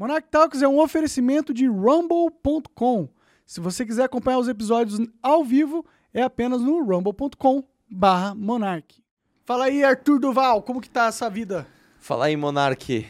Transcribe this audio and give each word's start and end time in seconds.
Monarch 0.00 0.28
Talks 0.30 0.62
é 0.62 0.66
um 0.66 0.80
oferecimento 0.80 1.52
de 1.52 1.66
rumble.com. 1.66 3.06
Se 3.44 3.60
você 3.60 3.84
quiser 3.84 4.04
acompanhar 4.04 4.38
os 4.38 4.48
episódios 4.48 4.98
ao 5.22 5.44
vivo, 5.44 5.84
é 6.14 6.22
apenas 6.22 6.62
no 6.62 6.82
rumble.com 6.82 7.62
barra 7.86 8.34
Monark. 8.34 9.02
Fala 9.44 9.66
aí, 9.66 9.84
Arthur 9.84 10.18
Duval, 10.18 10.62
como 10.62 10.80
que 10.80 10.88
tá 10.88 11.08
essa 11.08 11.28
vida? 11.28 11.66
Fala 11.98 12.24
aí, 12.24 12.34
Monark. 12.34 13.06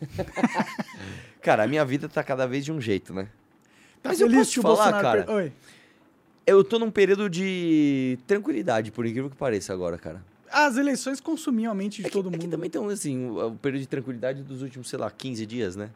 cara, 1.40 1.62
a 1.62 1.68
minha 1.68 1.84
vida 1.84 2.08
tá 2.08 2.24
cada 2.24 2.44
vez 2.44 2.64
de 2.64 2.72
um 2.72 2.80
jeito, 2.80 3.14
né? 3.14 3.28
Tá 4.02 4.08
Mas 4.08 4.20
eu 4.20 4.26
feliz 4.26 4.48
posso 4.48 4.52
que 4.54 4.58
o 4.58 4.62
falar, 4.62 4.74
Bolsonaro 4.74 5.02
cara? 5.04 5.22
per- 5.22 5.34
Oi. 5.36 5.52
Eu 6.44 6.64
tô 6.64 6.76
num 6.76 6.90
período 6.90 7.30
de 7.30 8.18
tranquilidade, 8.26 8.90
por 8.90 9.06
incrível 9.06 9.30
que 9.30 9.36
pareça 9.36 9.72
agora, 9.72 9.96
cara. 9.96 10.20
As 10.52 10.76
eleições 10.76 11.20
consumiam 11.20 11.72
a 11.72 11.74
mente 11.74 11.96
de 12.02 12.02
É 12.02 12.04
que, 12.04 12.12
todo 12.12 12.28
é 12.28 12.32
mundo. 12.32 12.48
também 12.50 12.68
tem, 12.70 12.84
assim, 12.90 13.26
o, 13.30 13.48
o 13.48 13.56
período 13.56 13.80
de 13.82 13.88
tranquilidade 13.88 14.42
dos 14.42 14.62
últimos, 14.62 14.88
sei 14.88 14.98
lá, 14.98 15.10
15 15.10 15.46
dias, 15.46 15.76
né? 15.76 15.90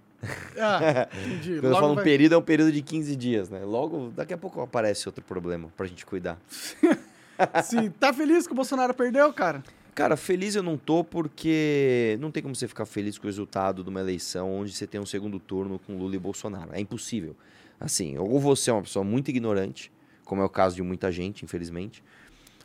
Ah, 0.59 1.09
entendi. 1.27 1.51
Quando 1.61 1.65
eu 1.65 1.71
Logo 1.71 1.81
falo 1.81 1.93
um 1.93 1.97
vai- 1.97 2.05
período, 2.05 2.35
é 2.35 2.39
um 2.39 2.43
período 2.43 2.73
de 2.73 2.81
15 2.83 3.15
dias, 3.17 3.49
né? 3.51 3.61
Logo, 3.65 4.11
daqui 4.17 4.33
a 4.33 4.39
pouco 4.39 4.61
aparece 4.63 5.09
outro 5.09 5.23
problema 5.23 5.69
pra 5.77 5.87
gente 5.87 6.07
cuidar. 6.07 6.39
Sim, 7.65 7.91
tá 7.91 8.13
feliz 8.13 8.47
que 8.47 8.53
o 8.53 8.57
Bolsonaro 8.57 8.95
perdeu, 8.95 9.31
cara? 9.33 9.63
Cara, 9.95 10.17
feliz 10.17 10.55
eu 10.55 10.63
não 10.63 10.77
tô 10.77 11.03
porque 11.05 12.17
não 12.21 12.31
tem 12.31 12.43
como 12.43 12.55
você 12.55 12.69
ficar 12.69 12.85
feliz 12.87 13.17
com 13.19 13.25
o 13.25 13.29
resultado 13.29 13.83
de 13.83 13.89
uma 13.89 14.01
eleição 14.01 14.53
onde 14.53 14.73
você 14.73 14.87
tem 14.87 15.01
um 15.01 15.07
segundo 15.07 15.39
turno 15.39 15.79
com 15.79 15.97
Lula 15.97 16.15
e 16.17 16.19
Bolsonaro. 16.19 16.71
É 16.73 16.81
impossível. 16.81 17.35
Assim, 17.81 18.17
ou 18.19 18.39
você 18.41 18.71
é 18.71 18.73
uma 18.73 18.83
pessoa 18.83 19.05
muito 19.05 19.29
ignorante, 19.29 19.91
como 20.25 20.41
é 20.43 20.45
o 20.45 20.49
caso 20.49 20.77
de 20.77 20.83
muita 20.83 21.11
gente, 21.13 21.45
infelizmente, 21.45 22.03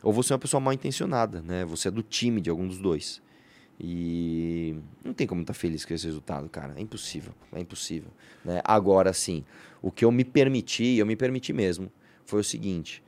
ou 0.02 0.12
você 0.12 0.32
é 0.32 0.34
uma 0.34 0.40
pessoa 0.40 0.60
mal 0.60 0.72
intencionada, 0.72 1.42
né? 1.42 1.64
Você 1.64 1.88
é 1.88 1.90
do 1.90 2.02
time 2.02 2.40
de 2.40 2.50
algum 2.50 2.66
dos 2.66 2.78
dois. 2.78 3.22
E 3.80 4.76
não 5.04 5.12
tem 5.12 5.26
como 5.26 5.40
estar 5.40 5.54
feliz 5.54 5.84
com 5.84 5.94
esse 5.94 6.06
resultado, 6.06 6.48
cara. 6.48 6.74
É 6.76 6.80
impossível. 6.80 7.32
É 7.52 7.60
impossível. 7.60 8.10
Né? 8.44 8.60
Agora, 8.64 9.12
sim, 9.12 9.44
o 9.80 9.90
que 9.90 10.04
eu 10.04 10.12
me 10.12 10.24
permiti, 10.24 10.84
e 10.84 10.98
eu 10.98 11.06
me 11.06 11.16
permiti 11.16 11.52
mesmo, 11.52 11.90
foi 12.24 12.40
o 12.40 12.44
seguinte: 12.44 13.02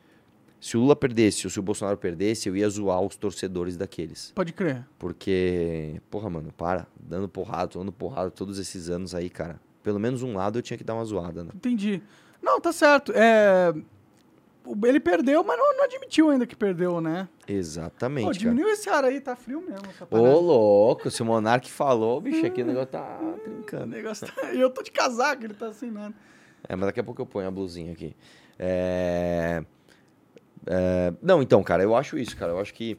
se 0.60 0.76
o 0.76 0.80
Lula 0.80 0.96
perdesse 0.96 1.46
ou 1.46 1.50
se 1.50 1.60
o 1.60 1.62
Bolsonaro 1.62 1.98
perdesse, 1.98 2.48
eu 2.48 2.56
ia 2.56 2.68
zoar 2.68 3.00
os 3.02 3.16
torcedores 3.16 3.76
daqueles. 3.76 4.32
Pode 4.34 4.52
crer. 4.52 4.84
Porque, 4.98 6.00
porra, 6.10 6.30
mano, 6.30 6.50
para. 6.52 6.86
Dando 6.98 7.28
porrada, 7.28 7.78
dando 7.78 7.92
porrada 7.92 8.30
todos 8.30 8.58
esses 8.58 8.88
anos 8.88 9.14
aí, 9.14 9.28
cara. 9.28 9.60
Pelo 9.82 10.00
menos 10.00 10.22
um 10.22 10.34
lado 10.34 10.58
eu 10.58 10.62
tinha 10.62 10.78
que 10.78 10.82
dar 10.82 10.94
uma 10.94 11.04
zoada, 11.04 11.44
né? 11.44 11.50
Entendi. 11.54 12.02
Não, 12.42 12.60
tá 12.60 12.72
certo. 12.72 13.12
É... 13.14 13.74
Ele 14.84 14.98
perdeu, 14.98 15.44
mas 15.44 15.58
não, 15.58 15.76
não 15.76 15.84
admitiu 15.84 16.30
ainda 16.30 16.46
que 16.46 16.56
perdeu, 16.56 17.00
né? 17.00 17.28
Exatamente. 17.46 18.24
Pô, 18.24 18.30
cara. 18.30 18.38
diminuiu 18.38 18.68
esse 18.68 18.88
ar 18.88 19.04
aí, 19.04 19.20
tá 19.20 19.36
frio 19.36 19.60
mesmo. 19.60 19.86
Ô, 20.10 20.40
louco, 20.40 21.10
se 21.10 21.20
o 21.22 21.24
Monark 21.26 21.70
falou, 21.70 22.20
bicho, 22.20 22.46
aqui 22.46 22.62
o 22.62 22.66
negócio 22.66 22.88
tá 22.88 23.18
O 23.22 23.38
trincando. 23.40 23.86
negócio 23.86 24.26
tá... 24.26 24.52
Eu 24.54 24.70
tô 24.70 24.82
de 24.82 24.90
casaco, 24.90 25.44
ele 25.44 25.54
tá 25.54 25.68
assim, 25.68 25.90
nada. 25.90 26.14
É, 26.66 26.74
mas 26.74 26.86
daqui 26.86 26.98
a 27.00 27.04
pouco 27.04 27.20
eu 27.20 27.26
ponho 27.26 27.46
a 27.46 27.50
blusinha 27.50 27.92
aqui. 27.92 28.16
É... 28.58 29.62
é, 30.66 31.12
Não, 31.20 31.42
então, 31.42 31.62
cara, 31.62 31.82
eu 31.82 31.94
acho 31.94 32.16
isso, 32.18 32.34
cara. 32.36 32.52
Eu 32.52 32.58
acho 32.58 32.72
que, 32.72 32.96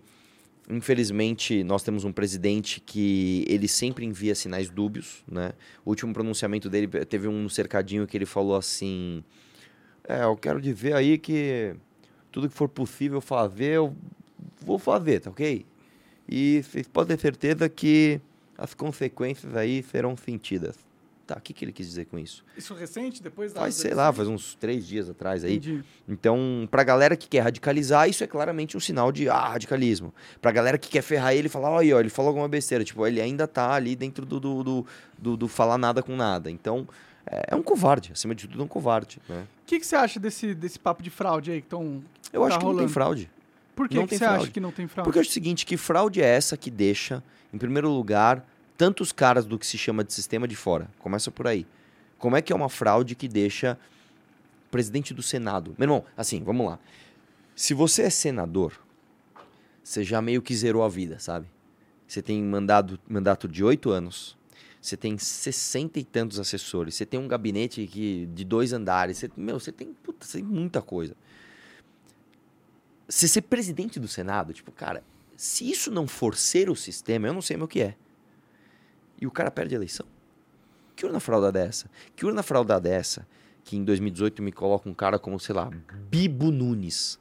infelizmente, 0.69 1.63
nós 1.63 1.81
temos 1.81 2.03
um 2.03 2.11
presidente 2.11 2.79
que 2.79 3.43
ele 3.47 3.67
sempre 3.67 4.05
envia 4.05 4.35
sinais 4.35 4.69
dúbios, 4.69 5.23
né? 5.27 5.53
O 5.83 5.89
último 5.89 6.13
pronunciamento 6.13 6.69
dele 6.69 6.87
teve 7.05 7.27
um 7.27 7.49
cercadinho 7.49 8.05
que 8.05 8.15
ele 8.15 8.25
falou 8.27 8.55
assim: 8.55 9.23
É, 10.07 10.23
eu 10.23 10.35
quero 10.37 10.61
dizer 10.61 10.93
aí 10.93 11.17
que 11.17 11.75
tudo 12.31 12.49
que 12.49 12.55
for 12.55 12.69
possível 12.69 13.21
fazer, 13.21 13.71
eu 13.77 13.95
vou 14.61 14.77
fazer, 14.77 15.19
tá 15.21 15.29
ok? 15.29 15.65
E 16.27 16.61
vocês 16.63 16.87
podem 16.87 17.15
ter 17.15 17.21
certeza 17.21 17.67
que 17.69 18.19
as 18.57 18.73
consequências 18.73 19.55
aí 19.55 19.83
serão 19.83 20.15
sentidas. 20.17 20.75
Tá, 21.27 21.37
o 21.37 21.41
que, 21.41 21.53
que 21.53 21.65
ele 21.65 21.71
quis 21.71 21.87
dizer 21.87 22.05
com 22.05 22.19
isso? 22.19 22.45
Isso 22.55 22.75
recente, 22.75 23.21
depois 23.23 23.51
da... 23.51 23.61
Faz, 23.61 23.73
sei 23.73 23.95
lá, 23.95 24.13
faz 24.13 24.27
uns 24.27 24.53
três 24.53 24.85
dias 24.85 25.09
atrás 25.09 25.43
aí. 25.43 25.55
Entendi. 25.55 25.83
Então, 26.07 26.67
pra 26.69 26.83
galera 26.83 27.15
que 27.17 27.27
quer 27.27 27.39
radicalizar, 27.39 28.07
isso 28.07 28.23
é 28.23 28.27
claramente 28.27 28.77
um 28.77 28.79
sinal 28.79 29.11
de 29.11 29.27
ah, 29.27 29.47
radicalismo. 29.49 30.13
Pra 30.39 30.51
galera 30.51 30.77
que 30.77 30.87
quer 30.87 31.01
ferrar 31.01 31.33
ele, 31.33 31.49
falar, 31.49 31.71
olha 31.71 31.81
aí, 31.81 31.93
ó, 31.93 31.99
ele 31.99 32.11
falou 32.11 32.29
alguma 32.29 32.47
besteira. 32.47 32.83
Tipo, 32.83 33.07
ele 33.07 33.19
ainda 33.19 33.47
tá 33.47 33.71
ali 33.73 33.95
dentro 33.95 34.23
do, 34.23 34.39
do, 34.39 34.63
do, 34.63 34.85
do- 35.17 35.37
do 35.37 35.47
falar 35.47 35.79
nada 35.79 36.03
com 36.03 36.15
nada. 36.15 36.51
Então, 36.51 36.87
é, 37.25 37.47
é 37.49 37.55
um 37.55 37.63
covarde. 37.63 38.11
Acima 38.13 38.35
de 38.35 38.47
tudo, 38.47 38.61
é 38.61 38.65
um 38.65 38.67
covarde. 38.67 39.19
Né? 39.27 39.45
O 39.63 39.65
que, 39.65 39.79
que 39.79 39.85
você 39.85 39.95
acha 39.95 40.19
desse, 40.19 40.53
desse 40.53 40.77
papo 40.79 41.01
de 41.01 41.09
fraude 41.09 41.51
aí 41.51 41.61
que. 41.61 41.73
Eu 41.73 42.43
acho 42.43 42.55
Tá 42.55 42.59
que 42.59 42.65
não 42.65 42.71
tem 42.71 42.75
rolando. 42.75 42.89
fraude. 42.89 43.31
Por 43.75 43.89
que, 43.89 44.07
que 44.07 44.17
você 44.17 44.23
acha 44.23 44.33
fraude. 44.35 44.51
que 44.51 44.59
não 44.59 44.71
tem 44.71 44.87
fraude? 44.87 45.05
Porque 45.05 45.17
eu 45.17 45.21
acho 45.21 45.29
o 45.29 45.33
seguinte, 45.33 45.65
que 45.65 45.75
fraude 45.75 46.21
é 46.21 46.25
essa 46.25 46.55
que 46.55 46.71
deixa, 46.71 47.23
em 47.53 47.57
primeiro 47.57 47.89
lugar, 47.89 48.45
tantos 48.77 49.11
caras 49.11 49.45
do 49.45 49.59
que 49.59 49.65
se 49.67 49.77
chama 49.77 50.03
de 50.03 50.13
sistema 50.13 50.47
de 50.47 50.55
fora. 50.55 50.87
Começa 50.99 51.29
por 51.31 51.47
aí. 51.47 51.65
Como 52.17 52.35
é 52.37 52.41
que 52.41 52.53
é 52.53 52.55
uma 52.55 52.69
fraude 52.69 53.15
que 53.15 53.27
deixa 53.27 53.77
presidente 54.71 55.13
do 55.13 55.21
Senado? 55.21 55.75
Meu 55.77 55.85
irmão, 55.85 56.05
assim, 56.15 56.41
vamos 56.43 56.65
lá. 56.67 56.79
Se 57.55 57.73
você 57.73 58.03
é 58.03 58.09
senador, 58.09 58.73
você 59.83 60.03
já 60.03 60.21
meio 60.21 60.41
que 60.41 60.55
zerou 60.55 60.83
a 60.83 60.89
vida, 60.89 61.19
sabe? 61.19 61.47
Você 62.07 62.21
tem 62.21 62.41
mandado, 62.41 62.99
mandato 63.07 63.47
de 63.47 63.63
oito 63.63 63.89
anos, 63.89 64.37
você 64.85 64.95
tem 64.95 65.17
sessenta 65.17 65.99
e 65.99 66.03
tantos 66.03 66.39
assessores, 66.39 66.93
você 66.93 67.05
tem 67.05 67.19
um 67.19 67.27
gabinete 67.27 67.87
que, 67.87 68.27
de 68.27 68.45
dois 68.45 68.71
andares, 68.71 69.17
você, 69.17 69.31
meu, 69.35 69.59
você 69.59 69.71
tem, 69.71 69.93
puta, 69.93 70.25
você 70.25 70.37
tem 70.37 70.47
muita 70.47 70.81
coisa. 70.81 71.15
Você 73.07 73.27
ser 73.27 73.41
presidente 73.41 73.99
do 73.99 74.07
Senado, 74.07 74.53
tipo, 74.53 74.71
cara, 74.71 75.03
se 75.35 75.69
isso 75.69 75.89
não 75.89 76.07
for 76.07 76.35
ser 76.35 76.69
o 76.69 76.75
sistema, 76.75 77.27
eu 77.27 77.33
não 77.33 77.41
sei 77.41 77.57
o 77.57 77.67
que 77.67 77.81
é. 77.81 77.95
E 79.19 79.25
o 79.25 79.31
cara 79.31 79.49
perde 79.49 79.73
a 79.73 79.77
eleição. 79.77 80.05
Que 80.95 81.05
urna 81.05 81.19
fraudada 81.19 81.59
é 81.59 81.67
essa? 81.67 81.89
Que 82.15 82.25
urna 82.25 82.43
fraudada 82.43 82.87
é 82.87 82.93
essa? 82.93 83.27
Que 83.63 83.75
em 83.75 83.83
2018 83.83 84.41
me 84.41 84.51
coloca 84.51 84.87
um 84.87 84.93
cara 84.93 85.17
como, 85.17 85.39
sei 85.39 85.55
lá, 85.55 85.69
Bibo 86.09 86.51
Nunes. 86.51 87.19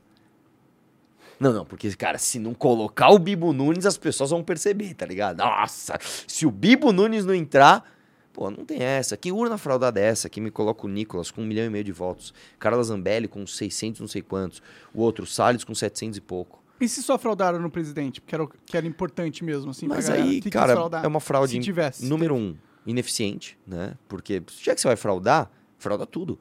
Não, 1.39 1.53
não, 1.53 1.65
porque, 1.65 1.91
cara, 1.95 2.19
se 2.19 2.39
não 2.39 2.55
colocar 2.55 3.11
o 3.11 3.19
Bibo 3.19 3.53
Nunes, 3.53 3.87
as 3.87 3.99
pessoas 3.99 4.31
vão 4.31 4.43
perceber, 4.43 4.95
tá 4.95 5.05
ligado? 5.07 5.39
Nossa, 5.39 5.99
se 6.27 6.47
o 6.47 6.51
Bibo 6.51 6.93
Nunes 6.93 7.25
não 7.25 7.35
entrar, 7.35 7.85
pô, 8.33 8.51
não 8.51 8.65
tem 8.65 8.83
essa. 8.83 9.17
Que 9.17 9.33
urna 9.33 9.59
fraudada 9.59 10.01
é 10.01 10.05
essa? 10.05 10.29
Que 10.29 10.41
me 10.41 10.51
coloca 10.51 10.87
o 10.87 10.89
Nicolas 10.89 11.31
com 11.31 11.43
um 11.43 11.47
milhão 11.47 11.65
e 11.67 11.71
meio 11.71 11.85
de 11.85 11.93
votos. 11.93 12.33
Carla 12.59 12.83
Zambelli 12.83 13.29
com 13.29 13.47
600 13.47 14.01
não 14.01 14.09
sei 14.09 14.23
quantos. 14.23 14.63
O 14.93 15.01
outro, 15.03 15.27
Salles 15.27 15.65
com 15.65 15.75
700 15.75 16.19
e 16.19 16.21
pouco. 16.21 16.63
E 16.81 16.89
se 16.89 17.03
só 17.03 17.17
fraudaram 17.17 17.61
no 17.61 17.71
presidente? 17.71 18.21
Porque 18.21 18.35
era, 18.35 18.47
que 18.67 18.77
era 18.77 18.87
importante 18.87 19.45
mesmo, 19.45 19.71
assim, 19.71 19.87
Mas 19.87 20.11
aí, 20.11 20.37
Que 20.37 20.43
que 20.43 20.51
cara, 20.51 20.73
fraudaram? 20.73 21.05
é 21.05 21.09
uma 21.09 21.21
fraude. 21.21 21.53
Se 21.53 21.61
tivesse. 21.61 22.05
Número 22.05 22.35
um, 22.35 22.57
ineficiente, 22.85 23.57
né? 23.67 23.95
Porque 24.09 24.43
já 24.61 24.75
que 24.75 24.81
você 24.81 24.89
vai 24.89 24.97
fraudar, 24.97 25.51
frauda 25.79 26.05
tudo. 26.05 26.39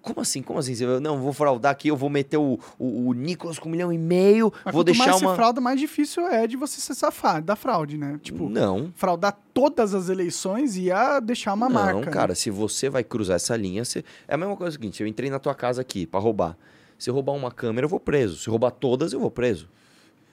Como 0.00 0.20
assim? 0.20 0.42
Como 0.42 0.58
assim? 0.58 0.74
Vai- 0.74 1.00
não, 1.00 1.18
vou 1.18 1.32
fraudar 1.32 1.72
aqui, 1.72 1.88
eu 1.88 1.96
vou 1.96 2.08
meter 2.08 2.36
o, 2.36 2.58
o, 2.78 3.08
o 3.08 3.12
Nicolas 3.12 3.58
com 3.58 3.68
um 3.68 3.72
milhão 3.72 3.92
e 3.92 3.98
meio, 3.98 4.52
Mas 4.64 4.72
vou 4.74 4.84
deixar 4.84 5.06
mais 5.10 5.20
uma... 5.22 5.30
você 5.30 5.36
frauda, 5.36 5.60
mais 5.60 5.78
difícil 5.80 6.26
é 6.28 6.46
de 6.46 6.56
você 6.56 6.80
se 6.80 6.94
safar 6.94 7.42
da 7.42 7.56
fraude, 7.56 7.98
né? 7.98 8.18
Tipo, 8.22 8.48
Não, 8.48 8.92
fraudar 8.94 9.36
todas 9.52 9.94
as 9.94 10.08
eleições 10.08 10.76
ia 10.76 11.20
deixar 11.20 11.52
uma 11.54 11.68
não, 11.68 11.74
marca. 11.74 12.00
né? 12.00 12.12
cara, 12.12 12.34
se 12.34 12.50
você 12.50 12.88
vai 12.88 13.02
cruzar 13.04 13.36
essa 13.36 13.56
linha, 13.56 13.84
você... 13.84 14.04
é 14.26 14.34
a 14.34 14.36
mesma 14.38 14.56
coisa 14.56 14.72
seguinte, 14.72 15.02
eu 15.02 15.06
entrei 15.06 15.28
na 15.30 15.38
tua 15.38 15.54
casa 15.54 15.80
aqui 15.80 16.06
pra 16.06 16.20
roubar. 16.20 16.56
Se 16.98 17.10
eu 17.10 17.14
roubar 17.14 17.32
uma 17.32 17.50
câmera, 17.50 17.84
eu 17.84 17.88
vou 17.88 18.00
preso. 18.00 18.36
Se 18.38 18.48
eu 18.48 18.52
roubar 18.52 18.70
todas, 18.72 19.12
eu 19.12 19.20
vou 19.20 19.30
preso. 19.30 19.68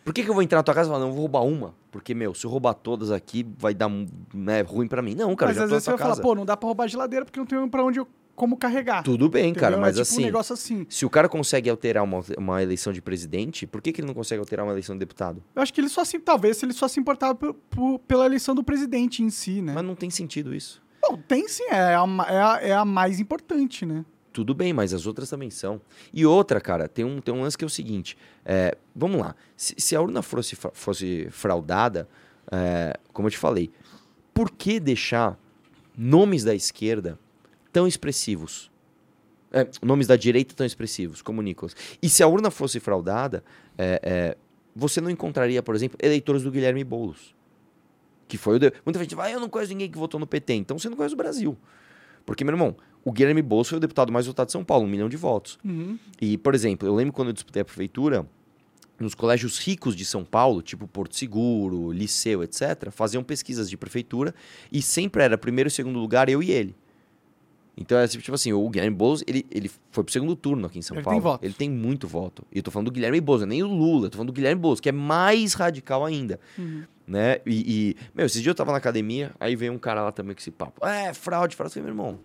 Por 0.03 0.13
que, 0.13 0.23
que 0.23 0.29
eu 0.29 0.33
vou 0.35 0.43
entrar 0.43 0.59
na 0.59 0.63
tua 0.63 0.73
casa 0.73 0.87
e 0.87 0.91
falar, 0.91 0.99
não, 0.99 1.07
eu 1.09 1.13
vou 1.13 1.21
roubar 1.21 1.41
uma? 1.43 1.73
Porque, 1.91 2.13
meu, 2.13 2.33
se 2.35 2.45
eu 2.45 2.49
roubar 2.51 2.73
todas 2.75 3.11
aqui, 3.11 3.45
vai 3.57 3.73
dar 3.73 3.89
né, 4.33 4.61
ruim 4.61 4.87
pra 4.87 5.01
mim. 5.01 5.15
Não, 5.15 5.35
cara, 5.35 5.49
Mas 5.49 5.57
já 5.57 5.63
às 5.63 5.69
vezes 5.69 5.83
você 5.83 5.91
vai 5.91 5.97
casa. 5.99 6.11
falar, 6.11 6.21
pô, 6.23 6.35
não 6.35 6.45
dá 6.45 6.55
pra 6.55 6.67
roubar 6.67 6.87
geladeira 6.87 7.25
porque 7.25 7.39
não 7.39 7.45
tem 7.47 7.67
pra 7.67 7.83
onde 7.83 7.99
eu, 7.99 8.07
como 8.35 8.57
carregar. 8.57 9.03
Tudo 9.03 9.29
bem, 9.29 9.53
cara, 9.53 9.75
entendeu? 9.75 9.81
mas 9.81 9.97
é 9.97 10.01
tipo 10.03 10.13
assim, 10.13 10.21
um 10.21 10.25
negócio 10.25 10.53
assim. 10.53 10.85
se 10.89 11.05
o 11.05 11.09
cara 11.09 11.29
consegue 11.29 11.69
alterar 11.69 12.03
uma, 12.03 12.21
uma 12.37 12.61
eleição 12.61 12.91
de 12.91 13.01
presidente, 13.01 13.65
por 13.65 13.81
que, 13.81 13.91
que 13.91 14.01
ele 14.01 14.07
não 14.07 14.13
consegue 14.13 14.39
alterar 14.39 14.65
uma 14.65 14.71
eleição 14.73 14.95
de 14.95 14.99
deputado? 14.99 15.41
Eu 15.55 15.61
acho 15.61 15.73
que 15.73 15.79
ele 15.81 15.89
só 15.89 16.03
se, 16.03 16.19
talvez 16.19 16.61
ele 16.61 16.73
só 16.73 16.87
se 16.87 16.99
importava 16.99 17.33
por- 17.33 17.53
por- 17.53 17.99
pela 17.99 18.25
eleição 18.25 18.53
do 18.53 18.63
presidente 18.63 19.23
em 19.23 19.29
si, 19.29 19.61
né? 19.61 19.73
Mas 19.73 19.83
não 19.85 19.95
tem 19.95 20.09
sentido 20.09 20.53
isso. 20.53 20.81
Bom, 21.01 21.17
tem 21.27 21.47
sim, 21.47 21.63
é 21.69 21.95
a, 21.95 22.05
é 22.27 22.41
a, 22.41 22.59
é 22.61 22.73
a 22.73 22.83
mais 22.85 23.19
importante, 23.19 23.85
né? 23.85 24.03
Tudo 24.33 24.53
bem, 24.53 24.73
mas 24.73 24.93
as 24.93 25.05
outras 25.07 25.29
também 25.29 25.49
são. 25.49 25.79
E 26.13 26.25
outra, 26.25 26.59
cara, 26.59 26.89
tem 26.89 27.05
um, 27.05 27.21
tem 27.21 27.33
um 27.33 27.41
lance 27.41 27.57
que 27.57 27.63
é 27.63 27.67
o 27.67 27.69
seguinte: 27.69 28.17
é, 28.43 28.77
vamos 28.93 29.21
lá. 29.21 29.33
Se, 29.55 29.73
se 29.77 29.95
a 29.95 30.01
urna 30.01 30.21
fosse, 30.21 30.57
fosse 30.73 31.27
fraudada, 31.31 32.09
é, 32.51 32.99
como 33.13 33.27
eu 33.27 33.31
te 33.31 33.37
falei, 33.37 33.71
por 34.33 34.51
que 34.51 34.77
deixar 34.77 35.39
nomes 35.97 36.43
da 36.43 36.53
esquerda 36.53 37.17
tão 37.75 37.85
expressivos? 37.85 38.71
É, 39.51 39.67
nomes 39.81 40.07
da 40.07 40.15
direita 40.15 40.55
tão 40.55 40.65
expressivos, 40.65 41.21
como 41.21 41.41
o 41.41 41.43
Nicolas. 41.43 41.75
E 42.01 42.07
se 42.07 42.23
a 42.23 42.27
urna 42.27 42.49
fosse 42.49 42.79
fraudada, 42.79 43.43
é, 43.77 43.99
é, 44.01 44.37
você 44.73 45.01
não 45.01 45.09
encontraria, 45.09 45.61
por 45.61 45.75
exemplo, 45.75 45.97
eleitores 46.01 46.41
do 46.43 46.51
Guilherme 46.51 46.85
Boulos. 46.85 47.35
Que 48.29 48.37
foi 48.37 48.55
o. 48.55 48.59
De... 48.59 48.71
Muita 48.85 48.97
gente 49.01 49.13
vai, 49.13 49.31
ah, 49.31 49.35
eu 49.35 49.41
não 49.41 49.49
conheço 49.49 49.73
ninguém 49.73 49.91
que 49.91 49.97
votou 49.97 50.17
no 50.17 50.25
PT. 50.25 50.53
Então 50.53 50.79
você 50.79 50.87
não 50.87 50.95
conhece 50.95 51.15
o 51.15 51.17
Brasil. 51.17 51.57
Porque, 52.25 52.45
meu 52.45 52.53
irmão, 52.53 52.77
o 53.03 53.11
Guilherme 53.11 53.41
Boulos 53.41 53.67
foi 53.67 53.77
o 53.77 53.81
deputado 53.81 54.09
mais 54.09 54.25
votado 54.25 54.47
de 54.47 54.53
São 54.53 54.63
Paulo, 54.63 54.85
um 54.85 54.89
milhão 54.89 55.09
de 55.09 55.17
votos. 55.17 55.59
Uhum. 55.61 55.99
E, 56.21 56.37
por 56.37 56.55
exemplo, 56.55 56.87
eu 56.87 56.95
lembro 56.95 57.11
quando 57.11 57.27
eu 57.27 57.33
disputei 57.33 57.61
a 57.61 57.65
prefeitura, 57.65 58.25
nos 58.97 59.13
colégios 59.13 59.59
ricos 59.59 59.97
de 59.97 60.05
São 60.05 60.23
Paulo, 60.23 60.61
tipo 60.61 60.87
Porto 60.87 61.17
Seguro, 61.17 61.91
Liceu, 61.91 62.41
etc., 62.41 62.89
faziam 62.89 63.21
pesquisas 63.21 63.69
de 63.69 63.75
prefeitura 63.75 64.33
e 64.71 64.81
sempre 64.81 65.23
era 65.23 65.37
primeiro 65.37 65.67
e 65.67 65.71
segundo 65.71 65.99
lugar 65.99 66.29
eu 66.29 66.41
e 66.41 66.51
ele. 66.51 66.73
Então 67.77 67.97
é 67.97 68.07
tipo 68.07 68.33
assim, 68.33 68.53
o 68.53 68.69
Guilherme 68.69 68.95
Boulos, 68.95 69.21
ele, 69.27 69.45
ele 69.51 69.69
foi 69.91 70.03
pro 70.03 70.13
segundo 70.13 70.33
turno 70.35 70.65
aqui 70.67 70.79
em 70.79 70.81
São 70.81 70.95
Ele 70.95 71.03
Paulo. 71.03 71.19
tem 71.19 71.23
votos. 71.23 71.45
Ele 71.45 71.53
tem 71.53 71.69
muito 71.69 72.07
voto. 72.07 72.43
E 72.51 72.57
eu 72.59 72.63
tô 72.63 72.71
falando 72.71 72.85
do 72.85 72.91
Guilherme 72.93 73.19
Boulos, 73.19 73.45
nem 73.45 73.61
o 73.63 73.67
Lula, 73.67 74.05
eu 74.05 74.09
tô 74.09 74.17
falando 74.17 74.27
do 74.31 74.33
Guilherme 74.33 74.61
Boulos, 74.61 74.79
que 74.79 74.87
é 74.89 74.93
mais 74.93 75.53
radical 75.53 76.05
ainda, 76.05 76.39
Uhum. 76.57 76.83
né? 77.05 77.39
E, 77.45 77.89
e, 77.91 77.95
meu, 78.15 78.25
esses 78.25 78.41
dias 78.41 78.51
eu 78.51 78.55
tava 78.55 78.71
na 78.71 78.77
academia, 78.77 79.33
aí 79.39 79.55
veio 79.57 79.73
um 79.73 79.77
cara 79.77 80.01
lá 80.03 80.11
também 80.13 80.33
com 80.33 80.39
esse 80.39 80.51
papo. 80.51 80.85
É, 80.87 81.13
fraude, 81.13 81.55
fraude. 81.55 81.77
Eu 81.77 81.83
falei, 81.83 81.93
meu 81.93 82.05
irmão, 82.05 82.19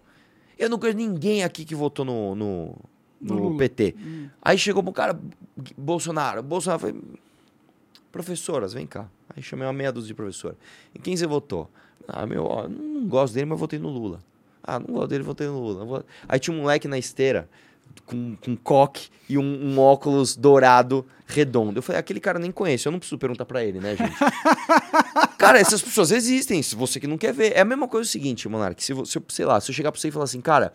eu 0.56 0.70
não 0.70 0.78
conheço 0.78 0.98
ninguém 0.98 1.42
aqui 1.42 1.64
que 1.64 1.74
votou 1.74 2.04
no, 2.04 2.34
no, 2.36 2.76
No. 3.20 3.56
PT. 3.56 3.96
Hum. 3.98 4.28
Aí 4.40 4.56
chegou 4.56 4.84
pro 4.84 4.92
cara, 4.92 5.18
Bolsonaro. 5.76 6.42
Bolsonaro 6.44 6.78
foi. 6.80 6.94
Professoras, 8.12 8.72
vem 8.72 8.86
cá. 8.86 9.08
Aí 9.36 9.42
chamei 9.42 9.66
uma 9.66 9.72
meia 9.72 9.92
dúzia 9.92 10.08
de 10.08 10.14
professora. 10.14 10.56
Em 10.94 11.00
quem 11.00 11.16
você 11.16 11.26
votou? 11.26 11.70
Ah, 12.08 12.26
meu, 12.26 12.44
ó, 12.44 12.66
não 12.68 13.06
gosto 13.06 13.34
dele, 13.34 13.46
mas 13.46 13.58
votei 13.58 13.78
no 13.78 13.88
Lula. 13.88 14.20
Ah, 14.62 14.78
não 14.78 14.86
gosto 14.94 15.08
dele, 15.08 15.22
votei 15.24 15.46
no 15.46 15.58
Lula. 15.60 16.04
Aí 16.28 16.38
tinha 16.38 16.54
um 16.56 16.60
moleque 16.60 16.86
na 16.88 16.98
esteira 16.98 17.48
com, 18.06 18.36
com 18.36 18.56
coque 18.56 19.08
e 19.28 19.36
um, 19.38 19.42
um 19.42 19.78
óculos 19.78 20.36
dourado 20.36 21.04
redondo. 21.26 21.78
Eu 21.78 21.82
falei, 21.82 21.98
aquele 22.00 22.20
cara 22.20 22.38
nem 22.38 22.50
conheço, 22.52 22.88
eu 22.88 22.92
não 22.92 22.98
preciso 22.98 23.18
perguntar 23.18 23.44
pra 23.44 23.64
ele, 23.64 23.78
né, 23.80 23.96
gente? 23.96 24.14
cara, 25.38 25.58
essas 25.58 25.80
pessoas 25.82 26.10
existem, 26.10 26.62
se 26.62 26.74
você 26.74 26.98
que 27.00 27.06
não 27.06 27.16
quer 27.18 27.32
ver. 27.32 27.52
É 27.56 27.60
a 27.60 27.64
mesma 27.64 27.88
coisa 27.88 28.06
o 28.06 28.10
seguinte, 28.10 28.48
Monark, 28.48 28.82
se, 28.82 28.94
se 29.06 29.18
eu, 29.18 29.24
sei 29.28 29.44
lá, 29.44 29.60
se 29.60 29.70
eu 29.70 29.74
chegar 29.74 29.90
pra 29.92 30.00
você 30.00 30.08
e 30.08 30.10
falar 30.12 30.24
assim, 30.24 30.40
cara, 30.40 30.72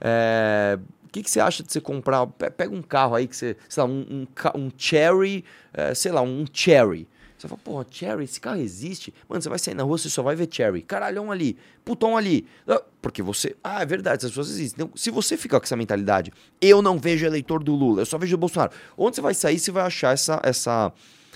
é, 0.00 0.78
o 1.04 1.08
que, 1.10 1.22
que 1.22 1.30
você 1.30 1.40
acha 1.40 1.62
de 1.62 1.72
você 1.72 1.80
comprar? 1.80 2.26
pe- 2.26 2.50
Pega 2.50 2.74
um 2.74 2.82
carro 2.82 3.14
aí 3.14 3.26
que 3.26 3.36
você, 3.36 3.56
sei 3.68 3.82
lá, 3.82 3.88
um, 3.88 4.26
um, 4.54 4.60
um 4.60 4.70
Cherry, 4.76 5.44
é, 5.72 5.94
sei 5.94 6.12
lá, 6.12 6.22
um 6.22 6.44
Cherry. 6.52 7.06
Você 7.40 7.48
fala, 7.48 7.60
porra, 7.64 7.86
Cherry, 7.90 8.24
esse 8.24 8.38
carro 8.38 8.60
existe? 8.60 9.14
Mano, 9.26 9.40
você 9.40 9.48
vai 9.48 9.58
sair 9.58 9.72
na 9.72 9.82
rua, 9.82 9.96
você 9.96 10.10
só 10.10 10.22
vai 10.22 10.36
ver 10.36 10.46
Cherry. 10.50 10.82
Caralhão 10.82 11.32
ali, 11.32 11.56
putão 11.82 12.14
ali. 12.14 12.46
Ah, 12.68 12.82
Porque 13.00 13.22
você. 13.22 13.56
Ah, 13.64 13.80
é 13.80 13.86
verdade, 13.86 14.18
essas 14.18 14.32
pessoas 14.32 14.50
existem. 14.50 14.84
Então, 14.84 14.94
se 14.94 15.10
você 15.10 15.38
ficar 15.38 15.58
com 15.58 15.64
essa 15.64 15.76
mentalidade, 15.76 16.30
eu 16.60 16.82
não 16.82 16.98
vejo 16.98 17.24
eleitor 17.24 17.64
do 17.64 17.74
Lula, 17.74 18.02
eu 18.02 18.06
só 18.06 18.18
vejo 18.18 18.34
o 18.34 18.38
Bolsonaro. 18.38 18.72
Onde 18.94 19.16
você 19.16 19.22
vai 19.22 19.32
sair, 19.32 19.58
você 19.58 19.70
vai 19.70 19.84
achar 19.84 20.12
essa, 20.12 20.38
essa, 20.44 20.92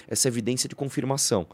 essa 0.07 0.29
evidência 0.29 0.69
de 0.69 0.77
confirmação. 0.77 1.47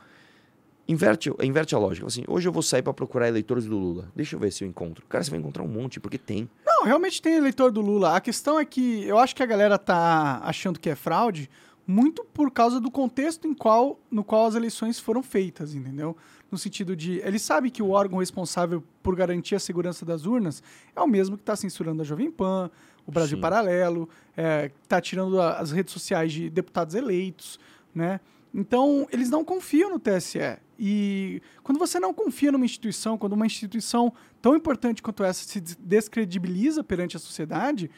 Inverte, 0.88 1.32
inverte 1.41 1.73
a 1.76 1.79
lógica. 1.79 2.08
Assim, 2.08 2.25
hoje 2.26 2.49
eu 2.49 2.52
vou 2.52 2.64
sair 2.64 2.82
pra 2.82 2.93
procurar 2.93 3.29
eleitores 3.29 3.67
do 3.67 3.79
Lula. 3.79 4.11
Deixa 4.17 4.35
eu 4.35 4.41
ver 4.41 4.50
se 4.50 4.64
eu 4.64 4.69
encontro. 4.69 5.06
Cara, 5.08 5.23
você 5.23 5.31
vai 5.31 5.38
encontrar 5.38 5.62
um 5.62 5.69
monte, 5.69 6.00
porque 6.00 6.19
tem. 6.19 6.50
Não, 6.67 6.85
realmente 6.85 7.23
tem 7.23 7.35
eleitor 7.35 7.70
do 7.70 7.81
Lula. 7.81 8.17
A 8.17 8.20
questão 8.20 8.58
é 8.58 8.64
que 8.64 9.05
eu 9.05 9.17
acho 9.17 9.37
que 9.37 9.44
a 9.44 9.47
galera 9.47 9.79
tá 9.79 10.41
achando 10.43 10.81
que 10.81 10.91
é 10.91 10.97
fraude 10.97 11.49
muito 11.87 12.25
por 12.32 12.50
causa 12.50 12.79
do 12.81 12.91
contexto 12.91 13.47
em 13.49 13.55
qual, 13.55 13.99
no 14.11 14.23
qual 14.23 14.47
as 14.47 14.55
eleições 14.55 14.99
foram 15.00 15.23
feitas, 15.23 15.75
entendeu? 15.75 16.17
No 16.50 16.59
sentido 16.59 16.94
de. 16.97 17.19
Eles 17.25 17.43
sabem 17.43 17.71
que 17.71 17.82
o 17.82 17.91
órgão 17.91 18.19
responsável 18.19 18.82
por 19.03 19.15
garantir 19.17 19.55
a 19.55 19.61
segurança 19.61 20.05
das 20.05 20.25
urnas 20.27 20.62
é 20.94 21.00
o 21.00 21.06
mesmo 21.06 21.37
que 21.37 21.43
está 21.43 21.55
censurando 21.56 22.03
a 22.03 22.05
Jovem 22.05 22.31
Pan, 22.31 22.71
o 23.06 23.12
Brasil 23.12 23.37
Sim. 23.38 23.43
Paralelo, 23.43 24.09
é, 24.37 24.69
que 24.69 24.75
está 24.82 25.00
tirando 25.00 25.41
a- 25.41 25.59
as 25.59 25.71
redes 25.73 25.93
sociais 25.93 26.32
de 26.32 26.50
deputados 26.50 26.94
eleitos, 26.94 27.59
né? 27.94 28.21
Então, 28.53 29.06
eles 29.12 29.31
não 29.31 29.44
confiam 29.44 29.91
no 29.91 29.99
TSE. 30.00 30.59
E 30.76 31.41
quando 31.62 31.79
você 31.79 32.00
não 32.00 32.12
confia 32.12 32.50
numa 32.50 32.65
instituição, 32.65 33.17
quando 33.17 33.35
uma 33.35 33.47
instituição 33.47 34.12
tão 34.43 34.56
importante 34.56 35.03
quanto 35.03 35.23
essa 35.23 35.44
se 35.44 35.61
des- 35.61 35.76
descredibiliza 35.76 36.83
perante 36.83 37.17
a 37.17 37.21
sociedade, 37.21 37.88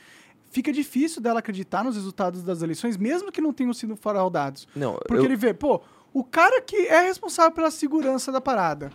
fica 0.52 0.72
difícil 0.72 1.20
dela 1.20 1.40
acreditar 1.40 1.82
nos 1.82 1.96
resultados 1.96 2.42
das 2.44 2.62
eleições, 2.62 2.96
mesmo 2.96 3.32
que 3.32 3.40
não 3.40 3.52
tenham 3.52 3.72
sido 3.74 3.96
fraudados. 3.96 4.68
Não, 4.76 4.94
Porque 4.94 5.14
eu- 5.14 5.24
ele 5.24 5.34
vê, 5.36 5.52
pô, 5.52 5.80
o 6.14 6.22
cara 6.22 6.60
que 6.60 6.76
é 6.76 7.00
responsável 7.02 7.50
pela 7.50 7.70
segurança 7.72 8.30
da 8.30 8.40
parada 8.40 8.92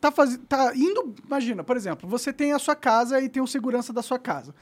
tá, 0.00 0.10
faz... 0.12 0.38
tá 0.48 0.72
indo. 0.74 1.14
Imagina, 1.26 1.62
por 1.64 1.76
exemplo, 1.76 2.08
você 2.08 2.32
tem 2.32 2.52
a 2.52 2.58
sua 2.58 2.76
casa 2.76 3.20
e 3.20 3.28
tem 3.28 3.42
o 3.42 3.46
segurança 3.46 3.92
da 3.92 4.00
sua 4.02 4.18
casa. 4.18 4.54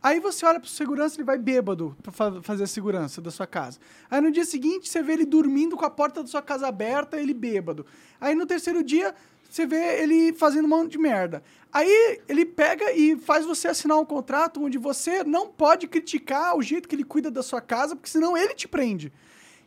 Aí 0.00 0.20
você 0.20 0.46
olha 0.46 0.60
pro 0.60 0.68
segurança, 0.68 1.16
ele 1.16 1.24
vai 1.24 1.36
bêbado 1.36 1.96
pra 2.02 2.12
fa- 2.12 2.40
fazer 2.42 2.64
a 2.64 2.66
segurança 2.68 3.20
da 3.20 3.32
sua 3.32 3.46
casa. 3.48 3.80
Aí 4.08 4.20
no 4.20 4.30
dia 4.30 4.44
seguinte 4.44 4.88
você 4.88 5.02
vê 5.02 5.14
ele 5.14 5.24
dormindo 5.26 5.76
com 5.76 5.84
a 5.84 5.90
porta 5.90 6.22
da 6.22 6.28
sua 6.28 6.40
casa 6.42 6.68
aberta, 6.68 7.20
ele 7.20 7.34
bêbado. 7.34 7.84
Aí 8.20 8.32
no 8.34 8.46
terceiro 8.46 8.82
dia 8.84 9.12
você 9.48 9.66
vê 9.66 10.02
ele 10.02 10.32
fazendo 10.34 10.66
um 10.66 10.68
monte 10.68 10.92
de 10.92 10.98
merda. 10.98 11.42
Aí 11.72 12.20
ele 12.28 12.44
pega 12.44 12.92
e 12.92 13.16
faz 13.16 13.44
você 13.44 13.68
assinar 13.68 13.98
um 13.98 14.04
contrato 14.04 14.62
onde 14.62 14.78
você 14.78 15.24
não 15.24 15.48
pode 15.48 15.86
criticar 15.86 16.56
o 16.56 16.62
jeito 16.62 16.88
que 16.88 16.94
ele 16.94 17.04
cuida 17.04 17.30
da 17.30 17.42
sua 17.42 17.60
casa, 17.60 17.96
porque 17.96 18.10
senão 18.10 18.36
ele 18.36 18.54
te 18.54 18.68
prende. 18.68 19.12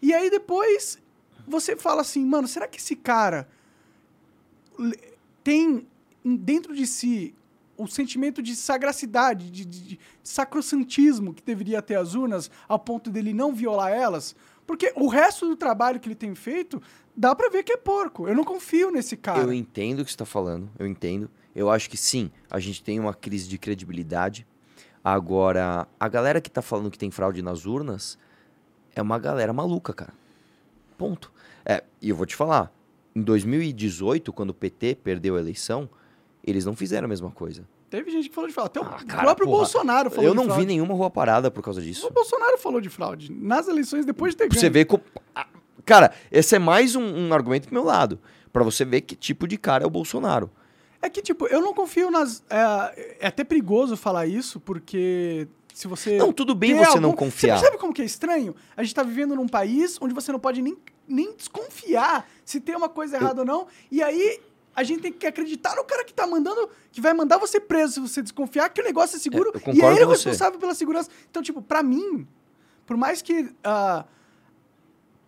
E 0.02 0.14
aí 0.14 0.30
depois 0.30 1.00
você 1.48 1.76
fala 1.76 2.02
assim, 2.02 2.26
mano, 2.26 2.48
será 2.48 2.68
que 2.68 2.80
esse 2.80 2.96
cara 2.96 3.48
tem 5.44 5.88
em- 6.24 6.36
dentro 6.36 6.76
de 6.76 6.86
si 6.86 7.36
o 7.78 7.88
sentimento 7.88 8.42
de 8.44 8.56
sagracidade, 8.56 9.50
de, 9.50 9.66
de, 9.66 9.82
de 9.82 10.00
sacrossantismo 10.24 11.34
que 11.34 11.42
deveria 11.42 11.82
ter 11.82 11.96
as 11.96 12.14
urnas, 12.14 12.52
ao 12.68 12.78
ponto 12.78 13.10
dele 13.10 13.34
não 13.34 13.54
violar 13.54 13.92
elas? 13.92 14.36
Porque 14.66 14.94
o 14.96 15.08
resto 15.08 15.48
do 15.48 15.56
trabalho 15.56 16.00
que 16.00 16.08
ele 16.08 16.16
tem 16.16 16.34
feito, 16.36 16.82
dá 17.16 17.36
pra 17.36 17.50
ver 17.50 17.64
que 17.64 17.74
é 17.74 17.78
porco. 17.78 18.28
Eu 18.28 18.36
não 18.36 18.44
confio 18.44 18.92
nesse 18.92 19.16
cara. 19.18 19.40
Eu 19.42 19.54
entendo 19.54 20.00
o 20.00 20.04
que 20.06 20.12
você 20.12 20.16
está 20.16 20.26
falando, 20.26 20.70
eu 20.80 20.86
entendo. 20.88 21.30
Eu 21.56 21.70
acho 21.70 21.90
que 21.90 21.98
sim, 21.98 22.32
a 22.50 22.60
gente 22.60 22.84
tem 22.84 23.00
uma 23.00 23.14
crise 23.14 23.48
de 23.48 23.58
credibilidade. 23.58 24.48
Agora, 25.04 25.88
a 26.00 26.08
galera 26.08 26.40
que 26.40 26.50
tá 26.50 26.62
falando 26.62 26.92
que 26.92 26.98
tem 26.98 27.10
fraude 27.12 27.42
nas 27.42 27.66
urnas 27.66 28.18
é 28.96 29.02
uma 29.02 29.18
galera 29.18 29.52
maluca, 29.52 29.94
cara. 29.94 30.14
Ponto. 30.98 31.32
É, 31.66 31.84
e 32.02 32.10
eu 32.10 32.16
vou 32.16 32.26
te 32.26 32.36
falar, 32.36 32.72
em 33.16 33.22
2018, 33.22 34.32
quando 34.32 34.52
o 34.52 34.54
PT 34.54 34.96
perdeu 35.04 35.36
a 35.36 35.40
eleição, 35.40 35.90
eles 36.44 36.66
não 36.66 36.76
fizeram 36.76 37.06
a 37.06 37.10
mesma 37.10 37.32
coisa. 37.32 37.68
Teve 37.90 38.10
gente 38.10 38.30
que 38.30 38.36
falou 38.36 38.48
de 38.48 38.54
fraude. 38.54 38.70
Até 38.70 38.80
Ah, 38.80 39.00
o 39.02 39.06
cara, 39.06 39.22
próprio 39.24 39.48
porra, 39.48 39.58
Bolsonaro 39.58 40.10
falou 40.10 40.26
eu 40.26 40.34
não 40.34 40.56
vi 40.56 40.66
nenhuma 40.66 40.94
rua 40.94 41.10
parada 41.10 41.52
por 41.52 41.62
causa 41.62 41.82
disso. 41.82 42.08
O 42.08 42.12
Bolsonaro 42.12 42.58
falou 42.58 42.80
de 42.80 42.88
fraude. 42.90 43.30
Nas 43.32 43.68
eleições, 43.68 44.06
depois 44.06 44.34
de 44.34 44.38
ter 44.38 44.48
você 44.48 44.62
ganho. 44.62 44.74
ver 44.74 44.86
como. 44.86 45.04
Ah, 45.36 45.46
Cara, 45.86 46.14
esse 46.32 46.56
é 46.56 46.60
mais 46.60 46.96
um, 46.96 47.04
um 47.04 47.34
argumento 47.34 47.66
pro 47.66 47.74
meu 47.74 47.84
lado. 47.84 48.20
Pra 48.52 48.64
você 48.64 48.84
ver 48.84 49.02
que 49.02 49.16
tipo 49.16 49.48
de 49.48 49.58
cara 49.58 49.84
é 49.84 49.88
o 49.88 49.90
Bolsonaro. 49.90 50.50
É 51.02 51.10
que, 51.10 51.22
tipo, 51.22 51.48
eu 51.48 51.62
não 51.62 51.74
confio 51.74 52.12
nas. 52.12 52.44
É, 52.50 53.18
é 53.22 53.28
até 53.28 53.44
perigoso 53.44 53.98
falar 53.98 54.28
isso, 54.28 54.60
porque 54.60 55.48
se 55.74 55.88
você. 55.88 56.18
Não, 56.18 56.32
tudo 56.32 56.54
bem 56.54 56.76
você 56.76 57.00
não 57.00 57.10
algum- 57.10 57.26
confiar. 57.26 57.58
Você 57.58 57.66
sabe 57.66 57.78
como 57.78 57.92
que 57.94 58.02
é 58.02 58.06
estranho? 58.06 58.56
A 58.78 58.84
gente 58.84 58.94
tá 58.94 59.02
vivendo 59.02 59.36
num 59.36 59.48
país 59.48 59.98
onde 60.00 60.14
você 60.14 60.32
não 60.32 60.40
pode 60.40 60.62
nem, 60.62 60.78
nem 61.08 61.34
desconfiar 61.36 62.30
se 62.46 62.60
tem 62.60 62.76
uma 62.76 62.88
coisa 62.90 63.16
errada 63.18 63.42
ou 63.42 63.46
não. 63.48 63.68
E 63.90 64.04
aí 64.04 64.40
a 64.76 64.84
gente 64.84 65.02
tem 65.02 65.12
que 65.12 65.26
acreditar 65.26 65.76
no 65.76 65.84
cara 65.84 66.04
que 66.06 66.14
tá 66.14 66.28
mandando, 66.28 66.70
que 66.92 67.02
vai 67.02 67.14
mandar 67.14 67.38
você 67.40 67.60
preso 67.60 67.94
se 67.94 68.00
você 68.02 68.22
desconfiar 68.22 68.70
que 68.70 68.80
o 68.82 68.84
negócio 68.84 69.16
é 69.16 69.20
seguro. 69.20 69.52
É, 69.56 69.70
eu 69.70 69.74
e 69.74 69.82
é 69.82 69.86
ele 69.96 70.06
você. 70.06 70.30
responsável 70.30 70.60
pela 70.60 70.76
segurança. 70.76 71.10
Então, 71.30 71.42
tipo, 71.42 71.62
pra 71.64 71.82
mim, 71.82 72.28
por 72.86 72.96
mais 72.96 73.22
que 73.24 73.50
ah, 73.64 74.06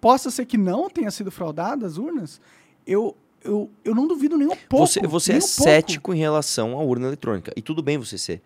possa 0.04 0.30
ser 0.30 0.46
que 0.46 0.58
não 0.58 0.90
tenha 0.90 1.10
sido 1.10 1.32
fraudada 1.32 1.86
as 1.86 1.98
urnas, 1.98 2.42
eu, 2.86 3.16
eu, 3.42 3.72
eu 3.86 3.96
não 3.96 4.06
duvido 4.06 4.38
nem 4.38 4.50
um 4.50 4.56
pouco. 4.68 4.86
Você, 4.86 5.00
você 5.08 5.32
é 5.32 5.36
um 5.38 5.40
pouco. 5.40 5.64
cético 5.64 6.14
em 6.14 6.18
relação 6.18 6.78
à 6.78 6.84
urna 6.84 7.08
eletrônica. 7.08 7.54
E 7.56 7.62
tudo 7.62 7.82
bem 7.82 7.98
você 7.98 8.18
ser. 8.18 8.42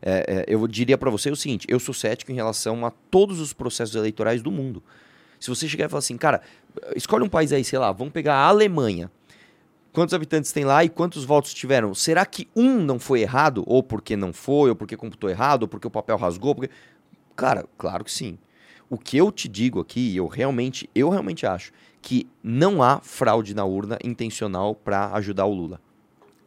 É, 0.00 0.44
é, 0.48 0.54
eu 0.54 0.64
diria 0.68 0.96
pra 0.96 1.10
você 1.10 1.28
o 1.28 1.34
seguinte: 1.34 1.66
eu 1.68 1.80
sou 1.80 1.92
cético 1.92 2.30
em 2.30 2.36
relação 2.36 2.86
a 2.86 2.92
todos 2.92 3.40
os 3.40 3.52
processos 3.52 3.96
eleitorais 3.96 4.40
do 4.40 4.52
mundo. 4.52 4.84
Se 5.40 5.48
você 5.48 5.68
chegar 5.68 5.86
e 5.86 5.88
falar 5.88 5.98
assim, 5.98 6.16
cara, 6.16 6.42
escolhe 6.94 7.24
um 7.24 7.28
país 7.28 7.50
aí, 7.50 7.64
sei 7.64 7.80
lá, 7.80 7.90
vamos 7.90 8.12
pegar 8.12 8.36
a 8.36 8.46
Alemanha. 8.46 9.10
Quantos 9.92 10.14
habitantes 10.14 10.52
tem 10.52 10.64
lá 10.64 10.84
e 10.84 10.88
quantos 10.88 11.24
votos 11.24 11.52
tiveram? 11.52 11.92
Será 11.92 12.24
que 12.24 12.46
um 12.54 12.80
não 12.80 13.00
foi 13.00 13.22
errado? 13.22 13.64
Ou 13.66 13.82
porque 13.82 14.16
não 14.16 14.32
foi, 14.32 14.70
ou 14.70 14.76
porque 14.76 14.96
computou 14.96 15.28
errado, 15.28 15.62
ou 15.62 15.68
porque 15.68 15.88
o 15.88 15.90
papel 15.90 16.16
rasgou? 16.16 16.54
Porque... 16.54 16.70
Cara, 17.34 17.64
claro 17.76 18.04
que 18.04 18.12
sim. 18.12 18.38
O 18.90 18.98
que 18.98 19.16
eu 19.16 19.30
te 19.30 19.46
digo 19.46 19.78
aqui, 19.78 20.16
eu 20.16 20.26
realmente, 20.26 20.90
eu 20.92 21.08
realmente 21.10 21.46
acho 21.46 21.72
que 22.02 22.26
não 22.42 22.82
há 22.82 23.00
fraude 23.00 23.54
na 23.54 23.64
urna 23.64 23.96
intencional 24.02 24.74
para 24.74 25.14
ajudar 25.14 25.46
o 25.46 25.54
Lula. 25.54 25.80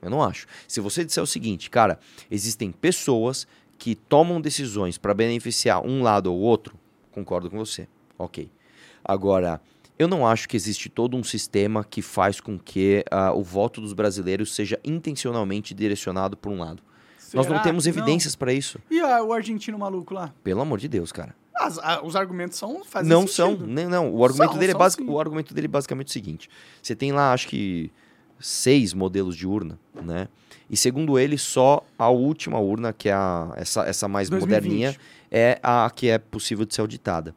Eu 0.01 0.09
não 0.09 0.21
acho. 0.21 0.45
Se 0.67 0.81
você 0.81 1.05
disser 1.05 1.23
o 1.23 1.27
seguinte, 1.27 1.69
cara, 1.69 1.97
existem 2.29 2.69
pessoas 2.69 3.47
que 3.77 3.95
tomam 3.95 4.41
decisões 4.41 4.97
para 4.97 5.13
beneficiar 5.13 5.85
um 5.85 6.03
lado 6.03 6.33
ou 6.33 6.37
outro, 6.37 6.75
concordo 7.13 7.49
com 7.49 7.57
você. 7.57 7.87
Ok. 8.19 8.51
Agora, 9.05 9.61
eu 9.97 10.09
não 10.09 10.27
acho 10.27 10.49
que 10.49 10.57
existe 10.57 10.89
todo 10.89 11.15
um 11.15 11.23
sistema 11.23 11.81
que 11.81 12.01
faz 12.01 12.41
com 12.41 12.59
que 12.59 13.05
ah, 13.09 13.31
o 13.31 13.41
voto 13.41 13.79
dos 13.79 13.93
brasileiros 13.93 14.53
seja 14.53 14.77
intencionalmente 14.83 15.73
direcionado 15.73 16.35
por 16.35 16.51
um 16.51 16.59
lado. 16.59 16.83
Nós 17.33 17.45
não 17.45 17.53
Será 17.53 17.59
temos 17.63 17.87
evidências 17.87 18.35
para 18.35 18.51
isso. 18.51 18.79
E 18.91 18.99
ah, 18.99 19.23
o 19.23 19.31
argentino 19.31 19.79
maluco 19.79 20.13
lá? 20.13 20.33
Pelo 20.43 20.59
amor 20.59 20.77
de 20.77 20.89
Deus, 20.89 21.09
cara. 21.09 21.33
As- 21.55 21.77
ah, 21.79 22.01
os 22.03 22.15
argumentos 22.15 22.57
são. 22.57 22.83
Fazem 22.83 23.09
não 23.09 23.27
são, 23.27 23.51
sentido. 23.51 23.67
nem 23.67 23.87
não. 23.87 24.13
O 24.13 24.23
argumento 24.25 24.51
São, 24.51 24.59
dele 24.59 24.71
é 24.71 24.73
são 24.73 24.79
basic, 24.79 25.03
sim. 25.03 25.09
o 25.09 25.19
argumento 25.19 25.53
dele 25.53 25.65
é 25.65 25.69
basicamente 25.69 26.07
o 26.07 26.11
seguinte: 26.11 26.49
você 26.81 26.95
tem 26.95 27.11
lá, 27.11 27.31
acho 27.33 27.47
que 27.47 27.91
seis 28.39 28.93
modelos 28.93 29.35
de 29.35 29.47
urna, 29.47 29.79
né? 30.01 30.27
E 30.69 30.75
segundo 30.75 31.19
ele, 31.19 31.37
só 31.37 31.85
a 31.97 32.09
última 32.09 32.59
urna, 32.59 32.91
que 32.91 33.07
é 33.09 33.13
a, 33.13 33.53
essa, 33.55 33.83
essa 33.83 34.07
mais 34.07 34.29
2020. 34.29 34.63
moderninha, 34.63 34.95
é 35.29 35.59
a 35.61 35.89
que 35.93 36.09
é 36.09 36.17
possível 36.17 36.65
de 36.65 36.73
ser 36.73 36.81
auditada. 36.81 37.35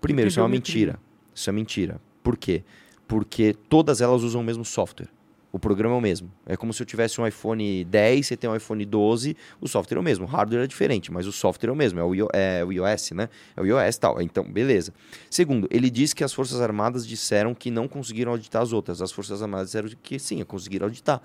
Primeiro, 0.00 0.28
isso 0.28 0.38
é 0.38 0.42
uma 0.42 0.48
mentira. 0.48 0.98
Isso 1.34 1.48
é 1.50 1.52
mentira. 1.52 2.00
Por 2.22 2.36
quê? 2.36 2.62
Porque 3.08 3.54
todas 3.68 4.00
elas 4.00 4.22
usam 4.22 4.40
o 4.40 4.44
mesmo 4.44 4.64
software. 4.64 5.08
O 5.52 5.58
programa 5.58 5.94
é 5.94 5.98
o 5.98 6.00
mesmo. 6.00 6.32
É 6.46 6.56
como 6.56 6.72
se 6.72 6.82
eu 6.82 6.86
tivesse 6.86 7.20
um 7.20 7.26
iPhone 7.26 7.84
10, 7.84 8.26
você 8.26 8.36
tem 8.38 8.48
um 8.48 8.56
iPhone 8.56 8.82
12, 8.86 9.36
o 9.60 9.68
software 9.68 9.98
é 9.98 10.00
o 10.00 10.02
mesmo. 10.02 10.24
O 10.24 10.28
hardware 10.28 10.64
é 10.64 10.66
diferente, 10.66 11.12
mas 11.12 11.26
o 11.26 11.32
software 11.32 11.68
é 11.68 11.72
o 11.72 11.76
mesmo. 11.76 12.00
É 12.00 12.02
o, 12.02 12.28
é 12.32 12.64
o 12.64 12.72
iOS, 12.72 13.10
né? 13.10 13.28
É 13.54 13.60
o 13.60 13.66
iOS 13.66 13.98
tal. 13.98 14.22
Então, 14.22 14.44
beleza. 14.44 14.94
Segundo, 15.28 15.68
ele 15.70 15.90
disse 15.90 16.14
que 16.14 16.24
as 16.24 16.32
Forças 16.32 16.58
Armadas 16.58 17.06
disseram 17.06 17.54
que 17.54 17.70
não 17.70 17.86
conseguiram 17.86 18.32
auditar 18.32 18.62
as 18.62 18.72
outras. 18.72 19.02
As 19.02 19.12
Forças 19.12 19.42
Armadas 19.42 19.66
disseram 19.66 19.90
que 20.02 20.18
sim, 20.18 20.42
conseguiram 20.44 20.86
auditar. 20.86 21.20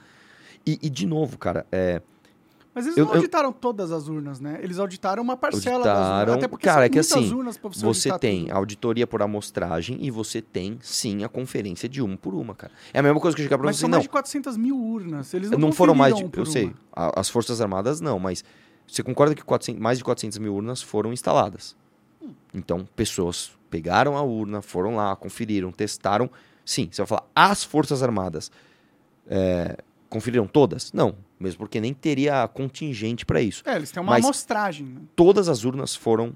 E, 0.66 0.78
e 0.82 0.90
de 0.90 1.08
novo, 1.08 1.38
cara, 1.38 1.66
é, 1.72 2.02
mas 2.78 2.86
eles 2.86 2.98
Eu- 2.98 3.06
não 3.06 3.12
eu- 3.14 3.18
auditaram 3.18 3.52
todas 3.52 3.92
as 3.92 4.08
urnas, 4.08 4.40
né? 4.40 4.60
Eles 4.62 4.78
auditaram 4.78 5.24
uma 5.24 5.36
parcela 5.36 5.84
das 5.84 5.98
Auditaram. 5.98 6.20
urnas. 6.20 6.36
Até 6.38 6.48
porque 6.48 6.66
Cara, 6.66 6.76
são 6.78 6.84
é 6.84 6.90
que 6.90 7.00
assim, 7.00 7.30
você, 7.44 7.84
você 7.86 8.20
tem 8.20 8.44
tudo. 8.46 8.56
auditoria 8.56 9.08
por 9.08 9.22
amostragem 9.24 9.98
e 10.00 10.12
você 10.12 10.42
tem, 10.42 10.78
sim, 10.82 11.24
a 11.24 11.30
conferência 11.30 11.90
de 11.90 12.02
uma 12.02 12.16
por 12.16 12.36
uma, 12.36 12.54
cara. 12.54 12.72
É 12.94 13.00
a 13.00 13.04
mesma 13.04 13.20
coisa 13.20 13.36
que 13.36 13.42
eu 13.42 13.46
chegar 13.46 13.58
pra 13.58 13.66
Mas 13.66 13.78
você, 13.78 13.82
são 13.82 13.90
não. 13.90 13.96
mais 13.98 14.04
de 14.04 14.10
400 14.10 14.56
mil 14.56 14.78
urnas. 14.78 15.34
Eles 15.34 15.50
não, 15.50 15.58
Não, 15.58 15.72
foram 15.72 15.96
mais 15.96 16.14
de. 16.16 16.22
conferiram 16.24 16.46
Eu 16.48 16.52
sei. 16.52 16.66
uma. 16.96 17.12
As 17.16 17.30
Forças 17.30 17.60
Armadas 17.62 18.00
não, 18.00 18.20
mas 18.20 18.44
você 18.88 19.02
concorda 19.02 19.34
que 19.34 19.44
400 19.44 19.82
mais 19.82 19.98
de 19.98 20.04
400 20.04 20.38
mil 20.38 20.54
urnas 20.54 20.82
foram 20.82 21.12
instaladas? 21.12 21.76
Hum. 22.22 22.30
Então, 22.54 22.88
pessoas 22.96 23.52
pegaram 23.70 24.16
a 24.16 24.22
urna, 24.22 24.62
foram 24.62 24.96
lá, 24.96 25.16
conferiram, 25.16 25.72
testaram. 25.72 26.30
Sim, 26.64 26.90
você 26.92 27.02
vai 27.02 27.08
falar, 27.08 27.26
as 27.36 27.64
Forças 27.64 28.04
Armadas 28.04 28.52
é, 29.30 29.78
conferiram 30.10 30.48
todas? 30.48 30.92
Não, 30.94 31.16
mesmo 31.40 31.60
porque 31.60 31.80
nem 31.80 31.94
teria 31.94 32.48
contingente 32.48 33.26
para 33.26 33.42
isso. 33.42 33.62
É, 33.66 33.76
eles 33.76 33.92
têm 33.92 34.02
uma 34.02 34.12
Mas- 34.14 34.24
amostragem. 34.26 34.86
né? 34.88 35.02
Todas 35.16 35.48
as 35.50 35.64
urnas 35.64 35.96
foram 35.96 36.34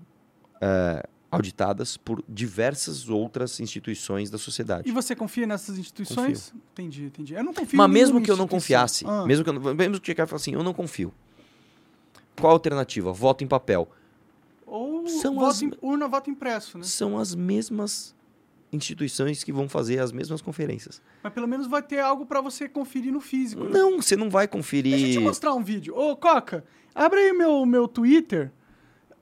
é, 0.62 1.04
auditadas 1.32 1.96
por 1.98 2.24
diversas 2.28 3.10
outras 3.10 3.60
instituições 3.60 4.30
da 4.30 4.38
sociedade. 4.38 4.88
E 4.88 4.92
você 4.92 5.16
confia 5.16 5.48
nessas 5.48 5.78
instituições? 5.78 6.54
Entendi, 6.74 7.06
entendi. 7.06 7.34
Eu 7.34 7.44
não 7.44 7.54
confio 7.54 7.78
Mas 7.78 7.90
mesmo 7.90 8.22
que 8.22 8.30
eu 8.30 8.36
não 8.38 8.48
confiasse, 8.48 9.06
Ah. 9.08 9.26
mesmo 9.26 9.44
que 9.44 9.50
eu, 9.50 9.54
não- 9.54 9.74
mesmo 9.74 10.00
que 10.00 10.06
chegar 10.06 10.26
e 10.26 10.28
falar 10.28 10.38
assim, 10.42 10.54
eu 10.54 10.62
não 10.64 10.74
confio. 10.74 11.14
Qual 12.40 12.52
a 12.52 12.54
alternativa? 12.56 13.12
Voto 13.14 13.44
em 13.44 13.48
papel. 13.48 13.90
Ou 14.66 15.08
São 15.08 15.36
voto 15.36 15.48
as- 15.48 15.62
em- 15.62 15.72
urna, 15.82 16.08
voto 16.08 16.30
impresso, 16.30 16.78
né? 16.78 16.84
São 16.84 17.18
as 17.18 17.34
mesmas 17.36 18.16
instituições 18.72 19.44
que 19.44 19.52
vão 19.52 19.68
fazer 19.68 20.00
as 20.00 20.12
mesmas 20.12 20.42
conferências. 20.42 21.02
Mas 21.24 21.34
pelo 21.34 21.48
menos 21.48 21.68
vai 21.68 21.82
ter 21.82 22.00
algo 22.00 22.26
pra 22.26 22.40
você 22.42 22.70
conferir 22.70 23.12
no 23.12 23.20
físico. 23.20 23.64
né? 23.66 23.70
Não, 23.72 24.02
você 24.02 24.16
não 24.16 24.30
vai 24.30 24.48
Deixa 24.48 24.58
eu 24.58 24.62
te 24.62 24.88
conferir. 24.88 25.22
mostrar 25.22 25.54
um 25.54 25.64
vídeo. 25.64 25.96
Ô, 25.98 26.16
Coca, 26.16 26.64
abre 26.96 27.20
aí 27.20 27.34
meu, 27.34 27.66
meu 27.66 27.88
Twitter. 27.88 28.52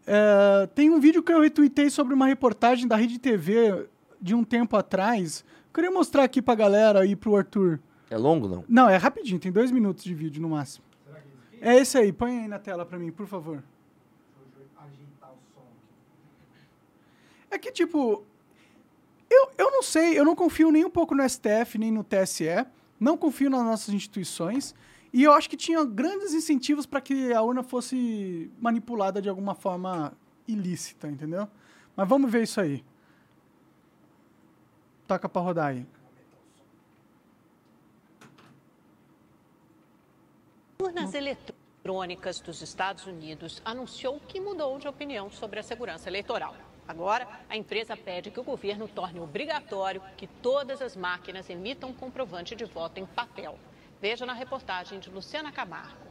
É, 0.06 0.68
tem 0.74 0.89
um 0.89 1.00
vídeo 1.00 1.22
que 1.24 1.32
eu 1.32 1.41
retuitei 1.41 1.89
sobre 1.89 2.13
uma 2.13 2.27
reportagem 2.27 2.88
da 2.88 2.96
Rede 2.96 3.20
TV 3.20 3.88
de 4.22 4.34
um 4.36 4.44
tempo 4.44 4.75
atrás. 4.77 5.44
Eu 5.68 5.74
queria 5.74 5.91
mostrar 5.91 6.24
aqui 6.24 6.41
pra 6.41 6.56
galera 6.56 7.06
e 7.06 7.15
pro 7.15 7.36
Arthur. 7.36 7.79
É 8.10 8.18
longo, 8.18 8.48
não? 8.48 8.63
Não, 8.68 8.89
é 8.89 8.98
rapidinho, 8.98 9.39
tem 9.39 9.51
dois 9.51 9.72
minutos 9.72 10.03
de 10.03 10.13
vídeo 10.15 10.41
no 10.41 10.50
máximo. 10.50 10.84
É 11.62 11.75
esse 11.75 11.98
aí, 11.98 12.12
põe 12.13 12.39
aí 12.39 12.48
na 12.48 12.58
tela 12.58 12.86
pra 12.86 12.98
mim, 12.98 13.12
por 13.12 13.27
favor. 13.27 13.62
É 17.51 17.58
que, 17.58 17.72
tipo, 17.72 18.24
eu, 19.30 19.52
eu 19.58 19.72
não 19.72 19.84
sei, 19.84 20.18
eu 20.18 20.26
não 20.26 20.36
confio 20.36 20.72
nem 20.72 20.84
um 20.84 20.90
pouco 20.90 21.14
no 21.14 21.28
STF, 21.28 21.78
nem 21.78 21.92
no 21.92 22.04
TSE, 22.04 22.66
não 23.00 23.18
confio 23.18 23.50
nas 23.50 23.64
nossas 23.64 23.94
instituições, 23.94 24.74
e 25.14 25.24
eu 25.24 25.32
acho 25.34 25.50
que 25.50 25.58
tinha 25.58 25.84
grandes 25.86 26.34
incentivos 26.34 26.86
para 26.86 27.02
que 27.02 27.34
a 27.34 27.42
urna 27.42 27.64
fosse 27.64 28.52
manipulada 28.60 29.22
de 29.22 29.30
alguma 29.30 29.56
forma 29.56 30.14
ilícita, 30.48 31.08
entendeu? 31.08 31.48
Mas 31.96 32.08
vamos 32.08 32.32
ver 32.32 32.44
isso 32.44 32.60
aí. 32.60 32.84
Toca 35.08 35.28
pra 35.28 35.42
rodar 35.42 35.68
aí. 35.68 35.86
Urnas 40.82 41.14
Eletrônicas 41.14 42.40
dos 42.40 42.62
Estados 42.62 43.06
Unidos 43.06 43.62
anunciou 43.66 44.20
que 44.28 44.40
mudou 44.40 44.78
de 44.78 44.88
opinião 44.88 45.30
sobre 45.30 45.60
a 45.60 45.64
segurança 45.64 46.08
eleitoral. 46.08 46.56
Agora, 46.89 47.27
a 47.48 47.55
empresa 47.55 47.96
pede 47.96 48.31
que 48.31 48.39
o 48.39 48.43
governo 48.43 48.88
torne 48.88 49.19
obrigatório 49.19 50.01
que 50.17 50.25
todas 50.25 50.81
as 50.81 50.96
máquinas 50.96 51.48
emitam 51.48 51.93
comprovante 51.93 52.55
de 52.55 52.65
voto 52.65 53.00
em 53.00 53.05
papel. 53.05 53.60
Veja 54.01 54.25
na 54.25 54.34
reportagem 54.34 55.00
de 55.00 55.08
Luciana 55.08 55.51
Camargo. 55.51 56.08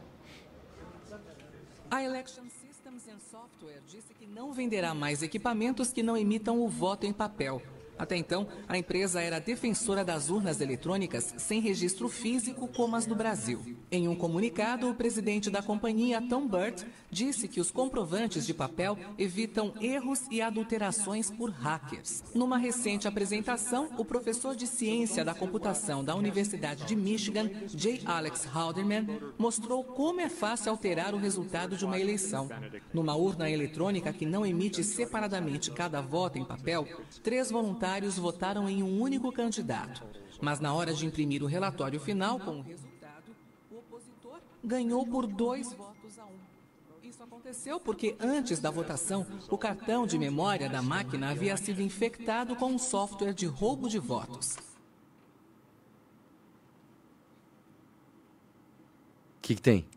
A 1.91 2.01
Election 2.01 2.45
Systems 2.45 3.09
and 3.09 3.19
Software 3.19 3.81
disse 3.85 4.13
que 4.13 4.25
não 4.25 4.53
venderá 4.53 4.93
mais 4.93 5.21
equipamentos 5.21 5.91
que 5.91 6.01
não 6.01 6.15
emitam 6.15 6.61
o 6.61 6.69
voto 6.69 7.05
em 7.05 7.11
papel. 7.11 7.61
Até 7.99 8.15
então, 8.15 8.47
a 8.65 8.77
empresa 8.77 9.21
era 9.21 9.39
defensora 9.39 10.05
das 10.05 10.29
urnas 10.29 10.61
eletrônicas 10.61 11.33
sem 11.37 11.59
registro 11.59 12.07
físico 12.07 12.65
como 12.69 12.95
as 12.95 13.05
do 13.05 13.13
Brasil. 13.13 13.75
Em 13.91 14.07
um 14.07 14.15
comunicado, 14.15 14.89
o 14.89 14.95
presidente 14.95 15.49
da 15.49 15.61
companhia, 15.61 16.21
Tom 16.21 16.47
Burt, 16.47 16.83
disse 17.11 17.45
que 17.49 17.59
os 17.59 17.71
comprovantes 17.71 18.47
de 18.47 18.53
papel 18.53 18.97
evitam 19.17 19.73
erros 19.81 20.21
e 20.31 20.41
adulterações 20.41 21.29
por 21.29 21.49
hackers. 21.49 22.23
Numa 22.33 22.57
recente 22.57 23.05
apresentação, 23.05 23.89
o 23.97 24.05
professor 24.05 24.55
de 24.55 24.65
ciência 24.65 25.25
da 25.25 25.33
computação 25.33 26.01
da 26.01 26.15
Universidade 26.15 26.85
de 26.85 26.95
Michigan, 26.95 27.49
J. 27.67 28.03
Alex 28.05 28.45
Halderman, 28.45 29.07
mostrou 29.37 29.83
como 29.83 30.21
é 30.21 30.29
fácil 30.29 30.71
alterar 30.71 31.13
o 31.13 31.17
resultado 31.17 31.75
de 31.75 31.83
uma 31.83 31.99
eleição. 31.99 32.47
Numa 32.93 33.15
urna 33.15 33.49
eletrônica 33.49 34.13
que 34.13 34.25
não 34.25 34.45
emite 34.45 34.85
separadamente 34.85 35.69
cada 35.71 35.99
voto 35.99 36.37
em 36.37 36.45
papel, 36.45 36.87
três 37.21 37.51
voluntários 37.51 37.88
votaram 38.17 38.69
em 38.69 38.83
um 38.83 39.01
único 39.01 39.31
candidato. 39.31 40.03
Mas 40.41 40.59
na 40.59 40.73
hora 40.73 40.93
de 40.93 41.05
imprimir 41.05 41.43
o 41.43 41.47
relatório 41.47 41.99
final 41.99 42.39
com 42.39 42.59
o 42.59 42.61
resultado, 42.61 43.35
o 43.71 43.77
opositor 43.77 44.39
ganhou 44.63 45.05
por 45.05 45.25
dois 45.25 45.73
votos 45.73 46.19
a 46.19 46.25
um. 46.25 46.37
Isso 47.03 47.23
aconteceu 47.23 47.79
porque 47.79 48.15
antes 48.19 48.59
da 48.59 48.69
votação, 48.69 49.25
o 49.49 49.57
cartão 49.57 50.05
de 50.05 50.17
memória 50.17 50.69
da 50.69 50.81
máquina 50.81 51.31
havia 51.31 51.57
sido 51.57 51.81
infectado 51.81 52.55
com 52.55 52.67
um 52.67 52.77
software 52.77 53.33
de 53.33 53.45
roubo 53.45 53.89
de 53.89 53.97
votos. 53.97 54.55
O 59.37 59.41
que, 59.41 59.55
que 59.55 59.61
tem? 59.61 59.87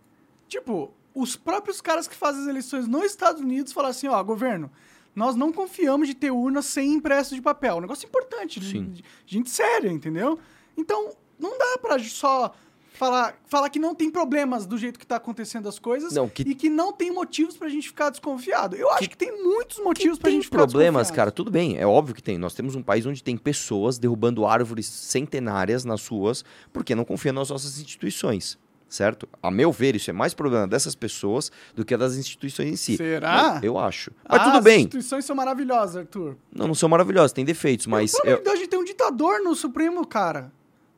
Tipo, 0.49 0.91
os 1.15 1.37
próprios 1.37 1.81
caras 1.81 2.09
que 2.09 2.17
fazem 2.17 2.43
as 2.43 2.49
eleições 2.49 2.89
nos 2.89 3.05
Estados 3.05 3.43
Unidos 3.43 3.73
falam 3.73 3.91
assim, 3.91 4.09
ó, 4.09 4.23
governo, 4.23 4.71
nós 5.15 5.37
não 5.37 5.53
confiamos 5.53 6.09
de 6.09 6.15
ter 6.15 6.31
urna 6.31 6.63
sem 6.63 6.93
impresso 6.95 7.35
de 7.35 7.43
papel. 7.43 7.77
Um 7.77 7.81
negócio 7.83 8.07
importante, 8.07 8.59
de- 8.61 8.71
Sim. 8.71 8.85
de- 8.91 9.05
gente 9.27 9.51
séria, 9.51 9.91
entendeu? 9.91 10.39
Então, 10.77 11.11
não 11.39 11.59
dá 11.59 11.79
pra 11.81 11.99
só 11.99 12.55
falar, 12.95 13.35
falar 13.47 13.69
que 13.71 13.79
não 13.79 13.95
tem 13.95 14.11
problemas 14.11 14.65
do 14.65 14.79
jeito 14.79 14.99
que 14.99 15.07
tá 15.07 15.17
acontecendo 15.17 15.69
as 15.69 15.79
coisas 15.79 16.13
Não, 16.13 16.29
que- 16.29 16.43
e 16.43 16.55
que 16.55 16.71
não 16.71 16.93
tem 16.93 17.11
motivos 17.11 17.57
pra 17.57 17.69
gente 17.69 17.89
ficar 17.89 18.11
desconfiado. 18.11 18.77
Eu 18.77 18.89
acho 18.91 19.09
que 19.11 19.17
tem 19.17 19.43
muitos 19.43 19.79
motivos 19.83 20.19
pra 20.19 20.31
gente 20.31 20.45
ficar 20.45 20.59
problemas, 20.59 21.11
cara, 21.11 21.31
tudo 21.33 21.51
bem, 21.51 21.77
é 21.79 21.87
óbvio 21.87 22.15
que 22.15 22.23
tem. 22.23 22.39
Nós 22.39 22.55
temos 22.55 22.75
um 22.75 22.83
país 22.83 23.05
onde 23.05 23.23
tem 23.23 23.37
pessoas 23.37 23.99
derrubando 23.99 24.47
árvores 24.47 24.87
centenárias 24.87 25.85
nas 25.85 26.07
ruas 26.07 26.45
porque 26.73 26.95
não 26.95 27.05
confiam 27.05 27.33
nas 27.35 27.51
nossas 27.51 27.79
instituições, 27.81 28.59
certo? 28.93 29.29
A 29.43 29.51
meu 29.51 29.73
ver, 29.73 29.97
isso 29.97 30.11
é 30.11 30.13
mais 30.13 30.35
problema 30.35 30.67
dessas 30.69 30.95
pessoas 30.95 31.51
do 31.75 31.85
que 31.85 31.97
das 31.97 32.15
instituições 32.17 32.69
em 32.69 32.77
si. 32.77 32.97
Será? 32.97 33.55
Mas 33.55 33.63
eu 33.63 33.79
acho. 33.79 34.11
Mas 34.29 34.41
Ah, 34.41 34.45
tudo 34.45 34.59
As 34.59 34.65
bem. 34.65 34.81
instituições 34.81 35.25
são 35.25 35.35
maravilhosas, 35.35 35.97
Arthur. 35.97 36.37
Não, 36.55 36.69
não 36.69 36.75
são 36.75 36.89
maravilhosas, 36.89 37.33
tem 37.33 37.45
defeitos, 37.45 37.87
mas. 37.87 38.13
Eu- 38.25 38.37
de 38.39 38.43
Deus, 38.45 38.55
a 38.55 38.59
gente 38.59 38.69
tem 38.69 38.79
um 38.79 38.85
ditador 38.85 39.41
no 39.43 39.55
Supremo, 39.55 40.07
cara. 40.07 40.53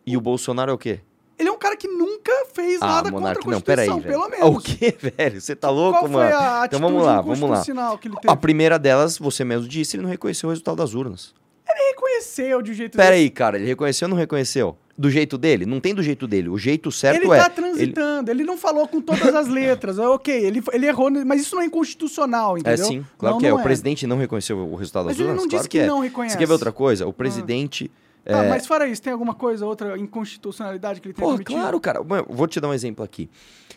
E 0.06 0.16
o 0.16 0.20
Bolsonaro 0.20 0.70
é 0.70 0.74
o 0.74 0.78
quê? 0.78 1.00
Ele 1.38 1.48
é 1.48 1.52
um 1.52 1.58
cara 1.58 1.76
que 1.76 1.88
nunca 1.88 2.30
fez 2.52 2.78
nada 2.78 3.10
Monark, 3.10 3.40
contra 3.40 3.50
a 3.50 3.54
não, 3.54 3.60
peraí, 3.60 3.88
Constituição, 3.88 4.20
pelo 4.20 4.30
menos. 4.30 4.56
O 4.56 4.60
quê, 4.60 4.94
velho? 5.16 5.40
Você 5.40 5.56
tá 5.56 5.68
louco, 5.68 5.98
Qual 6.00 6.10
mano? 6.10 6.30
foi 6.30 6.38
a 6.38 6.62
então 6.66 6.78
vamos 6.78 7.02
lá, 7.04 7.20
vamos 7.20 7.40
lá. 7.50 7.98
que 7.98 8.06
ele 8.08 8.14
teve? 8.16 8.32
A 8.32 8.36
primeira 8.36 8.78
delas, 8.78 9.18
você 9.18 9.44
mesmo 9.44 9.66
disse, 9.66 9.96
ele 9.96 10.04
não 10.04 10.10
reconheceu 10.10 10.48
o 10.48 10.50
resultado 10.50 10.76
das 10.76 10.94
urnas. 10.94 11.34
Ele 11.76 11.88
reconheceu 11.90 12.62
de 12.62 12.70
um 12.70 12.74
jeito 12.74 12.96
Pera 12.96 13.10
desse. 13.10 13.22
aí, 13.22 13.30
cara, 13.30 13.56
ele 13.58 13.66
reconheceu 13.66 14.06
ou 14.06 14.10
não 14.10 14.16
reconheceu? 14.16 14.76
Do 14.96 15.10
jeito 15.10 15.36
dele? 15.36 15.66
Não 15.66 15.80
tem 15.80 15.92
do 15.92 16.02
jeito 16.04 16.24
dele. 16.26 16.48
O 16.48 16.56
jeito 16.56 16.92
certo 16.92 17.16
Ele 17.20 17.32
é. 17.32 17.36
tá 17.36 17.50
transitando, 17.50 18.30
ele... 18.30 18.44
não 18.44 18.56
falou 18.56 18.86
com 18.86 19.00
todas 19.00 19.34
as 19.34 19.48
letras. 19.48 19.98
é 19.98 20.06
ok, 20.06 20.32
ele, 20.32 20.62
ele 20.72 20.86
errou, 20.86 21.10
mas 21.26 21.40
isso 21.40 21.56
não 21.56 21.62
é 21.62 21.66
inconstitucional, 21.66 22.56
É 22.56 22.60
entendeu? 22.60 22.86
sim, 22.86 23.06
claro 23.18 23.34
Não, 23.34 23.40
que 23.40 23.46
é. 23.46 23.50
não 23.50 23.58
O 23.58 23.62
presidente 23.62 24.06
não 24.06 24.18
reconheceu 24.18 24.56
o 24.56 24.76
resultado 24.76 25.06
Mas 25.06 25.16
das 25.16 25.20
ele 25.20 25.30
urnas? 25.30 25.42
não 25.42 25.48
claro 25.48 25.62
disse 25.62 25.68
que, 25.68 25.78
que 25.78 25.84
é. 25.84 25.86
não 25.88 25.98
reconhece. 25.98 26.34
Você 26.34 26.38
quer 26.38 26.46
ver 26.46 26.52
outra 26.52 26.70
coisa? 26.70 27.06
O 27.08 27.12
presidente. 27.12 27.90
Tá, 28.24 28.44
é, 28.44 28.48
mas 28.48 28.66
fora 28.66 28.86
isso, 28.86 29.02
tem 29.02 29.12
alguma 29.12 29.34
coisa, 29.34 29.66
outra 29.66 29.98
inconstitucionalidade 29.98 31.00
que 31.00 31.08
ele 31.08 31.14
tem 31.14 31.24
cometido? 31.24 31.44
claro, 31.60 31.80
cara. 31.80 32.00
Vou 32.28 32.46
te 32.46 32.60
dar 32.60 32.68
um 32.68 32.72
exemplo 32.74 33.04
aqui. 33.04 33.28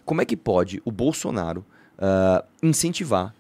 Como 0.06 0.22
é 0.22 0.26
que 0.26 0.38
pode 0.38 0.82
o 0.86 0.92
Bolsonaro 0.92 1.66
ah, 1.98 2.46
incentivar, 2.62 3.34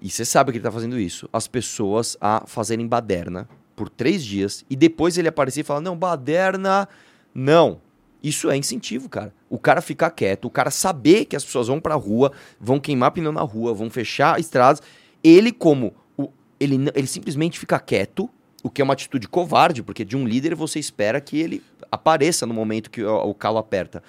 e 0.00 0.08
você 0.08 0.24
sabe 0.24 0.52
que 0.52 0.58
ele 0.58 0.62
tá 0.64 0.70
fazendo 0.70 0.98
isso, 0.98 1.28
as 1.32 1.48
pessoas 1.48 2.16
a 2.20 2.44
fazerem 2.46 2.86
baderna 2.86 3.48
por 3.78 3.88
três 3.88 4.24
dias 4.24 4.64
e 4.68 4.74
depois 4.74 5.16
ele 5.16 5.28
aparecer 5.28 5.60
e 5.60 5.62
falar: 5.62 5.80
não, 5.80 5.96
baderna, 5.96 6.88
não. 7.32 7.80
Isso 8.20 8.50
é 8.50 8.56
incentivo, 8.56 9.08
cara. 9.08 9.32
O 9.48 9.56
cara 9.56 9.80
ficar 9.80 10.10
quieto, 10.10 10.46
o 10.46 10.50
cara 10.50 10.72
saber 10.72 11.24
que 11.24 11.36
as 11.36 11.44
pessoas 11.44 11.68
vão 11.68 11.80
pra 11.80 11.94
rua, 11.94 12.32
vão 12.58 12.80
queimar 12.80 13.12
pneu 13.12 13.30
na 13.30 13.42
rua, 13.42 13.72
vão 13.72 13.88
fechar 13.88 14.40
estradas. 14.40 14.82
Ele, 15.22 15.52
como. 15.52 15.94
O, 16.16 16.28
ele, 16.58 16.90
ele 16.96 17.06
simplesmente 17.06 17.56
fica 17.56 17.78
quieto. 17.78 18.28
o 18.64 18.68
que 18.68 18.82
é 18.82 18.84
uma 18.84 18.94
atitude 18.94 19.28
covarde, 19.28 19.84
porque 19.84 20.04
de 20.04 20.16
um 20.16 20.26
líder 20.26 20.56
você 20.56 20.80
espera 20.80 21.20
que 21.20 21.38
ele 21.38 21.62
apareça 21.92 22.44
no 22.44 22.52
momento 22.52 22.90
que 22.90 23.04
o, 23.04 23.30
o 23.30 23.34
calo 23.34 23.58
aperta. 23.58 24.02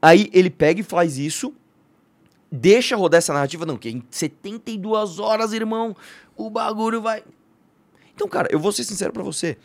Aí 0.00 0.30
ele 0.32 0.48
pega 0.48 0.80
e 0.80 0.84
faz 0.84 1.18
isso, 1.18 1.52
deixa 2.52 2.94
rodar 2.94 3.18
essa 3.18 3.34
narrativa, 3.34 3.66
não, 3.66 3.76
que 3.76 3.90
em 3.90 4.04
72 4.08 5.18
horas, 5.18 5.52
irmão, 5.52 5.96
o 6.36 6.48
bagulho 6.48 7.02
vai. 7.02 7.24
Então, 8.18 8.26
cara, 8.26 8.48
eu 8.50 8.58
vou 8.58 8.72
ser 8.72 8.82
sincero 8.82 9.12
pra 9.12 9.22
você. 9.22 9.56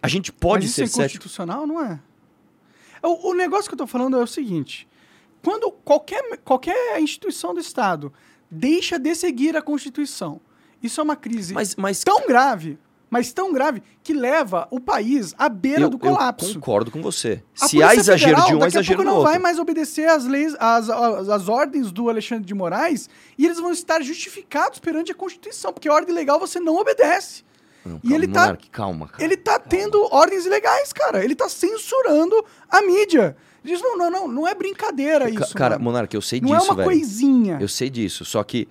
A 0.00 0.06
gente 0.06 0.30
pode 0.30 0.62
Mas 0.66 0.70
isso 0.70 0.74
ser 0.76 0.82
é 0.84 0.86
cético. 0.86 1.02
inconstitucional, 1.24 1.66
não 1.66 1.84
é? 1.84 1.98
O, 3.02 3.30
o 3.30 3.34
negócio 3.34 3.68
que 3.68 3.74
eu 3.74 3.78
tô 3.78 3.88
falando 3.88 4.16
é 4.16 4.22
o 4.22 4.26
seguinte: 4.26 4.86
quando 5.42 5.72
qualquer, 5.72 6.22
qualquer 6.44 7.00
instituição 7.00 7.52
do 7.52 7.58
Estado 7.58 8.12
deixa 8.48 9.00
de 9.00 9.12
seguir 9.16 9.56
a 9.56 9.62
Constituição, 9.62 10.40
isso 10.80 11.00
é 11.00 11.02
uma 11.04 11.16
crise 11.16 11.52
Mas, 11.52 11.74
mas 11.74 12.04
tão 12.04 12.24
grave, 12.24 12.78
mas 13.10 13.32
tão 13.32 13.52
grave, 13.52 13.82
que 14.04 14.14
leva 14.14 14.68
o 14.70 14.78
país 14.78 15.34
à 15.36 15.48
beira 15.48 15.80
eu, 15.82 15.90
do 15.90 15.96
eu 15.96 16.00
colapso. 16.00 16.54
concordo 16.54 16.92
com 16.92 17.02
você. 17.02 17.42
A 17.60 17.66
Se 17.66 17.82
há 17.82 17.96
exagero 17.96 18.36
Federal, 18.36 18.46
de 18.46 18.54
um, 18.54 18.62
há 18.62 18.66
exagero 18.68 18.96
pouco 18.98 19.02
do 19.02 19.06
não 19.06 19.16
outro. 19.16 19.32
vai 19.32 19.40
mais 19.40 19.58
obedecer 19.58 20.08
às 20.08 20.24
leis, 20.24 20.54
às, 20.60 20.88
às, 20.88 21.28
às 21.28 21.48
ordens 21.48 21.90
do 21.90 22.08
Alexandre 22.08 22.44
de 22.44 22.54
Moraes 22.54 23.10
e 23.36 23.44
eles 23.44 23.58
vão 23.58 23.72
estar 23.72 24.00
justificados 24.02 24.78
perante 24.78 25.10
a 25.10 25.14
Constituição, 25.16 25.72
porque 25.72 25.88
a 25.88 25.92
ordem 25.92 26.14
legal 26.14 26.38
você 26.38 26.60
não 26.60 26.76
obedece. 26.76 27.42
Não, 27.84 27.96
E 27.96 28.08
calma, 28.08 28.14
ele 28.16 28.28
tá- 28.28 28.58
calma, 28.70 29.08
cara. 29.08 29.22
Ele 29.24 29.36
tá 29.36 29.58
tendo 29.58 30.02
ordens 30.14 30.44
ilegais, 30.46 30.92
cara. 30.92 31.24
Ele 31.24 31.34
tá 31.34 31.48
censurando 31.48 32.44
a 32.68 32.82
mídia. 32.82 33.36
Ele 33.64 33.74
diz, 33.74 33.82
não, 33.82 33.96
não, 33.96 34.10
não, 34.10 34.28
não 34.28 34.46
é 34.48 34.54
brincadeira 34.54 35.30
Ca- 35.32 35.44
isso, 35.44 35.54
cara, 35.54 35.74
mano. 35.76 35.84
Monark, 35.84 36.14
eu 36.14 36.20
sei 36.22 36.40
Não 36.40 36.48
disso, 36.50 36.66
é 36.66 36.70
uma 36.70 36.76
velho. 36.76 36.88
coisinha. 36.88 37.58
Eu 37.60 37.68
sei 37.68 37.88
disso. 37.90 38.24
Só 38.24 38.42
que 38.44 38.68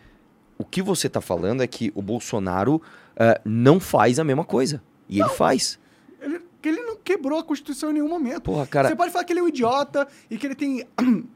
o 0.57 0.63
que 0.63 0.81
você 0.81 1.07
tá 1.09 1.21
falando 1.21 1.61
é 1.61 1.67
que 1.67 1.91
o 1.95 2.01
Bolsonaro 2.01 2.81
eh, 3.15 3.41
não 3.45 3.79
faz 3.79 4.19
a 4.19 4.23
mesma 4.23 4.43
coisa. 4.45 4.81
E 5.09 5.19
ele 5.19 5.29
faz. 5.29 5.79
Ele, 6.21 6.41
ele 6.63 6.81
não 6.81 6.95
quebrou 6.97 7.39
a 7.39 7.43
Constituição 7.43 7.89
em 7.91 7.93
nenhum 7.93 8.09
momento. 8.09 8.41
Porra, 8.41 8.65
cara. 8.67 8.89
Você 8.89 8.95
pode 8.95 9.11
falar 9.11 9.23
que 9.23 9.33
ele 9.33 9.39
é 9.39 9.43
um 9.43 9.47
idiota 9.47 10.07
e 10.29 10.37
que 10.37 10.45
ele 10.47 10.55
tem 10.55 10.85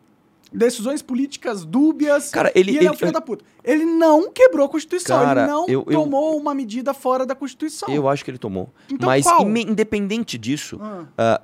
decisões 0.52 1.02
políticas 1.02 1.64
dúbias. 1.66 2.30
Cara, 2.30 2.52
ele- 2.54 2.72
e 2.72 2.78
ele, 2.78 2.86
é 2.86 2.90
um 2.90 2.94
ele- 2.94 2.98
filho 3.00 3.12
da 3.12 3.22
puta. 3.22 3.46
Ele 3.64 3.86
não 3.86 4.32
quebrou 4.32 4.66
a 4.66 4.70
Constituição. 4.70 5.20
Cara, 5.24 5.42
ele 5.44 5.52
não 5.52 5.66
eu- 5.68 5.86
eu- 5.88 6.02
tomou 6.02 6.38
uma 6.38 6.54
medida 6.54 6.94
fora 6.94 7.26
da 7.26 7.34
Constituição. 7.36 7.88
Eu 7.90 8.10
acho 8.10 8.24
que 8.26 8.32
ele 8.32 8.38
tomou. 8.38 8.70
Então 8.90 9.08
Mas, 9.08 9.24
qual? 9.24 9.48
independente 9.50 10.38
disso, 10.38 10.78
Ah. 10.82 11.06
ah, 11.18 11.42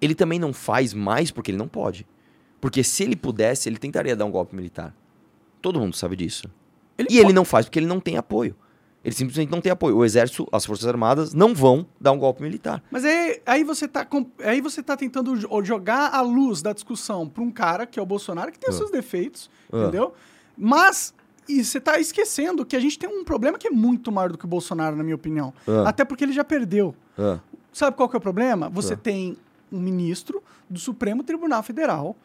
ele 0.00 0.14
também 0.14 0.38
não 0.38 0.52
faz 0.52 0.94
mais 0.94 1.30
porque 1.30 1.50
ele 1.50 1.58
não 1.58 1.68
pode. 1.68 2.06
Porque 2.60 2.82
se 2.82 3.02
ele 3.02 3.14
pudesse, 3.16 3.68
ele 3.68 3.76
tentaria 3.76 4.16
dar 4.16 4.24
um 4.24 4.30
golpe 4.30 4.56
militar. 4.56 4.94
Todo 5.60 5.78
mundo 5.78 5.94
sabe 5.94 6.16
disso. 6.16 6.48
Ele 6.96 7.08
e 7.10 7.14
ele 7.16 7.24
pode- 7.24 7.34
não 7.34 7.44
faz 7.44 7.66
porque 7.66 7.78
ele 7.78 7.86
não 7.86 8.00
tem 8.00 8.16
apoio. 8.16 8.56
Ele 9.04 9.14
simplesmente 9.14 9.50
não 9.50 9.60
tem 9.60 9.70
apoio. 9.70 9.96
O 9.98 10.04
exército, 10.04 10.48
as 10.50 10.64
forças 10.64 10.86
armadas 10.88 11.34
não 11.34 11.54
vão 11.54 11.86
dar 12.00 12.12
um 12.12 12.18
golpe 12.18 12.42
militar. 12.42 12.82
Mas 12.90 13.04
aí, 13.04 13.40
aí, 13.44 13.62
você 13.64 13.86
tá, 13.86 14.04
com- 14.04 14.26
aí 14.42 14.60
você 14.62 14.82
tá 14.82 14.96
tentando 14.96 15.36
jo- 15.36 15.48
jogar 15.62 16.14
a 16.14 16.22
luz 16.22 16.62
da 16.62 16.72
discussão 16.72 17.28
pra 17.28 17.42
um 17.42 17.50
cara, 17.50 17.84
que 17.86 17.98
é 17.98 18.02
o 18.02 18.06
Bolsonaro, 18.06 18.50
que 18.50 18.58
tem 18.58 18.70
os 18.70 18.76
Ah. 18.76 18.78
seus 18.78 18.90
defeitos, 18.90 19.50
Ah. 19.70 19.82
entendeu? 19.82 20.14
Mas 20.56 21.12
e 21.46 21.62
você 21.62 21.78
tá 21.78 21.98
esquecendo 22.00 22.64
que 22.64 22.74
a 22.74 22.80
gente 22.80 22.98
tem 22.98 23.06
um 23.08 23.22
problema 23.22 23.58
que 23.58 23.66
é 23.68 23.70
muito 23.70 24.10
maior 24.10 24.32
do 24.32 24.38
que 24.38 24.46
o 24.46 24.48
Bolsonaro, 24.48 24.96
na 24.96 25.02
minha 25.04 25.14
opinião. 25.16 25.52
Ah. 25.68 25.90
Até 25.90 26.02
porque 26.02 26.24
ele 26.24 26.32
já 26.32 26.42
perdeu. 26.44 26.94
Sabe 27.72 27.96
qual 27.96 28.08
que 28.08 28.16
é 28.16 28.18
o 28.18 28.20
problema? 28.22 28.70
Você 28.70 28.96
tem 28.96 29.36
um 29.70 29.78
ministro 29.78 30.42
do 30.70 30.78
Supremo 30.80 31.22
Tribunal 31.22 31.62
Federal 31.62 32.16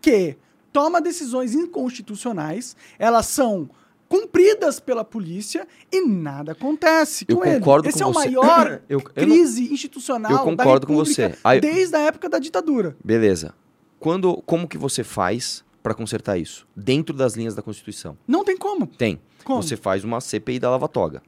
que 0.00 0.36
toma 0.72 1.00
decisões 1.02 1.54
inconstitucionais, 1.54 2.74
elas 2.98 3.26
são 3.26 3.68
cumpridas 4.12 4.78
pela 4.78 5.02
polícia 5.04 5.66
e 5.90 6.06
nada 6.06 6.52
acontece 6.52 7.24
Eu 7.26 7.38
com 7.38 7.44
ele. 7.46 7.58
concordo 7.58 7.88
Esse 7.88 7.98
com 7.98 8.04
é 8.04 8.06
o 8.06 8.12
você. 8.12 8.30
maior 8.30 8.82
Eu- 8.88 8.98
eu 9.16 9.26
não- 9.26 9.34
crise 9.34 9.72
institucional 9.72 10.30
Eu 10.32 10.38
da 10.38 10.44
concordo 10.44 10.86
com 10.86 10.94
você. 10.94 11.34
Aí- 11.42 11.60
desde 11.60 11.96
a 11.96 12.00
época 12.00 12.28
da 12.28 12.38
ditadura. 12.38 12.94
beleza. 13.02 13.54
Quando, 13.98 14.42
como 14.44 14.68
que 14.68 14.76
você 14.76 15.02
faz 15.02 15.64
pra 15.82 15.94
consertar 15.94 16.36
isso? 16.36 16.66
Dentro 16.76 17.16
das 17.16 17.34
linhas 17.34 17.54
da 17.54 17.62
Constituição. 17.62 18.18
Não 18.28 18.44
tem 18.44 18.56
como. 18.56 18.86
Tem. 18.86 19.18
Como? 19.44 19.62
Você 19.62 19.76
faz 19.76 20.04
uma 20.04 20.20
CPI 20.20 20.58
da 20.58 20.68
lava-toga. 20.70 21.22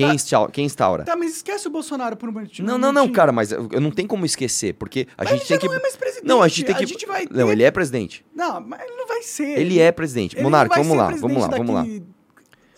Quem, 0.00 0.08
Tá. 0.08 0.14
instal- 0.14 0.48
quem 0.50 0.64
instaura? 0.64 1.04
Tá, 1.04 1.14
mas 1.16 1.36
esquece 1.36 1.68
o 1.68 1.70
Bolsonaro 1.70 2.16
por 2.16 2.28
um 2.28 2.32
momentinho. 2.32 2.66
Não, 2.66 2.78
não, 2.78 2.88
não, 2.92 3.02
minutinho. 3.02 3.14
cara, 3.16 3.32
mas 3.32 3.52
eu, 3.52 3.68
eu 3.70 3.80
não 3.80 3.90
tenho 3.90 4.08
como 4.08 4.24
esquecer, 4.24 4.74
porque 4.74 5.06
a 5.16 5.24
Mas 5.24 5.32
gente 5.32 5.40
ele 5.42 5.48
tem 5.48 5.58
que. 5.58 5.66
não 5.68 5.74
é 5.74 5.82
mais 5.82 5.96
presidente. 5.96 6.26
Não, 6.26 6.42
a 6.42 6.48
gente 6.48 6.64
tem 6.64 6.74
que. 6.74 6.84
A 6.84 6.86
gente 6.86 7.06
vai 7.06 7.26
Não, 7.30 7.46
ter- 7.46 7.52
ele 7.52 7.62
é 7.62 7.70
presidente. 7.70 8.24
Não, 8.34 8.60
mas 8.60 8.80
ele 8.80 8.96
não 8.96 9.06
vai 9.06 9.22
ser. 9.22 9.58
Ele 9.58 9.78
é 9.78 9.92
presidente. 9.92 10.36
Ele 10.36 10.42
Monarca, 10.42 10.76
não 10.76 10.84
vamos 10.84 10.96
lá, 10.98 11.10
vamos 11.10 11.42
lá, 11.42 11.48
vamos 11.48 11.74
lá. 11.74 11.84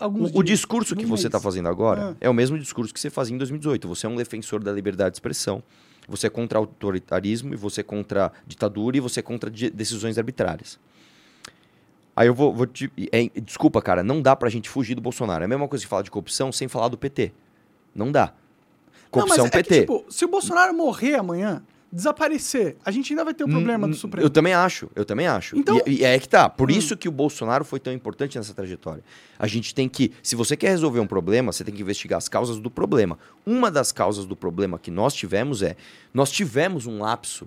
O, 0.09 0.41
o 0.41 0.43
discurso 0.43 0.97
que 0.97 1.07
você 1.07 1.29
está 1.29 1.39
mês. 1.39 1.45
fazendo 1.45 1.69
agora 1.69 2.11
Ah. 2.11 2.17
é 2.21 2.29
o 2.29 2.35
mesmo 2.35 2.59
discurso 2.59 2.93
que 2.93 2.99
você 2.99 3.09
fazia 3.09 3.35
em 3.35 3.39
2018. 3.39 3.87
Você 3.87 4.05
é 4.07 4.09
um 4.09 4.17
defensor 4.17 4.61
da 4.63 4.73
liberdade 4.73 5.11
de 5.13 5.17
expressão, 5.17 5.63
você 6.09 6.27
é 6.27 6.31
contra 6.31 6.59
autoritarismo, 6.59 7.55
e 7.55 7.57
você 7.57 7.83
é 7.83 7.85
contra 7.85 8.33
ditadura 8.45 8.97
e 8.97 9.01
você 9.01 9.21
é 9.21 9.23
contra 9.23 9.49
de- 9.49 9.71
decisões 9.71 10.19
arbitrárias. 10.19 10.77
Aí 12.14 12.27
eu 12.29 12.35
vou, 12.35 12.53
vou 12.55 12.66
te. 12.66 12.90
é, 13.11 13.29
desculpa, 13.40 13.81
cara, 13.81 14.03
não 14.03 14.20
dá 14.20 14.37
pra 14.37 14.51
gente 14.51 14.68
fugir 14.68 14.94
do 14.94 15.01
Bolsonaro. 15.01 15.42
É 15.42 15.46
a 15.46 15.48
mesma 15.48 15.66
coisa 15.68 15.83
que 15.85 15.88
falar 15.88 16.03
de 16.03 16.11
corrupção 16.11 16.53
sem 16.53 16.68
falar 16.68 16.88
do 16.88 16.98
PT. 16.98 17.33
Não 17.94 18.12
dá. 18.12 18.33
Corrupção 19.11 19.38
não, 19.38 19.44
mas 19.44 19.53
PT. 19.53 19.75
É 19.75 19.79
que, 19.79 19.81
tipo, 19.83 20.05
se 20.11 20.25
o 20.25 20.29
Bolsonaro 20.29 20.75
morrer 20.75 21.14
amanhã, 21.16 21.62
desaparecer, 21.90 22.77
a 22.85 22.90
gente 22.90 23.12
ainda 23.12 23.22
vai 23.25 23.35
ter 23.35 23.44
o 23.44 23.48
problema 23.48 23.87
do 23.87 23.92
Hum, 23.92 23.96
Supremo. 23.96 24.25
Eu 24.27 24.31
também 24.31 24.55
acho, 24.55 24.90
eu 24.94 25.05
também 25.05 25.27
acho. 25.27 25.57
Então- 25.59 25.79
E, 25.87 26.01
e 26.01 26.05
é 26.05 26.18
que 26.18 26.29
tá. 26.29 26.48
Por 26.48 26.70
Hum. 26.70 26.75
isso 26.75 26.96
que 26.96 27.09
o 27.09 27.12
Bolsonaro 27.12 27.64
foi 27.64 27.79
tão 27.79 27.92
importante 27.92 28.37
nessa 28.38 28.55
trajetória. 28.55 29.03
A 29.38 29.46
gente 29.46 29.75
tem 29.75 29.88
que, 29.88 30.12
se 30.22 30.35
você 30.35 30.57
quer 30.57 30.68
resolver 30.70 31.01
um 31.01 31.07
problema, 31.07 31.53
você 31.53 31.62
tem 31.64 31.75
que 31.75 31.83
investigar 31.83 32.16
as 32.18 32.29
causas 32.29 32.59
do 32.59 32.70
problema. 32.70 33.18
Uma 33.44 33.70
das 33.70 33.92
causas 33.92 34.25
do 34.27 34.35
problema 34.37 34.79
que 34.79 34.90
nós 34.90 35.12
tivemos 35.14 35.62
é, 35.62 35.77
nós 36.14 36.31
tivemos 36.31 36.87
um 36.87 36.98
lapso 37.01 37.46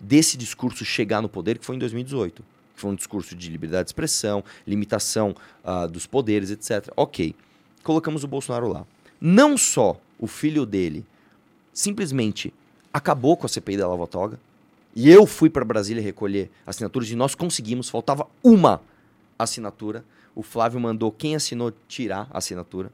desse 0.00 0.36
discurso 0.36 0.84
chegar 0.84 1.22
no 1.22 1.28
poder 1.28 1.56
que 1.58 1.64
foi 1.64 1.76
em 1.76 1.78
2018. 1.78 2.44
Que 2.76 2.80
foi 2.80 2.90
um 2.92 2.94
discurso 2.94 3.34
de 3.34 3.50
liberdade 3.50 3.86
de 3.86 3.88
expressão, 3.88 4.44
limitação 4.64 5.34
ah, 5.64 5.86
dos 5.86 6.06
poderes, 6.06 6.50
etc. 6.50 6.92
Ok. 6.96 7.34
Colocamos 7.82 8.22
o 8.22 8.28
Bolsonaro 8.28 8.68
lá. 8.68 8.86
Não 9.20 9.56
só 9.56 9.98
o 10.18 10.28
filho 10.28 10.64
dele 10.64 11.04
simplesmente 11.72 12.54
acabou 12.92 13.36
com 13.36 13.46
a 13.46 13.48
CPI 13.48 13.76
da 13.76 13.88
Lava 13.88 14.06
Toga, 14.06 14.40
e 14.94 15.10
eu 15.10 15.26
fui 15.26 15.50
para 15.50 15.62
Brasília 15.62 16.02
recolher 16.02 16.50
assinaturas 16.66 17.10
e 17.10 17.14
nós 17.14 17.34
conseguimos, 17.34 17.90
faltava 17.90 18.26
uma 18.42 18.80
assinatura. 19.38 20.02
O 20.34 20.42
Flávio 20.42 20.80
mandou 20.80 21.12
quem 21.12 21.36
assinou 21.36 21.70
tirar 21.86 22.26
a 22.30 22.38
assinatura. 22.38 22.90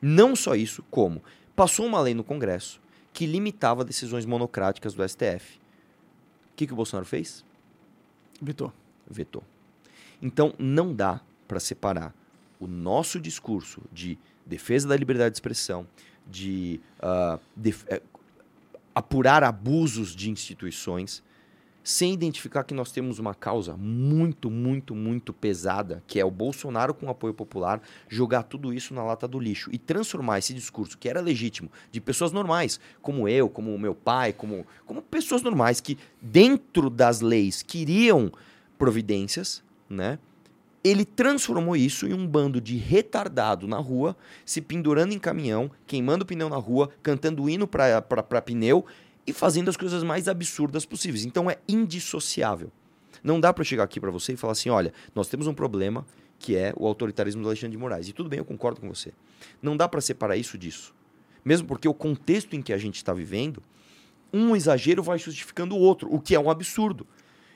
Não 0.00 0.36
só 0.36 0.54
isso, 0.54 0.84
como 0.90 1.22
passou 1.56 1.86
uma 1.86 2.00
lei 2.00 2.12
no 2.12 2.22
Congresso 2.22 2.78
que 3.14 3.24
limitava 3.26 3.82
decisões 3.82 4.26
monocráticas 4.26 4.92
do 4.92 5.06
STF. 5.08 5.56
O 6.52 6.56
que, 6.56 6.66
que 6.66 6.72
o 6.74 6.76
Bolsonaro 6.76 7.06
fez? 7.06 7.42
Vitor. 8.40 8.72
Vetou. 9.08 9.42
Então 10.20 10.54
não 10.58 10.94
dá 10.94 11.20
para 11.48 11.60
separar 11.60 12.14
o 12.60 12.66
nosso 12.66 13.20
discurso 13.20 13.82
de 13.92 14.18
defesa 14.46 14.88
da 14.88 14.96
liberdade 14.96 15.32
de 15.32 15.36
expressão, 15.36 15.86
de 16.26 16.80
ah, 17.00 17.38
def- 17.56 17.84
eh, 17.88 18.00
apurar 18.94 19.42
abusos 19.42 20.14
de 20.14 20.30
instituições, 20.30 21.22
sem 21.84 22.12
identificar 22.14 22.62
que 22.62 22.72
nós 22.72 22.92
temos 22.92 23.18
uma 23.18 23.34
causa 23.34 23.76
muito, 23.76 24.48
muito, 24.48 24.94
muito 24.94 25.32
pesada, 25.32 26.00
que 26.06 26.20
é 26.20 26.24
o 26.24 26.30
Bolsonaro 26.30 26.94
com 26.94 27.10
apoio 27.10 27.34
popular, 27.34 27.82
jogar 28.08 28.44
tudo 28.44 28.72
isso 28.72 28.94
na 28.94 29.02
lata 29.02 29.26
do 29.26 29.40
lixo 29.40 29.68
e 29.72 29.78
transformar 29.78 30.38
esse 30.38 30.54
discurso 30.54 30.96
que 30.96 31.08
era 31.08 31.20
legítimo 31.20 31.68
de 31.90 32.00
pessoas 32.00 32.30
normais, 32.30 32.78
como 33.00 33.28
eu, 33.28 33.48
como 33.48 33.74
o 33.74 33.78
meu 33.78 33.96
pai, 33.96 34.32
como, 34.32 34.64
como 34.86 35.02
pessoas 35.02 35.42
normais 35.42 35.80
que 35.80 35.98
dentro 36.20 36.88
das 36.88 37.20
leis 37.20 37.62
queriam 37.62 38.30
providências, 38.82 39.62
né? 39.88 40.18
Ele 40.82 41.04
transformou 41.04 41.76
isso 41.76 42.04
em 42.04 42.12
um 42.12 42.26
bando 42.26 42.60
de 42.60 42.76
retardado 42.76 43.68
na 43.68 43.76
rua, 43.76 44.16
se 44.44 44.60
pendurando 44.60 45.14
em 45.14 45.20
caminhão, 45.20 45.70
queimando 45.86 46.26
pneu 46.26 46.48
na 46.48 46.56
rua, 46.56 46.90
cantando 47.00 47.48
hino 47.48 47.68
para 47.68 48.02
pneu 48.44 48.84
e 49.24 49.32
fazendo 49.32 49.68
as 49.68 49.76
coisas 49.76 50.02
mais 50.02 50.26
absurdas 50.26 50.84
possíveis. 50.84 51.24
Então 51.24 51.48
é 51.48 51.58
indissociável. 51.68 52.72
Não 53.22 53.38
dá 53.38 53.52
para 53.52 53.62
chegar 53.62 53.84
aqui 53.84 54.00
para 54.00 54.10
você 54.10 54.32
e 54.32 54.36
falar 54.36 54.54
assim: 54.54 54.68
olha, 54.68 54.92
nós 55.14 55.28
temos 55.28 55.46
um 55.46 55.54
problema 55.54 56.04
que 56.40 56.56
é 56.56 56.74
o 56.76 56.84
autoritarismo 56.84 57.40
do 57.40 57.46
Alexandre 57.46 57.76
de 57.76 57.78
Moraes. 57.78 58.08
E 58.08 58.12
tudo 58.12 58.28
bem, 58.28 58.40
eu 58.40 58.44
concordo 58.44 58.80
com 58.80 58.88
você. 58.88 59.12
Não 59.62 59.76
dá 59.76 59.88
para 59.88 60.00
separar 60.00 60.36
isso 60.36 60.58
disso. 60.58 60.92
Mesmo 61.44 61.68
porque 61.68 61.86
o 61.86 61.94
contexto 61.94 62.56
em 62.56 62.60
que 62.60 62.72
a 62.72 62.78
gente 62.78 62.96
está 62.96 63.12
vivendo, 63.12 63.62
um 64.32 64.56
exagero 64.56 65.04
vai 65.04 65.20
justificando 65.20 65.76
o 65.76 65.78
outro, 65.78 66.12
o 66.12 66.20
que 66.20 66.34
é 66.34 66.40
um 66.40 66.50
absurdo. 66.50 67.06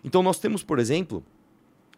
Então 0.06 0.22
nós 0.22 0.38
temos, 0.38 0.62
por 0.62 0.78
exemplo, 0.78 1.22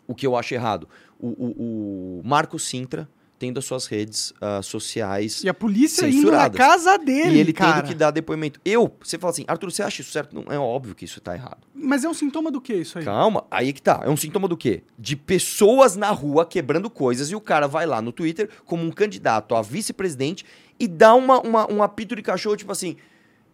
o 0.07 0.15
que 0.15 0.27
eu 0.27 0.35
acho 0.37 0.55
errado. 0.55 0.89
O, 1.21 1.29
o, 1.29 2.21
o 2.21 2.23
Marco 2.25 2.59
Sintra 2.59 3.09
tendo 3.39 3.59
as 3.59 3.65
suas 3.67 3.87
redes 3.87 4.33
ah, 4.41 4.61
sociais. 4.63 5.45
E 5.45 5.49
a 5.49 5.55
polícia 5.55 6.09
indo 6.09 6.29
na 6.33 6.51
casa 6.51 6.99
dele, 6.99 7.37
E 7.37 7.39
ele 7.39 7.53
cara. 7.53 7.75
tendo 7.83 7.87
que 7.89 7.95
dar 7.95 8.11
depoimento. 8.11 8.59
Eu, 8.65 8.93
você 9.01 9.17
fala 9.17 9.31
assim, 9.31 9.45
Arthur, 9.47 9.71
você 9.71 9.81
acha 9.81 10.01
isso 10.03 10.11
certo? 10.11 10.35
Não, 10.35 10.53
é 10.53 10.59
óbvio 10.59 10.93
que 10.93 11.05
isso 11.05 11.21
tá 11.21 11.37
errado. 11.37 11.59
Mas 11.73 12.03
é 12.03 12.09
um 12.09 12.15
sintoma 12.15 12.51
do 12.51 12.61
que 12.61 12.75
isso 12.75 12.99
aí? 12.99 13.05
Calma, 13.05 13.45
aí 13.49 13.73
que 13.73 13.81
tá. 13.81 14.01
É 14.03 14.11
um 14.11 14.17
sintoma 14.17 14.49
do 14.49 14.57
quê? 14.57 14.83
De 14.99 15.15
pessoas 15.15 15.95
na 15.95 16.11
rua 16.11 16.45
quebrando 16.45 16.91
coisas 16.91 17.31
e 17.31 17.37
o 17.37 17.41
cara 17.41 17.69
vai 17.69 17.87
lá 17.87 18.03
no 18.03 18.11
Twitter 18.11 18.51
como 18.65 18.83
um 18.83 18.91
candidato 18.91 19.55
a 19.55 19.63
vice-presidente 19.63 20.45
e 20.81 20.89
dá 20.89 21.15
uma, 21.15 21.39
uma- 21.41 21.73
um 21.73 21.81
apito 21.81 22.17
de 22.17 22.23
cachorro, 22.23 22.57
tipo 22.57 22.73
assim. 22.73 22.97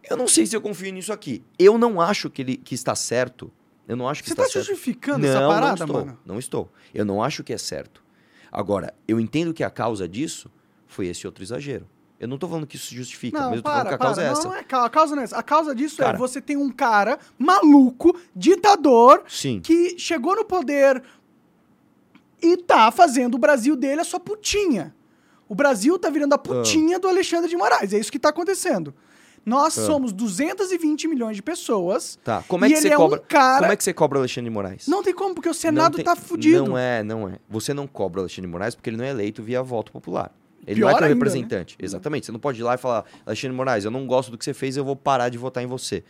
Eu 0.08 0.16
não 0.16 0.26
sei 0.26 0.46
se 0.46 0.56
eu 0.56 0.62
confio 0.62 0.90
nisso 0.94 1.12
aqui. 1.12 1.42
Eu 1.58 1.76
não 1.76 2.00
acho 2.00 2.30
que 2.30 2.40
ele 2.40 2.56
que 2.56 2.74
está 2.74 2.94
certo. 2.94 3.52
Eu 3.86 3.96
não 3.96 4.08
acho 4.08 4.22
que 4.22 4.28
Você 4.28 4.34
está 4.34 4.44
tá 4.44 4.48
certo. 4.48 4.66
justificando 4.66 5.18
não, 5.18 5.28
essa 5.28 5.46
parada, 5.46 5.66
não 5.66 5.86
estou. 5.86 6.04
mano? 6.06 6.18
Não 6.24 6.38
estou. 6.38 6.72
Eu 6.94 7.04
não 7.04 7.22
acho 7.22 7.44
que 7.44 7.52
é 7.52 7.58
certo. 7.58 8.02
Agora, 8.50 8.94
eu 9.06 9.20
entendo 9.20 9.52
que 9.52 9.62
a 9.64 9.70
causa 9.70 10.08
disso 10.08 10.50
foi 10.86 11.06
esse 11.06 11.26
outro 11.26 11.42
exagero. 11.44 11.86
Eu 12.18 12.28
não 12.28 12.38
tô 12.38 12.48
falando 12.48 12.66
que 12.66 12.76
isso 12.76 12.86
se 12.86 12.94
justifica, 12.94 13.38
Não, 13.38 13.48
mas 13.50 13.56
eu 13.56 13.62
tô 13.62 13.68
para, 13.68 13.74
falando 13.74 13.88
que 13.88 13.94
a 13.94 13.98
causa 13.98 14.22
é 14.22 14.26
essa. 14.26 14.48
Não, 14.48 14.54
é 14.54 14.60
a 14.60 14.88
causa 14.88 15.14
não 15.14 15.20
é 15.20 15.24
essa. 15.24 15.36
A 15.36 15.42
causa 15.42 15.74
disso 15.74 16.00
é 16.00 16.04
Cara. 16.06 16.16
você 16.16 16.40
tem 16.40 16.56
um 16.56 16.70
cara 16.70 17.18
maluco, 17.38 18.18
ditador, 18.34 19.24
Sim. 19.28 19.60
que 19.60 19.98
chegou 19.98 20.34
no 20.36 20.44
poder 20.44 21.02
e 22.40 22.56
tá 22.56 22.90
fazendo 22.90 23.34
o 23.34 23.38
Brasil 23.38 23.74
dele 23.76 24.00
a 24.00 24.04
sua 24.04 24.20
putinha. 24.20 24.94
O 25.48 25.54
Brasil 25.54 25.98
tá 25.98 26.08
virando 26.08 26.32
a 26.34 26.38
putinha 26.38 26.98
do 26.98 27.08
Alexandre 27.08 27.50
de 27.50 27.56
Moraes. 27.56 27.92
É 27.92 27.98
isso 27.98 28.10
que 28.12 28.18
tá 28.18 28.30
acontecendo. 28.30 28.94
Nós 29.46 29.76
Ah. 29.78 29.84
somos 29.86 30.12
220 30.12 31.06
milhões 31.06 31.36
de 31.36 31.42
pessoas. 31.42 32.18
Tá. 32.24 32.42
Como 32.48 32.64
é 32.64 32.68
que 32.70 32.76
você 32.76 32.88
é 32.88 32.94
um 32.96 33.00
cobra? 33.00 33.18
cara- 33.18 33.60
Como 33.60 33.72
é 33.72 33.76
que 33.76 33.84
você 33.84 33.92
cobra 33.92 34.18
o 34.18 34.20
Alexandre 34.22 34.48
de 34.50 34.54
Moraes? 34.54 34.86
Não 34.88 35.02
tem 35.02 35.14
como, 35.14 35.34
porque 35.34 35.48
o 35.48 35.54
Senado 35.54 35.96
tem- 35.96 36.04
tá 36.04 36.16
fudido. 36.16 36.64
Não 36.64 36.78
é, 36.78 37.02
não 37.02 37.28
é. 37.28 37.38
Você 37.48 37.74
não 37.74 37.86
cobra 37.86 38.20
o 38.20 38.22
Alexandre 38.22 38.42
de 38.48 38.52
Moraes 38.52 38.74
porque 38.74 38.88
ele 38.90 38.96
não 38.96 39.04
é 39.04 39.10
eleito 39.10 39.42
via 39.42 39.62
voto 39.62 39.92
popular. 39.92 40.32
Ele 40.66 40.76
Pior 40.76 40.86
não 40.88 40.96
é 40.96 40.98
teu 40.98 41.04
ainda, 41.04 41.14
né? 41.14 41.14
representante. 41.14 41.76
Exatamente. 41.78 42.24
Você 42.24 42.32
não 42.32 42.40
pode 42.40 42.58
ir 42.58 42.62
lá 42.64 42.74
e 42.74 42.78
falar, 42.78 43.04
Alexandre 43.26 43.50
de 43.50 43.56
Moraes, 43.56 43.84
eu 43.84 43.90
não 43.90 44.06
gosto 44.06 44.30
do 44.30 44.38
que 44.38 44.44
você 44.46 44.54
fez, 44.54 44.78
eu 44.78 44.84
vou 44.84 44.96
parar 44.96 45.28
de 45.28 45.36
votar 45.36 45.62
em 45.62 45.66
você. 45.66 46.02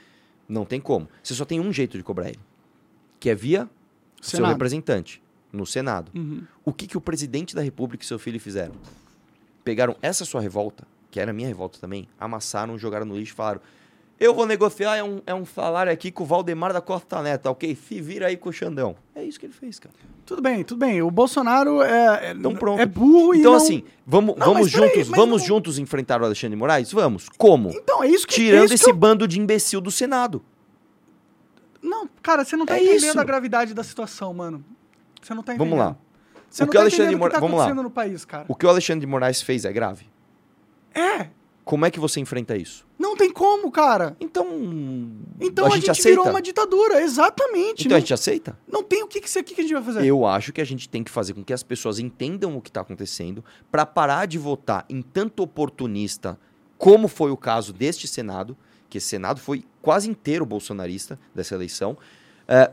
Não 0.48 0.64
tem 0.64 0.80
como. 0.80 1.08
Você 1.22 1.34
só 1.34 1.44
tem 1.44 1.58
um 1.58 1.72
jeito 1.72 1.96
de 1.98 2.04
cobrar 2.04 2.28
ele. 2.28 2.38
Que 3.18 3.30
é 3.30 3.34
via 3.34 3.68
seu 4.22 4.36
Senado. 4.36 4.52
representante, 4.52 5.20
no 5.52 5.66
Senado. 5.66 6.12
Uhum. 6.14 6.42
O 6.64 6.72
que, 6.72 6.86
que 6.86 6.96
o 6.96 7.00
presidente 7.00 7.52
da 7.54 7.62
República 7.62 8.04
e 8.04 8.06
seu 8.06 8.18
filho 8.18 8.38
fizeram? 8.38 8.74
Pegaram 9.64 9.96
essa 10.02 10.24
sua 10.24 10.40
revolta, 10.40 10.86
que 11.14 11.20
era 11.20 11.30
a 11.30 11.34
minha 11.34 11.46
revolta 11.46 11.78
também, 11.80 12.08
amassaram, 12.18 12.76
jogaram 12.76 13.06
no 13.06 13.16
lixo 13.16 13.34
e 13.34 13.36
falaram: 13.36 13.60
Eu 14.18 14.34
vou 14.34 14.46
negociar, 14.46 14.96
é 14.96 15.04
um, 15.04 15.22
é 15.24 15.32
um 15.32 15.46
salário 15.46 15.92
aqui 15.92 16.10
com 16.10 16.24
o 16.24 16.26
Valdemar 16.26 16.72
da 16.72 16.80
Costa 16.80 17.22
Neto, 17.22 17.46
ok? 17.46 17.76
Se 17.76 18.00
vira 18.00 18.26
aí 18.26 18.36
com 18.36 18.48
o 18.48 18.52
Xandão. 18.52 18.96
É 19.14 19.22
isso 19.22 19.38
que 19.38 19.46
ele 19.46 19.52
fez, 19.52 19.78
cara. 19.78 19.94
Tudo 20.26 20.42
bem, 20.42 20.64
tudo 20.64 20.78
bem. 20.78 21.00
O 21.02 21.12
Bolsonaro 21.12 21.80
é, 21.82 22.30
é, 22.30 22.32
Então 22.32 22.52
pronto. 22.56 22.80
é 22.80 22.86
burro 22.86 23.32
e 23.32 23.38
Então, 23.38 23.52
não- 23.52 23.58
assim, 23.58 23.84
vamos, 24.04 24.34
Não, 24.36 24.44
vamos 24.54 24.68
juntos, 24.72 25.08
mas 25.08 25.20
vamos 25.20 25.40
não- 25.42 25.46
juntos 25.46 25.78
enfrentar 25.78 26.20
o 26.20 26.24
Alexandre 26.24 26.56
Moraes? 26.56 26.90
Vamos. 26.90 27.28
Como? 27.38 27.70
Então, 27.70 28.02
é 28.02 28.08
isso 28.08 28.26
que... 28.26 28.34
é 28.34 28.36
Tirando 28.46 28.64
isso 28.64 28.74
esse 28.74 28.84
que 28.86 28.90
eu- 28.90 28.96
bando 28.96 29.28
de 29.28 29.38
imbecil 29.38 29.80
do 29.80 29.92
Senado. 29.92 30.44
Não, 31.80 32.08
cara, 32.22 32.44
você 32.44 32.56
não 32.56 32.66
tá 32.66 32.76
É 32.76 32.82
entendendo 32.82 33.10
isso. 33.10 33.20
a 33.20 33.24
gravidade 33.24 33.72
da 33.72 33.84
situação, 33.84 34.34
mano. 34.34 34.64
Você 35.22 35.32
não 35.32 35.44
tá 35.44 35.54
entendendo. 35.54 35.70
Vamos 35.78 35.84
lá. 35.86 35.96
Você 36.50 36.64
O 36.64 36.66
que 36.66 36.70
o 36.70 36.74
tá 36.74 36.80
Alexandre 36.80 37.14
Moraes- 37.16 37.34
tá 37.34 37.40
vamos 37.40 37.58
lá. 37.58 37.90
país. 37.90 38.26
O 38.48 38.54
que 38.54 38.66
o 38.66 38.68
Alexandre 38.68 39.00
de 39.00 39.06
Moraes 39.06 39.42
fez 39.42 39.64
é 39.64 39.72
grave? 39.72 40.06
É, 40.94 41.28
Como 41.64 41.84
é 41.84 41.90
que 41.90 41.98
você 41.98 42.20
enfrenta 42.20 42.56
isso? 42.56 42.86
não 42.98 43.16
tem 43.16 43.30
como, 43.30 43.70
cara. 43.70 44.16
Então. 44.20 44.46
Então 45.40 45.66
a 45.66 45.68
a, 45.68 45.70
gente 45.72 45.86
gente, 45.86 45.90
aceita? 45.90 46.08
virou 46.08 46.28
uma 46.28 46.40
ditadura, 46.42 47.02
exatamente. 47.02 47.82
Então 47.82 47.90
não, 47.90 47.96
a 47.96 48.00
gente 48.00 48.14
aceita? 48.14 48.58
não 48.66 48.82
tem 48.82 49.02
o 49.02 49.06
que, 49.06 49.20
que, 49.20 49.38
o 49.38 49.44
que 49.44 49.54
que 49.54 49.60
a 49.60 49.64
gente 49.64 49.74
vai 49.74 49.82
fazer. 49.82 50.06
Eu 50.06 50.26
acho 50.26 50.52
que 50.52 50.60
a 50.60 50.64
gente 50.64 50.88
tem 50.88 51.04
que 51.04 51.10
fazer 51.10 51.34
com 51.34 51.44
que 51.44 51.52
as 51.52 51.62
pessoas 51.62 51.98
entendam 51.98 52.56
o 52.56 52.60
que 52.60 52.70
está 52.70 52.80
acontecendo 52.80 53.44
para 53.70 53.84
parar 53.86 54.26
de 54.26 54.38
votar 54.38 54.84
em 54.88 55.02
tanto 55.02 55.42
oportunista 55.42 56.38
como 56.76 57.08
foi 57.08 57.30
o 57.30 57.36
caso 57.36 57.72
deste 57.72 58.08
Senado, 58.08 58.56
que 58.90 58.98
esse 58.98 59.06
Senado 59.06 59.40
foi 59.40 59.64
quase 59.80 60.10
inteiro 60.10 60.44
bolsonarista 60.44 61.18
dessa 61.34 61.54
eleição, 61.54 61.96
é, 62.48 62.70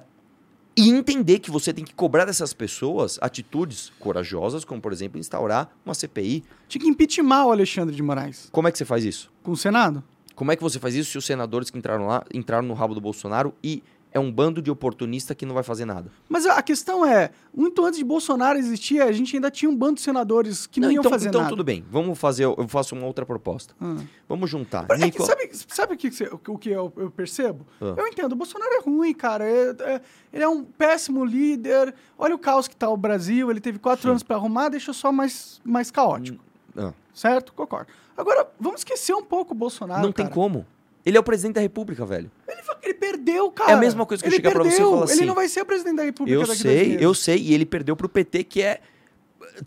e 0.75 0.89
entender 0.89 1.39
que 1.39 1.51
você 1.51 1.73
tem 1.73 1.83
que 1.83 1.93
cobrar 1.93 2.25
dessas 2.25 2.53
pessoas 2.53 3.19
atitudes 3.21 3.91
corajosas, 3.99 4.63
como 4.63 4.81
por 4.81 4.93
exemplo 4.93 5.19
instaurar 5.19 5.69
uma 5.85 5.93
CPI. 5.93 6.43
Tinha 6.67 6.81
que 6.81 6.87
impeachment 6.87 7.45
o 7.45 7.51
Alexandre 7.51 7.95
de 7.95 8.01
Moraes 8.01 8.47
Como 8.51 8.67
é 8.67 8.71
que 8.71 8.77
você 8.77 8.85
faz 8.85 9.03
isso? 9.03 9.31
com 9.43 9.51
o 9.51 9.57
Senado. 9.57 10.03
Como 10.35 10.51
é 10.51 10.55
que 10.55 10.63
você 10.63 10.79
faz 10.79 10.95
isso 10.95 11.11
se 11.11 11.17
os 11.17 11.25
senadores 11.25 11.69
que 11.69 11.77
entraram 11.77 12.07
lá 12.07 12.23
entraram 12.33 12.67
no 12.67 12.73
rabo 12.73 12.95
do 12.95 13.01
Bolsonaro 13.01 13.53
e 13.63 13.83
é 14.11 14.19
um 14.19 14.31
bando 14.31 14.61
de 14.61 14.69
oportunista 14.69 15.33
que 15.33 15.45
não 15.45 15.53
vai 15.53 15.63
fazer 15.63 15.85
nada? 15.85 16.11
Mas 16.27 16.45
a 16.45 16.61
questão 16.61 17.05
é, 17.05 17.31
muito 17.55 17.83
antes 17.85 17.97
de 17.97 18.03
Bolsonaro 18.03 18.59
existir, 18.59 19.01
a 19.01 19.11
gente 19.11 19.35
ainda 19.35 19.49
tinha 19.49 19.69
um 19.71 19.75
bando 19.75 19.95
de 19.95 20.01
senadores 20.01 20.67
que 20.67 20.79
não, 20.79 20.87
Não, 20.87 20.93
iam 20.93 20.99
então, 21.01 21.11
fazer 21.11 21.29
então 21.29 21.41
nada. 21.41 21.49
tudo 21.51 21.63
bem. 21.63 21.83
Vamos 21.89 22.19
fazer. 22.19 22.43
Eu 22.43 22.67
faço 22.67 22.93
uma 22.95 23.05
outra 23.05 23.25
proposta. 23.25 23.73
Ah. 23.79 23.95
Vamos 24.27 24.49
juntar. 24.49 24.85
É 24.89 24.97
Nico- 24.97 25.25
sabe, 25.25 25.49
sabe 25.53 25.93
o 25.93 25.97
que, 25.97 26.09
o 26.47 26.57
que 26.57 26.69
eu, 26.69 26.91
eu 26.97 27.09
percebo? 27.11 27.65
Ah. 27.79 27.93
Eu 27.97 28.07
entendo, 28.07 28.33
o 28.33 28.35
Bolsonaro 28.35 28.71
é 28.73 28.81
ruim, 28.81 29.13
cara. 29.13 29.45
É- 29.45 29.75
é- 29.79 30.01
ele 30.33 30.43
é 30.43 30.47
um 30.49 30.63
péssimo 30.63 31.23
líder. 31.23 31.93
Olha 32.17 32.35
o 32.35 32.39
caos 32.39 32.67
que 32.67 32.75
tá 32.75 32.89
o 32.89 32.97
Brasil. 32.97 33.49
Ele 33.49 33.61
teve 33.61 33.79
quatro 33.79 34.03
Sim. 34.03 34.09
anos 34.09 34.23
pra 34.23 34.35
arrumar, 34.35 34.69
deixou 34.69 34.93
só 34.93 35.11
mais, 35.11 35.61
mais 35.63 35.89
caótico. 35.89 36.43
Ah, 36.75 36.93
Certo? 37.13 37.51
Concordo. 37.53 37.87
Agora, 38.17 38.47
vamos 38.59 38.81
esquecer 38.81 39.13
um 39.13 39.23
pouco 39.23 39.53
o 39.53 39.57
Bolsonaro. 39.57 40.01
não 40.01 40.11
tem 40.11 40.25
cara. 40.25 40.33
como. 40.35 40.65
Ele 41.05 41.17
é 41.17 41.19
o 41.19 41.23
presidente 41.23 41.55
da 41.55 41.61
República, 41.61 42.05
velho. 42.05 42.31
Ele, 42.47 42.61
ele 42.83 42.93
perdeu, 42.93 43.51
cara. 43.51 43.71
É 43.71 43.73
a 43.73 43.77
mesma 43.77 44.05
coisa 44.05 44.21
que 44.21 44.27
eu 44.27 44.31
ele 44.31 44.37
chegar 44.37 44.51
pra 44.51 44.63
você 44.63 44.69
e 44.69 44.71
perdeu. 44.77 44.91
falar 44.91 45.03
assim, 45.05 45.13
Ele 45.17 45.25
não 45.25 45.35
vai 45.35 45.47
ser 45.47 45.65
presidente 45.65 45.95
da 45.97 46.03
República 46.03 46.39
Eu 46.39 46.45
sei, 46.55 46.97
eu 46.99 47.13
sei. 47.13 47.37
E 47.37 47.53
ele 47.53 47.65
perdeu 47.65 47.95
pro 47.95 48.07
PT, 48.07 48.43
que 48.43 48.61
é 48.61 48.79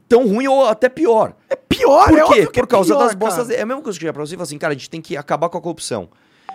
tão 0.08 0.26
ruim 0.26 0.46
ou 0.46 0.66
até 0.66 0.88
pior. 0.88 1.34
É 1.48 1.56
pior, 1.56 2.08
Por 2.08 2.18
é 2.18 2.24
quê? 2.26 2.46
Por 2.52 2.66
causa 2.66 2.92
é 2.92 2.96
pior, 2.96 3.04
das 3.04 3.14
bostas. 3.14 3.48
cara. 3.48 3.58
É 3.58 3.62
a 3.62 3.66
mesma 3.66 3.82
coisa 3.82 3.98
que 3.98 4.04
eu 4.04 4.06
chegar 4.06 4.12
pra 4.12 4.24
você 4.24 4.34
e 4.34 4.36
falar 4.36 4.44
assim, 4.44 4.58
cara, 4.58 4.72
a 4.72 4.76
gente 4.76 4.90
tem 4.90 5.00
que 5.00 5.16
acabar 5.16 5.48
com 5.48 5.58
a 5.58 5.60
corrupção. 5.60 6.08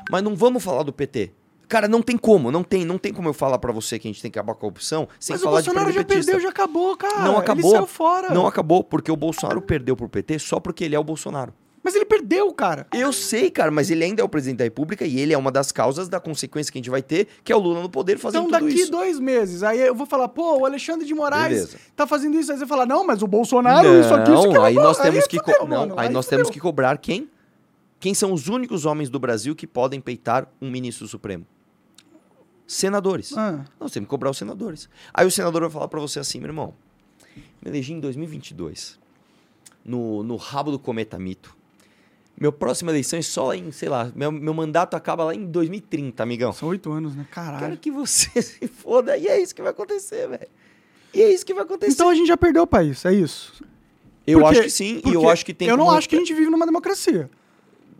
Mas 0.09 0.23
não 0.23 0.35
vamos 0.35 0.63
falar 0.63 0.83
do 0.83 0.93
PT. 0.93 1.31
Cara, 1.67 1.87
não 1.87 2.01
tem 2.01 2.17
como, 2.17 2.51
não 2.51 2.63
tem, 2.63 2.83
não 2.83 2.97
tem 2.97 3.13
como 3.13 3.29
eu 3.29 3.33
falar 3.33 3.59
pra 3.59 3.71
você 3.71 3.99
que 3.99 4.07
a 4.07 4.11
gente 4.11 4.19
tem 4.23 4.31
que 4.31 4.39
acabar 4.39 4.53
com 4.53 4.57
a 4.57 4.61
corrupção 4.61 5.07
sem 5.19 5.35
Mas 5.35 5.41
o 5.41 5.45
falar 5.45 5.61
de 5.61 5.67
Bolsonaro 5.67 5.91
já 5.93 6.03
petista. 6.03 6.31
perdeu, 6.31 6.41
já 6.41 6.49
acabou, 6.49 6.97
cara. 6.97 7.19
Não 7.19 7.37
acabou. 7.37 7.69
Ele 7.69 7.75
saiu 7.75 7.85
fora. 7.85 8.33
Não 8.33 8.47
acabou, 8.47 8.83
porque 8.83 9.11
o 9.11 9.15
Bolsonaro 9.15 9.61
perdeu 9.61 9.95
pro 9.95 10.09
PT 10.09 10.39
só 10.39 10.59
porque 10.59 10.83
ele 10.83 10.95
é 10.95 10.99
o 10.99 11.03
Bolsonaro. 11.03 11.53
Mas 11.83 11.95
ele 11.95 12.03
perdeu, 12.05 12.51
cara. 12.53 12.85
Eu 12.93 13.13
sei, 13.13 13.49
cara, 13.49 13.71
mas 13.71 13.89
ele 13.89 14.03
ainda 14.03 14.21
é 14.21 14.25
o 14.25 14.29
presidente 14.29 14.57
da 14.57 14.63
República 14.65 15.05
e 15.05 15.19
ele 15.19 15.33
é 15.33 15.37
uma 15.37 15.51
das 15.51 15.71
causas 15.71 16.09
da 16.09 16.19
consequência 16.19 16.71
que 16.71 16.77
a 16.77 16.79
gente 16.81 16.89
vai 16.89 17.01
ter, 17.01 17.27
que 17.43 17.51
é 17.53 17.55
o 17.55 17.59
Lula 17.59 17.81
no 17.81 17.89
poder 17.89 18.17
fazendo 18.17 18.47
Então, 18.47 18.59
tudo 18.59 18.67
daqui 18.69 18.81
isso. 18.81 18.91
dois 18.91 19.17
meses, 19.19 19.63
aí 19.63 19.79
eu 19.79 19.95
vou 19.95 20.05
falar, 20.05 20.27
pô, 20.27 20.57
o 20.59 20.65
Alexandre 20.65 21.05
de 21.07 21.13
Moraes 21.13 21.53
Beleza. 21.53 21.77
tá 21.95 22.05
fazendo 22.05 22.37
isso. 22.37 22.51
Aí 22.51 22.57
você 22.57 22.65
fala, 22.65 22.85
não, 22.85 23.05
mas 23.07 23.21
o 23.23 23.27
Bolsonaro, 23.27 23.87
isso 23.99 24.13
aqui, 24.13 24.29
isso 24.31 24.41
aqui. 24.43 24.53
Não, 24.53 24.63
aí 24.63 24.75
nós 24.75 24.97
temos 24.99 25.25
que 25.25 25.37
co- 25.39 25.51
fudeu, 25.51 25.67
não, 25.67 25.79
mano, 25.79 25.93
aí 25.97 26.09
nós 26.09 26.27
temos 26.27 26.49
que 26.49 26.59
cobrar 26.59 26.97
quem? 26.97 27.29
Quem 27.99 28.13
são 28.13 28.31
os 28.33 28.47
únicos 28.47 28.85
homens 28.85 29.09
do 29.09 29.19
Brasil 29.19 29.55
que 29.55 29.65
podem 29.67 29.99
peitar 30.01 30.47
um 30.61 30.69
ministro 30.69 31.07
Supremo? 31.07 31.45
Senadores. 32.67 33.35
Ah, 33.35 33.65
Nós 33.79 33.91
temos 33.91 34.05
que 34.07 34.09
cobrar 34.09 34.29
os 34.29 34.37
senadores. 34.37 34.87
Aí 35.13 35.25
o 35.25 35.31
senador 35.31 35.61
vai 35.61 35.69
falar 35.71 35.87
pra 35.87 35.99
você 35.99 36.19
assim, 36.19 36.39
meu 36.39 36.49
irmão, 36.49 36.73
me 37.61 37.69
elegi 37.71 37.93
em 37.93 37.99
2022, 37.99 38.99
no, 39.83 40.21
no 40.23 40.35
rabo 40.35 40.71
do 40.71 40.77
cometa 40.77 41.17
mito. 41.17 41.57
Meu 42.39 42.51
próxima 42.53 42.91
eleição 42.91 43.19
é 43.19 43.21
só 43.21 43.53
em, 43.53 43.69
sei 43.71 43.89
lá, 43.89 44.09
meu, 44.15 44.31
meu 44.31 44.53
mandato 44.53 44.95
acaba 44.95 45.25
lá 45.25 45.35
em 45.35 45.45
2030, 45.45 46.23
amigão. 46.23 46.53
são 46.53 46.69
oito 46.69 46.89
anos, 46.91 47.13
né? 47.15 47.25
Quero 47.33 47.45
Caralho. 47.47 47.77
que 47.77 47.91
você 47.91 48.29
se 48.41 48.65
foda. 48.67 49.17
E 49.17 49.27
é 49.27 49.41
isso 49.41 49.53
que 49.53 49.61
vai 49.61 49.71
acontecer, 49.71 50.27
velho. 50.29 50.47
E 51.13 51.21
é 51.21 51.33
isso 51.33 51.45
que 51.45 51.53
vai 51.53 51.63
acontecer. 51.63 51.91
Então 51.91 52.07
a 52.09 52.15
gente 52.15 52.27
já 52.27 52.37
perdeu 52.37 52.63
o 52.63 52.67
país, 52.67 53.03
é 53.03 53.13
isso. 53.13 53.61
eu 54.25 54.39
Porque- 54.39 54.53
acho 54.59 54.63
que 54.63 54.69
sim, 54.69 55.01
e 55.05 55.13
eu 55.13 55.27
acho 55.29 55.45
que 55.45 55.53
tem 55.53 55.67
Eu 55.67 55.75
não 55.75 55.85
como- 55.85 55.97
acho 55.97 56.07
que 56.07 56.15
a 56.15 56.19
gente 56.19 56.33
vive 56.33 56.49
numa 56.49 56.65
democracia. 56.65 57.29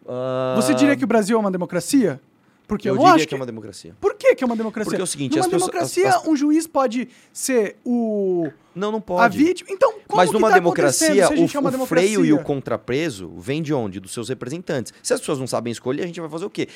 Ah, 0.08 0.54
Você 0.56 0.73
diria 0.73 0.95
que 0.95 1.04
o 1.04 1.08
Brasil 1.08 1.36
é 1.36 1.39
uma 1.39 1.52
democracia? 1.52 2.21
Porque 2.69 2.88
eu, 2.88 2.93
eu 2.93 2.95
não 2.97 3.03
diria 3.03 3.15
acho 3.15 3.27
que 3.27 3.34
é 3.34 3.38
uma 3.38 3.45
democracia. 3.45 3.95
Por 3.99 4.13
que, 4.13 4.36
que 4.36 4.43
é 4.43 4.47
uma 4.47 4.55
democracia? 4.55 4.89
Porque 4.89 5.01
é 5.01 5.03
o 5.03 5.08
seguinte, 5.08 5.32
numa 5.32 5.41
as 5.41 5.47
pessoas- 5.47 5.71
democracia, 5.71 6.08
as- 6.10 6.15
as- 6.17 6.27
um 6.27 6.36
juiz 6.36 6.67
pode 6.67 7.10
ser 7.34 7.75
o 7.84 8.47
Não, 8.75 8.91
não 8.91 8.99
a 8.99 9.01
pode. 9.01 9.38
vítima. 9.38 9.69
Então, 9.71 9.91
como 10.08 10.17
Mas 10.17 10.29
que 10.29 10.34
numa 10.36 10.49
tá 10.49 10.53
democracia, 10.53 11.25
a 11.25 11.29
o, 11.32 11.34
é 11.34 11.60
uma 11.60 11.84
o 11.84 11.86
freio 11.88 12.12
e 12.12 12.17
o 12.17 12.21
democracia? 12.38 12.43
contrapeso 12.45 13.29
vem 13.38 13.62
de 13.63 13.73
onde? 13.73 13.99
Dos 13.99 14.13
seus 14.13 14.29
representantes. 14.29 14.93
Se 15.01 15.13
as 15.13 15.19
pessoas 15.19 15.39
não 15.39 15.47
sabem 15.47 15.71
escolher, 15.71 16.03
a 16.03 16.08
gente 16.08 16.21
vai 16.21 16.29
fazer 16.29 16.45
o 16.45 16.49
quê? 16.49 16.67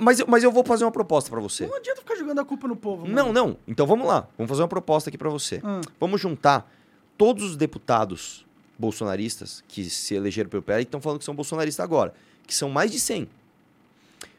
Mas, 0.00 0.18
eu- 0.20 0.26
mas 0.26 0.42
eu 0.42 0.50
vou 0.50 0.64
fazer 0.64 0.84
uma 0.84 0.90
proposta 0.90 1.28
pra 1.30 1.40
você. 1.40 1.66
Não 1.66 1.76
adianta 1.76 2.00
ficar 2.00 2.16
jogando 2.16 2.38
a 2.40 2.44
culpa 2.44 2.66
no 2.66 2.74
povo. 2.74 3.06
Não, 3.06 3.26
mano. 3.26 3.32
não. 3.32 3.56
Então 3.68 3.86
vamos 3.86 4.08
lá. 4.08 4.26
Vamos 4.38 4.48
fazer 4.48 4.62
uma 4.62 4.68
proposta 4.68 5.10
aqui 5.10 5.18
pra 5.18 5.28
você. 5.28 5.60
Ah. 5.62 5.82
Vamos 6.00 6.20
juntar 6.20 6.72
todos 7.18 7.44
os 7.44 7.56
deputados 7.56 8.46
bolsonaristas 8.78 9.62
que 9.68 9.84
se 9.90 10.14
elegeram 10.14 10.48
pelo 10.48 10.62
PL 10.62 10.80
e 10.80 10.84
estão 10.84 11.00
falando 11.02 11.18
que 11.18 11.24
são 11.26 11.34
bolsonaristas 11.34 11.84
agora, 11.84 12.14
que 12.46 12.54
são 12.54 12.70
mais 12.70 12.90
de 12.90 12.98
100. 12.98 13.28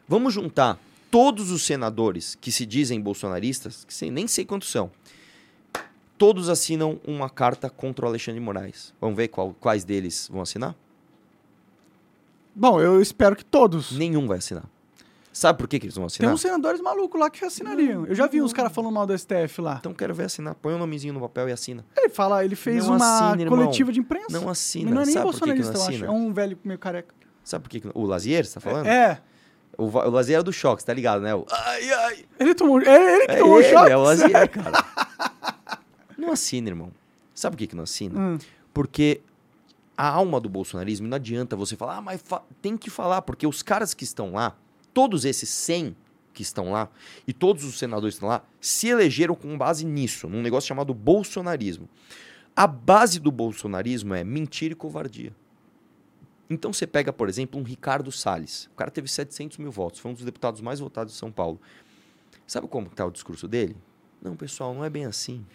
Vamos 0.08 0.34
juntar 0.34 0.78
todos 1.12 1.52
os 1.52 1.65
senadores 1.65 2.36
que 2.36 2.52
se 2.52 2.65
dizem 2.65 3.00
bolsonaristas, 3.02 3.86
que 3.86 4.12
nem 4.12 4.28
sei 4.28 4.46
quantos 4.46 4.70
são. 4.72 4.91
Todos 6.18 6.48
assinam 6.50 7.00
uma 7.06 7.30
carta 7.30 7.70
contra 7.70 8.06
o 8.06 8.08
Alexandre 8.10 8.39
de 8.39 8.46
Moraes. 8.46 8.94
Vamos 9.02 9.18
ver 9.18 9.28
qual- 9.28 9.54
quais 9.60 9.84
deles 9.84 10.30
vão 10.32 10.41
assinar? 10.41 10.76
Bom, 12.56 12.80
eu 12.80 13.02
espero 13.02 13.36
que 13.36 13.44
todos. 13.44 13.91
Nenhum 13.91 14.28
vai 14.28 14.38
assinar. 14.38 14.63
Sabe 15.34 15.60
por 15.60 15.68
que, 15.68 15.78
que 15.78 15.86
eles 15.88 15.96
vão 15.96 16.04
Tem 16.04 16.15
assinar? 16.15 16.34
uns 16.34 16.39
senadores 16.39 16.80
malucos 16.80 17.20
lá 17.20 17.30
que 17.30 17.44
assinariam. 17.44 18.06
Eu 18.06 18.15
já 18.15 18.26
vi 18.26 18.41
uns 18.41 18.54
caras 18.54 18.72
falando 18.72 18.94
mal 18.94 19.06
do 19.06 19.12
STF 19.18 19.60
lá. 19.60 19.76
Então 19.80 19.94
quero 19.94 20.13
ver 20.15 20.24
assinar. 20.24 20.56
Põe 20.56 20.74
o 20.74 20.78
nomezinho 20.78 21.13
no 21.13 21.20
papel 21.20 21.50
e 21.50 21.52
assina. 21.52 21.84
Ele 21.98 22.08
fala, 22.08 22.46
ele 22.46 22.56
fez 22.56 22.88
Não 22.88 22.96
uma 22.96 23.32
assina, 23.32 23.50
coletiva 23.50 23.91
de 23.91 24.00
imprensa. 24.00 24.28
Não 24.39 24.48
assina. 24.48 24.86
Mas 24.86 24.94
não 24.96 25.02
é 25.02 25.06
nem 25.06 25.13
Sabe 25.13 25.26
por 25.26 25.34
que 25.34 25.39
que 25.41 25.46
bolsonarista, 25.48 25.74
não 25.74 25.82
eu 25.82 25.96
acho. 25.96 26.06
É 26.06 26.10
um 26.10 26.34
velho 26.34 26.58
meio 26.63 26.80
careca. 26.80 27.13
Sabe 27.44 27.63
por 27.63 27.70
que, 27.70 27.82
que 27.82 27.88
não- 27.88 27.94
O 27.94 28.06
Lazier, 28.06 28.46
você 28.46 28.54
tá 28.54 28.62
falando? 28.62 28.86
É. 28.88 29.22
O, 29.78 29.86
o 29.86 30.10
Lazier 30.10 30.40
é 30.40 30.44
do 30.44 30.54
choque, 30.54 30.82
você 30.82 30.86
tá 30.88 30.94
ligado, 30.94 31.22
né? 31.22 31.34
O... 31.36 31.46
Ai, 31.52 31.92
ai. 31.92 32.26
Ele 32.40 32.54
tomou. 32.56 32.82
É 32.82 33.16
ele 33.18 33.26
que 33.28 33.32
É 33.34 33.38
tomou 33.40 33.56
o 33.56 33.60
ele, 33.60 33.70
choque. 33.70 33.92
é 33.92 33.98
o 33.98 34.02
Lazier, 34.02 34.50
cara. 34.52 34.86
não 36.18 36.32
assina, 36.32 36.70
irmão. 36.70 36.92
Sabe 37.34 37.56
por 37.56 37.60
que, 37.60 37.68
que 37.68 37.76
não 37.76 37.84
assina? 37.84 38.20
Hum. 38.20 38.38
Porque 38.74 39.22
a 39.98 40.08
alma 40.10 40.40
do 40.40 40.50
bolsonarismo, 40.50 41.08
não 41.08 41.16
adianta 41.16 41.56
você 41.56 41.76
falar, 41.76 41.98
ah, 41.98 42.02
mas 42.02 42.22
fa- 42.22 42.44
tem 42.62 42.78
que 42.78 42.90
falar, 42.90 43.22
porque 43.22 43.46
os 43.48 43.62
caras 43.64 43.94
que 43.94 44.04
estão 44.04 44.34
lá, 44.34 44.56
todos 44.94 45.26
esses 45.26 45.50
100 45.50 45.96
que 46.34 46.42
estão 46.42 46.72
lá, 46.72 46.90
e 47.26 47.32
todos 47.32 47.64
os 47.64 47.78
senadores 47.80 48.16
que 48.16 48.18
estão 48.18 48.28
lá, 48.30 48.42
se 48.60 48.88
elegeram 48.90 49.36
com 49.36 49.58
base 49.58 49.86
nisso, 49.86 50.28
num 50.28 50.42
negócio 50.42 50.68
chamado 50.68 50.94
bolsonarismo. 50.94 51.88
A 52.54 52.68
base 52.68 53.20
do 53.20 53.32
bolsonarismo 53.32 54.14
é 54.14 54.24
mentira 54.24 54.74
e 54.74 54.76
covardia. 54.76 55.34
Então 56.50 56.72
você 56.72 56.86
pega, 56.86 57.12
por 57.12 57.28
exemplo, 57.28 57.60
um 57.60 57.64
Ricardo 57.64 58.12
Salles. 58.12 58.66
O 58.74 58.76
cara 58.76 58.92
teve 58.92 59.08
700 59.08 59.58
mil 59.58 59.72
votos, 59.72 60.00
foi 60.00 60.12
um 60.12 60.14
dos 60.14 60.24
deputados 60.24 60.62
mais 60.62 60.80
votados 60.80 61.14
de 61.14 61.20
São 61.20 61.32
Paulo. 61.32 61.60
Sabe 62.46 62.68
como 62.68 62.88
está 62.88 63.06
o 63.06 63.12
discurso 63.12 63.48
dele? 63.48 63.76
Não, 64.22 64.36
pessoal, 64.36 64.74
não 64.74 64.84
é 64.84 64.90
bem 64.90 65.06
assim 65.06 65.46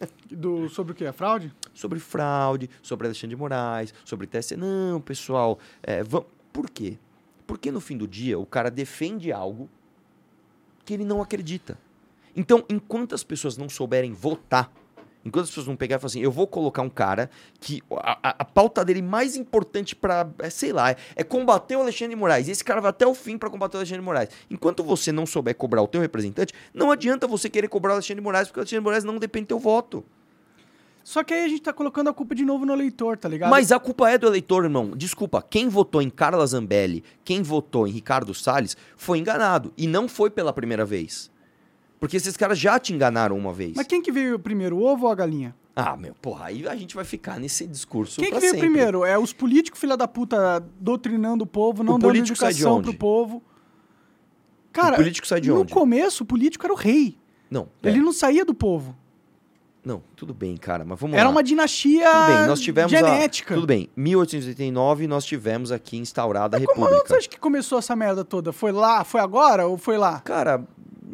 Do, 0.30 0.68
sobre 0.70 0.92
o 0.92 0.94
quê? 0.94 1.04
A 1.06 1.12
fraude? 1.12 1.52
sobre 1.74 1.98
fraude, 1.98 2.68
sobre 2.82 3.06
Alexandre 3.06 3.36
de 3.36 3.40
Moraes, 3.40 3.92
sobre 4.04 4.26
TSE. 4.26 4.56
Não, 4.56 5.00
pessoal, 5.00 5.58
é, 5.82 6.02
vam- 6.02 6.24
por 6.52 6.70
quê? 6.70 6.96
Porque 7.46 7.70
no 7.70 7.80
fim 7.80 7.96
do 7.98 8.08
dia 8.08 8.38
o 8.38 8.46
cara 8.46 8.70
defende 8.70 9.30
algo 9.32 9.68
que 10.84 10.94
ele 10.94 11.04
não 11.04 11.20
acredita. 11.20 11.78
Então, 12.34 12.64
enquanto 12.68 13.14
as 13.14 13.22
pessoas 13.24 13.56
não 13.58 13.68
souberem 13.68 14.12
votar, 14.12 14.72
enquanto 15.24 15.44
as 15.44 15.50
pessoas 15.50 15.66
não 15.66 15.76
pegarem 15.76 15.98
e 15.98 16.00
falarem 16.00 16.20
assim, 16.20 16.24
eu 16.24 16.30
vou 16.32 16.46
colocar 16.46 16.82
um 16.82 16.88
cara 16.90 17.30
que 17.60 17.82
a, 17.90 18.18
a- 18.30 18.36
a 18.38 18.44
pauta 18.44 18.84
dele 18.84 19.02
mais 19.02 19.36
importante 19.36 19.94
para, 19.94 20.28
sei 20.50 20.72
lá, 20.72 20.90
é, 20.90 20.96
é 21.16 21.22
combater 21.24 21.76
o 21.76 21.80
Alexandre 21.80 22.14
de 22.14 22.20
Moraes. 22.20 22.48
E 22.48 22.50
esse 22.50 22.64
cara 22.64 22.80
vai 22.80 22.90
até 22.90 23.06
o 23.06 23.14
fim 23.14 23.36
para 23.38 23.50
combater 23.50 23.76
o 23.76 23.80
Alexandre 23.80 24.00
de 24.00 24.04
Moraes. 24.06 24.30
Enquanto 24.50 24.82
você 24.82 25.12
não 25.12 25.26
souber 25.26 25.54
cobrar 25.54 25.82
o 25.82 25.88
teu 25.88 26.00
representante, 26.00 26.52
não 26.72 26.90
adianta 26.90 27.26
você 27.26 27.48
querer 27.50 27.68
cobrar 27.68 27.92
o 27.92 27.94
Alexandre 27.94 28.16
de 28.16 28.24
Moraes, 28.24 28.48
porque 28.48 28.60
o 28.60 28.62
Alexandre 28.62 28.80
de 28.80 28.84
Moraes 28.84 29.04
não 29.04 29.18
depende 29.18 29.44
do 29.46 29.48
teu 29.48 29.58
voto. 29.58 30.04
Só 31.02 31.24
que 31.24 31.32
aí 31.32 31.44
a 31.44 31.48
gente 31.48 31.62
tá 31.62 31.72
colocando 31.72 32.08
a 32.10 32.12
culpa 32.14 32.34
de 32.34 32.44
novo 32.44 32.66
no 32.66 32.72
eleitor, 32.74 33.16
tá 33.16 33.26
ligado? 33.28 33.50
Mas 33.50 33.72
a 33.72 33.78
culpa 33.80 34.10
é 34.10 34.18
do 34.18 34.26
eleitor, 34.26 34.64
irmão. 34.64 34.92
Desculpa, 34.94 35.42
quem 35.42 35.66
votou 35.68 36.02
em 36.02 36.10
Carla 36.10 36.46
Zambelli, 36.46 37.02
quem 37.24 37.42
votou 37.42 37.86
em 37.86 37.90
Ricardo 37.90 38.34
Salles, 38.34 38.76
foi 38.96 39.18
enganado. 39.18 39.72
E 39.78 39.86
não 39.86 40.06
foi 40.08 40.28
pela 40.30 40.52
primeira 40.52 40.84
vez. 40.84 41.29
Porque 42.00 42.16
esses 42.16 42.36
caras 42.36 42.58
já 42.58 42.78
te 42.78 42.92
enganaram 42.94 43.36
uma 43.36 43.52
vez. 43.52 43.74
Mas 43.76 43.86
quem 43.86 44.00
que 44.02 44.10
veio 44.10 44.38
primeiro, 44.38 44.78
o 44.78 44.82
ovo 44.82 45.04
ou 45.06 45.12
a 45.12 45.14
galinha? 45.14 45.54
Ah, 45.76 45.96
meu, 45.96 46.14
porra, 46.20 46.46
aí 46.46 46.66
a 46.66 46.74
gente 46.74 46.94
vai 46.96 47.04
ficar 47.04 47.38
nesse 47.38 47.66
discurso 47.66 48.20
Quem 48.20 48.30
que 48.32 48.40
veio 48.40 48.52
sempre. 48.52 48.66
primeiro? 48.66 49.04
É 49.04 49.18
os 49.18 49.32
políticos 49.32 49.78
filha 49.78 49.96
da 49.96 50.08
puta 50.08 50.64
doutrinando 50.80 51.44
o 51.44 51.46
povo, 51.46 51.84
não 51.84 51.94
O 51.94 51.98
dando 51.98 52.16
educação 52.16 52.82
pro 52.82 52.94
povo. 52.94 53.42
Cara, 54.72 54.94
o 54.94 54.96
político 54.96 55.26
sai 55.26 55.40
de 55.40 55.50
no 55.50 55.60
onde? 55.60 55.72
começo 55.72 56.22
o 56.22 56.26
político 56.26 56.64
era 56.66 56.72
o 56.72 56.76
rei. 56.76 57.16
Não. 57.50 57.68
Ele 57.82 57.98
não 58.00 58.12
saía 58.12 58.44
do 58.44 58.54
povo. 58.54 58.96
não, 59.84 60.02
tudo 60.14 60.32
bem, 60.34 60.56
cara, 60.56 60.84
mas 60.84 60.98
vamos 61.00 61.16
Era 61.16 61.24
lá. 61.24 61.30
uma 61.30 61.42
dinastia 61.42 62.04
Tudo 62.10 62.26
bem, 62.36 62.46
nós 62.46 62.60
tivemos 62.60 62.90
genética. 62.92 63.54
a... 63.54 63.56
Tudo 63.56 63.66
bem, 63.66 63.88
1889 63.96 65.06
nós 65.06 65.24
tivemos 65.24 65.72
aqui 65.72 65.96
instaurada 65.96 66.56
a 66.56 66.60
Como 66.60 66.72
onde 66.72 66.80
República. 66.82 67.08
você 67.08 67.14
acha 67.18 67.28
que 67.28 67.38
começou 67.38 67.78
essa 67.78 67.96
merda 67.96 68.24
toda? 68.24 68.52
Foi 68.52 68.70
lá, 68.72 69.02
foi 69.04 69.20
agora 69.20 69.66
ou 69.66 69.76
foi 69.78 69.96
lá? 69.98 70.20
Cara, 70.20 70.64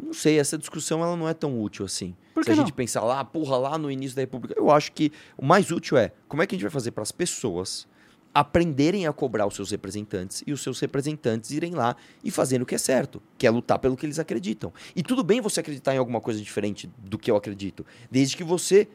não 0.03 0.13
sei, 0.13 0.39
essa 0.39 0.57
discussão 0.57 1.03
ela 1.03 1.15
não 1.15 1.27
é 1.27 1.33
tão 1.33 1.61
útil 1.61 1.85
assim. 1.85 2.15
Por 2.33 2.43
Se 2.43 2.47
que 2.47 2.53
a 2.53 2.55
não? 2.55 2.63
gente 2.63 2.73
pensar 2.73 3.01
lá, 3.01 3.23
porra, 3.23 3.57
lá 3.57 3.77
no 3.77 3.89
início 3.89 4.15
da 4.15 4.21
República, 4.21 4.53
eu 4.57 4.69
acho 4.69 4.91
que 4.91 5.11
o 5.37 5.45
mais 5.45 5.71
útil 5.71 5.97
é 5.97 6.11
como 6.27 6.41
é 6.41 6.47
que 6.47 6.55
a 6.55 6.57
gente 6.57 6.63
vai 6.63 6.71
fazer 6.71 6.91
para 6.91 7.03
as 7.03 7.11
pessoas 7.11 7.87
aprenderem 8.33 9.07
a 9.07 9.13
cobrar 9.13 9.47
os 9.47 9.55
seus 9.55 9.71
representantes 9.71 10.43
e 10.45 10.53
os 10.53 10.61
seus 10.61 10.79
representantes 10.79 11.49
irem 11.49 11.73
lá 11.73 11.95
e 12.23 12.29
fazerem 12.29 12.61
o 12.61 12.65
que 12.67 12.75
é 12.75 12.77
certo, 12.77 13.21
que 13.35 13.47
é 13.47 13.49
lutar 13.49 13.79
pelo 13.79 13.97
que 13.97 14.05
eles 14.05 14.19
acreditam. 14.19 14.71
E 14.95 15.01
tudo 15.01 15.23
bem 15.23 15.41
você 15.41 15.59
acreditar 15.59 15.95
em 15.95 15.97
alguma 15.97 16.21
coisa 16.21 16.39
diferente 16.39 16.87
do 16.99 17.17
que 17.17 17.31
eu 17.31 17.35
acredito, 17.35 17.83
desde 18.11 18.37
que 18.37 18.43
você 18.43 18.87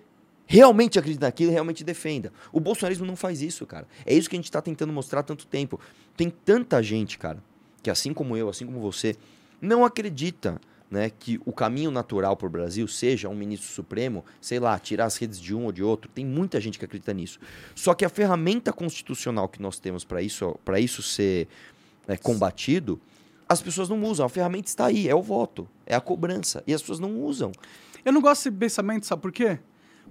realmente 0.46 0.98
acredite 0.98 1.22
naquilo 1.22 1.50
e 1.50 1.54
realmente 1.54 1.82
defenda. 1.82 2.32
O 2.52 2.60
bolsonarismo 2.60 3.04
não 3.04 3.16
faz 3.16 3.42
isso, 3.42 3.66
cara. 3.66 3.88
É 4.06 4.14
isso 4.14 4.30
que 4.30 4.36
a 4.36 4.38
gente 4.38 4.44
está 4.44 4.62
tentando 4.62 4.92
mostrar 4.92 5.20
há 5.20 5.22
tanto 5.24 5.46
tempo. 5.46 5.80
Tem 6.16 6.30
tanta 6.30 6.80
gente, 6.80 7.18
cara, 7.18 7.42
que 7.82 7.90
assim 7.90 8.14
como 8.14 8.36
eu, 8.36 8.48
assim 8.48 8.64
como 8.64 8.78
você, 8.80 9.16
não 9.60 9.84
acredita 9.84 10.60
né, 10.92 11.08
que 11.08 11.40
o 11.46 11.52
caminho 11.52 11.90
natural 11.90 12.36
para 12.36 12.46
o 12.46 12.50
Brasil 12.50 12.86
seja 12.86 13.26
um 13.26 13.34
ministro 13.34 13.66
supremo, 13.66 14.22
sei 14.42 14.60
lá, 14.60 14.78
tirar 14.78 15.06
as 15.06 15.16
redes 15.16 15.40
de 15.40 15.54
um 15.54 15.64
ou 15.64 15.72
de 15.72 15.82
outro. 15.82 16.10
Tem 16.14 16.22
muita 16.24 16.60
gente 16.60 16.78
que 16.78 16.84
acredita 16.84 17.14
nisso. 17.14 17.40
Só 17.74 17.94
que 17.94 18.04
a 18.04 18.10
ferramenta 18.10 18.74
constitucional 18.74 19.48
que 19.48 19.60
nós 19.62 19.78
temos 19.78 20.04
para 20.04 20.20
isso, 20.20 20.54
para 20.62 20.78
isso 20.78 21.02
ser 21.02 21.48
é, 22.06 22.14
combatido, 22.18 23.00
as 23.48 23.62
pessoas 23.62 23.88
não 23.88 24.02
usam. 24.04 24.26
A 24.26 24.28
ferramenta 24.28 24.68
está 24.68 24.84
aí, 24.84 25.08
é 25.08 25.14
o 25.14 25.22
voto, 25.22 25.66
é 25.86 25.94
a 25.94 26.00
cobrança. 26.00 26.62
E 26.66 26.74
as 26.74 26.82
pessoas 26.82 26.98
não 26.98 27.18
usam. 27.22 27.52
Eu 28.04 28.12
não 28.12 28.20
gosto 28.20 28.50
desse 28.50 28.58
pensamento, 28.58 29.06
sabe 29.06 29.22
por 29.22 29.32
quê? 29.32 29.58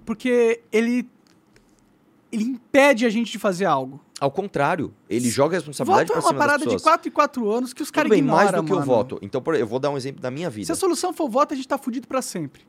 Porque 0.04 0.62
ele 0.72 1.06
ele 1.06 1.08
impede 2.72 3.04
a 3.04 3.10
gente 3.10 3.30
de 3.32 3.38
fazer 3.38 3.66
algo. 3.66 4.00
Ao 4.18 4.30
contrário, 4.30 4.94
ele 5.10 5.28
joga 5.28 5.56
a 5.56 5.58
responsabilidade 5.58 6.04
é 6.10 6.14
para 6.14 6.16
uma 6.16 6.28
cima 6.28 6.32
das 6.38 6.46
parada 6.46 6.58
de 6.64 6.64
pessoas. 6.66 6.82
4 6.82 7.08
em 7.08 7.12
4 7.12 7.50
anos 7.50 7.72
que 7.74 7.82
os 7.82 7.90
caras 7.90 8.10
ignoram, 8.12 8.36
mais 8.36 8.50
do 8.52 8.64
que 8.64 8.72
o 8.72 8.76
mano. 8.76 8.86
voto. 8.86 9.18
Então, 9.20 9.42
eu 9.54 9.66
vou 9.66 9.78
dar 9.78 9.90
um 9.90 9.96
exemplo 9.96 10.22
da 10.22 10.30
minha 10.30 10.48
vida. 10.48 10.66
Se 10.66 10.72
a 10.72 10.76
solução 10.76 11.12
for 11.12 11.28
voto, 11.28 11.52
a 11.52 11.56
gente 11.56 11.68
tá 11.68 11.76
fudido 11.76 12.06
pra 12.08 12.22
sempre. 12.22 12.62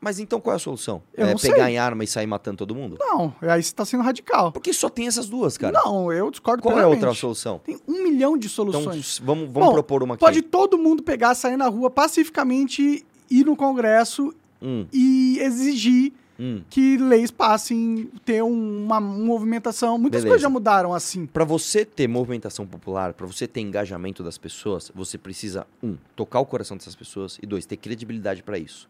Mas 0.00 0.20
então 0.20 0.40
qual 0.40 0.52
é 0.52 0.56
a 0.56 0.60
solução? 0.60 1.02
Eu 1.12 1.26
é 1.26 1.30
não 1.32 1.38
sei. 1.38 1.50
pegar 1.50 1.68
em 1.68 1.76
arma 1.76 2.04
e 2.04 2.06
sair 2.06 2.26
matando 2.26 2.58
todo 2.58 2.72
mundo? 2.72 2.96
Não, 3.00 3.34
aí 3.42 3.60
você 3.60 3.74
tá 3.74 3.84
sendo 3.84 4.04
radical. 4.04 4.52
Porque 4.52 4.72
só 4.72 4.88
tem 4.88 5.08
essas 5.08 5.28
duas, 5.28 5.58
cara. 5.58 5.72
Não, 5.84 6.12
eu 6.12 6.30
discordo 6.30 6.62
Qual 6.62 6.70
é 6.70 6.74
a 6.74 6.82
plenamente. 6.84 7.04
outra 7.04 7.20
solução? 7.20 7.58
Tem 7.64 7.80
um 7.88 8.04
milhão 8.04 8.38
de 8.38 8.46
Então, 8.46 8.54
soluções. 8.70 9.14
s- 9.14 9.20
vamos, 9.24 9.50
vamos 9.52 9.68
Bom, 9.70 9.72
propor 9.72 10.04
uma 10.04 10.14
aqui. 10.14 10.20
Pode 10.24 10.40
todo 10.42 10.78
mundo 10.78 11.02
pegar, 11.02 11.34
sair 11.34 11.56
na 11.56 11.66
rua 11.66 11.90
pacificamente, 11.90 13.04
ir 13.28 13.44
no 13.44 13.56
Congresso 13.56 14.32
Hum, 14.62 14.86
e 14.92 15.38
exigir 15.40 16.12
hum. 16.38 16.62
que 16.70 16.96
leis 16.96 17.30
passem, 17.30 18.10
ter 18.24 18.42
um- 18.42 18.84
uma 18.84 19.00
movimentação. 19.00 19.98
Muitas 19.98 20.20
Beleza. 20.22 20.28
coisas 20.28 20.42
já 20.42 20.48
mudaram 20.48 20.94
assim. 20.94 21.26
Para 21.26 21.44
você 21.44 21.84
ter 21.84 22.06
movimentação 22.08 22.66
popular, 22.66 23.12
para 23.14 23.26
você 23.26 23.46
ter 23.46 23.60
engajamento 23.60 24.22
das 24.22 24.38
pessoas, 24.38 24.90
você 24.94 25.18
precisa, 25.18 25.66
um, 25.82 25.96
tocar 26.14 26.40
o 26.40 26.46
coração 26.46 26.76
dessas 26.76 26.94
pessoas 26.94 27.38
e 27.42 27.46
dois, 27.46 27.66
ter 27.66 27.76
credibilidade 27.76 28.42
para 28.42 28.58
isso. 28.58 28.88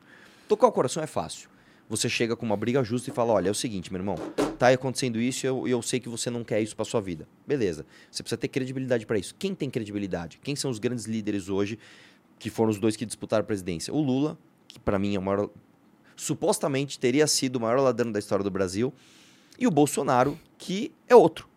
Tocar 0.49 0.67
o 0.67 0.73
coração 0.73 1.03
é 1.03 1.07
fácil. 1.07 1.49
Você 1.91 2.07
chega 2.07 2.37
com 2.37 2.45
uma 2.45 2.57
briga 2.57 2.85
justa 2.85 3.09
e 3.11 3.13
fala: 3.15 3.33
olha, 3.33 3.49
é 3.49 3.51
o 3.51 3.55
seguinte, 3.55 3.91
meu 3.91 3.99
irmão, 4.01 4.17
tá 4.59 4.69
acontecendo 4.69 5.19
isso 5.19 5.47
e 5.47 5.49
eu, 5.49 5.67
eu 5.67 5.81
sei 5.81 5.99
que 5.99 6.09
você 6.09 6.29
não 6.29 6.45
quer 6.45 6.61
isso 6.61 6.77
para 6.77 6.85
sua 6.85 7.01
vida. 7.01 7.27
Beleza. 7.47 7.87
Você 8.11 8.23
precisa 8.23 8.37
ter 8.39 8.49
credibilidade 8.49 9.07
para 9.07 9.19
isso. 9.19 9.35
Quem 9.39 9.55
tem 9.55 9.71
credibilidade? 9.71 10.39
Quem 10.43 10.55
são 10.55 10.71
os 10.71 10.79
grandes 10.79 11.07
líderes 11.07 11.49
hoje 11.49 11.79
que 12.39 12.51
foram 12.51 12.71
os 12.71 12.79
dois 12.79 12.95
que 12.95 13.07
disputaram 13.07 13.41
a 13.43 13.47
presidência? 13.47 13.93
O 13.93 14.01
Lula, 14.03 14.39
que 14.67 14.79
para 14.79 14.99
mim 14.99 15.15
é 15.15 15.19
o 15.19 15.23
maior. 15.23 15.49
Supostamente 16.19 16.99
teria 16.99 17.29
sido 17.29 17.57
o 17.57 17.61
maior 17.61 17.81
ladrão 17.81 18.11
da 18.11 18.19
história 18.19 18.43
do 18.43 18.51
Brasil, 18.51 18.93
e 19.57 19.67
o 19.67 19.71
Bolsonaro, 19.71 20.39
que 20.59 20.93
é 21.09 21.15
outro. 21.15 21.49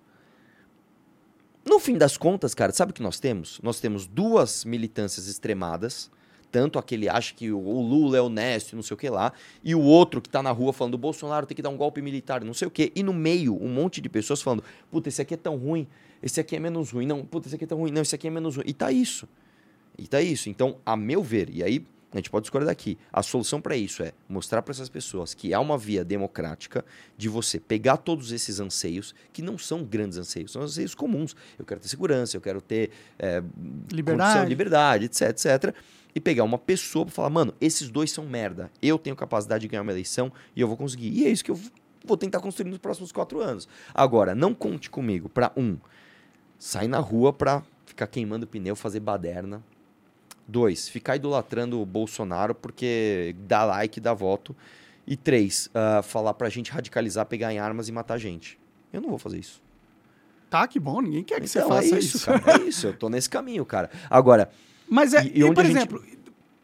No 1.66 1.80
fim 1.80 1.98
das 1.98 2.16
contas, 2.16 2.54
cara, 2.54 2.72
sabe 2.72 2.92
o 2.92 2.94
que 2.94 3.02
nós 3.02 3.20
temos? 3.20 3.60
Nós 3.64 3.80
temos 3.80 4.06
duas 4.06 4.64
militâncias 4.64 5.28
extremadas, 5.28 6.12
tanto 6.52 6.78
aquele 6.78 7.10
acha 7.10 7.34
que 7.34 7.52
o 7.52 7.82
Lula 7.82 8.18
é 8.18 8.22
honesto 8.22 8.76
não 8.76 8.84
sei 8.84 8.94
o 8.94 8.98
que 8.98 9.10
lá, 9.10 9.34
e 9.64 9.74
o 9.74 9.82
outro 9.82 10.22
que 10.22 10.30
tá 10.30 10.44
na 10.44 10.52
rua 10.52 10.72
falando 10.72 10.94
o 10.94 10.98
Bolsonaro 10.98 11.48
tem 11.48 11.56
que 11.56 11.62
dar 11.62 11.70
um 11.70 11.78
golpe 11.78 12.02
militar, 12.02 12.44
não 12.44 12.54
sei 12.54 12.68
o 12.68 12.72
que, 12.72 12.92
e 12.96 13.02
no 13.02 13.14
meio 13.14 13.56
um 13.56 13.70
monte 13.70 14.00
de 14.00 14.10
pessoas 14.10 14.42
falando, 14.42 14.64
puta, 14.92 15.10
esse 15.10 15.22
aqui 15.22 15.34
é 15.34 15.38
tão 15.38 15.56
ruim, 15.56 15.88
esse 16.22 16.40
aqui 16.40 16.56
é 16.56 16.60
menos 16.60 16.92
ruim, 16.92 17.08
não, 17.08 17.26
puta, 17.26 17.48
esse 17.48 17.56
aqui 17.56 17.64
é 17.64 17.68
tão 17.68 17.80
ruim, 17.80 17.92
não, 17.92 18.04
esse 18.04 18.14
aqui 18.14 18.28
é 18.28 18.32
menos 18.32 18.58
ruim. 18.58 18.66
E 18.68 18.74
tá 18.74 18.92
isso. 18.92 19.28
E 19.98 20.06
tá 20.06 20.22
isso. 20.22 20.50
Então, 20.50 20.78
a 20.86 20.96
meu 20.96 21.24
ver, 21.24 21.50
e 21.50 21.64
aí 21.64 21.84
a 22.14 22.18
gente 22.18 22.30
pode 22.30 22.44
discordar 22.44 22.68
daqui, 22.68 22.98
a 23.12 23.24
solução 23.24 23.62
para 23.62 23.76
isso 23.76 24.04
é 24.04 24.12
mostrar 24.28 24.62
para 24.62 24.72
essas 24.72 24.90
pessoas 24.90 25.34
que 25.34 25.54
há 25.54 25.60
uma 25.60 25.78
via 25.78 26.04
democrática 26.04 26.84
de 27.18 27.30
você 27.30 27.60
pegar 27.60 27.98
todos 27.98 28.32
esses 28.32 28.60
anseios, 28.60 29.16
que 29.32 29.42
não 29.42 29.58
são 29.58 29.84
grandes 29.84 30.18
anseios, 30.18 30.52
são 30.52 30.62
anseios 30.62 30.94
comuns. 30.94 31.36
Eu 31.58 31.66
quero 31.66 31.80
ter 31.80 31.88
segurança, 31.88 32.36
eu 32.36 32.42
quero 32.42 32.60
ter 32.60 32.92
é, 33.18 33.42
Liberdade. 33.92 34.32
condição, 34.32 34.50
liberdade, 34.50 35.06
etc, 35.06 35.30
etc. 35.30 35.76
E 36.14 36.20
pegar 36.20 36.44
uma 36.44 36.58
pessoa 36.58 37.06
para 37.06 37.14
falar, 37.14 37.30
mano, 37.30 37.54
esses 37.62 37.90
dois 37.90 38.12
são 38.12 38.26
merda. 38.26 38.70
Eu 38.82 39.00
tenho 39.00 39.16
capacidade 39.16 39.62
de 39.62 39.70
ganhar 39.70 39.82
uma 39.82 39.94
eleição 39.94 40.32
e 40.54 40.60
eu 40.60 40.68
vou 40.68 40.76
conseguir. 40.76 41.10
E 41.10 41.26
é 41.26 41.30
isso 41.30 41.44
que 41.44 41.52
eu 41.52 41.60
vou 42.06 42.18
tentar 42.18 42.42
construir 42.42 42.70
nos 42.70 42.80
próximos 42.80 43.12
quatro 43.14 43.40
anos. 43.40 43.70
Agora, 43.94 44.36
não 44.36 44.54
conte 44.54 44.90
comigo 44.90 45.30
para 45.30 45.52
um, 45.56 45.78
sair 46.60 46.90
na 46.90 47.00
rua 47.00 47.32
para 47.32 47.64
ficar 47.86 48.08
queimando 48.08 48.46
pneu, 48.46 48.76
fazer 48.76 49.00
baderna. 49.00 49.64
Dois, 50.48 50.90
ficar 50.90 51.16
idolatrando 51.16 51.80
o 51.82 51.86
Bolsonaro 51.86 52.54
porque 52.54 53.36
dá 53.48 53.64
like, 53.64 54.00
dá 54.00 54.14
voto. 54.14 54.56
E 55.08 55.16
três, 55.16 55.70
ah, 55.74 56.02
falar 56.04 56.34
pra 56.34 56.50
gente 56.50 56.72
radicalizar, 56.72 57.26
pegar 57.26 57.52
em 57.54 57.60
armas 57.60 57.88
e 57.90 57.92
matar 57.92 58.18
gente. 58.18 58.60
Eu 58.94 59.02
não 59.02 59.10
vou 59.10 59.18
fazer 59.18 59.40
isso. 59.40 59.62
Tá, 60.50 60.68
que 60.68 60.80
bom, 60.80 61.02
ninguém 61.02 61.24
quer 61.24 61.40
que 61.40 61.48
você 61.48 61.60
Então, 61.60 61.70
faça 61.70 61.96
é 61.96 62.00
isso. 62.00 62.18
isso, 62.18 62.26
cara. 62.26 62.62
É 62.62 62.68
isso, 62.68 62.88
eu 62.88 62.94
tô 62.98 63.10
nesse 63.10 63.30
caminho, 63.30 63.66
cara. 63.66 63.90
Agora, 64.10 64.50
Mas, 64.90 65.14
é, 65.14 65.24
E- 65.24 65.40
e, 65.40 65.44
e 65.44 65.54
por 65.54 65.64
a 65.64 65.64
gente- 65.68 65.78
exemplo, 65.78 66.04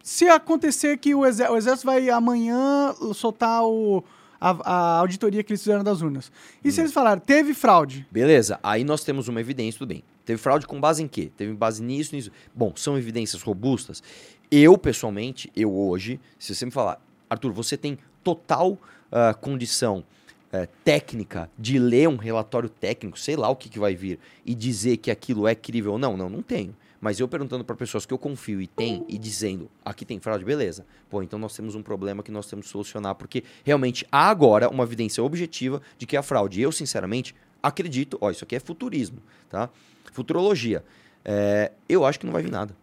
se 0.03 0.27
acontecer 0.27 0.97
que 0.97 1.15
o 1.15 1.25
exército, 1.25 1.53
o 1.53 1.57
exército 1.57 1.85
vai 1.85 2.09
amanhã 2.09 2.93
soltar 3.13 3.63
o, 3.63 4.03
a, 4.39 4.49
a 4.69 4.97
auditoria 4.99 5.41
que 5.43 5.53
eles 5.53 5.61
fizeram 5.61 5.81
das 5.83 6.01
urnas. 6.01 6.29
E 6.61 6.67
Hum. 6.67 6.71
se 6.71 6.81
eles 6.81 6.91
falarem, 6.91 7.23
teve 7.25 7.53
fraude? 7.53 8.05
Beleza, 8.11 8.59
aí 8.61 8.83
nós 8.83 9.05
temos 9.05 9.29
uma 9.29 9.39
evidência, 9.39 9.79
tudo 9.79 9.87
bem. 9.89 10.03
Teve 10.27 10.37
fraude 10.37 10.67
com 10.67 10.77
base 10.77 11.01
em 11.01 11.07
quê? 11.07 11.31
Teve 11.37 11.53
base 11.53 11.81
nisso, 11.81 12.13
nisso. 12.13 12.29
Bom, 12.53 12.73
são 12.75 12.97
evidências 12.97 13.41
robustas. 13.41 14.03
Eu, 14.51 14.77
pessoalmente, 14.77 15.49
eu 15.55 15.73
hoje, 15.73 16.19
se 16.37 16.53
você 16.53 16.65
me 16.65 16.71
falar, 16.71 17.01
Arthur, 17.29 17.53
você 17.53 17.77
tem 17.77 17.97
total 18.25 18.77
ah, 19.09 19.33
condição 19.33 20.03
eh, 20.51 20.67
técnica 20.83 21.49
de 21.57 21.79
ler 21.79 22.09
um 22.09 22.17
relatório 22.17 22.67
técnico, 22.67 23.17
sei 23.17 23.37
lá 23.37 23.47
o 23.47 23.55
que, 23.55 23.69
que 23.69 23.79
vai 23.79 23.95
vir, 23.95 24.19
e 24.45 24.53
dizer 24.53 24.97
que 24.97 25.09
aquilo 25.09 25.47
é 25.47 25.55
crível 25.55 25.93
ou 25.93 25.97
não? 25.97 26.17
Não, 26.17 26.29
não 26.29 26.41
tenho. 26.41 26.75
Mas 26.99 27.21
eu 27.21 27.27
perguntando 27.27 27.63
para 27.63 27.75
pessoas 27.77 28.05
que 28.05 28.13
eu 28.13 28.17
confio 28.17 28.61
e 28.61 28.67
tem, 28.67 29.05
e 29.07 29.17
dizendo, 29.17 29.69
aqui 29.85 30.03
tem 30.03 30.19
fraude, 30.19 30.43
beleza. 30.43 30.85
Pô, 31.09 31.23
então 31.23 31.39
nós 31.39 31.55
temos 31.55 31.73
um 31.73 31.81
problema 31.81 32.21
que 32.21 32.31
nós 32.31 32.47
temos 32.47 32.65
que 32.65 32.71
solucionar, 32.73 33.15
porque 33.15 33.45
realmente 33.63 34.05
há 34.11 34.29
agora 34.29 34.67
uma 34.67 34.83
evidência 34.83 35.23
objetiva 35.23 35.81
de 35.97 36.05
que 36.05 36.17
é 36.17 36.21
fraude. 36.21 36.59
Eu, 36.59 36.71
sinceramente, 36.71 37.33
acredito, 37.61 38.17
ó, 38.21 38.29
isso 38.31 38.43
aqui 38.43 38.55
é 38.55 38.59
futurismo, 38.59 39.19
tá? 39.49 39.69
Futurologia. 40.11 40.83
É, 41.23 41.71
eu 41.87 42.05
acho 42.05 42.19
que 42.19 42.25
não 42.25 42.33
vai 42.33 42.41
vir 42.41 42.51
nada. 42.51 42.75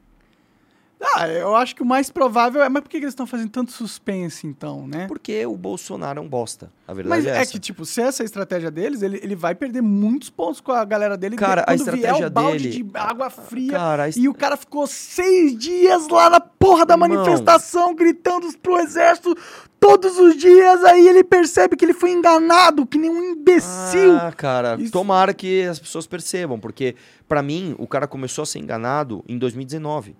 Ah, 1.16 1.28
eu 1.28 1.54
acho 1.54 1.76
que 1.76 1.82
o 1.82 1.86
mais 1.86 2.10
provável 2.10 2.62
é. 2.62 2.68
Mas 2.68 2.82
por 2.82 2.88
que 2.88 2.96
eles 2.96 3.10
estão 3.10 3.26
fazendo 3.26 3.50
tanto 3.50 3.70
suspense, 3.72 4.46
então, 4.46 4.86
né? 4.86 5.06
Porque 5.06 5.44
o 5.46 5.56
Bolsonaro 5.56 6.18
é 6.18 6.22
um 6.22 6.28
bosta. 6.28 6.72
A 6.88 6.94
verdade 6.94 7.22
Mas 7.24 7.26
é 7.36 7.42
é, 7.42 7.46
que, 7.46 7.58
tipo, 7.58 7.84
se 7.84 8.00
essa 8.00 8.22
é 8.22 8.24
a 8.24 8.26
estratégia 8.26 8.70
deles, 8.70 9.02
ele, 9.02 9.20
ele 9.22 9.36
vai 9.36 9.54
perder 9.54 9.80
muitos 9.82 10.30
pontos 10.30 10.60
com 10.60 10.72
a 10.72 10.84
galera 10.84 11.16
dele 11.16 11.36
Cara, 11.36 11.60
a 11.62 11.64
quando 11.66 11.84
vier 11.84 11.94
estratégia 11.96 12.26
o 12.26 12.30
balde 12.30 12.58
dele- 12.70 12.82
de 12.84 12.90
água 12.94 13.28
fria. 13.30 13.72
Cara, 13.72 14.02
a 14.04 14.08
est- 14.08 14.18
E 14.18 14.28
o 14.28 14.34
cara 14.34 14.56
ficou 14.56 14.86
seis 14.86 15.56
dias 15.58 16.08
lá 16.08 16.30
na 16.30 16.40
porra 16.40 16.86
da 16.86 16.96
manifestação, 16.96 17.94
gritando 17.94 18.46
pro 18.58 18.78
exército 18.78 19.34
todos 19.78 20.18
os 20.18 20.36
dias. 20.36 20.82
Aí 20.84 21.06
ele 21.06 21.22
percebe 21.22 21.76
que 21.76 21.84
ele 21.84 21.94
foi 21.94 22.12
enganado, 22.12 22.86
que 22.86 22.98
nem 22.98 23.10
um 23.10 23.32
imbecil. 23.32 24.16
Ah, 24.16 24.32
cara, 24.32 24.76
Isso- 24.80 24.92
tomara 24.92 25.32
que 25.34 25.62
as 25.64 25.78
pessoas 25.78 26.06
percebam, 26.06 26.58
porque 26.58 26.96
pra 27.28 27.42
mim 27.42 27.74
o 27.78 27.86
cara 27.86 28.06
começou 28.06 28.42
a 28.42 28.46
ser 28.46 28.58
enganado 28.58 29.22
em 29.28 29.38
2019. 29.38 30.16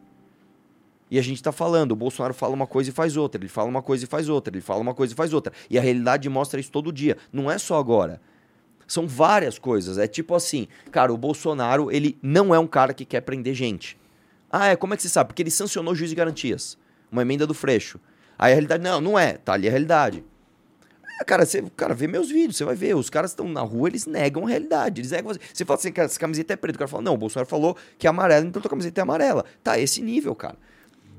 E 1.10 1.18
a 1.18 1.22
gente 1.22 1.42
tá 1.42 1.52
falando, 1.52 1.92
o 1.92 1.96
Bolsonaro 1.96 2.34
fala 2.34 2.54
uma 2.54 2.66
coisa 2.66 2.90
e 2.90 2.92
faz 2.92 3.16
outra, 3.16 3.40
ele 3.40 3.48
fala 3.48 3.68
uma 3.68 3.82
coisa 3.82 4.04
e 4.04 4.06
faz 4.06 4.28
outra, 4.28 4.52
ele 4.52 4.60
fala 4.60 4.80
uma 4.80 4.94
coisa 4.94 5.12
e 5.12 5.16
faz 5.16 5.32
outra. 5.32 5.52
E 5.68 5.78
a 5.78 5.82
realidade 5.82 6.28
mostra 6.28 6.58
isso 6.58 6.70
todo 6.70 6.92
dia, 6.92 7.16
não 7.32 7.50
é 7.50 7.58
só 7.58 7.78
agora. 7.78 8.20
São 8.86 9.06
várias 9.06 9.58
coisas, 9.58 9.98
é 9.98 10.06
tipo 10.06 10.34
assim, 10.34 10.66
cara, 10.90 11.12
o 11.12 11.16
Bolsonaro, 11.16 11.90
ele 11.90 12.18
não 12.22 12.54
é 12.54 12.58
um 12.58 12.66
cara 12.66 12.92
que 12.92 13.04
quer 13.04 13.20
prender 13.20 13.54
gente. 13.54 13.98
Ah, 14.50 14.68
é, 14.68 14.76
como 14.76 14.94
é 14.94 14.96
que 14.96 15.02
você 15.02 15.08
sabe? 15.08 15.28
Porque 15.28 15.42
ele 15.42 15.50
sancionou 15.50 15.94
juiz 15.94 16.10
de 16.10 16.16
garantias, 16.16 16.78
uma 17.10 17.22
emenda 17.22 17.46
do 17.46 17.54
Freixo. 17.54 17.98
Aí 18.38 18.52
a 18.52 18.54
realidade, 18.54 18.82
não, 18.82 19.00
não 19.00 19.18
é, 19.18 19.34
tá 19.34 19.52
ali 19.52 19.68
a 19.68 19.70
realidade. 19.70 20.24
Ah, 21.20 21.24
Cara, 21.24 21.46
você 21.46 21.62
cara, 21.76 21.94
vê 21.94 22.06
meus 22.06 22.28
vídeos, 22.28 22.56
você 22.56 22.64
vai 22.64 22.74
ver. 22.74 22.94
Os 22.96 23.08
caras 23.08 23.30
estão 23.30 23.48
na 23.48 23.60
rua, 23.60 23.88
eles 23.88 24.06
negam 24.06 24.46
a 24.46 24.48
realidade. 24.48 25.00
Eles 25.00 25.12
negam. 25.12 25.32
Você 25.52 25.64
fala 25.64 25.78
assim, 25.78 25.92
cara, 25.92 26.06
essa 26.06 26.18
camiseta 26.18 26.54
é 26.54 26.56
preta. 26.56 26.76
O 26.76 26.78
cara 26.78 26.88
fala, 26.88 27.02
não, 27.02 27.14
o 27.14 27.16
Bolsonaro 27.16 27.48
falou 27.48 27.76
que 27.98 28.06
é 28.06 28.10
amarela, 28.10 28.44
então 28.44 28.60
tua 28.60 28.68
camiseta 28.68 29.00
é 29.00 29.02
amarela. 29.02 29.44
Tá, 29.62 29.78
esse 29.78 30.02
nível, 30.02 30.34
cara. 30.34 30.56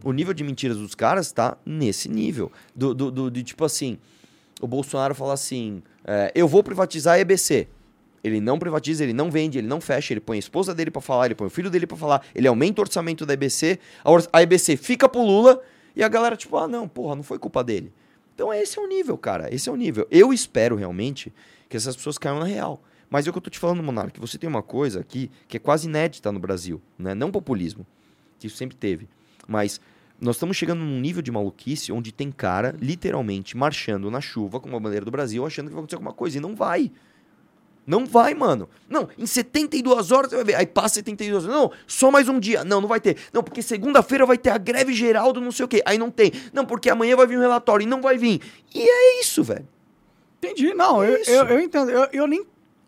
O 0.06 0.14
nível 0.14 0.34
de 0.34 0.44
mentiras 0.44 0.78
dos 0.78 0.94
caras 0.96 1.32
tá 1.32 1.58
nesse 1.66 2.08
nível. 2.08 2.52
Do, 2.76 2.94
do, 2.94 3.12
do- 3.12 3.32
de 3.32 3.44
tipo 3.44 3.66
assim, 3.66 3.98
o 4.62 4.68
Bolsonaro 4.68 5.14
fala 5.16 5.34
assim: 5.34 5.82
é, 6.06 6.32
eu 6.36 6.48
vou 6.48 6.64
privatizar 6.64 7.16
a 7.16 7.20
EBC. 7.20 7.68
Ele 8.24 8.40
não 8.40 8.58
privatiza, 8.58 9.04
ele 9.04 9.14
não 9.14 9.30
vende, 9.30 9.58
ele 9.58 9.68
não 9.68 9.80
fecha, 9.82 10.14
ele 10.14 10.20
põe 10.22 10.38
a 10.38 10.40
esposa 10.40 10.74
dele 10.74 10.90
pra 10.90 11.02
falar, 11.02 11.26
ele 11.26 11.36
põe 11.36 11.46
o 11.46 11.50
filho 11.50 11.70
dele 11.70 11.86
pra 11.86 11.96
falar, 11.98 12.26
ele 12.34 12.48
aumenta 12.48 12.82
o 12.82 12.84
orçamento 12.84 13.24
da 13.26 13.34
EBC, 13.36 13.80
a, 14.04 14.10
or- 14.10 14.28
a 14.34 14.42
EBC 14.42 14.78
fica 14.78 15.08
pro 15.08 15.22
Lula 15.22 15.62
e 15.96 16.04
a 16.04 16.08
galera, 16.08 16.36
tipo, 16.36 16.58
ah, 16.58 16.68
não, 16.68 16.88
porra, 16.88 17.16
não 17.16 17.22
foi 17.24 17.38
culpa 17.38 17.64
dele. 17.64 17.94
Então 18.34 18.52
esse 18.54 18.80
é 18.80 18.82
o 18.82 18.88
nível, 18.88 19.16
cara. 19.18 19.54
Esse 19.54 19.70
é 19.70 19.72
o 19.72 19.76
nível. 19.76 20.08
Eu 20.10 20.34
espero 20.34 20.76
realmente 20.76 21.32
que 21.70 21.78
essas 21.78 21.96
pessoas 21.96 22.18
caiam 22.18 22.40
na 22.40 22.46
real. 22.46 22.82
Mas 23.12 23.28
é 23.28 23.30
o 23.30 23.32
que 23.34 23.38
eu 23.38 23.42
tô 23.44 23.50
te 23.52 23.60
falando, 23.60 23.84
Monark, 23.84 24.20
você 24.20 24.38
tem 24.40 24.50
uma 24.50 24.64
coisa 24.64 25.00
aqui 25.02 25.30
que 25.48 25.58
é 25.58 25.60
quase 25.60 25.88
inédita 25.88 26.32
no 26.32 26.40
Brasil, 26.40 26.82
né? 26.98 27.14
Não 27.14 27.32
populismo, 27.32 27.86
que 28.40 28.48
isso 28.48 28.58
sempre 28.58 28.76
teve, 28.76 29.08
mas 29.48 29.80
nós 30.20 30.36
estamos 30.36 30.56
chegando 30.56 30.80
num 30.80 31.00
nível 31.00 31.22
de 31.22 31.32
maluquice 31.32 31.92
onde 31.92 32.12
tem 32.12 32.32
cara 32.32 32.76
literalmente 32.80 33.56
marchando 33.58 34.10
na 34.10 34.22
chuva 34.22 34.60
com 34.60 34.70
uma 34.70 34.80
bandeira 34.80 35.06
do 35.06 35.12
Brasil 35.12 35.46
achando 35.46 35.68
que 35.68 35.74
vai 35.74 35.80
acontecer 35.80 35.96
alguma 35.96 36.14
coisa 36.14 36.38
e 36.38 36.42
não 36.42 36.56
vai. 36.56 36.92
Não 37.86 38.06
vai, 38.06 38.34
mano. 38.34 38.68
Não, 38.90 39.08
em 39.18 39.28
72 39.28 40.12
horas 40.12 40.32
você 40.32 40.36
vai 40.38 40.46
ver. 40.46 40.56
Aí 40.56 40.66
passa 40.66 40.96
72 40.96 41.46
horas. 41.46 41.56
Não, 41.56 41.72
só 41.86 42.10
mais 42.10 42.28
um 42.28 42.40
dia. 42.40 42.64
Não, 42.64 42.82
não 42.82 42.88
vai 42.88 43.00
ter. 43.00 43.16
Não, 43.32 43.44
porque 43.44 43.62
segunda-feira 43.62 44.26
vai 44.26 44.38
ter 44.38 44.50
a 44.50 44.58
greve 44.58 44.92
geral 44.94 45.32
do 45.32 45.40
não 45.40 45.52
sei 45.52 45.66
o 45.66 45.68
quê. 45.68 45.84
Aí 45.86 45.98
não 45.98 46.10
tem. 46.10 46.32
Não, 46.52 46.66
porque 46.66 46.90
amanhã 46.90 47.16
vai 47.16 47.28
vir 47.28 47.38
um 47.38 47.42
relatório 47.42 47.84
e 47.84 47.88
não 47.88 48.02
vai 48.02 48.18
vir. 48.18 48.42
E 48.74 48.82
é 48.82 49.22
isso, 49.22 49.44
velho. 49.44 49.68
Entendi. 50.40 50.74
Não, 50.74 51.04
É 51.04 51.10
eu, 51.12 51.18
eu, 51.28 51.46
eu 51.46 51.60
entendo. 51.60 51.92
Eu, 51.92 52.08
eu 52.12 52.28
nem 52.28 52.44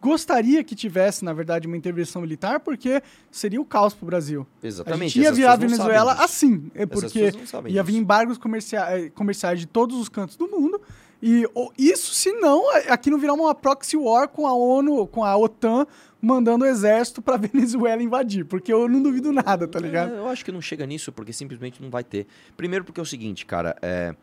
gostaria 0.07 0.63
que 0.63 0.75
tivesse, 0.75 1.23
na 1.25 1.33
verdade, 1.33 1.67
uma 1.67 1.75
intervenção 1.77 2.21
militar, 2.21 2.59
porque 2.59 3.01
seria 3.29 3.59
o 3.61 3.65
caos 3.65 3.93
pro 3.93 4.05
Brasil. 4.05 4.47
A 4.63 4.67
Exatamente. 4.67 5.09
gente 5.13 5.23
ia 5.23 5.31
virar 5.31 5.53
a 5.53 5.55
Venezuela 5.57 6.13
assim. 6.13 6.71
É 6.73 6.85
porque 6.85 7.31
ia 7.67 7.83
vir 7.83 7.97
embargos 7.97 8.37
comerciais, 8.37 9.11
comerciais 9.13 9.59
de 9.59 9.65
todos 9.65 9.97
os 9.97 10.09
cantos 10.09 10.35
do 10.35 10.47
mundo. 10.47 10.81
E 11.21 11.45
o- 11.55 11.71
isso, 11.77 12.13
se 12.13 12.31
não, 12.33 12.71
é- 12.75 12.91
aqui 12.91 13.09
não 13.09 13.17
virar 13.17 13.33
uma 13.33 13.53
proxy 13.55 13.97
war 13.97 14.27
com 14.27 14.45
a 14.45 14.53
ONU, 14.53 15.07
com 15.07 15.23
a 15.25 15.35
OTAN, 15.35 15.87
mandando 16.21 16.63
o 16.63 16.67
exército 16.67 17.21
pra 17.23 17.37
Venezuela 17.37 18.01
invadir. 18.01 18.45
Porque 18.45 18.71
eu 18.71 18.87
não 18.87 19.01
duvido 19.01 19.31
nada, 19.31 19.67
tá 19.67 19.79
ligado? 19.79 20.13
É, 20.13 20.17
eu 20.19 20.27
acho 20.27 20.45
que 20.45 20.51
não 20.51 20.61
chega 20.61 20.85
nisso 20.85 21.11
porque 21.11 21.33
simplesmente 21.33 21.81
não 21.81 21.89
vai 21.89 22.03
ter. 22.03 22.27
Primeiro 22.55 22.85
porque 22.85 22.99
é 22.99 23.03
o 23.03 23.05
seguinte, 23.05 23.45
cara, 23.47 23.75
é... 23.81 24.15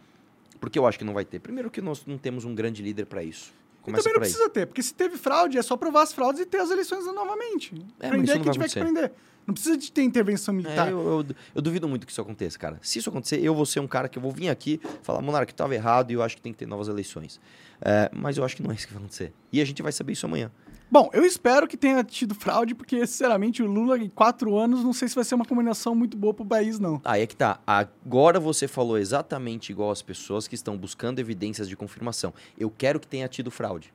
porque 0.61 0.79
eu 0.79 0.87
acho 0.87 0.97
que 0.99 1.05
não 1.05 1.13
vai 1.15 1.25
ter. 1.25 1.41
Primeiro 1.41 1.69
que 1.69 1.81
nós 1.81 2.05
não 2.07 2.17
temos 2.17 2.45
um 2.45 2.55
grande 2.55 2.81
líder 2.81 3.07
pra 3.07 3.25
isso. 3.25 3.53
E 3.85 3.91
Começa 3.91 4.03
também 4.05 4.15
não 4.15 4.21
precisa 4.21 4.49
ter, 4.49 4.67
porque 4.67 4.83
se 4.83 4.95
teve 4.95 5.17
fraude, 5.19 5.59
é 5.59 5.63
só 5.63 5.77
provar 5.77 6.03
as 6.03 6.13
fraudes 6.13 6.41
e 6.41 6.47
ter 6.47 6.59
as 6.59 6.71
eleições 6.71 7.05
novamente. 7.07 7.75
É, 8.01 8.09
prender 8.09 8.41
quem 8.41 8.51
tiver 8.53 8.69
que 8.69 8.81
prender. 8.81 9.13
Não 9.47 9.53
precisa 9.53 9.77
de 9.77 9.93
ter 9.93 10.03
intervenção 10.03 10.55
militar. 10.55 10.89
É, 10.89 10.93
eu, 10.93 10.99
eu- 11.29 11.37
eu 11.57 11.61
duvido 11.61 11.87
muito 11.87 12.07
que 12.07 12.13
isso 12.13 12.21
aconteça, 12.21 12.59
cara. 12.59 12.79
Se 12.81 12.99
isso 12.99 13.11
acontecer, 13.11 13.45
eu 13.45 13.55
vou 13.55 13.67
ser 13.67 13.81
um 13.81 13.87
cara 13.87 14.09
que 14.09 14.17
eu 14.17 14.23
vou 14.23 14.33
vir 14.33 14.49
aqui 14.49 14.81
falar, 15.03 15.21
Monark, 15.21 15.53
estava 15.53 15.75
errado 15.75 16.11
e 16.11 16.15
eu 16.15 16.23
acho 16.23 16.35
que 16.37 16.41
tem 16.41 16.51
que 16.51 16.59
ter 16.59 16.67
novas 16.67 16.89
eleições. 16.89 17.39
É, 17.83 18.11
mas 18.15 18.39
eu 18.39 18.45
acho 18.45 18.57
que 18.57 18.63
não 18.63 18.71
é 18.71 18.75
isso 18.75 18.87
que 18.87 18.95
vai 18.95 19.03
acontecer. 19.03 19.35
E 19.53 19.61
a 19.61 19.65
gente 19.67 19.83
vai 19.83 19.93
saber 19.93 20.15
isso 20.15 20.25
amanhã. 20.25 20.51
Bom, 20.91 21.11
eu 21.13 21.25
espero 21.25 21.67
que 21.67 21.77
tenha 21.77 22.05
tido 22.05 22.35
fraude, 22.35 22.75
porque, 22.75 23.05
sinceramente, 23.07 23.63
o 23.63 23.67
Lula 23.67 23.99
em 23.99 24.09
quatro 24.09 24.57
anos, 24.57 24.85
não 24.85 24.93
sei 24.93 25.09
se 25.09 25.15
vai 25.15 25.25
ser 25.25 25.35
uma 25.35 25.45
combinação 25.45 25.95
muito 25.95 26.17
boa 26.17 26.33
pro 26.33 26.45
país, 26.47 26.79
não. 26.79 27.01
Aí 27.05 27.23
é 27.23 27.27
que 27.27 27.35
tá. 27.35 27.59
Agora 27.67 28.39
você 28.39 28.69
falou 28.69 28.97
exatamente 28.97 29.71
igual 29.73 29.91
as 29.91 30.03
pessoas 30.03 30.47
que 30.47 30.55
estão 30.55 30.77
buscando 30.77 31.19
evidências 31.19 31.69
de 31.69 31.77
confirmação. 31.77 32.33
Eu 32.57 32.71
quero 32.71 33.01
que 33.01 33.09
tenha 33.09 33.27
tido 33.27 33.51
fraude. 33.51 33.93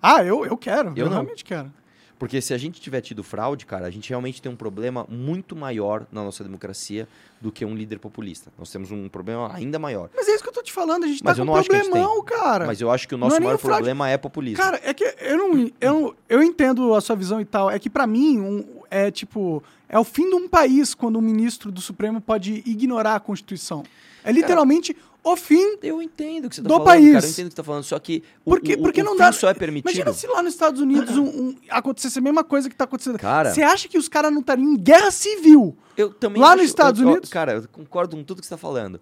Ah, 0.00 0.22
eu, 0.22 0.44
eu 0.44 0.56
quero. 0.56 0.90
Eu, 0.90 0.96
Eu 0.96 1.04
não. 1.06 1.12
realmente 1.12 1.44
quero. 1.44 1.72
Porque 2.22 2.40
se 2.40 2.54
a 2.54 2.56
gente 2.56 2.80
tiver 2.80 3.00
tido 3.00 3.24
fraude, 3.24 3.66
cara, 3.66 3.84
a 3.84 3.90
gente 3.90 4.08
realmente 4.08 4.40
tem 4.40 4.52
um 4.52 4.54
problema 4.54 5.04
muito 5.08 5.56
maior 5.56 6.06
na 6.12 6.22
nossa 6.22 6.44
democracia 6.44 7.08
do 7.40 7.50
que 7.50 7.64
um 7.64 7.74
líder 7.74 7.98
populista. 7.98 8.48
Nós 8.56 8.70
temos 8.70 8.92
um 8.92 9.08
problema 9.08 9.52
ainda 9.52 9.76
maior. 9.76 10.08
Mas 10.14 10.28
é 10.28 10.34
isso 10.36 10.40
que 10.40 10.48
eu 10.48 10.52
tô 10.52 10.62
te 10.62 10.72
falando, 10.72 11.02
a 11.02 11.08
gente 11.08 11.20
Mas 11.24 11.36
tá 11.36 11.42
com 11.42 11.50
não 11.50 11.58
um 11.58 11.64
problemão, 11.64 12.22
cara. 12.22 12.64
Mas 12.64 12.80
eu 12.80 12.92
acho 12.92 13.08
que 13.08 13.16
o 13.16 13.18
nosso 13.18 13.34
é 13.34 13.40
maior 13.40 13.58
problema 13.58 14.08
é 14.08 14.16
populismo. 14.16 14.62
Cara, 14.62 14.80
é 14.84 14.94
que 14.94 15.02
eu 15.20 15.36
não, 15.36 15.70
eu, 15.80 16.14
eu 16.28 16.44
entendo 16.44 16.94
a 16.94 17.00
sua 17.00 17.16
visão 17.16 17.40
e 17.40 17.44
tal. 17.44 17.68
É 17.68 17.76
que 17.80 17.90
pra 17.90 18.06
mim 18.06 18.38
um, 18.38 18.64
é 18.88 19.10
tipo 19.10 19.60
é 19.88 19.98
o 19.98 20.04
fim 20.04 20.28
de 20.28 20.36
um 20.36 20.48
país 20.48 20.94
quando 20.94 21.18
um 21.18 21.22
ministro 21.22 21.72
do 21.72 21.80
Supremo 21.80 22.20
pode 22.20 22.62
ignorar 22.64 23.16
a 23.16 23.20
Constituição. 23.20 23.82
É 24.22 24.30
literalmente 24.30 24.96
o 25.24 25.36
fim. 25.36 25.76
Eu 25.82 26.02
entendo 26.02 26.48
que 26.48 26.56
você 26.56 26.62
tá 26.62 26.68
Do 26.68 26.74
falando, 26.74 26.86
país. 26.86 27.12
cara. 27.12 27.26
Eu 27.26 27.30
entendo 27.30 27.46
o 27.46 27.48
que 27.48 27.54
você 27.54 27.56
tá 27.56 27.64
falando. 27.64 27.84
Só 27.84 27.98
que 27.98 28.22
o, 28.44 28.50
Porque, 28.50 28.74
o, 28.74 28.78
porque 28.82 29.00
o 29.02 29.04
não 29.04 29.16
dá. 29.16 29.32
só 29.32 29.48
é 29.48 29.54
permitido. 29.54 29.88
Imagina 29.90 30.12
se 30.12 30.26
lá 30.26 30.42
nos 30.42 30.52
Estados 30.54 30.80
Unidos 30.80 31.16
um, 31.16 31.24
um- 31.24 31.56
acontecesse 31.70 32.18
a 32.18 32.22
mesma 32.22 32.42
coisa 32.44 32.68
que 32.68 32.74
tá 32.76 32.84
acontecendo. 32.84 33.18
Cara. 33.18 33.52
Você 33.54 33.62
acha 33.62 33.88
que 33.88 33.96
os 33.98 34.08
caras 34.08 34.32
não 34.32 34.40
estariam 34.40 34.68
em 34.72 34.76
guerra 34.76 35.10
civil? 35.10 35.76
Eu 35.96 36.12
também 36.12 36.40
Lá 36.40 36.48
acho- 36.48 36.56
nos 36.58 36.66
Estados 36.66 37.00
eu- 37.00 37.06
eu- 37.06 37.12
Unidos? 37.12 37.30
Cara, 37.30 37.52
eu 37.54 37.68
concordo 37.68 38.16
com 38.16 38.24
tudo 38.24 38.40
que 38.40 38.46
você 38.46 38.54
está 38.54 38.56
falando. 38.58 39.00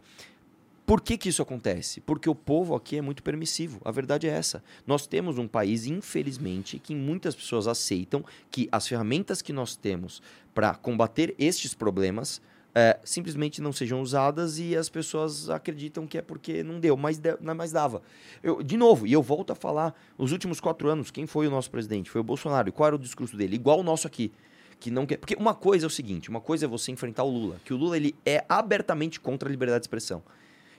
Por 0.84 1.00
que, 1.00 1.16
que 1.16 1.28
isso 1.28 1.40
acontece? 1.40 2.00
Porque 2.00 2.28
o 2.28 2.34
povo 2.34 2.74
aqui 2.74 2.96
é 2.96 3.00
muito 3.00 3.22
permissivo. 3.22 3.80
A 3.84 3.92
verdade 3.92 4.26
é 4.26 4.30
essa. 4.30 4.60
Nós 4.84 5.06
temos 5.06 5.38
um 5.38 5.46
país, 5.46 5.86
infelizmente, 5.86 6.80
que 6.80 6.96
muitas 6.96 7.32
pessoas 7.34 7.68
aceitam 7.68 8.24
que 8.50 8.68
as 8.72 8.88
ferramentas 8.88 9.40
que 9.40 9.52
nós 9.52 9.76
temos 9.76 10.20
para 10.52 10.74
combater 10.74 11.32
estes 11.38 11.74
problemas 11.74 12.42
é, 12.74 12.98
simplesmente 13.04 13.60
não 13.60 13.72
sejam 13.72 14.00
usadas 14.00 14.58
e 14.58 14.76
as 14.76 14.88
pessoas 14.88 15.50
acreditam 15.50 16.06
que 16.06 16.18
é 16.18 16.22
porque 16.22 16.62
não 16.62 16.78
deu, 16.78 16.96
mas, 16.96 17.18
de, 17.18 17.36
mas 17.40 17.72
dava. 17.72 18.02
Eu, 18.42 18.62
de 18.62 18.76
novo, 18.76 19.06
e 19.06 19.12
eu 19.12 19.22
volto 19.22 19.52
a 19.52 19.54
falar, 19.54 19.94
os 20.16 20.32
últimos 20.32 20.60
quatro 20.60 20.88
anos, 20.88 21.10
quem 21.10 21.26
foi 21.26 21.46
o 21.46 21.50
nosso 21.50 21.70
presidente? 21.70 22.10
Foi 22.10 22.20
o 22.20 22.24
Bolsonaro. 22.24 22.68
E 22.68 22.72
qual 22.72 22.88
era 22.88 22.96
o 22.96 22.98
discurso 22.98 23.36
dele? 23.36 23.56
Igual 23.56 23.80
o 23.80 23.82
nosso 23.82 24.06
aqui 24.06 24.32
que 24.80 24.90
não 24.90 25.04
quer. 25.06 25.18
Porque 25.18 25.34
uma 25.34 25.54
coisa 25.54 25.86
é 25.86 25.88
o 25.88 25.90
seguinte: 25.90 26.30
uma 26.30 26.40
coisa 26.40 26.64
é 26.64 26.68
você 26.68 26.90
enfrentar 26.90 27.22
o 27.22 27.30
Lula, 27.30 27.60
que 27.64 27.74
o 27.74 27.76
Lula 27.76 27.96
ele 27.96 28.14
é 28.24 28.44
abertamente 28.48 29.20
contra 29.20 29.48
a 29.48 29.50
liberdade 29.50 29.80
de 29.80 29.84
expressão. 29.84 30.22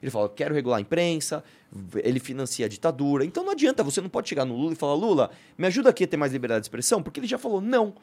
Ele 0.02 0.10
fala, 0.10 0.28
quero 0.30 0.56
regular 0.56 0.80
a 0.80 0.82
imprensa, 0.82 1.44
ele 2.04 2.20
financia 2.20 2.66
a 2.66 2.70
ditadura. 2.70 3.24
Então 3.24 3.44
não 3.44 3.52
adianta, 3.52 3.84
você 3.84 4.02
não 4.02 4.10
pode 4.10 4.28
chegar 4.28 4.46
no 4.46 4.56
Lula 4.56 4.74
e 4.74 4.76
falar, 4.76 4.96
Lula, 4.96 5.30
me 5.56 5.68
ajuda 5.68 5.92
aqui 5.92 6.06
a 6.06 6.08
ter 6.08 6.18
mais 6.18 6.34
liberdade 6.34 6.62
de 6.62 6.66
expressão, 6.66 7.04
porque 7.04 7.20
ele 7.20 7.28
já 7.28 7.38
falou 7.38 7.62
não. 7.62 7.94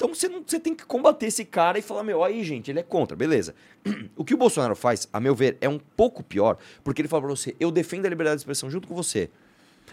Então 0.00 0.14
você, 0.14 0.30
não, 0.30 0.42
você 0.46 0.58
tem 0.58 0.74
que 0.74 0.86
combater 0.86 1.26
esse 1.26 1.44
cara 1.44 1.78
e 1.78 1.82
falar, 1.82 2.02
meu, 2.02 2.24
aí, 2.24 2.42
gente, 2.42 2.70
ele 2.70 2.80
é 2.80 2.82
contra, 2.82 3.14
beleza. 3.14 3.54
O 4.16 4.24
que 4.24 4.32
o 4.32 4.36
Bolsonaro 4.38 4.74
faz, 4.74 5.06
a 5.12 5.20
meu 5.20 5.34
ver, 5.34 5.58
é 5.60 5.68
um 5.68 5.78
pouco 5.78 6.22
pior, 6.22 6.56
porque 6.82 7.02
ele 7.02 7.08
fala 7.08 7.20
pra 7.24 7.30
você, 7.30 7.54
eu 7.60 7.70
defendo 7.70 8.06
a 8.06 8.08
liberdade 8.08 8.36
de 8.36 8.40
expressão 8.40 8.70
junto 8.70 8.88
com 8.88 8.94
você. 8.94 9.28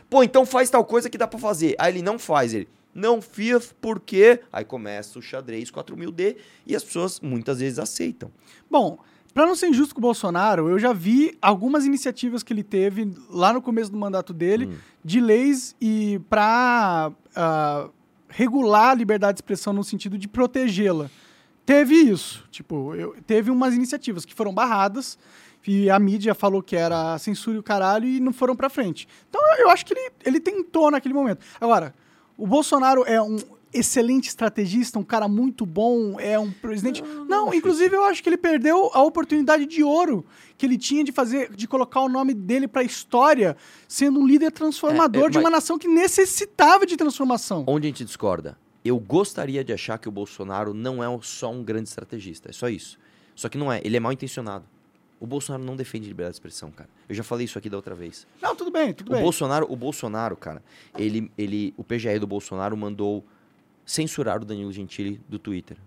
Pô, 0.09 0.23
então 0.23 0.45
faz 0.45 0.69
tal 0.69 0.85
coisa 0.85 1.09
que 1.09 1.17
dá 1.17 1.27
pra 1.27 1.37
fazer. 1.37 1.75
Aí 1.77 1.91
ele 1.91 2.01
não 2.01 2.17
faz, 2.17 2.53
ele 2.53 2.69
não 2.95 3.21
fiz 3.21 3.75
porque. 3.81 4.39
Aí 4.51 4.63
começa 4.63 5.19
o 5.19 5.21
xadrez 5.21 5.69
4000D 5.69 6.37
e 6.65 6.73
as 6.73 6.85
pessoas 6.85 7.19
muitas 7.19 7.59
vezes 7.59 7.77
aceitam. 7.77 8.31
Bom, 8.71 8.99
pra 9.33 9.45
não 9.45 9.57
ser 9.57 9.67
injusto 9.67 9.93
com 9.93 9.99
o 9.99 10.01
Bolsonaro, 10.01 10.69
eu 10.69 10.79
já 10.79 10.93
vi 10.93 11.37
algumas 11.41 11.85
iniciativas 11.85 12.43
que 12.43 12.53
ele 12.53 12.63
teve 12.63 13.13
lá 13.29 13.51
no 13.51 13.61
começo 13.61 13.91
do 13.91 13.97
mandato 13.97 14.31
dele 14.31 14.69
de 15.03 15.19
leis 15.19 15.75
e 15.81 16.21
pra 16.29 17.11
ah, 17.35 17.89
regular 18.29 18.91
a 18.91 18.93
liberdade 18.93 19.35
de 19.35 19.37
expressão 19.39 19.73
no 19.73 19.83
sentido 19.83 20.17
de 20.17 20.27
protegê-la. 20.27 21.09
Teve 21.65 21.95
isso. 21.95 22.45
Tipo, 22.49 22.95
eu- 22.95 23.15
teve 23.25 23.51
umas 23.51 23.73
iniciativas 23.73 24.25
que 24.25 24.33
foram 24.33 24.53
barradas 24.53 25.17
e 25.65 25.89
a 25.89 25.99
mídia 25.99 26.33
falou 26.33 26.61
que 26.63 26.75
era 26.75 27.17
censura 27.17 27.57
e 27.57 27.59
o 27.59 27.63
caralho 27.63 28.07
e 28.07 28.19
não 28.19 28.31
foram 28.31 28.55
pra 28.55 28.69
frente. 28.69 29.07
Então 29.29 29.41
eu- 29.53 29.65
eu 29.65 29.69
acho 29.69 29.85
que 29.85 29.93
ele, 29.93 30.11
ele 30.25 30.39
tentou 30.39 30.89
naquele 30.89 31.13
momento. 31.13 31.45
Agora, 31.59 31.93
o 32.37 32.47
Bolsonaro 32.47 33.03
é 33.05 33.21
um 33.21 33.37
excelente 33.73 34.27
estrategista, 34.29 34.97
um 34.97 35.03
cara 35.03 35.27
muito 35.27 35.65
bom, 35.65 36.19
é 36.19 36.37
um 36.39 36.51
presidente. 36.51 37.03
Não, 37.27 37.53
inclusive 37.53 37.95
eu 37.95 38.03
acho 38.05 38.23
que 38.23 38.29
ele 38.29 38.37
perdeu 38.37 38.89
a 38.93 39.01
oportunidade 39.03 39.65
de 39.65 39.83
ouro 39.83 40.25
que 40.57 40.65
ele 40.65 40.77
tinha 40.77 41.03
de 41.03 41.11
fazer, 41.11 41.53
de 41.55 41.67
colocar 41.67 42.01
o 42.01 42.09
nome 42.09 42.33
dele 42.33 42.67
pra 42.67 42.81
história, 42.83 43.55
sendo 43.87 44.19
um 44.19 44.25
líder 44.27 44.51
transformador 44.51 45.23
É, 45.23 45.27
é, 45.27 45.29
de 45.29 45.37
uma 45.37 45.49
nação 45.49 45.77
que 45.77 45.87
necessitava 45.87 46.85
de 46.85 46.97
transformação. 46.97 47.63
Onde 47.67 47.87
a 47.87 47.89
gente 47.89 48.03
discorda? 48.05 48.57
Eu 48.83 48.97
gostaria 48.99 49.63
de 49.63 49.73
achar 49.73 49.97
que 49.97 50.07
o 50.07 50.11
Bolsonaro 50.11 50.73
não 50.73 51.03
é 51.03 51.19
só 51.21 51.51
um 51.51 51.63
grande 51.63 51.89
estrategista, 51.89 52.49
é 52.49 52.53
só 52.53 52.69
isso. 52.69 52.97
Só 53.35 53.49
que 53.49 53.57
não 53.57 53.71
é, 53.71 53.81
ele 53.83 53.97
é 53.97 53.99
mal 53.99 54.11
intencionado. 54.11 54.65
O 55.19 55.25
Bolsonaro 55.27 55.63
não 55.63 55.75
defende 55.75 56.07
liberdade 56.07 56.33
de 56.33 56.35
expressão, 56.37 56.71
cara. 56.71 56.89
Eu 57.09 57.15
já 57.15 57.23
falei 57.23 57.45
isso 57.45 57.57
aqui 57.57 57.69
da 57.69 57.75
outra 57.77 57.93
vez. 57.95 58.25
Não, 58.41 58.55
tudo 58.55 58.71
bem, 58.71 58.93
tudo 58.93 59.09
O 59.09 59.13
bem. 59.13 59.21
Bolsonaro, 59.23 59.65
o 59.69 59.75
Bolsonaro, 59.75 60.35
cara, 60.37 60.63
ele, 60.97 61.31
ele, 61.37 61.73
o 61.75 61.83
PGR 61.83 62.19
do 62.19 62.27
Bolsonaro 62.27 62.77
mandou 62.77 63.25
censurar 63.87 64.41
o 64.41 64.45
Danilo 64.45 64.71
Gentili 64.71 65.19
do 65.29 65.39
Twitter. 65.39 65.77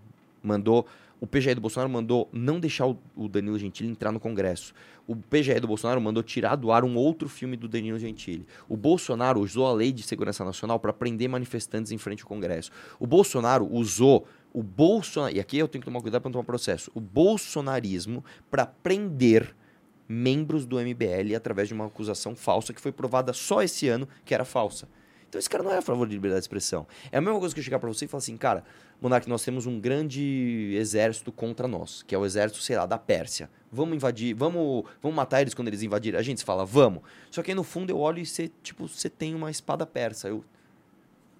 Mandou, 0.43 0.87
o 1.21 1.27
PGR 1.27 1.55
do 1.55 1.61
Bolsonaro 1.61 1.91
mandou 1.91 2.29
não 2.33 2.59
deixar 2.59 2.87
o, 2.87 3.29
Danilo 3.29 3.59
Gentili 3.59 3.91
entrar 3.91 4.11
no 4.11 4.19
Congresso. 4.19 4.73
O 5.07 5.15
PGR 5.15 5.61
do 5.61 5.69
Bolsonaro 5.69 6.01
mandou 6.01 6.23
tirar 6.23 6.57
do 6.57 6.73
ar 6.73 6.83
um 6.83 6.97
outro 6.97 7.29
filme 7.29 7.59
do 7.59 7.69
Danilo 7.69 7.99
Gentili. 7.99 8.47
O 8.67 8.77
Bolsonaro 8.77 9.41
usou 9.41 9.67
a 9.67 9.73
Lei 9.73 9.93
de 9.93 10.03
Segurança 10.03 10.43
Nacional 10.45 10.81
para 10.81 10.95
prender 10.95 11.29
manifestantes 11.29 11.93
em 11.93 11.99
frente 11.99 12.23
ao 12.23 12.29
Congresso. 12.29 12.71
O 12.99 13.07
Bolsonaro 13.07 13.71
usou 13.71 14.27
o 14.53 14.63
Bolsonaro, 14.63 15.37
e 15.37 15.39
aqui 15.39 15.59
eu 15.59 15.69
tenho 15.69 15.83
que 15.83 15.87
tomar 15.87 16.01
cuidado 16.01 16.23
para 16.23 16.29
não 16.31 16.33
tomar 16.33 16.45
processo, 16.45 16.91
o 16.95 17.01
bolsonarismo 17.01 18.25
para 18.51 18.67
prender 18.67 19.55
membros 20.09 20.67
do 20.67 20.77
MBL 20.81 21.37
através 21.37 21.69
de 21.69 21.75
uma 21.75 21.87
acusação 21.87 22.35
falsa 22.35 22.73
que 22.73 22.81
foi 22.81 22.91
provada 22.91 23.33
só 23.33 23.63
esse 23.63 23.87
ano 23.89 24.09
que 24.25 24.35
era 24.35 24.45
falsa. 24.45 24.89
Então 25.31 25.39
esse 25.39 25.49
cara 25.49 25.63
não 25.63 25.71
é 25.73 25.79
a 25.79 25.83
favor 25.83 26.07
de 26.09 26.13
liberdade 26.15 26.41
de 26.41 26.45
expressão. 26.45 26.87
É 27.11 27.17
a 27.19 27.21
mesma 27.21 27.39
coisa 27.39 27.55
que 27.55 27.61
eu 27.61 27.65
chegar 27.65 27.79
pra 27.79 27.89
você 27.89 28.05
e 28.05 28.09
falar 28.09 28.19
assim, 28.19 28.37
cara, 28.37 28.65
Monark, 29.01 29.29
nós 29.29 29.45
temos 29.45 29.65
um 29.65 29.79
grande 29.81 30.75
exército 30.77 31.31
contra 31.31 31.69
nós, 31.69 32.03
que 32.03 32.15
é 32.15 32.19
o 32.19 32.27
exército, 32.27 32.61
sei 32.61 32.77
lá, 32.77 32.85
da 32.85 32.99
Pérsia. 32.99 33.49
Vamos 33.71 33.95
invadir, 33.95 34.35
vamos, 34.35 34.85
vamos 35.01 35.15
matar 35.17 35.41
eles 35.41 35.55
quando 35.55 35.69
eles 35.69 35.83
invadirem. 35.83 36.19
A 36.19 36.23
gente 36.23 36.45
fala, 36.45 36.67
vamos. 36.67 37.03
Só 37.31 37.43
que 37.45 37.53
aí 37.53 37.55
no 37.55 37.63
fundo 37.63 37.91
eu 37.91 37.99
olho 37.99 38.19
e 38.19 38.27
você, 38.27 38.51
tipo, 38.61 38.89
você 38.89 39.09
tem 39.09 39.33
uma 39.35 39.51
espada 39.53 39.87
persa. 39.87 40.27
Eu, 40.29 40.45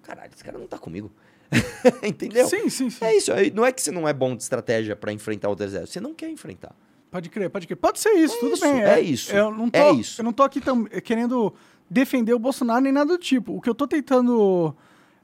caralho, 0.01 0.31
esse 0.33 0.43
cara 0.43 0.57
não 0.57 0.67
tá 0.67 0.77
comigo. 0.77 1.11
Entendeu? 2.01 2.47
Sim, 2.47 2.69
sim, 2.69 2.89
sim. 2.89 3.03
É 3.03 3.13
isso. 3.15 3.31
Não 3.53 3.65
é 3.65 3.73
que 3.73 3.81
você 3.81 3.91
não 3.91 4.07
é 4.07 4.13
bom 4.13 4.35
de 4.37 4.41
estratégia 4.43 4.95
pra 4.95 5.11
enfrentar 5.11 5.49
outro 5.49 5.65
exército. 5.65 5.91
Você 5.93 5.99
não 5.99 6.13
quer 6.13 6.29
enfrentar. 6.29 6.73
Pode 7.11 7.29
crer, 7.29 7.49
pode 7.49 7.67
crer. 7.67 7.75
Pode 7.75 7.99
ser 7.99 8.11
isso, 8.13 8.35
É 8.35 8.39
tudo 8.39 8.53
isso, 8.53 8.61
bem. 8.63 8.81
é 8.83 8.99
isso, 9.01 9.35
Eu 9.35 9.51
não 9.51 9.69
tô, 9.69 9.77
é 9.77 9.91
isso. 9.91 10.21
Eu 10.21 10.23
não 10.23 10.31
tô 10.31 10.43
aqui 10.43 10.61
tam- 10.61 10.85
querendo 10.85 11.53
defender 11.91 12.33
o 12.33 12.39
Bolsonaro 12.39 12.79
nem 12.79 12.93
nada 12.93 13.17
do 13.17 13.17
tipo. 13.17 13.57
O 13.57 13.61
que 13.61 13.69
eu 13.69 13.75
tô 13.75 13.85
tentando 13.85 14.73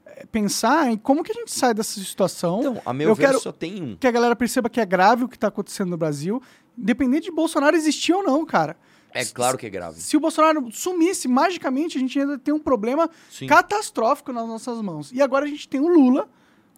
é, 0.04 0.26
pensar 0.26 0.88
é 0.88 0.92
em 0.92 0.96
como 0.98 1.24
que 1.24 1.32
a 1.32 1.34
gente 1.34 1.50
sai 1.50 1.72
dessa 1.72 1.98
situação. 1.98 2.60
Então, 2.60 2.82
a 2.84 2.92
meu 2.92 3.08
eu 3.08 3.14
ver, 3.14 3.26
quero 3.26 3.40
só 3.40 3.50
tem 3.50 3.82
um. 3.82 3.96
que 3.96 4.06
a 4.06 4.10
galera 4.10 4.36
perceba 4.36 4.68
que 4.68 4.78
é 4.78 4.84
grave 4.84 5.24
o 5.24 5.28
que 5.28 5.38
tá 5.38 5.48
acontecendo 5.48 5.88
no 5.88 5.96
Brasil, 5.96 6.42
independente 6.76 7.24
de 7.24 7.32
Bolsonaro 7.32 7.74
existir 7.74 8.12
ou 8.12 8.22
não, 8.22 8.44
cara. 8.44 8.76
É 9.14 9.24
claro 9.24 9.56
que 9.56 9.64
é 9.64 9.70
grave. 9.70 9.98
Se 9.98 10.18
o 10.18 10.20
Bolsonaro 10.20 10.68
sumisse 10.70 11.26
magicamente, 11.26 11.96
a 11.96 12.00
gente 12.00 12.20
ainda 12.20 12.38
tem 12.38 12.52
um 12.52 12.60
problema 12.60 13.08
Sim. 13.30 13.46
catastrófico 13.46 14.34
nas 14.34 14.46
nossas 14.46 14.82
mãos. 14.82 15.10
E 15.10 15.22
agora 15.22 15.46
a 15.46 15.48
gente 15.48 15.66
tem 15.66 15.80
o 15.80 15.88
Lula 15.88 16.28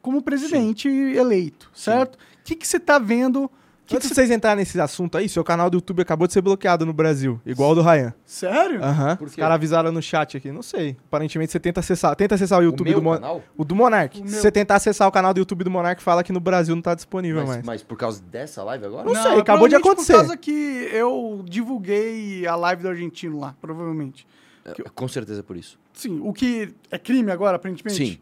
como 0.01 0.23
presidente 0.23 0.89
eleito, 0.89 1.69
certo? 1.75 2.15
O 2.15 2.19
que 2.45 2.55
que 2.55 2.67
você 2.67 2.79
tá 2.79 3.01
vendo? 3.01 3.51
Que 3.91 3.97
Antes 3.97 4.09
de 4.09 4.15
cê- 4.15 4.21
vocês 4.23 4.31
entrarem 4.31 4.59
nesse 4.61 4.81
assunto 4.81 5.19
aí, 5.19 5.29
seu 5.29 5.43
canal 5.43 5.69
do 5.69 5.79
YouTube 5.79 6.01
acabou 6.01 6.27
de 6.29 6.33
ser 6.33 6.41
bloqueado 6.41 6.87
no 6.87 6.93
Brasil, 6.93 7.41
igual 7.45 7.73
o 7.73 7.75
do 7.75 7.83
Ryan. 7.83 8.15
Sério? 8.25 8.83
Aham. 8.85 9.19
Os 9.21 9.35
caras 9.35 9.55
avisaram 9.57 9.91
no 9.91 10.01
chat 10.01 10.37
aqui, 10.37 10.53
não 10.53 10.63
sei. 10.63 10.97
Aparentemente 11.07 11.51
você 11.51 11.59
tenta 11.59 11.81
acessar, 11.81 12.15
tenta 12.15 12.37
acessar 12.37 12.61
o 12.61 12.63
YouTube 12.63 12.89
meu 12.91 13.01
do 13.01 13.03
Mon- 13.03 13.15
canal? 13.15 13.43
o 13.57 13.65
do 13.65 13.75
Monark. 13.75 14.17
O 14.23 14.25
Se 14.27 14.33
meu- 14.33 14.41
você 14.43 14.53
tentar 14.53 14.77
acessar 14.77 15.09
o 15.09 15.11
canal 15.13 15.35
do 15.35 15.39
YouTube 15.39 15.65
do 15.65 15.71
Monark, 15.71 16.01
fala 16.03 16.23
que 16.23 16.33
no 16.33 16.39
Brasil 16.39 16.75
não 16.75 16.83
tá 16.83 16.95
disponível 16.95 17.41
Mas, 17.41 17.49
mais. 17.49 17.67
mas 17.67 17.83
por 17.83 17.99
causa 17.99 18.23
dessa 18.23 18.63
live 18.63 18.87
agora? 18.87 19.05
Não 19.05 19.13
sei, 19.15 19.23
acabou 19.41 19.67
de 19.69 19.75
provavelmente 19.75 19.77
acontecer. 19.77 20.13
Por 20.13 20.19
causa 20.21 20.37
que 20.37 20.89
eu 20.93 21.45
divulguei 21.49 22.47
a 22.47 22.55
live 22.55 22.83
do 22.83 22.89
argentino 22.89 23.41
lá, 23.41 23.55
provavelmente. 23.61 24.27
É, 24.65 24.73
Com 24.95 25.09
certeza 25.09 25.43
por 25.43 25.57
isso. 25.57 25.79
Sim, 25.93 26.21
o 26.23 26.33
que 26.33 26.73
é 26.91 26.99
crime 26.99 27.33
agora, 27.33 27.57
aparentemente? 27.57 27.97
Sim. 27.97 28.19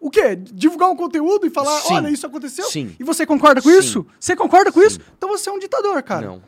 O 0.00 0.10
quê? 0.10 0.34
Divulgar 0.34 0.90
um 0.90 0.96
conteúdo 0.96 1.46
e 1.46 1.50
falar, 1.50 1.78
Sim. 1.82 1.94
olha, 1.94 2.08
isso 2.08 2.26
aconteceu? 2.26 2.64
Sim. 2.64 2.96
E 2.98 3.04
você 3.04 3.26
concorda 3.26 3.60
com 3.60 3.68
Sim. 3.68 3.78
isso? 3.78 4.06
Você 4.18 4.34
concorda 4.34 4.72
com 4.72 4.80
isso? 4.80 4.98
Então 5.16 5.28
você 5.28 5.50
é 5.50 5.52
um 5.52 5.58
ditador, 5.58 6.02
cara. 6.02 6.26
Não. 6.26 6.42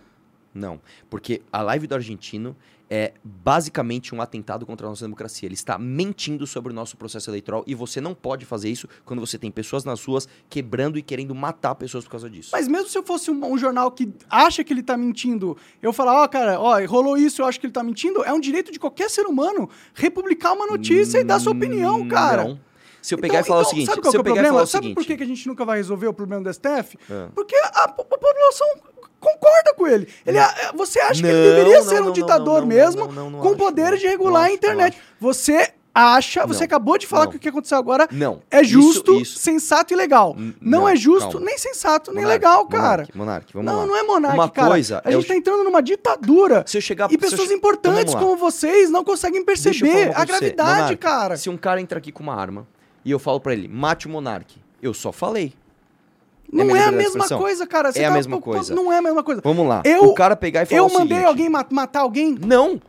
Não. 0.55 0.81
Porque 1.09 1.43
a 1.53 1.63
live 1.63 1.87
do 1.87 1.95
argentino 1.95 2.57
é 2.95 3.15
basicamente 3.25 4.15
um 4.15 4.21
atentado 4.21 4.67
contra 4.67 4.87
a 4.87 4.91
nossa 4.91 5.05
democracia. 5.05 5.47
Ele 5.47 5.55
está 5.55 5.79
mentindo 5.79 6.47
sobre 6.47 6.73
o 6.73 6.75
nosso 6.75 6.95
processo 6.95 7.31
eleitoral 7.31 7.65
e 7.67 7.75
você 7.75 8.03
não 8.03 8.15
pode 8.15 8.45
fazer 8.45 8.69
isso 8.69 8.87
quando 9.05 9.21
você 9.21 9.39
tem 9.39 9.51
pessoas 9.51 9.83
nas 9.83 10.05
ruas 10.05 10.29
quebrando 10.51 10.99
e 10.99 11.03
querendo 11.03 11.35
matar 11.35 11.75
pessoas 11.75 12.05
por 12.05 12.11
causa 12.11 12.29
disso. 12.29 12.51
Mas 12.53 12.69
mesmo 12.69 12.89
se 12.89 12.99
eu 12.99 13.03
fosse 13.03 13.31
um, 13.31 13.51
um 13.51 13.57
jornal 13.57 13.91
que 13.91 14.13
acha 14.29 14.63
que 14.63 14.75
ele 14.75 14.83
tá 14.83 14.95
mentindo, 14.95 15.57
eu 15.81 15.91
falar, 15.91 16.23
ó, 16.23 16.29
cara, 16.29 16.61
ó, 16.61 16.85
rolou 16.85 17.17
isso, 17.17 17.41
eu 17.41 17.47
acho 17.47 17.59
que 17.59 17.65
ele 17.65 17.73
tá 17.73 17.83
mentindo, 17.83 18.23
é 18.25 18.33
um 18.33 18.41
direito 18.41 18.71
de 18.71 18.79
qualquer 18.79 19.09
ser 19.09 19.25
humano 19.25 19.71
republicar 19.95 20.53
uma 20.53 20.67
notícia 20.67 21.19
e 21.19 21.25
dar 21.25 21.41
sua 21.41 21.53
opinião, 21.53 22.07
cara. 22.09 22.45
Não. 22.45 22.72
Se 23.03 23.15
eu 23.15 23.19
pegar 23.19 23.41
Então- 23.41 23.45
e 23.45 23.49
falar 23.49 23.61
então, 23.61 23.67
o 23.69 23.71
seguinte, 23.71 23.87
sabe 23.87 24.01
qual 24.01 24.11
se 24.11 24.11
que 24.13 24.17
é 24.17 24.19
eu 24.19 24.21
o 24.21 24.25
pegar 24.25 24.35
e 24.35 24.37
problema? 24.37 24.55
falar 24.55 24.63
o 24.65 24.67
sabe 24.67 24.85
seguinte, 24.85 24.95
por 25.09 25.17
que 25.17 25.23
a 25.23 25.27
gente 25.27 25.49
nunca 25.49 25.65
vai 25.65 25.77
resolver 25.79 26.07
o 26.07 26.15
problema 26.15 26.43
do 26.45 26.49
STF? 26.51 26.97
É. 27.11 27.27
Porque 27.35 27.57
a, 27.57 27.85
a 27.85 27.89
população 27.89 28.67
concorda 29.21 29.75
com 29.77 29.87
ele. 29.87 30.09
ele 30.27 30.39
é- 30.39 30.73
você 30.75 31.01
acha 31.01 31.21
que 31.21 31.27
ele 31.29 31.37
Não, 31.37 31.57
deveria 31.57 31.79
não, 31.79 31.85
ser 31.89 32.01
um 32.01 32.05
não, 32.07 32.13
ditador 32.13 32.55
não, 32.55 32.61
não, 32.61 32.67
mesmo, 32.67 33.01
não, 33.07 33.13
não, 33.13 33.31
não 33.31 33.41
com 33.41 33.57
poderes 33.57 33.99
de 34.01 34.07
não, 34.07 34.13
regular 34.13 34.43
não 34.45 34.51
a 34.51 34.53
internet. 34.53 34.97
não 34.97 35.29
Você 35.33 35.73
acha, 35.95 36.47
você 36.47 36.61
Não, 36.61 36.65
acabou 36.65 36.97
de 36.97 37.07
falar 37.07 37.25
não. 37.25 37.31
que 37.33 37.37
o 37.37 37.41
que 37.41 37.49
aconteceu 37.51 37.77
agora 37.77 38.09
Não. 38.11 38.41
é 38.51 38.65
justo, 38.65 39.13
Isso- 39.13 39.23
isso. 39.35 39.39
sensato 39.41 39.93
e 39.93 39.97
legal. 39.97 40.35
N- 40.39 40.57
Não, 40.61 40.81
não, 40.81 40.89
é 40.89 40.97
justo, 40.97 41.33
calma. 41.33 41.45
nem 41.47 41.59
sensato, 41.59 42.11
nem 42.13 42.23
Monark, 42.25 42.41
legal, 42.45 42.67
cara. 42.67 42.83
Monark, 43.15 43.17
Monark, 43.19 43.53
vamos 43.53 43.67
não, 43.73 43.81
lá. 43.81 43.87
não 43.87 43.97
é 43.97 44.03
monarca, 44.03 44.35
Uma 44.37 44.49
cara. 44.49 44.69
coisa 44.71 45.03
a 45.05 45.09
é 45.11 45.13
gente 45.13 45.25
o- 45.25 45.29
tá 45.29 45.37
entrando 45.37 45.63
numa 45.65 45.83
ditadura. 45.83 46.65
Se 46.67 46.79
eu 46.79 46.81
chegar 46.81 47.07
E 47.07 47.11
se 47.11 47.15
eu 47.17 47.21
pessoas 47.21 47.49
che- 47.49 47.55
importantes 47.55 48.15
lá. 48.15 48.21
como 48.21 48.37
vocês 48.37 48.89
não 48.91 49.05
conseguem 49.05 49.41
eu 49.41 49.45
perceber 49.47 50.13
a 50.17 50.25
gravidade, 50.25 50.73
Monark, 50.81 50.97
cara. 50.97 51.37
Se 51.37 51.51
um 51.51 51.59
cara 51.59 51.79
entra 51.81 51.99
aqui 51.99 52.11
com 52.11 52.23
uma 52.23 52.35
arma 52.35 52.67
e 53.05 53.11
eu 53.11 53.19
falo 53.19 53.41
pra 53.41 53.53
ele, 53.53 53.69
mate 53.69 54.07
o 54.07 54.11
Monark, 54.11 54.57
eu 54.83 54.93
só 54.95 55.13
falei. 55.13 55.53
Não 56.53 56.67
minha 56.67 56.79
é 56.79 56.85
a 56.85 56.93
mesma 56.93 57.27
coisa, 57.29 57.67
cara. 57.67 57.91
Você 57.93 58.01
É 58.01 58.05
a 58.05 58.09
tá 58.09 58.15
mesma 58.15 58.37
um 58.37 58.41
pouco- 58.41 58.57
coisa. 58.59 58.75
Não 58.75 58.93
é 58.93 58.99
a 58.99 59.03
mesma 59.03 59.23
coisa. 59.23 59.41
Vamos 59.43 59.67
lá. 59.67 59.83
Eu- 59.87 60.05
o 60.05 60.15
cara 60.15 60.37
pegar 60.37 60.63
e 60.63 60.67
falar 60.67 60.79
Eu 60.81 60.85
mandei 60.91 61.17
seguinte, 61.17 61.25
alguém 61.25 61.49
ma- 61.49 61.67
matar 61.71 62.01
alguém? 62.01 62.35
Não. 62.39 62.81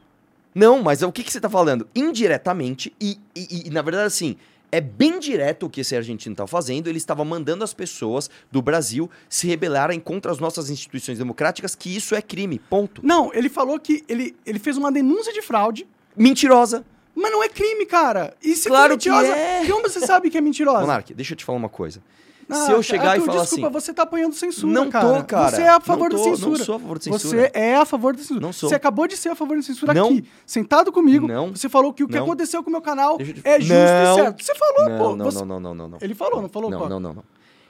Não, 0.53 0.83
mas 0.83 1.01
o 1.01 1.11
que, 1.11 1.23
que 1.23 1.31
você 1.31 1.39
tá 1.39 1.49
falando? 1.49 1.87
Indiretamente, 1.95 2.93
e, 2.99 3.17
e- 3.35 3.67
e, 3.67 3.69
na 3.69 3.81
verdade, 3.81 4.07
assim, 4.07 4.35
é 4.71 4.81
bem 4.81 5.17
direto 5.19 5.65
o 5.65 5.69
que 5.69 5.81
esse 5.81 5.95
argentino 5.95 6.35
tá 6.35 6.45
fazendo. 6.45 6.87
Ele 6.87 6.97
estava 6.97 7.23
mandando 7.23 7.63
as 7.63 7.73
pessoas 7.73 8.29
do 8.51 8.61
Brasil 8.61 9.09
se 9.29 9.47
rebelarem 9.47 9.99
contra 9.99 10.31
as 10.31 10.39
nossas 10.39 10.69
instituições 10.69 11.17
democráticas, 11.17 11.73
que 11.73 11.95
isso 11.95 12.15
é 12.15 12.21
crime. 12.21 12.59
Ponto. 12.69 13.01
Não, 13.05 13.31
ele 13.33 13.47
falou 13.49 13.79
que 13.79 14.03
ele, 14.09 14.35
ele 14.45 14.59
fez 14.59 14.75
uma 14.77 14.91
denúncia 14.91 15.31
de 15.31 15.41
fraude, 15.41 15.87
Mentirosa. 16.15 16.85
Mas 17.15 17.31
não 17.31 17.43
é 17.43 17.49
crime, 17.49 17.85
cara. 17.85 18.35
E 18.41 18.55
se 18.55 18.67
Claro 18.67 18.93
for 18.93 18.99
que 18.99 19.09
mentirosa, 19.09 19.35
é. 19.37 19.65
como 19.69 19.81
você 19.89 19.99
sabe 19.99 20.29
que 20.29 20.37
é 20.37 20.41
mentirosa? 20.41 20.81
Monark, 20.81 21.13
deixa 21.13 21.33
eu 21.33 21.37
te 21.37 21.43
falar 21.45 21.57
uma 21.57 21.69
coisa. 21.69 22.01
Ah, 22.49 22.65
se 22.65 22.71
eu 22.71 22.83
chegar 22.83 23.11
Arthur, 23.11 23.23
e 23.23 23.25
falar 23.25 23.41
desculpa, 23.43 23.67
assim. 23.67 23.73
você 23.73 23.93
tá 23.93 24.03
apoiando 24.03 24.35
censura, 24.35 24.71
Não 24.73 24.85
tô, 24.85 24.91
cara. 24.91 25.23
cara. 25.23 25.55
Você 25.55 25.61
é 25.61 25.69
a 25.69 25.73
Não 25.75 25.81
favor 25.81 26.09
tô, 26.09 26.17
da 26.17 26.23
não 26.23 26.35
censura. 26.35 26.63
sou 26.63 26.75
a 26.75 26.79
favor 26.79 26.97
da 26.99 27.03
censura. 27.05 27.19
Você 27.41 27.51
é 27.53 27.75
a 27.77 27.85
favor 27.85 28.13
da 28.13 28.19
censura. 28.19 28.39
Não 28.41 28.53
sou. 28.53 28.69
Você 28.69 28.75
acabou 28.75 29.07
de 29.07 29.15
ser 29.15 29.29
a 29.29 29.35
favor 29.35 29.55
da 29.55 29.63
censura 29.63 29.93
Não. 29.93 30.07
aqui, 30.09 30.25
sentado 30.45 30.91
comigo. 30.91 31.25
Não. 31.25 31.55
Você 31.55 31.69
falou 31.69 31.93
que 31.93 32.03
o 32.03 32.07
que 32.07 32.15
Não. 32.15 32.23
aconteceu 32.23 32.61
com 32.61 32.69
o 32.69 32.71
meu 32.73 32.81
canal 32.81 33.17
te- 33.17 33.39
é 33.45 33.59
justo 33.61 33.73
Não. 33.73 34.11
e 34.11 34.15
certo. 34.15 34.43
Você 34.43 34.55
falou, 34.55 34.89
não, 34.89 34.97
pô. 34.97 35.15
não, 35.15 35.25
você- 35.25 35.39
não, 35.39 35.45
não, 35.45 35.59
não, 35.61 35.73
não, 35.73 35.87
não. 35.89 35.97
Ele 36.01 36.13
falou, 36.13 36.41
não 36.41 36.49
falou, 36.49 36.69
Não, 36.69 36.89
não, 36.89 36.99
não, 36.99 37.13
não. 37.13 37.23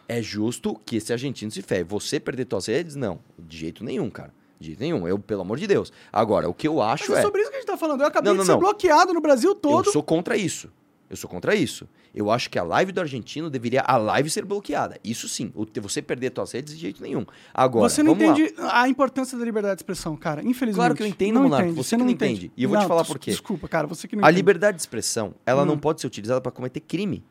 É 0.10 0.22
justo 0.24 0.78
que 0.86 0.96
esse 0.98 1.14
argentino 1.14 1.52
se 1.52 1.62
ferre. 1.62 1.84
Você 1.84 2.20
perder 2.20 2.48
suas 2.50 2.66
redes? 2.66 2.96
Não. 2.96 3.20
De 3.38 3.56
jeito 3.56 3.84
nenhum, 3.84 4.10
cara. 4.10 4.34
De 4.64 4.68
jeito 4.70 4.80
nenhum. 4.80 5.08
Eu, 5.08 5.20
pelo 5.20 5.42
amor 5.42 5.58
de 5.60 5.68
Deus. 5.68 5.92
Agora, 6.12 6.50
o 6.50 6.54
que 6.54 6.68
eu 6.68 6.76
Mas 6.76 7.02
acho 7.02 7.14
é 7.16 7.20
é. 7.20 7.22
sobre 7.22 7.42
isso 7.42 7.50
que 7.52 7.58
a 7.58 7.60
gente 7.60 7.68
tá 7.68 7.78
falando. 7.78 8.02
Eu 8.02 8.08
acabei 8.08 8.30
Não, 8.30 8.36
de 8.36 8.38
não, 8.40 8.46
ser 8.46 8.52
não. 8.54 8.60
bloqueado 8.60 9.14
no 9.14 9.22
Brasil 9.22 9.54
todo. 9.54 9.88
Eu 9.88 9.92
sou 9.92 10.02
contra 10.02 10.36
isso. 10.38 10.72
Eu 11.10 11.18
sou 11.18 11.30
contra 11.30 11.54
isso. 11.54 11.88
Eu 12.16 12.32
acho 12.32 12.50
que 12.50 12.58
a 12.58 12.64
live 12.64 12.92
do 12.92 13.00
argentino 13.02 13.50
deveria 13.50 13.82
a 13.82 13.98
live 13.98 14.30
ser 14.30 14.46
bloqueada. 14.46 14.98
Isso 15.04 15.28
sim. 15.28 15.52
Você 15.82 16.02
perder 16.02 16.32
suas 16.34 16.52
redes 16.54 16.74
de 16.74 16.80
jeito 16.80 17.04
nenhum. 17.04 17.26
Agora, 17.54 17.88
você 17.90 18.02
não 18.02 18.16
vamos 18.16 18.30
lá. 18.30 18.34
entende 18.46 18.56
a 18.60 18.88
importância 18.88 19.38
da 19.38 19.44
liberdade 19.46 19.76
de 19.76 19.82
expressão, 19.82 20.16
cara. 20.16 20.42
Infelizmente. 20.42 20.76
Claro 20.76 20.96
que 20.96 21.04
eu 21.04 21.08
entendo, 21.08 21.36
não 21.36 21.44
Monarca, 21.44 21.66
entende. 21.68 21.84
você 21.84 21.96
que 21.96 22.02
não 22.04 22.10
entende. 22.10 22.52
E 22.58 22.64
eu 22.64 22.70
vou 22.70 22.78
te 22.78 22.82
Não, 22.82 22.88
falar 22.88 23.04
por 23.06 23.20
quê. 23.20 23.32
Desculpa, 23.32 23.68
cara. 23.68 23.86
Você 23.86 24.08
que 24.08 24.16
não 24.16 24.24
A 24.24 24.28
entende. 24.28 24.38
liberdade 24.38 24.78
de 24.78 24.82
expressão, 24.82 25.36
ela 25.46 25.62
Hum. 25.64 25.66
não 25.66 25.78
pode 25.78 26.02
ser 26.02 26.08
utilizada 26.08 26.40
para 26.42 26.52
cometer 26.52 26.80
crime. 26.80 27.24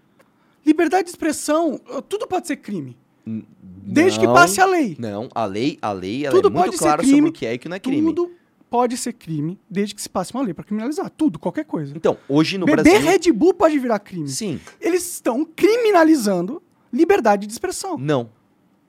Liberdade 0.65 1.05
de 1.05 1.11
expressão, 1.11 1.81
tudo 2.09 2.27
pode 2.29 2.47
ser 2.47 2.57
crime. 2.57 2.97
Desde 3.25 4.19
que 4.19 4.27
Não, 4.27 4.35
passe 4.35 4.61
a 4.61 4.67
lei. 4.67 4.97
Não, 4.99 5.29
a 5.35 5.45
lei, 5.45 5.79
a 5.81 5.93
lei 5.93 6.25
ela 6.27 6.35
Tudo 6.35 6.49
é 6.49 6.51
muito 6.51 6.65
pode 6.65 6.77
ser 6.77 6.85
clara 6.85 7.03
crime, 7.03 7.17
sobre 7.17 7.31
o 7.31 7.33
que 7.33 7.47
é 7.47 7.53
e 7.53 7.57
o 7.57 7.59
que 7.59 7.69
não 7.69 7.77
é 7.77 7.81
crime. 7.81 8.15
Tudo 8.15 8.33
pode 8.71 8.97
ser 8.97 9.13
crime, 9.13 9.61
desde 9.69 9.95
que 9.95 10.01
se 10.01 10.09
passe 10.09 10.33
uma 10.33 10.43
lei 10.43 10.55
pra 10.55 10.65
criminalizar. 10.65 11.11
Tudo, 11.11 11.39
qualquer 11.39 11.65
coisa. 11.65 11.93
Então, 11.97 12.17
hoje 12.29 12.57
no 12.57 12.65
Beber 12.67 12.85
Brasil. 12.85 13.01
Red 13.01 13.33
Bull 13.33 13.55
pode 13.55 13.79
virar 13.79 13.99
crime. 13.99 14.29
Sim. 14.29 14.59
Eles 14.81 15.13
estão 15.13 15.45
criminalizando 15.45 16.63
liberdade 16.93 17.47
de 17.47 17.53
expressão. 17.53 17.99
Não. 17.99 18.31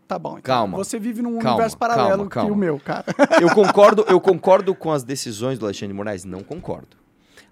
Tá 0.07 0.17
bom. 0.17 0.37
Então 0.37 0.41
Calma. 0.43 0.77
Você 0.77 0.99
vive 0.99 1.21
num 1.21 1.33
Calma, 1.37 1.51
universo 1.51 1.77
paralelo 1.77 2.09
calma, 2.09 2.23
que 2.29 2.33
calma. 2.33 2.51
o 2.51 2.55
meu, 2.55 2.79
cara. 2.79 3.05
Eu 3.41 3.49
concordo, 3.53 4.05
eu 4.07 4.19
concordo 4.19 4.73
com 4.75 4.91
as 4.91 5.03
decisões 5.03 5.57
do 5.59 5.65
Alexandre 5.65 5.89
de 5.89 5.93
Moraes? 5.93 6.23
Não 6.25 6.41
concordo. 6.43 7.02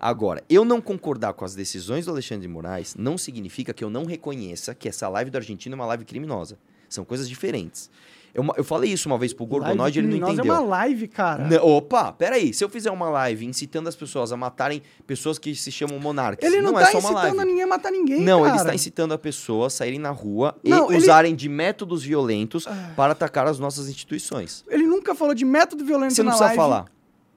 Agora, 0.04 0.44
eu 0.50 0.66
não 0.66 0.82
concordar 0.82 1.34
com 1.34 1.46
as 1.46 1.54
decisões 1.54 2.06
do 2.06 2.12
Alexandre 2.12 2.42
de 2.42 2.48
Moraes 2.48 2.96
não 2.98 3.20
significa 3.20 3.72
que 3.72 3.84
eu 3.84 3.90
não 3.90 4.04
reconheça 4.04 4.74
que 4.74 4.90
essa 4.90 5.08
live 5.08 5.30
do 5.30 5.38
argentino 5.38 5.74
é 5.74 5.78
uma 5.78 5.86
live 5.86 6.04
criminosa. 6.06 6.58
São 6.90 7.06
coisas 7.06 7.30
diferentes. 7.30 7.88
Eu, 8.34 8.44
eu 8.58 8.64
falei 8.64 8.92
isso 8.92 9.08
uma 9.10 9.18
vez 9.18 9.32
pro 9.34 9.46
Gorgonoide 9.46 10.00
e 10.00 10.02
ele 10.02 10.18
não 10.20 10.30
entendeu. 10.32 10.56
É 10.56 10.58
uma 10.58 10.66
live, 10.68 11.08
cara. 11.08 11.48
Não, 11.48 11.64
opa, 11.68 12.12
peraí. 12.14 12.52
Se 12.54 12.64
eu 12.64 12.70
fizer 12.70 12.90
uma 12.90 13.10
live 13.10 13.46
incitando 13.46 13.88
as 13.90 13.96
pessoas 13.96 14.32
a 14.32 14.38
matarem 14.38 14.82
pessoas 15.06 15.38
que 15.38 15.54
se 15.54 15.72
chamam 15.72 16.00
monarcas, 16.00 16.50
Ele 16.52 16.62
não, 16.64 16.72
não 16.72 16.80
tá 16.80 16.88
é 16.88 16.92
só 16.94 17.00
uma 17.00 17.12
incitando 17.12 17.36
live. 17.36 17.46
ninguém 17.52 17.64
a 17.64 17.68
matar 17.68 17.92
ninguém, 17.92 18.22
Não, 18.22 18.40
cara. 18.40 18.52
ele 18.54 18.58
está 18.62 18.74
incitando 18.74 19.14
a 19.14 19.18
pessoa 19.20 19.68
a 19.68 19.70
saírem 19.70 20.00
na 20.00 20.10
rua 20.12 20.56
Não, 20.64 20.90
e 20.92 20.96
ele- 20.96 21.04
usarem 21.04 21.36
de 21.36 21.48
métodos 21.48 22.02
violentos 22.04 22.66
para 22.96 23.12
atacar 23.12 23.46
as 23.48 23.60
nossas 23.60 23.88
instituições. 23.88 24.64
Ele 24.68 24.88
nunca 24.88 25.14
falou 25.14 25.36
de 25.36 25.46
método 25.46 25.86
violento 25.86 26.14
Você 26.16 26.24
não 26.24 26.32
na 26.32 26.38
precisa 26.38 26.46
live. 26.46 26.58
falar. 26.58 26.86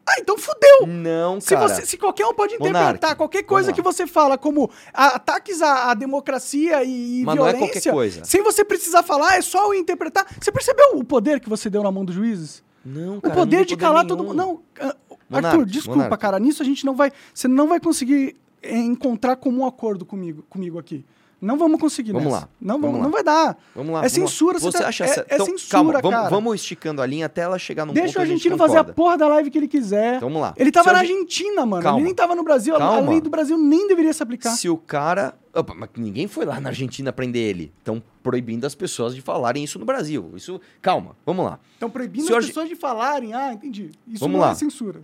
Ah, 0.06 0.16
então 0.20 0.36
fudeu. 0.36 0.86
Não, 0.86 1.40
Se, 1.40 1.54
cara. 1.54 1.66
você, 1.68 1.86
se 1.86 1.96
qualquer 1.96 2.26
um 2.26 2.34
pode 2.34 2.54
interpretar 2.54 3.16
qualquer 3.16 3.42
coisa 3.42 3.72
que 3.72 3.80
você 3.80 4.06
fala 4.06 4.36
como 4.36 4.70
ataques 4.92 5.62
à, 5.62 5.90
à 5.90 5.94
democracia 5.94 6.84
e, 6.84 7.20
e 7.20 7.24
Mas 7.24 7.34
não 7.36 7.46
é 7.46 7.52
violência, 7.52 7.80
qualquer 7.80 7.92
coisa. 7.92 8.24
sem 8.24 8.42
você 8.42 8.64
precisar 8.64 9.02
falar, 9.02 9.36
é 9.36 9.42
só 9.42 9.66
eu 9.72 9.74
interpretar. 9.74 10.26
Você 10.38 10.52
percebeu 10.52 10.98
o 10.98 11.04
poder 11.04 11.40
que 11.40 11.48
você 11.48 11.70
deu 11.70 11.82
na 11.82 11.90
mão 11.90 12.04
dos 12.04 12.14
juízes? 12.14 12.62
Não, 12.84 13.16
O 13.16 13.22
cara, 13.22 13.34
poder 13.34 13.56
não 13.58 13.64
de 13.64 13.76
calar 13.78 14.04
nenhum. 14.04 14.08
todo 14.16 14.24
mundo. 14.26 14.36
Não, 14.36 14.60
ah, 14.78 14.94
Monark, 15.30 15.46
Arthur, 15.56 15.66
desculpa, 15.66 16.16
cara. 16.18 16.38
Nisso 16.38 16.62
a 16.62 16.66
gente 16.66 16.84
não 16.84 16.94
vai. 16.94 17.10
Você 17.32 17.48
não 17.48 17.66
vai 17.66 17.80
conseguir 17.80 18.36
encontrar 18.62 19.36
comum 19.36 19.64
acordo 19.66 20.04
comigo, 20.04 20.44
comigo 20.50 20.78
aqui. 20.78 21.04
Não 21.44 21.58
vamos 21.58 21.80
conseguir. 21.80 22.12
Vamos 22.12 22.32
nessa. 22.32 22.44
lá, 22.46 22.48
Não, 22.60 22.74
vamos 22.80 22.82
vamos, 22.82 22.98
lá. 22.98 23.04
não 23.04 23.10
vai 23.12 23.22
dar. 23.22 23.58
Vamos 23.74 23.92
lá. 23.92 23.98
É 23.98 24.08
vamos 24.08 24.12
censura, 24.12 24.58
você 24.58 24.66
Você 24.72 24.78
tá- 24.78 24.88
acha 24.88 25.04
é- 25.04 25.26
é 25.28 25.38
censura, 25.38 25.70
calma, 25.70 25.92
vamos, 26.00 26.10
cara. 26.10 26.28
vamos 26.30 26.54
esticando 26.54 27.02
a 27.02 27.06
linha 27.06 27.26
até 27.26 27.42
ela 27.42 27.58
chegar 27.58 27.84
num 27.84 27.92
Deixa 27.92 28.08
ponto 28.08 28.18
o 28.18 28.20
argentino 28.22 28.56
fazer 28.56 28.78
a 28.78 28.84
porra 28.84 29.18
da 29.18 29.28
live 29.28 29.50
que 29.50 29.58
ele 29.58 29.68
quiser. 29.68 30.16
Então 30.16 30.28
vamos 30.28 30.42
lá. 30.42 30.54
Ele 30.56 30.72
tava 30.72 30.88
Se 30.88 30.92
na 30.94 31.00
Argentina, 31.00 31.66
mano. 31.66 31.82
Calma. 31.82 31.98
Ele 31.98 32.04
nem 32.06 32.14
tava 32.14 32.34
no 32.34 32.42
Brasil. 32.42 32.74
A- 32.74 32.78
A 32.78 32.80
Calma. 32.80 33.10
lei 33.10 33.20
do 33.20 33.28
Brasil 33.30 33.58
nem 33.58 33.86
deveria 33.86 34.12
se 34.12 34.22
aplicar. 34.22 34.50
Se 34.50 34.68
o 34.68 34.76
cara. 34.76 35.34
Opa, 35.54 35.72
mas 35.74 35.88
ninguém 35.96 36.26
foi 36.26 36.44
lá 36.44 36.58
na 36.60 36.70
Argentina 36.70 37.12
prender 37.12 37.42
ele. 37.42 37.72
Estão 37.78 38.02
proibindo 38.22 38.64
as 38.66 38.74
pessoas 38.74 39.14
de 39.14 39.20
falarem 39.20 39.62
isso 39.62 39.78
no 39.78 39.84
Brasil. 39.84 40.32
Isso. 40.34 40.60
Calma, 40.82 41.14
vamos 41.24 41.44
lá. 41.44 41.60
Estão 41.74 41.90
proibindo 41.90 42.24
Se 42.26 42.30
as 42.32 42.36
arge- 42.36 42.48
pessoas 42.48 42.68
de 42.68 42.74
falarem. 42.74 43.34
Ah, 43.34 43.52
entendi. 43.52 43.90
Isso 44.08 44.20
Vamos 44.20 44.38
não 44.38 44.46
lá. 44.46 44.52
é 44.52 44.54
censura. 44.54 45.00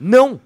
Não! 0.00 0.40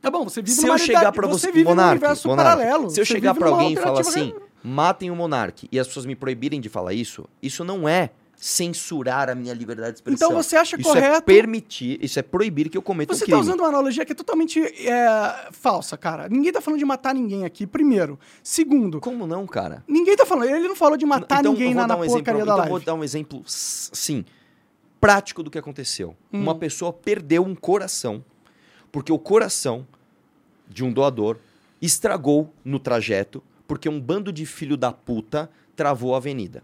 Tá 0.00 0.10
bom, 0.10 0.24
você 0.24 0.40
vive 0.40 0.54
Se 0.56 0.62
numa 0.66 0.74
eu 0.76 0.78
chegar 0.78 1.12
pra 1.12 1.26
você 1.28 1.46
você, 1.48 1.52
vive 1.52 1.64
num 1.64 1.70
Monark, 1.70 1.90
universo 1.98 2.28
Monark, 2.28 2.48
paralelo. 2.58 2.88
se 2.90 2.98
eu 3.00 3.04
Você 3.04 3.12
chegar 3.12 3.34
numa 3.34 3.48
alguém 3.48 3.72
e 3.74 3.76
falar 3.76 4.00
assim, 4.00 4.32
matem 4.62 5.10
o 5.10 5.16
Monark, 5.16 5.68
e 5.70 5.78
as 5.78 5.86
pessoas 5.86 6.06
me 6.06 6.14
proibirem 6.16 6.60
de 6.60 6.68
falar 6.68 6.92
isso, 6.92 7.26
isso 7.42 7.64
não 7.64 7.88
é 7.88 8.10
censurar 8.36 9.28
a 9.28 9.34
minha 9.34 9.52
liberdade 9.52 9.92
de 9.92 9.96
expressão. 9.98 10.28
Então 10.30 10.42
você 10.42 10.56
acha 10.56 10.74
isso 10.80 10.88
é 10.90 10.92
correto- 10.94 11.22
permitir, 11.26 12.02
isso 12.02 12.18
é 12.18 12.22
proibir 12.22 12.70
que 12.70 12.76
eu 12.78 12.80
cometa 12.80 13.12
Você 13.14 13.24
um 13.24 13.26
crime. 13.26 13.38
tá 13.38 13.42
usando 13.42 13.60
uma 13.60 13.68
analogia 13.68 14.02
que 14.04 14.12
é 14.12 14.14
totalmente 14.14 14.60
é, 14.88 15.48
falsa, 15.52 15.96
cara. 15.98 16.26
Ninguém 16.26 16.50
tá 16.50 16.60
falando 16.60 16.78
de 16.78 16.84
matar 16.86 17.14
ninguém 17.14 17.44
aqui, 17.44 17.66
primeiro. 17.66 18.18
Segundo, 18.42 18.98
Como 18.98 19.26
não, 19.26 19.46
cara? 19.46 19.84
ninguém 19.86 20.16
tá 20.16 20.24
falando. 20.24 20.48
Ele 20.48 20.68
não 20.68 20.74
falou 20.76 20.96
de 20.96 21.04
matar 21.04 21.40
então, 21.40 21.52
ninguém 21.52 21.74
vou 21.74 21.82
na, 21.82 21.86
na 21.88 21.96
um 21.96 22.04
exemplo, 22.04 22.14
porcaria 22.24 22.42
então 22.42 22.56
da 22.56 22.62
eu 22.62 22.66
vou 22.68 22.72
live. 22.76 22.86
dar 22.86 22.94
um 22.94 23.04
exemplo, 23.04 23.42
s- 23.46 23.90
sim, 23.92 24.24
prático 24.98 25.42
do 25.42 25.50
que 25.50 25.58
aconteceu. 25.58 26.16
Hum. 26.32 26.40
Uma 26.42 26.54
pessoa 26.54 26.94
perdeu 26.94 27.44
um 27.44 27.54
coração, 27.54 28.24
porque 28.90 29.12
o 29.12 29.18
coração 29.18 29.86
de 30.66 30.82
um 30.82 30.90
doador 30.90 31.36
estragou 31.82 32.52
no 32.64 32.78
trajeto, 32.78 33.42
porque 33.70 33.88
um 33.88 34.00
bando 34.00 34.32
de 34.32 34.44
filho 34.44 34.76
da 34.76 34.90
puta 34.90 35.48
travou 35.76 36.14
a 36.14 36.16
avenida. 36.16 36.60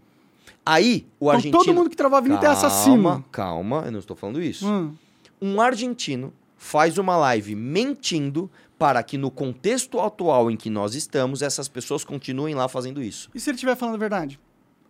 Aí, 0.65 1.07
o 1.17 1.27
Então 1.27 1.35
argentino... 1.37 1.63
todo 1.63 1.73
mundo 1.73 1.89
que 1.89 1.95
travou 1.95 2.17
a 2.17 2.19
avenida 2.19 2.45
é 2.45 2.49
assassino. 2.49 3.01
Calma, 3.01 3.25
calma, 3.31 3.83
eu 3.85 3.93
não 3.93 3.99
estou 3.99 4.13
falando 4.13 4.41
isso. 4.41 4.67
Hum. 4.67 4.93
Um 5.41 5.61
argentino 5.61 6.33
faz 6.57 6.97
uma 6.97 7.15
live 7.15 7.55
mentindo 7.55 8.51
para 8.77 9.01
que 9.03 9.17
no 9.17 9.31
contexto 9.31 10.01
atual 10.01 10.51
em 10.51 10.57
que 10.57 10.69
nós 10.69 10.95
estamos, 10.95 11.41
essas 11.41 11.69
pessoas 11.69 12.03
continuem 12.03 12.53
lá 12.53 12.67
fazendo 12.67 13.01
isso. 13.01 13.29
E 13.33 13.39
se 13.39 13.49
ele 13.49 13.55
estiver 13.55 13.77
falando 13.77 13.95
a 13.95 13.99
verdade? 13.99 14.37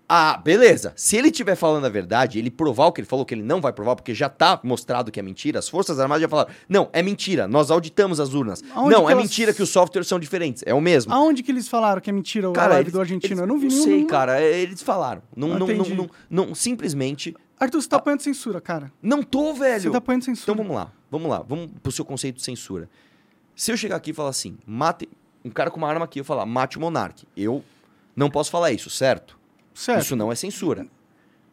Ah, 0.09 0.37
beleza. 0.41 0.93
Se 0.95 1.17
ele 1.17 1.27
estiver 1.27 1.55
falando 1.55 1.83
a 1.85 1.89
verdade, 1.89 2.39
ele 2.39 2.49
provar 2.49 2.85
o 2.85 2.91
que 2.93 3.01
ele 3.01 3.07
falou, 3.07 3.25
que 3.25 3.33
ele 3.33 3.43
não 3.43 3.59
vai 3.59 3.73
provar, 3.73 3.93
porque 3.95 4.13
já 4.13 4.29
tá 4.29 4.57
mostrado 4.63 5.11
que 5.11 5.19
é 5.19 5.23
mentira, 5.23 5.59
as 5.59 5.67
Forças 5.67 5.99
Armadas 5.99 6.21
já 6.21 6.29
falaram: 6.29 6.49
não, 6.69 6.89
é 6.93 7.01
mentira, 7.03 7.45
nós 7.45 7.69
auditamos 7.69 8.19
as 8.21 8.33
urnas. 8.33 8.63
Aonde 8.73 8.89
não, 8.95 9.09
é 9.09 9.11
elas- 9.11 9.23
mentira 9.23 9.53
que 9.53 9.61
os 9.61 9.69
softwares 9.69 10.07
são 10.07 10.17
diferentes. 10.17 10.63
É 10.65 10.73
o 10.73 10.79
mesmo. 10.79 11.13
Aonde 11.13 11.43
que 11.43 11.51
eles 11.51 11.67
falaram 11.67 11.99
que 11.99 12.09
é 12.09 12.13
mentira 12.13 12.47
a 12.47 12.67
live 12.67 12.89
do 12.89 13.01
argentino? 13.01 13.41
Eu 13.41 13.47
não 13.47 13.59
vi 13.59 13.67
não 13.67 13.73
nenhum. 13.73 13.83
sei, 13.83 14.05
cara. 14.05 14.41
é, 14.41 14.59
Eles 14.59 14.81
falaram. 14.81 15.21
Não, 15.35 15.49
não, 15.49 15.67
não, 15.67 15.85
não, 15.85 16.09
não- 16.29 16.55
simplesmente. 16.55 17.35
Arthur, 17.59 17.81
você 17.81 17.89
tá 17.89 17.97
apanhando 17.97 18.21
censura, 18.21 18.61
cara. 18.61 18.91
Não 19.01 19.21
tô, 19.23 19.53
velho. 19.53 19.81
Você 19.81 19.89
tá 19.91 19.97
apanhando 19.97 20.23
censura. 20.23 20.51
Então 20.53 20.55
vamos 20.63 20.75
lá, 20.75 20.91
vamos 21.11 21.29
lá, 21.29 21.39
vamos 21.45 21.69
pro 21.83 21.91
seu 21.91 22.05
conceito 22.05 22.35
de 22.37 22.43
censura. 22.43 22.87
Se 23.55 23.71
eu 23.71 23.77
chegar 23.77 23.95
aqui 23.97 24.11
e 24.11 24.13
falar 24.13 24.29
assim, 24.29 24.57
mate. 24.65 25.09
Um 25.43 25.49
cara 25.49 25.69
com 25.71 25.77
uma 25.77 25.87
arma 25.89 26.05
aqui, 26.05 26.19
eu 26.19 26.25
falar, 26.25 26.45
mate 26.45 26.77
o 26.77 26.81
monarque. 26.81 27.25
Eu 27.35 27.63
não 28.15 28.29
posso 28.29 28.51
falar 28.51 28.71
isso, 28.71 28.89
certo? 28.89 29.36
Certo. 29.77 30.01
Isso 30.01 30.15
não 30.15 30.31
é 30.31 30.35
censura. 30.35 30.87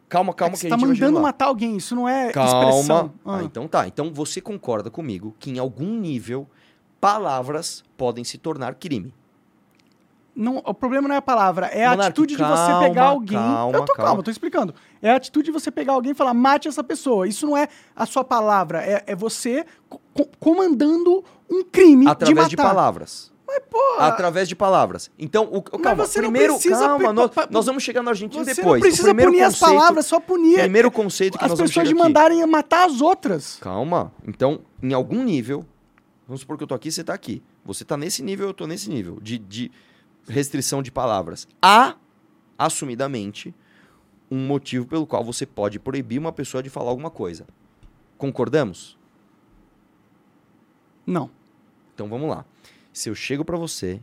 Calma, 0.09 0.33
calma, 0.33 0.53
É 0.55 0.57
que 0.57 0.61
que, 0.61 0.73
a 0.73 0.77
gente 0.77 0.79
chegar 0.95 1.05
mandando 1.07 1.21
matar 1.21 1.45
alguém, 1.45 1.77
isso 1.77 1.95
não 1.95 2.07
é 2.09 2.31
Calma. 2.31 2.69
expressão. 2.69 3.13
Ah, 3.25 3.37
Ah. 3.37 3.43
então 3.43 3.67
tá. 3.67 3.87
Então 3.87 4.11
você 4.13 4.41
concorda 4.41 4.89
comigo 4.89 5.35
que 5.39 5.51
em 5.51 5.59
algum 5.59 5.99
nível 5.99 6.47
palavras 6.99 7.83
podem 7.97 8.23
se 8.23 8.37
tornar 8.37 8.75
crime. 8.75 9.13
Não, 10.35 10.57
o 10.57 10.73
problema 10.73 11.07
não 11.07 11.15
é 11.15 11.19
a 11.19 11.21
palavra, 11.21 11.67
é 11.67 11.85
a 11.85 11.91
Monark, 11.91 12.09
atitude 12.09 12.35
de 12.35 12.43
você 12.43 12.67
calma, 12.71 12.79
pegar 12.87 13.03
alguém. 13.05 13.37
calma, 13.37 13.77
eu 13.77 13.85
tô 13.85 13.93
calma. 13.93 14.09
calma, 14.09 14.23
tô 14.23 14.31
explicando. 14.31 14.75
É 15.01 15.11
a 15.11 15.15
atitude 15.15 15.45
de 15.45 15.51
você 15.51 15.71
pegar 15.71 15.93
alguém 15.93 16.11
e 16.11 16.15
falar, 16.15 16.33
mate 16.33 16.67
essa 16.67 16.83
pessoa. 16.83 17.25
Isso 17.27 17.45
não 17.47 17.55
é 17.55 17.69
a 17.95 18.05
sua 18.05 18.23
palavra, 18.23 18.83
é, 18.83 19.01
é 19.07 19.15
você 19.15 19.65
co- 19.87 20.01
co- 20.13 20.27
comandando 20.39 21.23
um 21.49 21.63
crime 21.63 22.05
Através 22.07 22.47
de 22.49 22.55
de, 22.55 22.57
matar. 22.57 22.69
palavras. 22.69 23.31
Mas, 23.59 23.63
pô, 23.69 23.97
Através 23.99 24.47
de 24.47 24.55
palavras. 24.55 25.09
Então, 25.17 25.45
o, 25.45 25.57
o- 25.57 25.61
calma, 25.63 26.05
você 26.05 26.19
primeiro, 26.21 26.53
precisa 26.53 26.79
calma, 26.87 27.13
nós, 27.13 27.31
nós 27.49 27.65
vamos 27.65 27.83
chegar 27.83 28.01
no 28.03 28.09
Argentina 28.09 28.43
você 28.43 28.53
depois. 28.55 28.81
não 28.81 28.87
O 28.87 28.91
precisa 28.91 29.15
punir 29.15 29.41
as 29.41 29.53
conceito- 29.59 29.75
palavras, 29.77 30.05
só 30.05 30.19
punir 30.19 30.59
Primeiro 30.59 30.91
conceito 30.91 31.37
que 31.37 31.43
as 31.45 31.49
nós 31.51 31.57
vamos 31.59 31.71
pessoas 31.71 31.87
chegar 31.87 31.95
de 31.95 32.01
aqui. 32.01 32.13
mandarem 32.13 32.45
matar 32.45 32.85
as 32.87 33.01
outras. 33.01 33.57
Calma. 33.61 34.11
Então, 34.27 34.61
em 34.81 34.93
algum 34.93 35.23
nível, 35.23 35.65
vamos 36.27 36.41
supor 36.41 36.57
que 36.57 36.63
eu 36.63 36.67
tô 36.67 36.75
aqui, 36.75 36.91
você 36.91 37.03
tá 37.03 37.13
aqui. 37.13 37.41
Você 37.63 37.83
tá 37.85 37.95
nesse 37.97 38.21
nível, 38.21 38.47
eu 38.47 38.53
tô 38.53 38.67
nesse 38.67 38.89
nível 38.89 39.17
de, 39.21 39.37
de 39.37 39.71
restrição 40.27 40.81
de 40.83 40.91
palavras. 40.91 41.47
Há, 41.61 41.95
assumidamente, 42.57 43.53
um 44.29 44.45
motivo 44.45 44.85
pelo 44.85 45.05
qual 45.07 45.23
você 45.23 45.45
pode 45.45 45.79
proibir 45.79 46.17
uma 46.19 46.31
pessoa 46.31 46.61
de 46.61 46.69
falar 46.69 46.89
alguma 46.89 47.09
coisa. 47.09 47.45
Concordamos? 48.17 48.97
Não. 51.05 51.29
Então 51.93 52.07
vamos 52.07 52.29
lá. 52.29 52.45
Se 52.95 53.09
eu 53.09 53.13
chego 53.13 53.43
pra 53.43 53.57
você 53.57 54.01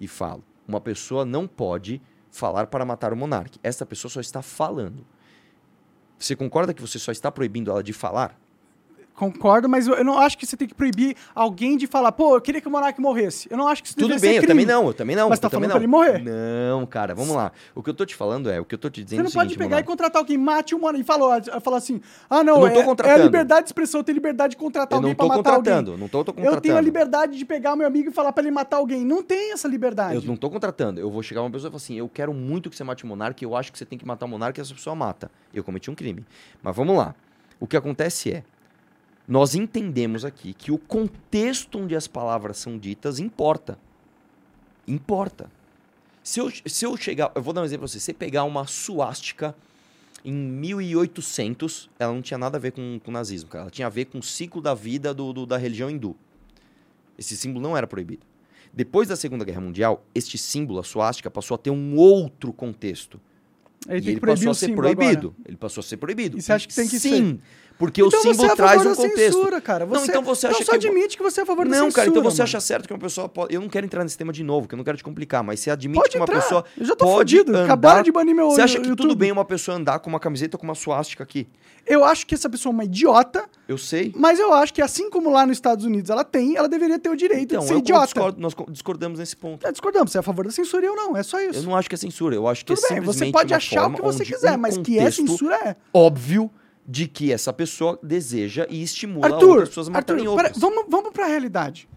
e 0.00 0.08
falo, 0.08 0.42
uma 0.66 0.80
pessoa 0.80 1.24
não 1.24 1.46
pode 1.46 2.02
falar 2.28 2.66
para 2.66 2.84
matar 2.84 3.12
o 3.12 3.16
monarca. 3.16 3.56
Essa 3.62 3.86
pessoa 3.86 4.10
só 4.10 4.20
está 4.20 4.42
falando. 4.42 5.06
Você 6.18 6.34
concorda 6.34 6.74
que 6.74 6.80
você 6.82 6.98
só 6.98 7.12
está 7.12 7.30
proibindo 7.30 7.70
ela 7.70 7.84
de 7.84 7.92
falar? 7.92 8.36
Concordo, 9.14 9.68
mas 9.68 9.86
eu, 9.86 9.94
eu 9.94 10.04
não 10.04 10.18
acho 10.18 10.36
que 10.38 10.46
você 10.46 10.56
tem 10.56 10.66
que 10.66 10.74
proibir 10.74 11.14
alguém 11.34 11.76
de 11.76 11.86
falar, 11.86 12.12
pô, 12.12 12.36
eu 12.36 12.40
queria 12.40 12.60
que 12.60 12.66
o 12.68 12.70
Monark 12.70 13.00
morresse. 13.00 13.46
Eu 13.50 13.56
não 13.56 13.68
acho 13.68 13.82
que 13.82 13.88
isso 13.88 13.96
Tudo 13.96 14.18
bem, 14.18 14.36
eu 14.36 14.46
também 14.46 14.66
não, 14.66 14.86
eu 14.86 14.94
também 14.94 15.14
não. 15.14 15.28
Mas 15.28 15.38
eu 15.38 15.42
tá 15.42 15.50
falando 15.50 15.64
não. 15.64 15.70
pra 15.72 15.78
ele 15.80 15.86
morrer? 15.86 16.18
Não, 16.22 16.86
cara, 16.86 17.14
vamos 17.14 17.36
lá. 17.36 17.52
O 17.74 17.82
que 17.82 17.90
eu 17.90 17.94
tô 17.94 18.04
te 18.06 18.16
falando 18.16 18.50
é, 18.50 18.58
o 18.58 18.64
que 18.64 18.74
eu 18.74 18.78
tô 18.78 18.88
te 18.88 19.00
Você 19.00 19.04
dizendo 19.04 19.20
é 19.20 19.22
não 19.24 19.30
o 19.30 19.32
pode 19.32 19.50
seguinte, 19.50 19.58
pegar 19.58 19.68
e 19.68 19.82
Monark. 19.82 19.86
contratar 19.86 20.20
alguém, 20.20 20.38
mate 20.38 20.74
o 20.74 20.80
mano 20.80 20.98
e 20.98 21.04
falou, 21.04 21.30
falar 21.60 21.76
assim: 21.76 22.00
ah, 22.28 22.42
não, 22.42 22.54
Eu 22.54 22.60
não 22.60 22.66
é, 22.68 22.70
tô 22.70 22.80
é 22.80 22.84
contratando. 22.84 23.20
a 23.20 23.24
liberdade 23.24 23.60
de 23.62 23.68
expressão, 23.68 24.00
eu 24.00 24.04
tenho 24.04 24.14
liberdade 24.16 24.50
de 24.52 24.56
contratar 24.56 24.92
Eu 24.92 24.96
alguém 24.98 25.10
não 25.10 25.16
pra 25.16 25.24
tô 25.24 25.28
matar 25.28 25.56
contratando, 25.56 25.90
alguém. 25.90 26.00
não 26.00 26.08
tô, 26.08 26.24
tô 26.24 26.32
contratando. 26.32 26.56
Eu 26.56 26.60
tenho 26.60 26.76
a 26.76 26.80
liberdade 26.80 27.36
de 27.38 27.44
pegar 27.44 27.74
o 27.74 27.76
meu 27.76 27.86
amigo 27.86 28.08
e 28.08 28.12
falar 28.12 28.32
pra 28.32 28.42
ele 28.42 28.50
matar 28.50 28.78
alguém. 28.78 29.04
Não 29.04 29.22
tem 29.22 29.52
essa 29.52 29.68
liberdade. 29.68 30.16
Eu 30.16 30.22
não 30.22 30.36
tô 30.36 30.48
contratando. 30.50 30.98
Eu 30.98 31.10
vou 31.10 31.22
chegar 31.22 31.42
uma 31.42 31.50
pessoa 31.50 31.68
e 31.68 31.70
falar 31.70 31.76
assim: 31.76 31.94
eu 31.96 32.08
quero 32.08 32.32
muito 32.32 32.70
que 32.70 32.76
você 32.76 32.82
mate 32.82 33.04
o 33.04 33.06
monarca, 33.06 33.44
eu 33.44 33.54
acho 33.54 33.70
que 33.70 33.78
você 33.78 33.84
tem 33.84 33.98
que 33.98 34.06
matar 34.06 34.26
o 34.26 34.28
monarca 34.28 34.58
e 34.58 34.62
essa 34.62 34.74
pessoa 34.74 34.96
mata. 34.96 35.30
Eu 35.52 35.62
cometi 35.62 35.90
um 35.90 35.94
crime. 35.94 36.24
Mas 36.62 36.74
vamos 36.74 36.96
lá. 36.96 37.14
O 37.60 37.66
que 37.66 37.76
acontece 37.76 38.32
é. 38.32 38.42
Nós 39.26 39.54
entendemos 39.54 40.24
aqui 40.24 40.52
que 40.52 40.72
o 40.72 40.78
contexto 40.78 41.78
onde 41.78 41.94
as 41.94 42.06
palavras 42.06 42.58
são 42.58 42.76
ditas 42.78 43.18
importa. 43.18 43.78
Importa. 44.86 45.50
Se 46.22 46.40
eu, 46.40 46.50
se 46.66 46.84
eu 46.84 46.96
chegar. 46.96 47.30
Eu 47.34 47.42
vou 47.42 47.52
dar 47.52 47.62
um 47.62 47.64
exemplo 47.64 47.80
pra 47.82 47.88
você. 47.88 47.98
Se 47.98 48.06
você 48.06 48.12
pegar 48.12 48.44
uma 48.44 48.66
suástica 48.66 49.54
em 50.24 50.32
1800, 50.32 51.88
ela 51.98 52.12
não 52.12 52.22
tinha 52.22 52.38
nada 52.38 52.56
a 52.56 52.60
ver 52.60 52.72
com, 52.72 53.00
com 53.04 53.10
nazismo, 53.10 53.48
cara. 53.48 53.62
Ela 53.64 53.70
tinha 53.70 53.86
a 53.86 53.90
ver 53.90 54.06
com 54.06 54.18
o 54.18 54.22
ciclo 54.22 54.60
da 54.60 54.74
vida 54.74 55.12
do, 55.14 55.32
do- 55.32 55.46
da 55.46 55.56
religião 55.56 55.90
hindu. 55.90 56.16
Esse 57.18 57.36
símbolo 57.36 57.62
não 57.62 57.76
era 57.76 57.86
proibido. 57.86 58.24
Depois 58.72 59.08
da 59.08 59.16
Segunda 59.16 59.44
Guerra 59.44 59.60
Mundial, 59.60 60.04
este 60.14 60.38
símbolo, 60.38 60.80
a 60.80 60.84
suástica, 60.84 61.30
passou 61.30 61.54
a 61.56 61.58
ter 61.58 61.70
um 61.70 61.96
outro 61.96 62.52
contexto. 62.52 63.20
Ele 63.88 64.06
e 64.06 64.10
ele 64.12 64.20
passou 64.20 64.48
o 64.48 64.50
a 64.52 64.54
ser 64.54 64.74
proibido. 64.74 65.28
agora. 65.28 65.42
Ele 65.44 65.56
passou 65.56 65.80
a 65.80 65.84
ser 65.84 65.96
proibido. 65.96 66.38
E 66.38 66.42
você 66.42 66.52
acha 66.52 66.68
que 66.68 66.74
tem 66.74 66.88
que 66.88 66.98
Sim, 67.00 67.40
porque 67.82 68.00
Então 68.00 68.06
o 68.20 68.22
você 68.22 68.30
símbolo 68.30 68.48
é 68.48 68.52
a 68.52 68.56
traz 68.56 68.80
um 68.86 68.90
da 68.90 68.94
contexto. 68.94 69.18
censura, 69.18 69.60
cara. 69.60 69.84
Não, 69.84 69.94
Você- 69.94 70.10
então 70.12 70.22
você 70.22 70.46
então 70.46 70.56
acha 70.56 70.64
só 70.64 70.70
que- 70.78 70.86
admite 70.86 71.16
que 71.16 71.22
você 71.24 71.40
é 71.40 71.42
a 71.42 71.46
favor 71.46 71.64
da 71.64 71.70
Não, 71.70 71.86
censura. 71.86 71.92
cara, 71.94 72.08
então 72.10 72.22
você 72.22 72.36
mano. 72.36 72.44
acha 72.44 72.60
certo 72.60 72.86
que 72.86 72.92
uma 72.94 73.00
pessoa 73.00 73.28
pode. 73.28 73.52
Eu 73.52 73.60
não 73.60 73.68
quero 73.68 73.84
entrar 73.84 74.04
nesse 74.04 74.16
tema 74.16 74.32
de 74.32 74.44
novo, 74.44 74.68
que 74.68 74.74
eu 74.74 74.76
não 74.76 74.84
quero 74.84 74.96
te 74.96 75.02
complicar, 75.02 75.42
mas 75.42 75.58
você 75.58 75.68
admite 75.68 75.98
Pode 75.98 76.10
que 76.10 76.16
uma 76.16 76.22
entrar. 76.24 76.40
pessoa. 76.40 76.64
Eu 76.78 76.86
já 76.86 76.94
tô 76.94 77.04
pode 77.04 77.34
fudido. 77.36 77.50
andar- 77.50 77.64
Acabaram 77.64 78.02
de 78.04 78.12
banir 78.12 78.36
meu 78.36 78.50
Você 78.50 78.60
acha 78.62 78.78
que 78.78 78.86
YouTube. 78.88 79.08
tudo 79.08 79.16
bem 79.18 79.32
uma 79.32 79.44
pessoa 79.44 79.76
andar 79.76 79.98
com 79.98 80.08
uma 80.08 80.20
camiseta 80.20 80.56
com 80.56 80.62
uma 80.64 80.76
suástica 80.76 81.24
aqui? 81.24 81.48
Eu 81.84 82.04
acho 82.04 82.24
que 82.24 82.36
essa 82.36 82.48
pessoa 82.48 82.70
é 82.70 82.74
uma 82.74 82.84
idiota, 82.84 83.44
Eu 83.66 83.76
sei. 83.76 84.12
mas 84.16 84.38
eu 84.38 84.54
acho 84.54 84.72
que 84.72 84.80
assim 84.80 85.10
como 85.10 85.28
lá 85.32 85.44
nos 85.44 85.56
Estados 85.56 85.84
Unidos 85.84 86.08
ela 86.08 86.22
tem, 86.22 86.56
ela 86.56 86.68
deveria 86.68 87.00
ter 87.00 87.08
o 87.10 87.16
direito 87.16 87.46
Então, 87.54 87.60
de 87.62 87.66
ser 87.66 87.74
eu 87.74 87.78
idiota. 87.78 88.04
discordo- 88.04 88.40
nós 88.40 88.54
co- 88.54 88.70
discordamos 88.70 89.18
nesse 89.18 89.36
ponto. 89.36 89.66
É, 89.66 89.72
discordamos, 89.72 90.12
você 90.12 90.18
é 90.18 90.20
a 90.20 90.22
favor 90.22 90.44
da 90.44 90.52
censura 90.52 90.86
eu 90.86 90.94
não, 90.94 91.16
é 91.16 91.24
só 91.24 91.40
isso. 91.40 91.58
Eu 91.58 91.62
não 91.64 91.74
acho 91.76 91.88
que 91.88 91.96
é 91.96 91.98
censura, 91.98 92.36
eu 92.36 92.46
acho 92.46 92.64
que 92.64 92.72
Tudo 92.72 92.78
é 92.84 92.88
bem, 92.90 92.98
simplesmente 92.98 93.26
você 93.26 93.32
pode 93.32 93.52
achar 93.52 93.88
o 93.88 93.94
que 93.94 94.00
você 94.00 94.24
quiser, 94.24 94.54
um 94.56 94.60
mas 94.60 94.78
que 94.78 94.96
é 95.00 95.10
censura 95.10 95.56
é. 95.56 95.76
óbvio 95.92 96.48
de 96.86 97.06
que 97.06 97.32
essa 97.32 97.52
pessoa 97.52 97.98
deseja 98.02 98.66
e 98.68 98.82
estimula 98.82 99.26
Arthur, 99.26 99.48
outras 99.48 99.68
pessoas 99.68 99.88
a 99.88 99.90
Arthur 99.96 100.14
matarem 100.16 100.24
pera- 100.36 100.48
outras. 100.48 100.58
vamos, 100.58 100.84
vamos 100.88 101.10
pra 101.12 101.26
realidade. 101.26 101.88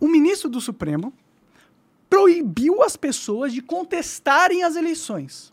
O 0.00 0.06
ministro 0.06 0.48
do 0.48 0.60
Supremo 0.60 1.12
proibiu 2.08 2.82
as 2.82 2.96
pessoas 2.96 3.52
de 3.52 3.60
contestarem 3.60 4.62
as 4.62 4.76
eleições. 4.76 5.52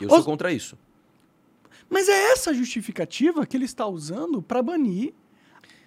Eu 0.00 0.08
sou 0.08 0.18
Os- 0.20 0.24
contra 0.24 0.52
isso. 0.52 0.76
Mas 1.88 2.08
é 2.08 2.32
essa 2.32 2.50
a 2.50 2.54
justificativa 2.54 3.44
que 3.44 3.56
ele 3.56 3.64
está 3.64 3.86
usando 3.86 4.40
para 4.40 4.62
banir 4.62 5.12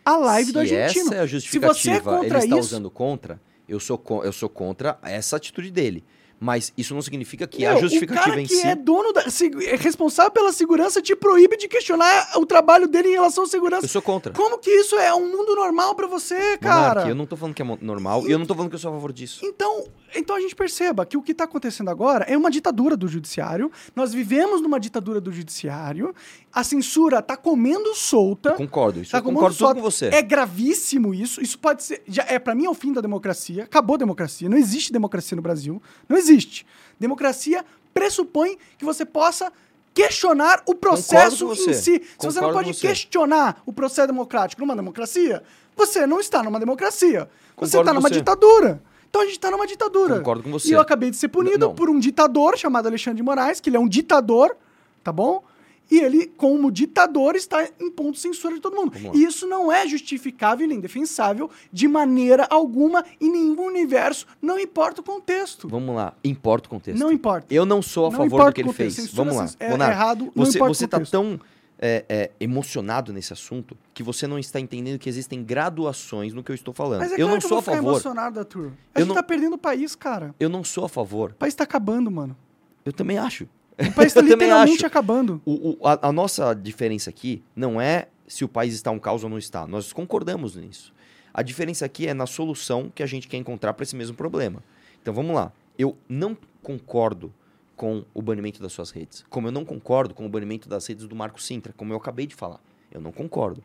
a 0.05 0.17
live 0.17 0.47
Se 0.47 0.53
do 0.53 0.59
argentino. 0.59 1.05
essa 1.07 1.15
é 1.15 1.19
a 1.19 1.21
Se 1.27 1.27
você 1.27 1.39
justificativa, 1.39 1.95
é 1.95 1.99
contra 2.19 2.37
ele 2.37 2.45
está 2.45 2.57
isso, 2.59 2.67
usando 2.67 2.91
contra, 2.91 3.41
eu 3.67 3.79
sou, 3.79 4.01
eu 4.23 4.33
sou 4.33 4.49
contra 4.49 4.99
essa 5.01 5.37
atitude 5.37 5.71
dele. 5.71 6.03
Mas 6.43 6.73
isso 6.77 6.93
não 6.93 7.01
significa 7.01 7.47
que 7.47 7.61
Meu, 7.61 7.71
a 7.71 7.79
justificativa 7.79 8.21
o 8.21 8.29
cara 8.31 8.41
em 8.41 8.45
que 8.45 8.55
si... 8.55 8.67
é 8.67 8.75
dono 8.75 9.13
da, 9.13 9.21
é 9.21 9.77
responsável 9.77 10.29
pela 10.29 10.51
segurança 10.51 11.01
te 11.01 11.15
proíbe 11.15 11.55
de 11.55 11.69
questionar 11.69 12.37
o 12.37 12.45
trabalho 12.45 12.85
dele 12.85 13.07
em 13.07 13.13
relação 13.13 13.45
à 13.45 13.47
segurança. 13.47 13.85
Eu 13.85 13.89
sou 13.89 14.01
contra. 14.01 14.33
Como 14.33 14.57
que 14.57 14.69
isso 14.69 14.97
é 14.97 15.13
um 15.13 15.31
mundo 15.31 15.55
normal 15.55 15.95
pra 15.95 16.05
você, 16.05 16.57
cara? 16.57 16.89
Monark, 16.89 17.09
eu 17.09 17.15
não 17.15 17.25
tô 17.25 17.37
falando 17.37 17.55
que 17.55 17.61
é 17.61 17.65
normal 17.79 18.27
e 18.27 18.31
eu 18.31 18.37
não 18.37 18.45
tô 18.45 18.53
falando 18.53 18.69
que 18.69 18.75
eu 18.75 18.79
sou 18.79 18.91
a 18.91 18.93
favor 18.93 19.13
disso. 19.13 19.39
Então, 19.45 19.85
então 20.15 20.35
a 20.35 20.39
gente 20.41 20.55
perceba 20.55 21.05
que 21.05 21.17
o 21.17 21.21
que 21.21 21.31
está 21.31 21.43
acontecendo 21.45 21.89
agora 21.89 22.25
é 22.25 22.37
uma 22.37 22.49
ditadura 22.51 22.95
do 22.95 23.07
judiciário. 23.07 23.71
Nós 23.95 24.13
vivemos 24.13 24.61
numa 24.61 24.79
ditadura 24.79 25.19
do 25.19 25.31
judiciário. 25.31 26.13
A 26.51 26.63
censura 26.63 27.21
tá 27.21 27.35
comendo 27.35 27.93
solta. 27.95 28.49
Eu 28.49 28.55
concordo, 28.57 29.01
isso 29.01 29.11
Tá 29.11 29.17
eu 29.19 29.23
concordo 29.23 29.55
solta. 29.55 29.75
com 29.75 29.81
você. 29.81 30.07
É 30.07 30.21
gravíssimo 30.21 31.13
isso. 31.13 31.41
Isso 31.41 31.57
pode 31.59 31.83
ser. 31.83 32.03
Já 32.07 32.23
é 32.27 32.37
para 32.39 32.53
mim 32.55 32.65
é 32.65 32.69
o 32.69 32.73
fim 32.73 32.93
da 32.93 33.01
democracia. 33.01 33.63
Acabou 33.63 33.95
a 33.95 33.97
democracia. 33.99 34.47
Não 34.49 34.57
existe 34.57 34.91
democracia 34.93 35.35
no 35.35 35.41
Brasil. 35.41 35.81
Não 36.07 36.17
existe. 36.17 36.65
Democracia 36.99 37.65
pressupõe 37.93 38.57
que 38.77 38.85
você 38.85 39.05
possa 39.05 39.51
questionar 39.93 40.63
o 40.65 40.73
processo 40.73 41.51
em 41.53 41.73
si. 41.73 41.73
Se 41.73 42.01
você 42.17 42.39
não 42.41 42.47
Concordo 42.49 42.69
pode 42.69 42.79
questionar 42.79 43.61
o 43.65 43.71
processo 43.71 44.07
democrático 44.07 44.61
numa 44.61 44.75
democracia, 44.75 45.43
você 45.75 46.07
não 46.07 46.19
está 46.19 46.41
numa 46.41 46.59
democracia. 46.59 47.29
Você 47.57 47.77
Concordo 47.77 47.79
está 47.81 47.93
numa 47.93 48.09
você. 48.09 48.15
ditadura. 48.15 48.81
Então 49.13 49.21
a 49.21 49.25
gente 49.25 49.35
está 49.35 49.51
numa 49.51 49.67
ditadura. 49.67 50.17
Concordo 50.17 50.41
com 50.41 50.49
você. 50.49 50.69
E 50.69 50.71
eu 50.71 50.81
acabei 50.81 51.11
de 51.11 51.17
ser 51.17 51.27
punido 51.27 51.67
Não. 51.67 51.75
por 51.75 51.87
um 51.87 51.99
ditador 51.99 52.57
chamado 52.57 52.87
Alexandre 52.87 53.17
de 53.17 53.21
Moraes, 53.23 53.59
que 53.59 53.69
ele 53.69 53.77
é 53.77 53.79
um 53.79 53.87
ditador, 53.87 54.57
tá 55.03 55.11
bom? 55.11 55.43
E 55.91 55.99
ele, 55.99 56.25
como 56.35 56.71
ditador, 56.71 57.35
está 57.35 57.63
impondo 57.79 58.17
censura 58.17 58.55
de 58.55 58.59
todo 58.59 58.75
mundo. 58.75 58.91
E 59.13 59.23
isso 59.23 59.45
não 59.45 59.71
é 59.71 59.87
justificável 59.87 60.67
nem 60.67 60.79
defensável 60.79 61.47
de 61.71 61.87
maneira 61.87 62.47
alguma 62.49 63.05
em 63.21 63.29
nenhum 63.31 63.61
universo, 63.67 64.25
não 64.41 64.57
importa 64.57 65.01
o 65.01 65.03
contexto. 65.03 65.69
Vamos 65.69 65.95
lá, 65.95 66.15
importa 66.23 66.65
o 66.65 66.69
contexto. 66.71 66.99
Não 66.99 67.11
importa. 67.11 67.45
Eu 67.53 67.67
não 67.67 67.83
sou 67.83 68.07
a 68.07 68.09
Não 68.09 68.17
favor 68.17 68.25
importa 68.37 68.49
do 68.51 68.55
que 68.55 68.61
o 68.61 68.63
ele 68.63 68.69
contexto. 68.69 68.95
fez. 68.95 69.09
Censura 69.09 69.29
Vamos 69.31 69.37
lá, 69.37 69.57
é 69.59 69.69
Monark, 69.69 69.91
errado, 69.93 70.31
não 70.33 70.43
você, 70.45 70.57
importa 70.57 70.71
o 70.71 70.75
você 70.75 70.87
tá 70.87 70.97
contexto. 70.97 71.11
tão 71.11 71.39
é, 71.85 72.05
é, 72.07 72.31
emocionado 72.39 73.11
nesse 73.11 73.33
assunto 73.33 73.77
que 73.93 74.01
você 74.01 74.25
não 74.25 74.39
está 74.39 74.57
entendendo 74.57 74.97
que 74.97 75.09
existem 75.09 75.43
graduações 75.43 76.33
no 76.33 76.41
que 76.41 76.49
eu 76.49 76.55
estou 76.55 76.73
falando. 76.73 77.01
Mas 77.01 77.11
é 77.11 77.15
eu 77.15 77.17
claro 77.17 77.31
não 77.31 77.37
que 77.39 77.41
sou 77.47 77.51
eu 77.51 77.57
a 77.57 77.61
vou 77.61 77.61
ficar 77.63 77.75
favor. 77.75 77.89
emocionado, 77.91 78.39
Arthur. 78.39 78.71
A 78.95 78.99
Eu 78.99 79.01
gente 79.01 79.07
não- 79.09 79.15
tá 79.15 79.23
perdendo 79.23 79.53
o 79.53 79.57
país, 79.57 79.93
cara. 79.95 80.33
Eu 80.39 80.47
não 80.47 80.63
sou 80.63 80.85
a 80.85 80.89
favor. 80.89 81.31
O 81.31 81.35
país 81.35 81.53
tá 81.53 81.65
acabando, 81.65 82.09
mano. 82.09 82.37
Eu 82.85 82.93
também 82.93 83.17
acho. 83.17 83.47
O 83.77 83.91
país 83.93 84.13
tá 84.13 84.21
literalmente 84.21 84.85
acabando. 84.85 85.41
O- 85.45 85.71
o- 85.81 85.87
a, 85.87 86.07
a 86.07 86.11
nossa 86.13 86.53
diferença 86.53 87.09
aqui 87.09 87.43
não 87.55 87.81
é 87.81 88.07
se 88.27 88.45
o 88.45 88.47
país 88.47 88.73
está 88.73 88.89
um 88.89 88.99
caos 88.99 89.23
ou 89.25 89.29
não 89.29 89.37
está. 89.37 89.67
Nós 89.67 89.91
concordamos 89.91 90.55
nisso. 90.55 90.93
A 91.33 91.41
diferença 91.43 91.83
aqui 91.85 92.07
é 92.07 92.13
na 92.13 92.25
solução 92.25 92.89
que 92.93 93.03
a 93.03 93.05
gente 93.05 93.27
quer 93.27 93.37
encontrar 93.37 93.73
para 93.73 93.83
esse 93.83 93.95
mesmo 93.95 94.15
problema. 94.15 94.63
Então 95.01 95.13
vamos 95.13 95.35
lá. 95.35 95.51
Eu 95.77 95.97
não 96.07 96.37
concordo 96.61 97.33
com 97.75 98.05
o 98.13 98.21
banimento 98.21 98.61
das 98.61 98.71
suas 98.73 98.91
redes. 98.91 99.25
Como 99.29 99.47
eu 99.47 99.51
não 99.51 99.65
concordo 99.65 100.13
com 100.13 100.25
o 100.25 100.29
banimento 100.29 100.69
das 100.69 100.85
redes 100.87 101.07
do 101.07 101.15
Marco 101.15 101.41
Sintra, 101.41 101.73
como 101.75 101.91
eu 101.93 101.97
acabei 101.97 102.27
de 102.27 102.35
falar. 102.35 102.59
Eu 102.91 103.01
não 103.01 103.11
concordo. 103.11 103.63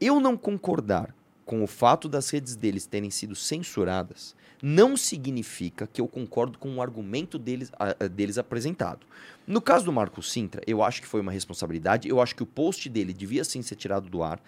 Eu 0.00 0.18
não 0.20 0.36
concordar 0.36 1.14
com 1.44 1.62
o 1.62 1.66
fato 1.66 2.08
das 2.08 2.30
redes 2.30 2.56
deles 2.56 2.86
terem 2.86 3.10
sido 3.10 3.34
censuradas 3.34 4.34
não 4.62 4.96
significa 4.96 5.86
que 5.86 6.00
eu 6.00 6.08
concordo 6.08 6.58
com 6.58 6.74
o 6.76 6.80
argumento 6.80 7.38
deles, 7.38 7.70
a- 7.78 7.92
deles 8.08 8.38
apresentado. 8.38 9.06
No 9.46 9.60
caso 9.60 9.84
do 9.84 9.92
Marco 9.92 10.22
Sintra, 10.22 10.62
eu 10.66 10.82
acho 10.82 11.02
que 11.02 11.08
foi 11.08 11.20
uma 11.20 11.30
responsabilidade. 11.30 12.08
Eu 12.08 12.18
acho 12.18 12.34
que 12.34 12.42
o 12.42 12.46
post 12.46 12.88
dele 12.88 13.12
devia 13.12 13.44
sim 13.44 13.60
ser 13.60 13.74
tirado 13.74 14.08
do 14.08 14.22
ar. 14.22 14.40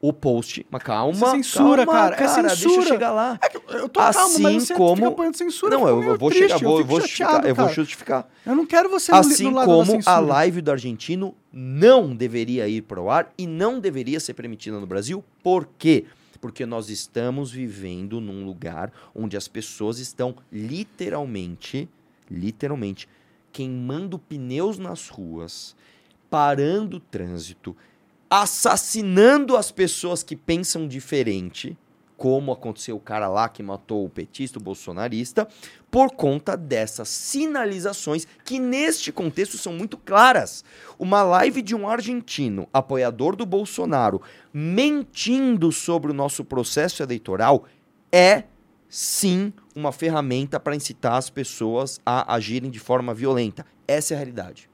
O 0.00 0.12
post. 0.12 0.66
Mas 0.70 0.82
calma. 0.82 1.12
Isso 1.12 1.24
é 1.24 1.30
censura, 1.30 1.86
calma, 1.86 2.10
cara, 2.10 2.14
é 2.14 2.18
Deixa 2.18 2.40
eu 2.40 2.70
censura. 2.70 2.86
chegar 2.86 3.12
lá. 3.12 3.38
É 3.42 3.48
que 3.48 3.56
eu 3.56 3.88
tô 3.88 3.98
Assim 4.00 4.42
mas 4.42 4.62
você 4.64 4.74
como- 4.74 5.10
fica 5.16 5.32
censura. 5.32 5.76
não, 5.76 5.88
eu, 5.88 6.02
eu 6.02 6.18
vou 6.18 6.28
triste, 6.28 6.42
chegar, 6.48 6.58
vou, 6.58 6.78
eu 6.80 6.84
vou 6.84 7.00
chateado, 7.00 7.08
justificar. 7.32 7.44
Eu 7.48 7.54
vou 7.54 7.64
cara. 7.64 7.74
justificar. 7.74 8.28
Eu 8.44 8.54
não 8.56 8.66
quero 8.66 8.88
você 8.90 9.10
no, 9.10 9.18
Assim 9.18 9.44
no 9.44 9.50
lado 9.52 9.66
como 9.66 9.98
a 10.04 10.18
live 10.18 10.60
do 10.60 10.70
argentino 10.70 11.34
não 11.50 12.14
deveria 12.14 12.68
ir 12.68 12.82
para 12.82 13.00
o 13.00 13.10
ar 13.10 13.32
e 13.38 13.46
não 13.46 13.80
deveria 13.80 14.20
ser 14.20 14.34
permitida 14.34 14.78
no 14.78 14.86
Brasil. 14.86 15.24
Por 15.42 15.66
quê? 15.78 16.04
Porque 16.42 16.66
nós 16.66 16.90
estamos 16.90 17.50
vivendo 17.50 18.20
num 18.20 18.44
lugar 18.44 18.92
onde 19.14 19.36
as 19.36 19.48
pessoas 19.48 19.98
estão 19.98 20.36
literalmente, 20.52 21.88
literalmente, 22.30 23.08
queimando 23.52 24.18
pneus 24.18 24.78
nas 24.78 25.08
ruas, 25.08 25.74
parando 26.28 26.98
o 26.98 27.00
trânsito, 27.00 27.74
assassinando 28.30 29.56
as 29.56 29.70
pessoas 29.70 30.22
que 30.22 30.36
pensam 30.36 30.88
diferente, 30.88 31.76
como 32.16 32.50
aconteceu 32.50 32.96
o 32.96 33.00
cara 33.00 33.28
lá 33.28 33.48
que 33.48 33.62
matou 33.62 34.04
o 34.04 34.08
petista, 34.08 34.58
o 34.58 34.62
bolsonarista, 34.62 35.46
por 35.90 36.12
conta 36.12 36.56
dessas 36.56 37.08
sinalizações 37.08 38.26
que 38.44 38.58
neste 38.58 39.12
contexto 39.12 39.58
são 39.58 39.72
muito 39.72 39.96
claras. 39.98 40.64
Uma 40.98 41.22
live 41.22 41.60
de 41.62 41.74
um 41.74 41.88
argentino, 41.88 42.68
apoiador 42.72 43.36
do 43.36 43.44
Bolsonaro, 43.44 44.22
mentindo 44.52 45.70
sobre 45.70 46.10
o 46.10 46.14
nosso 46.14 46.44
processo 46.44 47.02
eleitoral 47.02 47.64
é 48.10 48.44
sim 48.88 49.52
uma 49.74 49.92
ferramenta 49.92 50.58
para 50.58 50.74
incitar 50.74 51.14
as 51.14 51.28
pessoas 51.28 52.00
a 52.04 52.34
agirem 52.34 52.70
de 52.70 52.78
forma 52.78 53.12
violenta. 53.12 53.66
Essa 53.86 54.14
é 54.14 54.16
a 54.16 54.18
realidade. 54.18 54.70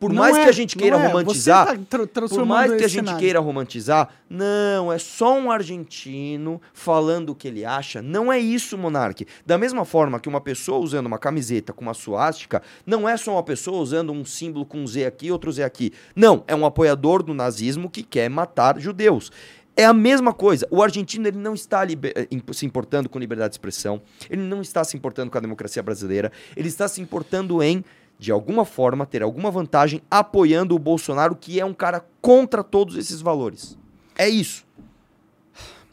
Por 0.00 0.10
Não 0.14 0.22
mais 0.22 0.34
é, 0.34 0.44
que 0.44 0.48
a 0.48 0.52
gente 0.52 0.76
queira 0.76 0.96
é. 0.96 1.06
romantizar, 1.06 1.78
tá 1.86 1.98
por 2.26 2.46
mais 2.46 2.72
que 2.72 2.84
a 2.84 2.88
gente 2.88 3.04
cenário. 3.04 3.20
queira 3.20 3.38
romantizar, 3.38 4.08
não, 4.30 4.90
é 4.90 4.96
só 4.96 5.38
um 5.38 5.50
argentino 5.50 6.58
falando 6.72 7.30
o 7.30 7.34
que 7.34 7.46
ele 7.46 7.66
acha. 7.66 8.00
Não 8.00 8.32
é 8.32 8.38
isso, 8.38 8.78
Monark. 8.78 9.26
Da 9.44 9.58
mesma 9.58 9.84
forma 9.84 10.18
que 10.18 10.26
uma 10.26 10.40
pessoa 10.40 10.78
usando 10.78 11.04
uma 11.04 11.18
camiseta 11.18 11.74
com 11.74 11.82
uma 11.82 11.92
suástica, 11.92 12.62
não 12.86 13.06
é 13.06 13.14
só 13.18 13.32
uma 13.32 13.42
pessoa 13.42 13.82
usando 13.82 14.10
um 14.10 14.24
símbolo 14.24 14.64
com 14.64 14.78
um 14.78 14.86
Z 14.86 15.04
aqui, 15.04 15.30
outro 15.30 15.52
Z 15.52 15.64
aqui. 15.64 15.92
Não, 16.16 16.44
é 16.48 16.56
um 16.56 16.64
apoiador 16.64 17.22
do 17.22 17.34
nazismo 17.34 17.90
que 17.90 18.02
quer 18.02 18.30
matar 18.30 18.80
judeus. 18.80 19.30
É 19.76 19.84
a 19.84 19.92
mesma 19.92 20.32
coisa. 20.32 20.66
O 20.70 20.82
argentino 20.82 21.26
ele 21.28 21.38
não 21.38 21.54
está 21.54 21.84
eh, 21.84 22.28
se 22.52 22.66
importando 22.66 23.08
com 23.08 23.18
liberdade 23.18 23.50
de 23.50 23.54
expressão, 23.54 24.02
ele 24.28 24.42
não 24.42 24.60
está 24.60 24.82
se 24.82 24.96
importando 24.96 25.30
com 25.30 25.38
a 25.38 25.40
democracia 25.40 25.82
brasileira, 25.82 26.32
ele 26.56 26.68
está 26.68 26.88
se 26.88 27.00
importando 27.00 27.62
em, 27.62 27.84
de 28.20 28.30
alguma 28.30 28.66
forma, 28.66 29.06
ter 29.06 29.22
alguma 29.22 29.50
vantagem 29.50 30.02
apoiando 30.10 30.76
o 30.76 30.78
Bolsonaro, 30.78 31.34
que 31.34 31.58
é 31.58 31.64
um 31.64 31.72
cara 31.72 32.04
contra 32.20 32.62
todos 32.62 32.98
esses 32.98 33.22
valores. 33.22 33.78
É 34.14 34.28
isso. 34.28 34.66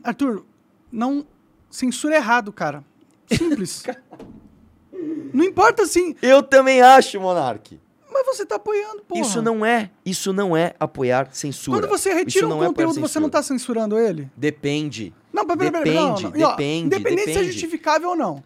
Arthur, 0.03 0.43
não 0.91 1.25
censura 1.71 2.17
errado, 2.17 2.51
cara. 2.51 2.83
Simples. 3.31 3.83
não 5.33 5.45
importa 5.45 5.83
assim, 5.83 6.17
Eu 6.21 6.43
também 6.43 6.81
acho, 6.81 7.17
Monark. 7.17 7.79
mas 8.11 8.25
você 8.25 8.45
tá 8.45 8.55
apoiando, 8.57 9.03
porra. 9.03 9.21
Isso 9.21 9.41
não 9.41 9.65
é, 9.65 9.89
isso 10.05 10.33
não 10.33 10.55
é 10.55 10.73
apoiar 10.77 11.29
censura. 11.31 11.79
Quando 11.79 11.89
você 11.89 12.09
Isso 12.09 12.17
retira 12.17 12.45
um 12.45 12.49
não 12.49 12.63
é 12.63 12.67
conteúdo, 12.67 12.99
você 12.99 13.21
não 13.21 13.29
tá 13.29 13.41
censura. 13.41 13.59
censurando 13.59 13.97
ele? 13.97 14.29
Depende. 14.35 15.13
Não, 15.31 15.45
pera, 15.45 15.57
pera, 15.57 15.81
pera, 15.81 15.93
não, 16.01 16.13
Depende, 16.15 16.23
não. 16.33 16.39
E, 16.41 16.43
ó, 16.43 16.49
depende, 16.51 16.85
Independente 16.87 17.23
se 17.23 17.29
é 17.29 17.33
depende. 17.35 17.51
justificável 17.53 18.09
ou 18.09 18.15
não. 18.17 18.43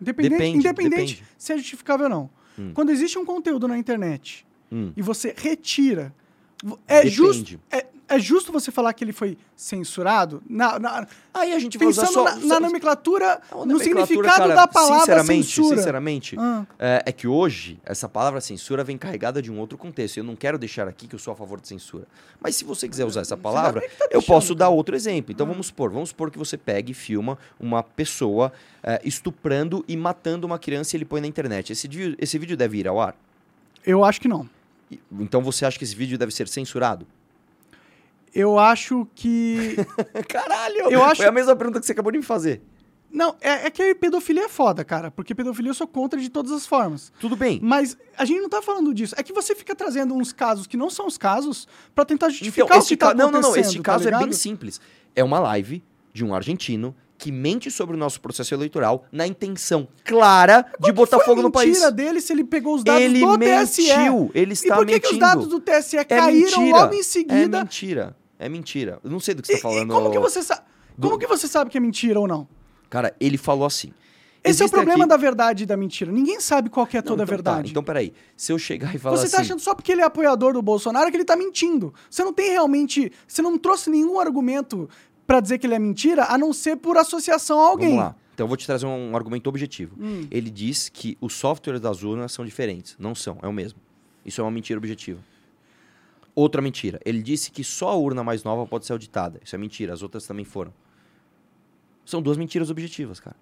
Independente, 0.00 0.30
Depende, 0.32 0.58
independente 0.58 1.14
depende. 1.14 1.24
se 1.36 1.52
é 1.52 1.56
justificável 1.58 2.04
ou 2.06 2.10
não. 2.10 2.39
Quando 2.74 2.90
existe 2.90 3.18
um 3.18 3.24
conteúdo 3.24 3.66
na 3.66 3.78
internet 3.78 4.46
Hum. 4.72 4.92
e 4.96 5.02
você 5.02 5.34
retira, 5.36 6.14
é 6.86 6.96
Depende. 6.96 7.14
justo, 7.14 7.60
é, 7.70 7.86
é 8.10 8.18
justo 8.18 8.52
você 8.52 8.70
falar 8.70 8.92
que 8.92 9.02
ele 9.04 9.12
foi 9.12 9.38
censurado? 9.56 10.42
Na, 10.48 10.78
na- 10.78 11.06
Aí 11.32 11.52
a 11.52 11.58
gente 11.58 11.78
vai 11.78 11.86
usar 11.88 12.02
pensando 12.08 12.14
só... 12.14 12.24
na, 12.24 12.40
só- 12.40 12.46
na 12.46 12.60
nomenclatura, 12.60 13.40
A 13.50 13.54
no 13.54 13.66
nomenclatura, 13.66 14.06
significado 14.06 14.38
cara, 14.40 14.54
da 14.54 14.66
palavra 14.68 14.98
sinceramente, 14.98 15.46
censura. 15.46 15.76
Sinceramente, 15.76 16.36
Ah. 16.38 16.66
é, 16.78 17.02
é 17.06 17.12
que 17.12 17.26
hoje 17.28 17.78
essa 17.84 18.08
palavra 18.08 18.40
censura 18.40 18.82
vem 18.84 18.98
carregada 18.98 19.40
de 19.40 19.50
um 19.50 19.58
outro 19.58 19.78
contexto. 19.78 20.16
Eu 20.18 20.24
não 20.24 20.34
quero 20.36 20.58
deixar 20.58 20.88
aqui 20.88 21.06
que 21.06 21.14
eu 21.14 21.18
sou 21.18 21.32
a 21.32 21.36
favor 21.36 21.60
de 21.60 21.68
censura. 21.68 22.04
Mas 22.40 22.56
se 22.56 22.64
você 22.64 22.88
quiser 22.88 23.04
usar 23.04 23.20
essa 23.20 23.36
palavra, 23.36 23.80
tá 23.80 23.86
eu 24.06 24.18
deixando, 24.18 24.26
posso 24.26 24.54
dar 24.54 24.68
outro 24.68 24.96
exemplo. 24.96 25.32
Então 25.32 25.46
vamos 25.46 25.68
supor, 25.68 25.90
vamos 25.90 26.08
supor 26.08 26.30
que 26.30 26.38
você 26.38 26.56
pegue 26.58 26.92
e 26.92 26.94
filma 26.94 27.38
uma 27.60 27.82
pessoa 27.82 28.52
é, 28.82 29.00
estuprando 29.04 29.84
e 29.86 29.96
matando 29.96 30.46
uma 30.46 30.58
criança 30.58 30.94
e 30.94 30.98
ele 30.98 31.04
põe 31.04 31.20
na 31.20 31.26
internet. 31.26 31.72
Esse, 31.72 31.86
vídeo- 31.86 32.16
esse 32.18 32.38
vídeo 32.38 32.56
deve 32.56 32.78
ir 32.78 32.88
ao 32.88 33.00
ar? 33.00 33.14
Eu 33.86 34.04
acho 34.04 34.20
que 34.20 34.26
não. 34.28 34.48
Então 35.20 35.40
você 35.42 35.64
acha 35.64 35.78
que 35.78 35.84
esse 35.84 35.94
vídeo 35.94 36.18
deve 36.18 36.32
ser 36.32 36.48
censurado? 36.48 37.06
Eu 38.34 38.58
acho 38.58 39.06
que. 39.14 39.76
Caralho! 40.28 40.90
Eu 40.90 41.02
acho- 41.04 41.16
Foi 41.16 41.26
a 41.26 41.32
mesma 41.32 41.54
pergunta 41.56 41.80
que 41.80 41.86
você 41.86 41.92
acabou 41.92 42.12
de 42.12 42.18
me 42.18 42.24
fazer. 42.24 42.62
não, 43.12 43.34
é, 43.40 43.66
é 43.66 43.70
que 43.70 43.94
pedofilia 43.96 44.44
é 44.44 44.48
foda, 44.48 44.84
cara. 44.84 45.10
Porque 45.10 45.34
pedofilia 45.34 45.70
eu 45.70 45.74
sou 45.74 45.86
contra 45.86 46.20
de 46.20 46.28
todas 46.28 46.52
as 46.52 46.66
formas. 46.66 47.12
Tudo 47.20 47.34
bem. 47.36 47.58
Mas 47.62 47.96
a 48.16 48.24
gente 48.24 48.40
não 48.40 48.48
tá 48.48 48.62
falando 48.62 48.94
disso. 48.94 49.14
É 49.18 49.22
que 49.22 49.32
você 49.32 49.54
fica 49.54 49.74
trazendo 49.74 50.14
uns 50.14 50.32
casos 50.32 50.66
que 50.66 50.76
não 50.76 50.88
são 50.88 51.06
os 51.06 51.18
casos 51.18 51.66
pra 51.94 52.04
tentar 52.04 52.26
Então, 52.26 52.36
justificar 52.36 52.76
o 52.76 52.80
este 52.80 52.88
que 52.90 52.96
tá 52.96 53.08
ca... 53.08 53.14
não, 53.14 53.24
não, 53.26 53.32
não. 53.32 53.40
acontecendo, 53.50 53.66
Este 53.72 53.78
tá 53.82 53.92
caso 53.92 54.08
é 54.08 54.18
bem 54.18 54.32
simples. 54.32 54.80
É 55.16 55.24
uma 55.24 55.40
live 55.40 55.82
de 56.12 56.24
um 56.24 56.32
argentino 56.34 56.94
que 57.18 57.30
mente 57.30 57.70
sobre 57.70 57.94
o 57.96 57.98
nosso 57.98 58.18
processo 58.18 58.54
eleitoral 58.54 59.04
na 59.12 59.26
intenção 59.26 59.86
clara 60.04 60.64
de 60.80 60.90
botar 60.90 61.18
fogo 61.20 61.42
no 61.42 61.50
país. 61.50 61.70
mentira 61.72 61.90
dele 61.92 62.18
se 62.20 62.32
ele 62.32 62.44
pegou 62.44 62.74
os 62.76 62.82
dados 62.82 63.02
Ele 63.02 63.20
do 63.20 63.36
TSE. 63.36 63.82
mentiu. 63.88 64.30
Ele 64.34 64.52
E 64.52 64.54
está 64.54 64.76
por 64.76 64.86
que, 64.86 64.98
que 64.98 65.06
os 65.06 65.12
mentindo. 65.12 65.26
dados 65.26 65.46
do 65.48 65.60
TSE 65.60 65.98
É 65.98 66.04
caíram 66.04 66.60
mentira. 66.62 66.78
logo 66.78 66.94
em 66.94 67.00
É 67.00 67.02
seguida? 67.02 67.58
mentira. 67.58 68.16
É 68.40 68.48
mentira. 68.48 68.98
Eu 69.04 69.10
não 69.10 69.20
sei 69.20 69.34
do 69.34 69.42
que 69.42 69.52
E- 69.52 69.52
você 69.52 69.56
está 69.58 69.68
e 69.68 69.72
falando. 69.72 69.92
como 69.92 70.10
que 70.10 70.18
você 70.18 70.42
sabe? 70.42 70.62
Como 71.00 71.18
que 71.18 71.26
você 71.26 71.46
sabe 71.46 71.70
que 71.70 71.76
é 71.76 71.80
mentira 71.80 72.18
ou 72.18 72.26
não? 72.26 72.48
Cara, 72.88 73.14
ele 73.20 73.36
falou 73.38 73.66
assim. 73.66 73.92
Esse 74.42 74.62
é 74.62 74.66
o 74.66 74.70
problema 74.70 75.04
aqui- 75.04 75.08
da 75.10 75.16
verdade 75.18 75.62
e 75.64 75.66
da 75.66 75.76
mentira. 75.76 76.10
Ninguém 76.10 76.40
sabe 76.40 76.70
qual 76.70 76.86
que 76.86 76.96
é 76.96 77.00
Não, 77.00 77.06
toda 77.08 77.22
a 77.22 77.24
então 77.24 77.36
tá. 77.36 77.50
verdade. 77.52 77.70
Então, 77.70 77.82
peraí. 77.84 78.12
Se 78.34 78.50
eu 78.52 78.58
chegar 78.58 78.94
e 78.94 78.98
falar 78.98 79.16
Você 79.18 79.26
assim... 79.26 79.36
tá 79.36 79.42
achando 79.42 79.60
só 79.60 79.74
porque 79.74 79.92
ele 79.92 80.00
é 80.00 80.04
apoiador 80.04 80.54
do 80.54 80.62
Bolsonaro 80.62 81.10
que 81.10 81.16
ele 81.18 81.24
tá 81.26 81.36
mentindo. 81.36 81.92
Você 82.08 82.24
não 82.24 82.32
tem 82.32 82.50
realmente. 82.50 83.12
Você 83.28 83.42
não 83.42 83.58
trouxe 83.58 83.90
nenhum 83.90 84.18
argumento 84.18 84.88
pra 85.26 85.40
dizer 85.40 85.58
que 85.58 85.66
ele 85.66 85.74
é 85.74 85.78
mentira, 85.78 86.24
a 86.24 86.38
não 86.38 86.52
ser 86.54 86.76
por 86.76 86.96
associação 86.96 87.60
a 87.60 87.68
alguém. 87.68 87.90
Vamos 87.90 88.04
lá. 88.04 88.16
Então 88.34 88.44
eu 88.46 88.48
vou 88.48 88.56
te 88.56 88.64
trazer 88.66 88.86
um 88.86 89.14
argumento 89.14 89.46
objetivo. 89.48 89.94
Hum. 90.00 90.26
Ele 90.30 90.48
diz 90.50 90.88
que 90.88 91.18
os 91.20 91.34
softwares 91.34 91.78
das 91.80 92.02
urnas 92.02 92.32
são 92.32 92.42
diferentes. 92.44 92.96
Não 92.98 93.14
são, 93.14 93.36
é 93.42 93.46
o 93.46 93.52
mesmo. 93.52 93.78
Isso 94.24 94.40
é 94.40 94.44
uma 94.44 94.50
mentira 94.50 94.78
objetiva. 94.78 95.20
Outra 96.34 96.62
mentira. 96.62 97.00
Ele 97.04 97.22
disse 97.22 97.50
que 97.50 97.64
só 97.64 97.88
a 97.88 97.96
urna 97.96 98.22
mais 98.22 98.44
nova 98.44 98.66
pode 98.66 98.86
ser 98.86 98.92
auditada. 98.92 99.40
Isso 99.44 99.54
é 99.54 99.58
mentira, 99.58 99.92
as 99.92 100.02
outras 100.02 100.26
também 100.26 100.44
foram. 100.44 100.72
São 102.04 102.22
duas 102.22 102.36
mentiras 102.36 102.70
objetivas, 102.70 103.20
cara. 103.20 103.36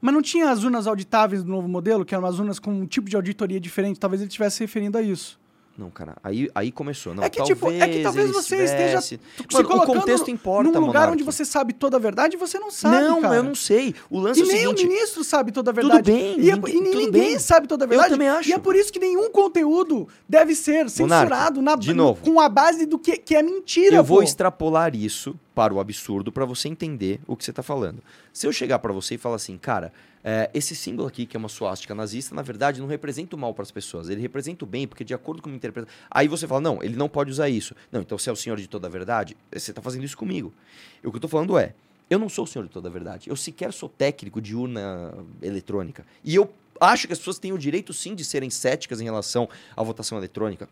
Mas 0.00 0.14
não 0.14 0.22
tinha 0.22 0.50
as 0.50 0.62
urnas 0.62 0.86
auditáveis 0.86 1.42
do 1.42 1.50
novo 1.50 1.68
modelo, 1.68 2.04
que 2.04 2.14
eram 2.14 2.24
umas 2.24 2.38
urnas 2.38 2.58
com 2.58 2.70
um 2.70 2.86
tipo 2.86 3.08
de 3.08 3.16
auditoria 3.16 3.58
diferente. 3.58 3.98
Talvez 3.98 4.20
ele 4.20 4.28
estivesse 4.28 4.56
se 4.56 4.62
referindo 4.62 4.96
a 4.96 5.02
isso. 5.02 5.38
Não, 5.78 5.90
cara. 5.90 6.16
Aí, 6.24 6.50
aí 6.56 6.72
começou. 6.72 7.14
Não, 7.14 7.22
é 7.22 7.30
que, 7.30 7.40
tipo, 7.44 7.70
é 7.70 7.88
que 7.88 8.02
talvez 8.02 8.28
você 8.32 8.64
esteja 8.64 9.00
se 9.00 9.20
Mano, 9.52 9.68
o 9.76 9.86
contexto 9.86 10.28
importa, 10.28 10.64
num 10.72 10.80
lugar 10.86 10.86
Monark. 11.02 11.12
onde 11.12 11.22
você 11.22 11.44
sabe 11.44 11.72
toda 11.72 11.96
a 11.96 12.00
verdade 12.00 12.34
e 12.34 12.36
você 12.36 12.58
não 12.58 12.68
sabe, 12.68 12.96
Não, 12.96 13.20
cara. 13.20 13.36
eu 13.36 13.42
não 13.44 13.54
sei. 13.54 13.94
O 14.10 14.18
lance 14.18 14.40
E 14.40 14.42
é 14.42 14.44
o 14.44 14.48
nem 14.48 14.58
seguinte... 14.58 14.84
o 14.84 14.88
ministro 14.88 15.22
sabe 15.22 15.52
toda 15.52 15.70
a 15.70 15.74
verdade. 15.74 16.10
bem, 16.10 16.40
E, 16.40 16.50
é- 16.50 16.56
ninguém- 16.56 16.74
e 16.74 16.78
tudo 16.82 16.96
ninguém 16.98 17.10
bem. 17.10 17.38
sabe 17.38 17.68
toda 17.68 17.84
a 17.84 17.86
Eu 17.86 17.90
verdade. 17.90 18.10
também 18.10 18.28
acho. 18.28 18.48
E 18.48 18.52
é 18.52 18.58
por 18.58 18.74
isso 18.74 18.92
que 18.92 18.98
nenhum 18.98 19.30
conteúdo 19.30 20.08
deve 20.28 20.56
ser 20.56 20.90
censurado 20.90 21.62
na, 21.62 21.76
de 21.76 21.94
novo. 21.94 22.20
com 22.24 22.40
a 22.40 22.48
base 22.48 22.84
do 22.84 22.98
que, 22.98 23.16
que 23.16 23.36
é 23.36 23.42
mentira. 23.42 23.94
Eu 23.94 24.02
vou 24.02 24.18
pô. 24.18 24.22
extrapolar 24.24 24.96
isso 24.96 25.36
para 25.58 25.74
o 25.74 25.80
absurdo 25.80 26.30
para 26.30 26.44
você 26.44 26.68
entender 26.68 27.18
o 27.26 27.36
que 27.36 27.44
você 27.44 27.50
está 27.50 27.64
falando. 27.64 28.00
Se 28.32 28.46
eu 28.46 28.52
chegar 28.52 28.78
para 28.78 28.92
você 28.92 29.16
e 29.16 29.18
falar 29.18 29.34
assim, 29.34 29.58
cara, 29.58 29.92
é, 30.22 30.48
esse 30.54 30.76
símbolo 30.76 31.08
aqui, 31.08 31.26
que 31.26 31.36
é 31.36 31.38
uma 31.38 31.48
suástica 31.48 31.96
nazista, 31.96 32.32
na 32.32 32.42
verdade 32.42 32.80
não 32.80 32.86
representa 32.86 33.34
o 33.34 33.38
mal 33.38 33.52
para 33.52 33.64
as 33.64 33.72
pessoas. 33.72 34.08
Ele 34.08 34.20
representa 34.20 34.64
o 34.64 34.68
bem, 34.68 34.86
porque 34.86 35.02
de 35.02 35.14
acordo 35.14 35.42
com 35.42 35.48
uma 35.48 35.56
interpretação. 35.56 35.92
Aí 36.08 36.28
você 36.28 36.46
fala, 36.46 36.60
não, 36.60 36.80
ele 36.80 36.94
não 36.94 37.08
pode 37.08 37.32
usar 37.32 37.48
isso. 37.48 37.74
Não, 37.90 38.02
então 38.02 38.16
você 38.16 38.30
é 38.30 38.32
o 38.32 38.36
senhor 38.36 38.56
de 38.56 38.68
toda 38.68 38.86
a 38.86 38.90
verdade? 38.90 39.36
Você 39.52 39.72
está 39.72 39.82
fazendo 39.82 40.04
isso 40.04 40.16
comigo. 40.16 40.54
E 41.02 41.08
o 41.08 41.10
que 41.10 41.16
eu 41.16 41.18
estou 41.18 41.28
falando 41.28 41.58
é, 41.58 41.74
eu 42.08 42.20
não 42.20 42.28
sou 42.28 42.44
o 42.44 42.46
senhor 42.46 42.64
de 42.64 42.70
toda 42.70 42.88
a 42.88 42.92
verdade. 42.92 43.28
Eu 43.28 43.34
sequer 43.34 43.72
sou 43.72 43.88
técnico 43.88 44.40
de 44.40 44.54
urna 44.54 45.12
eletrônica. 45.42 46.06
E 46.22 46.36
eu 46.36 46.48
acho 46.80 47.08
que 47.08 47.12
as 47.12 47.18
pessoas 47.18 47.40
têm 47.40 47.52
o 47.52 47.58
direito 47.58 47.92
sim 47.92 48.14
de 48.14 48.24
serem 48.24 48.48
céticas 48.48 49.00
em 49.00 49.04
relação 49.04 49.48
à 49.76 49.82
votação 49.82 50.18
eletrônica. 50.18 50.68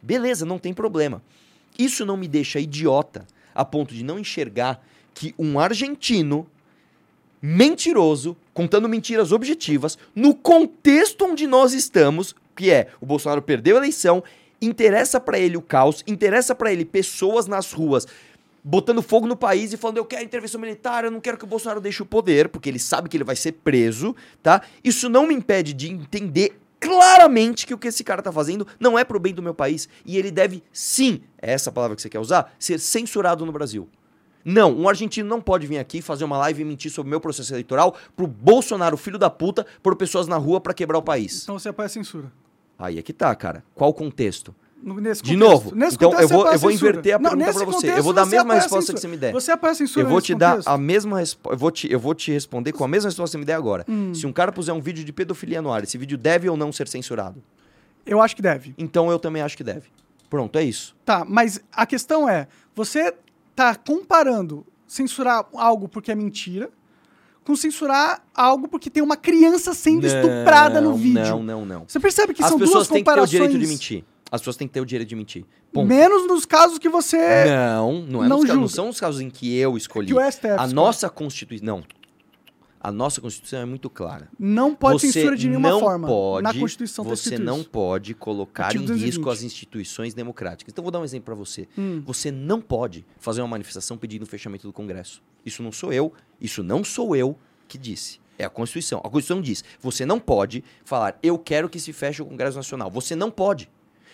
Beleza, 0.00 0.46
não 0.46 0.58
tem 0.58 0.72
problema. 0.72 1.22
Isso 1.78 2.06
não 2.06 2.16
me 2.16 2.26
deixa 2.26 2.58
idiota 2.58 3.26
a 3.54 3.64
ponto 3.64 3.94
de 3.94 4.04
não 4.04 4.18
enxergar 4.18 4.84
que 5.14 5.34
um 5.38 5.58
argentino 5.58 6.46
mentiroso, 7.42 8.36
contando 8.52 8.88
mentiras 8.88 9.32
objetivas, 9.32 9.98
no 10.14 10.34
contexto 10.34 11.24
onde 11.24 11.46
nós 11.46 11.72
estamos, 11.72 12.34
que 12.54 12.70
é 12.70 12.88
o 13.00 13.06
Bolsonaro 13.06 13.40
perdeu 13.40 13.76
a 13.76 13.78
eleição, 13.78 14.22
interessa 14.60 15.18
pra 15.18 15.38
ele 15.38 15.56
o 15.56 15.62
caos, 15.62 16.04
interessa 16.06 16.54
pra 16.54 16.72
ele 16.72 16.84
pessoas 16.84 17.46
nas 17.46 17.72
ruas 17.72 18.06
botando 18.62 19.02
fogo 19.02 19.26
no 19.26 19.36
país 19.36 19.72
e 19.72 19.76
falando 19.76 19.96
eu 19.96 20.04
quero 20.04 20.24
intervenção 20.24 20.60
militar, 20.60 21.04
eu 21.04 21.10
não 21.10 21.20
quero 21.20 21.38
que 21.38 21.44
o 21.44 21.46
Bolsonaro 21.46 21.80
deixe 21.80 22.02
o 22.02 22.06
poder, 22.06 22.48
porque 22.48 22.68
ele 22.68 22.78
sabe 22.78 23.08
que 23.08 23.16
ele 23.16 23.24
vai 23.24 23.36
ser 23.36 23.52
preso, 23.52 24.14
tá? 24.42 24.62
Isso 24.84 25.08
não 25.08 25.26
me 25.26 25.34
impede 25.34 25.72
de 25.72 25.90
entender 25.90 26.59
claramente 26.80 27.66
que 27.66 27.74
o 27.74 27.78
que 27.78 27.88
esse 27.88 28.02
cara 28.02 28.22
tá 28.22 28.32
fazendo 28.32 28.66
não 28.80 28.98
é 28.98 29.04
pro 29.04 29.20
bem 29.20 29.34
do 29.34 29.42
meu 29.42 29.54
país 29.54 29.88
e 30.04 30.16
ele 30.16 30.30
deve 30.30 30.62
sim, 30.72 31.20
é 31.40 31.52
essa 31.52 31.70
palavra 31.70 31.94
que 31.94 32.02
você 32.02 32.08
quer 32.08 32.18
usar, 32.18 32.52
ser 32.58 32.80
censurado 32.80 33.44
no 33.44 33.52
Brasil. 33.52 33.88
Não, 34.42 34.72
um 34.74 34.88
argentino 34.88 35.28
não 35.28 35.40
pode 35.40 35.66
vir 35.66 35.78
aqui 35.78 36.00
fazer 36.00 36.24
uma 36.24 36.38
live 36.38 36.62
e 36.62 36.64
mentir 36.64 36.90
sobre 36.90 37.08
o 37.08 37.10
meu 37.10 37.20
processo 37.20 37.52
eleitoral 37.52 37.94
pro 38.16 38.26
Bolsonaro, 38.26 38.96
filho 38.96 39.18
da 39.18 39.28
puta, 39.28 39.66
por 39.82 39.94
pessoas 39.96 40.26
na 40.26 40.38
rua 40.38 40.60
pra 40.60 40.72
quebrar 40.72 40.98
o 40.98 41.02
país. 41.02 41.42
Então 41.42 41.58
você 41.58 41.68
apoia 41.68 41.86
a 41.86 41.90
censura. 41.90 42.32
Aí 42.78 42.98
é 42.98 43.02
que 43.02 43.12
tá, 43.12 43.34
cara. 43.34 43.62
Qual 43.74 43.90
o 43.90 43.94
contexto? 43.94 44.54
Nesse 44.82 45.22
De 45.22 45.36
novo, 45.36 45.74
Nesse 45.74 45.96
então 45.96 46.10
contexto, 46.10 46.32
eu 46.32 46.38
vou- 46.38 46.52
eu 46.52 46.58
vou 46.58 46.70
inverter 46.70 47.14
a 47.14 47.18
pergunta 47.18 47.36
nesse 47.46 47.58
pra 47.58 47.66
você. 47.66 47.90
Eu 47.98 48.02
vou 48.02 48.12
dar 48.14 48.22
a 48.22 48.26
mesma 48.26 48.54
resposta 48.54 48.94
que 48.94 49.00
você 49.00 49.08
me 49.08 49.16
der. 49.16 49.32
Você 49.32 49.50
apoia 49.52 49.72
a 49.72 49.74
censura 49.74 50.06
Eu 50.06 50.10
vou 50.10 50.20
te 50.22 50.34
dar 50.34 50.50
contexto? 50.52 50.68
a 50.68 50.78
mesma 50.78 51.18
resposta. 51.18 51.54
Eu, 51.54 51.58
vou 51.58 51.70
te- 51.70 51.92
eu 51.92 51.98
vou 52.00 52.14
te 52.14 52.32
responder 52.32 52.72
com 52.72 52.82
a 52.84 52.88
mesma 52.88 53.08
resposta 53.10 53.28
que 53.28 53.32
você 53.32 53.38
me 53.38 53.44
der 53.44 53.54
agora. 53.54 53.84
Hum. 53.88 54.14
Se 54.14 54.26
um 54.26 54.32
cara 54.32 54.50
puser 54.50 54.74
um 54.74 54.80
vídeo 54.80 55.04
de 55.04 55.12
pedofilia 55.12 55.60
no 55.60 55.70
ar, 55.70 55.82
esse 55.82 55.98
vídeo 55.98 56.16
deve 56.16 56.48
ou 56.48 56.56
não 56.56 56.72
ser 56.72 56.88
censurado? 56.88 57.42
Eu 58.06 58.22
acho 58.22 58.34
que 58.34 58.40
deve. 58.40 58.74
Então 58.78 59.10
eu 59.10 59.18
também 59.18 59.42
acho 59.42 59.56
que 59.56 59.62
deve. 59.62 59.88
Pronto, 60.30 60.56
é 60.58 60.62
isso. 60.64 60.96
Tá, 61.04 61.24
mas 61.28 61.60
a 61.72 61.84
questão 61.84 62.26
é, 62.28 62.48
você 62.74 63.12
tá 63.54 63.74
comparando 63.74 64.64
censurar 64.86 65.44
algo 65.54 65.88
porque 65.88 66.10
é 66.10 66.14
mentira 66.14 66.70
com 67.44 67.54
censurar 67.56 68.22
algo 68.34 68.68
porque 68.68 68.88
tem 68.90 69.02
uma 69.02 69.16
criança 69.16 69.74
sendo 69.74 70.06
estuprada 70.06 70.80
no 70.80 70.90
Não, 70.90 70.96
vídeo. 70.96 71.22
Não, 71.22 71.42
não, 71.42 71.64
não. 71.66 71.84
Você 71.88 71.98
percebe 71.98 72.32
que 72.32 72.42
As 72.42 72.48
são 72.48 72.58
pessoas 72.58 72.86
duas 72.86 72.88
têm 72.88 72.98
que 72.98 73.04
ter 73.04 73.10
o 73.10 73.14
comparações... 73.14 73.30
direito 73.30 73.58
de 73.58 73.66
mentir. 73.66 74.04
As 74.30 74.40
pessoas 74.40 74.56
têm 74.56 74.68
que 74.68 74.74
ter 74.74 74.80
o 74.80 74.86
direito 74.86 75.08
de 75.08 75.16
mentir. 75.16 75.44
Ponto. 75.72 75.86
Menos 75.88 76.26
nos 76.28 76.44
casos 76.44 76.78
que 76.78 76.88
você... 76.88 77.44
Não, 77.46 78.02
não, 78.02 78.24
é 78.24 78.28
não 78.28 78.38
nos 78.38 78.46
casos, 78.46 78.60
não 78.60 78.68
são 78.68 78.88
os 78.88 79.00
casos 79.00 79.20
em 79.20 79.28
que 79.30 79.56
eu 79.56 79.76
escolhi. 79.76 80.06
Que 80.06 80.14
o 80.14 80.20
STF 80.30 80.46
a 80.46 80.54
escolhe. 80.54 80.74
nossa 80.74 81.08
Constituição. 81.10 81.66
Não. 81.66 81.84
A 82.82 82.90
nossa 82.90 83.20
Constituição 83.20 83.60
é 83.60 83.64
muito 83.66 83.90
clara. 83.90 84.30
Não 84.38 84.74
pode 84.74 85.00
você 85.00 85.12
censura 85.12 85.36
de 85.36 85.48
nenhuma 85.48 85.68
não 85.68 85.80
forma. 85.80 86.08
Pode, 86.08 86.44
Na 86.44 86.54
Constituição 86.54 87.04
tá 87.04 87.10
você 87.10 87.36
não 87.38 87.60
isso. 87.60 87.68
pode 87.68 88.14
colocar 88.14 88.64
Artigo 88.66 88.84
em 88.84 88.86
220. 88.86 89.06
risco 89.16 89.28
as 89.30 89.42
instituições 89.42 90.14
democráticas. 90.14 90.72
Então 90.72 90.82
vou 90.82 90.90
dar 90.90 90.98
um 91.00 91.04
exemplo 91.04 91.26
para 91.26 91.34
você. 91.34 91.68
Hum. 91.76 92.02
Você 92.06 92.30
não 92.30 92.58
pode 92.58 93.04
fazer 93.18 93.42
uma 93.42 93.48
manifestação 93.48 93.98
pedindo 93.98 94.22
o 94.22 94.26
fechamento 94.26 94.66
do 94.66 94.72
Congresso. 94.72 95.22
Isso 95.44 95.62
não 95.62 95.70
sou 95.72 95.92
eu, 95.92 96.10
isso 96.40 96.62
não 96.62 96.82
sou 96.82 97.14
eu 97.14 97.36
que 97.68 97.76
disse. 97.76 98.18
É 98.38 98.44
a 98.44 98.48
Constituição. 98.48 99.00
A 99.00 99.10
Constituição 99.10 99.42
diz: 99.42 99.62
você 99.78 100.06
não 100.06 100.18
pode 100.18 100.64
falar, 100.82 101.18
eu 101.22 101.38
quero 101.38 101.68
que 101.68 101.78
se 101.78 101.92
feche 101.92 102.22
o 102.22 102.24
Congresso 102.24 102.56
Nacional. 102.56 102.90
Você 102.90 103.14
não 103.14 103.30
pode. 103.30 103.68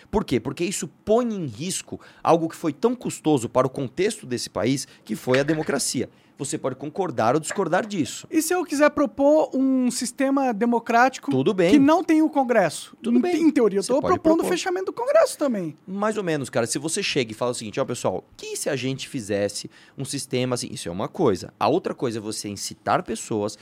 Por 0.09 0.23
quê? 0.23 0.39
Porque 0.39 0.63
isso 0.63 0.87
põe 1.03 1.25
em 1.25 1.45
risco 1.45 1.99
algo 2.23 2.47
que 2.47 2.55
foi 2.55 2.73
tão 2.73 2.95
custoso 2.95 3.49
para 3.49 3.67
o 3.67 3.69
contexto 3.69 4.25
desse 4.25 4.49
país, 4.49 4.87
que 5.03 5.15
foi 5.15 5.39
a 5.39 5.43
democracia. 5.43 6.09
Você 6.37 6.55
pode 6.55 6.75
concordar 6.75 7.33
ou 7.33 7.39
discordar 7.39 7.85
disso. 7.85 8.27
E 8.29 8.43
se 8.43 8.53
eu 8.53 8.63
quiser 8.63 8.91
propor 8.91 9.49
um 9.55 9.89
sistema 9.89 10.53
democrático 10.53 11.31
Tudo 11.31 11.51
bem. 11.51 11.71
que 11.71 11.79
não 11.79 12.03
tem 12.03 12.21
o 12.21 12.29
Congresso? 12.29 12.95
Tudo 13.01 13.17
em, 13.17 13.21
bem. 13.21 13.41
Em 13.41 13.49
teoria, 13.49 13.79
eu 13.79 13.81
estou 13.81 13.99
propondo 13.99 14.41
o 14.41 14.43
fechamento 14.43 14.87
do 14.87 14.93
Congresso 14.93 15.35
também. 15.37 15.75
Mais 15.87 16.15
ou 16.15 16.23
menos, 16.23 16.49
cara. 16.49 16.67
Se 16.67 16.77
você 16.77 17.01
chega 17.01 17.31
e 17.31 17.35
fala 17.35 17.51
o 17.51 17.55
seguinte, 17.55 17.79
ó, 17.79 17.85
pessoal, 17.85 18.23
que 18.37 18.55
se 18.55 18.69
a 18.69 18.75
gente 18.75 19.09
fizesse 19.09 19.69
um 19.97 20.05
sistema 20.05 20.53
assim? 20.53 20.69
Isso 20.71 20.87
é 20.87 20.91
uma 20.91 21.07
coisa. 21.07 21.51
A 21.59 21.67
outra 21.67 21.95
coisa 21.95 22.19
é 22.19 22.21
você 22.21 22.47
incitar 22.47 23.01
pessoas 23.01 23.57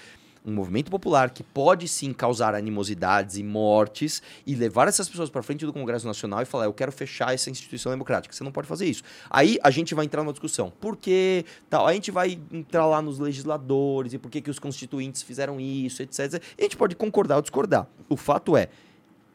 um 0.45 0.53
movimento 0.53 0.91
popular 0.91 1.31
que 1.31 1.43
pode 1.43 1.87
sim 1.87 2.13
causar 2.13 2.53
animosidades 2.53 3.37
e 3.37 3.43
mortes 3.43 4.21
e 4.45 4.55
levar 4.55 4.87
essas 4.87 5.09
pessoas 5.09 5.29
para 5.29 5.41
frente 5.41 5.65
do 5.65 5.73
Congresso 5.73 6.05
Nacional 6.05 6.41
e 6.41 6.45
falar, 6.45 6.65
eu 6.65 6.73
quero 6.73 6.91
fechar 6.91 7.33
essa 7.33 7.49
instituição 7.49 7.91
democrática. 7.91 8.33
Você 8.33 8.43
não 8.43 8.51
pode 8.51 8.67
fazer 8.67 8.85
isso. 8.85 9.03
Aí 9.29 9.57
a 9.63 9.71
gente 9.71 9.95
vai 9.95 10.05
entrar 10.05 10.21
numa 10.21 10.33
discussão. 10.33 10.71
Por 10.79 10.95
que 10.95 11.45
tal? 11.69 11.87
A 11.87 11.93
gente 11.93 12.11
vai 12.11 12.39
entrar 12.51 12.85
lá 12.85 13.01
nos 13.01 13.17
legisladores 13.17 14.13
e 14.13 14.17
por 14.17 14.29
que, 14.29 14.41
que 14.41 14.49
os 14.49 14.59
constituintes 14.59 15.23
fizeram 15.23 15.59
isso, 15.59 16.03
etc. 16.03 16.41
E 16.57 16.61
a 16.61 16.63
gente 16.63 16.77
pode 16.77 16.95
concordar 16.95 17.37
ou 17.37 17.41
discordar. 17.41 17.87
O 18.07 18.15
fato 18.15 18.55
é, 18.55 18.69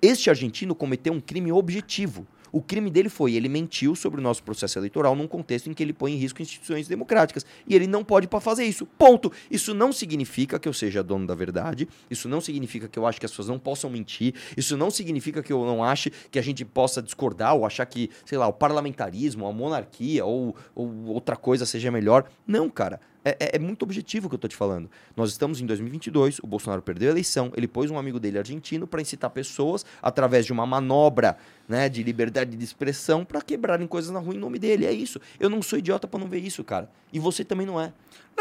este 0.00 0.30
argentino 0.30 0.74
cometeu 0.74 1.12
um 1.12 1.20
crime 1.20 1.50
objetivo. 1.52 2.26
O 2.52 2.60
crime 2.60 2.90
dele 2.90 3.08
foi, 3.08 3.34
ele 3.34 3.48
mentiu 3.48 3.94
sobre 3.94 4.20
o 4.20 4.22
nosso 4.22 4.42
processo 4.42 4.78
eleitoral 4.78 5.14
num 5.14 5.26
contexto 5.26 5.70
em 5.70 5.74
que 5.74 5.82
ele 5.82 5.92
põe 5.92 6.12
em 6.12 6.16
risco 6.16 6.42
instituições 6.42 6.88
democráticas. 6.88 7.44
E 7.66 7.74
ele 7.74 7.86
não 7.86 8.04
pode 8.04 8.26
para 8.26 8.40
fazer 8.40 8.64
isso. 8.64 8.86
Ponto. 8.86 9.32
Isso 9.50 9.74
não 9.74 9.92
significa 9.92 10.58
que 10.58 10.68
eu 10.68 10.72
seja 10.72 11.02
dono 11.02 11.26
da 11.26 11.34
verdade. 11.34 11.88
Isso 12.10 12.28
não 12.28 12.40
significa 12.40 12.88
que 12.88 12.98
eu 12.98 13.06
acho 13.06 13.20
que 13.20 13.26
as 13.26 13.32
pessoas 13.32 13.48
não 13.48 13.58
possam 13.58 13.90
mentir. 13.90 14.34
Isso 14.56 14.76
não 14.76 14.90
significa 14.90 15.42
que 15.42 15.52
eu 15.52 15.64
não 15.64 15.82
ache 15.84 16.12
que 16.30 16.38
a 16.38 16.42
gente 16.42 16.64
possa 16.64 17.02
discordar 17.02 17.54
ou 17.54 17.64
achar 17.64 17.86
que, 17.86 18.10
sei 18.24 18.38
lá, 18.38 18.46
o 18.46 18.52
parlamentarismo, 18.52 19.46
a 19.46 19.52
monarquia 19.52 20.24
ou, 20.24 20.56
ou 20.74 21.06
outra 21.06 21.36
coisa 21.36 21.66
seja 21.66 21.90
melhor. 21.90 22.24
Não, 22.46 22.68
cara. 22.68 23.00
É, 23.24 23.36
é, 23.38 23.56
é, 23.56 23.58
muito 23.58 23.82
objetivo 23.82 24.26
o 24.26 24.30
que 24.30 24.34
eu 24.34 24.38
tô 24.38 24.48
te 24.48 24.56
falando. 24.56 24.90
Nós 25.16 25.30
estamos 25.30 25.60
em 25.60 25.66
2022, 25.66 26.38
o 26.38 26.46
Bolsonaro 26.46 26.80
perdeu 26.80 27.08
a 27.08 27.12
eleição, 27.12 27.52
ele 27.54 27.68
pôs 27.68 27.90
um 27.90 27.98
amigo 27.98 28.18
dele 28.18 28.38
argentino 28.38 28.86
para 28.86 29.02
incitar 29.02 29.30
pessoas 29.30 29.84
através 30.00 30.46
de 30.46 30.52
uma 30.52 30.64
manobra 30.64 31.36
né, 31.68 31.88
de 31.88 32.02
liberdade 32.02 32.56
de 32.56 32.64
expressão 32.64 33.24
para 33.24 33.42
quebrarem 33.42 33.86
coisas 33.86 34.10
na 34.10 34.18
rua 34.18 34.34
em 34.34 34.38
nome 34.38 34.58
dele. 34.58 34.86
É 34.86 34.92
isso. 34.92 35.20
Eu 35.38 35.50
não 35.50 35.60
sou 35.60 35.78
idiota 35.78 36.08
para 36.08 36.18
não 36.18 36.28
ver 36.28 36.38
isso, 36.38 36.64
cara. 36.64 36.90
E 37.12 37.18
você 37.18 37.44
também 37.44 37.66
não 37.66 37.80
é. 37.80 37.92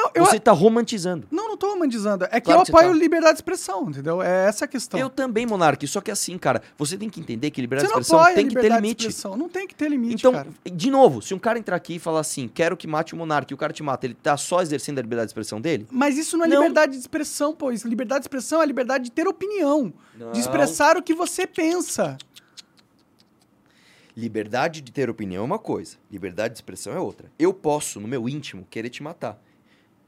Não, 0.01 0.11
eu... 0.15 0.25
Você 0.25 0.39
tá 0.39 0.51
romantizando. 0.51 1.27
Não, 1.29 1.49
não 1.49 1.57
tô 1.57 1.69
romantizando. 1.71 2.25
É 2.25 2.39
que 2.39 2.45
Claro 2.45 2.61
eu 2.61 2.65
que 2.65 2.71
apoio 2.71 2.89
tá. 2.91 2.97
liberdade 2.97 3.33
de 3.33 3.37
expressão, 3.39 3.89
entendeu? 3.89 4.21
É 4.21 4.47
essa 4.47 4.65
a 4.65 4.67
questão. 4.67 4.99
Eu 4.99 5.09
também, 5.09 5.45
Monark. 5.45 5.85
Só 5.87 5.99
que 5.99 6.09
assim, 6.09 6.37
cara, 6.37 6.61
você 6.77 6.97
tem 6.97 7.09
que 7.09 7.19
entender 7.19 7.51
que 7.51 7.59
liberdade 7.59 7.91
de 7.91 7.99
expressão 7.99 8.33
tem 8.33 8.47
que 8.47 8.55
ter 8.55 8.71
limite. 8.71 9.07
expressão. 9.07 9.35
Não 9.35 9.49
tem 9.49 9.67
que 9.67 9.75
ter 9.75 9.89
limite, 9.89 10.15
Então, 10.15 10.31
cara. 10.31 10.47
de 10.63 10.89
novo, 10.89 11.21
se 11.21 11.33
um 11.33 11.39
cara 11.39 11.59
entrar 11.59 11.75
aqui 11.75 11.95
e 11.95 11.99
falar 11.99 12.21
assim, 12.21 12.47
quero 12.47 12.77
que 12.77 12.87
mate 12.87 13.13
o 13.13 13.17
monarca, 13.17 13.51
e 13.51 13.55
o 13.55 13.57
cara 13.57 13.73
te 13.73 13.83
mata, 13.83 14.05
ele 14.05 14.13
tá 14.13 14.37
só 14.37 14.61
exercendo 14.61 14.99
a 14.99 15.01
liberdade 15.01 15.27
de 15.27 15.31
expressão 15.31 15.59
dele? 15.59 15.85
Mas 15.91 16.17
isso 16.17 16.37
não 16.37 16.45
é 16.45 16.47
Não. 16.47 16.57
liberdade 16.61 16.93
de 16.93 16.99
expressão, 16.99 17.53
pô. 17.53 17.71
Isso, 17.71 17.87
liberdade 17.87 18.21
de 18.21 18.25
expressão 18.25 18.61
é 18.61 18.65
liberdade 18.65 19.05
de 19.05 19.11
ter 19.11 19.27
opinião. 19.27 19.93
Não. 20.17 20.31
De 20.31 20.39
expressar 20.39 20.95
o 20.97 21.03
que 21.03 21.13
você 21.13 21.45
pensa. 21.45 22.17
Liberdade 24.15 24.81
de 24.81 24.91
ter 24.91 25.09
opinião 25.09 25.43
é 25.43 25.45
uma 25.45 25.59
coisa, 25.59 25.97
liberdade 26.11 26.53
de 26.53 26.57
expressão 26.57 26.93
é 26.93 26.99
outra. 26.99 27.31
Eu 27.39 27.53
posso, 27.53 27.99
no 27.99 28.07
meu 28.07 28.27
íntimo, 28.27 28.67
querer 28.69 28.89
te 28.89 29.01
matar. 29.01 29.41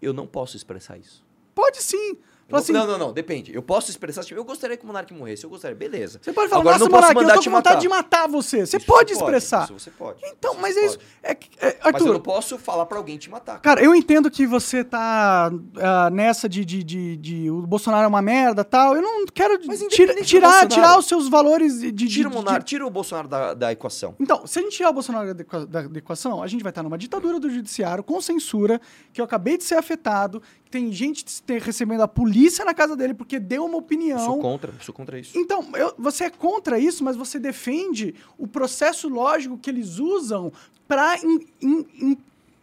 Eu 0.01 0.13
não 0.13 0.25
posso 0.25 0.57
expressar 0.57 0.97
isso. 0.97 1.23
Pode 1.53 1.81
sim. 1.81 2.17
Fala 2.51 2.61
assim, 2.63 2.73
não, 2.73 2.85
não, 2.85 2.97
não, 2.97 3.13
depende. 3.13 3.53
Eu 3.53 3.61
posso 3.63 3.89
expressar, 3.89 4.23
tipo, 4.23 4.39
eu 4.39 4.43
gostaria 4.45 4.77
que 4.77 4.83
o 4.83 4.87
monarca 4.87 5.13
morresse, 5.15 5.43
eu 5.43 5.49
gostaria, 5.49 5.75
beleza. 5.75 6.19
Você 6.21 6.31
pode 6.33 6.49
falar, 6.49 6.61
Agora, 6.61 6.77
nossa, 6.77 6.89
não 6.89 6.91
Monark, 6.99 7.15
eu 7.21 7.27
tô 7.27 7.43
com 7.43 7.49
vontade 7.49 7.49
matar. 7.49 7.79
de 7.79 7.89
matar 7.89 8.27
você. 8.27 8.65
Você 8.65 8.77
Isso 8.77 8.85
pode 8.85 9.13
você 9.13 9.19
expressar. 9.19 9.63
Isso 9.63 9.73
você 9.79 9.89
pode. 9.91 10.21
Então, 10.25 10.51
Isso 10.53 10.61
mas 10.61 10.77
é 10.77 10.85
isso. 10.85 10.97
pode. 10.99 11.11
É, 11.23 11.31
é, 11.31 11.37
Mas 11.37 11.73
eu 11.73 11.79
Arthur, 11.87 12.13
não 12.13 12.19
posso 12.19 12.57
falar 12.57 12.85
pra 12.85 12.97
alguém 12.97 13.17
te 13.17 13.29
matar. 13.29 13.59
cara, 13.61 13.81
eu 13.83 13.95
entendo 13.95 14.29
que 14.29 14.45
você 14.45 14.83
tá 14.83 15.51
ah, 15.77 16.09
nessa 16.11 16.47
de, 16.49 16.63
de, 16.65 16.83
de, 16.83 17.17
de 17.17 17.49
o 17.51 17.61
Bolsonaro 17.65 18.03
é 18.03 18.07
uma 18.07 18.21
merda 18.21 18.63
tal. 18.63 18.95
Eu 18.95 19.01
não 19.01 19.25
quero 19.25 19.57
tira- 19.89 20.21
tirar, 20.23 20.67
tirar 20.67 20.97
os 20.99 21.05
seus 21.07 21.27
valores 21.29 21.79
de. 21.79 21.91
de- 21.91 22.07
Tira 22.07 22.29
o, 22.29 22.43
de- 22.43 22.63
tira 22.65 22.85
o 22.85 22.89
Bolsonaro 22.89 23.27
da, 23.27 23.53
da 23.53 23.71
equação. 23.71 24.15
Então, 24.19 24.45
se 24.45 24.59
a 24.59 24.61
gente 24.61 24.75
tirar 24.77 24.89
o 24.89 24.93
Bolsonaro 24.93 25.33
da 25.33 25.43
da, 25.65 25.97
equação, 25.97 26.41
a 26.43 26.47
gente 26.47 26.61
vai 26.63 26.71
estar 26.71 26.83
numa 26.83 26.97
ditadura 26.97 27.39
do 27.39 27.49
judiciário 27.49 28.03
com 28.03 28.19
censura, 28.21 28.79
que 29.13 29.21
eu 29.21 29.25
acabei 29.25 29.57
de 29.57 29.63
ser 29.63 29.75
afetado, 29.75 30.41
que 30.65 30.71
tem 30.71 30.91
gente 30.91 31.23
te- 31.23 31.59
recebendo 31.59 32.01
a 32.01 32.07
polícia 32.07 32.40
na 32.65 32.73
casa 32.73 32.95
dele 32.95 33.13
porque 33.13 33.39
deu 33.39 33.65
uma 33.65 33.77
opinião. 33.77 34.19
Sou 34.19 34.39
contra, 34.39 34.73
sou 34.81 34.93
contra 34.93 35.19
isso. 35.19 35.37
Então, 35.37 35.67
eu- 35.75 35.93
você 35.97 36.25
é 36.25 36.29
contra 36.29 36.79
isso, 36.79 37.03
mas 37.03 37.15
você 37.15 37.37
defende 37.39 38.15
o 38.37 38.47
processo 38.47 39.07
lógico 39.09 39.57
que 39.57 39.69
eles 39.69 39.97
usam 39.99 40.51
para 40.87 41.15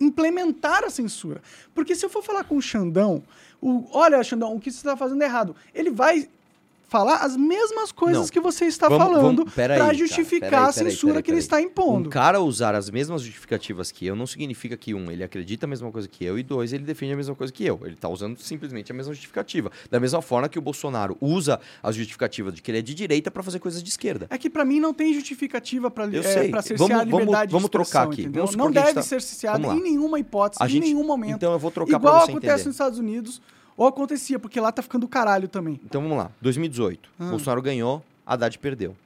implementar 0.01 0.85
a 0.85 0.91
censura. 0.91 1.43
Porque 1.75 1.95
se 1.95 2.05
eu 2.05 2.11
for 2.11 2.23
falar 2.23 2.45
com 2.45 2.57
o 2.57 2.63
Xandão, 2.63 3.23
o, 3.61 3.85
olha, 3.93 4.23
Xandão, 4.23 4.55
o 4.55 4.61
que 4.61 4.71
você 4.71 4.79
está 4.79 4.97
fazendo 4.97 5.23
é 5.23 5.25
errado, 5.25 5.55
ele 5.75 5.91
vai 5.91 6.29
falar 6.89 7.17
as 7.17 7.37
mesmas 7.37 7.93
coisas 7.93 8.23
Não. 8.23 8.29
que 8.29 8.41
você 8.41 8.65
está 8.65 8.89
Vamos- 8.89 9.07
falando 9.07 9.37
vamos- 9.37 9.53
para 9.55 9.77
cara, 9.77 9.95
justificar 9.95 10.55
aí, 10.65 10.69
a 10.71 10.73
censura 10.73 11.13
pera 11.13 11.19
aí, 11.19 11.23
que 11.23 11.31
ele 11.31 11.39
está 11.39 11.61
impondo. 11.61 12.09
Um 12.09 12.11
cara 12.11 12.41
usar 12.41 12.75
as 12.75 12.89
mesmas 12.89 13.21
justificativas 13.23 13.93
que 13.93 14.07
eu 14.07 14.17
não 14.17 14.27
significa 14.27 14.75
que, 14.77 14.95
um, 14.95 15.11
ele 15.11 15.23
acredita 15.23 15.67
a 15.67 15.69
mesma 15.69 15.93
coisa 15.93 16.09
que 16.09 16.25
eu, 16.25 16.39
e 16.39 16.43
dois, 16.43 16.73
ele 16.73 16.85
defende 16.85 17.13
a 17.13 17.17
mesma 17.17 17.35
coisa 17.35 17.53
que 17.53 17.63
eu. 17.65 17.79
Ele 17.85 17.95
tá 17.95 18.09
usando 18.09 18.39
simplesmente 18.39 18.91
a 18.91 18.95
mesma 18.95 19.13
justificativa. 19.13 19.71
Da 19.91 20.01
mesma 20.01 20.23
forma 20.23 20.49
que 20.49 20.59
o 20.59 20.63
Bolsonaro 20.63 21.17
usa 21.21 21.61
as 21.83 21.95
justificativas 21.95 22.55
de 22.55 22.63
que 22.63 22.71
ele 22.71 22.79
é 22.79 22.83
de 22.83 22.95
direita 22.95 23.31
pra 23.31 23.43
fazer 23.43 23.59
coisas 23.59 23.83
de 23.83 23.91
esquerda. 23.91 24.27
É 24.31 24.39
que 24.39 24.49
para 24.49 24.65
mim 24.65 24.81
não 24.81 24.95
tem 24.95 25.13
justificativa 25.13 25.91
para 25.91 26.05
é, 26.07 26.11
cercear 26.23 26.79
Vamos- 26.79 26.91
a 26.93 26.97
vamos- 27.05 27.05
liberdade 27.05 27.53
vamos 27.53 27.69
de 27.71 27.77
expressão, 27.77 28.01
trocar 28.01 28.13
aqui. 28.13 28.23
entendeu? 28.23 28.43
Vamos 28.47 28.57
não 28.57 28.67
gente 28.67 28.75
deve 28.75 28.95
tá- 28.95 29.03
ser 29.03 29.21
cerceada 29.21 29.59
Vamos 29.59 29.77
em 29.79 29.83
nenhuma 29.83 30.19
hipótese, 30.19 30.63
A 30.63 30.67
em 30.67 30.71
gente- 30.71 30.85
nenhum 30.85 31.05
momento. 31.05 31.35
Então 31.37 31.53
eu 31.53 31.59
vou 31.59 31.71
trocar 31.71 31.97
Igual 31.99 32.15
pra 32.15 32.25
você 32.25 32.31
acontece 32.31 32.53
entender. 32.55 32.65
nos 32.67 32.75
Estados 32.75 32.99
Unidos, 32.99 33.43
ou 33.79 33.87
acontecia, 33.87 34.41
porque 34.41 34.61
lá 34.61 34.73
tá 34.73 34.83
ficando 34.83 35.03
do 35.03 35.09
caralho 35.09 35.47
também. 35.47 35.81
Então 35.85 36.03
vamos 36.03 36.19
lá. 36.19 36.33
2018. 36.43 37.09
Ah. 37.19 37.31
Bolsonaro 37.31 37.63
ganhou, 37.63 38.05
Haddad 38.27 38.59
perdeu. 38.59 38.97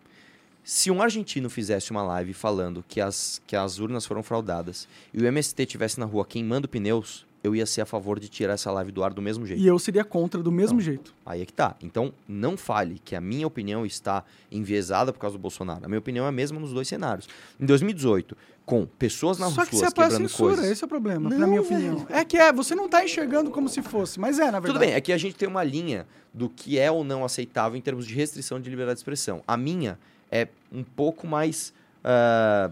Se 0.64 0.90
um 0.90 1.02
argentino 1.02 1.50
fizesse 1.50 1.90
uma 1.90 2.02
live 2.02 2.32
falando 2.32 2.82
que 2.88 3.00
as, 3.00 3.42
que 3.46 3.54
as 3.54 3.78
urnas 3.78 4.06
foram 4.06 4.22
fraudadas 4.22 4.88
e 5.12 5.20
o 5.22 5.26
MST 5.26 5.66
tivesse 5.66 6.00
na 6.00 6.06
rua 6.06 6.24
queimando 6.24 6.68
pneus, 6.68 7.26
eu 7.44 7.54
ia 7.54 7.66
ser 7.66 7.80
a 7.80 7.86
favor 7.86 8.20
de 8.20 8.28
tirar 8.28 8.54
essa 8.54 8.70
live 8.70 8.92
do 8.92 9.02
ar 9.02 9.12
do 9.12 9.20
mesmo 9.20 9.44
jeito. 9.44 9.60
E 9.60 9.66
eu 9.66 9.78
seria 9.78 10.04
contra 10.04 10.40
do 10.42 10.52
mesmo 10.52 10.76
Não. 10.78 10.84
jeito. 10.84 11.12
Aí 11.26 11.42
é 11.42 11.44
que 11.44 11.52
tá. 11.52 11.74
Então, 11.82 12.12
não 12.26 12.56
fale 12.56 13.00
que 13.04 13.16
a 13.16 13.20
minha 13.20 13.46
opinião 13.46 13.84
está 13.84 14.24
enviesada 14.50 15.12
por 15.12 15.18
causa 15.18 15.36
do 15.36 15.40
Bolsonaro. 15.40 15.84
A 15.84 15.88
minha 15.88 15.98
opinião 15.98 16.24
é 16.24 16.28
a 16.28 16.32
mesma 16.32 16.60
nos 16.60 16.72
dois 16.72 16.86
cenários. 16.86 17.28
Em 17.60 17.66
2018, 17.66 18.36
com 18.64 18.86
pessoas 18.86 19.38
nas 19.38 19.52
Só 19.52 19.64
que 19.64 19.72
você 19.74 19.82
ruas 19.82 19.92
a 19.92 19.94
quebrando 19.94 20.28
censura, 20.28 20.54
coisas. 20.54 20.70
esse 20.70 20.84
é 20.84 20.86
o 20.86 20.88
problema, 20.88 21.28
Não, 21.28 21.38
na 21.38 21.46
minha 21.46 21.60
opinião. 21.60 22.06
É 22.08 22.24
que 22.24 22.36
é, 22.36 22.52
você 22.52 22.74
não 22.74 22.88
tá 22.88 23.04
enxergando 23.04 23.50
como 23.50 23.68
se 23.68 23.82
fosse, 23.82 24.20
mas 24.20 24.38
é, 24.38 24.44
na 24.46 24.60
verdade. 24.60 24.66
Tudo 24.66 24.78
bem, 24.78 24.92
é 24.92 25.00
que 25.00 25.12
a 25.12 25.18
gente 25.18 25.34
tem 25.34 25.48
uma 25.48 25.64
linha 25.64 26.06
do 26.32 26.48
que 26.48 26.78
é 26.78 26.90
ou 26.90 27.02
não 27.04 27.24
aceitável 27.24 27.76
em 27.76 27.80
termos 27.80 28.06
de 28.06 28.14
restrição 28.14 28.60
de 28.60 28.70
liberdade 28.70 28.96
de 28.96 29.00
expressão. 29.00 29.42
A 29.46 29.56
minha 29.56 29.98
é 30.30 30.48
um 30.72 30.82
pouco 30.84 31.26
mais 31.26 31.74
ah, 32.04 32.70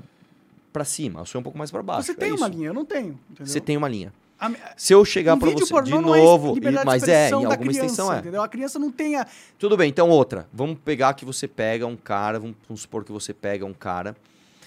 pra 0.73 0.85
cima, 0.85 1.23
a 1.23 1.25
sua 1.25 1.39
é 1.39 1.41
um 1.41 1.43
pouco 1.43 1.59
mais 1.59 1.71
pra 1.71 1.83
baixo. 1.83 2.07
Você 2.07 2.13
é 2.13 2.15
tem 2.15 2.33
uma 2.33 2.49
isso. 2.49 2.57
linha, 2.57 2.69
eu 2.69 2.75
não 2.75 2.85
tenho. 2.85 3.19
Entendeu? 3.31 3.47
Você 3.47 3.61
tem 3.61 3.77
uma 3.77 3.89
linha. 3.89 4.13
A 4.39 4.51
Se 4.75 4.95
eu 4.95 5.05
chegar 5.05 5.35
um 5.35 5.39
pra 5.39 5.51
vídeo 5.51 5.67
você 5.67 5.83
de 5.83 5.93
é 5.93 6.01
novo, 6.01 6.59
de 6.59 6.71
mas 6.85 7.07
é, 7.07 7.29
em 7.29 7.45
alguma 7.45 7.71
extensão 7.71 8.07
criança, 8.07 8.17
é. 8.17 8.19
Entendeu? 8.21 8.43
A 8.43 8.49
criança 8.49 8.79
não 8.79 8.91
tem 8.91 9.17
a... 9.17 9.27
Tudo 9.59 9.77
bem, 9.77 9.91
então 9.91 10.09
outra. 10.09 10.49
Vamos 10.51 10.79
pegar 10.83 11.13
que 11.13 11.27
você 11.27 11.47
pega 11.47 11.87
um 11.87 11.97
cara, 11.97 12.41
vamos, 12.41 12.57
vamos 12.67 12.81
supor 12.81 13.05
que 13.05 13.13
você 13.13 13.35
pega 13.35 13.67
um 13.67 13.75
cara, 13.75 14.17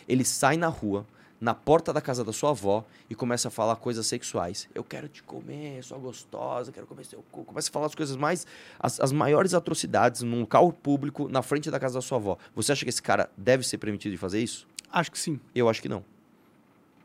ele 0.07 0.23
sai 0.23 0.57
na 0.57 0.67
rua, 0.67 1.07
na 1.43 1.53
porta 1.53 1.91
da 1.91 1.99
casa 1.99 2.23
da 2.23 2.31
sua 2.31 2.51
avó 2.51 2.85
e 3.09 3.15
começa 3.15 3.49
a 3.49 3.51
falar 3.51 3.75
coisas 3.75 4.07
sexuais. 4.07 4.69
Eu 4.73 4.81
quero 4.81 5.09
te 5.09 5.21
comer, 5.21 5.83
sua 5.83 5.97
gostosa, 5.97 6.71
quero 6.71 6.87
comer 6.87 7.03
seu 7.03 7.21
cu. 7.33 7.43
Começa 7.43 7.69
a 7.69 7.73
falar 7.73 7.87
as 7.87 7.93
coisas 7.93 8.15
mais, 8.15 8.47
as, 8.79 8.97
as 9.01 9.11
maiores 9.11 9.53
atrocidades 9.53 10.21
num 10.21 10.39
local 10.39 10.71
público, 10.71 11.27
na 11.27 11.41
frente 11.41 11.69
da 11.69 11.77
casa 11.77 11.95
da 11.95 12.01
sua 12.01 12.17
avó. 12.17 12.37
Você 12.55 12.71
acha 12.71 12.85
que 12.85 12.89
esse 12.89 13.01
cara 13.01 13.29
deve 13.35 13.67
ser 13.67 13.77
permitido 13.77 14.13
de 14.13 14.17
fazer 14.17 14.41
isso? 14.41 14.65
Acho 14.89 15.11
que 15.11 15.19
sim. 15.19 15.37
Eu 15.53 15.67
acho 15.67 15.81
que 15.81 15.89
não. 15.89 16.05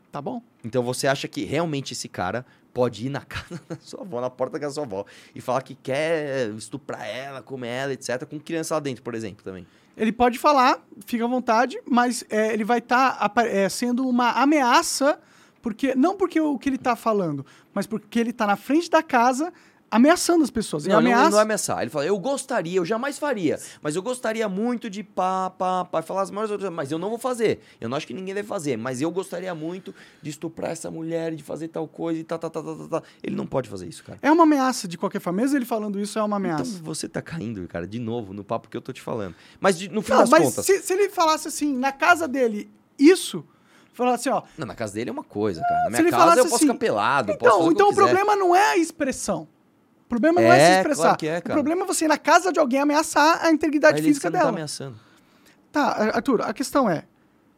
Tá 0.09 0.21
bom? 0.21 0.41
Então 0.63 0.83
você 0.83 1.05
acha 1.05 1.27
que 1.27 1.43
realmente 1.43 1.91
esse 1.91 2.07
cara 2.07 2.45
pode 2.73 3.07
ir 3.07 3.09
na 3.09 3.19
casa 3.27 3.61
da 3.67 3.75
sua 3.81 4.03
avó, 4.03 4.21
na 4.21 4.29
porta 4.29 4.53
da 4.53 4.59
casa 4.61 4.71
da 4.71 4.75
sua 4.75 4.83
avó, 4.85 5.05
e 5.35 5.41
falar 5.41 5.61
que 5.63 5.75
quer 5.75 6.47
estuprar 6.51 7.05
ela, 7.05 7.41
comer 7.41 7.67
ela, 7.67 7.93
etc., 7.93 8.25
com 8.25 8.39
criança 8.39 8.73
lá 8.75 8.79
dentro, 8.79 9.03
por 9.03 9.15
exemplo, 9.15 9.43
também. 9.43 9.67
Ele 9.99 10.13
pode 10.13 10.39
falar, 10.39 10.81
fica 11.05 11.25
à 11.25 11.27
vontade, 11.27 11.77
mas 11.85 12.23
é, 12.29 12.53
ele 12.53 12.63
vai 12.63 12.79
estar 12.79 13.31
sendo 13.69 14.07
uma 14.07 14.31
ameaça, 14.31 15.19
porque 15.61 15.93
não 15.93 16.15
porque 16.15 16.39
o 16.39 16.57
que 16.57 16.69
ele 16.69 16.77
tá 16.77 16.95
falando, 16.95 17.45
mas 17.73 17.85
porque 17.85 18.17
ele 18.17 18.31
tá 18.31 18.47
na 18.47 18.55
frente 18.55 18.89
da 18.89 19.03
casa 19.03 19.51
ameaçando 19.91 20.43
as 20.43 20.49
pessoas. 20.49 20.85
Não, 20.85 20.99
ele 20.99 21.03
não, 21.03 21.11
ele 21.11 21.13
ameaça... 21.13 21.29
não 21.31 21.39
é 21.39 21.41
ameaçar. 21.41 21.81
Ele 21.81 21.89
fala, 21.89 22.05
eu 22.05 22.17
gostaria, 22.19 22.77
eu 22.77 22.85
jamais 22.85 23.17
faria, 23.17 23.59
mas 23.81 23.95
eu 23.95 24.01
gostaria 24.01 24.47
muito 24.47 24.89
de 24.89 25.03
pá, 25.03 25.49
pá, 25.49 25.85
pá, 25.85 26.01
falar 26.01 26.21
as 26.21 26.31
maiores 26.31 26.51
outras, 26.51 26.71
mas 26.71 26.91
eu 26.91 26.97
não 26.99 27.09
vou 27.09 27.17
fazer. 27.17 27.59
Eu 27.79 27.89
não 27.89 27.97
acho 27.97 28.05
que 28.07 28.13
ninguém 28.13 28.33
deve 28.33 28.47
fazer, 28.47 28.77
mas 28.77 29.01
eu 29.01 29.09
gostaria 29.11 29.53
muito 29.55 29.93
de 30.21 30.29
estuprar 30.29 30.71
essa 30.71 30.89
mulher, 30.91 31.33
de 31.35 31.43
fazer 31.43 31.67
tal 31.69 31.87
coisa 31.87 32.19
e 32.19 32.23
tal, 32.23 32.37
tal, 32.39 32.49
tal, 32.49 32.63
tal, 32.63 32.87
tal. 32.87 33.03
Ele 33.23 33.35
não 33.35 33.45
pode 33.47 33.69
fazer 33.69 33.87
isso, 33.87 34.03
cara. 34.03 34.19
É 34.21 34.31
uma 34.31 34.43
ameaça, 34.43 34.87
de 34.87 34.97
qualquer 34.97 35.19
forma. 35.19 35.41
Mesmo 35.41 35.57
ele 35.57 35.65
falando 35.65 35.99
isso, 35.99 36.19
é 36.19 36.23
uma 36.23 36.37
ameaça. 36.37 36.71
Então 36.75 36.83
você 36.83 37.07
tá 37.07 37.21
caindo, 37.21 37.67
cara, 37.67 37.87
de 37.87 37.99
novo 37.99 38.33
no 38.33 38.43
papo 38.43 38.69
que 38.69 38.77
eu 38.77 38.81
tô 38.81 38.91
te 38.93 39.01
falando. 39.01 39.35
Mas 39.59 39.77
de- 39.77 39.89
no 39.89 40.01
fim 40.01 40.11
não, 40.11 40.19
das 40.19 40.29
mas 40.29 40.43
contas. 40.43 40.65
se, 40.65 40.81
se 40.81 40.93
ele 40.93 41.09
falasse 41.09 41.47
assim, 41.47 41.75
na 41.75 41.91
casa 41.91 42.27
dele, 42.27 42.69
isso, 42.97 43.45
falasse, 43.93 44.29
ó... 44.29 44.43
Não, 44.57 44.67
na 44.67 44.75
casa 44.75 44.93
dele 44.93 45.09
é 45.09 45.13
uma 45.13 45.23
coisa, 45.23 45.61
cara. 45.61 45.89
Na 45.89 45.99
minha 46.01 46.11
casa 46.11 46.39
eu 46.39 46.43
posso 46.43 46.55
assim, 46.55 46.65
ficar 46.67 46.77
pelado, 46.77 47.31
Então, 47.31 47.67
o 47.67 47.71
então 47.71 47.87
o 47.87 47.89
quiser. 47.89 48.01
problema 48.03 48.35
não 48.35 48.55
é 48.55 48.71
a 48.71 48.77
expressão. 48.77 49.47
O 50.09 50.15
problema 50.17 50.41
não 50.41 50.51
é, 50.51 50.59
É, 50.59 50.73
se 50.73 50.77
expressar. 50.79 51.01
claro 51.03 51.17
que 51.19 51.27
é, 51.27 51.37
o 51.37 51.41
cara. 51.43 51.53
problema 51.53 51.83
é 51.83 51.85
você 51.85 52.05
ir 52.05 52.07
na 52.07 52.17
casa 52.17 52.51
de 52.51 52.59
alguém 52.59 52.79
ameaçar 52.79 53.45
a 53.45 53.51
integridade 53.51 53.93
Mas 53.97 54.05
física 54.05 54.23
você 54.27 54.29
não 54.31 54.33
tá 54.33 54.39
dela. 54.39 54.49
ameaçando. 54.49 54.95
Tá, 55.71 56.15
Arthur, 56.15 56.41
a 56.41 56.51
questão 56.51 56.89
é: 56.89 57.03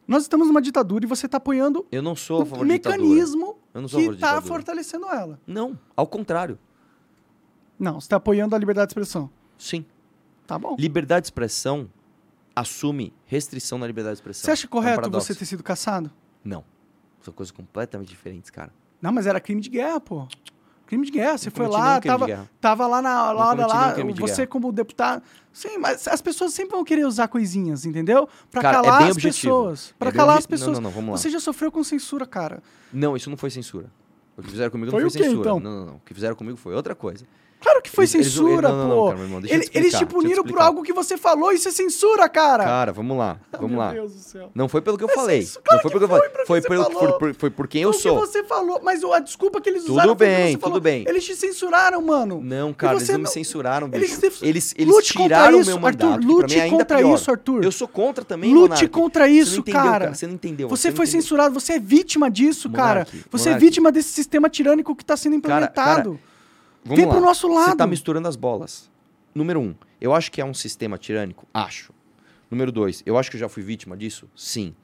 nós 0.06 0.24
estamos 0.24 0.48
numa 0.48 0.60
ditadura 0.60 1.02
e 1.02 1.08
você 1.08 1.24
está 1.24 1.38
apoiando 1.38 1.86
Eu 1.90 2.02
não 2.02 2.14
sou 2.14 2.44
o 2.44 2.64
mecanismo 2.64 3.56
que 3.88 4.00
está 4.02 4.42
fortalecendo 4.42 5.06
ela. 5.06 5.40
Não, 5.46 5.78
ao 5.96 6.06
contrário. 6.06 6.58
Não, 7.78 7.98
você 7.98 8.08
tá 8.10 8.16
apoiando 8.16 8.54
a 8.54 8.58
liberdade 8.58 8.88
de 8.88 8.90
expressão. 8.90 9.30
Sim. 9.56 9.86
Tá 10.46 10.58
bom. 10.58 10.76
Liberdade 10.78 11.22
de 11.22 11.28
expressão 11.28 11.90
assume 12.54 13.14
restrição 13.24 13.78
na 13.78 13.86
liberdade 13.86 14.16
de 14.16 14.20
expressão. 14.20 14.44
Você 14.44 14.50
acha 14.50 14.66
É 14.66 14.68
um 14.68 14.70
correto 14.70 15.10
você 15.10 15.34
ter 15.34 15.46
sido 15.46 15.62
caçado? 15.62 16.10
Não. 16.44 16.62
São 17.22 17.32
coisas 17.32 17.50
completamente 17.50 18.08
diferentes, 18.10 18.50
cara. 18.50 18.70
Não, 19.00 19.10
mas 19.10 19.26
era 19.26 19.40
crime 19.40 19.60
de 19.62 19.70
guerra, 19.70 19.98
pô. 20.00 20.28
Crime 20.86 21.06
de 21.06 21.12
guerra. 21.12 21.38
Você 21.38 21.50
foi 21.50 21.66
lá, 21.68 21.98
de 21.98 22.06
tava, 22.06 22.48
tava 22.60 22.86
lá 22.86 23.00
na 23.00 23.32
lá, 23.32 23.50
cometi 23.50 23.68
lá 23.72 23.92
crime 23.92 24.12
de 24.12 24.20
você 24.20 24.46
como 24.46 24.70
deputado. 24.72 25.22
Sim, 25.52 25.78
mas 25.78 26.06
as 26.08 26.20
pessoas 26.20 26.52
sempre 26.54 26.72
vão 26.74 26.84
querer 26.84 27.06
usar 27.06 27.28
coisinhas, 27.28 27.84
entendeu? 27.86 28.28
Pra 28.50 28.62
Cara, 28.62 28.78
é 28.78 28.82
calar 28.82 28.98
bem 29.00 29.08
as 29.10 29.16
objetivo. 29.16 29.54
pessoas. 29.54 29.94
Pra 29.98 30.08
É 30.08 30.12
calar 30.12 30.38
as 30.38 30.46
pessoas. 30.46 30.78
Não, 30.78 30.82
não, 30.82 30.90
não, 30.90 30.90
vamos 30.90 31.10
lá. 31.12 31.16
Você 31.18 31.30
já 31.30 31.40
sofreu 31.40 31.70
com 31.72 31.82
censura, 31.84 32.26
cara. 32.26 32.62
Não, 32.92 33.16
isso 33.16 33.28
não 33.30 33.36
foi 33.36 33.50
censura. 33.50 33.90
O 34.36 34.42
que 34.42 34.50
fizeram 34.50 34.70
comigo 34.70 34.90
Foi 34.90 35.00
não 35.00 35.08
o 35.08 35.10
foi 35.10 35.20
quê, 35.20 35.26
censura. 35.28 35.40
então? 35.50 35.60
Não, 35.60 35.70
não, 35.80 35.86
não. 35.86 35.94
O 35.96 36.00
que 36.04 36.14
fizeram 36.14 36.34
comigo 36.34 36.56
foi 36.56 36.74
outra 36.74 36.94
coisa. 36.94 37.26
Claro 37.62 37.80
que 37.82 37.90
foi 37.90 38.04
Eles- 38.04 38.14
eles- 38.14 38.26
censura, 38.32 38.68
não, 38.68 38.76
não, 38.76 38.88
não, 38.88 38.96
pô. 38.96 39.04
cara, 39.06 39.16
meu 39.16 39.24
irmão, 39.26 39.38
eles 39.38 39.50
explicar, 39.52 39.70
te 39.70 39.80
deixa 39.82 39.96
eu 39.96 40.06
te 40.08 40.12
puniram 40.12 40.44
por 40.44 40.58
algo 40.60 40.82
que 40.82 40.92
você 40.92 41.16
falou, 41.16 41.52
isso 41.52 41.68
é 41.68 41.70
censura, 41.70 42.28
cara. 42.28 42.64
Cara, 42.64 42.92
vamos 42.92 43.16
lá. 43.16 43.38
Vamos 43.52 43.70
Meu 43.70 43.78
lá. 43.78 43.92
Deus 43.92 44.12
do 44.12 44.18
céu. 44.18 44.50
Não 44.54 44.68
foi 44.68 44.80
pelo 44.82 44.98
que 44.98 45.04
eu 45.04 45.10
É 45.10 45.14
falei. 45.14 45.46
claro 45.46 45.62
não 45.72 45.80
foi 45.82 45.90
pelo 45.90 46.00
que 46.00 46.04
eu 46.04 46.08
foi, 46.08 46.18
falei. 46.30 46.46
Foi, 46.46 46.60
pelo, 46.62 46.84
foi, 46.90 47.12
por- 47.18 47.34
foi 47.34 47.50
por 47.50 47.68
quem 47.68 47.82
eu 47.82 47.92
sou. 47.92 48.18
você 48.18 48.42
falou, 48.42 48.80
mas 48.82 49.04
a 49.04 49.20
desculpa 49.20 49.60
que 49.60 49.68
eles 49.68 49.82
Tudo 49.82 49.92
usaram 49.92 50.16
foi 50.16 50.26
o 50.26 50.30
que 50.30 50.36
bem, 50.42 50.56
tudo 50.58 50.80
bem. 50.80 51.04
Eles 51.06 51.24
te 51.24 51.36
censuraram, 51.36 52.02
mano. 52.02 52.40
Não, 52.42 52.72
cara, 52.72 52.94
eles 52.96 53.08
não 53.08 53.18
me 53.18 53.24
não- 53.24 53.30
censuraram, 53.30 53.88
Eles 53.92 54.18
bicho. 54.18 54.44
Eles, 54.44 54.74
eles 54.76 54.96
tiraram 55.06 55.60
o 55.60 55.64
meu 55.64 55.78
mandato. 55.78 56.20
lute 56.26 56.58
é 56.58 56.68
contra 56.68 57.00
isso, 57.02 57.30
Arthur. 57.30 57.62
Eu 57.64 57.70
sou 57.72 57.86
contra 57.86 58.24
também, 58.24 58.52
Lute 58.52 58.88
contra 58.88 59.28
isso, 59.28 59.62
não 59.64 59.72
cara. 59.72 60.12
Você 60.14 60.26
não 60.26 60.34
entendeu. 60.34 60.68
Você 60.68 60.88
não 60.90 60.96
foi 60.96 61.06
censurado, 61.06 61.54
você 61.54 61.74
é 61.74 61.78
vítima 61.78 62.30
disso, 62.30 62.68
cara. 62.70 63.06
Você 63.30 63.50
é 63.50 63.58
vítima 63.58 63.92
desse 63.92 64.08
sistema 64.10 64.48
tirânico 64.50 64.96
que 64.96 65.04
tá 65.04 65.16
sendo 65.16 65.40
Cara, 65.40 65.66
implementado. 65.66 66.18
Vamos 66.84 66.96
Vem 66.96 67.06
lá. 67.06 67.12
pro 67.12 67.20
nosso 67.20 67.48
Você 67.48 67.54
lado. 67.54 67.76
tá 67.76 67.86
misturando 67.86 68.28
as 68.28 68.36
bolas. 68.36 68.90
Número 69.34 69.60
um, 69.60 69.74
eu 70.00 70.12
acho 70.14 70.30
que 70.30 70.40
é 70.40 70.44
um 70.44 70.52
sistema 70.54 70.98
tirânico? 70.98 71.46
Acho. 71.54 71.92
Número 72.50 72.70
dois, 72.70 73.02
eu 73.06 73.16
acho 73.16 73.30
que 73.30 73.36
eu 73.36 73.40
já 73.40 73.48
fui 73.48 73.62
vítima 73.62 73.96
disso? 73.96 74.28
Sim. 74.36 74.74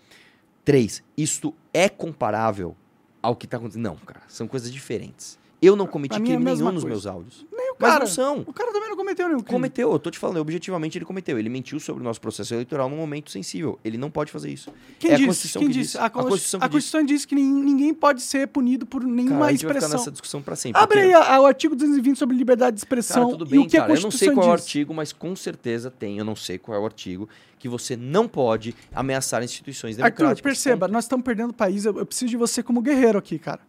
Três, 0.64 1.02
isto 1.16 1.54
é 1.72 1.88
comparável 1.88 2.76
ao 3.22 3.34
que 3.36 3.46
tá 3.46 3.56
acontecendo? 3.56 3.82
Não, 3.82 3.96
cara, 3.96 4.22
são 4.28 4.46
coisas 4.48 4.72
diferentes. 4.72 5.38
Eu 5.60 5.74
não 5.74 5.88
cometi 5.88 6.10
Pra 6.10 6.18
é 6.18 6.22
a 6.22 6.24
crime 6.24 6.44
mesma 6.44 6.66
nenhum 6.70 6.72
nos 6.74 6.82
coisa. 6.84 6.94
meus 6.94 7.06
áudios. 7.06 7.44
Nem 7.52 7.70
o 7.72 7.76
Mas 7.80 7.90
cara. 7.90 8.04
não 8.04 8.06
são. 8.12 8.44
O 8.46 8.52
cara 8.52 8.72
também 8.72 8.88
não 8.88 8.96
cometeu 8.96 9.26
nenhum 9.26 9.40
crime. 9.40 9.52
Cometeu, 9.52 9.90
eu 9.92 9.98
tô 9.98 10.08
te 10.08 10.16
falando, 10.18 10.36
objetivamente 10.36 10.96
ele 10.96 11.04
cometeu. 11.04 11.36
Ele 11.36 11.48
mentiu 11.48 11.80
sobre 11.80 12.00
o 12.00 12.04
nosso 12.04 12.20
processo 12.20 12.54
eleitoral 12.54 12.88
num 12.88 12.96
momento 12.96 13.28
sensível. 13.32 13.76
Ele 13.84 13.98
não 13.98 14.08
pode 14.08 14.30
fazer 14.30 14.50
isso. 14.52 14.72
Quem 15.00 15.10
É 15.10 15.14
a 15.14 15.16
disse? 15.16 15.26
Constituição 15.26 15.60
Quem 15.60 15.68
que 15.68 15.74
disse? 15.74 15.92
diz. 15.94 16.00
A, 16.00 16.04
A 16.04 16.10
Constitu- 16.10 16.28
Constituição 16.30 16.60
que 16.60 16.66
a 16.66 16.68
Constituição 16.68 17.04
diz 17.06 17.24
que 17.24 17.34
nin- 17.34 17.62
ninguém 17.64 17.92
pode 17.92 18.22
ser 18.22 18.46
punido 18.46 18.86
por 18.86 19.02
nenhuma 19.02 19.38
Cara, 19.40 19.44
a 19.46 19.50
gente 19.50 19.66
vai 19.66 19.74
ficar 19.74 19.78
expressão. 19.86 19.98
nessa 19.98 20.10
discussão 20.12 20.40
pra 20.42 20.54
sempre. 20.54 20.80
Abre 20.80 21.00
aí 21.00 21.12
a- 21.12 21.34
a- 21.34 21.40
o 21.40 21.46
artigo 21.46 21.74
220 21.74 22.16
sobre 22.18 22.36
liberdade 22.36 22.74
de 22.76 22.80
expressão 22.80 23.24
Cara, 23.24 23.38
tudo 23.38 23.44
e 23.46 23.50
bem, 23.50 23.60
o 23.60 23.66
que 23.66 23.76
cara. 23.76 23.92
a 23.92 23.96
Eu 23.96 24.00
não 24.02 24.10
sei 24.12 24.28
Constituição 24.28 24.34
qual 24.36 24.48
é 24.48 24.52
o 24.52 24.54
diz. 24.56 24.64
artigo, 24.64 24.94
mas 24.94 25.12
com 25.12 25.34
certeza 25.34 25.90
tem. 25.90 26.18
Eu 26.18 26.24
não 26.24 26.36
sei 26.36 26.56
qual 26.56 26.78
é 26.78 26.80
o 26.80 26.84
artigo 26.84 27.28
que 27.58 27.68
você 27.68 27.96
não 27.96 28.28
pode 28.28 28.76
ameaçar 28.94 29.42
instituições 29.42 29.96
democráticas. 29.96 30.28
Arthur, 30.30 30.42
perceba, 30.42 30.86
nós 30.86 31.04
estamos 31.04 31.24
perdendo 31.24 31.50
o 31.50 31.54
país. 31.54 31.84
Eu, 31.84 31.98
eu 31.98 32.06
preciso 32.06 32.30
de 32.30 32.36
você 32.36 32.62
como 32.62 32.80
guerreiro 32.80 33.18
aqui, 33.18 33.36
cara. 33.40 33.60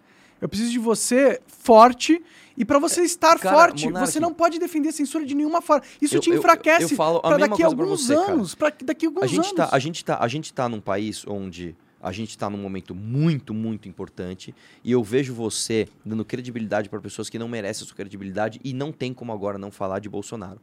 Eu 0.41 0.47
preciso 0.49 0.71
de 0.71 0.79
você 0.79 1.39
forte. 1.47 2.21
E 2.57 2.65
pra 2.65 2.77
você 2.77 3.03
estar 3.03 3.39
cara, 3.39 3.55
forte, 3.55 3.89
você 3.89 4.19
não 4.19 4.33
pode 4.33 4.59
defender 4.59 4.91
censura 4.91 5.25
de 5.25 5.33
nenhuma 5.33 5.61
forma. 5.61 5.83
Isso 6.01 6.15
Eu- 6.17 6.19
te 6.19 6.29
enfraquece 6.29 6.83
eu 6.91 6.97
falo 6.97 7.19
a 7.19 7.21
pra 7.21 7.29
mesma 7.37 7.47
daqui 7.49 7.63
a 7.63 7.67
alguns 7.67 8.01
você, 8.07 8.13
anos. 8.13 8.53
Pra 8.55 8.73
daqui 8.83 9.05
a 9.05 9.09
alguns 9.09 9.23
A 9.23 9.27
gente, 9.27 9.45
anos. 9.45 9.51
tá, 9.53 9.69
a, 9.71 9.79
gente 9.79 10.03
tá, 10.03 10.17
a 10.19 10.27
gente 10.27 10.53
tá 10.53 10.67
num 10.67 10.81
país 10.81 11.25
onde 11.25 11.73
a 12.01 12.11
gente 12.11 12.37
tá 12.37 12.49
num 12.49 12.57
momento 12.57 12.93
muito, 12.95 13.53
muito 13.53 13.87
importante 13.87 14.53
e 14.83 14.91
eu 14.91 15.01
vejo 15.03 15.33
você 15.33 15.87
dando 16.05 16.23
credibilidade 16.25 16.89
para 16.89 16.99
pessoas 16.99 17.29
que 17.29 17.39
não 17.39 17.47
merecem 17.47 17.83
a 17.83 17.87
sua 17.87 17.95
credibilidade 17.95 18.59
e 18.63 18.73
não 18.73 18.91
tem 18.91 19.13
como 19.13 19.31
agora 19.33 19.57
não 19.57 19.71
falar 19.71 19.99
de 19.99 20.09
Bolsonaro. 20.09 20.59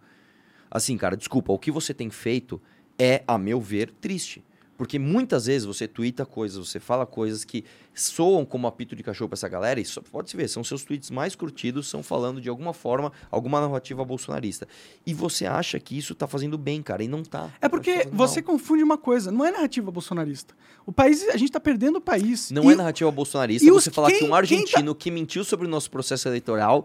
Assim, 0.70 0.96
cara, 0.98 1.16
desculpa, 1.16 1.52
o 1.52 1.58
que 1.58 1.70
você 1.70 1.94
tem 1.94 2.10
feito 2.10 2.60
é, 2.98 3.22
a 3.26 3.38
meu 3.38 3.60
ver, 3.60 3.90
triste. 4.00 4.42
Porque 4.76 4.98
muitas 4.98 5.46
vezes 5.46 5.64
você 5.64 5.88
twitta 5.88 6.26
coisas, 6.26 6.58
você 6.68 6.78
fala 6.78 7.06
coisas 7.06 7.44
que 7.44 7.64
soam 7.94 8.44
como 8.44 8.66
apito 8.66 8.94
de 8.94 9.02
cachorro 9.02 9.28
pra 9.30 9.34
essa 9.36 9.48
galera, 9.48 9.80
e 9.80 9.84
só 9.84 10.02
pode 10.02 10.28
se 10.30 10.36
ver, 10.36 10.48
são 10.48 10.62
seus 10.62 10.84
tweets 10.84 11.10
mais 11.10 11.34
curtidos, 11.34 11.88
são 11.88 12.02
falando 12.02 12.40
de 12.40 12.48
alguma 12.48 12.74
forma, 12.74 13.10
alguma 13.30 13.60
narrativa 13.60 14.04
bolsonarista. 14.04 14.68
E 15.06 15.14
você 15.14 15.46
acha 15.46 15.80
que 15.80 15.96
isso 15.96 16.14
tá 16.14 16.26
fazendo 16.26 16.58
bem, 16.58 16.82
cara, 16.82 17.02
e 17.02 17.08
não 17.08 17.22
tá. 17.22 17.50
É 17.60 17.68
porque 17.68 18.04
Tá 18.04 18.10
você 18.12 18.42
mal. 18.42 18.52
confunde 18.52 18.82
uma 18.82 18.98
coisa, 18.98 19.30
não 19.32 19.44
é 19.44 19.50
narrativa 19.50 19.90
bolsonarista. 19.90 20.54
O 20.84 20.92
país, 20.92 21.26
a 21.30 21.36
gente 21.38 21.50
tá 21.52 21.58
perdendo 21.60 21.96
o 21.96 22.00
país. 22.00 22.50
Não 22.50 22.70
E 22.70 22.74
é 22.74 22.76
narrativa 22.76 23.10
bolsonarista 23.10 23.66
você 23.72 23.88
os- 23.88 23.94
falar 23.94 24.08
quem- 24.10 24.18
que 24.18 24.24
um 24.26 24.30
tá- 24.30 24.36
argentino 24.36 24.94
que 24.94 25.10
mentiu 25.10 25.42
sobre 25.42 25.66
o 25.66 25.70
nosso 25.70 25.90
processo 25.90 26.28
eleitoral 26.28 26.84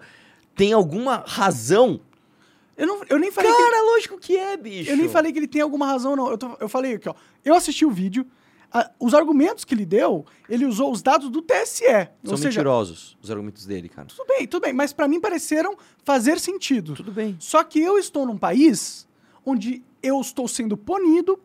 tem 0.56 0.72
alguma 0.74 1.24
razão. 1.28 2.00
Eu, 2.82 2.88
não, 2.88 3.02
eu 3.10 3.20
nem 3.20 3.32
falei 3.32 3.52
que 3.52 3.58
Cara, 3.58 3.82
lógico 3.84 4.18
que 4.18 4.36
é, 4.38 4.58
bicho. 4.58 4.90
Eu 4.90 4.98
nem 4.98 5.08
falei 5.08 5.32
que 5.32 5.40
ele 5.40 5.48
tem 5.48 5.62
alguma 5.62 5.86
razão, 5.86 6.16
não. 6.16 6.30
Eu, 6.32 6.38
tô- 6.38 6.58
eu 6.60 6.68
falei 6.68 6.96
aqui, 6.96 7.08
ó. 7.08 7.14
Eu 7.46 7.54
assisti 7.56 7.86
o 7.86 7.92
vídeo. 7.92 8.26
a- 8.74 8.90
os 9.00 9.14
argumentos 9.14 9.66
que 9.66 9.74
ele 9.76 9.86
deu, 9.86 10.26
ele 10.48 10.66
usou 10.66 10.92
os 10.94 11.02
dados 11.02 11.30
do 11.30 11.42
TSE. 11.42 11.84
São 12.24 12.38
seja, 12.38 12.48
mentirosos 12.60 13.18
os 13.22 13.30
argumentos 13.30 13.66
dele, 13.66 13.90
cara. 13.90 14.08
tudo 14.08 14.26
bem, 14.26 14.48
tudo 14.48 14.62
bem. 14.64 14.72
Mas 14.74 14.94
pra 14.94 15.08
mim 15.10 15.20
pareceram 15.20 15.76
fazer 16.06 16.40
sentido. 16.40 16.94
Tudo 16.94 17.12
bem. 17.12 17.36
Só 17.40 17.64
que 17.66 17.80
eu 17.82 17.98
estou 17.98 18.26
num 18.26 18.38
país 18.38 19.06
onde 19.46 19.84
eu 20.02 20.20
estou 20.22 20.48
sendo 20.48 20.78
punido 20.78 21.38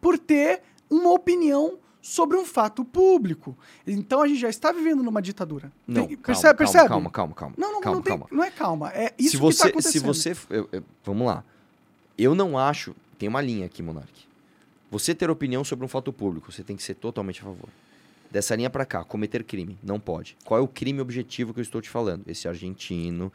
por 0.00 0.18
ter 0.18 0.62
uma 0.88 1.10
opinião 1.12 1.78
sobre 2.02 2.36
um 2.36 2.44
fato 2.46 2.84
público. 2.84 3.56
Então 3.86 4.22
a 4.22 4.28
gente 4.28 4.40
já 4.40 4.48
está 4.48 4.72
vivendo 4.72 5.02
numa 5.02 5.20
ditadura. 5.20 5.70
Não, 5.86 6.06
Tem- 6.06 6.16
calma, 6.16 6.22
percebe? 6.26 6.58
percebe? 6.58 6.88
calma, 6.88 7.10
calma, 7.10 7.34
calma. 7.34 7.54
Não, 7.58 7.72
não, 7.72 7.80
calma, 7.80 7.96
não, 7.96 8.02
tem- 8.02 8.10
calma. 8.18 8.26
não 8.30 8.44
é 8.44 8.50
calma. 8.50 8.90
É 8.94 9.14
isso 9.18 9.30
se 9.32 9.36
que 9.36 9.42
você, 9.42 9.62
tá 9.64 9.68
acontecendo. 9.68 10.14
se 10.14 10.32
você, 10.34 10.36
eu- 10.50 10.68
eu- 10.72 10.82
vamos 11.04 11.26
lá. 11.26 11.44
Eu 12.16 12.34
não 12.34 12.58
acho, 12.58 12.94
tem 13.18 13.28
uma 13.28 13.40
linha 13.40 13.66
aqui, 13.66 13.82
Monark. 13.82 14.12
Você 14.90 15.14
ter 15.14 15.30
opinião 15.30 15.62
sobre 15.62 15.84
um 15.84 15.88
fato 15.88 16.12
público, 16.12 16.50
você 16.50 16.62
tem 16.64 16.76
que 16.76 16.82
ser 16.82 16.94
totalmente 16.94 17.40
a 17.40 17.44
favor. 17.44 17.68
Dessa 18.30 18.54
linha 18.56 18.70
pra 18.70 18.84
cá, 18.86 19.04
cometer 19.04 19.42
crime, 19.44 19.78
não 19.82 19.98
pode. 20.00 20.36
Qual 20.44 20.58
é 20.58 20.62
o 20.62 20.68
crime 20.68 21.00
objetivo 21.00 21.52
que 21.52 21.60
eu 21.60 21.62
estou 21.62 21.80
te 21.80 21.88
falando? 21.88 22.22
Esse 22.28 22.46
argentino, 22.48 23.32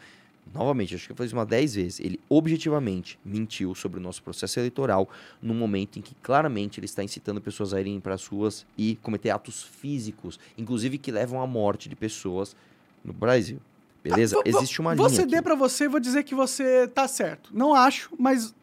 novamente, 0.54 0.96
acho 0.96 1.08
que 1.14 1.20
eu 1.22 1.26
isso 1.26 1.36
umas 1.36 1.48
10 1.48 1.76
vezes, 1.76 2.00
ele 2.00 2.20
objetivamente 2.30 3.20
mentiu 3.26 3.74
sobre 3.76 4.00
o 4.00 4.02
nosso 4.04 4.22
processo 4.24 4.60
eleitoral 4.60 5.10
num 5.42 5.54
momento 5.54 6.00
em 6.00 6.02
que 6.02 6.16
claramente 6.16 6.80
ele 6.80 6.86
está 6.86 7.04
incitando 7.04 7.42
pessoas 7.42 7.74
a 7.74 7.80
irem 7.80 8.00
para 8.00 8.14
as 8.14 8.26
ruas 8.26 8.66
e 8.78 8.96
cometer 9.02 9.30
atos 9.32 9.64
físicos, 9.64 10.40
inclusive 10.58 10.98
que 10.98 11.12
levam 11.12 11.42
à 11.42 11.48
morte 11.48 11.90
de 11.90 11.96
pessoas 11.96 12.56
no 13.04 13.14
Brasil. 13.14 13.60
Beleza? 14.04 14.38
Ah, 14.38 14.42
Existe 14.46 14.80
uma 14.80 14.94
linha 14.94 15.10
ceder 15.10 15.40
aqui. 15.40 15.44
pra 15.44 15.56
você, 15.56 15.88
vou 15.88 16.00
dizer 16.00 16.24
que 16.24 16.36
você 16.36 16.88
tá 16.88 17.08
certo. 17.08 17.50
Não 17.54 17.74
acho, 17.74 18.12
mas 18.20 18.54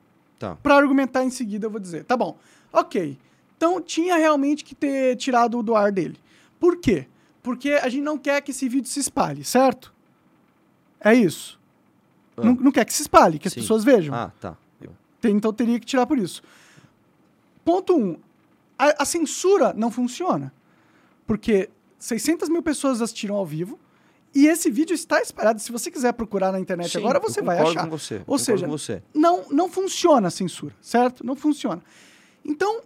Tá. 0.43 0.57
Pra 0.57 0.75
argumentar 0.75 1.23
em 1.25 1.31
seguida 1.31 1.67
eu 1.67 1.71
vou 1.71 1.79
dizer. 1.79 2.03
Tá 2.05 2.17
bom. 2.17 2.37
Ok. 2.73 3.17
Então 3.57 3.81
tinha 3.81 4.17
realmente 4.17 4.65
que 4.65 4.75
ter 4.75 5.15
tirado 5.15 5.63
do 5.63 5.77
ar 5.77 5.93
dele. 5.93 6.17
Por 6.59 6.79
quê? 6.79 7.07
Porque 7.45 7.71
a 7.75 7.89
gente 7.89 8.03
não 8.03 8.19
quer 8.19 8.41
que 8.41 8.51
esse 8.51 8.69
vídeo 8.69 8.89
se 8.89 8.99
espalhe, 8.99 9.45
certo? 9.45 9.95
É 10.99 11.15
isso. 11.15 11.61
Ah. 12.37 12.45
Não, 12.45 12.55
não 12.55 12.73
quer 12.73 12.85
que 12.85 12.93
se 12.93 13.03
espalhe, 13.03 13.39
que 13.39 13.49
as 13.49 13.55
Sim. 13.55 13.61
pessoas 13.61 13.85
vejam. 13.85 14.15
Ah, 14.15 14.33
tá. 14.41 14.57
Tem- 15.21 15.37
então 15.37 15.53
teria 15.53 15.79
que 15.79 15.87
tirar 15.87 16.05
por 16.07 16.19
isso. 16.19 16.43
Ponto 17.65 17.97
1. 17.97 18.01
Um, 18.03 18.17
a, 18.79 19.03
a 19.03 19.05
censura 19.05 19.73
não 19.73 19.91
funciona. 19.91 20.53
Porque 21.27 21.71
600 21.99 22.49
mil 22.49 22.63
pessoas 22.63 23.01
assistiram 23.01 23.37
ao 23.37 23.47
vivo 23.47 23.79
e 24.35 24.47
esse 24.49 24.69
vídeo 24.71 24.95
está 24.95 25.21
espalhado. 25.23 25.61
Se 25.61 25.71
você 25.71 25.91
quiser 25.91 26.13
procurar 26.15 26.51
na 26.51 26.59
internet 26.59 26.91
Sim, 26.91 26.99
agora, 26.99 27.21
você 27.21 27.41
vai 27.41 27.59
achar. 27.59 27.85
Com 27.85 27.91
você, 27.97 28.15
Ou 28.17 28.21
concordo 28.21 28.45
seja, 28.45 28.67
com 28.67 28.73
você. 28.73 29.03
não, 29.15 29.45
não 29.51 29.69
funciona 29.69 30.27
a 30.27 30.31
censura, 30.31 30.75
certo? 30.81 31.25
Não 31.25 31.37
funciona. 31.37 31.81
Então, 32.45 32.81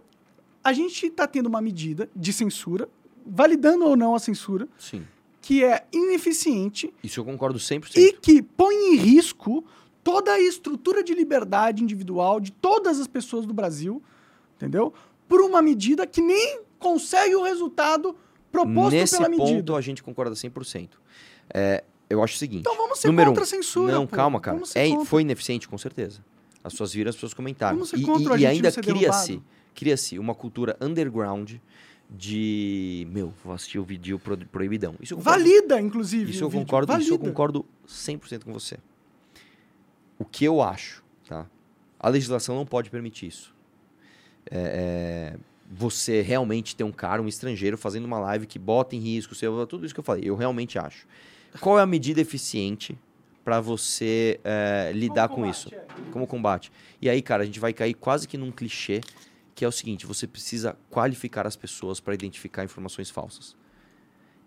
a 0.63 0.71
gente 0.73 1.07
está 1.07 1.25
tendo 1.25 1.47
uma 1.47 1.61
medida 1.61 2.07
de 2.15 2.31
censura, 2.31 2.87
validando 3.25 3.85
ou 3.85 3.95
não 3.97 4.13
a 4.13 4.19
censura, 4.19 4.67
Sim. 4.77 5.03
Que 5.47 5.63
é 5.63 5.85
ineficiente 5.93 6.93
Isso 7.01 7.21
eu 7.21 7.23
concordo 7.23 7.57
100%. 7.57 7.95
e 7.95 8.11
que 8.11 8.41
põe 8.41 8.75
em 8.75 8.95
risco 8.97 9.63
toda 10.03 10.33
a 10.33 10.39
estrutura 10.41 11.01
de 11.01 11.13
liberdade 11.13 11.81
individual 11.81 12.41
de 12.41 12.51
todas 12.51 12.99
as 12.99 13.07
pessoas 13.07 13.45
do 13.45 13.53
Brasil, 13.53 14.03
entendeu? 14.57 14.93
Por 15.25 15.39
uma 15.39 15.61
medida 15.61 16.05
que 16.05 16.19
nem 16.21 16.59
consegue 16.77 17.33
o 17.33 17.43
resultado 17.43 18.13
proposto 18.51 18.91
Nesse 18.91 19.15
pela 19.15 19.29
ponto 19.29 19.45
medida. 19.45 19.73
a 19.77 19.79
gente 19.79 20.03
concorda 20.03 20.35
100%. 20.35 20.89
É, 21.53 21.81
eu 22.09 22.21
acho 22.21 22.35
o 22.35 22.37
seguinte. 22.37 22.59
Então 22.61 22.75
vamos 22.75 22.99
ser 22.99 23.07
número 23.07 23.29
contra 23.29 23.41
um, 23.41 23.45
a 23.45 23.47
censura. 23.47 23.93
Não, 23.93 24.05
pô. 24.05 24.17
calma, 24.17 24.41
cara. 24.41 24.61
É, 24.75 25.05
foi 25.05 25.21
ineficiente, 25.21 25.65
com 25.65 25.77
certeza. 25.77 26.19
As 26.61 26.73
pessoas 26.73 26.91
viram, 26.91 27.07
as 27.09 27.15
pessoas 27.15 27.33
comentaram. 27.33 27.75
Vamos 27.77 27.89
ser 27.89 27.99
E, 27.99 28.01
contra 28.01 28.21
e- 28.37 28.41
e 28.41 28.45
argentino 28.45 28.51
ainda 28.51 28.71
ser 28.71 28.81
cria-se 28.81 29.41
cria-se 29.73 30.19
uma 30.19 30.35
cultura 30.35 30.75
underground 30.81 31.53
de. 32.09 33.07
Meu, 33.11 33.33
vou 33.43 33.53
assistir 33.53 33.79
o 33.79 33.83
vídeo 33.83 34.17
pro- 34.19 34.37
proibidão. 34.47 34.95
Isso 35.01 35.15
concordo, 35.15 35.39
Valida, 35.43 35.81
inclusive. 35.81 36.31
isso 36.31 36.43
eu 36.43 36.51
concordo, 36.51 36.97
isso 36.97 37.13
eu 37.13 37.19
concordo 37.19 37.65
100% 37.87 38.43
com 38.43 38.53
você. 38.53 38.77
O 40.17 40.25
que 40.25 40.45
eu 40.45 40.61
acho, 40.61 41.03
tá? 41.27 41.45
A 41.99 42.09
legislação 42.09 42.55
não 42.55 42.65
pode 42.65 42.89
permitir 42.89 43.27
isso. 43.27 43.53
É, 44.49 45.33
é, 45.35 45.37
você 45.69 46.21
realmente 46.21 46.75
ter 46.75 46.83
um 46.83 46.91
cara, 46.91 47.21
um 47.21 47.27
estrangeiro, 47.27 47.77
fazendo 47.77 48.05
uma 48.05 48.19
live 48.19 48.47
que 48.47 48.57
bota 48.57 48.95
em 48.95 48.99
risco, 48.99 49.35
seu, 49.35 49.67
tudo 49.67 49.85
isso 49.85 49.93
que 49.93 49.99
eu 49.99 50.03
falei, 50.03 50.23
eu 50.25 50.35
realmente 50.35 50.79
acho. 50.79 51.05
Qual 51.59 51.77
é 51.77 51.81
a 51.81 51.85
medida 51.85 52.21
eficiente 52.21 52.97
pra 53.43 53.59
você 53.59 54.39
é, 54.43 54.91
lidar 54.93 55.27
com 55.29 55.35
combate, 55.35 55.55
isso. 55.55 55.73
é. 55.75 55.85
Como 56.11 56.25
combate. 56.27 56.71
E 57.01 57.09
aí, 57.09 57.21
cara, 57.21 57.43
a 57.43 57.45
gente 57.45 57.59
vai 57.59 57.73
cair 57.73 57.93
quase 57.93 58.27
que 58.27 58.37
num 58.37 58.51
clichê, 58.51 59.01
que 59.57 59.65
é 59.65 59.67
o 59.67 59.71
seguinte: 59.71 60.05
você 60.05 60.27
precisa 60.27 60.77
qualificar 60.87 61.47
as 61.47 61.55
pessoas 61.55 61.99
para 61.99 62.13
identificar 62.13 62.63
informações 62.63 63.09
falsas. 63.09 63.55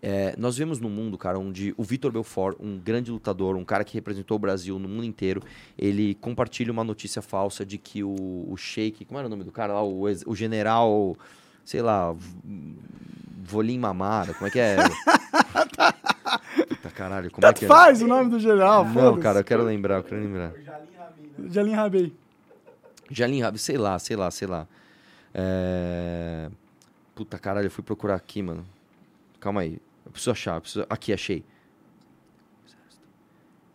É, 0.00 0.34
nós 0.38 0.56
vemos 0.56 0.78
no 0.78 0.88
mundo, 0.88 1.18
cara, 1.18 1.38
onde 1.38 1.74
o 1.76 1.82
Vitor 1.82 2.10
Belfort, 2.12 2.56
um 2.60 2.78
grande 2.78 3.10
lutador, 3.10 3.56
um 3.56 3.64
cara 3.64 3.84
que 3.84 3.92
representou 3.92 4.36
o 4.36 4.38
Brasil 4.38 4.78
no 4.78 4.88
mundo 4.88 5.04
inteiro, 5.04 5.42
ele 5.76 6.14
compartilha 6.14 6.72
uma 6.72 6.84
notícia 6.84 7.20
falsa 7.20 7.66
de 7.66 7.76
que 7.76 8.02
o, 8.02 8.46
o 8.48 8.56
Sheik, 8.56 9.04
como 9.04 9.18
era 9.18 9.26
o 9.26 9.30
nome 9.30 9.42
do 9.44 9.50
cara 9.52 9.74
lá? 9.74 9.82
O, 9.82 10.04
o 10.26 10.34
general, 10.34 11.16
sei 11.64 11.82
lá, 11.82 12.14
Volim 13.42 13.78
Mamara, 13.78 14.32
como 14.32 14.46
é 14.46 14.50
que 14.50 14.60
é? 14.60 14.76
Puta 16.68 16.90
caralho, 16.94 17.30
como 17.32 17.46
é 17.46 17.52
que 17.52 17.64
é? 17.64 17.68
faz 17.68 18.00
o 18.00 18.06
nome 18.06 18.30
do 18.30 18.38
general, 18.38 18.86
Não, 18.86 19.18
cara, 19.18 19.40
eu 19.40 19.44
quero 19.44 19.64
lembrar, 19.64 19.96
eu 19.96 20.04
quero 20.04 20.22
lembrar. 20.22 20.52
Jalim 21.50 21.72
Rabei. 21.72 22.12
Jalim 23.10 23.42
Rabi, 23.42 23.58
sei 23.58 23.76
lá, 23.76 23.98
sei 23.98 24.16
lá, 24.16 24.30
sei 24.30 24.46
lá. 24.46 24.66
É... 25.34 26.50
Puta 27.14 27.38
caralho, 27.38 27.66
eu 27.66 27.70
fui 27.70 27.84
procurar 27.84 28.14
aqui, 28.16 28.42
mano. 28.42 28.64
Calma 29.38 29.60
aí. 29.62 29.78
Eu 30.04 30.12
preciso 30.12 30.30
achar. 30.30 30.56
eu 30.56 30.60
preciso... 30.60 30.86
Aqui, 30.88 31.12
achei. 31.12 31.44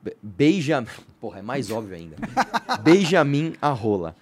Be- 0.01 0.17
Benjamin. 0.21 0.87
Porra, 1.19 1.39
é 1.39 1.41
mais 1.41 1.69
óbvio 1.71 1.95
ainda. 1.95 2.15
Benjamin 2.83 3.53
Arrola. 3.61 4.15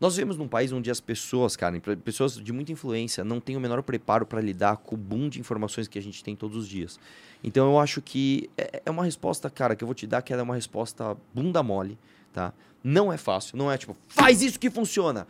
Nós 0.00 0.14
vivemos 0.14 0.36
num 0.36 0.46
país 0.46 0.70
onde 0.70 0.90
as 0.92 1.00
pessoas, 1.00 1.56
cara, 1.56 1.80
pessoas 2.04 2.36
de 2.36 2.52
muita 2.52 2.70
influência, 2.70 3.24
não 3.24 3.40
têm 3.40 3.56
o 3.56 3.60
menor 3.60 3.82
preparo 3.82 4.24
para 4.24 4.40
lidar 4.40 4.76
com 4.76 4.94
o 4.94 4.98
boom 4.98 5.28
de 5.28 5.40
informações 5.40 5.88
que 5.88 5.98
a 5.98 6.02
gente 6.02 6.22
tem 6.22 6.36
todos 6.36 6.56
os 6.56 6.68
dias. 6.68 7.00
Então 7.42 7.66
eu 7.72 7.80
acho 7.80 8.00
que 8.00 8.48
é 8.56 8.80
é 8.86 8.90
uma 8.90 9.04
resposta, 9.04 9.50
cara, 9.50 9.74
que 9.74 9.82
eu 9.82 9.86
vou 9.86 9.94
te 9.96 10.06
dar, 10.06 10.22
que 10.22 10.32
ela 10.32 10.40
é 10.42 10.44
uma 10.44 10.54
resposta 10.54 11.16
bunda 11.34 11.62
mole, 11.64 11.98
tá? 12.32 12.52
Não 12.82 13.12
é 13.12 13.16
fácil, 13.16 13.58
não 13.58 13.70
é 13.72 13.76
tipo, 13.76 13.96
faz 14.06 14.40
isso 14.40 14.58
que 14.60 14.70
funciona. 14.70 15.26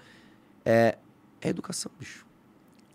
É, 0.67 0.99
é 1.41 1.49
educação, 1.49 1.91
bicho. 1.99 2.27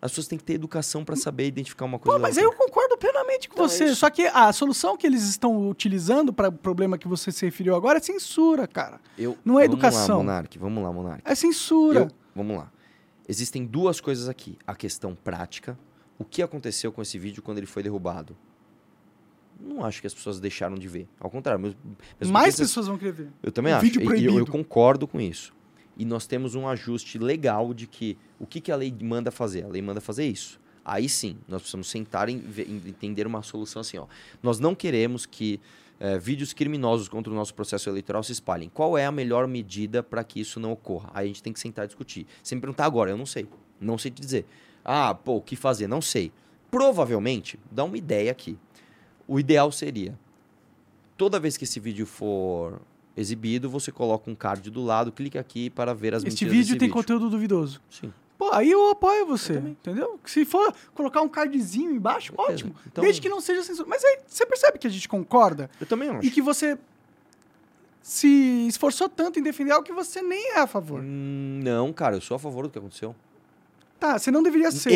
As 0.02 0.12
pessoas 0.12 0.28
têm 0.28 0.38
que 0.38 0.44
ter 0.44 0.54
educação 0.56 1.06
para 1.06 1.16
saber 1.16 1.48
identificar 1.48 1.86
uma 1.86 1.98
coisa. 1.98 2.18
Pô, 2.18 2.22
mas 2.22 2.38
aí 2.38 2.44
eu 2.44 2.52
concordo 2.52 2.98
plenamente 2.98 3.48
com 3.48 3.54
Então, 3.56 3.66
é 3.66 3.70
você. 3.70 3.86
isso. 3.86 3.96
Só 3.96 4.10
que 4.10 4.24
a 4.28 4.52
solução 4.52 4.98
que 4.98 5.08
eles 5.08 5.24
estão 5.24 5.70
utilizando 5.70 6.34
para 6.34 6.50
o 6.50 6.52
problema 6.52 6.98
que 6.98 7.08
você 7.08 7.32
se 7.32 7.46
referiu 7.46 7.74
agora 7.74 8.00
é 8.00 8.02
censura, 8.02 8.68
cara. 8.68 9.00
Eu- 9.18 9.38
não 9.46 9.58
é 9.58 9.64
vamos 9.66 9.76
educação. 9.82 10.18
Lá, 10.18 10.24
Monark, 10.24 10.60
vamos 10.60 10.84
lá, 10.84 10.92
Monark. 10.92 11.22
É 11.24 11.34
censura. 11.36 12.02
Eu- 12.02 12.12
vamos 12.36 12.58
lá. 12.58 12.70
Existem 13.30 13.66
duas 13.66 14.02
coisas 14.02 14.28
aqui. 14.28 14.58
A 14.68 14.76
questão 14.76 15.16
prática. 15.16 15.80
O 16.20 16.26
que 16.26 16.42
aconteceu 16.42 16.92
com 16.92 17.02
esse 17.02 17.18
vídeo 17.18 17.42
quando 17.42 17.60
ele 17.60 17.68
foi 17.68 17.82
derrubado? 17.82 18.36
Não 19.60 19.86
acho 19.86 20.02
que 20.02 20.08
as 20.08 20.14
pessoas 20.14 20.38
deixaram 20.40 20.76
de 20.76 20.88
ver. 20.90 21.08
Ao 21.18 21.30
contrário. 21.30 21.62
Mesmo, 21.62 21.78
mesmo 22.20 22.34
Mais 22.34 22.58
pessoas 22.58 22.88
vão 22.88 22.98
querer 22.98 23.14
ver. 23.14 23.30
Eu 23.42 23.54
também 23.54 23.72
Um 23.72 23.78
acho. 23.78 23.86
vídeo 23.86 24.02
E- 24.02 24.04
e 24.04 24.08
eu, 24.08 24.12
eu 24.16 24.22
proibido. 24.34 24.52
concordo 24.52 25.08
com 25.08 25.22
isso. 25.22 25.54
E 25.98 26.06
nós 26.06 26.26
temos 26.26 26.56
um 26.56 26.68
ajuste 26.68 27.18
legal 27.20 27.74
de 27.74 27.88
que 27.88 28.18
o 28.40 28.46
que, 28.46 28.60
que 28.60 28.72
a 28.72 28.76
lei 28.76 28.94
manda 29.02 29.32
fazer? 29.32 29.64
A 29.66 29.68
lei 29.68 29.82
manda 29.82 30.02
fazer 30.02 30.26
isso. 30.26 30.60
Aí 30.84 31.08
sim, 31.08 31.38
nós 31.48 31.62
precisamos 31.62 31.90
sentar 31.90 32.28
e 32.30 32.34
entender 32.34 33.26
uma 33.26 33.42
solução 33.42 33.80
assim. 33.82 33.98
Ó. 33.98 34.08
Nós 34.42 34.60
não 34.60 34.76
queremos 34.76 35.26
que 35.26 35.62
eh, 36.00 36.18
vídeos 36.18 36.52
criminosos 36.52 37.08
contra 37.08 37.32
o 37.32 37.36
nosso 37.36 37.54
processo 37.54 37.90
eleitoral 37.90 38.22
se 38.24 38.34
espalhem. 38.34 38.70
Qual 38.74 38.98
é 38.98 39.06
a 39.06 39.12
melhor 39.12 39.48
medida 39.48 40.04
para 40.04 40.24
que 40.24 40.42
isso 40.42 40.60
não 40.60 40.74
ocorra? 40.74 41.10
Aí 41.14 41.26
a 41.26 41.28
gente 41.28 41.42
tem 41.42 41.54
que 41.54 41.60
sentar 41.60 41.86
e 41.86 41.88
discutir. 41.88 42.28
Sem 42.42 42.60
perguntar 42.60 42.86
agora, 42.86 43.12
eu 43.12 43.18
não 43.18 43.26
sei. 43.26 43.48
Não 43.80 43.98
sei 43.98 44.12
te 44.12 44.22
dizer. 44.22 44.46
Ah, 44.84 45.14
pô, 45.14 45.38
o 45.38 45.42
que 45.42 45.56
fazer? 45.56 45.88
Não 45.88 46.02
sei. 46.02 46.32
Provavelmente, 46.70 47.58
dá 47.72 47.84
uma 47.84 47.98
ideia 47.98 48.32
aqui. 48.32 48.58
O 49.26 49.40
ideal 49.40 49.72
seria 49.72 50.20
toda 51.16 51.40
vez 51.40 51.56
que 51.56 51.64
esse 51.64 51.80
vídeo 51.80 52.06
for 52.06 52.82
exibido, 53.16 53.70
você 53.70 53.92
coloca 53.92 54.30
um 54.30 54.36
card 54.36 54.70
do 54.72 54.84
lado, 54.84 55.12
clica 55.12 55.40
aqui 55.40 55.70
para 55.70 55.94
ver 55.94 56.14
as 56.16 56.24
Este 56.24 56.32
mentiras 56.46 56.52
vídeo 56.54 56.66
desse 56.68 56.80
tem 56.80 56.88
vídeo. 56.88 56.94
conteúdo 56.94 57.30
duvidoso. 57.30 57.82
Sim. 57.90 58.12
Pô, 58.38 58.50
aí 58.52 58.72
eu 58.72 58.90
apoio 58.90 59.26
você, 59.26 59.54
Eu 59.58 59.68
entendeu? 59.70 60.20
Se 60.26 60.44
for 60.44 60.74
colocar 60.96 61.22
um 61.22 61.30
cardzinho 61.30 61.92
embaixo, 61.92 62.34
Beleza. 62.34 62.54
ótimo. 62.54 62.76
Então- 62.88 63.04
Desde 63.04 63.22
que 63.22 63.30
não 63.30 63.40
seja 63.40 63.62
censura. 63.64 63.88
Mas 63.88 64.04
aí 64.04 64.20
você 64.28 64.46
percebe 64.46 64.80
que 64.80 64.88
a 64.88 64.90
gente 64.90 65.08
concorda 65.08 65.70
Eu 65.80 65.86
também 65.86 66.10
acho. 66.10 66.26
e 66.28 66.32
que 66.32 66.42
você 66.42 66.78
se 68.02 68.68
esforçou 68.68 69.08
tanto 69.08 69.40
em 69.40 69.44
defender 69.44 69.72
algo 69.72 69.86
que 69.86 69.94
você 69.94 70.22
nem 70.22 70.54
é 70.56 70.60
a 70.60 70.68
favor. 70.68 71.00
Hum, 71.02 71.62
Não, 71.64 71.94
cara, 71.94 72.18
eu 72.18 72.22
sou 72.22 72.36
a 72.36 72.40
favor 72.40 72.64
do 72.64 72.70
que 72.70 72.78
aconteceu. 72.78 73.16
Tá, 74.04 74.20
você 74.20 74.30
não 74.30 74.44
deveria 74.44 74.70
ser. 74.70 74.92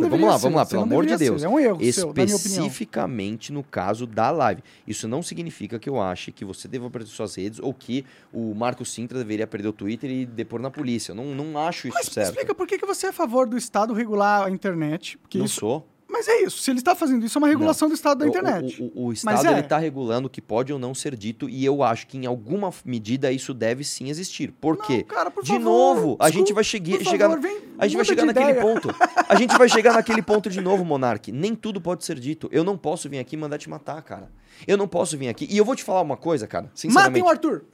Vamos 0.00 0.10
deveria 0.10 0.32
lá, 0.32 0.38
ser, 0.38 0.42
vamos 0.42 0.56
lá, 0.56 0.66
pelo 0.66 0.82
amor 0.82 1.06
de 1.06 1.16
Deus. 1.16 1.42
ser, 1.42 1.46
é 1.46 1.48
um 1.48 1.60
erro 1.60 1.92
seu. 1.92 2.12
Especificamente 2.12 3.52
no 3.52 3.62
caso 3.62 4.04
da 4.04 4.32
live. 4.32 4.64
Isso 4.84 5.06
não 5.06 5.22
significa 5.22 5.78
que 5.78 5.88
eu 5.88 6.00
ache 6.00 6.32
que 6.32 6.44
você 6.44 6.66
deva 6.66 6.90
perder 6.90 7.08
suas 7.08 7.36
redes 7.36 7.60
ou 7.60 7.72
que 7.72 8.04
o 8.32 8.52
Marco 8.52 8.84
Sintra 8.84 9.16
deveria 9.16 9.46
perder 9.46 9.68
o 9.68 9.72
Twitter 9.72 10.10
e 10.10 10.26
depor 10.26 10.60
na 10.60 10.72
polícia. 10.72 11.12
Eu 11.12 11.14
não, 11.14 11.26
não 11.36 11.56
acho 11.56 11.86
isso 11.86 11.96
Mas 11.96 12.08
certo. 12.08 12.30
explica 12.30 12.52
por 12.52 12.66
que, 12.66 12.76
que 12.80 12.84
você 12.84 13.06
é 13.06 13.10
a 13.10 13.12
favor 13.12 13.46
do 13.46 13.56
Estado 13.56 13.94
regular 13.94 14.46
a 14.46 14.50
internet. 14.50 15.16
Porque 15.18 15.38
não 15.38 15.44
isso... 15.44 15.60
sou. 15.60 15.86
Mas 16.16 16.28
é 16.28 16.42
isso. 16.44 16.58
Se 16.62 16.70
ele 16.70 16.78
está 16.78 16.94
fazendo 16.94 17.26
isso, 17.26 17.36
é 17.36 17.40
uma 17.40 17.46
regulação 17.48 17.88
do 17.88 17.94
Estado 17.94 18.20
da 18.20 18.24
O- 18.24 18.28
internet. 18.28 18.82
O, 18.82 18.86
o- 19.02 19.06
o 19.08 19.12
Estado 19.12 19.46
é. 19.46 19.50
ele 19.50 19.60
está 19.60 19.76
regulando 19.76 20.28
o 20.28 20.30
que 20.30 20.40
pode 20.40 20.72
ou 20.72 20.78
não 20.78 20.94
ser 20.94 21.14
dito 21.14 21.46
e 21.46 21.62
eu 21.62 21.82
acho 21.82 22.06
que 22.06 22.16
em 22.16 22.24
alguma 22.24 22.72
medida 22.86 23.30
isso 23.30 23.52
deve 23.52 23.84
sim 23.84 24.08
existir. 24.08 24.50
Por 24.50 24.78
Não, 24.78 24.86
quê? 24.86 25.02
cara, 25.04 25.30
por 25.30 25.42
De 25.44 25.50
favor, 25.52 25.62
novo, 25.62 26.00
a 26.18 26.24
desculpa, 26.24 26.30
gente 26.32 26.52
vai 26.54 26.64
chegar, 26.64 27.04
chegar 27.04 27.28
favor, 27.28 27.42
vem, 27.42 27.60
a 27.78 27.86
gente 27.86 27.96
vai 27.96 28.04
chegar 28.06 28.24
naquele 28.24 28.50
ideia. 28.50 28.62
ponto. 28.62 28.88
A 29.28 29.34
gente 29.34 29.58
vai 29.58 29.68
chegar 29.68 29.92
naquele 29.92 30.22
ponto 30.22 30.48
de 30.48 30.60
novo, 30.62 30.84
Monark. 30.84 31.30
Nem 31.30 31.54
tudo 31.54 31.80
pode 31.82 32.02
ser 32.04 32.18
dito. 32.18 32.48
Eu 32.50 32.64
não 32.64 32.78
posso 32.78 33.10
vir 33.10 33.18
aqui 33.18 33.36
e 33.36 33.38
mandar 33.38 33.58
te 33.58 33.68
matar, 33.68 34.00
cara. 34.02 34.30
Eu 34.66 34.78
não 34.78 34.88
posso 34.88 35.18
vir 35.18 35.28
aqui. 35.28 35.46
E 35.50 35.58
eu 35.58 35.64
vou 35.66 35.76
te 35.76 35.84
falar 35.84 36.00
uma 36.00 36.16
coisa, 36.16 36.46
cara. 36.46 36.64
Matem 36.64 36.76
Sinceramente. 36.90 37.22
o 37.24 37.28
Arthur. 37.28 37.64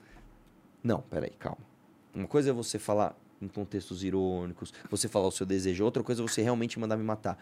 Não, 0.83 1.01
peraí, 1.03 1.31
calma. 1.39 1.59
Uma 2.13 2.27
coisa 2.27 2.51
é 2.51 2.53
você 2.53 2.79
falar 2.79 3.17
em 3.41 3.49
contextos 3.49 4.03
irônicos, 4.05 4.73
você 4.91 5.09
falar 5.09 5.27
o 5.27 5.33
seu 5.33 5.45
desejo, 5.47 5.85
outra 5.85 6.03
coisa 6.03 6.23
é 6.23 6.27
você 6.27 6.43
realmente 6.43 6.79
mandar 6.79 6.97
me 6.97 7.05
matar. 7.05 7.39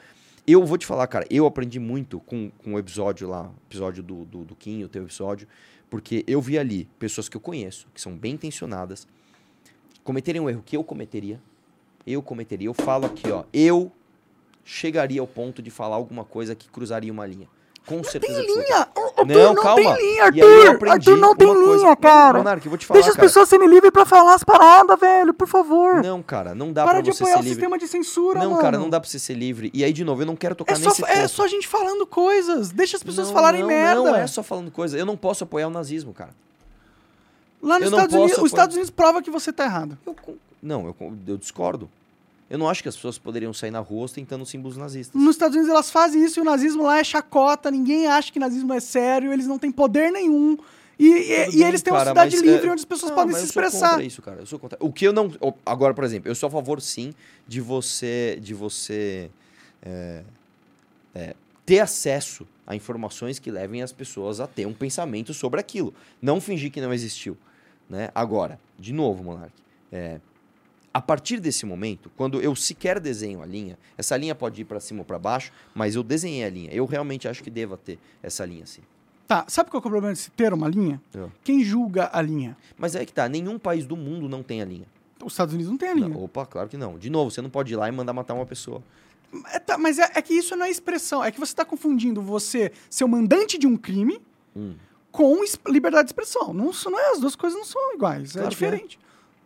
Eu 0.52 0.66
vou 0.66 0.76
te 0.76 0.84
falar, 0.84 1.06
cara, 1.06 1.24
eu 1.30 1.46
aprendi 1.46 1.78
muito 1.78 2.18
com, 2.18 2.50
com 2.50 2.74
o 2.74 2.78
episódio 2.78 3.28
lá, 3.28 3.48
episódio 3.68 4.02
do, 4.02 4.24
do, 4.24 4.44
do 4.44 4.56
Kim, 4.56 4.82
o 4.82 4.88
teu 4.88 5.04
episódio, 5.04 5.46
porque 5.88 6.24
eu 6.26 6.40
vi 6.40 6.58
ali 6.58 6.88
pessoas 6.98 7.28
que 7.28 7.36
eu 7.36 7.40
conheço, 7.40 7.86
que 7.94 8.00
são 8.00 8.16
bem 8.16 8.34
intencionadas, 8.34 9.06
cometerem 10.02 10.40
um 10.40 10.50
erro 10.50 10.60
que 10.66 10.76
eu 10.76 10.82
cometeria. 10.82 11.40
Eu 12.04 12.20
cometeria. 12.20 12.66
Eu 12.66 12.74
falo 12.74 13.06
aqui, 13.06 13.30
ó, 13.30 13.44
eu 13.52 13.92
chegaria 14.64 15.20
ao 15.20 15.26
ponto 15.28 15.62
de 15.62 15.70
falar 15.70 15.94
alguma 15.94 16.24
coisa 16.24 16.56
que 16.56 16.68
cruzaria 16.68 17.12
uma 17.12 17.26
linha. 17.26 17.46
Com 17.86 18.04
certeza. 18.04 18.34
Tem 18.40 18.46
linha. 18.46 18.86
O- 18.94 19.00
Arthur 19.20 19.26
Não, 19.26 19.54
não, 19.54 19.62
calma. 19.62 19.94
tem 19.96 20.12
linha, 20.12 20.24
Arthur. 20.24 20.88
Arthur 20.90 21.16
não 21.16 21.34
tem 21.34 21.48
coisa. 21.48 21.76
linha, 21.76 21.96
cara. 21.96 22.38
Monark, 22.38 22.68
vou 22.68 22.78
te 22.78 22.86
falar, 22.86 22.98
Deixa 22.98 23.10
as 23.10 23.16
cara. 23.16 23.26
pessoas 23.26 23.48
serem 23.48 23.68
livres 23.68 23.90
pra 23.90 24.04
falar 24.06 24.34
as 24.34 24.44
paradas, 24.44 25.00
velho, 25.00 25.34
por 25.34 25.48
favor. 25.48 26.02
Não, 26.02 26.22
cara, 26.22 26.54
não 26.54 26.72
dá 26.72 26.84
Para 26.84 26.94
pra 26.94 27.00
de 27.02 27.12
você 27.12 27.22
apoiar 27.24 27.34
ser 27.34 27.40
o 27.40 27.42
livre. 27.42 27.54
sistema 27.56 27.78
de 27.78 27.88
censura, 27.88 28.38
Não, 28.40 28.50
mano. 28.50 28.62
cara, 28.62 28.78
não 28.78 28.88
dá 28.88 29.00
pra 29.00 29.08
você 29.10 29.18
ser 29.18 29.34
livre. 29.34 29.70
E 29.74 29.82
aí, 29.82 29.92
de 29.92 30.04
novo, 30.04 30.22
eu 30.22 30.26
não 30.26 30.36
quero 30.36 30.54
tocar 30.54 30.74
É 30.74 30.76
só, 30.76 30.88
nesse 30.90 31.00
ponto. 31.00 31.10
é 31.12 31.26
só 31.26 31.44
a 31.44 31.48
gente 31.48 31.66
falando 31.66 32.06
coisas. 32.06 32.70
Deixa 32.70 32.96
as 32.96 33.02
pessoas 33.02 33.26
Não, 33.28 33.34
falarem 33.34 33.62
não, 33.62 33.68
merda. 33.68 33.94
Não 34.02 34.14
é 34.14 34.26
só 34.26 34.42
falando 34.42 34.70
coisa. 34.70 34.96
Eu 34.96 35.04
não 35.06 35.16
posso 35.16 35.42
apoiar 35.42 35.66
o 35.66 35.70
nazismo, 35.70 36.12
cara. 36.14 36.30
Lá 37.62 37.78
nos 37.78 37.90
não 37.90 37.98
Estados 37.98 38.14
Unidos, 38.14 38.32
os 38.32 38.38
apoiar- 38.38 38.46
Estados 38.46 38.76
Unidos 38.76 38.90
prova 38.90 39.20
que 39.22 39.30
você 39.30 39.52
tá 39.52 39.64
errado. 39.64 39.98
Eu 40.06 40.14
não, 40.62 40.86
eu, 40.86 41.12
eu 41.26 41.36
discordo. 41.36 41.90
Eu 42.50 42.58
não 42.58 42.68
acho 42.68 42.82
que 42.82 42.88
as 42.88 42.96
pessoas 42.96 43.16
poderiam 43.16 43.52
sair 43.54 43.70
na 43.70 43.78
rua 43.78 44.04
ostentando 44.04 44.44
símbolos 44.44 44.76
nazistas. 44.76 45.18
Nos 45.20 45.36
Estados 45.36 45.54
Unidos 45.54 45.72
elas 45.72 45.90
fazem 45.90 46.22
isso 46.24 46.40
e 46.40 46.42
o 46.42 46.44
nazismo 46.44 46.82
lá 46.82 46.98
é 46.98 47.04
chacota, 47.04 47.70
ninguém 47.70 48.08
acha 48.08 48.32
que 48.32 48.40
nazismo 48.40 48.72
é 48.74 48.80
sério, 48.80 49.32
eles 49.32 49.46
não 49.46 49.56
têm 49.58 49.70
poder 49.70 50.10
nenhum. 50.10 50.58
E, 50.98 51.06
e- 51.06 51.56
e 51.58 51.62
eles 51.64 51.80
têm 51.80 51.92
uma 51.92 52.00
cara, 52.00 52.10
cidade 52.10 52.36
mas, 52.36 52.44
livre 52.44 52.66
é, 52.68 52.72
onde 52.72 52.80
as 52.80 52.84
pessoas 52.84 53.10
não, 53.10 53.16
podem 53.16 53.32
mas 53.32 53.40
se 53.42 53.46
eu 53.48 53.52
sou 53.52 53.62
expressar. 53.62 53.88
contra 53.90 54.04
isso, 54.04 54.20
cara. 54.20 54.40
Eu 54.40 54.46
sou 54.46 54.58
contra. 54.58 54.76
O 54.82 54.92
que 54.92 55.06
eu 55.06 55.12
não. 55.14 55.32
Agora, 55.64 55.94
por 55.94 56.04
exemplo, 56.04 56.28
eu 56.28 56.34
sou 56.34 56.48
a 56.48 56.50
favor, 56.50 56.80
sim, 56.82 57.14
de 57.48 57.60
você. 57.60 58.36
De 58.42 58.52
você. 58.52 59.30
é, 59.82 60.22
é, 61.14 61.34
ter 61.64 61.78
acesso 61.78 62.46
a 62.66 62.74
informações 62.76 63.38
que 63.38 63.50
levem 63.50 63.80
as 63.82 63.92
pessoas 63.92 64.40
a 64.40 64.46
ter 64.46 64.66
um 64.66 64.74
pensamento 64.74 65.32
sobre 65.32 65.60
aquilo. 65.60 65.94
Não 66.20 66.40
fingir 66.40 66.70
que 66.70 66.80
não 66.80 66.92
existiu. 66.92 67.36
Né? 67.88 68.10
Agora, 68.14 68.58
de 68.78 68.92
novo, 68.92 69.22
Monark. 69.24 69.52
é, 69.90 70.20
a 70.92 71.00
partir 71.00 71.38
desse 71.38 71.64
momento, 71.64 72.10
quando 72.16 72.40
eu 72.40 72.54
sequer 72.56 72.98
desenho 72.98 73.42
a 73.42 73.46
linha, 73.46 73.78
essa 73.96 74.16
linha 74.16 74.34
pode 74.34 74.62
ir 74.62 74.64
para 74.64 74.80
cima 74.80 75.00
ou 75.00 75.04
para 75.04 75.18
baixo, 75.18 75.52
mas 75.74 75.94
eu 75.94 76.02
desenhei 76.02 76.44
a 76.44 76.50
linha. 76.50 76.70
Eu 76.72 76.84
realmente 76.84 77.28
acho 77.28 77.42
que 77.42 77.50
deva 77.50 77.76
ter 77.76 77.98
essa 78.22 78.44
linha 78.44 78.64
assim. 78.64 78.82
Tá, 79.28 79.44
sabe 79.46 79.70
qual 79.70 79.78
é 79.78 79.86
o 79.86 79.90
problema 79.90 80.12
de 80.12 80.18
se 80.18 80.30
ter 80.32 80.52
uma 80.52 80.66
linha? 80.66 81.00
É. 81.14 81.28
Quem 81.44 81.62
julga 81.62 82.10
a 82.12 82.20
linha? 82.20 82.56
Mas 82.76 82.96
é 82.96 83.06
que 83.06 83.12
tá, 83.12 83.28
nenhum 83.28 83.58
país 83.58 83.86
do 83.86 83.96
mundo 83.96 84.28
não 84.28 84.42
tem 84.42 84.60
a 84.60 84.64
linha. 84.64 84.86
Os 85.24 85.34
Estados 85.34 85.54
Unidos 85.54 85.70
não 85.70 85.78
tem 85.78 85.90
a 85.90 85.94
linha. 85.94 86.08
Não, 86.08 86.24
opa, 86.24 86.44
claro 86.44 86.68
que 86.68 86.76
não. 86.76 86.98
De 86.98 87.08
novo, 87.08 87.30
você 87.30 87.40
não 87.40 87.50
pode 87.50 87.72
ir 87.72 87.76
lá 87.76 87.88
e 87.88 87.92
mandar 87.92 88.12
matar 88.12 88.34
uma 88.34 88.46
pessoa. 88.46 88.82
É, 89.52 89.60
tá, 89.60 89.78
mas 89.78 89.98
é, 90.00 90.10
é 90.14 90.22
que 90.22 90.34
isso 90.34 90.56
não 90.56 90.66
é 90.66 90.70
expressão. 90.70 91.22
É 91.22 91.30
que 91.30 91.38
você 91.38 91.52
está 91.52 91.64
confundindo 91.64 92.20
você 92.20 92.72
ser 92.88 93.04
o 93.04 93.08
mandante 93.08 93.56
de 93.56 93.66
um 93.66 93.76
crime 93.76 94.20
Hum. 94.56 94.74
com 95.12 95.36
liberdade 95.68 96.06
de 96.06 96.08
expressão. 96.08 96.52
Não, 96.52 96.72
não 96.86 96.98
é, 96.98 97.12
as 97.12 97.20
duas 97.20 97.36
coisas 97.36 97.56
não 97.56 97.64
são 97.64 97.94
iguais. 97.94 98.32
Claro 98.32 98.46
é 98.46 98.50
que 98.50 98.64
é. 98.64 98.70
diferente. 98.70 98.98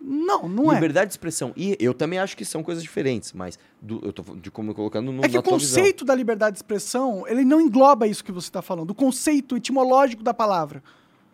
Não, 0.06 0.46
não 0.46 0.70
é. 0.70 0.74
Liberdade 0.74 1.06
de 1.08 1.12
expressão. 1.14 1.52
E 1.56 1.76
eu 1.80 1.94
também 1.94 2.18
acho 2.18 2.36
que 2.36 2.44
são 2.44 2.62
coisas 2.62 2.82
diferentes, 2.82 3.32
mas 3.32 3.58
do- 3.80 4.00
eu 4.04 4.12
tô 4.12 4.22
de 4.36 4.50
como 4.50 4.70
eu 4.70 4.74
colocando 4.74 5.10
no, 5.10 5.24
É 5.24 5.28
que 5.28 5.38
o 5.38 5.42
tua 5.42 5.56
visão. 5.58 5.78
conceito 5.78 6.04
da 6.04 6.14
liberdade 6.14 6.52
de 6.54 6.58
expressão, 6.58 7.26
ele 7.26 7.42
não 7.44 7.58
engloba 7.60 8.06
isso 8.06 8.22
que 8.22 8.30
você 8.30 8.48
está 8.48 8.60
falando. 8.60 8.90
O 8.90 8.94
conceito 8.94 9.56
etimológico 9.56 10.22
da 10.22 10.34
palavra. 10.34 10.82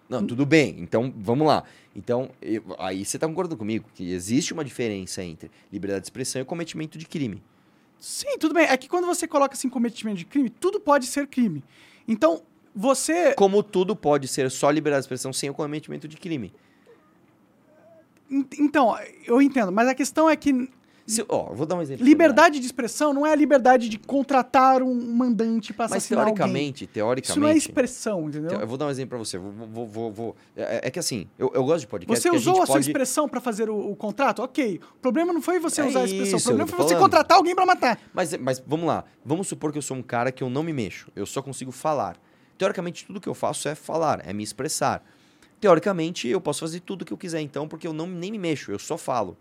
Não, 0.08 0.24
tudo 0.24 0.46
bem. 0.46 0.76
Então, 0.78 1.12
vamos 1.16 1.46
lá. 1.46 1.64
Então, 1.96 2.30
eu- 2.40 2.62
aí 2.78 3.04
você 3.04 3.18
tá 3.18 3.26
concordando 3.26 3.56
comigo 3.56 3.86
que 3.94 4.12
existe 4.12 4.52
uma 4.52 4.64
diferença 4.64 5.22
entre 5.22 5.50
liberdade 5.72 6.02
de 6.02 6.06
expressão 6.06 6.40
e 6.40 6.44
cometimento 6.44 6.96
de 6.96 7.06
crime. 7.06 7.42
Sim, 7.98 8.38
tudo 8.38 8.54
bem. 8.54 8.66
É 8.66 8.76
que 8.76 8.88
quando 8.88 9.06
você 9.06 9.26
coloca 9.26 9.54
assim 9.54 9.68
cometimento 9.68 10.18
de 10.18 10.24
crime, 10.24 10.48
tudo 10.48 10.78
pode 10.80 11.06
ser 11.06 11.26
crime. 11.26 11.62
Então, 12.08 12.42
você. 12.74 13.34
Como 13.34 13.62
tudo 13.62 13.94
pode 13.96 14.26
ser 14.28 14.48
só 14.50 14.70
liberdade 14.70 15.02
de 15.02 15.06
expressão 15.06 15.32
sem 15.32 15.50
o 15.50 15.54
cometimento 15.54 16.06
de 16.08 16.16
crime. 16.16 16.52
En- 18.30 18.46
Então, 18.58 18.96
eu 19.26 19.40
entendo, 19.42 19.72
mas 19.72 19.88
a 19.88 19.94
questão 19.94 20.28
é 20.30 20.36
que 20.36 20.68
Se, 21.06 21.24
ó, 21.28 21.52
vou 21.52 21.66
dar 21.66 21.74
um 21.74 21.82
exemplo. 21.82 22.04
liberdade 22.04 22.60
de 22.60 22.66
expressão 22.66 23.12
não 23.12 23.26
é 23.26 23.32
a 23.32 23.34
liberdade 23.34 23.88
de 23.88 23.98
contratar 23.98 24.80
um 24.82 24.94
mandante 24.94 25.72
para 25.72 25.86
Mas 25.86 25.92
assassinar 25.96 26.20
alguém. 26.28 26.36
teoricamente, 26.36 26.86
teoricamente. 26.86 27.30
Isso 27.32 27.40
não 27.40 27.48
é 27.48 27.56
expressão, 27.56 28.28
entendeu? 28.28 28.60
Eu 28.60 28.66
vou 28.66 28.78
dar 28.78 28.86
um 28.86 28.90
exemplo 28.90 29.10
pra 29.10 29.18
você. 29.18 29.36
Vou, 29.36 29.50
vou, 29.66 29.86
vou, 29.88 30.12
vou- 30.12 30.36
É, 30.56 30.86
é 30.86 30.90
que 30.90 31.00
assim, 31.00 31.26
eu, 31.36 31.50
eu 31.52 31.64
gosto 31.64 31.80
de 31.80 31.86
podcast. 31.88 32.22
Você 32.22 32.30
usou 32.30 32.52
a, 32.52 32.56
a, 32.56 32.58
gente 32.60 32.66
sua 32.66 32.74
pode... 32.76 32.86
expressão 32.86 33.28
para 33.28 33.40
fazer 33.40 33.68
o, 33.68 33.90
o 33.90 33.96
contrato? 33.96 34.40
Ok. 34.42 34.78
O 34.96 35.00
problema 35.00 35.32
não 35.32 35.42
foi 35.42 35.58
você 35.58 35.80
É 35.80 35.86
usar 35.86 36.02
a 36.02 36.04
expressão. 36.04 36.36
isso, 36.36 36.46
o 36.48 36.50
problema 36.50 36.68
foi 36.68 36.78
você 36.78 36.88
falando. 36.94 37.02
contratar 37.02 37.36
alguém 37.38 37.54
para 37.56 37.66
matar. 37.66 37.98
Mas, 38.14 38.36
mas 38.36 38.62
vamos 38.64 38.86
lá. 38.86 39.04
Vamos 39.24 39.48
supor 39.48 39.72
que 39.72 39.78
eu 39.78 39.82
sou 39.82 39.96
um 39.96 40.02
cara 40.02 40.30
que 40.30 40.44
eu 40.44 40.48
não 40.48 40.62
me 40.62 40.72
mexo. 40.72 41.10
Eu 41.16 41.26
só 41.26 41.42
consigo 41.42 41.72
falar. 41.72 42.16
Teoricamente, 42.56 43.04
tudo 43.06 43.20
que 43.20 43.28
eu 43.28 43.34
faço 43.34 43.66
é 43.68 43.74
falar, 43.74 44.20
é 44.24 44.32
me 44.32 44.44
expressar. 44.44 45.02
Teoricamente, 45.60 46.26
eu 46.28 46.40
posso 46.40 46.60
fazer 46.60 46.80
tudo 46.80 47.04
que 47.04 47.12
eu 47.12 47.18
quiser, 47.18 47.40
então, 47.40 47.68
porque 47.68 47.86
eu 47.86 47.92
não, 47.92 48.06
nem 48.06 48.30
me 48.32 48.38
mexo, 48.38 48.72
eu 48.72 48.78
só 48.78 48.96
falo. 48.96 49.36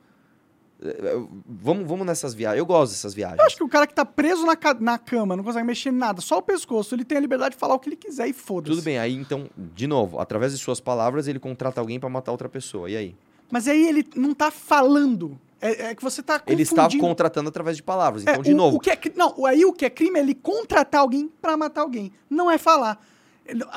É, 0.82 0.90
é, 0.90 1.24
Vamos, 1.48 1.88
vamos 1.88 2.06
nessas 2.06 2.34
viagens. 2.34 2.60
Eu 2.60 2.66
gosto 2.66 2.92
dessas 2.92 3.14
viagens. 3.14 3.40
Eu 3.40 3.46
acho 3.46 3.58
que 3.58 3.64
o 3.64 3.70
cara 3.70 3.86
que 3.88 3.94
tá 3.94 4.06
preso 4.06 4.46
na, 4.46 4.58
na 4.80 4.98
cama, 4.98 5.36
não 5.36 5.44
consegue 5.44 5.66
mexer 5.66 5.90
em 5.90 5.94
nada, 5.94 6.22
só 6.22 6.38
o 6.38 6.42
pescoço, 6.42 6.94
ele 6.96 7.04
tem 7.06 7.18
a 7.18 7.22
liberdade 7.22 7.56
de 7.56 7.60
falar 7.60 7.76
o 7.76 7.80
que 7.80 7.90
ele 7.90 7.96
quiser 7.96 8.28
e 8.28 8.34
foda-se. 8.34 8.76
Tudo 8.76 8.84
bem, 8.84 8.98
aí 8.98 9.14
então, 9.16 9.50
de 9.58 9.88
novo, 9.88 10.20
através 10.20 10.52
de 10.54 10.58
suas 10.58 10.80
palavras, 10.80 11.28
ele 11.28 11.40
contrata 11.40 11.80
alguém 11.82 12.00
pra 12.00 12.10
matar 12.10 12.32
outra 12.32 12.50
pessoa. 12.50 12.90
E 12.90 12.96
aí? 12.98 13.16
Mas 13.52 13.68
aí 13.68 13.88
ele 13.88 14.06
não 14.16 14.34
tá 14.34 14.52
falando. 14.52 15.40
É, 15.62 15.88
é 15.88 15.96
que 15.96 16.02
você 16.02 16.24
tá 16.24 16.42
Ele 16.48 16.64
está 16.64 16.88
contratando 16.98 17.50
através 17.50 17.76
de 17.76 17.84
palavras. 17.84 18.26
É, 18.26 18.32
Então, 18.32 18.42
de 18.44 18.54
o- 18.54 18.56
novo, 18.56 18.78
O 18.78 18.80
que 18.80 18.90
é, 18.90 18.98
não, 19.16 19.46
aí 19.46 19.66
o 19.66 19.74
que 19.74 19.84
é 19.86 19.90
crime 19.90 20.18
é 20.18 20.22
ele 20.22 20.34
contratar 20.34 21.02
alguém 21.02 21.30
pra 21.42 21.58
matar 21.58 21.82
alguém. 21.82 22.14
Não 22.30 22.50
é 22.50 22.58
falar. 22.58 23.04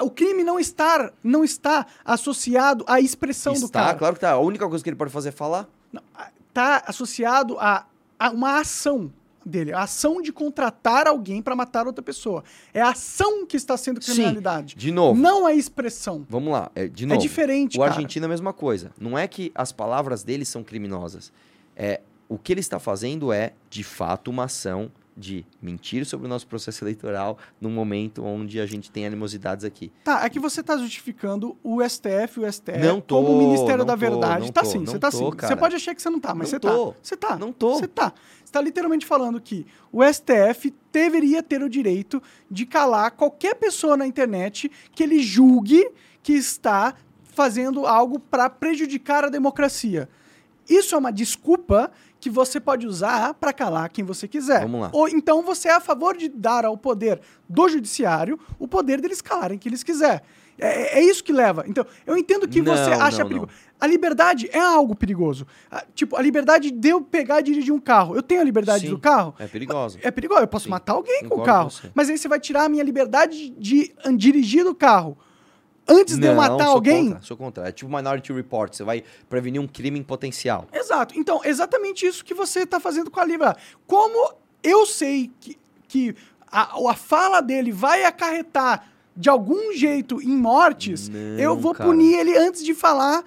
O 0.03 0.11
crime 0.11 0.43
não 0.45 0.59
está, 0.59 1.13
não 1.23 1.43
está 1.45 1.87
associado 2.05 2.85
à 2.87 3.01
expressão 3.01 3.55
do 3.55 3.65
está, 3.67 3.85
cara. 3.87 3.99
claro 3.99 4.15
que 4.15 4.21
tá. 4.21 4.33
A 4.33 4.39
única 4.39 4.69
coisa 4.69 4.83
que 4.83 4.91
ele 4.91 4.97
pode 4.97 5.11
fazer 5.13 5.31
é 5.31 5.33
falar. 5.33 5.69
Está 6.49 6.83
associado 6.87 7.57
a, 7.59 7.87
a 8.19 8.31
uma 8.31 8.61
ação 8.61 9.13
dele. 9.45 9.73
A 9.73 9.83
ação 9.83 10.21
de 10.23 10.33
contratar 10.33 11.07
alguém 11.07 11.43
pra 11.43 11.57
matar 11.57 11.87
outra 11.87 12.03
pessoa. 12.03 12.45
É 12.73 12.81
a 12.81 12.91
ação 12.91 13.47
que 13.47 13.57
está 13.57 13.77
sendo 13.77 14.03
Sim, 14.03 14.13
criminalidade. 14.13 14.75
De 14.77 14.93
novo. 14.93 15.21
Não 15.21 15.47
a 15.47 15.53
expressão. 15.55 16.27
Vamos 16.29 16.53
lá, 16.53 16.71
é, 16.75 16.87
de 16.87 17.05
É 17.05 17.07
novo. 17.09 17.21
diferente, 17.21 17.77
O 17.77 17.81
cara. 17.81 17.93
argentino 17.93 18.25
é 18.25 18.27
a 18.27 18.29
mesma 18.29 18.53
coisa. 18.53 18.93
Não 19.01 19.19
é 19.19 19.27
que 19.27 19.51
as 19.55 19.73
palavras 19.73 20.23
dele 20.23 20.45
são 20.45 20.63
criminosas. 20.63 21.33
É, 21.75 22.01
o 22.29 22.39
que 22.39 22.53
ele 22.53 22.61
está 22.61 22.79
fazendo 22.79 23.33
é, 23.33 23.53
de 23.69 23.83
fato, 23.83 24.31
uma 24.31 24.45
ação 24.45 24.91
de 25.17 25.45
mentir 25.61 26.07
sobre 26.07 26.27
o 26.27 26.29
nosso 26.29 26.47
processo 26.47 26.83
eleitoral 26.85 27.39
num 27.61 27.71
momento 27.71 28.25
onde 28.25 28.61
a 28.61 28.67
gente 28.67 28.91
tem 28.91 29.07
animosidades 29.07 29.65
aqui. 29.65 29.93
Tá, 30.05 30.25
é 30.25 30.31
que 30.31 30.41
você 30.41 30.63
tá 30.63 30.77
justificando 30.77 31.57
o 31.63 31.87
STF 31.87 32.41
o 32.41 32.51
STF 32.53 32.79
Não 32.79 33.01
tô, 33.01 33.17
como 33.23 33.33
o 33.37 33.39
Ministério 33.39 33.85
da 33.85 33.93
tô, 33.93 33.99
Verdade. 33.99 34.47
não 34.47 34.53
tá 34.53 34.63
tô, 34.63 34.67
sim, 34.69 34.85
você 34.85 34.99
tá 34.99 35.11
tô, 35.11 35.17
sim. 35.19 35.25
Você 35.25 35.37
cara. 35.37 35.57
pode 35.57 35.77
achar 35.77 35.95
que 35.95 36.03
você 36.03 36.11
não 36.11 36.21
tá, 36.21 36.35
mas 36.35 36.51
Não 36.51 36.59
você 36.59 36.61
tô. 36.61 36.93
tá. 36.93 36.99
Você 37.03 37.17
tá. 37.17 37.37
Não 37.37 37.53
tô. 37.53 37.75
Você 37.75 37.89
tá. 37.89 38.13
Você 38.45 38.53
tá 38.53 38.61
literalmente 38.61 39.07
falando 39.07 39.41
que 39.41 39.67
o 39.91 40.03
STF 40.03 40.75
deveria 40.93 41.43
ter 41.43 41.63
o 41.63 41.69
direito 41.69 42.23
de 42.51 42.67
calar 42.67 43.11
qualquer 43.13 43.55
pessoa 43.55 43.97
na 43.97 44.07
internet 44.07 44.71
que 44.95 45.03
ele 45.03 45.23
julgue 45.23 45.91
que 46.23 46.33
está 46.33 46.95
fazendo 47.23 47.87
algo 47.87 48.19
para 48.19 48.49
prejudicar 48.51 49.25
a 49.25 49.29
democracia. 49.29 50.09
Isso 50.69 50.95
é 50.95 50.99
uma 50.99 51.11
desculpa 51.11 51.91
que 52.23 52.31
você 52.31 52.61
pode 52.61 52.87
usar 52.87 53.35
para 53.35 53.53
calar 53.53 53.91
quem 53.91 54.05
você 54.05 54.29
quiser. 54.29 54.61
Vamos 54.61 54.81
lá. 54.81 54.91
Ou 54.93 55.09
então 55.09 55.43
você 55.43 55.67
é 55.67 55.73
a 55.73 55.81
favor 55.81 56.17
de 56.17 56.29
dar 56.29 56.65
ao 56.65 56.79
poder 56.79 57.21
do 57.49 57.69
judiciário 57.69 58.39
o 58.61 58.69
poder 58.69 59.01
deles 59.01 59.21
calarem 59.21 59.59
quem 59.59 59.71
eles 59.71 59.83
quiser. 59.83 60.23
É, 60.57 61.01
é 61.01 61.03
isso 61.03 61.25
que 61.25 61.33
leva. 61.33 61.65
Então, 61.67 61.85
eu 62.07 62.17
entendo 62.17 62.47
que 62.47 62.63
Não, 62.63 62.77
você 62.77 62.93
acha 62.93 63.25
não, 63.25 63.39
não. 63.39 63.49
A 63.81 63.87
liberdade 63.89 64.49
é 64.53 64.61
algo 64.61 64.95
perigoso. 64.95 65.45
Ah, 65.69 65.85
Tipo, 65.93 66.17
a 66.17 66.23
liberdade 66.23 66.71
de 66.71 66.89
eu 66.91 67.01
pegar 67.01 67.41
e 67.41 67.43
dirigir 67.43 67.75
um 67.75 67.81
carro. 67.81 68.15
Eu 68.15 68.23
tenho 68.23 68.41
a 68.41 68.45
liberdade 68.45 68.85
Sim, 68.85 68.91
do 68.91 68.99
carro? 69.01 69.35
É 69.41 69.49
perigoso. 69.49 69.99
É 70.01 70.11
perigoso. 70.13 70.43
Eu 70.43 70.47
posso 70.47 70.67
Sim, 70.67 70.71
matar 70.71 70.93
alguém 70.93 71.25
com 71.29 71.41
o 71.41 71.43
carro. 71.43 71.71
com. 71.71 71.89
Mas 71.93 72.09
aí 72.09 72.17
você 72.17 72.29
vai 72.29 72.39
tirar 72.39 72.65
a 72.65 72.69
minha 72.69 72.85
liberdade 72.85 73.51
de 73.59 73.93
dirigir 74.17 74.65
o 74.65 74.75
carro. 74.77 75.19
Antes 75.89 76.17
de 76.17 76.27
eu 76.27 76.35
Não, 76.35 76.41
matar 76.41 76.65
sou 76.65 76.75
alguém. 76.75 77.09
Contra, 77.09 77.23
sou 77.25 77.37
contra. 77.37 77.69
É 77.69 77.73
tipo 77.73 77.95
Minority 77.95 78.33
Report. 78.33 78.73
Você 78.75 78.85
vai 78.85 79.03
prevenir 79.29 79.61
um 79.61 79.67
crime 79.67 79.99
em 79.99 80.03
potencial. 80.03 80.67
Exato. 80.73 81.19
Então, 81.19 81.41
exatamente 81.45 82.07
isso 82.07 82.25
que 82.25 82.35
você 82.35 82.61
está 82.61 82.79
fazendo 82.79 83.11
com 83.11 83.19
a 83.19 83.25
Libra. 83.25 83.57
Como 83.87 84.35
eu 84.63 84.87
sei 84.87 85.31
que, 85.41 85.59
que 85.89 86.15
a, 86.51 86.79
a 86.91 86.95
fala 86.95 87.41
dele 87.41 87.73
vai 87.73 88.05
acarretar 88.05 88.87
de 89.17 89.29
algum 89.29 89.73
jeito 89.75 90.23
em 90.23 90.37
mortes, 90.37 91.09
Não, 91.09 91.19
eu 91.39 91.57
vou 91.57 91.75
cara. 91.75 91.91
punir 91.91 92.15
ele 92.15 92.37
antes 92.39 92.65
de 92.65 92.75
falar 92.75 93.23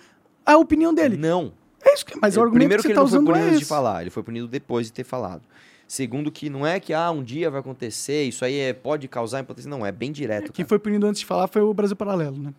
a 0.45 0.57
opinião 0.57 0.93
dele. 0.93 1.17
Não. 1.17 1.53
É 1.83 1.93
isso 1.93 2.03
que, 2.05 2.17
mas 2.19 2.35
o 2.35 2.39
Ele- 2.39 2.45
argumento 2.45 2.59
primeiro 2.61 2.81
que 2.81 2.87
que, 2.87 2.93
ele 2.93 2.99
está 2.99 3.01
não 3.03 3.07
foi 3.09 3.17
usando 3.19 3.27
punido 3.27 3.45
é 3.45 3.49
antes 3.49 3.59
de 3.59 3.65
falar, 3.65 4.01
ele 4.01 4.09
foi 4.09 4.23
punido 4.23 4.47
depois 4.47 4.87
de 4.87 4.93
ter 4.93 5.03
falado. 5.03 5.43
Segundo 5.87 6.31
que 6.31 6.49
não 6.49 6.65
é 6.65 6.79
que 6.79 6.93
ah, 6.93 7.11
um 7.11 7.23
dia 7.23 7.49
vai 7.49 7.59
acontecer, 7.59 8.23
isso 8.23 8.43
aí 8.43 8.57
é- 8.57 8.73
pode 8.73 9.07
causar 9.07 9.41
impotência, 9.41 9.69
não, 9.69 9.85
é 9.85 9.91
bem 9.91 10.11
direto. 10.11 10.51
Quem 10.51 10.65
cara. 10.65 10.69
foi 10.69 10.79
punido 10.79 11.05
antes 11.05 11.19
de 11.19 11.25
falar 11.25 11.47
foi 11.47 11.61
o 11.61 11.73
Brasil 11.73 11.95
Paralelo, 11.95 12.37
né? 12.37 12.53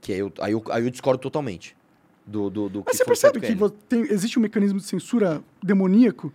Que 0.00 0.12
aí 0.12 0.18
eu, 0.20 0.32
aí, 0.40 0.52
eu, 0.52 0.62
aí 0.70 0.84
eu 0.84 0.90
discordo 0.90 1.20
totalmente 1.20 1.76
do, 2.24 2.48
do, 2.48 2.68
do 2.68 2.82
Mas 2.86 2.92
que 2.92 2.98
você 2.98 3.04
percebe 3.04 3.40
que 3.40 3.56
com 3.56 3.68
tem- 3.68 4.02
existe 4.02 4.38
um 4.38 4.42
mecanismo 4.42 4.78
de 4.78 4.84
censura 4.86 5.42
demoníaco? 5.62 6.32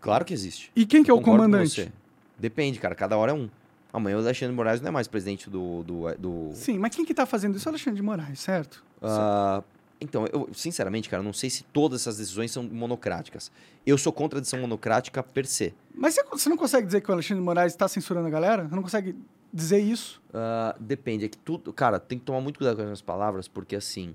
Claro 0.00 0.24
que 0.24 0.32
existe. 0.32 0.70
E 0.76 0.86
quem 0.86 1.02
que 1.02 1.10
é 1.10 1.14
o 1.14 1.18
com 1.18 1.24
comandante? 1.32 1.70
você. 1.82 1.92
Depende, 2.38 2.78
cara, 2.78 2.94
cada 2.94 3.16
hora 3.16 3.32
é 3.32 3.34
um. 3.34 3.48
Amanhã 3.92 4.16
o 4.16 4.20
Alexandre 4.20 4.52
de 4.52 4.56
Moraes 4.56 4.80
não 4.80 4.88
é 4.88 4.90
mais 4.90 5.06
presidente 5.06 5.48
do... 5.48 5.82
do, 5.84 6.14
do 6.18 6.50
Sim, 6.52 6.78
mas 6.78 6.94
quem 6.94 7.04
que 7.04 7.14
tá 7.14 7.24
fazendo 7.24 7.56
isso 7.56 7.68
é 7.68 7.70
o 7.70 7.72
Alexandre 7.72 7.96
de 7.96 8.02
Moraes, 8.02 8.40
certo? 8.40 8.84
Ah, 9.00 9.62
então, 10.00 10.26
eu 10.32 10.48
sinceramente, 10.52 11.08
cara, 11.08 11.22
não 11.22 11.32
sei 11.32 11.48
se 11.48 11.62
todas 11.64 12.02
essas 12.02 12.18
decisões 12.18 12.50
são 12.50 12.62
monocráticas. 12.62 13.50
Eu 13.86 13.96
sou 13.96 14.12
contra 14.12 14.38
a 14.38 14.40
decisão 14.40 14.60
monocrática 14.60 15.22
per 15.22 15.46
se. 15.46 15.74
Mas 15.94 16.16
você, 16.30 16.48
não 16.48 16.56
consegue 16.56 16.86
dizer 16.86 17.00
que 17.00 17.10
o 17.10 17.14
Alexandre 17.14 17.40
de 17.40 17.44
Moraes 17.44 17.72
está 17.72 17.88
censurando 17.88 18.26
a 18.26 18.30
galera? 18.30 18.68
Você 18.68 18.74
não 18.74 18.82
consegue 18.82 19.16
dizer 19.52 19.78
isso? 19.78 20.20
Ah, 20.32 20.74
depende, 20.78 21.24
é 21.24 21.28
que 21.28 21.38
tudo. 21.38 21.72
Cara, 21.72 21.98
tem 22.00 22.18
que 22.18 22.24
tomar 22.24 22.40
muito 22.40 22.58
cuidado 22.58 22.76
com 22.76 22.82
as 22.82 22.86
minhas 22.86 23.02
palavras, 23.02 23.48
porque 23.48 23.76
assim. 23.76 24.14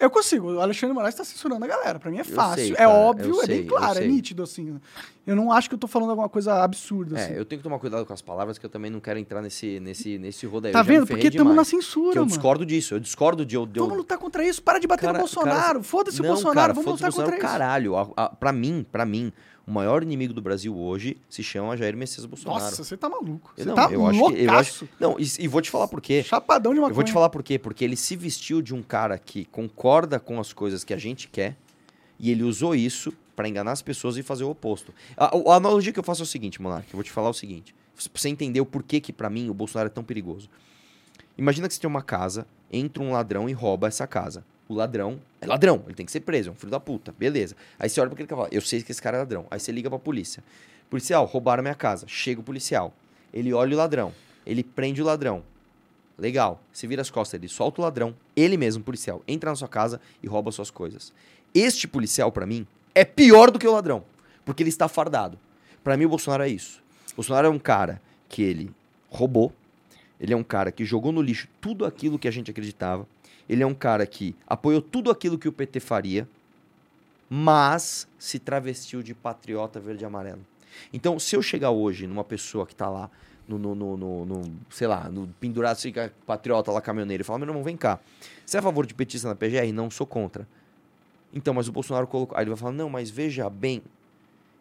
Eu 0.00 0.10
consigo. 0.10 0.54
O 0.54 0.60
Alexandre 0.60 0.88
de 0.88 0.94
Moraes 0.94 1.14
está 1.14 1.22
censurando 1.24 1.62
a 1.62 1.68
galera. 1.68 1.98
Pra 2.00 2.10
mim 2.10 2.18
é 2.18 2.24
fácil. 2.24 2.74
sei, 2.74 2.74
é 2.78 2.88
óbvio, 2.88 3.34
eu 3.36 3.42
é 3.42 3.46
bem 3.46 3.56
sei, 3.58 3.64
eu 3.66 3.68
claro, 3.68 3.98
é 3.98 4.02
sei. 4.02 4.08
nítido, 4.08 4.42
assim. 4.42 4.80
Eu 5.26 5.36
não 5.36 5.52
acho 5.52 5.68
que 5.68 5.74
eu 5.74 5.78
tô 5.78 5.86
falando 5.86 6.08
alguma 6.10 6.28
coisa 6.28 6.62
absurda, 6.64 7.16
assim. 7.20 7.34
É, 7.34 7.38
eu 7.38 7.44
tenho 7.44 7.60
que 7.60 7.62
tomar 7.62 7.78
cuidado 7.78 8.06
com 8.06 8.12
as 8.12 8.22
palavras, 8.22 8.56
que 8.58 8.64
eu 8.64 8.70
também 8.70 8.90
não 8.90 8.98
quero 8.98 9.18
entrar 9.18 9.42
nesse, 9.42 9.78
nesse, 9.78 10.18
nesse 10.18 10.46
rodeio. 10.46 10.72
Tá 10.72 10.80
Eu 10.80 10.84
vendo? 10.84 11.06
Porque 11.06 11.28
estamos 11.28 11.54
na 11.54 11.64
censura, 11.64 12.12
eu 12.16 12.22
mano. 12.22 12.26
discordo 12.28 12.64
disso. 12.64 12.94
Eu 12.94 12.98
discordo 13.00 13.44
de 13.44 13.54
eu. 13.56 13.66
De 13.66 13.78
eu- 13.78 13.84
Vamos 13.84 13.98
lutar 13.98 14.16
contra 14.16 14.42
isso. 14.42 14.62
Para 14.62 14.78
de 14.78 14.86
bater 14.86 15.02
Cara- 15.02 15.12
no 15.12 15.18
Bolsonaro. 15.18 15.82
Foda-se 15.82 16.20
o 16.20 16.24
Bolsonaro. 16.24 16.54
cara, 16.56 16.72
Vamos 16.72 16.90
lutar 16.92 17.10
Bolsonaro, 17.10 17.32
contra 17.32 17.46
isso. 17.46 17.58
caralho. 17.58 17.96
A, 17.96 18.08
a, 18.16 18.28
pra 18.30 18.52
mim, 18.52 18.84
pra 18.90 19.04
mim, 19.04 19.30
o 19.70 19.72
maior 19.72 20.02
inimigo 20.02 20.34
do 20.34 20.42
Brasil 20.42 20.76
hoje 20.76 21.16
se 21.28 21.44
chama 21.44 21.76
Jair 21.76 21.96
Messias 21.96 22.26
Bolsonaro. 22.26 22.60
Nossa, 22.60 22.82
você 22.82 22.96
tá 22.96 23.08
maluco. 23.08 23.52
Você 23.56 23.64
não, 23.64 23.76
tá 23.76 23.88
eu 23.92 24.04
acho 24.04 24.26
que, 24.26 24.42
eu 24.42 24.50
acho, 24.50 24.88
Não, 24.98 25.16
e, 25.16 25.24
e 25.38 25.46
vou 25.46 25.62
te 25.62 25.70
falar 25.70 25.86
por 25.86 26.00
quê. 26.00 26.24
Chapadão 26.24 26.74
de 26.74 26.80
maconha. 26.80 26.90
Eu 26.90 26.96
vou 26.96 27.04
te 27.04 27.12
falar 27.12 27.30
por 27.30 27.40
quê. 27.40 27.56
Porque 27.56 27.84
ele 27.84 27.94
se 27.94 28.16
vestiu 28.16 28.60
de 28.60 28.74
um 28.74 28.82
cara 28.82 29.16
que 29.16 29.44
concorda 29.44 30.18
com 30.18 30.40
as 30.40 30.52
coisas 30.52 30.82
que 30.82 30.92
a 30.92 30.98
gente 30.98 31.28
quer 31.28 31.56
e 32.18 32.32
ele 32.32 32.42
usou 32.42 32.74
isso 32.74 33.12
pra 33.36 33.48
enganar 33.48 33.70
as 33.70 33.80
pessoas 33.80 34.16
e 34.16 34.24
fazer 34.24 34.42
o 34.42 34.50
oposto. 34.50 34.92
A, 35.16 35.26
a 35.26 35.54
analogia 35.54 35.92
que 35.92 36.00
eu 36.00 36.04
faço 36.04 36.22
é 36.22 36.24
o 36.24 36.26
seguinte, 36.26 36.60
Monark. 36.60 36.88
Eu 36.92 36.96
vou 36.96 37.04
te 37.04 37.12
falar 37.12 37.30
o 37.30 37.34
seguinte. 37.34 37.72
Pra 37.94 38.20
você 38.20 38.28
entender 38.28 38.60
o 38.60 38.66
porquê 38.66 39.00
que 39.00 39.12
pra 39.12 39.30
mim 39.30 39.48
o 39.48 39.54
Bolsonaro 39.54 39.86
é 39.86 39.90
tão 39.90 40.02
perigoso. 40.02 40.50
Imagina 41.38 41.68
que 41.68 41.74
você 41.74 41.80
tem 41.80 41.88
uma 41.88 42.02
casa, 42.02 42.44
entra 42.72 43.00
um 43.00 43.12
ladrão 43.12 43.48
e 43.48 43.52
rouba 43.52 43.86
essa 43.86 44.04
casa. 44.04 44.44
O 44.70 44.74
ladrão 44.74 45.18
é 45.40 45.46
ladrão, 45.46 45.82
ele 45.86 45.96
tem 45.96 46.06
que 46.06 46.12
ser 46.12 46.20
preso, 46.20 46.48
é 46.48 46.52
um 46.52 46.54
filho 46.54 46.70
da 46.70 46.78
puta, 46.78 47.12
beleza. 47.18 47.56
Aí 47.76 47.88
você 47.88 48.00
olha 48.00 48.08
pra 48.08 48.14
aquele 48.14 48.28
fala, 48.28 48.48
eu 48.52 48.60
sei 48.60 48.80
que 48.80 48.92
esse 48.92 49.02
cara 49.02 49.16
é 49.16 49.18
ladrão. 49.18 49.44
Aí 49.50 49.58
você 49.58 49.72
liga 49.72 49.90
pra 49.90 49.98
polícia. 49.98 50.44
Policial, 50.88 51.24
roubaram 51.24 51.60
minha 51.60 51.74
casa. 51.74 52.06
Chega 52.06 52.40
o 52.40 52.44
policial. 52.44 52.94
Ele 53.34 53.52
olha 53.52 53.74
o 53.74 53.76
ladrão. 53.76 54.14
Ele 54.46 54.62
prende 54.62 55.02
o 55.02 55.04
ladrão. 55.04 55.42
Legal. 56.16 56.62
Você 56.72 56.86
vira 56.86 57.02
as 57.02 57.10
costas, 57.10 57.40
ele 57.40 57.48
solta 57.48 57.80
o 57.80 57.84
ladrão. 57.84 58.14
Ele 58.36 58.56
mesmo, 58.56 58.80
policial, 58.80 59.24
entra 59.26 59.50
na 59.50 59.56
sua 59.56 59.66
casa 59.66 60.00
e 60.22 60.28
rouba 60.28 60.52
suas 60.52 60.70
coisas. 60.70 61.12
Este 61.52 61.88
policial, 61.88 62.30
pra 62.30 62.46
mim, 62.46 62.64
é 62.94 63.04
pior 63.04 63.50
do 63.50 63.58
que 63.58 63.66
o 63.66 63.72
ladrão. 63.72 64.04
Porque 64.44 64.62
ele 64.62 64.70
está 64.70 64.86
fardado. 64.86 65.36
Pra 65.82 65.96
mim, 65.96 66.04
o 66.04 66.10
Bolsonaro 66.10 66.44
é 66.44 66.48
isso. 66.48 66.80
O 67.12 67.16
Bolsonaro 67.16 67.48
é 67.48 67.50
um 67.50 67.58
cara 67.58 68.00
que 68.28 68.40
ele 68.40 68.70
roubou. 69.08 69.52
Ele 70.20 70.32
é 70.32 70.36
um 70.36 70.44
cara 70.44 70.70
que 70.70 70.84
jogou 70.84 71.10
no 71.10 71.20
lixo 71.20 71.48
tudo 71.60 71.84
aquilo 71.84 72.20
que 72.20 72.28
a 72.28 72.30
gente 72.30 72.52
acreditava. 72.52 73.04
Ele 73.50 73.64
é 73.64 73.66
um 73.66 73.74
cara 73.74 74.06
que 74.06 74.36
apoiou 74.46 74.80
tudo 74.80 75.10
aquilo 75.10 75.36
que 75.36 75.48
o 75.48 75.52
PT 75.52 75.80
faria, 75.80 76.28
mas 77.28 78.06
se 78.18 78.38
travestiu 78.38 79.02
de 79.02 79.14
patriota 79.14 79.80
verde 79.80 80.04
e 80.04 80.06
amarelo. 80.06 80.40
Então, 80.92 81.18
se 81.18 81.34
eu 81.34 81.42
chegar 81.42 81.70
hoje 81.70 82.06
numa 82.06 82.22
pessoa 82.24 82.64
que 82.66 82.74
tá 82.74 82.88
lá 82.88 83.10
no, 83.48 83.58
no, 83.58 83.74
no, 83.74 84.24
no- 84.24 84.52
sei 84.70 84.86
lá, 84.86 85.08
no 85.08 85.26
pendurado 85.40 85.72
assim, 85.72 85.92
com 85.92 85.98
a 86.00 86.08
patriota 86.24 86.70
lá, 86.70 86.80
caminhoneiro, 86.80 87.22
e 87.22 87.24
fala, 87.24 87.40
meu 87.40 87.48
irmão, 87.48 87.64
vem 87.64 87.76
cá. 87.76 87.98
Você 88.46 88.56
é 88.56 88.60
a 88.60 88.62
favor 88.62 88.86
de 88.86 88.94
petista 88.94 89.28
na 89.28 89.34
PGR? 89.34 89.72
Não, 89.72 89.90
sou 89.90 90.06
contra. 90.06 90.46
Então, 91.34 91.52
mas 91.52 91.68
o 91.68 91.72
Bolsonaro 91.72 92.06
colocou. 92.06 92.36
Aí 92.38 92.44
ele 92.44 92.50
vai 92.50 92.58
falar, 92.58 92.72
não, 92.72 92.88
mas 92.88 93.10
veja 93.10 93.50
bem. 93.50 93.82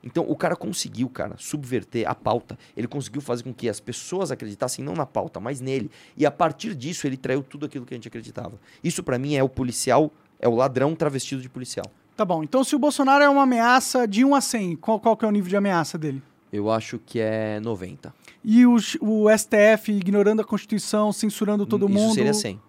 Então, 0.04 0.26
o 0.28 0.36
cara 0.36 0.56
conseguiu, 0.56 1.10
cara, 1.10 1.36
subverter 1.38 2.10
a 2.10 2.16
pauta. 2.16 2.58
Ele 2.76 2.88
conseguiu 2.88 3.22
fazer 3.22 3.44
com 3.44 3.54
que 3.54 3.68
as 3.68 3.80
pessoas 3.80 4.32
acreditassem 4.32 4.84
não 4.84 4.94
na 4.94 5.06
pauta, 5.06 5.40
mas 5.40 5.60
nele. 5.60 5.92
E 6.16 6.26
a 6.26 6.32
partir 6.32 6.74
disso, 6.74 7.06
ele 7.06 7.18
traiu 7.18 7.44
tudo 7.44 7.66
aquilo 7.66 7.86
que 7.86 7.94
a 7.94 7.98
gente 7.98 8.08
acreditava. 8.08 8.54
Isso, 8.84 9.04
pra 9.04 9.20
mim, 9.20 9.36
é 9.36 9.44
o 9.44 9.50
policial, 9.50 10.12
é 10.40 10.48
o 10.48 10.56
ladrão 10.56 10.96
travestido 10.96 11.42
de 11.42 11.50
policial. 11.50 11.86
Tá 12.16 12.24
bom. 12.26 12.44
Então, 12.44 12.64
se 12.64 12.76
o 12.76 12.80
Bolsonaro 12.80 13.24
é 13.24 13.30
uma 13.30 13.44
ameaça 13.44 14.08
de 14.08 14.24
1 14.24 14.36
a 14.36 14.42
100, 14.42 14.76
qual, 14.78 15.00
qual 15.00 15.16
que 15.18 15.26
é 15.26 15.28
o 15.28 15.32
nível 15.32 15.50
de 15.50 15.56
ameaça 15.58 15.98
dele? 15.98 16.22
Eu 16.52 16.72
acho 16.72 17.00
que 17.00 17.20
é 17.20 17.60
90. 17.60 18.14
E 18.44 18.66
o, 18.66 18.76
o 19.02 19.38
STF 19.38 19.92
ignorando 19.92 20.42
a 20.42 20.46
Constituição, 20.46 21.12
censurando 21.12 21.66
todo 21.66 21.86
Isso 21.86 21.94
mundo. 21.94 22.16
seria 22.16 22.34
100. 22.34 22.60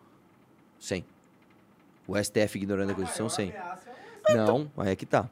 100. 0.78 1.04
O 2.06 2.16
STF 2.22 2.56
ignorando 2.56 2.90
a 2.90 2.94
Constituição, 2.94 3.28
100. 3.28 3.54
Não, 4.36 4.70
aí 4.76 4.90
é 4.92 4.96
que 4.96 5.06
tá. 5.06 5.28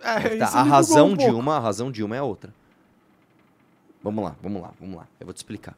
É, 0.00 0.36
tá. 0.36 0.46
A 0.46 0.62
razão 0.62 1.08
um 1.10 1.16
de 1.16 1.24
pouco. 1.24 1.38
uma, 1.40 1.56
a 1.56 1.60
razão 1.60 1.90
de 1.90 2.02
uma 2.02 2.16
é 2.16 2.22
outra. 2.22 2.52
Vamos 4.02 4.24
lá, 4.24 4.36
vamos 4.42 4.62
lá, 4.62 4.72
vamos 4.80 4.96
lá. 4.96 5.06
Eu 5.18 5.26
vou 5.26 5.32
te 5.32 5.38
explicar. 5.38 5.76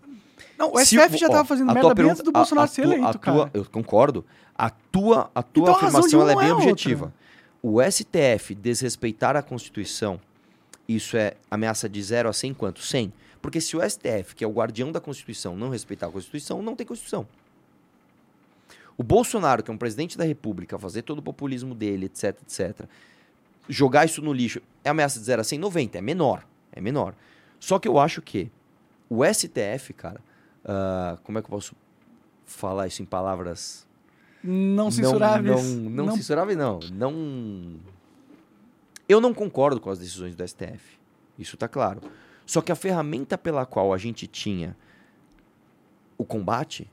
Não, 0.58 0.72
o 0.74 0.78
STF 0.78 1.16
já 1.16 1.28
ó, 1.28 1.30
tava 1.30 1.44
fazendo 1.44 1.70
a 1.70 1.74
merda 1.74 1.94
bem 1.94 2.04
antes 2.06 2.16
pergunta- 2.18 2.22
do 2.24 2.32
Bolsonaro 2.32 2.62
a- 2.62 2.70
a 2.70 2.74
ser 2.74 2.82
eleito, 2.82 3.06
a 3.06 3.12
tua- 3.12 3.20
cara. 3.20 3.50
Eu 3.54 3.64
concordo. 3.64 4.24
A 4.56 4.68
tua, 4.70 5.30
a 5.34 5.42
tua 5.42 5.62
Então 5.62 5.74
a 5.74 5.76
afirmação 5.78 6.20
ela 6.20 6.32
é 6.32 6.36
bem 6.36 6.48
é 6.48 6.52
outra. 6.52 6.70
objetiva. 6.70 7.14
O 7.62 7.80
STF 7.80 8.54
desrespeitar 8.54 9.36
a 9.36 9.42
Constituição, 9.42 10.20
isso 10.86 11.16
é 11.16 11.34
ameaça 11.50 11.88
de 11.88 12.02
0 12.02 12.28
a 12.28 12.32
100 12.32 12.52
quanto? 12.52 12.80
100. 12.82 13.12
Porque 13.40 13.60
se 13.60 13.76
o 13.76 13.80
STF, 13.82 14.34
que 14.34 14.44
é 14.44 14.46
o 14.46 14.50
guardião 14.52 14.90
da 14.92 15.00
Constituição, 15.00 15.56
não 15.56 15.70
respeitar 15.70 16.08
a 16.08 16.10
Constituição, 16.10 16.60
não 16.60 16.74
tem 16.76 16.84
Constituição. 16.86 17.26
O 18.96 19.02
Bolsonaro, 19.02 19.62
que 19.62 19.70
é 19.70 19.74
um 19.74 19.78
presidente 19.78 20.18
da 20.18 20.24
República, 20.24 20.76
fazer 20.78 21.02
todo 21.02 21.20
o 21.20 21.22
populismo 21.22 21.72
dele, 21.74 22.06
etc, 22.06 22.36
etc, 22.42 22.84
jogar 23.68 24.04
isso 24.04 24.22
no 24.22 24.32
lixo, 24.32 24.60
é 24.82 24.90
ameaça 24.90 25.18
de 25.18 25.24
0 25.24 25.40
a 25.40 25.44
100? 25.44 25.58
90, 25.58 25.98
é 25.98 26.00
menor. 26.00 26.46
É 26.72 26.80
menor. 26.80 27.14
Só 27.60 27.78
que 27.78 27.88
eu 27.88 27.98
acho 27.98 28.22
que 28.22 28.50
o 29.08 29.24
STF, 29.24 29.92
cara, 29.94 30.20
ah, 30.64 31.18
como 31.22 31.38
é 31.38 31.42
que 31.42 31.46
eu 31.46 31.50
posso 31.50 31.74
falar 32.44 32.86
isso 32.86 33.02
em 33.02 33.04
palavras 33.04 33.86
Não 34.42 34.90
censuráveis. 34.90 35.62
Não, 35.62 35.90
não, 35.90 36.06
não 36.06 36.16
censuráveis, 36.16 36.56
não. 36.56 36.80
Não. 36.92 37.76
Eu 39.08 39.20
não 39.20 39.32
concordo 39.32 39.80
com 39.80 39.90
as 39.90 39.98
decisões 39.98 40.34
do 40.34 40.46
STF. 40.46 40.98
Isso 41.38 41.56
tá 41.56 41.68
claro. 41.68 42.00
Só 42.44 42.60
que 42.60 42.72
a 42.72 42.74
ferramenta 42.74 43.36
pela 43.36 43.66
qual 43.66 43.92
a 43.92 43.98
gente 43.98 44.26
tinha 44.26 44.76
o 46.16 46.24
combate 46.24 46.90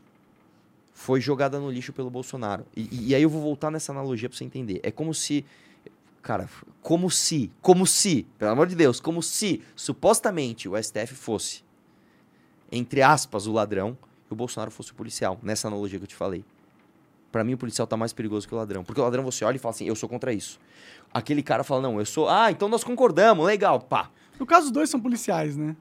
foi 0.94 1.20
jogada 1.20 1.60
no 1.60 1.70
lixo 1.70 1.92
pelo 1.92 2.10
Bolsonaro. 2.10 2.66
E, 2.76 3.10
e 3.10 3.16
aí 3.16 3.24
eu 3.24 3.30
vou 3.30 3.42
voltar 3.42 3.72
nessa 3.72 3.92
analogia 3.92 4.30
pra 4.30 4.38
você 4.38 4.46
entender. 4.46 4.80
É 4.84 4.92
como 4.92 5.14
se. 5.14 5.46
Cara, 6.26 6.50
como 6.82 7.12
se, 7.12 7.52
como 7.62 7.86
se, 7.86 8.26
pelo 8.40 8.50
amor 8.50 8.66
de 8.66 8.76
Deus, 8.76 9.00
como 9.00 9.22
se 9.22 9.62
supostamente 9.76 10.68
o 10.68 10.76
STF 10.76 11.14
fosse, 11.14 11.64
entre 12.72 13.04
aspas, 13.04 13.46
o 13.46 13.54
ladrão 13.54 13.96
e 14.28 14.34
o 14.34 14.36
Bolsonaro 14.36 14.72
fosse 14.72 14.92
o 14.92 14.96
policial, 14.96 15.38
nessa 15.44 15.68
analogia 15.68 16.00
que 16.00 16.06
eu 16.06 16.08
te 16.08 16.16
falei. 16.16 16.44
Pra 17.32 17.44
mim, 17.44 17.54
o 17.54 17.58
policial 17.60 17.86
tá 17.86 17.96
mais 17.96 18.12
perigoso 18.12 18.48
que 18.48 18.56
o 18.56 18.58
ladrão. 18.58 18.84
Porque 18.84 19.00
o 19.00 19.04
ladrão 19.04 19.24
você 19.24 19.46
olha 19.46 19.58
e 19.58 19.60
fala 19.60 19.76
assim, 19.76 19.86
eu 19.86 19.96
sou 19.96 20.10
contra 20.10 20.34
isso. 20.34 20.60
Aquele 21.14 21.44
cara 21.44 21.64
fala, 21.64 21.84
não, 21.84 22.00
eu 22.00 22.06
sou. 22.08 22.28
Ah, 22.28 22.50
então 22.50 22.68
nós 22.68 22.84
concordamos, 22.84 23.46
legal, 23.46 23.80
pá. 23.80 24.10
No 24.40 24.48
caso, 24.48 24.66
os 24.66 24.72
dois 24.72 24.90
são 24.90 25.00
policiais, 25.00 25.56
né? 25.56 25.76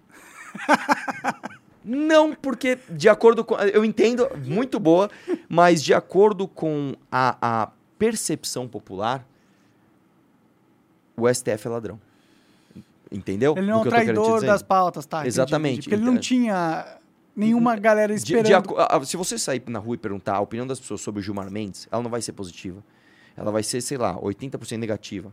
Não, 1.82 2.34
porque 2.34 2.78
de 2.88 3.10
acordo 3.10 3.44
com. 3.44 3.56
Eu 3.56 3.84
entendo, 3.84 4.26
muito 4.46 4.80
boa, 4.80 5.10
mas 5.48 5.82
de 5.82 5.92
acordo 5.92 6.48
com 6.48 6.94
a, 7.12 7.36
a 7.40 7.70
percepção 7.98 8.66
popular, 8.66 9.26
o 11.16 11.32
STF 11.32 11.66
é 11.66 11.70
ladrão. 11.70 12.00
Entendeu? 13.10 13.54
Ele 13.56 13.66
não 13.66 13.74
é 13.74 13.76
um 13.78 13.84
traidor 13.84 14.40
das 14.44 14.62
pautas, 14.62 15.06
tá? 15.06 15.26
Exatamente, 15.26 15.72
entendi. 15.80 15.88
Porque 15.90 15.94
ele 15.94 16.04
não 16.04 16.18
tinha 16.18 16.98
nenhuma 17.36 17.76
galera 17.76 18.12
De- 18.12 18.18
esperando. 18.20 18.46
de 18.46 18.54
a- 18.54 18.96
a- 18.96 19.04
se 19.04 19.16
você 19.16 19.38
sair 19.38 19.62
na 19.68 19.78
rua 19.78 19.94
e 19.94 19.98
perguntar 19.98 20.34
a 20.36 20.40
opinião 20.40 20.66
das 20.66 20.80
pessoas 20.80 21.00
sobre 21.00 21.20
o 21.20 21.22
Gilmar 21.22 21.50
Mendes, 21.50 21.86
ela 21.92 22.02
não 22.02 22.10
vai 22.10 22.20
ser 22.22 22.32
positiva. 22.32 22.82
Ela 23.36 23.50
vai 23.50 23.62
ser, 23.62 23.80
sei 23.80 23.98
lá, 23.98 24.16
80% 24.20 24.78
negativa. 24.78 25.32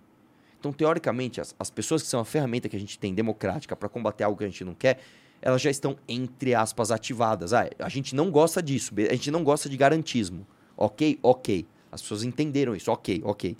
Então, 0.59 0.71
teoricamente, 0.71 1.41
as, 1.41 1.55
as 1.57 1.71
pessoas 1.71 2.03
que 2.03 2.07
são 2.07 2.19
a 2.19 2.25
ferramenta 2.25 2.69
que 2.69 2.75
a 2.75 2.79
gente 2.79 2.99
tem 2.99 3.13
democrática 3.15 3.75
para 3.75 3.89
combater 3.89 4.23
algo 4.23 4.37
que 4.37 4.43
a 4.43 4.47
gente 4.47 4.63
não 4.63 4.75
quer, 4.75 4.99
elas 5.41 5.59
já 5.61 5.71
estão, 5.71 5.97
entre 6.07 6.53
aspas, 6.53 6.91
ativadas. 6.91 7.51
Ah, 7.51 7.67
a 7.79 7.89
gente 7.89 8.15
não 8.15 8.29
gosta 8.29 8.61
disso, 8.61 8.93
a 8.95 9.13
gente 9.13 9.31
não 9.31 9.43
gosta 9.43 9.67
de 9.67 9.75
garantismo. 9.75 10.45
Ok? 10.77 11.17
Ok. 11.23 11.65
As 11.91 12.01
pessoas 12.01 12.23
entenderam 12.23 12.75
isso. 12.75 12.91
Ok, 12.91 13.21
ok. 13.25 13.57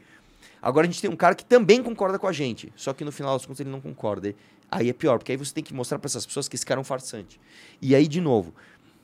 Agora 0.62 0.86
a 0.86 0.90
gente 0.90 1.02
tem 1.02 1.10
um 1.10 1.16
cara 1.16 1.34
que 1.34 1.44
também 1.44 1.82
concorda 1.82 2.20
com 2.20 2.28
a 2.28 2.32
gente, 2.32 2.72
só 2.76 2.94
que 2.94 3.04
no 3.04 3.12
final 3.12 3.34
das 3.34 3.46
contas 3.46 3.60
ele 3.62 3.70
não 3.70 3.82
concorda. 3.82 4.36
Aí 4.70 4.90
é 4.90 4.94
pior, 4.94 5.18
porque 5.18 5.32
aí 5.32 5.38
você 5.38 5.54
tem 5.54 5.64
que 5.64 5.74
mostrar 5.74 5.98
para 6.00 6.08
essas 6.08 6.26
pessoas 6.26 6.48
que 6.48 6.56
esse 6.56 6.66
cara 6.66 6.80
é 6.80 6.82
um 6.82 6.84
farsante. 6.86 7.40
E 7.82 7.94
aí, 7.96 8.08
de 8.08 8.22
novo, 8.22 8.54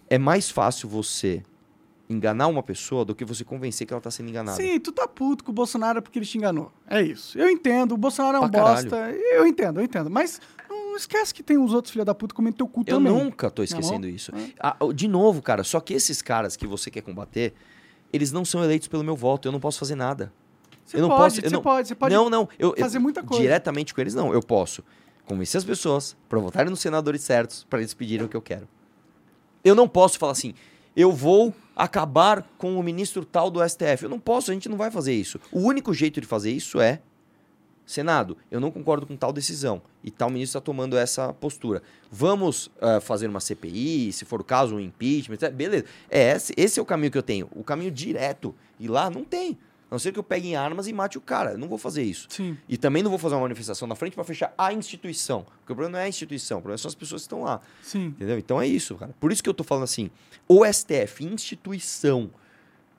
é 0.09 0.17
mais 0.17 0.49
fácil 0.49 0.88
você 0.88 1.43
enganar 2.09 2.47
uma 2.47 2.63
pessoa 2.63 3.03
do 3.03 3.13
que 3.13 3.25
você 3.25 3.43
convencer 3.43 3.85
que 3.85 3.91
ela 3.93 3.99
tá 3.99 4.09
sendo 4.09 4.29
enganada. 4.29 4.55
Sim, 4.55 4.79
tu 4.79 4.93
tá 4.93 5.05
puto 5.07 5.43
com 5.43 5.51
o 5.51 5.53
Bolsonaro 5.53 6.01
porque 6.01 6.17
ele 6.19 6.25
te 6.25 6.38
enganou. 6.38 6.71
É 6.89 7.01
isso. 7.01 7.38
Eu 7.38 7.49
entendo, 7.49 7.93
o 7.93 7.97
Bolsonaro 7.97 8.38
é 8.38 8.39
um 8.39 8.49
Pra 8.49 8.61
caralho. 8.61 8.89
bosta. 8.89 9.11
Eu 9.11 9.45
entendo, 9.45 9.81
eu 9.81 9.84
entendo. 9.84 10.09
Mas 10.09 10.39
não 10.69 10.95
esquece 10.95 11.34
que 11.34 11.43
tem 11.43 11.57
os 11.57 11.73
outros 11.73 11.91
filha 11.91 12.05
da 12.05 12.15
puta 12.15 12.34
comendo 12.34 12.55
teu 12.55 12.67
cu 12.67 12.81
Eu 12.88 12.95
também. 12.95 13.11
nunca 13.11 13.51
tô 13.51 13.61
Não 13.61 13.63
é 13.63 13.65
esquecendo 13.65 14.07
bom? 14.07 14.13
isso. 14.13 14.34
É. 14.34 14.51
Ah, 14.57 14.77
de 14.95 15.07
novo, 15.09 15.41
cara, 15.41 15.65
só 15.65 15.81
que 15.81 15.93
esses 15.93 16.21
caras 16.21 16.55
que 16.55 16.65
você 16.65 16.89
quer 16.89 17.01
combater, 17.01 17.53
eles 18.13 18.31
não 18.31 18.45
são 18.45 18.63
eleitos 18.63 18.88
pelo 18.88 19.03
meu 19.03 19.15
voto. 19.17 19.49
Eu 19.49 19.51
não 19.51 19.59
posso 19.59 19.77
fazer 19.77 19.95
nada. 19.95 20.31
Você 20.88 20.97
eu 20.97 21.01
não 21.01 21.09
pode, 21.09 21.35
posso. 21.35 21.45
eu 21.45 21.51
não, 21.51 21.61
pode, 21.61 21.88
você 21.89 21.95
pode 21.95 22.15
não, 22.15 22.30
não. 22.30 22.49
Eu, 22.57 22.73
fazer 22.80 22.97
muita 22.97 23.22
coisa. 23.22 23.43
Diretamente 23.43 23.93
com 23.93 23.99
eles, 23.99 24.15
não. 24.15 24.34
Eu 24.34 24.41
posso 24.41 24.81
convencer 25.26 25.59
as 25.59 25.65
pessoas 25.65 26.15
para 26.30 26.39
votarem 26.39 26.69
nos 26.69 26.80
senadores 26.80 27.22
certos 27.22 27.65
para 27.69 27.80
eles 27.80 27.93
pedirem 27.93 28.26
o 28.26 28.30
que 28.30 28.38
eu 28.38 28.41
quero. 28.41 28.68
Eu 29.65 29.76
não 29.76 29.85
posso 29.85 30.18
falar 30.18 30.31
assim, 30.31 30.53
eu 30.95 31.11
vou 31.11 31.53
acabar 31.76 32.47
com 32.57 32.80
o 32.80 32.81
ministro 32.81 33.26
tal 33.26 33.51
do 33.51 33.59
STF. 33.68 34.03
Eu 34.03 34.09
não 34.09 34.19
posso, 34.19 34.49
a 34.49 34.53
gente 34.53 34.69
não 34.69 34.77
vai 34.77 34.89
fazer 34.89 35.14
isso. 35.14 35.39
O 35.51 35.59
único 35.59 35.93
jeito 35.93 36.22
de 36.22 36.26
fazer 36.26 36.51
isso 36.51 36.80
é 36.80 37.01
Senado, 37.88 38.38
eu 38.51 38.59
não 38.59 38.69
concordo 38.69 39.07
com 39.07 39.15
tal 39.15 39.31
decisão 39.31 39.81
e 40.03 40.11
tal 40.11 40.30
ministro 40.30 40.59
está 40.59 40.65
tomando 40.65 40.97
essa 40.97 41.31
postura. 41.31 41.81
Vamos 42.11 42.69
ah, 42.81 42.99
fazer 42.99 43.27
uma 43.27 43.39
CPI, 43.39 44.11
se 44.11 44.26
for 44.26 44.41
o 44.41 44.43
caso, 44.43 44.76
um 44.76 44.80
impeachment, 44.80 45.35
etc. 45.35 45.53
beleza. 45.53 45.85
É, 46.09 46.31
esse, 46.31 46.53
esse 46.57 46.80
é 46.81 46.84
o 46.84 46.85
caminho 46.85 47.09
que 47.09 47.18
eu 47.18 47.23
tenho. 47.23 47.47
O 47.55 47.64
caminho 47.64 47.89
direto. 47.89 48.53
E 48.77 48.89
lá 48.89 49.09
não 49.09 49.23
tem. 49.23 49.57
A 49.89 49.95
não 49.95 49.99
ser 49.99 50.11
que 50.11 50.19
eu 50.19 50.23
pegue 50.23 50.49
em 50.49 50.55
armas 50.55 50.88
e 50.88 50.93
mate 50.93 51.18
o 51.18 51.22
cara. 51.22 51.51
Eu 51.51 51.57
não 51.57 51.68
vou 51.68 51.77
fazer 51.77 52.03
isso. 52.03 52.27
Sim. 52.30 52.57
E 52.68 52.77
também 52.77 53.01
não 53.01 53.09
vou 53.09 53.18
fazer 53.18 53.35
uma 53.35 53.41
manifestação 53.41 53.88
na 53.88 53.95
frente 53.95 54.15
para 54.15 54.23
fechar 54.26 54.53
a 54.57 54.73
instituição. 54.73 55.43
Porque 55.43 55.72
o 55.72 55.76
problema 55.76 55.93
não 55.93 55.99
é 55.99 56.03
a 56.03 56.09
instituição, 56.09 56.57
o 56.57 56.61
problema 56.61 56.77
são 56.77 56.89
as 56.89 56.95
pessoas 56.95 57.22
que 57.22 57.26
estão 57.26 57.43
lá. 57.43 57.61
Sim. 57.81 58.07
Entendeu? 58.07 58.38
Então 58.38 58.61
é 58.61 58.68
isso, 58.68 58.95
cara. 58.95 59.15
Por 59.19 59.31
isso 59.31 59.41
que 59.41 59.49
eu 59.49 59.53
tô 59.53 59.64
falando 59.64 59.85
assim: 59.85 60.11
o 60.47 60.65
STF, 60.65 61.23
instituição, 61.23 62.30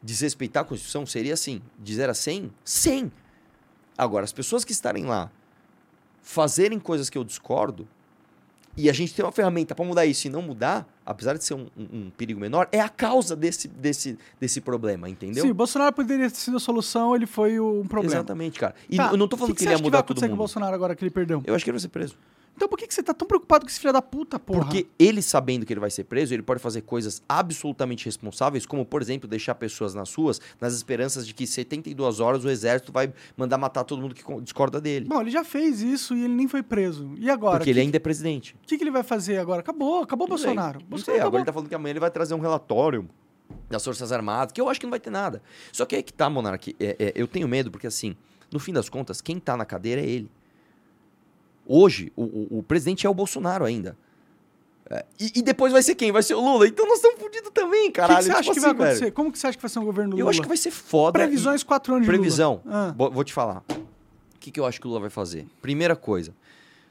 desrespeitar 0.02 0.62
a 0.62 0.65
Constituição 0.65 1.05
seria 1.05 1.35
assim, 1.35 1.60
de 1.78 1.94
0 1.94 2.10
a 2.10 2.15
100, 2.15 2.52
100. 2.65 3.12
Agora, 3.97 4.24
as 4.24 4.32
pessoas 4.32 4.65
que 4.65 4.73
estarem 4.73 5.05
lá 5.05 5.31
fazerem 6.23 6.78
coisas 6.78 7.10
que 7.10 7.19
eu 7.19 7.24
discordo, 7.24 7.86
e 8.77 8.89
a 8.89 8.93
gente 8.93 9.12
tem 9.12 9.24
uma 9.24 9.32
ferramenta 9.32 9.74
para 9.74 9.85
mudar 9.85 10.06
isso 10.06 10.27
e 10.27 10.31
não 10.31 10.40
mudar, 10.40 10.89
apesar 11.10 11.39
de 11.39 11.43
ser 11.44 11.55
um, 11.55 11.66
um- 11.76 11.89
um 12.06 12.10
perigo 12.16 12.39
menor, 12.39 12.68
é 12.70 12.80
a 12.80 12.89
causa 12.89 13.35
desse, 13.35 13.66
desse, 13.66 14.18
desse 14.39 14.60
problema, 14.60 15.09
entendeu? 15.09 15.43
Sim, 15.43 15.51
o 15.51 15.55
Bolsonaro 15.55 15.93
poderia 15.94 16.28
ter 16.30 16.36
sido 16.36 16.59
a 16.59 16.60
solução, 16.60 17.16
ele 17.16 17.26
foi 17.26 17.59
um 17.59 17.86
problema. 17.86 18.14
Exatamente, 18.16 18.59
cara. 18.60 18.74
E 18.90 18.97
Tá, 18.97 19.10
eu 19.10 19.16
não 19.16 19.26
tô 19.26 19.36
falando 19.36 19.52
que 19.52 19.59
que, 19.59 19.62
você 19.62 19.64
ele 19.64 19.70
ia 19.72 19.74
acha 19.76 19.82
que 19.82 19.90
vai 19.90 19.98
mudar 20.01 20.02
todo 20.06 20.20
com 20.20 20.26
o 20.26 20.28
mundo. 20.28 20.36
Bolsonaro 20.39 20.74
agora 20.74 20.94
que 20.94 21.02
ele 21.02 21.10
perdeu? 21.10 21.43
Eu 21.47 21.55
acho 21.55 21.64
que 21.64 21.70
ele 21.70 21.76
vai 21.76 21.80
ser 21.80 21.89
preso. 21.89 22.14
Então 22.59 22.66
por 22.68 22.76
que, 22.76 22.89
que 22.89 22.93
você 22.94 23.05
tá 23.05 23.14
tão 23.14 23.28
preocupado 23.28 23.64
com 23.64 23.70
esse 23.70 23.78
filho 23.78 23.93
da 23.93 24.02
puta, 24.02 24.36
porra? 24.36 24.62
Porque 24.62 24.89
ele 24.98 25.22
sabendo 25.22 25.64
que 25.64 25.72
ele 25.72 25.78
vai 25.78 25.93
ser 25.93 26.02
preso, 26.02 26.35
ele 26.35 26.43
pode 26.43 26.59
fazer 26.59 26.80
coisas 26.80 27.22
absolutamente 27.28 28.05
responsáveis, 28.05 28.66
como, 28.66 28.85
por 28.85 29.01
exemplo, 29.01 29.28
deixar 29.28 29.55
pessoas 29.55 29.94
nas 29.94 30.12
ruas 30.12 30.40
nas 30.60 30.74
esperanças 30.74 31.24
de 31.24 31.32
que 31.32 31.47
72 31.47 32.18
horas 32.18 32.44
o 32.44 32.51
exército 32.51 32.90
vai 32.90 33.12
mandar 33.36 33.59
matar 33.59 33.85
todo 33.85 34.02
mundo 34.02 34.12
que 34.12 34.24
discorda 34.43 34.80
dele. 34.80 35.06
Bom, 35.06 35.20
ele 35.20 35.30
já 35.30 35.44
fez 35.44 35.80
isso 35.82 36.16
e 36.16 36.24
ele 36.24 36.35
nem 36.35 36.48
foi 36.48 36.60
preso. 36.60 37.14
E 37.16 37.30
agora? 37.30 37.59
porque 37.59 37.70
O 37.70 37.72
ele 37.72 37.78
que, 37.80 37.86
ainda 37.86 37.97
é 37.97 38.01
presidente. 38.01 38.56
que, 38.66 38.76
que 38.76 38.82
ele 38.82 38.90
vai 38.90 39.05
fazer 39.05 39.39
agora? 39.39 39.60
Acabou, 39.60 40.02
acabou 40.02 40.26
o. 40.26 40.30
Bolsonaro. 40.30 40.80
Não 40.80 40.89
Bolsonaro 40.89 41.20
sei, 41.20 41.24
agora 41.24 41.43
ele 41.43 41.47
tá 41.47 41.52
falando 41.52 41.68
que 41.68 41.76
amanhã 41.76 41.93
ele 41.93 42.01
vai 42.01 42.10
trazer 42.10 42.35
um 42.35 42.40
relatório 42.40 43.09
das 43.70 43.85
Forças 43.85 44.10
Armadas, 44.10 44.52
que 44.52 44.60
eu 44.60 44.68
acho 44.68 44.80
que 44.80 44.86
não 44.86 44.90
vai 44.90 44.98
ter 44.98 45.10
nada. 45.10 45.40
Só 45.70 45.86
que 45.86 45.94
aí 45.94 46.02
que 46.02 46.12
tá, 46.12 46.28
Monark, 46.28 46.74
é, 46.80 46.97
é, 46.98 47.12
eu 47.14 47.28
tenho 47.28 47.47
medo, 47.47 47.70
porque 47.70 47.86
assim, 47.86 48.16
no 48.51 48.59
fim 48.59 48.72
das 48.72 48.89
contas, 48.89 49.20
quem 49.20 49.39
tá 49.39 49.56
na 49.56 49.64
cadeira 49.64 50.01
é 50.01 50.05
ele. 50.05 50.28
Hoje, 51.69 52.11
o, 52.16 52.23
o- 52.24 52.59
o 52.59 52.62
presidente 52.62 53.07
é 53.07 53.11
o 53.11 53.15
Bolsonaro 53.15 53.65
ainda. 53.65 53.97
É, 54.90 55.05
e, 55.20 55.32
e 55.40 55.43
depois 55.43 55.70
vai 55.70 55.82
ser 55.82 55.95
quem? 55.95 56.11
Vai 56.11 56.23
ser 56.23 56.35
o 56.35 56.40
Lula. 56.40 56.66
Então 56.66 56.86
nós 56.86 56.97
estamos 56.97 57.20
fodidos 57.20 57.51
também, 57.53 57.81
O 57.81 57.85
que, 57.85 57.90
que 57.93 58.01
caralho. 58.01 58.23
você 58.24 58.31
acha 58.31 58.43
Tipo 58.43 58.55
que 58.55 58.61
vai 58.61 58.70
assim, 58.70 58.78
velho. 58.78 58.89
acontecer? 58.90 59.11
Como 59.12 59.31
que 59.32 59.39
você 59.39 59.47
acha 59.47 59.59
que 59.59 59.62
vai 59.62 59.69
ser 59.69 59.78
um 59.81 59.85
governo 59.85 60.11
Lula? 60.12 60.23
Eu 60.23 60.28
acho 60.31 60.40
que 60.40 60.49
vai 60.49 60.57
ser 60.57 60.70
foda. 60.70 61.12
Previsões, 61.19 61.62
quatro 61.62 61.95
anos 61.95 62.07
e... 62.07 62.11
de 62.11 62.11
Lula. 62.11 62.23
Previsão. 62.23 62.62
Ah. 62.66 62.95
Vou 62.97 63.23
te 63.23 63.32
falar. 63.35 63.62
O 63.70 64.39
que, 64.40 64.51
que 64.51 64.59
eu 64.59 64.65
acho 64.65 64.81
que 64.81 64.86
o 64.86 64.89
Lula 64.89 65.01
vai 65.03 65.11
fazer? 65.11 65.47
Primeira 65.61 65.95
coisa, 65.95 66.32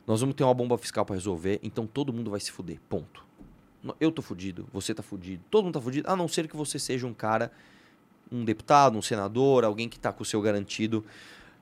nós 0.05 0.21
vamos 0.21 0.35
ter 0.35 0.43
uma 0.43 0.53
bomba 0.53 0.77
fiscal 0.77 1.03
para 1.05 1.15
resolver, 1.15 1.59
então 1.63 1.87
todo 1.87 2.13
mundo 2.13 2.29
vai 2.29 2.39
se 2.39 2.51
fuder. 2.51 2.77
Ponto. 2.87 3.25
Eu 3.99 4.11
tô 4.11 4.21
fudido, 4.21 4.67
você 4.71 4.93
tá 4.93 5.01
fudido, 5.01 5.41
todo 5.49 5.63
mundo 5.65 5.73
tá 5.75 5.81
fudido, 5.81 6.07
a 6.11 6.15
não 6.15 6.27
ser 6.27 6.47
que 6.47 6.55
você 6.57 6.77
seja 6.77 7.07
um 7.07 7.13
cara, 7.13 7.51
um 8.31 8.43
deputado, 8.45 8.95
um 8.97 9.01
senador, 9.01 9.63
alguém 9.63 9.87
que 9.89 9.97
tá 9.99 10.11
com 10.11 10.21
o 10.21 10.25
seu 10.25 10.39
garantido 10.41 11.03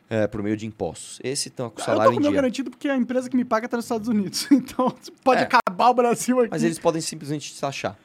é, 0.10 0.28
por 0.28 0.42
meio 0.44 0.56
de 0.56 0.66
impostos. 0.66 1.20
Esse 1.24 1.50
tá 1.50 1.70
com 1.70 1.78
o 1.78 1.82
eu 1.82 1.86
salário 1.86 2.12
tô 2.12 2.18
com 2.18 2.22
meu 2.24 2.32
garantido 2.32 2.70
porque 2.70 2.88
a 2.88 2.96
empresa 2.96 3.30
que 3.30 3.36
me 3.36 3.46
paga 3.46 3.68
tá 3.68 3.78
nos 3.78 3.86
Estados 3.86 4.08
Unidos. 4.08 4.48
Então, 4.52 4.94
pode 5.24 5.42
É. 5.42 5.44
acabar 5.44 5.90
o 5.90 5.94
Brasil 5.94 6.40
aqui. 6.40 6.50
Mas 6.52 6.64
eles 6.64 6.80
podem 6.80 7.02
simplesmente 7.02 7.54
te 7.54 7.60
taxar. 7.60 7.98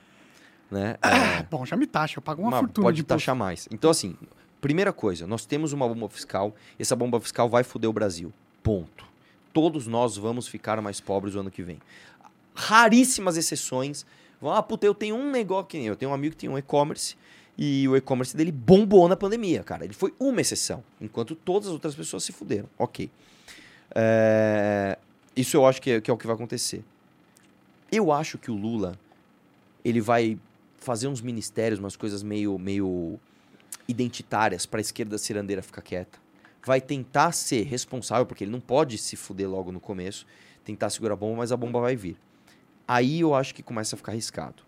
Né? 0.70 0.96
Ah, 1.02 1.44
bom, 1.50 1.66
já 1.66 1.76
me 1.76 1.86
taxa, 1.86 2.18
eu 2.18 2.22
pago 2.22 2.42
uma 2.42 2.58
fortuna 2.60 2.86
pode 2.86 2.96
de 2.98 3.02
taxar 3.02 3.34
mais. 3.34 3.68
Então, 3.72 3.90
assim, 3.90 4.16
primeira 4.60 4.92
coisa, 4.92 5.26
nós 5.26 5.44
temos 5.44 5.72
uma 5.72 5.88
bomba 5.88 6.08
fiscal, 6.08 6.54
essa 6.78 6.94
bomba 6.94 7.20
fiscal 7.20 7.48
vai 7.48 7.64
foder 7.64 7.90
o 7.90 7.92
Brasil. 7.92 8.32
Ponto. 8.62 9.04
Todos 9.52 9.86
nós 9.88 10.16
vamos 10.16 10.46
ficar 10.46 10.80
mais 10.80 11.00
pobres 11.00 11.34
o 11.34 11.40
ano 11.40 11.50
que 11.50 11.62
vem. 11.62 11.80
Raríssimas 12.54 13.36
exceções. 13.36 14.06
Vão, 14.40 14.52
ah, 14.52 14.62
puta, 14.62 14.86
eu 14.86 14.94
tenho 14.94 15.16
um 15.16 15.30
negócio 15.30 15.66
que 15.66 15.76
nem 15.76 15.86
eu. 15.88 15.96
tenho 15.96 16.10
um 16.12 16.14
amigo 16.14 16.34
que 16.34 16.40
tem 16.42 16.48
um 16.50 16.56
e-commerce 16.56 17.16
e 17.62 17.86
o 17.86 17.94
e-commerce 17.94 18.34
dele 18.34 18.50
bombou 18.50 19.06
na 19.06 19.14
pandemia, 19.14 19.62
cara. 19.62 19.84
Ele 19.84 19.92
foi 19.92 20.14
uma 20.18 20.40
exceção, 20.40 20.82
enquanto 20.98 21.34
todas 21.34 21.68
as 21.68 21.74
outras 21.74 21.94
pessoas 21.94 22.24
se 22.24 22.32
fuderam. 22.32 22.66
Ok. 22.78 23.10
É, 23.94 24.96
Isso 25.36 25.58
eu 25.58 25.66
acho 25.66 25.82
que 25.82 25.90
é, 25.90 26.00
que 26.00 26.10
é 26.10 26.14
o 26.14 26.16
que 26.16 26.26
vai 26.26 26.34
acontecer. 26.34 26.82
Eu 27.92 28.10
acho 28.10 28.38
que 28.38 28.50
o 28.50 28.54
Lula 28.54 28.98
ele 29.84 30.00
vai 30.00 30.38
fazer 30.78 31.06
uns 31.06 31.20
ministérios, 31.20 31.78
umas 31.78 31.96
coisas 31.96 32.22
meio, 32.22 32.58
meio 32.58 33.20
identitárias 33.86 34.64
para 34.64 34.80
a 34.80 34.82
esquerda 34.82 35.18
cirandeira 35.18 35.60
ficar 35.60 35.82
quieta. 35.82 36.18
Vai 36.64 36.80
tentar 36.80 37.32
ser 37.32 37.64
responsável, 37.64 38.24
porque 38.24 38.44
ele 38.44 38.50
não 38.50 38.60
pode 38.60 38.96
se 38.96 39.16
fuder 39.16 39.50
logo 39.50 39.70
no 39.70 39.80
começo, 39.80 40.26
tentar 40.64 40.88
segurar 40.88 41.12
a 41.12 41.16
bomba, 41.16 41.38
mas 41.38 41.52
a 41.52 41.58
bomba 41.58 41.78
vai 41.78 41.94
vir. 41.94 42.16
Aí 42.88 43.20
eu 43.20 43.34
acho 43.34 43.54
que 43.54 43.62
começa 43.62 43.96
a 43.96 43.98
ficar 43.98 44.12
arriscado. 44.12 44.62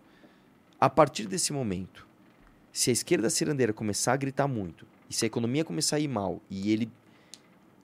A 0.78 0.90
partir 0.90 1.27
desse 1.27 1.52
momento, 1.55 2.11
se 2.73 2.90
a 2.90 2.93
esquerda 2.93 3.28
cirandeira 3.28 3.73
começar 3.73 4.15
a 4.15 4.16
gritar 4.16 4.49
muito, 4.49 4.86
e 5.09 5.15
se 5.15 5.24
a 5.24 5.27
economia 5.27 5.65
começar 5.65 5.97
a 5.97 6.01
ir 6.01 6.09
mal, 6.09 6.40
e 6.51 6.73
ele 6.73 6.90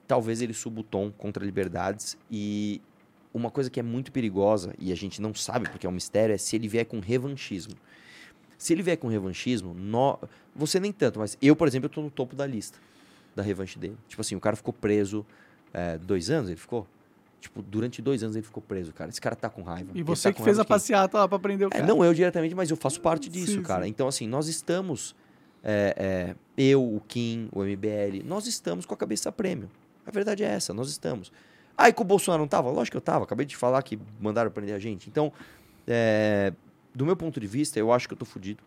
talvez 0.07 0.41
ele 0.41 0.53
suba 0.53 0.81
o 0.81 0.83
tom 0.83 1.11
contra 1.11 1.45
liberdades 1.45 2.17
e 2.31 2.81
uma 3.31 3.51
coisa 3.51 3.69
que 3.69 3.79
é 3.79 3.83
muito 3.83 4.11
perigosa 4.11 4.73
e 4.79 4.91
a 4.91 4.95
gente 4.95 5.21
não 5.21 5.35
sabe 5.35 5.69
porque 5.69 5.85
é 5.85 5.89
um 5.89 5.93
mistério 5.93 6.33
é 6.33 6.37
se 6.37 6.55
ele 6.55 6.67
vier 6.67 6.83
com 6.83 6.99
revanchismo. 6.99 7.75
Se 8.57 8.73
ele 8.73 8.81
vier 8.81 8.97
com 8.97 9.07
revanchismo, 9.07 9.75
você 10.55 10.79
nem 10.79 10.91
tanto, 10.91 11.19
mas 11.19 11.37
eu, 11.39 11.55
por 11.55 11.67
exemplo, 11.67 11.87
tô 11.87 12.01
no 12.01 12.09
topo 12.09 12.35
da 12.35 12.47
lista 12.47 12.79
da 13.35 13.43
revanche 13.43 13.77
dele. 13.77 13.95
Tipo 14.07 14.21
assim, 14.21 14.35
o 14.35 14.39
cara 14.39 14.55
ficou 14.55 14.73
preso 14.73 15.23
é, 15.71 15.97
dois 15.99 16.31
anos, 16.31 16.49
ele 16.49 16.59
ficou? 16.59 16.87
Tipo, 17.39 17.61
durante 17.61 18.01
dois 18.01 18.21
anos 18.21 18.35
ele 18.35 18.45
ficou 18.45 18.61
preso, 18.61 18.91
cara. 18.93 19.09
Esse 19.09 19.21
cara 19.21 19.35
tá 19.35 19.49
com 19.49 19.61
raiva. 19.61 19.91
E 19.95 20.03
você 20.03 20.29
tá 20.29 20.33
que 20.37 20.43
fez 20.43 20.59
a 20.59 20.65
passeata 20.65 21.17
lá 21.19 21.27
pra 21.27 21.39
prender 21.39 21.67
o 21.67 21.69
É, 21.69 21.77
cara. 21.77 21.87
não 21.87 22.03
eu 22.03 22.13
diretamente, 22.13 22.53
mas 22.53 22.69
eu 22.69 22.75
faço 22.75 22.99
parte 22.99 23.29
disso, 23.29 23.53
Sim, 23.53 23.63
cara. 23.63 23.83
sim. 23.85 23.89
Então, 23.89 24.07
assim, 24.07 24.27
nós 24.27 24.47
estamos. 24.47 25.15
é, 25.63 25.95
é, 25.97 26.35
eu, 26.57 26.83
o 26.83 27.01
Kim, 27.07 27.47
o 27.53 27.61
MBL, 27.63 28.23
nós 28.25 28.45
estamos 28.45 28.85
com 28.85 28.93
a 28.93 28.97
cabeça 28.97 29.31
prêmio. 29.31 29.69
A 30.05 30.11
verdade 30.11 30.43
é 30.43 30.47
essa, 30.47 30.73
nós 30.73 30.89
estamos. 30.89 31.31
Ah, 31.77 31.87
e 31.87 31.93
que 31.93 32.01
o 32.01 32.05
Bolsonaro 32.05 32.41
não 32.43 32.47
tava? 32.47 32.69
Lógico 32.69 32.93
que 32.93 32.97
eu 32.97 33.01
tava. 33.01 33.23
Acabei 33.23 33.45
de 33.45 33.55
falar 33.55 33.81
que 33.83 33.97
mandaram 34.19 34.51
prender 34.51 34.75
a 34.75 34.79
gente. 34.79 35.07
Então, 35.09 35.31
é, 35.87 36.51
do 36.93 37.05
meu 37.05 37.15
ponto 37.15 37.39
de 37.39 37.47
vista, 37.47 37.79
eu 37.79 37.91
acho 37.93 38.05
que 38.07 38.13
eu 38.13 38.17
tô 38.17 38.25
fudido. 38.25 38.61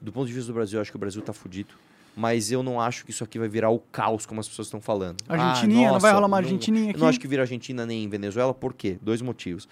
Do 0.00 0.10
ponto 0.10 0.26
de 0.26 0.32
vista 0.32 0.50
do 0.50 0.54
Brasil, 0.54 0.78
eu 0.78 0.82
acho 0.82 0.90
que 0.90 0.96
o 0.96 1.00
Brasil 1.00 1.20
tá 1.20 1.32
fudido. 1.34 1.74
Mas 2.14 2.50
eu 2.52 2.62
não 2.62 2.78
acho 2.80 3.04
que 3.04 3.10
isso 3.10 3.24
aqui 3.24 3.38
vai 3.38 3.48
virar 3.48 3.70
o 3.70 3.78
caos, 3.78 4.26
como 4.26 4.38
as 4.40 4.46
pessoas 4.48 4.66
estão 4.68 4.80
falando. 4.80 5.16
Argentininha, 5.28 5.88
Ah, 5.88 5.92
não 5.92 6.00
vai 6.00 6.12
rolar 6.12 6.26
uma 6.26 6.40
não- 6.40 6.44
Argentininha 6.46 6.86
eu 6.86 6.90
aqui? 6.90 7.00
não 7.00 7.08
acho 7.08 7.18
que 7.18 7.26
vira 7.26 7.42
Argentina 7.42 7.86
nem 7.86 8.06
Venezuela, 8.08 8.52
por 8.52 8.74
quê? 8.74 8.98
Dois 9.00 9.22
motivos. 9.22 9.66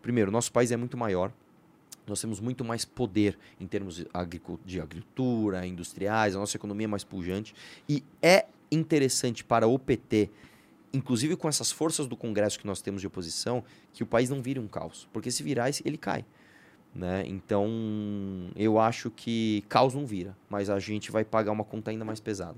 Primeiro, 0.00 0.30
nosso 0.30 0.52
país 0.52 0.70
é 0.70 0.76
muito 0.76 0.96
maior. 0.96 1.32
Nós 2.06 2.20
temos 2.20 2.38
muito 2.40 2.64
mais 2.64 2.84
poder 2.84 3.36
em 3.60 3.66
termos 3.66 3.96
de 3.96 4.06
agricu- 4.14 4.60
de 4.64 4.80
agricultura, 4.80 5.66
industriais, 5.66 6.34
a 6.36 6.38
nossa 6.38 6.56
economia 6.56 6.84
é 6.84 6.88
mais 6.88 7.02
pujante. 7.04 7.54
E 7.88 8.04
é 8.22 8.46
interessante 8.70 9.42
para 9.44 9.66
o 9.66 9.78
PT, 9.78 10.30
inclusive 10.92 11.36
com 11.36 11.48
essas 11.48 11.70
forças 11.72 12.06
do 12.06 12.16
Congresso 12.16 12.58
que 12.58 12.66
nós 12.66 12.80
temos 12.80 13.00
de 13.00 13.06
oposição, 13.08 13.64
que 13.92 14.02
o 14.02 14.06
país 14.06 14.30
não 14.30 14.40
vire 14.40 14.58
um 14.60 14.66
caos. 14.68 15.08
Porque 15.12 15.30
se 15.30 15.42
virar, 15.42 15.68
ele 15.84 15.98
cai. 15.98 16.24
Né? 16.94 17.22
Então, 17.26 17.68
eu 18.56 18.78
acho 18.78 19.10
que 19.10 19.62
caos 19.68 19.94
não 19.94 20.04
vira, 20.04 20.36
mas 20.48 20.68
a 20.68 20.78
gente 20.80 21.10
vai 21.12 21.24
pagar 21.24 21.52
uma 21.52 21.62
conta 21.64 21.90
ainda 21.92 22.04
mais 22.04 22.18
pesada 22.18 22.56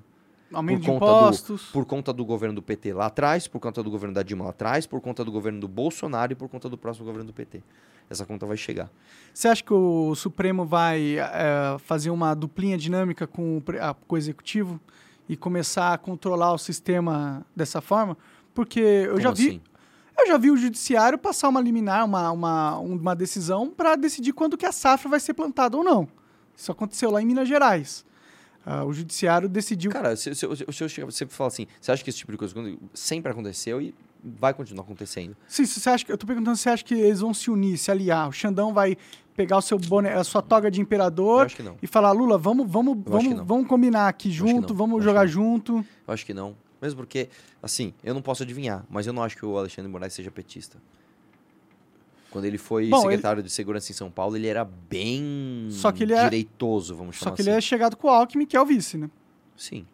Aumento 0.51 0.81
de 0.81 0.87
conta 0.87 1.05
do- 1.07 1.13
impostos. 1.13 1.63
por 1.71 1.85
conta 1.85 2.13
do 2.15 2.25
governo 2.25 2.55
do 2.55 2.63
PT 2.63 2.95
lá 2.95 3.07
atrás, 3.07 3.47
por 3.47 3.61
conta 3.61 3.83
do 3.83 3.91
governo 3.91 4.15
da 4.15 4.23
Dilma 4.23 4.45
lá 4.45 4.51
atrás, 4.51 4.87
por 4.87 5.01
conta 5.03 5.23
do 5.23 5.31
governo 5.31 5.61
do 5.61 5.69
Bolsonaro 5.69 6.33
e 6.33 6.35
por 6.35 6.49
conta 6.49 6.69
do 6.69 6.79
próximo 6.79 7.05
governo 7.05 7.27
do 7.27 7.33
PT. 7.35 7.63
Essa 8.09 8.25
conta 8.27 8.47
vai 8.47 8.57
chegar. 8.57 8.91
Você 9.35 9.49
acha 9.49 9.63
que 9.63 9.73
o 9.73 10.15
Supremo 10.15 10.65
vai 10.65 11.19
é, 11.19 11.77
fazer 11.81 12.09
uma 12.11 12.35
duplinha 12.35 12.77
dinâmica 12.79 13.27
com 13.27 13.59
o, 13.59 13.63
a- 13.81 13.93
com 13.95 14.15
o 14.15 14.19
Executivo 14.19 14.81
e 15.29 15.37
começar 15.37 15.93
a 15.93 15.99
controlar 15.99 16.53
o 16.55 16.59
sistema 16.59 17.45
dessa 17.55 17.81
forma? 17.83 18.17
Porque 18.55 18.81
eu 18.81 19.11
Como 19.11 19.21
já 19.21 19.31
vi, 19.31 19.47
assim? 19.49 19.61
Eu 20.19 20.27
já 20.27 20.37
vi 20.39 20.51
o 20.51 20.57
judiciário 20.57 21.19
passar 21.19 21.49
uma 21.49 21.61
liminar, 21.61 22.05
uma, 22.05 22.31
uma, 22.31 22.79
um- 22.79 22.97
uma 22.97 23.15
decisão 23.17 23.71
para 23.71 23.97
decidir 23.97 24.33
quando 24.33 24.57
que 24.57 24.67
a 24.67 24.73
safra 24.73 25.09
vai 25.09 25.21
ser 25.21 25.35
plantada 25.35 25.77
ou 25.77 25.83
não. 25.85 26.09
Isso 26.57 26.71
aconteceu 26.71 27.11
lá 27.11 27.21
em 27.23 27.27
Minas 27.27 27.49
Gerais. 27.49 28.05
Ah, 28.65 28.85
o 28.85 28.93
judiciário 28.93 29.49
decidiu. 29.49 29.91
Cara, 29.91 30.15
se, 30.15 30.35
se, 30.35 30.47
se, 30.57 30.65
se 30.73 30.85
eu 30.85 30.89
chegar, 30.89 31.07
você 31.07 31.27
fala 31.27 31.49
assim, 31.49 31.67
você 31.81 31.91
acha 31.91 32.05
que 32.05 32.11
esse 32.11 32.19
tipo 32.19 32.31
de 32.31 32.39
coisa 32.39 32.55
sempre 32.95 33.33
aconteceu 33.33 33.81
e 33.81 33.93
vai 34.23 34.55
continuar 34.55 34.85
acontecendo? 34.85 35.37
Sim, 35.49 35.67
você 35.67 35.91
acha 35.91 36.05
que, 36.05 36.13
eu 36.13 36.17
tô 36.19 36.27
perguntando 36.27 36.57
se 36.57 36.63
você 36.63 36.69
acha 36.71 36.85
que 36.85 36.95
eles 36.95 37.21
vão 37.21 37.35
se 37.35 37.51
unir, 37.51 37.77
se 37.77 37.91
aliar. 37.91 38.29
O 38.29 38.33
Xandão 38.33 38.73
vai 38.73 38.97
pegar 39.35 39.57
o 39.57 39.63
seu 39.63 39.79
boné, 39.81 40.15
a 40.15 40.23
sua 40.23 40.43
toga 40.43 40.71
de 40.71 40.81
imperador 40.81 41.47
e 41.83 41.87
falar, 41.89 42.13
Lula, 42.13 42.39
vamos, 42.39 42.71
vamos, 42.71 42.99
vamos, 43.05 43.25
vamos 43.45 43.67
combinar 43.67 44.07
aqui 44.07 44.31
junto, 44.31 44.73
vamos 44.75 44.99
Eu 44.99 45.03
jogar 45.03 45.27
junto. 45.27 45.85
Eu 46.07 46.15
acho 46.15 46.25
que 46.25 46.33
não. 46.35 46.55
Mesmo 46.83 46.97
porque, 46.99 47.29
assim, 47.63 47.95
eu 48.03 48.13
não 48.13 48.21
posso 48.21 48.43
adivinhar, 48.43 48.85
mas 48.91 49.07
eu 49.07 49.13
não 49.13 49.23
acho 49.23 49.37
que 49.37 49.47
o 49.47 49.57
Alexandre 49.57 49.91
Moraes 49.91 50.13
seja 50.13 50.31
petista. 50.33 50.77
Quando 52.31 52.45
ele 52.47 52.59
foi 52.59 52.89
Bom, 52.89 53.03
secretário 53.03 53.43
de 53.43 53.51
segurança 53.51 53.93
em 53.93 53.95
São 53.95 54.11
Paulo, 54.11 54.37
ele 54.37 54.49
era 54.49 54.65
bem 54.65 55.69
Só 55.71 55.93
que 55.93 56.03
ele 56.03 56.13
é- 56.15 56.25
direitoso, 56.25 56.95
vamos 56.97 57.17
Só 57.17 57.27
chamar 57.27 57.37
que 57.37 57.43
assim. 57.43 57.51
ele 57.51 57.59
é 57.59 57.61
chegado 57.61 57.97
com 57.97 58.09
o 58.09 58.11
Alckmin, 58.11 58.47
que 58.47 58.57
é 58.57 58.61
o 58.61 58.67
vice, 58.67 58.97
né? 58.99 59.09
Sim, 59.57 59.87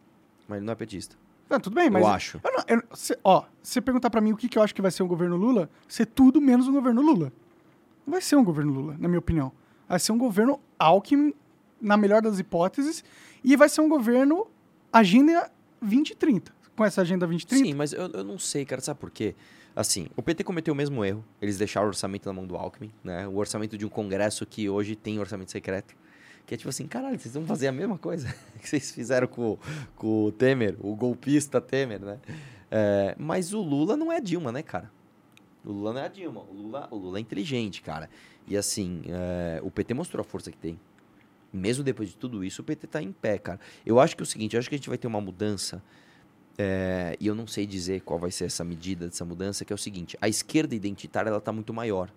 mas 0.48 0.56
ele 0.58 0.66
não 0.66 0.72
é 0.72 0.76
petista. 0.76 1.16
Não, 1.50 1.58
tudo 1.60 1.74
bem, 1.74 1.90
mas. 1.90 2.02
eu 2.02 2.08
acho. 2.08 2.40
eu 2.42 2.52
não- 2.52 2.64
eu- 2.68 2.96
cê- 2.96 3.18
ó, 3.24 3.42
se 3.62 3.72
você 3.74 3.80
perguntar 3.80 4.08
pra 4.08 4.20
mim 4.20 4.32
o 4.32 4.36
que, 4.36 4.48
que 4.48 4.56
eu 4.58 4.62
acho 4.62 4.74
que 4.74 4.80
vai 4.82 4.90
ser 4.90 5.02
um 5.02 5.08
governo 5.08 5.36
Lula, 5.36 5.68
ser 5.88 6.06
tudo 6.06 6.40
menos 6.40 6.68
um 6.68 6.72
governo 6.72 7.02
Lula. 7.02 7.32
Não 8.06 8.12
vai 8.12 8.20
ser 8.22 8.36
um 8.36 8.44
governo 8.44 8.72
Lula, 8.72 8.96
na 8.98 9.08
minha 9.08 9.18
opinião. 9.18 9.50
Vai 9.88 9.98
ser 9.98 10.12
um 10.12 10.18
governo 10.18 10.60
Alckmin, 10.78 11.34
na 11.80 11.96
melhor 11.96 12.22
das 12.22 12.38
hipóteses, 12.38 13.02
e 13.42 13.56
vai 13.56 13.68
ser 13.68 13.80
um 13.80 13.88
governo 13.88 14.46
Agenda 14.92 15.50
2030. 15.82 16.54
Com 16.78 16.84
essa 16.84 17.00
Agenda 17.00 17.26
2030? 17.26 17.66
Sim, 17.66 17.74
mas 17.74 17.92
eu, 17.92 18.06
eu 18.06 18.22
não 18.22 18.38
sei, 18.38 18.64
cara, 18.64 18.80
sabe 18.80 19.00
por 19.00 19.10
quê? 19.10 19.34
Assim, 19.74 20.06
o 20.14 20.22
PT 20.22 20.44
cometeu 20.44 20.72
o 20.72 20.76
mesmo 20.76 21.04
erro. 21.04 21.24
Eles 21.42 21.58
deixaram 21.58 21.86
o 21.86 21.88
orçamento 21.88 22.26
na 22.26 22.32
mão 22.32 22.46
do 22.46 22.54
Alckmin, 22.54 22.92
né? 23.02 23.26
O 23.26 23.34
orçamento 23.34 23.76
de 23.76 23.84
um 23.84 23.88
congresso 23.88 24.46
que 24.46 24.70
hoje 24.70 24.94
tem 24.94 25.18
orçamento 25.18 25.50
secreto. 25.50 25.96
Que 26.46 26.54
é 26.54 26.56
tipo 26.56 26.68
assim, 26.68 26.86
caralho, 26.86 27.18
vocês 27.18 27.34
vão 27.34 27.44
fazer 27.44 27.66
a 27.66 27.72
mesma 27.72 27.98
coisa 27.98 28.32
que 28.62 28.68
vocês 28.68 28.92
fizeram 28.92 29.26
com, 29.26 29.58
com 29.96 30.26
o 30.26 30.30
Temer, 30.30 30.76
o 30.78 30.94
golpista 30.94 31.60
Temer, 31.60 32.00
né? 32.00 32.20
É, 32.70 33.16
mas 33.18 33.52
o 33.52 33.60
Lula 33.60 33.96
não 33.96 34.12
é 34.12 34.20
Dilma, 34.20 34.52
né, 34.52 34.62
cara? 34.62 34.88
O 35.64 35.72
Lula 35.72 35.92
não 35.94 36.00
é 36.00 36.04
a 36.04 36.08
Dilma. 36.08 36.42
O 36.42 36.52
Lula, 36.52 36.86
o 36.92 36.96
Lula 36.96 37.18
é 37.18 37.20
inteligente, 37.20 37.82
cara. 37.82 38.08
E 38.46 38.56
assim, 38.56 39.02
é, 39.08 39.60
o 39.64 39.70
PT 39.72 39.94
mostrou 39.94 40.20
a 40.20 40.24
força 40.24 40.48
que 40.52 40.58
tem. 40.58 40.78
Mesmo 41.52 41.82
depois 41.82 42.10
de 42.10 42.16
tudo 42.16 42.44
isso, 42.44 42.62
o 42.62 42.64
PT 42.64 42.86
tá 42.86 43.02
em 43.02 43.10
pé, 43.10 43.36
cara. 43.36 43.58
Eu 43.84 43.98
acho 43.98 44.16
que 44.16 44.22
é 44.22 44.24
o 44.24 44.26
seguinte, 44.26 44.54
eu 44.54 44.60
acho 44.60 44.68
que 44.68 44.76
a 44.76 44.78
gente 44.78 44.88
vai 44.88 44.96
ter 44.96 45.08
uma 45.08 45.20
mudança 45.20 45.82
é, 46.58 47.16
e 47.20 47.26
eu 47.28 47.36
não 47.36 47.46
sei 47.46 47.64
dizer 47.64 48.00
qual 48.00 48.18
vai 48.18 48.32
ser 48.32 48.46
essa 48.46 48.64
medida 48.64 49.06
dessa 49.06 49.24
mudança, 49.24 49.64
que 49.64 49.72
é 49.72 49.76
o 49.76 49.78
seguinte: 49.78 50.18
a 50.20 50.28
esquerda 50.28 50.74
identitária 50.74 51.30
ela 51.30 51.40
tá 51.40 51.52
muito 51.52 51.72
maior. 51.72 52.10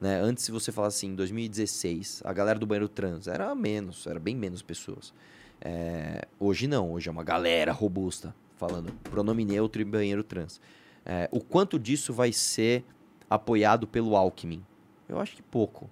Né? 0.00 0.20
Antes, 0.20 0.44
se 0.44 0.52
você 0.52 0.70
falar 0.70 0.88
assim, 0.88 1.08
em 1.08 1.14
2016, 1.14 2.22
a 2.24 2.32
galera 2.32 2.58
do 2.58 2.66
banheiro 2.66 2.88
trans 2.88 3.26
era 3.26 3.52
menos, 3.54 4.06
era 4.06 4.20
bem 4.20 4.36
menos 4.36 4.62
pessoas. 4.62 5.12
É, 5.60 6.26
hoje 6.38 6.68
não, 6.68 6.92
hoje 6.92 7.08
é 7.08 7.12
uma 7.12 7.24
galera 7.24 7.72
robusta 7.72 8.34
falando 8.56 8.92
pronome 9.04 9.44
neutro 9.44 9.82
e 9.82 9.84
banheiro 9.84 10.22
trans. 10.22 10.60
É, 11.04 11.28
o 11.32 11.40
quanto 11.40 11.78
disso 11.78 12.12
vai 12.12 12.32
ser 12.32 12.84
apoiado 13.28 13.86
pelo 13.86 14.16
Alckmin? 14.16 14.64
Eu 15.08 15.18
acho 15.18 15.34
que 15.34 15.42
pouco. 15.42 15.90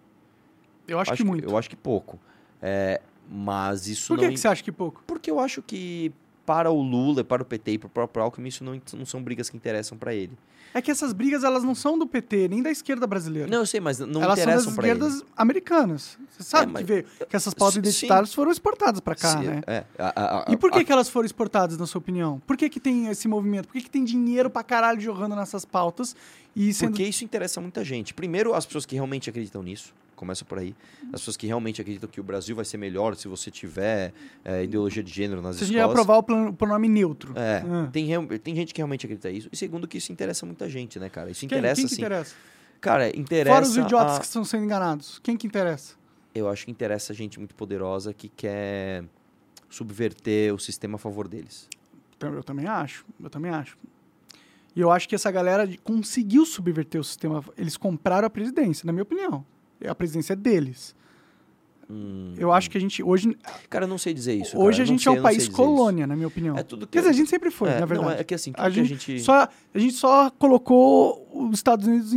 Eu 0.87 0.99
acho, 0.99 1.13
que 1.15 1.25
muito. 1.25 1.49
Eu 1.49 1.57
acho 1.57 1.69
que 1.69 1.77
pouco. 1.77 2.19
É, 2.61 3.01
mas 3.29 3.87
isso 3.87 4.09
Por 4.09 4.19
que, 4.19 4.25
não 4.27 4.33
que 4.33 4.39
você 4.39 4.49
acha 4.49 4.63
que 4.63 4.73
pouco? 4.73 5.03
porque 5.07 5.31
eu 5.31 5.41
acho 5.41 5.63
que 5.63 6.13
para 6.47 6.71
o 6.71 6.83
Lula, 6.83 7.23
para 7.23 7.43
o 7.43 7.45
PT 7.45 7.73
e 7.73 7.79
para 7.79 7.87
o 7.87 7.91
próprio 7.91 8.23
Alckmin, 8.25 8.49
isso 8.49 8.65
não, 8.65 8.81
não 8.95 9.07
são 9.07 9.23
brigas 9.23 9.49
que 9.49 9.57
interessam 9.57 9.97
para 9.97 10.15
ele. 10.15 10.33
É 10.75 10.81
que 10.81 10.91
essas 10.91 11.13
brigas, 11.13 11.45
elas 11.45 11.63
não 11.63 11.75
são 11.75 11.99
do 11.99 12.07
PT, 12.07 12.49
nem 12.49 12.63
da 12.63 12.71
esquerda 12.71 13.07
brasileira. 13.07 13.47
Não, 13.47 13.59
eu 13.59 13.67
sei, 13.67 13.79
mas 13.79 13.99
não 13.99 14.23
elas 14.23 14.39
são 14.39 14.47
das 14.47 14.55
interessam 14.65 14.75
para 14.75 14.89
ele. 14.89 14.97
esquerdas 14.99 15.25
americanas. 15.37 16.19
Você 16.31 16.43
sabe 16.43 16.71
É, 16.71 16.73
mas- 16.73 16.83
que, 16.83 16.89
veio, 16.89 17.05
que 17.29 17.37
essas 17.37 17.53
pautas 17.53 17.75
Sim. 17.75 17.81
identitárias 17.81 18.33
foram 18.33 18.51
exportadas 18.51 18.99
pra 19.01 19.15
cá, 19.15 19.39
Se- 19.39 19.45
né? 19.47 19.61
é, 19.67 19.85
a- 19.99 20.45
a- 20.49 20.53
E 20.53 20.57
por 20.57 20.71
que, 20.71 20.79
a- 20.79 20.85
que 20.85 20.91
elas 20.91 21.11
foram 21.11 21.27
exportadas, 21.27 21.77
na 21.77 21.87
sua 21.87 21.99
opinião? 21.99 22.41
Por 22.47 22.57
que, 22.57 22.71
que 22.71 22.81
tem 22.81 23.09
esse 23.09 23.29
movimento? 23.29 23.67
Por 23.67 23.75
que, 23.75 23.83
que 23.83 23.91
tem 23.91 24.03
dinheiro 24.03 24.49
pra 24.49 24.63
caralho 24.63 24.99
jorrando 25.01 25.37
nessas 25.37 25.65
pautas 25.67 26.17
e 26.57 26.73
sendo. 26.73 26.91
Porque 26.93 27.05
isso 27.05 27.23
interessa 27.23 27.61
muita 27.61 27.85
gente. 27.85 28.15
Primeiro, 28.15 28.55
as 28.55 28.65
pessoas 28.65 28.87
que 28.87 28.95
realmente 28.95 29.29
acreditam 29.29 29.63
nisso. 29.63 29.93
Começa 30.17 30.45
por 30.45 30.59
aí. 30.59 30.75
As 31.13 31.21
pessoas 31.21 31.37
que 31.37 31.47
realmente 31.47 31.81
acreditam 31.81 32.09
que 32.09 32.21
o 32.21 32.23
Brasil 32.23 32.55
vai 32.55 32.65
ser 32.65 32.77
melhor 32.77 33.17
se 33.17 33.27
você 33.29 33.51
tiver 33.51 34.13
é, 34.45 34.63
ideologia 34.65 35.03
de 35.03 35.11
gênero 35.13 35.43
nas 35.43 35.57
a 35.57 35.65
gente 35.65 35.77
escolas. 35.77 35.91
aprovar 35.99 36.19
o 36.19 36.53
pronome 36.53 36.89
neutro. 36.89 37.33
É, 37.37 37.63
Ah. 37.67 37.89
tem, 37.93 38.09
tem 38.39 38.55
gente 38.55 38.73
que 38.73 38.79
realmente 38.81 39.05
acredita 39.07 39.31
isso. 39.31 39.49
E 39.53 39.57
segundo, 39.57 39.89
que 39.89 39.99
isso 39.99 40.13
interessa 40.13 40.47
muita 40.47 40.69
gente, 40.69 40.99
né, 40.99 41.09
cara? 41.09 41.31
Isso 41.31 41.41
Quem, 41.41 41.47
interessa, 41.59 41.75
quem 41.81 41.87
que 41.89 41.93
assim. 41.95 42.03
interessa? 42.03 42.35
Cara, 42.81 43.17
interessa. 43.17 43.55
Fora 43.55 43.65
os 43.67 43.77
idiotas 43.77 44.17
a- 44.17 44.19
que 44.21 44.27
estão 44.27 44.45
sendo 44.45 44.65
enganados. 44.65 45.19
Quem 45.23 45.37
que 45.37 45.47
interessa? 45.47 45.95
Eu 46.35 46.49
acho 46.49 46.65
que 46.65 46.71
interessa 46.71 47.13
gente 47.13 47.39
muito 47.39 47.55
poderosa 47.55 48.13
que 48.15 48.29
quer 48.29 49.05
subverter 49.69 50.55
o 50.55 50.59
sistema 50.59 50.97
a 50.97 50.99
favor 50.99 51.27
deles. 51.29 51.69
Então, 52.17 52.33
Eu 52.35 52.43
também 52.45 52.67
acho. 52.67 53.05
Eu 53.23 53.29
também 53.31 53.51
acho. 53.51 53.77
E 54.75 54.81
eu 54.81 54.91
acho 54.91 55.09
que 55.09 55.15
essa 55.15 55.31
galera 55.31 55.69
conseguiu 55.85 56.47
subverter 56.47 57.01
o 57.01 57.05
sistema. 57.05 57.45
Eles 57.59 57.77
compraram 57.77 58.27
a 58.27 58.31
presidência, 58.31 58.87
na 58.87 58.93
minha 58.93 59.03
opinião. 59.03 59.45
A 59.89 59.95
presidência 59.95 60.33
é 60.33 60.37
deles. 60.37 60.95
Hum, 61.91 62.35
Eu 62.39 62.53
acho 62.53 62.71
que 62.71 62.79
a 62.79 62.81
gente 62.81 63.03
hoje 63.03 63.37
Cara, 63.69 63.85
eu 63.85 63.89
não 63.89 63.99
sei 63.99 64.15
dizer 64.15 64.35
isso. 64.35 64.57
hoje 64.57 64.77
cara. 64.79 64.83
a 64.83 64.87
gente 64.87 65.03
sei- 65.03 65.15
é 65.15 65.19
um 65.19 65.23
país 65.23 65.49
colônia, 65.49 66.07
na 66.07 66.15
minha 66.15 66.29
opinião. 66.29 66.57
É 66.57 66.63
tudo 66.63 66.87
que 66.87 66.93
Quer 66.93 67.01
dizer, 67.01 67.09
eu- 67.11 67.15
a 67.15 67.17
gente 67.17 67.29
sempre 67.29 67.51
foi, 67.51 67.69
é, 67.71 67.81
na 67.81 67.87
verdade. 67.87 68.11
Não, 68.11 68.17
é 68.19 68.25
que 68.25 68.35
assim, 68.35 68.51
a, 68.51 68.55
que 68.55 68.61
a 68.63 68.71
gente 68.71 68.89
gente. 68.89 69.21
Só, 69.21 69.43
a 69.75 69.79
gente 69.79 69.95
só 69.95 70.31
colocou 70.31 71.27
os 71.35 71.59
Estados 71.59 71.87
Unidos 71.87 72.13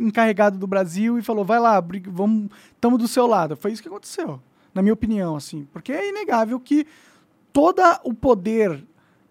encarregado 0.00 0.56
do 0.56 0.66
Brasil 0.66 1.18
e 1.18 1.22
falou, 1.22 1.44
vai 1.44 1.58
lá, 1.58 1.78
briga- 1.80 2.10
vamos, 2.10 2.48
estamos 2.74 2.98
do 2.98 3.08
seu 3.08 3.26
lado. 3.26 3.56
Foi 3.56 3.72
isso 3.72 3.82
que 3.82 3.88
aconteceu, 3.88 4.40
na 4.72 4.80
minha 4.82 4.94
opinião, 4.94 5.36
assim. 5.36 5.66
Porque 5.72 5.92
é 5.92 6.08
inegável 6.08 6.58
que 6.60 6.86
todo 7.52 7.82
o 8.04 8.14
poder 8.14 8.82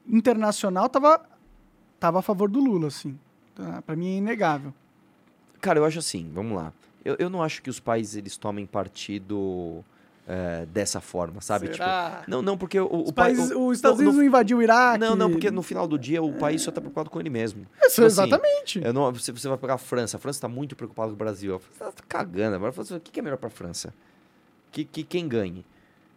internacional 0.07 0.85
estava 0.88 1.22
tava 1.99 2.19
a 2.19 2.22
favor 2.22 2.49
do 2.49 2.59
Lula, 2.59 2.88
assim. 2.89 3.18
Tá? 3.55 3.81
Para 3.81 3.95
mim 3.95 4.07
é 4.15 4.18
inegável. 4.18 4.72
Cara, 5.59 5.80
eu 5.80 5.85
acho 5.85 5.97
assim, 5.97 6.30
vamos 6.31 6.55
lá. 6.55 6.72
Eu, 7.07 7.15
eu 7.19 7.29
não 7.29 7.41
acho 7.41 7.61
que 7.61 7.69
os 7.69 7.79
países 7.79 8.15
eles 8.15 8.35
tomem 8.38 8.65
partido 8.65 9.84
é, 10.27 10.65
dessa 10.65 10.99
forma, 10.99 11.39
sabe? 11.41 11.67
Será? 11.67 12.17
Tipo, 12.19 12.31
não, 12.31 12.41
não, 12.41 12.57
porque 12.57 12.79
o, 12.79 12.85
o 12.85 12.89
o- 12.89 13.67
os 13.67 13.77
Estados 13.77 13.97
no- 13.99 14.03
Unidos 14.03 14.15
não 14.17 14.23
invadiu 14.23 14.57
o 14.57 14.61
Iraque. 14.61 14.99
Não, 14.99 15.15
não, 15.15 15.31
porque 15.31 15.49
no 15.49 15.61
final 15.63 15.88
do 15.88 15.97
dia 15.97 16.21
o 16.21 16.34
país 16.34 16.61
só 16.61 16.71
tá 16.71 16.81
preocupado 16.81 17.09
com 17.09 17.19
ele 17.19 17.29
mesmo. 17.29 17.61
Isso, 17.81 17.95
Tipo 17.95 18.07
assim, 18.07 18.21
exatamente. 18.23 18.81
Eu 18.84 18.91
não, 18.93 19.11
você, 19.13 19.31
você 19.31 19.47
vai 19.47 19.57
pegar 19.57 19.75
a 19.75 19.77
França. 19.77 20.17
A 20.17 20.19
França 20.19 20.41
tá 20.41 20.47
muito 20.49 20.75
preocupada 20.75 21.07
com 21.09 21.15
o 21.15 21.17
Brasil. 21.17 21.55
A 21.55 21.59
França 21.59 21.93
tá 21.93 22.03
cagando. 22.07 22.55
Agora, 22.57 22.73
o 22.77 22.99
que, 22.99 23.11
que 23.11 23.19
é 23.19 23.23
melhor 23.23 23.38
pra 23.38 23.49
França? 23.49 23.93
Que, 24.71 24.84
que 24.84 25.03
quem 25.03 25.27
ganhe? 25.27 25.65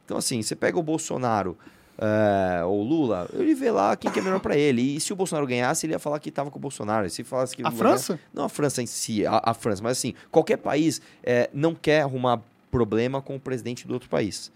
Então, 0.05 0.17
assim, 0.17 0.43
você 0.43 0.57
pega 0.57 0.77
o 0.77 0.83
Bolsonaro 0.83 1.57
é, 2.03 2.65
ou 2.65 2.83
Lula, 2.83 3.29
ele 3.35 3.55
vê 3.55 3.71
lá 3.71 3.95
quem 3.95 4.11
que 4.11 4.19
é 4.19 4.23
melhor 4.23 4.41
pra 4.41 4.57
ele. 4.57 4.97
E 4.97 5.01
se 5.01 5.13
o 5.13 5.17
Bolsonaro 5.17 5.47
ganhasse, 5.47 5.85
ele 5.85 5.93
ia 5.93 5.99
falar 5.99 6.19
que 6.19 6.31
tava 6.31 6.51
com 6.51 6.59
o 6.59 6.61
Bolsonaro. 6.61 7.07
E 7.07 7.11
se 7.11 7.23
falasse 7.23 7.55
que 7.55 7.63
A 7.63 7.71
França? 7.71 8.15
ganha- 8.15 8.25
não 8.33 8.45
a 8.45 8.49
França 8.49 8.83
em 8.83 8.87
si, 8.87 9.27
a, 9.27 9.41
a 9.45 9.53
França, 9.53 9.83
mas 9.83 9.99
assim, 9.99 10.15
qualquer 10.31 10.57
país 10.57 11.03
é, 11.23 11.51
não 11.53 11.75
quer 11.75 12.01
arrumar 12.01 12.41
problema 12.71 13.21
com 13.21 13.37
o 13.37 13.41
presidente 13.41 13.87
do 13.87 13.93
outro 13.93 14.09
país. 14.09 14.51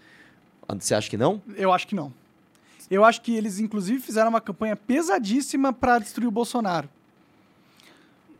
Você 0.79 0.95
acha 0.95 1.07
que 1.09 1.17
não? 1.17 1.39
Eu 1.55 1.71
acho 1.71 1.85
que 1.87 1.93
não. 1.93 2.11
Eu 2.89 3.03
acho 3.05 3.21
que 3.21 3.35
eles, 3.35 3.59
inclusive, 3.59 3.99
fizeram 4.01 4.29
uma 4.29 4.41
campanha 4.41 4.75
pesadíssima 4.75 5.71
para 5.71 5.99
destruir 5.99 6.27
o 6.27 6.31
Bolsonaro. 6.31 6.89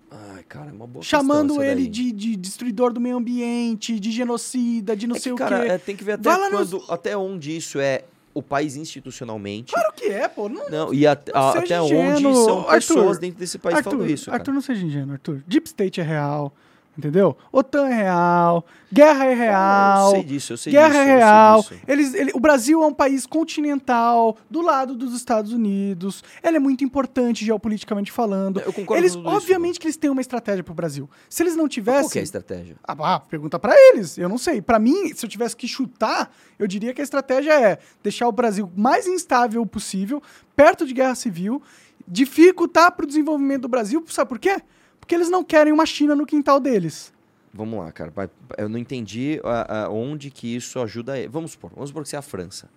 Ai, 0.10 0.44
cara, 0.48 0.69
é 0.69 0.72
uma 0.73 0.88
boa 0.88 1.03
chamando 1.03 1.61
ele 1.61 1.88
de, 1.88 2.11
de 2.11 2.36
destruidor 2.36 2.94
do 2.94 3.02
meio 3.02 3.18
ambiente, 3.18 3.99
de 3.99 4.11
genocida, 4.11 4.95
de 4.95 5.07
não 5.07 5.15
É 5.15 5.19
sei 5.19 5.32
que, 5.32 5.34
o 5.34 5.38
cara, 5.38 5.61
quê. 5.65 5.69
é, 5.72 5.77
tem 5.77 5.95
que 5.95 6.03
ver 6.03 6.14
até 6.14 6.30
quando, 6.49 6.84
até 6.90 7.18
onde 7.18 7.56
isso 7.57 7.80
é 7.80 8.03
o 8.36 8.44
país 8.44 8.76
institucionalmente. 8.76 9.74
Claro 9.74 9.94
que 9.95 10.06
é, 10.06 10.28
pô. 10.28 10.48
Não, 10.48 10.70
Não, 10.70 10.94
e 10.94 11.02
Não 11.06 11.12
a- 11.34 11.53
seja 11.53 11.66
até 11.80 11.82
ingênuo, 11.86 12.32
onde 12.32 12.45
são 12.45 12.60
Arthur. 12.60 12.74
pessoas 12.76 13.18
dentro 13.18 13.40
desse 13.40 13.57
país 13.57 13.78
Arthur, 13.78 13.90
falando 13.91 14.10
isso, 14.12 14.26
cara. 14.26 14.38
Arthur, 14.38 14.52
não 14.53 14.62
seja 14.62 14.86
ingênuo, 14.86 15.14
Arthur. 15.14 15.41
Deep 15.48 15.66
State 15.68 16.02
é 16.02 16.03
real, 16.03 16.53
entendeu? 16.97 17.35
OTAN 17.51 17.88
é 17.88 17.93
real, 18.03 18.65
guerra 18.91 19.26
é 19.26 19.34
real. 19.34 20.05
Eu 20.07 20.11
sei 20.11 20.23
disso, 20.23 20.53
eu 20.53 20.57
sei 20.57 20.72
Guerra 20.73 20.88
disso. 20.89 20.99
é 20.99 21.03
eu 21.03 21.07
sei 21.07 21.17
real. 21.17 21.61
disso. 21.61 21.73
Eles, 21.88 22.13
ele- 22.13 22.31
o 22.34 22.39
Brasil 22.39 22.84
é 22.84 22.85
um 22.88 22.93
país 22.93 23.26
continental, 23.26 24.38
do 24.49 24.61
lado 24.61 24.95
dos 24.95 25.13
Estados 25.15 25.51
Unidos. 25.51 26.23
Ele 26.43 26.57
é 26.57 26.59
muito 26.59 26.84
importante 26.84 27.43
geopoliticamente 27.45 28.11
falando. 28.11 28.59
Eu 28.59 28.72
concordo 28.73 29.01
eles, 29.01 29.13
com 29.15 29.22
tudo 29.23 29.30
isso, 29.30 29.38
obviamente 29.38 29.80
que 29.80 29.85
eles 29.88 29.97
têm 29.97 30.09
uma 30.09 30.22
estratégia 30.22 30.63
pro 30.63 30.73
Brasil. 30.73 31.09
Se 31.30 31.43
eles 31.43 31.55
não 31.55 31.65
Qual 31.65 31.69
que 31.69 31.73
é 31.80 31.81
tivessem. 31.84 32.19
a 32.19 32.23
estratégia? 32.23 32.76
Ah, 32.84 32.95
bah, 32.95 33.19
pergunta 33.19 33.57
pra 33.59 33.73
eles. 33.76 34.17
Eu 34.17 34.30
não 34.30 34.38
sei. 34.38 34.61
Pra 34.61 34.80
mim, 34.80 35.13
se 35.13 35.26
eu 35.26 35.30
tivesse 35.30 35.55
que 35.55 35.67
chutar, 35.67 36.31
eu 36.57 36.67
diria 36.67 36.93
que 36.93 37.01
a 37.01 37.03
estratégia 37.03 37.53
é 37.53 37.80
deixar 38.03 38.27
o 38.27 38.31
Brasil 38.31 38.72
mais 38.76 39.07
instável 39.07 39.65
possível, 39.65 40.22
perto 40.55 40.85
de 40.85 40.93
guerra 40.93 41.15
civil, 41.15 41.61
dificultar 42.07 42.91
pro 42.91 43.05
desenvolvimento 43.07 43.63
do 43.63 43.67
Brasil. 43.67 44.03
Sabe 44.07 44.30
por 44.30 44.39
quê? 44.39 44.61
Porque 45.06 45.14
eles 45.14 45.30
não 45.30 45.44
querem 45.44 45.72
uma 45.72 45.86
China 45.86 46.15
no 46.15 46.26
quintal 46.26 46.60
deles. 46.60 47.14
Vamos 47.53 47.77
lá, 47.77 47.91
cara. 47.91 48.11
Eu 48.57 48.68
não 48.68 48.80
entendi 48.80 49.40
ah, 49.44 49.86
ah, 49.86 49.90
onde 49.90 50.32
que 50.32 50.56
isso 50.56 50.80
ajuda. 50.80 51.15
ele. 51.15 51.27
Vamos 51.27 51.52
supor, 51.52 51.69
vamos 51.76 51.90
supor 51.90 52.02
que 52.02 52.10
você 52.10 52.15
é 52.15 52.19
a 52.19 52.23
França. 52.23 52.68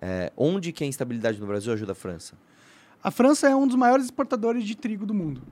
É, 0.00 0.32
onde 0.34 0.72
que 0.72 0.82
a 0.82 0.86
instabilidade 0.86 1.38
no 1.38 1.46
Brasil 1.46 1.70
ajuda 1.70 1.92
a 1.92 1.94
França? 1.94 2.36
A 3.04 3.10
França 3.10 3.50
é 3.50 3.54
um 3.54 3.66
dos 3.66 3.76
maiores 3.76 4.06
exportadores 4.06 4.64
de 4.64 4.74
trigo 4.74 5.04
do 5.04 5.12
mundo. 5.12 5.42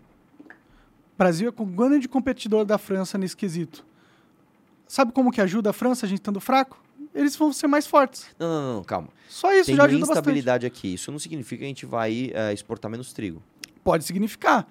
O 0.41 1.19
Brasil 1.19 1.55
é 1.55 1.63
o 1.63 1.67
grande 1.67 2.09
competidor 2.09 2.65
da 2.65 2.79
França 2.79 3.19
nesse 3.19 3.37
quesito. 3.37 3.85
Sabe 4.89 5.13
como 5.13 5.31
que 5.31 5.43
ajuda 5.43 5.69
a 5.69 5.73
França, 5.75 6.07
a 6.07 6.09
gente 6.09 6.21
estando 6.21 6.41
fraco? 6.41 6.83
Eles 7.15 7.37
vão 7.37 7.53
ser 7.53 7.67
mais 7.67 7.87
fortes. 7.87 8.27
Não, 8.39 8.49
não, 8.49 8.75
não, 8.77 8.85
calma. 8.85 9.09
Só 9.29 9.53
isso 9.53 9.67
Tem 9.67 9.77
já 9.77 9.85
ajuda 9.85 10.01
bastante. 10.01 10.19
instabilidade 10.19 10.65
aqui. 10.65 10.95
Isso 10.95 11.13
não 11.13 11.19
significa 11.19 11.59
que 11.59 11.65
a 11.65 11.69
gente 11.69 11.85
vai 11.85 12.31
eh, 12.33 12.55
exportar 12.55 12.91
menos 12.91 13.13
trigo. 13.13 13.43
Pode 13.85 14.05
significar. 14.05 14.67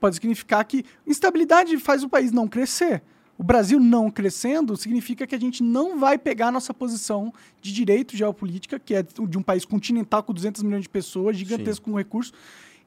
Pode 0.00 0.16
significar 0.16 0.64
que 0.64 0.84
instabilidade 1.06 1.76
faz 1.78 2.02
o 2.02 2.08
país 2.08 2.32
não 2.32 2.48
crescer. 2.48 3.02
O 3.38 3.42
Brasil 3.42 3.78
não 3.78 4.10
crescendo 4.10 4.76
significa 4.76 5.26
que 5.26 5.34
a 5.34 5.40
gente 5.40 5.62
não 5.62 5.98
vai 5.98 6.18
pegar 6.18 6.48
a 6.48 6.52
nossa 6.52 6.74
posição 6.74 7.32
de 7.60 7.72
direito 7.72 8.16
geopolítica, 8.16 8.78
que 8.78 8.94
é 8.94 9.02
de 9.02 9.38
um 9.38 9.42
país 9.42 9.64
continental 9.64 10.22
com 10.22 10.32
200 10.32 10.62
milhões 10.62 10.82
de 10.82 10.88
pessoas, 10.88 11.36
gigantesco 11.36 11.90
com 11.90 11.96
recursos. 11.96 12.34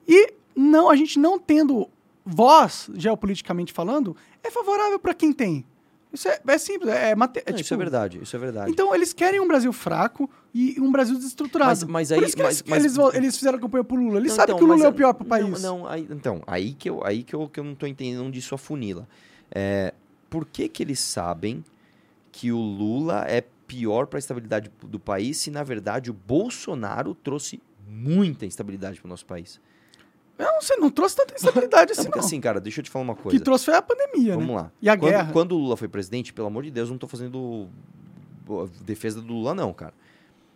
E 0.08 0.34
não, 0.56 0.90
a 0.90 0.96
gente 0.96 1.18
não 1.18 1.40
tendo 1.40 1.88
voz, 2.26 2.90
geopoliticamente 2.94 3.74
falando, 3.74 4.16
é 4.44 4.52
favorável 4.52 5.00
para 5.00 5.14
quem 5.14 5.34
tem. 5.34 5.66
Isso 6.14 6.28
é, 6.30 6.40
é 6.46 6.58
simples, 6.60 6.94
é, 6.94 7.16
mate- 7.16 7.40
é 7.40 7.50
Não, 7.50 7.56
isso 7.56 7.64
tipo- 7.64 7.74
é 7.74 7.78
verdade, 7.78 8.20
isso 8.22 8.36
é 8.36 8.40
verdade. 8.40 8.72
Então 8.72 8.94
eles 8.94 9.12
querem 9.14 9.40
um 9.40 9.48
Brasil 9.48 9.74
fraco 9.74 10.30
e 10.54 10.80
um 10.80 10.92
Brasil 10.92 11.16
desestruturado. 11.16 11.72
Mas- 11.72 11.84
mas 11.84 12.12
aí- 12.12 12.20
Por 12.20 12.28
isso 12.28 12.36
que 12.36 12.44
mas- 12.44 12.60
eles, 12.62 12.70
mas- 12.98 13.06
eles, 13.06 13.16
eles 13.16 13.38
fizeram 13.38 13.58
campanha 13.60 13.84
pro 13.84 13.96
Lula. 13.96 14.20
Eles 14.20 14.30
Não, 14.30 14.36
sabem 14.36 14.56
então, 14.56 14.58
que 14.60 14.72
o 14.72 14.76
Lula 14.76 14.86
é 14.86 14.90
o 14.90 14.94
pior 14.94 15.14
pro 15.14 15.24
não, 15.24 15.30
país. 15.30 15.62
Não, 15.64 15.88
aí, 15.88 16.08
então, 16.12 16.44
aí 16.46 16.74
que 16.74 16.88
eu, 16.90 17.04
aí 17.04 17.24
que 17.24 17.34
eu, 17.36 17.50
que 17.50 17.60
eu 17.60 17.64
não 17.64 17.74
tô 17.74 17.88
entendendo 17.88 18.24
onde 18.24 18.38
isso 18.38 18.54
afunila. 18.54 19.08
É, 19.52 19.92
por 20.30 20.46
que 20.46 20.70
que 20.70 20.84
eles 20.84 21.00
sabem 21.00 21.66
que 22.32 22.52
o 22.52 22.60
Lula 22.60 23.26
é 23.28 23.44
pior 23.66 24.06
para 24.06 24.18
a 24.18 24.20
estabilidade 24.20 24.70
do 24.84 25.00
país 25.00 25.38
se, 25.38 25.50
na 25.50 25.64
verdade, 25.64 26.12
o 26.12 26.14
Bolsonaro 26.14 27.16
trouxe 27.16 27.60
muita 27.88 28.46
instabilidade 28.46 29.00
para 29.00 29.08
o 29.08 29.10
nosso 29.10 29.26
país? 29.26 29.60
Não 30.52 30.62
sei, 30.62 30.78
não 30.78 30.90
trouxe 30.90 31.16
tanta 31.16 31.34
instabilidade 31.34 31.92
Não, 31.92 31.94
assim, 32.00 32.04
porque 32.06 32.20
não. 32.20 32.26
assim, 32.26 32.42
cara, 32.42 32.60
deixa 32.62 32.80
eu 32.80 32.84
te 32.84 32.90
falar 32.90 33.04
uma 33.04 33.14
O 33.14 33.16
coisa. 33.18 33.38
que 33.38 33.44
trouxe 33.44 33.66
foi 33.66 33.76
a 33.76 33.82
pandemia, 33.82 34.34
Vamos 34.34 34.50
né? 34.50 34.56
lá. 34.56 34.72
E 34.82 34.90
a 34.90 34.98
quando, 34.98 35.10
guerra. 35.12 35.32
Quando 35.34 35.52
o 35.54 35.58
Lula 35.58 35.78
foi 35.78 35.88
presidente, 35.88 36.34
pelo 36.34 36.48
amor 36.48 36.64
de 36.64 36.72
Deus, 36.72 36.90
não 36.90 36.98
tô 36.98 37.08
fazendo 37.08 37.68
defesa 38.82 39.22
do 39.22 39.34
Lula, 39.34 39.54
não, 39.56 39.74
cara. 39.74 39.94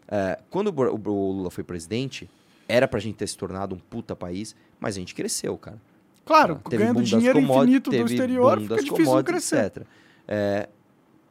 É, 0.08 0.40
quando 0.50 0.68
o 0.70 1.12
o 1.12 1.32
Lula 1.32 1.50
foi 1.52 1.64
presidente, 1.64 2.30
era 2.68 2.88
pra 2.88 3.00
gente 3.00 3.16
ter 3.16 3.28
se 3.28 3.38
tornado 3.38 3.76
um 3.76 3.80
puta 3.80 4.16
país, 4.16 4.56
mas 4.80 4.96
a 4.96 5.00
gente 5.00 5.14
cresceu, 5.16 5.58
cara. 5.58 5.82
Claro, 6.26 6.60
Teve 6.70 6.84
ganhando 6.84 7.02
dinheiro 7.02 7.40
infinito 7.40 7.90
do 7.90 7.96
exterior, 7.96 8.60
fica 8.60 8.84
difícil 8.84 9.24
crescer. 9.24 9.66
etc. 9.66 9.84
É, 10.28 10.68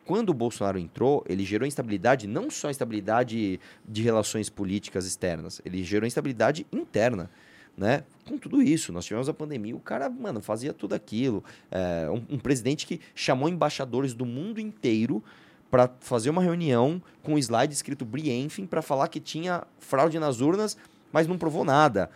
quando 0.06 0.30
o 0.30 0.34
Bolsonaro 0.34 0.78
entrou, 0.78 1.22
ele 1.28 1.44
gerou 1.44 1.66
instabilidade, 1.66 2.26
não 2.26 2.48
só 2.50 2.70
instabilidade 2.70 3.60
de 3.86 4.02
relações 4.02 4.48
políticas 4.48 5.04
externas, 5.04 5.60
ele 5.64 5.82
gerou 5.84 6.06
instabilidade 6.06 6.66
interna. 6.72 7.28
Né? 7.76 8.04
Com 8.24 8.38
tudo 8.38 8.62
isso, 8.62 8.90
nós 8.92 9.04
tivemos 9.04 9.28
a 9.28 9.34
pandemia, 9.34 9.76
o 9.76 9.80
cara, 9.80 10.08
mano, 10.08 10.40
fazia 10.40 10.72
tudo 10.72 10.94
aquilo. 10.94 11.44
É, 11.70 12.08
um, 12.10 12.36
um 12.36 12.38
presidente 12.38 12.86
que 12.86 13.00
chamou 13.14 13.48
embaixadores 13.48 14.14
do 14.14 14.24
mundo 14.24 14.58
inteiro 14.58 15.22
para 15.70 15.90
fazer 16.00 16.30
uma 16.30 16.42
reunião 16.42 17.02
com 17.22 17.34
um 17.34 17.38
slide 17.38 17.74
escrito 17.74 18.04
briefing 18.04 18.66
para 18.66 18.80
falar 18.80 19.08
que 19.08 19.20
tinha 19.20 19.64
fraude 19.78 20.18
nas 20.18 20.40
urnas, 20.40 20.76
mas 21.12 21.26
não 21.26 21.36
provou 21.36 21.64
nada. 21.64 22.10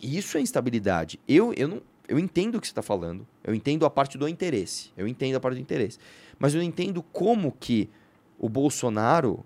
Isso 0.00 0.38
é 0.38 0.40
instabilidade. 0.40 1.20
Eu, 1.28 1.52
eu, 1.54 1.68
não, 1.68 1.82
eu 2.08 2.18
entendo 2.18 2.56
o 2.56 2.60
que 2.60 2.66
você 2.66 2.72
está 2.72 2.82
falando. 2.82 3.26
Eu 3.42 3.54
entendo 3.54 3.84
a 3.84 3.90
parte 3.90 4.16
do 4.16 4.26
interesse. 4.26 4.90
Eu 4.96 5.06
entendo 5.06 5.36
a 5.36 5.40
parte 5.40 5.56
do 5.56 5.60
interesse. 5.60 5.98
Mas 6.38 6.54
eu 6.54 6.58
não 6.58 6.66
entendo 6.66 7.02
como 7.02 7.52
que 7.52 7.90
o 8.38 8.48
Bolsonaro 8.48 9.44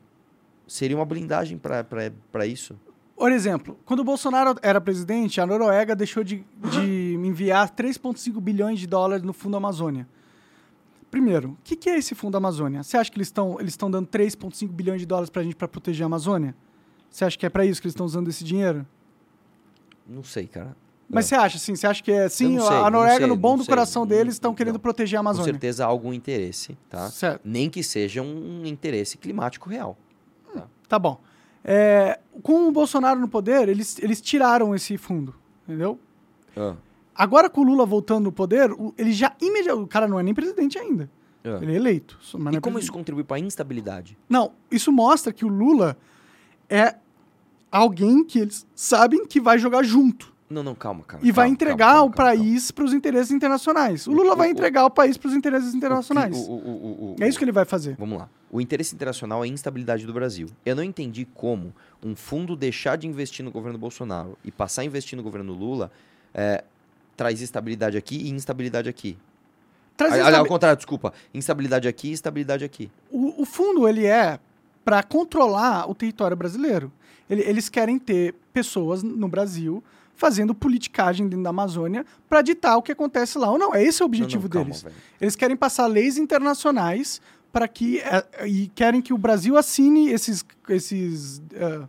seria 0.67 0.97
uma 0.97 1.05
blindagem 1.05 1.59
para 1.59 2.47
isso. 2.47 2.79
Por 3.19 3.33
exemplo, 3.33 3.77
quando 3.85 4.01
o 4.01 4.05
Bolsonaro 4.05 4.55
era 4.63 4.81
presidente, 4.81 5.41
a 5.41 5.47
Noruega 5.47 5.97
deixou 5.97 6.23
de, 6.23 6.45
de 6.71 7.15
enviar 7.15 7.69
3,5 7.71 8.41
bilhões 8.41 8.79
de 8.79 8.87
dólares 8.87 9.25
no 9.25 9.33
Fundo 9.33 9.57
Amazônia. 9.57 10.07
Primeiro, 11.11 11.51
o 11.51 11.59
que, 11.65 11.75
que 11.75 11.91
é 11.91 11.99
esse 11.99 12.15
Fundo 12.15 12.37
Amazônia? 12.37 12.83
Você 12.83 12.97
acha 12.97 13.11
que 13.11 13.19
eles 13.19 13.29
estão 13.29 13.59
eles 13.59 13.77
dando 13.77 14.07
3,5 14.07 14.69
bilhões 14.69 15.01
de 15.01 15.07
dólares 15.07 15.31
para 15.31 15.43
a 15.43 15.45
gente 15.45 15.57
para 15.57 15.67
proteger 15.67 16.05
a 16.05 16.07
Amazônia? 16.07 16.55
Você 17.11 17.25
acha 17.25 17.37
que 17.37 17.45
é 17.45 17.49
para 17.49 17.65
isso 17.65 17.81
que 17.81 17.87
eles 17.87 17.95
estão 17.95 18.07
usando 18.07 18.29
esse 18.29 18.45
dinheiro? 18.45 18.87
Não 20.07 20.23
sei, 20.23 20.47
cara. 20.47 20.77
Mas 21.09 21.25
você 21.27 21.35
acha 21.35 21.57
assim? 21.57 21.75
Você 21.75 21.87
acha 21.87 22.03
que 22.03 22.13
é 22.13 22.29
sim, 22.29 22.57
não 22.57 22.67
sei, 22.67 22.77
a 22.77 22.83
não 22.83 22.91
Noruega, 22.91 23.19
sei, 23.19 23.27
no 23.27 23.37
bom 23.37 23.51
não 23.51 23.57
do 23.59 23.65
sei. 23.65 23.73
coração 23.73 24.07
deles, 24.07 24.35
estão 24.35 24.51
Não. 24.51 24.55
querendo 24.57 24.79
proteger 24.79 25.19
a 25.19 25.23
Com 25.23 25.29
Amazônia? 25.29 25.53
certeza 25.53 25.85
há 25.85 25.89
algum 25.89 26.13
interesse, 26.13 26.77
tá? 26.89 27.11
Certo. 27.11 27.41
Nem 27.45 27.71
que 27.71 27.83
seja 27.83 28.21
um 28.23 28.65
interesse 28.67 29.17
climático 29.17 29.69
real. 29.71 29.97
Tá 30.87 30.99
bom. 30.99 31.19
É, 31.65 32.19
com 32.43 32.69
o 32.69 32.73
Bolsonaro 32.73 33.19
no 33.21 33.29
poder, 33.29 33.69
eles, 33.69 33.99
eles 34.01 34.21
tiraram 34.21 34.75
esse 34.75 34.97
fundo, 34.97 35.35
entendeu? 35.67 35.99
Ah, 36.57 36.75
Agora 37.15 37.51
com 37.51 37.63
o 37.63 37.65
Lula 37.65 37.85
voltando 37.85 38.25
no 38.25 38.33
poder, 38.33 38.71
o- 38.71 38.95
ele 38.97 39.13
já 39.13 39.35
imediatamente. 39.41 39.85
O 39.85 39.89
cara 39.89 40.07
não 40.07 40.21
é 40.21 40.23
nem 40.23 40.33
presidente 40.33 40.79
ainda. 40.79 41.11
ah. 41.45 41.59
Ele 41.61 41.73
é 41.73 41.77
eleito. 41.77 42.17
E 42.23 42.27
é 42.27 42.31
como 42.39 42.45
presidente. 42.53 42.83
isso 42.83 42.93
contribui 42.93 43.25
para 43.25 43.37
a 43.39 43.41
instabilidade? 43.41 44.17
Não, 44.29 44.53
isso 44.71 44.93
mostra 44.93 45.33
que 45.33 45.45
o 45.45 45.49
Lula 45.49 45.97
é 46.71 46.95
alguém 47.73 48.23
que 48.25 48.39
eles 48.39 48.67
sabem 48.75 49.27
que 49.27 49.41
vai 49.41 49.59
jogar 49.59 49.83
junto. 49.83 50.33
Não, 50.51 50.63
não, 50.63 50.75
calma, 50.75 51.05
calma. 51.07 51.27
E 51.27 51.31
vai 51.31 51.45
calma, 51.45 51.53
entregar 51.53 51.87
calma, 51.93 52.05
o 52.05 52.11
calma, 52.11 52.17
calma, 52.33 52.43
país 52.43 52.71
para 52.71 52.85
os 52.85 52.93
interesses 52.95 53.31
internacionais. 53.31 54.07
O 54.07 54.11
O- 54.11 54.15
Lula 54.15 54.33
o- 54.33 54.37
vai 54.37 54.49
o- 54.49 54.51
entregar 54.53 54.87
o 54.87 54.91
país 54.91 55.17
para 55.19 55.29
os 55.29 55.35
interesses 55.35 55.75
internacionais. 55.75 56.35
O 56.35 56.41
o- 56.41 56.55
o- 56.55 56.55
o- 56.57 57.15
o- 57.15 57.17
É 57.23 57.29
isso 57.29 57.37
que 57.39 57.45
ele 57.45 57.53
vai 57.53 57.67
fazer. 57.67 57.97
Vamos 57.99 58.19
lá. 58.19 58.29
O 58.51 58.59
interesse 58.61 58.95
internacional 58.95 59.45
é 59.45 59.47
a 59.47 59.51
instabilidade 59.51 60.07
do 60.07 60.13
Brasil. 60.13 60.49
Eu 60.65 60.75
não 60.75 60.83
entendi 60.83 61.27
como 61.35 61.75
um 62.03 62.17
fundo 62.17 62.57
deixar 62.57 62.97
de 62.97 63.07
investir 63.07 63.45
no 63.45 63.51
governo 63.51 63.79
Bolsonaro 63.79 64.39
e 64.43 64.51
passar 64.51 64.83
a 64.83 64.85
investir 64.87 65.17
no 65.19 65.23
governo 65.23 65.53
Lula 65.53 65.91
é, 66.33 66.65
traz 67.15 67.43
estabilidade 67.43 67.99
aqui 67.99 68.17
e 68.17 68.31
instabilidade 68.31 68.89
aqui. 68.89 69.19
Traz 69.99 70.15
instabi- 70.15 70.35
Ao 70.37 70.47
contrário, 70.47 70.77
desculpa. 70.77 71.13
Instabilidade 71.35 71.89
aqui 71.89 72.09
e 72.09 72.13
estabilidade 72.13 72.65
aqui. 72.65 72.91
o, 73.11 73.43
o 73.43 73.45
fundo 73.45 73.87
ele 73.87 74.07
é 74.07 74.39
para 74.85 75.03
controlar 75.03 75.91
o 75.91 75.95
território 75.95 76.37
brasileiro. 76.37 76.91
Ele- 77.29 77.43
eles 77.43 77.69
querem 77.69 77.99
ter 77.99 78.35
pessoas 78.53 79.03
no 79.03 79.29
Brasil 79.29 79.83
fazendo 80.19 80.55
politicagem 80.55 81.27
dentro 81.29 81.45
da 81.45 81.51
Amazônia 81.51 82.05
para 82.29 82.43
ditar 82.43 82.77
o 82.77 82.83
que 82.83 82.93
acontece 82.93 83.39
lá 83.39 83.51
ou 83.51 83.57
não. 83.57 83.75
É 83.75 83.83
esse 83.83 84.03
o 84.03 84.07
objetivo 84.07 84.43
Não, 84.43 84.49
não, 84.49 84.51
calma, 84.51 84.65
deles. 84.67 84.83
velho. 84.83 84.95
Eles 85.21 85.35
querem 85.37 85.57
passar 85.57 85.87
leis 85.87 86.19
internacionais 86.19 87.23
para 87.51 87.67
que 87.67 88.01
é, 88.01 88.47
e 88.47 88.67
querem 88.75 89.01
que 89.01 89.15
o 89.15 89.19
Brasil 89.19 89.57
assine 89.57 90.11
esses 90.11 90.45
esses 90.69 91.41
é, 91.55 91.59
tratados, 91.59 91.87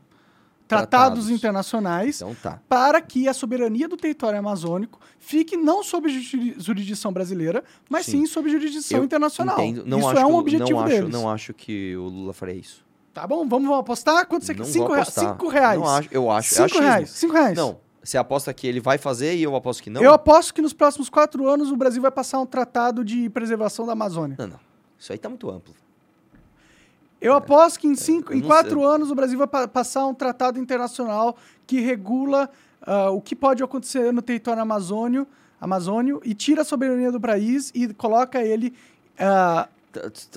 Tratados. 0.68 1.30
internacionais 1.32 2.22
Então 2.22 2.36
tá. 2.36 2.62
para 2.70 3.02
que 3.02 3.28
a 3.28 3.34
soberania 3.34 3.88
do 3.90 3.98
território 3.98 4.38
amazônico 4.40 5.00
fique 5.20 5.58
não 5.58 5.84
sob 5.84 6.08
juri- 6.08 6.56
jurisdição 6.60 7.12
brasileira, 7.12 7.64
mas 7.90 8.06
sim, 8.06 8.20
Sim. 8.22 8.26
sob 8.28 8.48
jurisdição 8.50 9.00
Eu 9.00 9.04
internacional. 9.04 9.58
Isso 9.60 10.18
é 10.18 10.26
um 10.26 10.36
objetivo 10.36 10.80
não 10.80 10.86
deles. 10.88 11.02
Acho, 11.04 11.10
não 11.12 11.30
acho 11.30 11.54
que 11.54 11.96
o 11.98 12.04
Lula 12.04 12.34
faria 12.34 12.56
isso. 12.56 12.86
Tá 13.14 13.26
bom, 13.28 13.46
vamos 13.48 13.76
apostar? 13.78 14.26
Quanto 14.28 14.46
você 14.46 14.54
quer? 14.54 14.64
Cinco, 14.66 14.94
rea- 14.94 15.60
reais. 15.62 15.80
Não 15.80 15.88
acho, 15.90 16.10
eu 16.12 16.32
acho. 16.32 16.56
Cinco 16.56 16.80
reais. 16.80 17.10
Cinco 17.10 17.34
reais. 17.34 17.58
Não. 17.58 17.78
Você 18.04 18.18
aposta 18.18 18.54
que 18.54 18.66
ele 18.66 18.80
vai 18.80 18.98
fazer 18.98 19.36
e 19.36 19.44
eu 19.44 19.56
aposto 19.56 19.84
que 19.84 19.90
não? 19.90 20.02
Eu 20.02 20.14
aposto 20.14 20.54
que 20.54 20.62
nos 20.62 20.74
próximos 20.74 21.10
quatro 21.10 21.48
anos 21.48 21.70
o 21.72 21.76
Brasil 21.76 22.02
vai 22.02 22.12
passar 22.12 22.40
um 22.40 22.46
tratado 22.46 23.04
de 23.04 23.30
preservação 23.30 23.86
da 23.86 23.92
Amazônia. 23.94 24.36
Não, 24.40 24.48
não. 24.48 24.60
Isso 24.98 25.12
aí 25.12 25.18
tá 25.18 25.28
muito 25.30 25.50
amplo. 25.50 25.74
Eu 27.22 27.34
aposto 27.34 27.80
que 27.80 27.88
em, 27.88 27.96
cinco, 27.96 28.32
eu 28.32 28.38
em 28.38 28.42
quatro 28.42 28.80
sei. 28.80 28.88
anos 28.90 29.12
o 29.12 29.16
Brasil 29.16 29.38
vai 29.38 29.48
pa- 29.48 29.68
passar 29.68 30.06
um 30.08 30.14
tratado 30.14 30.58
internacional 30.58 31.36
que 31.68 31.82
regula 31.82 32.50
ah, 32.82 33.10
o 33.10 33.20
que 33.20 33.36
pode 33.36 33.62
acontecer 33.62 34.14
no 34.14 34.22
território 34.22 34.62
amazônio, 34.62 35.28
amazônio 35.60 36.22
e 36.24 36.34
tira 36.34 36.62
a 36.62 36.66
soberania 36.66 37.12
do 37.12 37.20
país 37.20 37.72
e 37.76 37.94
coloca 37.94 38.42
ele 38.42 38.74
tá- 39.18 39.68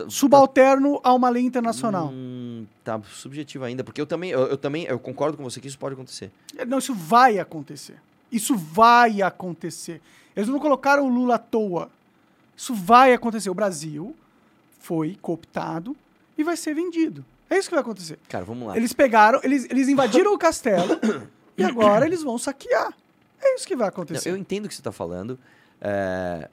subalterno 0.09 1.01
a 1.03 1.13
uma 1.15 1.29
lei 1.29 1.45
internacional. 1.45 2.11
Hum, 2.13 2.67
tá 2.85 3.01
subjetivo 3.13 3.65
ainda, 3.65 3.85
porque 3.85 4.01
eu 4.01 4.07
também, 4.07 4.31
eu, 4.31 4.41
eu 4.47 4.57
também, 4.57 4.85
eu 4.85 4.99
concordo 4.99 5.37
com 5.37 5.45
você 5.45 5.61
que 5.61 5.69
isso 5.69 5.79
pode 5.79 5.95
acontecer. 5.95 6.31
Não, 6.67 6.79
isso 6.79 6.95
vai 6.95 7.39
acontecer. 7.39 7.97
Isso 8.31 8.57
vai 8.57 9.21
acontecer. 9.23 10.01
Eles 10.35 10.49
não 10.49 10.59
colocaram 10.59 11.07
o 11.07 11.09
Lula 11.09 11.35
à 11.35 11.39
toa. 11.39 11.91
Isso 12.57 12.75
vai 12.75 13.13
acontecer. 13.13 13.51
O 13.51 13.55
Brasil 13.55 14.17
foi 14.81 15.17
cooptado 15.21 15.95
e 16.37 16.43
vai 16.43 16.57
ser 16.57 16.75
vendido. 16.75 17.25
É 17.51 17.59
isso 17.59 17.69
que 17.69 17.75
vai 17.75 17.83
acontecer. 17.83 18.19
Cara, 18.29 18.45
vamos 18.45 18.67
lá. 18.67 18.77
Eles 18.77 18.93
pegaram, 18.95 19.39
eles, 19.43 19.67
eles 19.71 19.89
invadiram 19.89 20.33
o 20.33 20.39
castelo 20.39 20.99
e 21.59 21.63
agora 21.63 22.07
eles 22.07 22.23
vão 22.23 22.39
saquear. 22.39 22.93
É 23.41 23.55
isso 23.57 23.67
que 23.67 23.77
vai 23.77 23.87
Não, 23.87 23.91
acontecer. 23.91 24.31
eu 24.31 24.37
entendo 24.37 24.65
o 24.65 24.69
que 24.69 24.75
você 24.75 24.81
está 24.81 24.93
falando. 24.93 25.39
é, 25.81 26.49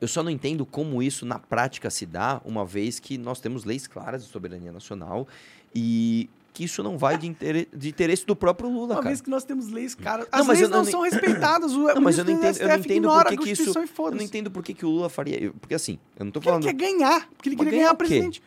Eu 0.00 0.08
só 0.08 0.22
não 0.22 0.30
entendo 0.30 0.64
como 0.64 1.02
isso 1.02 1.26
na 1.26 1.38
prática 1.38 1.90
se 1.90 2.06
dá, 2.06 2.40
uma 2.44 2.64
vez 2.64 2.98
que 3.00 3.18
nós 3.18 3.40
temos 3.40 3.64
leis 3.64 3.86
claras 3.86 4.24
de 4.24 4.30
soberania 4.30 4.72
nacional 4.72 5.26
e 5.74 6.28
que 6.52 6.64
isso 6.64 6.82
não 6.82 6.98
vai 6.98 7.16
de, 7.16 7.26
intere- 7.26 7.68
de 7.72 7.88
interesse 7.88 8.26
do 8.26 8.34
próprio 8.34 8.68
Lula, 8.68 8.86
Uma 8.86 8.94
cara. 8.96 9.08
vez 9.08 9.20
que 9.20 9.30
nós 9.30 9.44
temos 9.44 9.68
leis 9.68 9.94
caras. 9.94 10.26
Não, 10.32 10.40
As 10.40 10.46
mas 10.46 10.58
leis 10.58 10.62
eu 10.62 10.76
não, 10.76 10.84
não- 10.84 10.90
são 10.90 11.02
respeitadas. 11.02 11.72
O, 11.72 11.82
Não, 11.94 12.00
mas 12.00 12.18
eu 12.18 12.24
não 12.24 12.32
entendo, 12.32 12.56
eu 12.58 12.68
não 12.68 12.76
entendo 12.76 13.08
por 13.08 13.24
que 13.26 13.36
que 13.36 13.50
isso. 13.50 13.78
Eu 13.78 14.10
não 14.12 14.22
entendo 14.22 14.50
por 14.50 14.62
que, 14.64 14.74
que 14.74 14.84
o 14.86 14.88
Lula 14.90 15.08
faria. 15.08 15.52
Porque 15.60 15.74
assim, 15.74 15.98
eu 16.18 16.24
não 16.24 16.32
tô 16.32 16.40
Porque 16.40 16.48
ele 16.48 16.62
falando. 16.62 16.78
quer 16.78 16.92
ganhar. 16.92 17.28
Porque 17.36 17.48
ele 17.48 17.56
queria 17.56 17.70
ganhar 17.70 17.82
ganhar 17.84 17.94
presidente. 17.94 18.42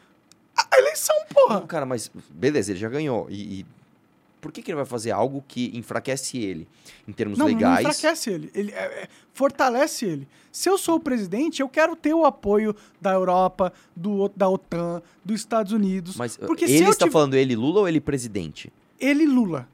A 0.58 0.78
eleição, 0.78 1.16
porra. 1.34 1.60
Não, 1.62 1.68
cara, 1.68 1.86
mas 1.86 2.12
beleza, 2.30 2.72
ele 2.72 2.80
já 2.80 2.90
ganhou. 2.90 3.28
E, 3.30 3.62
e 3.62 3.66
por 4.42 4.52
que, 4.52 4.62
que 4.62 4.72
ele 4.72 4.76
vai 4.78 4.86
fazer 4.86 5.12
algo 5.12 5.44
que 5.48 5.72
enfraquece 5.78 6.40
ele 6.40 6.68
em 7.08 7.12
termos 7.14 7.38
Não, 7.38 7.46
legais? 7.46 7.84
não 7.84 7.92
enfraquece 7.92 8.30
ele. 8.32 8.52
ele 8.56 8.72
é, 8.72 9.04
é, 9.04 9.08
fortalece 9.34 10.06
ele. 10.06 10.28
Se 10.52 10.68
eu 10.68 10.78
sou 10.78 10.96
o 10.96 11.00
presidente, 11.00 11.62
eu 11.62 11.70
quero 11.70 11.96
ter 11.96 12.14
o 12.14 12.26
apoio 12.26 12.76
da 13.00 13.14
Europa, 13.14 13.72
do, 13.96 14.30
da 14.36 14.50
OTAN, 14.50 15.02
dos 15.24 15.40
Estados 15.40 15.72
Unidos. 15.72 16.16
Mas 16.18 16.36
uh, 16.36 16.46
porque 16.48 16.66
ele 16.66 16.90
está 16.90 17.06
tiv- 17.06 17.14
falando 17.14 17.36
ele 17.36 17.56
Lula 17.56 17.82
ou 17.82 17.88
ele 17.88 18.02
presidente? 18.02 18.72
Ele 19.00 19.26
Lula. 19.26 19.68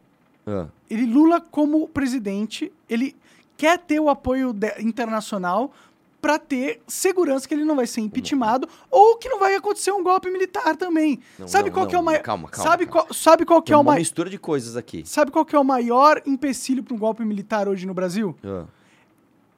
Ah, 0.45 0.67
Ele 0.89 1.05
Lula 1.05 1.41
como 1.41 1.87
presidente, 1.89 2.71
ele 2.89 3.15
quer 3.57 3.79
ter 3.79 3.99
o 3.99 4.09
apoio 4.09 4.53
de- 4.53 4.75
internacional 4.81 5.73
para 6.21 6.39
ter 6.39 6.81
segurança 6.87 7.47
que 7.47 7.53
ele 7.53 7.63
não 7.63 7.75
vai 7.75 7.85
ser 7.87 8.01
impeachmentado 8.01 8.67
ou 8.89 9.17
que 9.17 9.29
não 9.29 9.39
vai 9.39 9.55
acontecer 9.55 9.91
um 9.91 10.03
golpe 10.03 10.29
militar 10.29 10.75
também. 10.75 11.19
Não, 11.37 11.47
sabe 11.47 11.69
não, 11.69 11.75
qual 11.75 11.87
que 11.87 11.95
é 11.95 11.97
o 11.97 12.01
não, 12.01 12.05
maior? 12.05 12.21
calma, 12.21 12.49
calma, 12.49 12.69
sabe 12.69 12.85
calma. 12.85 13.03
qual, 13.05 13.13
sabe 13.13 13.45
qual 13.45 13.61
que 13.61 13.67
tem 13.67 13.73
é 13.73 13.77
o 13.77 13.81
uma 13.81 13.91
maior? 13.91 13.99
mistura 13.99 14.29
de 14.29 14.37
coisas 14.37 14.75
aqui. 14.75 15.03
Sabe 15.05 15.31
qual 15.31 15.45
que 15.45 15.55
é 15.55 15.59
o 15.59 15.63
maior 15.63 16.21
empecilho 16.25 16.83
para 16.83 16.93
um 16.93 16.97
golpe 16.97 17.23
militar 17.23 17.67
hoje 17.67 17.85
no 17.85 17.93
Brasil? 17.93 18.35
Ah, 18.43 18.65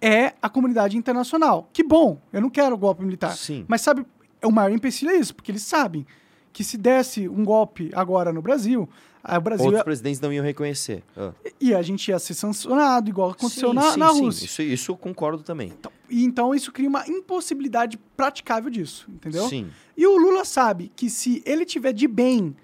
é 0.01 0.33
a 0.41 0.49
comunidade 0.49 0.97
internacional. 0.97 1.69
Que 1.73 1.83
bom, 1.83 2.19
eu 2.31 2.41
não 2.41 2.49
quero 2.49 2.77
golpe 2.77 3.03
militar. 3.03 3.35
Sim. 3.35 3.65
Mas 3.67 3.81
sabe, 3.81 4.05
o 4.43 4.51
maior 4.51 4.71
empecilho 4.71 5.11
é 5.11 5.15
isso, 5.15 5.35
porque 5.35 5.51
eles 5.51 5.63
sabem 5.63 6.05
que 6.51 6.63
se 6.63 6.77
desse 6.77 7.27
um 7.27 7.43
golpe 7.43 7.89
agora 7.93 8.33
no 8.33 8.41
Brasil, 8.41 8.87
a 9.23 9.37
o 9.37 9.41
Brasil 9.41 9.65
Outros 9.65 9.79
ia, 9.79 9.83
presidentes 9.83 10.19
não 10.21 10.31
iam 10.31 10.43
reconhecer. 10.43 11.03
Ah. 11.15 11.31
e 11.59 11.73
a 11.73 11.81
gente 11.81 12.07
ia 12.09 12.17
ser 12.19 12.33
sancionado, 12.33 13.09
igual 13.09 13.31
aconteceu 13.31 13.69
Sim, 13.69 13.75
na, 13.75 13.91
sim, 13.91 13.99
na 13.99 14.13
sim. 14.13 14.21
Rússia. 14.21 14.45
Isso, 14.45 14.61
isso 14.61 14.91
eu 14.91 14.97
concordo 14.97 15.43
também. 15.43 15.73
E 16.09 16.23
então 16.23 16.55
isso 16.55 16.71
cria 16.71 16.87
uma 16.89 17.07
impossibilidade 17.07 17.97
praticável 18.15 18.69
disso, 18.69 19.05
entendeu? 19.09 19.47
Sim. 19.47 19.69
E 19.97 20.07
o 20.07 20.17
Lula 20.17 20.45
sabe 20.45 20.91
que 20.95 21.09
se 21.09 21.43
ele 21.45 21.65
tiver 21.65 21.93
de 21.93 22.07
bem 22.07 22.55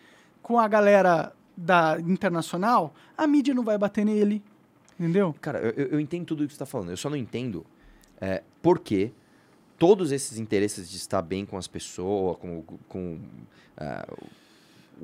com 0.41 0.59
a 0.59 0.67
galera 0.67 1.33
da 1.57 1.97
internacional, 1.99 2.93
a 3.17 3.27
mídia 3.27 3.53
não 3.53 3.63
vai 3.63 3.77
bater 3.77 4.05
nele, 4.05 4.41
entendeu? 4.99 5.35
Cara, 5.41 5.59
eu, 5.59 5.87
eu- 5.87 5.99
entendo 5.99 6.25
tudo 6.25 6.43
o 6.43 6.47
que 6.47 6.53
você 6.53 6.55
está 6.55 6.65
falando. 6.65 6.89
Eu 6.89 6.97
só 6.97 7.09
não 7.09 7.17
entendo 7.17 7.65
é, 8.19 8.43
por 8.61 8.79
que 8.79 9.11
todos 9.77 10.11
esses 10.11 10.37
interesses 10.37 10.89
de 10.89 10.97
estar 10.97 11.21
bem 11.21 11.45
com 11.45 11.57
as 11.57 11.67
pessoas, 11.67 12.37
com, 12.37 12.61
com 12.87 13.19
ah, 13.77 14.07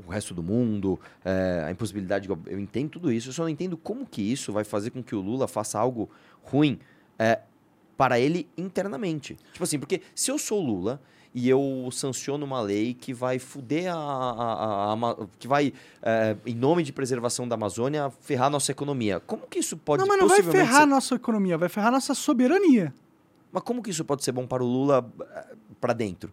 o 0.05 0.09
resto 0.11 0.33
do 0.33 0.41
mundo, 0.43 0.99
é, 1.25 1.63
a 1.67 1.71
impossibilidade. 1.71 2.27
de- 2.27 2.51
Eu 2.51 2.59
entendo 2.59 2.89
tudo 2.91 3.11
isso. 3.11 3.29
Eu 3.29 3.33
só 3.33 3.43
não 3.43 3.49
entendo 3.49 3.75
como 3.77 4.05
que 4.05 4.21
isso 4.21 4.51
vai 4.53 4.63
fazer 4.63 4.89
com 4.91 5.01
que 5.03 5.15
o 5.15 5.19
Lula 5.21 5.47
faça 5.47 5.77
algo 5.79 6.09
ruim 6.43 6.79
é, 7.19 7.39
para 7.97 8.19
ele 8.19 8.47
internamente. 8.57 9.37
Tipo 9.53 9.63
assim, 9.63 9.77
porque 9.79 10.01
se 10.15 10.31
eu 10.31 10.37
sou 10.39 10.59
Lula 10.61 10.99
e 11.33 11.47
eu 11.47 11.87
sanciono 11.91 12.45
uma 12.45 12.59
lei 12.61 12.93
que 12.93 13.13
vai 13.13 13.37
fuder 13.39 13.93
a. 13.93 13.97
a- 13.97 14.93
a- 14.93 15.11
a 15.11 15.27
que 15.39 15.47
vai, 15.47 15.71
é, 16.01 16.35
em 16.45 16.55
nome 16.55 16.83
de 16.83 16.91
preservação 16.91 17.47
da 17.47 17.55
Amazônia, 17.55 18.09
ferrar 18.21 18.49
nossa 18.49 18.71
economia. 18.71 19.19
Como 19.19 19.47
que 19.47 19.59
isso 19.59 19.77
pode 19.77 20.01
não, 20.01 20.07
mas 20.07 20.19
não 20.19 20.27
vai 20.27 20.41
ferrar 20.43 20.75
a 20.75 20.79
ser- 20.81 20.85
nossa 20.87 21.15
economia, 21.15 21.57
vai 21.57 21.69
ferrar 21.69 21.89
a 21.89 21.91
nossa 21.91 22.13
soberania. 22.13 22.93
Mas 23.51 23.63
como 23.63 23.81
que 23.83 23.89
isso 23.91 24.03
pode 24.05 24.23
ser 24.23 24.31
bom 24.31 24.47
para 24.47 24.63
o 24.63 24.67
Lula 24.67 25.09
para 25.79 25.93
dentro? 25.93 26.31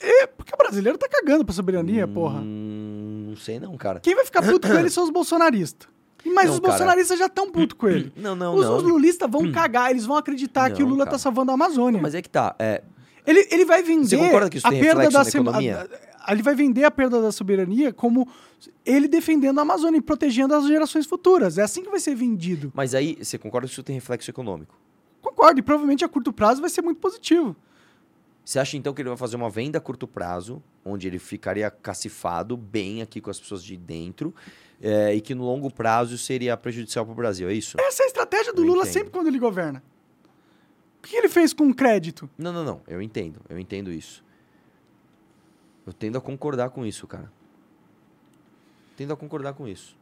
É, 0.00 0.26
porque 0.26 0.52
o 0.54 0.58
brasileiro 0.58 0.98
tá 0.98 1.08
cagando 1.08 1.44
pra 1.44 1.54
soberania, 1.54 2.06
porra. 2.06 2.40
Hum, 2.40 3.26
não 3.30 3.36
sei 3.36 3.58
não, 3.58 3.76
cara. 3.76 4.00
Quem 4.00 4.14
vai 4.14 4.24
ficar 4.24 4.42
puto 4.42 4.68
com 4.68 4.74
ele 4.74 4.90
são 4.90 5.04
os 5.04 5.10
bolsonaristas. 5.10 5.88
Mas 6.24 6.46
Não, 6.46 6.54
os 6.54 6.60
cara. 6.60 6.72
bolsonaristas 6.72 7.18
já 7.18 7.26
estão 7.26 7.50
puto 7.50 7.76
com 7.76 7.88
ele. 7.88 8.12
Não, 8.18 8.34
não, 8.34 8.54
os, 8.56 8.64
não. 8.66 8.76
os 8.78 8.82
lulistas 8.82 9.30
vão 9.30 9.50
cagar, 9.52 9.90
eles 9.92 10.04
vão 10.04 10.16
acreditar 10.16 10.70
que 10.70 10.82
o 10.82 10.86
Não, 10.86 10.92
Lula 10.92 11.04
cara. 11.04 11.16
tá 11.16 11.18
salvando 11.18 11.50
a 11.52 11.54
Amazônia. 11.54 12.00
Mas 12.02 12.14
é 12.16 12.20
que 12.22 12.28
tá. 12.28 12.54
É, 12.58 12.82
Ele, 13.26 13.46
ele 13.50 13.64
vai 13.64 13.82
vender 13.82 14.08
Você 14.08 14.16
concorda 14.18 14.50
que 14.50 14.58
isso 14.58 14.66
a 14.66 14.70
tem 14.70 14.80
perda 14.80 15.08
da 15.08 15.22
economia? 15.22 15.88
a- 15.90 16.28
a- 16.28 16.32
Ele 16.32 16.42
vai 16.42 16.54
vender 16.56 16.82
a 16.84 16.90
perda 16.90 17.22
da 17.22 17.30
soberania 17.30 17.92
como 17.92 18.28
ele 18.84 19.06
defendendo 19.06 19.58
a 19.60 19.62
Amazônia 19.62 19.98
e 19.98 20.00
protegendo 20.02 20.52
as 20.54 20.66
gerações 20.66 21.06
futuras. 21.06 21.56
É 21.58 21.62
assim 21.62 21.82
que 21.84 21.90
vai 21.90 22.00
ser 22.00 22.14
vendido. 22.16 22.72
mas 22.74 22.92
aí, 22.94 23.16
você 23.22 23.38
concorda 23.38 23.66
que 23.68 23.72
isso 23.72 23.82
tem 23.84 23.94
reflexo 23.94 24.28
econômico? 24.28 24.74
Concordo, 25.22 25.60
e 25.60 25.62
provavelmente 25.62 26.04
a 26.04 26.08
curto 26.08 26.32
prazo 26.32 26.60
vai 26.60 26.70
ser 26.70 26.82
muito 26.82 26.98
positivo. 26.98 27.54
Você 28.46 28.60
acha 28.60 28.76
então 28.76 28.94
que 28.94 29.02
ele 29.02 29.08
vai 29.08 29.18
fazer 29.18 29.34
uma 29.34 29.50
venda 29.50 29.78
a 29.78 29.80
curto 29.80 30.06
prazo, 30.06 30.62
onde 30.84 31.08
ele 31.08 31.18
ficaria 31.18 31.68
cacifado 31.68 32.56
bem 32.56 33.02
aqui 33.02 33.20
com 33.20 33.28
as 33.28 33.40
pessoas 33.40 33.60
de 33.60 33.76
dentro, 33.76 34.32
é, 34.80 35.12
e 35.12 35.20
que 35.20 35.34
no 35.34 35.42
longo 35.42 35.68
prazo 35.68 36.16
seria 36.16 36.56
prejudicial 36.56 37.04
para 37.04 37.10
o 37.10 37.16
Brasil, 37.16 37.48
é 37.48 37.52
isso? 37.52 37.76
Essa 37.80 38.04
é 38.04 38.04
a 38.04 38.06
estratégia 38.06 38.52
do 38.52 38.62
Eu 38.62 38.66
Lula 38.68 38.82
entendo. 38.82 38.92
sempre 38.92 39.10
quando 39.10 39.26
ele 39.26 39.40
governa. 39.40 39.82
O 41.00 41.02
que 41.02 41.16
ele 41.16 41.28
fez 41.28 41.52
com 41.52 41.68
o 41.68 41.74
crédito? 41.74 42.30
Não, 42.38 42.52
não, 42.52 42.64
não. 42.64 42.80
Eu 42.86 43.02
entendo. 43.02 43.40
Eu 43.48 43.58
entendo 43.58 43.90
isso. 43.90 44.24
Eu 45.84 45.92
tendo 45.92 46.16
a 46.16 46.20
concordar 46.20 46.70
com 46.70 46.86
isso, 46.86 47.04
cara. 47.08 47.32
Tendo 48.96 49.12
a 49.12 49.16
concordar 49.16 49.54
com 49.54 49.66
isso. 49.66 49.96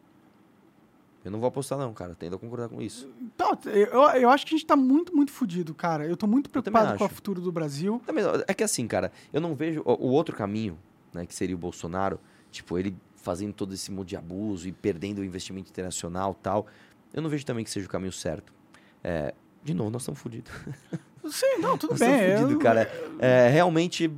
Eu 1.24 1.30
não 1.30 1.40
vou 1.40 1.48
apostar, 1.48 1.78
não, 1.78 1.92
cara. 1.94 2.14
Tendo 2.14 2.36
a 2.36 2.38
concordar 2.38 2.68
com 2.68 2.82
isso. 2.82 3.08
Então, 3.20 3.58
eu, 3.66 4.02
eu 4.20 4.28
acho 4.30 4.44
que 4.46 4.54
a 4.54 4.58
gente 4.58 4.66
tá 4.66 4.76
muito, 4.76 5.14
muito 5.16 5.32
fudido, 5.32 5.74
cara. 5.74 6.06
Eu 6.06 6.16
tô 6.16 6.26
muito 6.26 6.50
preocupado 6.50 6.98
com 6.98 7.04
o 7.04 7.08
futuro 7.08 7.40
do 7.40 7.50
Brasil. 7.50 8.02
Também, 8.06 8.24
é 8.46 8.52
que 8.52 8.62
assim, 8.62 8.86
cara, 8.86 9.10
eu 9.32 9.40
não 9.40 9.54
vejo 9.54 9.80
o, 9.86 9.92
o 9.92 10.10
outro 10.10 10.36
caminho, 10.36 10.78
né, 11.14 11.24
que 11.24 11.34
seria 11.34 11.54
o 11.54 11.58
Bolsonaro, 11.58 12.20
tipo, 12.50 12.78
ele 12.78 12.94
fazendo 13.16 13.54
todo 13.54 13.72
esse 13.72 13.90
monte 13.90 14.10
de 14.10 14.16
abuso 14.16 14.68
e 14.68 14.72
perdendo 14.72 15.20
o 15.20 15.24
investimento 15.24 15.70
internacional 15.70 16.36
e 16.38 16.42
tal. 16.42 16.66
Eu 17.14 17.22
não 17.22 17.30
vejo 17.30 17.46
também 17.46 17.64
que 17.64 17.70
seja 17.70 17.86
o 17.86 17.88
caminho 17.88 18.12
certo. 18.12 18.52
É, 19.02 19.32
de 19.62 19.72
novo, 19.72 19.88
nós 19.90 20.02
estamos 20.02 20.20
fodidos. 20.20 20.52
Sim, 21.30 21.56
não, 21.58 21.78
tudo 21.78 21.92
Nós 21.92 22.00
bem. 22.00 22.10
estamos 22.10 22.32
fodidos, 22.34 22.52
eu- 22.52 22.58
cara. 22.60 22.90
É, 23.18 23.48
realmente. 23.48 24.12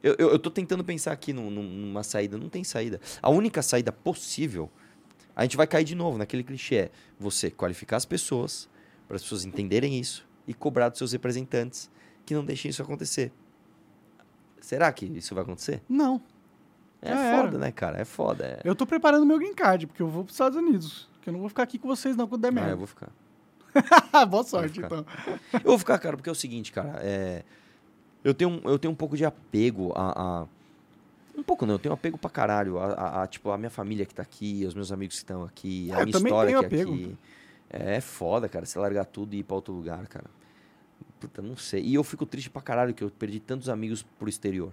Eu, 0.00 0.14
eu, 0.18 0.30
eu 0.30 0.38
tô 0.38 0.50
tentando 0.50 0.84
pensar 0.84 1.10
aqui 1.12 1.32
num- 1.32 1.50
num- 1.50 1.62
numa 1.64 2.04
saída. 2.04 2.38
Não 2.38 2.48
tem 2.48 2.62
saída. 2.62 3.00
A 3.20 3.28
única 3.28 3.60
saída 3.60 3.90
possível. 3.90 4.70
A 5.34 5.42
gente 5.42 5.56
vai 5.56 5.66
cair 5.66 5.84
de 5.84 5.94
novo 5.94 6.18
naquele 6.18 6.42
clichê. 6.44 6.90
Você 7.18 7.50
qualificar 7.50 7.96
as 7.96 8.04
pessoas, 8.04 8.68
para 9.08 9.16
as 9.16 9.22
pessoas 9.22 9.44
entenderem 9.44 9.98
isso 9.98 10.26
e 10.46 10.52
cobrar 10.54 10.88
dos 10.88 10.98
seus 10.98 11.12
representantes 11.12 11.90
que 12.26 12.34
não 12.34 12.44
deixem 12.44 12.68
isso 12.70 12.82
acontecer. 12.82 13.32
Será 14.60 14.92
que 14.92 15.06
isso 15.06 15.34
vai 15.34 15.42
acontecer? 15.42 15.82
Não. 15.88 16.20
É 17.00 17.08
Já 17.10 17.16
foda, 17.36 17.48
era. 17.48 17.58
né, 17.58 17.72
cara? 17.72 18.00
É 18.00 18.04
foda. 18.04 18.44
É... 18.44 18.60
Eu 18.64 18.74
tô 18.76 18.86
preparando 18.86 19.26
meu 19.26 19.38
green 19.38 19.54
card, 19.54 19.86
porque 19.88 20.02
eu 20.02 20.08
vou 20.08 20.22
pros 20.24 20.34
Estados 20.34 20.56
Unidos. 20.56 21.08
Que 21.20 21.28
eu 21.30 21.32
não 21.32 21.40
vou 21.40 21.48
ficar 21.48 21.64
aqui 21.64 21.78
com 21.78 21.88
vocês, 21.88 22.16
não, 22.16 22.26
quando 22.28 22.42
der 22.42 22.48
Ah, 22.48 22.50
eu 22.50 22.54
merda. 22.54 22.76
vou 22.76 22.86
ficar. 22.86 23.10
Boa 24.26 24.44
sorte, 24.44 24.74
ficar. 24.74 24.86
então. 24.86 25.06
Eu 25.54 25.60
vou 25.70 25.78
ficar, 25.78 25.98
cara, 25.98 26.16
porque 26.16 26.28
é 26.28 26.32
o 26.32 26.34
seguinte, 26.36 26.70
cara. 26.70 26.98
É... 27.02 27.42
Eu, 28.22 28.32
tenho, 28.34 28.50
um- 28.50 28.60
eu 28.70 28.78
tenho 28.78 28.92
um 28.92 28.96
pouco 28.96 29.16
de 29.16 29.24
apego 29.24 29.92
a, 29.96 30.42
a- 30.42 30.46
Um 31.36 31.42
pouco 31.42 31.64
não, 31.64 31.74
eu 31.74 31.78
tenho 31.78 31.94
apego 31.94 32.18
pra 32.18 32.28
caralho. 32.30 32.78
A, 32.78 32.86
a- 32.92 33.22
a, 33.22 33.26
tipo, 33.26 33.50
a 33.50 33.58
minha 33.58 33.70
família 33.70 34.04
que 34.04 34.14
tá 34.14 34.22
aqui, 34.22 34.64
os 34.66 34.74
meus 34.74 34.92
amigos 34.92 35.16
que 35.16 35.22
estão 35.22 35.44
aqui, 35.44 35.90
É, 35.90 35.94
a 35.94 36.00
eu 36.00 36.06
minha 36.06 36.16
história 36.18 36.58
que 36.58 36.64
é 36.64 36.66
apego. 36.66 36.92
aqui. 36.94 37.16
É 37.70 38.00
foda, 38.02 38.48
cara, 38.48 38.66
você 38.66 38.78
largar 38.78 39.06
tudo 39.06 39.34
e 39.34 39.38
ir 39.38 39.42
pra 39.42 39.56
outro 39.56 39.72
lugar, 39.72 40.06
cara. 40.06 40.26
Puta, 41.18 41.40
não 41.40 41.56
sei. 41.56 41.82
E 41.82 41.94
eu 41.94 42.04
fico 42.04 42.26
triste 42.26 42.50
pra 42.50 42.60
caralho 42.60 42.92
que 42.92 43.02
eu 43.02 43.10
perdi 43.10 43.40
tantos 43.40 43.68
amigos 43.70 44.02
pro 44.18 44.28
exterior. 44.28 44.72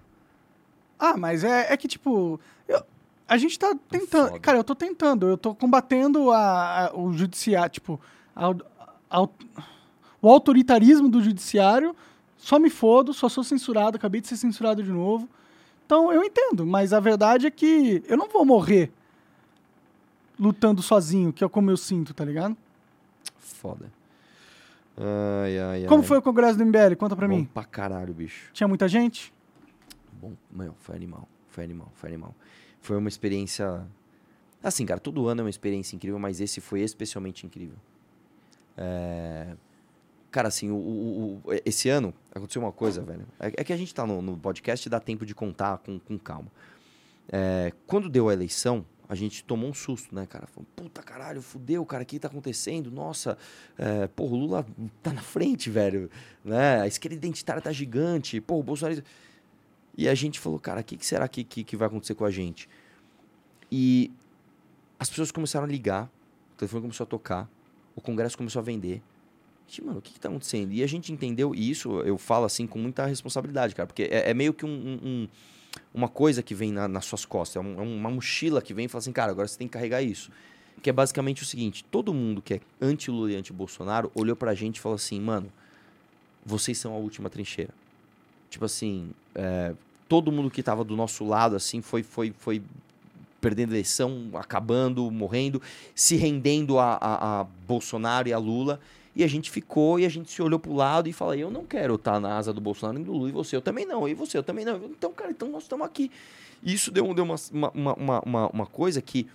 Ah, 0.98 1.16
mas 1.16 1.44
é, 1.44 1.72
é 1.72 1.76
que, 1.78 1.88
tipo, 1.88 2.38
eu- 2.68 2.82
a 3.26 3.38
gente 3.38 3.58
tá 3.58 3.74
tentando. 3.88 4.28
foda. 4.28 4.40
Cara, 4.40 4.58
eu 4.58 4.64
tô 4.64 4.74
tentando, 4.74 5.26
eu 5.28 5.38
tô 5.38 5.54
combatendo 5.54 6.30
a, 6.30 6.88
a- 6.88 6.94
o 6.94 7.12
judiciário, 7.14 7.70
tipo, 7.70 7.98
a- 8.36 8.54
a- 9.10 9.28
o 10.20 10.28
autoritarismo 10.28 11.08
do 11.08 11.22
judiciário. 11.22 11.96
Só 12.36 12.58
me 12.58 12.68
fodo, 12.68 13.14
só 13.14 13.28
sou 13.28 13.44
censurado, 13.44 13.96
acabei 13.96 14.20
de 14.20 14.28
ser 14.28 14.36
censurado 14.36 14.82
de 14.82 14.90
novo. 14.90 15.26
Então, 15.90 16.12
eu 16.12 16.22
entendo, 16.22 16.64
mas 16.64 16.92
a 16.92 17.00
verdade 17.00 17.48
é 17.48 17.50
que 17.50 18.00
eu 18.06 18.16
não 18.16 18.28
vou 18.28 18.44
morrer 18.44 18.92
lutando 20.38 20.80
sozinho, 20.80 21.32
que 21.32 21.42
é 21.42 21.48
como 21.48 21.68
eu 21.68 21.76
sinto, 21.76 22.14
tá 22.14 22.24
ligado? 22.24 22.56
Foda. 23.40 23.90
Ai, 24.96 25.58
ai, 25.58 25.86
Como 25.88 26.02
ai. 26.02 26.06
foi 26.06 26.18
o 26.18 26.22
congresso 26.22 26.56
do 26.56 26.64
MBL? 26.64 26.94
Conta 26.96 27.16
pra 27.16 27.26
Bom 27.26 27.38
mim. 27.38 27.44
pra 27.52 27.64
caralho, 27.64 28.14
bicho. 28.14 28.50
Tinha 28.52 28.68
muita 28.68 28.86
gente? 28.86 29.34
Bom, 30.12 30.34
meu, 30.48 30.76
foi 30.78 30.94
animal. 30.94 31.28
Foi 31.48 31.64
animal, 31.64 31.90
foi 31.96 32.08
animal. 32.10 32.36
Foi 32.80 32.96
uma 32.96 33.08
experiência. 33.08 33.84
Assim, 34.62 34.86
cara, 34.86 35.00
todo 35.00 35.26
ano 35.26 35.40
é 35.40 35.42
uma 35.42 35.50
experiência 35.50 35.96
incrível, 35.96 36.20
mas 36.20 36.40
esse 36.40 36.60
foi 36.60 36.82
especialmente 36.82 37.44
incrível. 37.44 37.76
É, 38.76 39.56
Cara, 40.30 40.48
assim, 40.48 40.70
o, 40.70 40.76
o- 40.76 41.40
o- 41.44 41.52
esse 41.64 41.88
ano 41.88 42.14
aconteceu 42.34 42.62
uma 42.62 42.70
coisa, 42.72 43.02
velho. 43.02 43.26
É, 43.38 43.48
é 43.48 43.64
que 43.64 43.72
a 43.72 43.76
gente 43.76 43.92
tá 43.94 44.06
no, 44.06 44.22
no 44.22 44.36
podcast 44.36 44.86
e 44.86 44.90
dá 44.90 45.00
tempo 45.00 45.26
de 45.26 45.34
contar 45.34 45.78
com, 45.78 45.98
com 45.98 46.18
calma. 46.18 46.50
É, 47.32 47.72
Quando 47.86 48.08
deu 48.08 48.28
a 48.28 48.32
eleição, 48.32 48.84
a 49.08 49.14
gente 49.16 49.42
tomou 49.42 49.68
um 49.68 49.74
susto, 49.74 50.14
né, 50.14 50.24
cara? 50.26 50.46
Falou, 50.46 50.66
puta 50.76 51.02
caralho, 51.02 51.42
fudeu, 51.42 51.84
cara, 51.84 52.04
o 52.04 52.06
que 52.06 52.18
tá 52.18 52.28
acontecendo? 52.28 52.92
Nossa, 52.92 53.36
é, 53.76 54.08
o 54.16 54.26
Lula 54.26 54.64
tá 55.02 55.12
na 55.12 55.20
frente, 55.22 55.68
velho. 55.68 56.08
Né? 56.44 56.80
A 56.80 56.86
esquerda 56.86 57.16
identitária 57.16 57.60
tá 57.60 57.72
gigante. 57.72 58.40
Pô, 58.40 58.58
o 58.60 58.62
Bolsonaro. 58.62 59.02
E 59.98 60.08
a 60.08 60.14
gente 60.14 60.38
falou, 60.38 60.60
cara, 60.60 60.80
o 60.80 60.84
que, 60.84 60.96
que 60.96 61.04
será 61.04 61.26
que, 61.26 61.42
que, 61.42 61.64
que 61.64 61.76
vai 61.76 61.88
acontecer 61.88 62.14
com 62.14 62.24
a 62.24 62.30
gente? 62.30 62.68
E 63.70 64.12
as 64.98 65.10
pessoas 65.10 65.32
começaram 65.32 65.66
a 65.66 65.68
ligar, 65.68 66.08
o 66.54 66.56
telefone 66.56 66.82
começou 66.82 67.04
a 67.04 67.06
tocar, 67.08 67.50
o 67.96 68.00
Congresso 68.00 68.36
começou 68.38 68.60
a 68.60 68.62
vender. 68.62 69.02
Mano, 69.78 69.98
o 69.98 70.02
que, 70.02 70.18
tá 70.18 70.28
acontecendo? 70.28 70.72
E 70.72 70.82
a 70.82 70.86
gente 70.86 71.12
entendeu, 71.12 71.54
isso 71.54 72.00
eu 72.00 72.18
falo 72.18 72.44
assim 72.44 72.66
com 72.66 72.78
muita 72.78 73.06
responsabilidade, 73.06 73.74
cara, 73.74 73.86
porque 73.86 74.04
é, 74.04 74.30
é 74.30 74.34
meio 74.34 74.52
que 74.52 74.64
um, 74.66 74.68
um- 74.70 75.00
um- 75.08 75.28
uma 75.94 76.08
coisa 76.08 76.42
que 76.42 76.54
vem 76.54 76.72
na- 76.72 76.88
nas 76.88 77.04
suas 77.04 77.24
costas, 77.24 77.56
é, 77.56 77.66
um- 77.66 77.78
é 77.78 77.82
uma 77.82 78.10
mochila 78.10 78.60
que 78.60 78.74
vem 78.74 78.86
e 78.86 78.88
fala 78.88 79.00
assim, 79.00 79.12
cara, 79.12 79.30
agora 79.30 79.46
você 79.46 79.56
tem 79.58 79.68
que 79.68 79.72
carregar 79.72 80.02
isso. 80.02 80.30
Que 80.82 80.90
é 80.90 80.92
basicamente 80.92 81.42
o 81.42 81.46
seguinte: 81.46 81.84
todo 81.84 82.12
mundo 82.14 82.40
que 82.40 82.54
é 82.54 82.60
anti-Lula 82.80 83.32
e 83.32 83.36
anti-Bolsonaro 83.36 84.10
olhou 84.14 84.34
pra 84.34 84.54
gente 84.54 84.76
e 84.78 84.80
falou 84.80 84.96
assim, 84.96 85.20
mano, 85.20 85.52
vocês 86.44 86.78
são 86.78 86.94
a 86.94 86.96
última 86.96 87.28
trincheira. 87.28 87.72
Tipo 88.48 88.64
assim, 88.64 89.10
é, 89.34 89.74
todo 90.08 90.32
mundo 90.32 90.50
que 90.50 90.62
tava 90.62 90.82
do 90.82 90.96
nosso 90.96 91.24
lado, 91.24 91.54
assim, 91.54 91.82
foi, 91.82 92.02
foi, 92.02 92.32
foi 92.38 92.62
perdendo 93.40 93.72
eleição, 93.72 94.30
acabando, 94.34 95.10
morrendo, 95.10 95.62
se 95.94 96.16
rendendo 96.16 96.78
a, 96.78 96.94
a, 96.94 97.40
a 97.40 97.44
Bolsonaro 97.44 98.28
e 98.28 98.32
a 98.32 98.38
Lula. 98.38 98.80
E 99.14 99.24
a 99.24 99.26
gente 99.26 99.50
ficou 99.50 99.98
e 99.98 100.06
a 100.06 100.08
gente 100.08 100.30
se 100.30 100.40
olhou 100.40 100.58
pro 100.58 100.72
lado 100.72 101.08
e 101.08 101.12
falou: 101.12 101.34
Eu 101.34 101.50
não 101.50 101.64
quero 101.64 101.96
estar 101.96 102.20
na 102.20 102.36
asa 102.36 102.52
do 102.52 102.60
Bolsonaro 102.60 102.96
nem 102.98 103.04
do 103.04 103.12
Lula, 103.12 103.28
e 103.28 103.32
você, 103.32 103.56
eu 103.56 103.60
também 103.62 103.84
não, 103.84 104.08
e 104.08 104.14
você, 104.14 104.38
eu 104.38 104.42
também 104.42 104.64
não. 104.64 104.76
Então, 104.84 105.12
cara, 105.12 105.30
então 105.30 105.48
nós 105.50 105.64
estamos 105.64 105.84
aqui. 105.86 106.10
E 106.62 106.72
isso 106.72 106.90
deu, 106.90 107.12
deu 107.14 107.24
uma, 107.24 107.36
uma, 107.52 107.70
uma, 107.94 108.20
uma, 108.20 108.48
uma 108.50 108.66
coisa 108.66 109.00
que, 109.02 109.26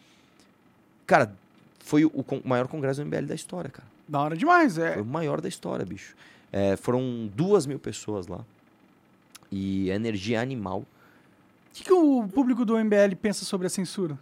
cara, 1.05 1.35
foi 1.79 2.05
o, 2.05 2.23
con- 2.23 2.41
maior 2.45 2.67
congresso 2.67 3.01
do 3.03 3.05
MBL 3.07 3.25
da 3.25 3.35
história, 3.35 3.69
cara. 3.69 3.87
Da 4.07 4.21
hora 4.21 4.37
demais, 4.37 4.77
é. 4.77 4.93
Foi 4.93 5.01
o 5.01 5.05
maior 5.05 5.41
da 5.41 5.49
história, 5.49 5.85
bicho. 5.85 6.15
É, 6.51 6.75
foram 6.77 7.29
duas 7.35 7.65
mil 7.65 7.79
pessoas 7.79 8.27
lá. 8.27 8.45
E 9.51 9.89
energia 9.89 10.41
animal. 10.41 10.79
O 10.79 10.85
que, 11.73 11.83
que 11.83 11.93
o 11.93 12.27
público 12.27 12.63
do 12.63 12.77
MBL 12.77 13.15
pensa 13.21 13.43
sobre 13.43 13.67
a 13.67 13.69
censura? 13.69 14.17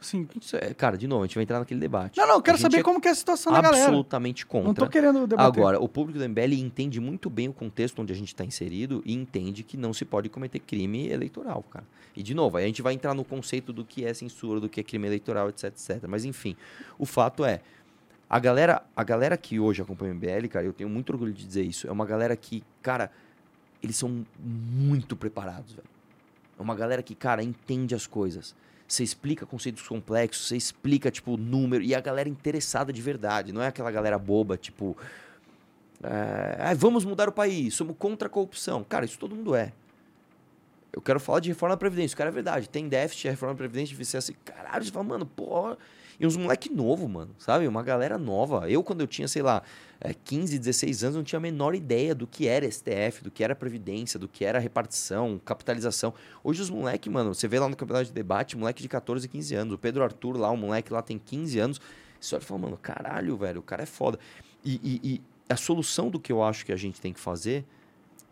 Isso 0.00 0.56
é- 0.56 0.74
cara, 0.74 0.96
de 0.96 1.06
novo, 1.06 1.24
a 1.24 1.26
gente 1.26 1.34
vai 1.34 1.42
entrar 1.42 1.58
naquele 1.58 1.80
debate. 1.80 2.18
não, 2.18 2.26
não, 2.26 2.34
eu 2.36 2.42
quero 2.42 2.58
saber 2.58 2.78
é 2.78 2.82
como 2.82 3.00
que 3.00 3.08
é 3.08 3.10
a 3.10 3.14
situação 3.14 3.52
da 3.52 3.60
galera. 3.60 3.84
absolutamente 3.84 4.44
contra. 4.46 4.66
Não 4.68 4.74
tô 4.74 4.88
querendo 4.88 5.26
debater. 5.26 5.46
Agora, 5.46 5.80
o 5.80 5.88
público 5.88 6.18
do 6.18 6.24
MBL 6.28 6.54
entende 6.54 7.00
muito 7.00 7.30
bem 7.30 7.48
o 7.48 7.52
contexto 7.52 8.00
onde 8.00 8.12
a 8.12 8.16
gente 8.16 8.28
está 8.28 8.44
inserido 8.44 9.02
e 9.06 9.14
entende 9.14 9.62
que 9.62 9.76
não 9.76 9.92
se 9.92 10.04
pode 10.04 10.28
cometer 10.28 10.58
crime 10.60 11.08
eleitoral, 11.08 11.62
cara. 11.62 11.84
E, 12.14 12.22
de 12.22 12.34
novo, 12.34 12.56
aí 12.56 12.64
a 12.64 12.66
gente 12.66 12.82
vai 12.82 12.94
entrar 12.94 13.14
no 13.14 13.24
conceito 13.24 13.72
do 13.72 13.84
que 13.84 14.04
é 14.04 14.12
censura, 14.14 14.60
do 14.60 14.68
que 14.68 14.80
é 14.80 14.82
crime 14.82 15.06
eleitoral, 15.06 15.48
etc, 15.48 15.64
etc. 15.64 16.04
Mas, 16.08 16.24
enfim, 16.24 16.56
o 16.98 17.04
fato 17.04 17.44
é, 17.44 17.60
a 18.28 18.38
galera, 18.38 18.82
a 18.94 19.04
galera 19.04 19.36
que 19.36 19.60
hoje 19.60 19.82
acompanha 19.82 20.12
o 20.12 20.14
MBL, 20.16 20.48
cara, 20.48 20.66
eu 20.66 20.72
tenho 20.72 20.90
muito 20.90 21.10
orgulho 21.10 21.32
de 21.32 21.44
dizer 21.46 21.62
isso, 21.62 21.86
é 21.86 21.92
uma 21.92 22.04
galera 22.06 22.36
que, 22.36 22.64
cara, 22.82 23.10
eles 23.82 23.96
são 23.96 24.26
muito 24.38 25.14
preparados, 25.14 25.74
velho. 25.74 25.88
É 26.58 26.62
uma 26.62 26.74
galera 26.74 27.02
que, 27.02 27.14
cara, 27.14 27.42
entende 27.42 27.94
as 27.94 28.06
coisas. 28.06 28.54
Você 28.88 29.02
explica 29.02 29.44
conceitos 29.44 29.82
complexos, 29.86 30.46
você 30.48 30.56
explica, 30.56 31.10
tipo, 31.10 31.36
número, 31.36 31.82
e 31.82 31.94
a 31.94 32.00
galera 32.00 32.28
interessada 32.28 32.92
de 32.92 33.02
verdade. 33.02 33.52
Não 33.52 33.60
é 33.62 33.66
aquela 33.68 33.90
galera 33.90 34.18
boba, 34.18 34.56
tipo. 34.56 34.96
É, 36.02 36.56
"Ah, 36.60 36.74
vamos 36.74 37.04
mudar 37.04 37.28
o 37.28 37.32
país, 37.32 37.74
somos 37.74 37.96
contra 37.98 38.28
a 38.28 38.30
corrupção. 38.30 38.84
Cara, 38.84 39.04
isso 39.04 39.18
todo 39.18 39.34
mundo 39.34 39.54
é. 39.54 39.72
Eu 40.92 41.02
quero 41.02 41.18
falar 41.20 41.40
de 41.40 41.48
reforma 41.50 41.74
da 41.74 41.78
Previdência. 41.78 42.16
Cara, 42.16 42.30
é 42.30 42.32
verdade. 42.32 42.68
Tem 42.68 42.88
déficit, 42.88 43.28
a 43.28 43.30
reforma 43.32 43.54
da 43.54 43.58
Previdência 43.58 43.88
devia 43.90 44.04
ser 44.04 44.16
assim. 44.18 44.34
Caralho, 44.44 44.84
você 44.84 44.90
fala, 44.90 45.04
mano, 45.04 45.26
pô. 45.26 45.76
E 46.18 46.26
uns 46.26 46.36
moleque 46.36 46.72
novo, 46.72 47.08
mano, 47.08 47.34
sabe? 47.38 47.66
Uma 47.68 47.82
galera 47.82 48.16
nova. 48.16 48.70
Eu, 48.70 48.82
quando 48.82 49.02
eu 49.02 49.06
tinha, 49.06 49.28
sei 49.28 49.42
lá, 49.42 49.62
é, 50.00 50.14
15, 50.14 50.58
16 50.58 51.04
anos, 51.04 51.16
não 51.16 51.22
tinha 51.24 51.38
a 51.38 51.40
menor 51.40 51.74
ideia 51.74 52.14
do 52.14 52.26
que 52.26 52.46
era 52.48 52.64
STF, 52.70 53.22
do 53.22 53.30
que 53.30 53.44
era 53.44 53.54
Previdência, 53.54 54.18
do 54.18 54.26
que 54.26 54.44
era 54.44 54.58
repartição, 54.58 55.40
capitalização. 55.44 56.14
Hoje 56.42 56.62
os 56.62 56.70
moleque, 56.70 57.10
mano, 57.10 57.34
você 57.34 57.46
vê 57.46 57.58
lá 57.58 57.68
no 57.68 57.76
campeonato 57.76 58.06
de 58.06 58.12
debate, 58.12 58.56
moleque 58.56 58.82
de 58.82 58.88
14, 58.88 59.28
15 59.28 59.54
anos. 59.54 59.74
O 59.74 59.78
Pedro 59.78 60.02
Arthur 60.02 60.36
lá, 60.38 60.50
o 60.50 60.56
moleque 60.56 60.92
lá 60.92 61.02
tem 61.02 61.18
15 61.18 61.58
anos. 61.58 61.80
Você 62.18 62.34
olha 62.34 62.42
e 62.42 62.44
fala, 62.46 62.60
mano, 62.60 62.76
caralho, 62.78 63.36
velho, 63.36 63.60
o 63.60 63.62
cara 63.62 63.82
é 63.82 63.86
foda. 63.86 64.18
E, 64.64 64.80
e- 64.82 65.00
e 65.14 65.22
a 65.48 65.56
solução 65.56 66.08
do 66.10 66.18
que 66.18 66.32
eu 66.32 66.42
acho 66.42 66.64
que 66.64 66.72
a 66.72 66.76
gente 66.76 67.00
tem 67.00 67.12
que 67.12 67.20
fazer 67.20 67.64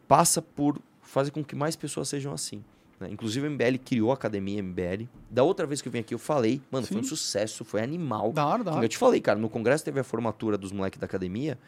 passa 0.08 0.40
por 0.42 0.80
fazer 1.02 1.30
com 1.30 1.44
que 1.44 1.54
mais 1.54 1.76
pessoas 1.76 2.08
sejam 2.08 2.32
assim. 2.32 2.64
Né? 3.00 3.08
Inclusive, 3.10 3.46
o 3.46 3.50
MBL 3.50 3.76
criou 3.84 4.10
a 4.10 4.14
academia 4.14 4.62
MBL. 4.62 5.06
Da 5.30 5.42
outra 5.42 5.66
vez 5.66 5.80
que 5.82 5.88
eu 5.88 5.92
vim 5.92 5.98
aqui, 6.00 6.14
eu 6.14 6.18
falei, 6.18 6.60
mano, 6.70 6.86
foi 6.86 6.96
um 6.98 7.02
Sim. 7.02 7.08
sucesso, 7.10 7.64
foi 7.64 7.82
animal. 7.82 8.32
Da 8.32 8.46
hora, 8.46 8.64
da 8.64 8.72
hora. 8.72 8.84
Eu 8.84 8.88
te 8.88 8.96
falei, 8.98 9.20
cara, 9.20 9.38
no 9.38 9.48
congresso 9.48 9.84
teve 9.84 10.00
a 10.00 10.04
formatura 10.04 10.56
dos 10.56 10.72
moleques 10.72 10.98
da 10.98 11.06
academia. 11.06 11.58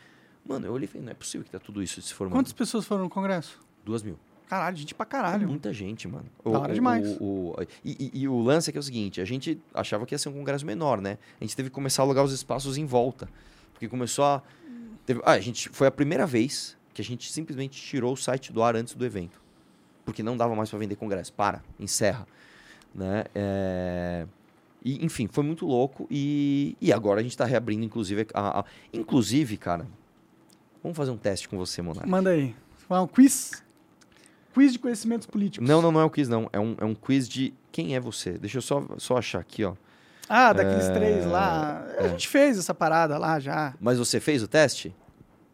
Mano, 0.48 0.66
eu 0.66 0.72
olhei 0.72 0.84
e 0.84 0.88
falei, 0.88 1.04
não 1.04 1.10
é 1.10 1.14
possível 1.14 1.44
que 1.44 1.50
tá 1.50 1.58
tudo 1.58 1.82
isso 1.82 2.00
se 2.00 2.14
formando. 2.14 2.38
Quantas 2.38 2.52
pessoas 2.52 2.84
foram 2.84 3.04
no 3.04 3.10
congresso? 3.10 3.58
Duas 3.84 4.02
mil. 4.02 4.18
Caralho, 4.48 4.76
gente 4.76 4.94
pra 4.94 5.02
É 5.04 5.08
caralho. 5.08 5.48
muita 5.48 5.72
gente, 5.72 6.06
mano. 6.06 6.26
Da 6.44 6.50
hora 6.60 6.72
demais. 6.72 7.04
o- 7.20 7.24
o- 7.24 7.56
e, 7.84 8.10
e- 8.14 8.20
e 8.20 8.28
o 8.28 8.40
lance 8.40 8.70
é 8.70 8.72
que 8.72 8.78
é 8.78 8.80
o 8.80 8.82
seguinte, 8.82 9.20
a 9.20 9.24
gente 9.24 9.60
achava 9.74 10.06
que 10.06 10.14
ia 10.14 10.18
ser 10.18 10.28
um 10.28 10.32
congresso 10.34 10.64
menor, 10.64 11.00
né? 11.00 11.18
A 11.40 11.44
gente 11.44 11.56
teve 11.56 11.68
que 11.68 11.74
começar 11.74 12.02
a 12.02 12.04
alugar 12.04 12.24
os 12.24 12.32
espaços 12.32 12.78
em 12.78 12.86
volta. 12.86 13.28
Porque 13.72 13.88
começou 13.88 14.24
a... 14.24 14.42
teve- 15.04 15.20
ah, 15.24 15.32
a 15.32 15.40
gente, 15.40 15.68
foi 15.70 15.88
a 15.88 15.90
primeira 15.90 16.24
vez 16.26 16.76
que 16.94 17.02
a 17.02 17.04
gente 17.04 17.30
simplesmente 17.32 17.82
tirou 17.82 18.12
o 18.12 18.16
site 18.16 18.52
do 18.52 18.62
ar 18.62 18.76
antes 18.76 18.94
do 18.94 19.04
evento. 19.04 19.40
Porque 20.06 20.22
não 20.22 20.34
dava 20.38 20.54
mais 20.54 20.70
para 20.70 20.78
vender 20.78 20.96
congresso. 20.96 21.32
Para, 21.34 21.62
encerra. 21.78 22.26
Né? 22.94 23.24
É, 23.34 24.26
E, 24.82 25.04
enfim, 25.04 25.26
foi 25.30 25.44
muito 25.44 25.66
louco. 25.66 26.06
E, 26.10 26.74
e 26.80 26.90
agora 26.92 27.20
a 27.20 27.22
gente 27.22 27.36
tá 27.36 27.44
reabrindo, 27.44 27.84
inclusive... 27.84 28.26
a- 28.32 28.60
a- 28.60 28.64
Inclusive, 28.94 29.58
cara... 29.58 29.86
Vamos 30.82 30.96
fazer 30.96 31.10
um 31.10 31.16
teste 31.16 31.48
com 31.48 31.58
você, 31.58 31.82
Monark. 31.82 32.08
Manda 32.08 32.30
aí. 32.30 32.54
Vai 32.88 33.00
um 33.00 33.06
quiz? 33.08 33.62
Quiz 34.54 34.72
de 34.72 34.78
conhecimentos 34.78 35.26
políticos. 35.26 35.68
Não, 35.68 35.82
não, 35.82 35.90
não 35.90 36.00
é 36.00 36.04
um 36.04 36.08
quiz, 36.08 36.28
não. 36.28 36.48
É 36.52 36.60
um, 36.60 36.76
é 36.78 36.84
um 36.84 36.94
quiz 36.94 37.28
de 37.28 37.52
quem 37.72 37.96
é 37.96 38.00
você. 38.00 38.38
Deixa 38.38 38.58
eu 38.58 38.62
só, 38.62 38.86
só 38.96 39.16
achar 39.18 39.40
aqui, 39.40 39.64
ó. 39.64 39.74
Ah, 40.28 40.52
daqueles 40.52 40.88
três 40.88 41.26
lá. 41.26 41.84
A 41.98 42.06
gente 42.08 42.28
fez 42.28 42.56
essa 42.56 42.72
parada 42.72 43.18
lá 43.18 43.40
já. 43.40 43.74
Mas 43.80 43.98
você 43.98 44.20
fez 44.20 44.42
o 44.44 44.48
teste? 44.48 44.94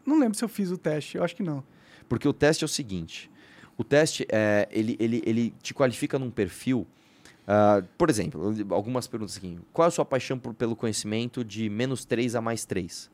Não 0.05 0.19
lembro 0.19 0.37
se 0.37 0.43
eu 0.45 0.49
fiz 0.49 0.69
o 0.71 0.77
teste, 0.77 1.17
eu 1.17 1.23
acho 1.23 1.35
que 1.35 1.41
não. 1.43 1.63
Porque 2.07 2.27
o 2.27 2.33
teste 2.33 2.63
é 2.63 2.65
o 2.65 2.69
seguinte: 2.69 3.31
o 3.77 3.83
teste 3.83 4.25
é, 4.31 4.67
ele, 4.71 4.95
ele, 4.99 5.21
ele 5.25 5.53
te 5.61 5.73
qualifica 5.73 6.17
num 6.19 6.29
perfil. 6.31 6.85
ah, 7.47 7.81
por 7.97 8.09
exemplo, 8.09 8.53
algumas 8.69 9.07
perguntas 9.07 9.37
aqui. 9.37 9.57
Qual 9.73 9.85
é 9.85 9.87
a 9.87 9.91
sua 9.91 10.05
paixão 10.05 10.37
por- 10.39 10.53
pelo 10.53 10.75
conhecimento 10.75 11.43
de 11.43 11.69
menos 11.69 12.05
3 12.05 12.35
a 12.35 12.41
mais 12.41 12.65
3? 12.65 13.11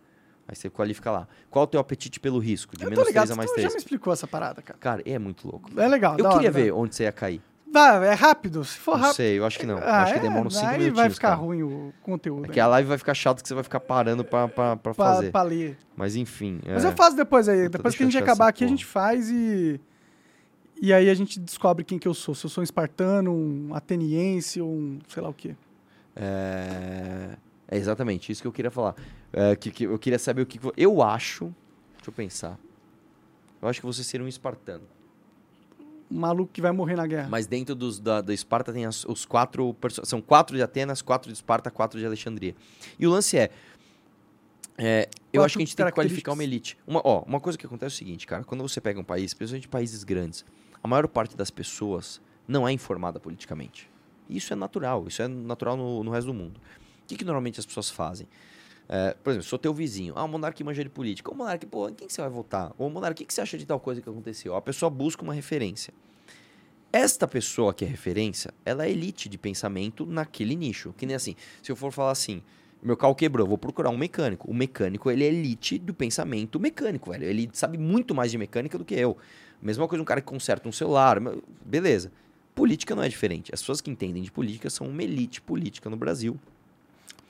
Aí 0.48 0.56
você 0.56 0.70
qualifica 0.70 1.12
lá. 1.12 1.28
Qual 1.50 1.64
é 1.64 1.66
o 1.66 1.68
teu 1.68 1.80
apetite 1.80 2.20
pelo 2.20 2.40
risco 2.40 2.76
de 2.76 2.84
menos 2.84 3.06
ligado, 3.08 3.26
3 3.28 3.32
a 3.32 3.36
mais 3.36 3.50
tu 3.52 3.56
já 3.62 3.62
3? 3.68 3.74
me 3.74 3.78
explicou 3.80 4.12
essa 4.12 4.26
parada, 4.28 4.62
cara. 4.64 4.80
Cara, 4.80 5.02
é 5.06 5.20
muito 5.20 5.48
louco. 5.48 5.70
É 5.80 5.88
legal, 5.88 6.14
Eu 6.18 6.28
queria 6.30 6.50
hora, 6.50 6.52
ver 6.52 6.68
da- 6.72 6.76
onde 6.76 6.96
você 6.96 7.04
ia 7.04 7.12
cair. 7.12 7.42
Vai, 7.72 8.08
é 8.08 8.14
rápido. 8.16 8.66
Se 8.66 8.80
for 8.80 8.94
Não 8.94 9.02
rápido. 9.02 9.16
sei, 9.18 9.38
eu 9.38 9.46
acho 9.46 9.60
que 9.60 9.66
não. 9.68 9.78
Ah, 9.78 10.02
acho 10.02 10.14
que 10.14 10.20
é? 10.20 10.22
demora 10.24 10.48
uns 10.48 10.56
5 10.56 10.66
Aí 10.66 10.72
minutinhos. 10.80 10.98
vai 11.00 11.10
ficar 11.12 11.28
cara. 11.30 11.40
ruim 11.40 11.62
o 11.62 11.94
conteúdo. 12.02 12.46
É 12.46 12.48
aí. 12.48 12.54
que 12.54 12.60
a 12.60 12.66
live 12.66 12.90
vai 12.90 12.98
ficar 12.98 13.14
chato 13.14 13.44
que 13.44 13.48
você 13.48 13.54
vai 13.54 13.64
ficar 13.64 13.80
parando 13.80 14.24
pra, 14.26 14.48
pra, 14.48 14.76
pra 14.76 14.92
pra, 14.92 14.94
fazer. 14.96 15.32
pra 15.32 15.44
ler. 15.44 15.78
Mas 15.96 16.16
enfim. 16.16 16.60
Mas 16.68 16.84
é. 16.84 16.88
eu 16.88 16.94
faço 16.94 17.16
depois 17.16 17.48
aí. 17.48 17.66
Puta, 17.66 17.78
Depois 17.78 17.96
que 17.96 18.02
a 18.02 18.06
gente 18.08 18.18
acabar 18.18 18.48
aqui, 18.48 18.64
a 18.64 18.68
porra. 18.68 18.76
gente 18.76 18.86
faz 18.88 19.30
e. 19.30 19.80
E 20.82 20.94
aí 20.94 21.10
a 21.10 21.14
gente 21.14 21.40
descobre 21.40 21.84
quem 21.84 22.00
que 22.00 22.08
eu 22.08 22.14
sou. 22.14 22.34
Se 22.34 22.46
eu 22.46 22.50
sou 22.50 22.62
um 22.62 22.64
espartano, 22.64 23.32
um 23.34 23.74
ateniense 23.74 24.62
ou 24.62 24.72
um 24.72 25.00
sei 25.08 25.22
lá 25.22 25.30
o 25.30 25.34
quê. 25.34 25.56
É... 26.16 27.38
é 27.68 27.78
exatamente 27.78 28.32
isso 28.32 28.42
que 28.42 28.48
eu 28.48 28.52
queria 28.52 28.72
falar. 28.72 28.96
É, 29.32 29.56
que, 29.56 29.72
que 29.72 29.84
eu 29.84 30.00
queria 30.00 30.20
saber 30.20 30.42
o 30.42 30.46
que. 30.46 30.60
Eu 30.78 31.02
acho. 31.02 31.54
Deixa 31.98 32.10
eu 32.10 32.14
pensar. 32.14 32.58
Eu 33.62 33.68
acho 33.68 33.80
que 33.82 33.86
você 33.86 34.04
seria 34.04 34.26
um 34.26 34.30
espartano. 34.30 34.84
Um 36.10 36.20
maluco 36.20 36.52
que 36.52 36.62
vai 36.62 36.72
morrer 36.72 36.96
na 36.96 37.06
guerra. 37.06 37.28
Mas 37.30 37.46
dentro 37.46 37.76
dos, 37.76 38.00
da, 38.00 38.22
da 38.22 38.34
Esparta 38.34 38.74
tem 38.74 38.86
as- 38.86 39.06
os 39.06 39.26
quatro. 39.26 39.76
São 40.04 40.22
quatro 40.22 40.56
de 40.56 40.64
Atenas, 40.64 41.02
quatro 41.02 41.30
de 41.30 41.38
Esparta, 41.38 41.70
quatro 41.70 42.00
de 42.00 42.06
Alexandria. 42.06 42.56
E 42.98 43.06
o 43.06 43.12
lance 43.12 43.38
é. 43.38 43.52
é, 44.78 45.08
eu 45.32 45.44
acho 45.44 45.58
que 45.58 45.64
a 45.64 45.66
gente 45.66 45.76
tem 45.76 45.86
que 45.86 45.92
qualificar 45.92 46.32
uma 46.34 46.44
elite. 46.44 46.78
Uma, 46.88 47.02
ó, 47.04 47.22
uma 47.28 47.40
coisa 47.40 47.58
que 47.60 47.66
acontece 47.66 47.94
é 47.94 47.96
o 47.96 47.98
seguinte, 47.98 48.26
cara. 48.26 48.44
Quando 48.44 48.62
você 48.62 48.82
pega 48.82 49.00
um 49.00 49.04
país, 49.04 49.34
principalmente 49.36 49.68
países 49.68 50.04
grandes, 50.04 50.44
a 50.84 50.88
maior 50.88 51.08
parte 51.08 51.36
das 51.36 51.52
pessoas 51.52 52.22
não 52.48 52.68
é 52.68 52.72
informada 52.72 53.20
politicamente. 53.20 53.90
Isso 54.30 54.54
é 54.54 54.56
natural, 54.56 55.08
isso 55.08 55.22
é 55.22 55.28
natural 55.28 55.76
no, 55.76 56.04
no 56.04 56.12
resto 56.12 56.28
do 56.28 56.34
mundo. 56.34 56.60
O 57.04 57.08
que, 57.08 57.16
que 57.16 57.26
normalmente 57.26 57.60
as 57.60 57.66
pessoas 57.66 57.90
fazem? 57.90 58.28
É, 58.88 59.16
por 59.24 59.30
exemplo, 59.30 59.48
sou 59.48 59.60
teu 59.60 59.74
vizinho. 59.74 60.14
Ah, 60.16 60.24
o 60.24 60.28
Monark 60.28 60.64
manja 60.64 60.84
de 60.84 60.90
política. 60.90 61.32
Ô, 61.32 61.36
Monark, 61.36 61.66
pô, 61.68 61.90
em 61.90 61.94
quem 61.94 62.08
que 62.08 62.14
você 62.14 62.22
vai 62.22 62.30
votar? 62.30 62.74
Ô, 62.78 62.90
Monark, 62.90 63.14
o 63.14 63.16
que, 63.16 63.26
que 63.26 63.34
você 63.34 63.42
acha 63.42 63.58
de 63.58 63.66
tal 63.66 63.80
coisa 63.80 64.02
que 64.02 64.10
aconteceu? 64.10 64.56
A 64.56 64.62
pessoa 64.62 64.90
busca 64.90 65.24
uma 65.24 65.34
referência. 65.34 65.94
Esta 66.92 67.28
pessoa 67.28 67.72
que 67.72 67.86
é 67.86 67.88
referência, 67.88 68.52
ela 68.66 68.86
é 68.86 68.90
elite 68.90 69.30
de 69.30 69.38
pensamento 69.38 70.08
naquele 70.08 70.56
nicho. 70.56 70.92
Que 70.98 71.06
nem 71.06 71.16
assim, 71.16 71.36
se 71.62 71.72
eu 71.72 71.76
for 71.76 71.92
falar 71.92 72.12
assim, 72.12 72.42
meu 72.82 72.98
carro 72.98 73.14
quebrou, 73.14 73.46
vou 73.46 73.60
procurar 73.60 73.92
um 73.92 73.98
mecânico. 73.98 74.50
O 74.50 74.54
mecânico, 74.56 75.12
ele 75.12 75.24
é 75.24 75.28
elite 75.28 75.78
do 75.78 75.94
pensamento 75.94 76.60
mecânico, 76.60 77.12
velho. 77.12 77.26
Ele 77.26 77.48
sabe 77.54 77.78
muito 77.78 78.16
mais 78.16 78.32
de 78.32 78.40
mecânica 78.40 78.76
do 78.76 78.84
que 78.84 78.96
eu. 78.96 79.18
Mesma 79.62 79.88
coisa 79.88 80.02
um 80.02 80.06
cara 80.06 80.22
que 80.22 80.28
conserta 80.28 80.68
um 80.68 80.72
celular, 80.72 81.20
beleza. 81.66 82.12
Política 82.56 82.96
não 82.96 83.04
é 83.04 83.10
diferente. 83.10 83.52
As 83.54 83.62
pessoas 83.62 83.82
que 83.82 83.90
entendem 83.90 84.24
de 84.24 84.32
política 84.32 84.70
são 84.70 84.88
uma 84.88 85.04
elite 85.04 85.42
política 85.42 85.90
no 85.90 85.98
Brasil. 85.98 86.40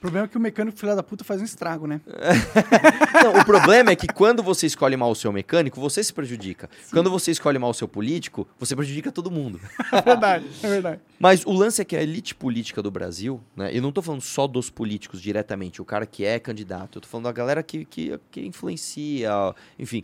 problema 0.00 0.24
é 0.24 0.28
que 0.28 0.36
o 0.38 0.40
mecânico 0.40 0.78
filho 0.78 0.96
da 0.96 1.02
puta 1.02 1.22
faz 1.22 1.42
um 1.42 1.44
estrago, 1.44 1.86
né? 1.86 2.00
Não, 3.22 3.38
o 3.38 3.44
problema 3.44 3.90
é 3.90 3.96
que 3.96 4.06
quando 4.06 4.42
você 4.42 4.66
escolhe 4.66 4.96
mal 4.96 5.10
o 5.10 5.14
seu 5.14 5.30
mecânico, 5.30 5.78
você 5.78 6.02
se 6.02 6.10
prejudica. 6.10 6.70
Quando 6.90 7.10
você 7.10 7.32
escolhe 7.32 7.58
mal 7.58 7.68
o 7.68 7.74
seu 7.74 7.86
político, 7.86 8.48
você 8.58 8.74
prejudica 8.74 9.12
todo 9.12 9.30
mundo. 9.30 9.60
É 9.92 10.00
verdade, 10.00 10.46
é 10.62 10.68
verdade. 10.68 11.00
Mas 11.18 11.44
o 11.44 11.52
lance 11.52 11.82
é 11.82 11.84
que 11.84 11.94
a 11.94 12.02
elite 12.02 12.34
política 12.34 12.80
do 12.80 12.90
Brasil, 12.90 13.40
né? 13.54 13.76
Eu 13.76 13.82
não 13.82 13.92
tô 13.92 14.00
falando 14.00 14.22
só 14.22 14.46
dos 14.46 14.70
políticos 14.70 15.20
diretamente, 15.20 15.82
o 15.82 15.84
cara 15.84 16.06
que 16.06 16.24
é 16.24 16.38
candidato. 16.38 16.96
Eu 16.96 17.02
tô 17.02 17.08
falando 17.08 17.24
da 17.24 17.32
galera 17.32 17.62
que, 17.62 17.84
que, 17.84 18.18
que 18.30 18.40
influencia, 18.40 19.30
enfim. 19.78 20.02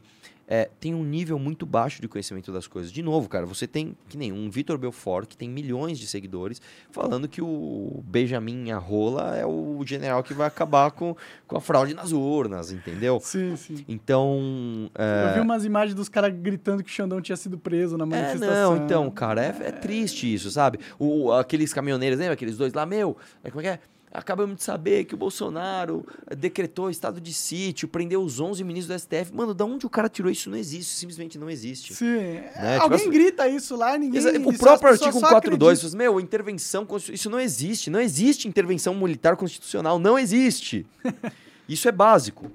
É, 0.49 0.71
tem 0.79 0.95
um 0.95 1.03
nível 1.05 1.39
muito 1.39 1.67
baixo 1.67 2.01
de 2.01 2.09
conhecimento 2.09 2.53
das 2.53 2.67
coisas. 2.67 2.93
De 2.93 3.03
novo, 3.03 3.29
cara, 3.29 3.45
você 3.47 3.67
tem 3.67 3.97
que 4.09 4.17
nem 4.17 4.33
um 4.33 4.49
Vitor 4.49 4.79
Belfort, 4.79 5.27
que 5.29 5.37
tem 5.37 5.49
milhões 5.49 5.99
de 5.99 6.07
seguidores, 6.07 6.61
falando 6.91 7.27
que 7.29 7.43
o 7.43 8.03
Benjamin 8.07 8.71
Arrola 8.71 9.37
é 9.37 9.45
o 9.45 9.83
general 9.85 10.23
que 10.23 10.33
vai 10.35 10.47
acabar 10.47 10.91
com, 10.93 11.17
com 11.47 11.57
a 11.57 11.61
fraude 11.61 11.95
nas 11.95 12.13
urnas, 12.13 12.71
entendeu? 12.71 13.19
Sim, 13.21 13.57
sim. 13.57 13.85
Então. 13.89 14.91
é, 14.95 15.31
Eu 15.31 15.35
vi 15.35 15.41
umas 15.41 15.65
imagens 15.65 15.95
dos 15.95 16.09
caras 16.09 16.33
gritando 16.33 16.83
que 16.83 16.91
o 16.91 16.93
Xandão 16.93 17.21
tinha 17.21 17.37
sido 17.37 17.59
preso 17.59 17.97
na 17.99 18.05
É, 18.05 18.07
manifestação. 18.09 18.77
não, 18.77 18.85
então, 18.85 19.11
cara, 19.11 19.43
é, 19.45 19.49
é 19.69 19.73
triste 19.73 20.33
isso, 20.33 20.51
sabe? 20.51 20.79
O, 20.99 21.33
aqueles 21.33 21.73
caminhoneiros, 21.73 22.19
lembra 22.19 22.35
aqueles 22.35 22.57
dois 22.57 22.73
lá, 22.73 22.87
meu, 22.87 23.17
é, 23.43 23.51
como 23.51 23.61
é 23.61 23.65
que 23.65 23.71
é? 23.71 23.81
Acabamos 24.17 24.57
de 24.57 24.63
saber 24.65 25.05
que 25.05 25.15
o 25.15 25.17
Bolsonaro 25.17 26.07
eh, 26.27 26.35
decretou 26.35 26.89
estado 26.89 27.21
de 27.21 27.35
sítio, 27.35 27.87
prendeu 27.87 28.23
os 28.23 28.41
11 28.41 28.65
ministros 28.65 28.97
do 28.97 29.01
STF. 29.01 29.35
Mano, 29.35 29.53
da 29.53 29.65
onde 29.65 29.85
o 29.85 29.91
cara 29.91 30.09
tirou 30.09 30.31
isso? 30.31 30.49
Não 30.49 30.57
existe, 30.57 30.95
simplesmente 30.95 31.39
não 31.39 31.51
existe. 31.51 31.95
Sim. 31.95 32.07
Né? 32.07 32.79
Alguém 32.81 33.01
Tipo, 33.01 33.11
grita 33.13 33.47
isso 33.49 33.77
lá, 33.77 33.99
ninguém... 33.99 34.21
O 34.47 34.57
próprio 34.57 34.93
artigo 34.93 35.13
só 35.13 35.29
142 35.29 35.79
acreditam. 35.79 35.89
diz, 35.89 35.95
meu, 35.95 36.19
intervenção, 36.19 36.87
isso 37.13 37.29
não 37.29 37.39
existe. 37.39 37.91
Não 37.91 38.01
existe 38.01 38.49
intervenção 38.49 38.95
militar 38.95 39.37
constitucional, 39.37 39.99
não 39.99 40.19
existe. 40.19 40.87
Isso 41.69 41.89
é 41.89 41.93
básico. 41.93 42.49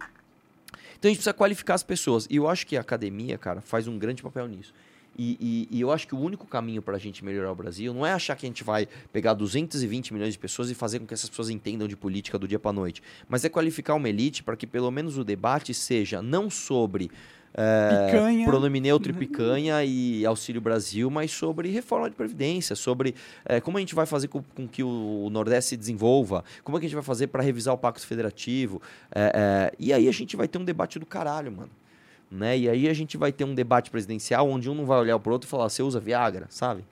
Então 0.98 1.10
a 1.10 1.12
gente 1.12 1.18
precisa 1.18 1.34
qualificar 1.34 1.74
as 1.74 1.84
pessoas. 1.84 2.28
E 2.30 2.38
eu 2.38 2.48
acho 2.48 2.66
que 2.66 2.78
a 2.78 2.82
academia, 2.82 3.38
cara, 3.38 3.60
faz 3.60 3.88
um 3.88 4.00
grande 4.00 4.24
papel 4.24 4.48
nisso. 4.48 4.74
E, 5.18 5.68
e- 5.72 5.78
e 5.78 5.82
eu 5.82 5.92
acho 5.92 6.08
que 6.08 6.16
o 6.16 6.20
único 6.20 6.48
caminho 6.48 6.82
para 6.82 6.96
a 6.96 7.00
gente 7.00 7.24
melhorar 7.24 7.52
o 7.52 7.56
Brasil 7.56 7.94
não 7.94 8.06
é 8.06 8.14
achar 8.14 8.36
que 8.36 8.46
a 8.46 8.50
gente 8.50 8.64
vai 8.64 8.88
pegar 9.12 9.34
220 9.34 10.14
milhões 10.14 10.34
de 10.34 10.40
pessoas 10.40 10.70
e 10.72 10.74
fazer 10.74 11.00
com 11.00 11.06
que 11.06 11.14
essas 11.14 11.30
pessoas 11.30 11.50
entendam 11.50 11.88
de 11.88 11.96
política 11.98 12.40
do 12.40 12.48
dia 12.48 12.58
para 12.60 12.72
noite, 12.72 13.04
mas 13.28 13.44
é 13.44 13.50
qualificar 13.50 13.94
uma 13.96 14.08
elite 14.10 14.42
para 14.42 14.56
que 14.56 14.66
pelo 14.66 14.90
menos 14.90 15.18
o 15.18 15.24
debate 15.24 15.74
seja 15.74 16.22
não 16.22 16.50
sobre 16.50 17.12
é, 17.54 18.06
Picanha. 18.08 18.46
pronome 18.46 18.80
neutro 18.80 19.12
e 19.12 19.14
picanha 19.14 19.84
e 19.84 20.26
Auxílio 20.26 20.62
Brasil, 20.62 21.10
mas 21.12 21.32
sobre 21.32 21.68
reforma 21.70 22.10
de 22.10 22.16
previdência, 22.16 22.78
sobre 22.78 23.14
é, 23.44 23.60
como 23.60 23.76
a 23.76 23.82
gente 23.82 23.94
vai 23.94 24.06
fazer 24.06 24.30
com, 24.30 24.42
com 24.42 24.66
que 24.66 24.82
o 24.82 25.28
Nordeste 25.30 25.72
se 25.72 25.78
desenvolva, 25.78 26.46
como 26.64 26.78
é 26.78 26.80
que 26.80 26.86
a 26.86 26.90
gente 26.90 26.96
vai 26.96 27.04
fazer 27.04 27.28
para 27.28 27.44
revisar 27.44 27.74
o 27.74 27.78
Pacto 27.78 28.08
Federativo. 28.08 28.82
é, 29.14 29.74
e 29.78 29.92
aí 29.92 30.08
a 30.08 30.12
gente 30.14 30.38
vai 30.38 30.48
ter 30.48 30.58
um 30.58 30.64
debate 30.64 30.98
do 30.98 31.06
caralho, 31.06 31.52
mano. 31.52 31.70
Né? 32.32 32.58
E 32.60 32.70
aí 32.70 32.88
a 32.88 32.94
gente 32.94 33.18
vai 33.18 33.32
ter 33.32 33.44
um 33.44 33.54
debate 33.54 33.92
presidencial 33.92 34.50
onde 34.50 34.70
um 34.70 34.74
não 34.74 34.86
vai 34.86 35.00
olhar 35.00 35.20
pro 35.20 35.34
outro 35.34 35.48
e 35.48 35.50
falar, 35.50 35.68
você 35.68 35.84
usa 35.84 36.00
Viagra, 36.00 36.48
sabe? 36.50 36.86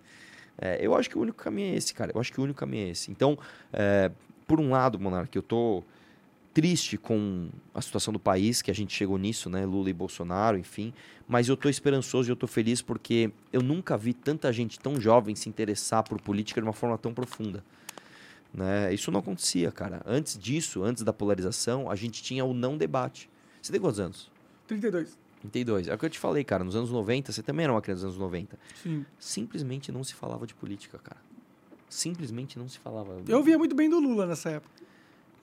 É, 0.62 0.86
eu 0.86 0.94
acho 0.94 1.10
que 1.10 1.18
o 1.18 1.22
único 1.22 1.42
caminho 1.42 1.74
é 1.74 1.78
esse, 1.78 1.94
cara. 1.94 2.12
Eu 2.14 2.20
acho 2.20 2.34
que 2.34 2.42
o 2.42 2.44
único 2.44 2.60
caminho 2.60 2.88
é 2.88 2.90
esse. 2.90 3.10
Então, 3.10 3.40
é, 3.72 4.12
por 4.46 4.60
um 4.60 4.72
lado, 4.72 5.00
Monark, 5.00 5.34
eu 5.34 5.42
tô 5.42 5.82
triste 6.54 6.98
com 6.98 7.48
a 7.74 7.82
situação 7.82 8.12
do 8.12 8.20
país, 8.20 8.62
que 8.62 8.70
a 8.70 8.76
gente 8.76 8.94
chegou 8.94 9.18
nisso, 9.18 9.50
né? 9.50 9.66
Lula 9.66 9.90
e 9.90 9.94
Bolsonaro, 9.94 10.58
enfim. 10.58 10.94
Mas 11.26 11.48
eu 11.48 11.56
tô 11.56 11.70
esperançoso 11.70 12.30
e 12.30 12.32
eu 12.32 12.36
tô 12.36 12.48
feliz 12.48 12.82
porque 12.82 13.32
eu 13.54 13.62
nunca 13.62 13.98
vi 13.98 14.14
tanta 14.14 14.52
gente 14.52 14.78
tão 14.78 15.00
jovem 15.00 15.36
se 15.36 15.48
interessar 15.48 16.04
por 16.04 16.20
política 16.20 16.60
de 16.60 16.68
uma 16.68 16.74
forma 16.74 16.98
tão 16.98 17.14
profunda. 17.14 17.64
Né? 18.54 18.94
Isso 18.94 19.12
não 19.12 19.20
acontecia, 19.20 19.72
cara. 19.72 20.02
Antes 20.06 20.38
disso, 20.38 20.84
antes 20.84 21.04
da 21.04 21.14
polarização, 21.14 21.90
a 21.90 21.96
gente 21.96 22.22
tinha 22.22 22.44
o 22.44 22.54
não 22.54 22.78
debate. 22.78 23.30
Você 23.62 23.72
tem 23.72 23.80
quantos 23.80 24.00
anos? 24.00 24.30
32. 24.68 25.18
32. 25.42 25.88
É 25.88 25.94
o 25.94 25.98
que 25.98 26.06
eu 26.06 26.10
te 26.10 26.20
falei, 26.20 26.44
cara. 26.44 26.64
Nos 26.64 26.76
anos 26.76 26.90
90, 26.92 27.32
você 27.32 27.42
também 27.42 27.64
era 27.64 27.74
uma 27.74 27.82
criança 27.82 28.02
dos 28.06 28.16
anos 28.16 28.18
90. 28.18 28.58
Sim. 28.84 29.06
Simplesmente 29.18 29.92
não 29.92 30.04
se 30.04 30.14
falava 30.14 30.46
de 30.46 30.54
política, 30.54 30.98
cara. 31.00 31.20
Simplesmente 31.90 32.60
não 32.60 32.68
se 32.68 32.78
falava. 32.80 33.18
Eu 33.28 33.42
via 33.44 33.58
muito 33.58 33.76
bem 33.76 33.90
do 33.90 34.00
Lula 34.00 34.26
nessa 34.28 34.50
época. 34.52 34.74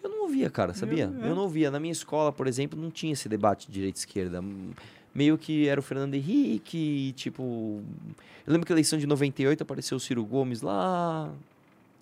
Eu 0.03 0.11
não 0.11 0.23
ouvia, 0.23 0.49
cara, 0.49 0.73
sabia? 0.75 1.05
Eu- 1.13 1.21
Eu, 1.21 1.33
é. 1.33 1.35
não 1.35 1.43
ouvia. 1.43 1.71
Na 1.71 1.81
minha 1.81 1.91
escola, 1.93 2.33
por 2.33 2.47
exemplo, 2.47 2.81
não 2.81 2.91
tinha 2.91 3.13
esse 3.13 3.29
debate 3.29 3.67
de 3.67 3.73
direita 3.73 3.99
e 3.99 4.01
esquerda. 4.01 4.45
Meio 5.13 5.37
que 5.39 5.67
era 5.67 5.81
o 5.81 5.83
Fernando 5.83 6.15
Henrique, 6.15 7.13
tipo. 7.17 7.83
Eu 8.47 8.53
lembro 8.53 8.65
que 8.67 8.73
a 8.73 8.75
eleição 8.75 8.99
de 8.99 9.07
98 9.07 9.63
apareceu 9.63 9.97
o 9.97 10.01
Ciro 10.01 10.25
Gomes 10.25 10.61
lá. 10.63 11.33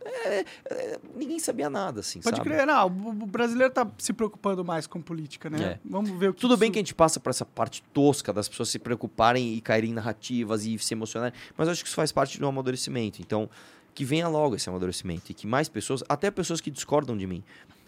É, 0.05 0.45
é, 0.67 0.99
ninguém 1.15 1.39
sabia 1.39 1.69
nada, 1.71 2.01
assim, 2.01 2.21
Pode 2.21 2.37
sabe? 2.37 2.49
crer. 2.51 2.67
Não, 2.67 2.87
o 2.87 3.27
brasileiro 3.27 3.73
tá 3.73 3.91
se 3.99 4.13
preocupando 4.13 4.65
mais 4.65 4.87
com 4.87 5.01
política, 5.01 5.49
né? 5.51 5.63
É. 5.65 5.79
Vamos 5.85 6.11
ver 6.11 6.31
o 6.31 6.35
que 6.35 6.41
Tudo 6.41 6.57
bem 6.57 6.67
isso- 6.69 6.73
que 6.75 6.79
a 6.79 6.83
gente 6.83 6.95
passa 6.95 7.19
por 7.21 7.31
essa 7.31 7.45
parte 7.45 7.83
tosca 7.93 8.33
das 8.33 8.49
pessoas 8.49 8.69
se 8.69 8.79
preocuparem 8.79 9.55
e 9.55 9.61
caírem 9.61 9.91
em 9.91 9.95
narrativas 9.95 10.65
e 10.67 10.79
se 10.79 10.95
emocionarem, 10.95 11.33
mas 11.57 11.69
eu 11.69 11.73
acho 11.73 11.83
que 11.83 11.89
isso 11.89 11.97
faz 11.97 12.13
parte 12.13 12.39
do 12.39 12.47
amadurecimento. 12.47 13.21
Então, 13.23 13.49
que 13.95 14.05
venha 14.05 14.27
logo 14.29 14.57
esse 14.57 14.69
amadurecimento 14.69 15.31
e 15.31 15.35
que 15.35 15.47
mais 15.47 15.69
pessoas, 15.69 16.03
até 16.09 16.31
pessoas 16.31 16.61
que 16.61 16.71
discordam 16.71 17.17
de 17.17 17.27
mim, 17.27 17.43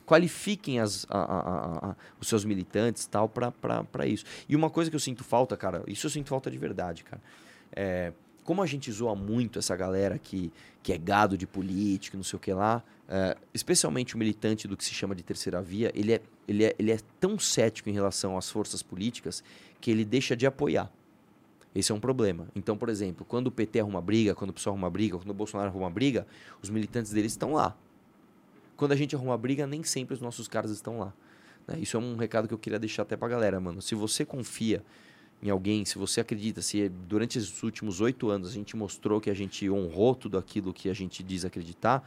qualifiquem 0.07 0.79
as, 0.79 1.05
a- 1.11 1.19
a- 1.19 1.91
a- 1.91 1.97
os 2.21 2.29
seus 2.29 2.45
militantes 2.45 3.05
e 3.05 3.09
tal 3.09 3.29
pra 3.29 4.07
isso. 4.07 4.25
E 4.49 4.55
uma 4.55 4.71
coisa 4.71 4.89
que 4.89 4.95
eu 4.95 5.01
sinto 5.01 5.25
falta, 5.25 5.57
cara, 5.57 5.83
isso 5.89 6.07
eu 6.07 6.11
sinto 6.11 6.29
falta 6.29 6.49
de 6.51 6.57
verdade, 6.59 7.03
cara. 7.03 7.21
É, 7.75 8.13
como 8.47 8.63
a 8.63 8.67
gente 8.67 8.91
zoa 8.93 9.17
muito 9.17 9.59
essa 9.59 9.75
galera 9.75 10.19
que, 10.21 10.53
que 10.81 10.93
é 10.93 10.97
gado 10.97 11.37
de 11.37 11.49
político, 11.49 12.17
não 12.17 12.23
sei 12.23 12.37
o 12.37 12.41
que 12.41 12.53
lá, 12.53 12.81
é, 13.09 13.37
especialmente 13.53 14.15
o 14.15 14.19
militante 14.19 14.69
do 14.69 14.77
que 14.77 14.85
se 14.85 14.95
chama 14.95 15.17
de 15.17 15.25
terceira 15.25 15.61
via, 15.61 15.91
ele 15.93 16.13
é, 16.13 16.23
ele, 16.47 16.65
é, 16.65 16.75
ele 16.79 16.93
é 16.93 16.99
tão 17.19 17.41
cético 17.41 17.91
em 17.91 17.93
relação 17.93 18.39
às 18.39 18.49
forças 18.49 18.85
políticas 18.85 19.43
que 19.81 19.91
ele 19.91 20.05
deixa 20.05 20.37
de 20.37 20.47
apoiar. 20.47 20.89
Esse 21.75 21.91
é 21.91 21.95
um 21.95 21.99
problema. 21.99 22.47
Então, 22.55 22.79
por 22.79 22.89
exemplo, 22.89 23.27
quando 23.29 23.49
o 23.49 23.51
PT 23.51 23.81
arruma 23.81 24.01
briga, 24.01 24.33
quando 24.33 24.51
o 24.51 24.53
PSOL 24.53 24.75
arruma 24.75 24.89
briga, 24.89 25.19
quando 25.19 25.31
o 25.31 25.35
Bolsonaro 25.35 25.69
arruma 25.69 25.91
briga, 25.91 26.25
os 26.63 26.71
militantes 26.71 27.11
deles 27.11 27.33
estão 27.33 27.53
lá. 27.53 27.77
Quando 28.77 28.93
a 28.93 28.97
gente 28.97 29.17
arruma 29.17 29.37
briga, 29.37 29.67
nem 29.67 29.83
sempre 29.83 30.15
os 30.15 30.21
nossos 30.21 30.47
caras 30.47 30.71
estão 30.71 31.01
lá. 31.01 31.13
né? 31.67 31.81
Isso 31.81 31.97
é 31.97 32.01
um 32.01 32.15
recado 32.15 32.47
que 32.47 32.55
eu 32.55 32.59
queria 32.59 32.79
deixar 32.79 33.03
até 33.03 33.17
pra 33.17 33.27
galera, 33.27 33.59
mano. 33.59 33.83
Se 33.83 33.97
você 33.97 34.25
confia 34.25 34.85
em 35.43 35.51
alguém, 35.51 35.85
se 35.85 35.99
você 35.99 36.21
acredita, 36.21 36.63
se 36.63 36.89
durante 36.89 37.39
esses 37.39 37.63
últimos 37.63 38.01
oito 38.01 38.31
anos 38.31 38.49
a 38.49 38.53
gente 38.53 38.77
mostrou 38.77 39.21
que 39.21 39.31
a 39.31 39.35
gente 39.35 39.69
honrou 39.71 40.15
tudo 40.15 40.39
aquilo 40.39 40.73
que 40.73 40.89
a 40.89 40.95
gente 40.95 41.23
diz 41.23 41.45
acreditar, 41.45 42.03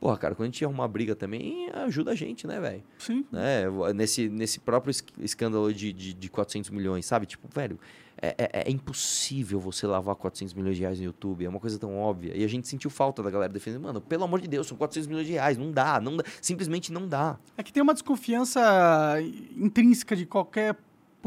porra, 0.00 0.16
cara, 0.16 0.34
quando 0.34 0.44
a 0.48 0.50
gente 0.52 0.64
arrumar 0.64 0.86
briga 0.88 1.16
também, 1.16 1.68
ajuda 1.70 2.12
a 2.12 2.14
gente, 2.14 2.46
né, 2.46 2.60
velho? 2.60 2.82
Sim. 2.98 3.24
né? 3.32 3.64
Nesse, 3.94 4.28
nesse 4.28 4.60
próprio 4.60 4.90
es- 4.90 5.04
escândalo 5.18 5.72
de, 5.72 5.92
de, 5.92 6.12
de 6.14 6.28
400 6.28 6.70
milhões, 6.70 7.04
sabe? 7.04 7.26
Tipo, 7.26 7.48
velho, 7.52 7.78
é, 8.20 8.28
é, 8.38 8.62
é 8.68 8.70
impossível 8.70 9.58
você 9.58 9.86
lavar 9.86 10.14
400 10.14 10.54
milhões 10.54 10.76
de 10.76 10.82
reais 10.82 10.98
no 10.98 11.04
YouTube, 11.04 11.44
é 11.44 11.48
uma 11.48 11.58
coisa 11.60 11.78
tão 11.78 11.96
óbvia. 11.98 12.34
E 12.36 12.44
a 12.44 12.48
gente 12.48 12.68
sentiu 12.68 12.88
falta 12.90 13.22
da 13.22 13.30
galera 13.30 13.52
defendendo, 13.52 13.82
mano, 13.82 14.00
pelo 14.00 14.22
amor 14.24 14.40
de 14.40 14.48
Deus, 14.48 14.66
são 14.66 14.76
400 14.76 15.06
milhões 15.08 15.26
de 15.26 15.32
reais, 15.32 15.58
não 15.58 15.72
dá, 15.72 16.00
não 16.00 16.16
dá, 16.16 16.24
simplesmente 16.40 16.92
não 16.92 17.08
dá. 17.08 17.38
É 17.56 17.62
que 17.62 17.72
tem 17.72 17.82
uma 17.82 17.92
desconfiança 17.92 19.16
intrínseca 19.56 20.14
de 20.14 20.24
qualquer 20.26 20.76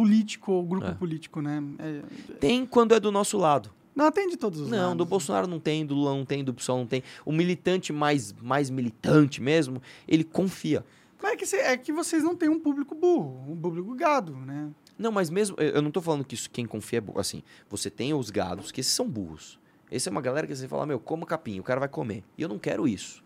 político 0.03 0.53
ou 0.53 0.63
grupo 0.63 0.87
É. 0.87 0.91
político, 0.93 1.41
né? 1.41 1.61
É- 1.77 2.33
Tem 2.39 2.65
quando 2.65 2.93
é 2.95 2.99
do 3.01 3.11
nosso 3.11 3.37
lado. 3.37 3.69
Não, 3.93 4.09
tem 4.13 4.29
de 4.29 4.37
todos 4.37 4.61
os 4.61 4.69
Não, 4.69 4.77
lados. 4.77 4.97
do 4.97 5.05
Bolsonaro 5.05 5.45
não 5.45 5.59
tem, 5.59 5.85
do 5.85 5.93
Lula 5.93 6.15
não 6.15 6.23
tem, 6.23 6.41
do 6.41 6.53
PSOL 6.53 6.77
não 6.77 6.87
tem. 6.87 7.03
O 7.25 7.33
militante 7.33 7.91
mais, 7.91 8.31
mais 8.41 8.69
militante 8.69 9.41
mesmo, 9.41 9.81
ele 10.07 10.23
confia. 10.23 10.85
Mas 11.21 11.33
é 11.33 11.35
que, 11.35 11.45
cê- 11.45 11.57
é 11.57 11.75
que 11.75 11.91
vocês 11.91 12.23
não 12.23 12.33
têm 12.33 12.47
um 12.47 12.57
público 12.61 12.95
burro, 12.95 13.43
um 13.51 13.57
público 13.57 13.93
gado, 13.95 14.31
né? 14.37 14.69
Não, 14.97 15.11
mas 15.11 15.29
mesmo. 15.29 15.57
Eu 15.59 15.71
eu 15.75 15.81
não 15.81 15.91
tô 15.91 16.01
falando 16.01 16.23
que 16.23 16.33
isso, 16.33 16.49
quem 16.49 16.65
confia 16.65 16.99
é 16.99 17.01
burro. 17.01 17.19
Assim, 17.19 17.43
você 17.69 17.89
tem 17.89 18.13
os 18.13 18.29
gados, 18.29 18.71
que 18.71 18.79
esses 18.79 18.93
são 18.93 19.05
burros. 19.05 19.59
Essa 19.91 20.09
é 20.09 20.11
uma 20.11 20.21
galera 20.21 20.47
que 20.47 20.55
você 20.55 20.65
fala, 20.67 20.85
meu, 20.85 20.97
coma 20.99 21.25
capim, 21.25 21.59
o 21.59 21.63
cara 21.63 21.81
vai 21.81 21.89
comer. 21.89 22.23
E 22.37 22.41
eu 22.41 22.47
não 22.47 22.57
quero 22.57 22.87
isso. 22.87 23.21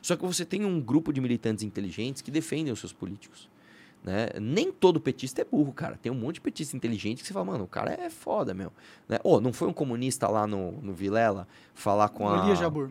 Só 0.00 0.16
que 0.16 0.24
você 0.24 0.46
tem 0.46 0.64
um 0.64 0.80
grupo 0.80 1.12
de 1.12 1.20
militantes 1.20 1.62
inteligentes 1.62 2.22
que 2.22 2.30
defendem 2.30 2.72
os 2.72 2.78
seus 2.80 2.92
políticos. 2.92 3.50
Né? 4.04 4.28
Nem 4.38 4.70
todo 4.70 5.00
petista 5.00 5.40
é 5.40 5.44
burro, 5.44 5.72
cara. 5.72 5.96
Tem 5.96 6.12
um 6.12 6.14
monte 6.14 6.34
de 6.34 6.42
petista 6.42 6.76
inteligente 6.76 7.22
que 7.22 7.26
você 7.26 7.32
fala, 7.32 7.46
mano, 7.46 7.64
o 7.64 7.68
cara 7.68 7.90
é 7.90 8.10
foda, 8.10 8.52
meu. 8.52 8.70
Né? 9.08 9.18
Ô, 9.24 9.40
não 9.40 9.50
foi 9.50 9.66
um 9.66 9.72
comunista 9.72 10.28
lá 10.28 10.46
no, 10.46 10.72
no 10.72 10.92
Vilela 10.92 11.48
falar 11.74 12.10
com 12.10 12.28
a. 12.28 12.44
Elias 12.44 12.58
Jabur. 12.58 12.90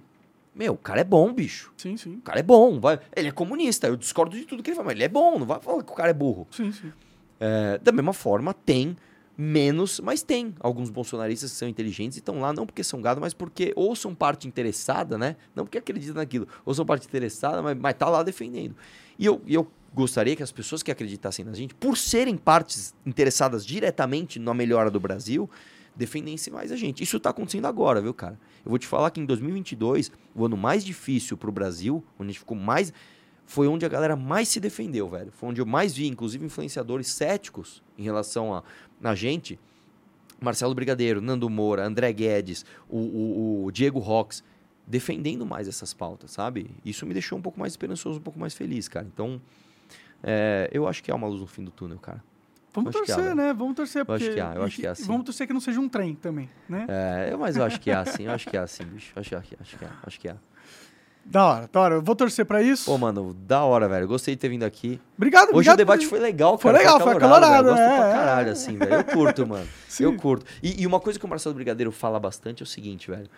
Meu, 0.56 0.74
o 0.74 0.78
cara 0.78 1.02
é 1.02 1.04
bom, 1.04 1.32
bicho. 1.32 1.72
Sim, 1.78 1.96
sim. 1.98 2.16
O 2.16 2.22
cara 2.22 2.40
é 2.40 2.44
bom. 2.44 2.80
Vai... 2.80 3.00
Ele 3.16 3.28
é 3.28 3.32
comunista. 3.32 3.88
Eu 3.88 3.96
discordo 3.96 4.36
de 4.36 4.46
tudo 4.46 4.64
que 4.64 4.72
ele 4.72 4.76
fala, 4.76 4.88
mas 4.88 4.96
ele 4.96 5.04
é 5.04 5.08
bom. 5.08 5.38
Não 5.38 5.46
vai 5.46 5.60
falar 5.60 5.84
que 5.84 5.92
o 5.92 5.96
cara 5.96 6.10
é 6.10 6.14
burro. 6.14 6.48
Sim, 6.50 6.72
sim. 6.72 6.92
É, 7.40 7.78
da 7.78 7.92
mesma 7.92 8.14
forma, 8.14 8.54
tem 8.54 8.96
menos, 9.38 10.00
mas 10.00 10.22
tem 10.22 10.54
alguns 10.60 10.90
bolsonaristas 10.90 11.52
que 11.52 11.58
são 11.58 11.68
inteligentes 11.68 12.18
e 12.18 12.20
estão 12.22 12.40
lá 12.40 12.54
não 12.54 12.66
porque 12.66 12.84
são 12.84 13.02
gado, 13.02 13.20
mas 13.20 13.34
porque 13.34 13.74
ou 13.76 13.96
são 13.96 14.14
parte 14.14 14.48
interessada, 14.48 15.18
né? 15.18 15.36
Não 15.56 15.66
porque 15.66 15.80
acreditam 15.80 16.16
naquilo, 16.16 16.48
ou 16.64 16.74
são 16.74 16.86
parte 16.86 17.08
interessada, 17.08 17.62
mas, 17.62 17.76
mas 17.76 17.96
tá 17.96 18.08
lá 18.08 18.22
defendendo. 18.22 18.76
E 19.18 19.26
eu, 19.26 19.42
e 19.46 19.56
eu 19.56 19.68
gostaria 19.94 20.36
que 20.36 20.44
as 20.44 20.52
pessoas 20.52 20.82
que 20.82 20.92
acreditassem 20.92 21.46
na 21.46 21.54
gente, 21.54 21.74
por 21.76 21.98
serem 21.98 22.36
partes 22.38 22.94
interessadas 23.06 23.66
diretamente 23.66 24.40
na 24.40 24.54
melhora 24.54 24.90
do 24.90 25.00
Brasil, 25.00 25.50
defendessem 25.96 26.52
mais 26.52 26.72
a 26.72 26.76
gente. 26.76 27.04
Isso 27.04 27.20
tá 27.20 27.30
acontecendo 27.30 27.66
agora, 27.66 28.02
viu, 28.02 28.14
cara? 28.14 28.40
Eu 28.66 28.70
vou 28.70 28.80
te 28.80 28.88
falar 28.88 29.12
que 29.12 29.20
em 29.22 29.26
2022, 29.26 30.12
o 30.34 30.46
ano 30.46 30.58
mais 30.58 30.84
difícil 30.84 31.38
pro 31.38 31.52
Brasil, 31.52 32.04
onde 32.20 32.30
a 32.30 32.32
gente 32.32 32.40
ficou 32.40 32.58
mais 32.58 32.92
foi 33.46 33.68
onde 33.68 33.86
a 33.86 33.90
galera 33.90 34.16
mais 34.16 34.48
se 34.48 34.60
defendeu, 34.60 35.08
velho. 35.10 35.30
Foi 35.34 35.50
onde 35.50 35.60
eu 35.60 35.66
mais 35.66 35.94
vi, 35.94 36.08
inclusive, 36.08 36.46
influenciadores 36.46 37.08
céticos 37.10 37.84
em 37.98 38.04
relação 38.04 38.56
a, 38.56 38.64
a 39.04 39.14
gente. 39.14 39.60
Marcelo 40.42 40.74
Brigadeiro, 40.74 41.22
Nando 41.22 41.50
Moura, 41.50 41.86
André 41.86 42.12
Guedes, 42.14 42.66
o, 42.90 42.98
o- 42.98 43.66
o 43.66 43.72
Diego 43.72 44.00
Rox, 44.00 44.44
defendendo 44.88 45.46
mais 45.46 45.68
essas 45.68 45.94
pautas, 45.94 46.32
sabe? 46.32 46.72
Isso 46.84 47.06
me 47.06 47.14
deixou 47.14 47.38
um 47.38 47.42
pouco 47.42 47.60
mais 47.60 47.74
esperançoso, 47.74 48.20
um 48.20 48.22
pouco 48.22 48.40
mais 48.40 48.54
feliz, 48.54 48.88
cara. 48.88 49.06
Então, 49.14 49.42
é, 50.24 50.70
eu 50.72 50.88
acho 50.88 51.04
que 51.04 51.12
há 51.12 51.16
uma 51.16 51.28
luz 51.28 51.42
no 51.42 51.48
fim 51.48 51.64
do 51.64 51.72
túnel, 51.72 52.00
cara. 52.00 52.24
Vamos 52.74 52.90
acho 52.90 53.04
há, 53.04 53.06
torcer, 53.06 53.24
velho. 53.24 53.36
né? 53.36 53.54
Vamos 53.54 53.76
torcer. 53.76 54.04
Eu 54.08 54.14
acho 54.16 54.24
porque... 54.26 54.34
que 54.36 54.42
há, 54.42 54.54
eu 54.56 54.64
acho 54.64 54.76
que 54.78 54.88
há, 54.88 54.96
sim. 54.96 55.04
Vamos 55.06 55.26
torcer 55.26 55.46
que 55.46 55.54
não 55.54 55.60
seja 55.62 55.80
um 55.80 55.88
trem 55.88 56.16
também, 56.16 56.50
né? 56.68 56.86
É, 56.88 57.30
eu- 57.32 57.38
mas 57.38 57.56
eu 57.56 57.64
acho 57.64 57.80
que 57.80 57.92
há, 57.92 58.04
sim. 58.06 58.24
Eu 58.26 58.32
acho 58.32 58.50
que 58.50 58.58
há, 58.58 58.66
sim, 58.66 58.84
bicho. 58.86 59.12
Acho 59.16 59.30
que 59.30 59.36
há, 59.36 59.40
acho 59.62 59.78
que 59.78 59.86
há, 59.86 59.90
acho 60.08 60.20
que 60.20 60.28
há. 60.30 60.36
Da 61.26 61.46
hora, 61.46 61.70
da 61.72 61.80
hora. 61.80 61.96
Eu 61.96 62.02
vou 62.02 62.16
torcer 62.16 62.46
pra 62.46 62.62
isso. 62.62 62.86
Pô, 62.86 62.98
mano, 62.98 63.34
da 63.34 63.64
hora, 63.64 63.88
velho. 63.88 64.08
Gostei 64.08 64.36
de 64.36 64.42
ter 64.42 64.50
vindo 64.50 64.64
aqui. 64.64 65.00
obrigado, 65.16 65.44
Hoje 65.50 65.56
obrigado 65.70 65.76
o 65.76 65.78
debate 65.78 66.02
por- 66.06 66.10
foi 66.10 66.20
legal, 66.20 66.58
Foi 66.58 66.72
cara. 66.74 66.84
legal, 66.84 67.00
foi 67.00 67.14
acalorado, 67.14 67.68
Eu 67.70 67.74
gosto 67.76 67.80
é, 67.82 67.96
pra 67.98 68.08
é. 68.10 68.14
caralho, 68.14 68.52
assim, 68.52 68.78
velho. 68.78 68.94
Eu 68.96 69.04
curto, 69.06 69.48
mano. 69.48 69.68
Sim. 69.88 70.04
Eu 70.04 70.18
curto. 70.18 70.46
E, 70.62 70.82
e 70.82 70.88
uma 70.88 71.00
coisa 71.00 71.18
que 71.18 71.24
o 71.26 71.30
Marcelo 71.30 71.56
Brigadeiro 71.56 71.92
fala 71.94 72.20
bastante 72.20 72.62
é 72.62 72.66
o 72.66 72.68
seguinte, 72.68 73.10
velho. 73.10 73.30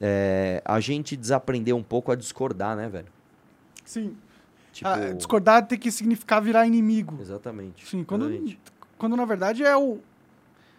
É, 0.00 0.62
a 0.64 0.80
gente 0.80 1.14
desaprendeu 1.16 1.76
um 1.76 1.82
pouco 1.82 2.10
a 2.10 2.14
discordar, 2.14 2.74
né, 2.76 2.88
velho? 2.88 3.08
Sim. 3.84 4.16
Tipo, 4.76 4.88
Ah, 4.90 5.12
discordar 5.14 5.66
tem 5.66 5.78
que 5.78 5.90
significar 5.90 6.40
virar 6.42 6.66
inimigo. 6.66 7.16
Exatamente. 7.20 7.86
Sim, 7.86 8.04
quando, 8.04 8.28
exatamente. 8.28 8.60
quando 8.98 9.16
na 9.16 9.24
verdade 9.24 9.64
é 9.64 9.76
o, 9.76 9.98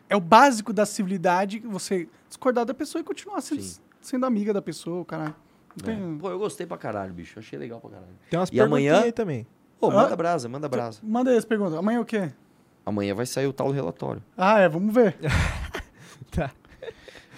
é 0.10 0.16
o 0.16 0.20
básico 0.22 0.72
da 0.72 0.86
civilidade 0.86 1.60
você 1.60 2.08
discordar 2.30 2.66
da 2.66 2.74
pessoa 2.74 3.02
e 3.02 3.04
continuar 3.04 3.42
sendo, 3.42 3.62
Sim. 3.62 3.80
sendo 4.02 4.26
amiga 4.26 4.54
da 4.54 4.62
pessoa, 4.62 5.04
caralho. 5.06 5.36
Não 5.84 5.92
É. 5.94 5.96
tem- 5.96 6.18
Pô, 6.18 6.30
eu 6.30 6.40
gostei 6.40 6.66
pra 6.66 6.78
caralho, 6.78 7.14
bicho. 7.14 7.38
Achei 7.40 7.58
legal 7.58 7.80
pra 7.80 7.90
caralho. 7.92 8.08
Tem 8.30 8.40
umas 8.40 8.50
E 8.52 8.60
amanhã? 8.62 9.02
aí 9.02 9.12
também. 9.12 9.46
Pô, 9.80 9.90
Ah. 9.92 9.94
manda 9.94 10.16
brasa, 10.16 10.50
manda 10.50 10.68
brasa. 10.70 11.00
Manda 11.04 11.30
aí 11.32 11.38
as 11.38 11.46
perguntas. 11.46 11.76
Amanhã 11.78 12.00
o 12.02 12.06
quê? 12.06 12.32
Amanhã 12.86 13.14
vai 13.14 13.26
sair 13.26 13.48
o 13.48 13.54
tal 13.54 13.70
relatório. 13.72 14.24
Ah, 14.38 14.60
é, 14.60 14.70
vamos 14.70 14.94
ver. 14.94 15.16
Tá. 16.32 16.52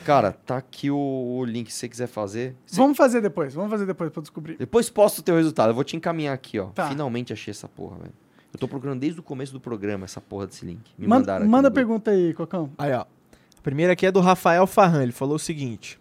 Cara, 0.09 0.31
tá 0.31 0.57
aqui 0.57 0.89
o, 0.89 0.97
o 0.97 1.45
link 1.45 1.71
se 1.71 1.77
você 1.79 1.87
quiser 1.89 2.07
fazer. 2.07 2.55
Cê- 2.65 2.77
Vamos 2.77 2.97
fazer 2.97 3.21
depois, 3.21 3.53
vamos 3.53 3.69
fazer 3.69 3.85
depois 3.85 4.09
pra 4.11 4.19
eu 4.19 4.23
descobrir. 4.23 4.57
Depois 4.57 4.89
posta 4.89 5.21
o 5.21 5.23
teu 5.23 5.35
resultado. 5.35 5.69
Eu 5.69 5.75
vou 5.75 5.83
te 5.83 5.95
encaminhar 5.95 6.33
aqui, 6.33 6.57
ó. 6.59 6.67
Tá. 6.67 6.89
Finalmente 6.89 7.31
achei 7.31 7.51
essa 7.51 7.67
porra, 7.67 7.97
velho. 7.99 8.13
Eu 8.51 8.59
tô 8.59 8.67
procurando 8.67 8.99
desde 8.99 9.19
o 9.19 9.23
começo 9.23 9.53
do 9.53 9.59
programa 9.59 10.05
essa 10.05 10.19
porra 10.19 10.47
desse 10.47 10.65
link. 10.65 10.81
Me 10.97 11.05
manda 11.07 11.19
mandaram 11.19 11.41
aqui 11.43 11.51
manda 11.51 11.61
grupo. 11.69 11.75
pergunta 11.75 12.11
aí, 12.11 12.33
Cocão. 12.33 12.71
Aí, 12.77 12.91
ó. 12.93 13.01
A 13.01 13.61
primeira 13.61 13.93
aqui 13.93 14.05
é 14.07 14.11
do 14.11 14.19
Rafael 14.19 14.65
Farran. 14.65 15.03
Ele 15.03 15.11
falou 15.11 15.35
o 15.35 15.39
seguinte: 15.39 15.99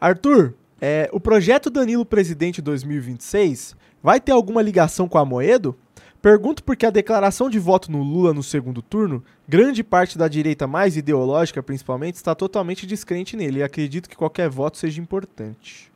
Arthur, 0.00 0.54
é, 0.80 1.10
o 1.12 1.20
projeto 1.20 1.68
Danilo 1.68 2.06
Presidente 2.06 2.62
2026 2.62 3.76
vai 4.02 4.18
ter 4.20 4.32
alguma 4.32 4.62
ligação 4.62 5.06
com 5.06 5.18
a 5.18 5.24
Moedo? 5.24 5.76
Pergunto 6.22 6.62
porque 6.62 6.86
a 6.86 6.90
declaração 6.90 7.50
de 7.50 7.58
voto 7.58 7.90
no 7.90 8.00
Lula 8.00 8.32
no 8.32 8.44
segundo 8.44 8.80
turno, 8.80 9.24
grande 9.48 9.82
parte 9.82 10.16
da 10.16 10.28
direita 10.28 10.68
mais 10.68 10.96
ideológica, 10.96 11.60
principalmente, 11.60 12.14
está 12.14 12.32
totalmente 12.32 12.86
descrente 12.86 13.36
nele 13.36 13.58
e 13.58 13.62
acredito 13.64 14.08
que 14.08 14.14
qualquer 14.16 14.48
voto 14.48 14.78
seja 14.78 15.00
importante. 15.00 15.90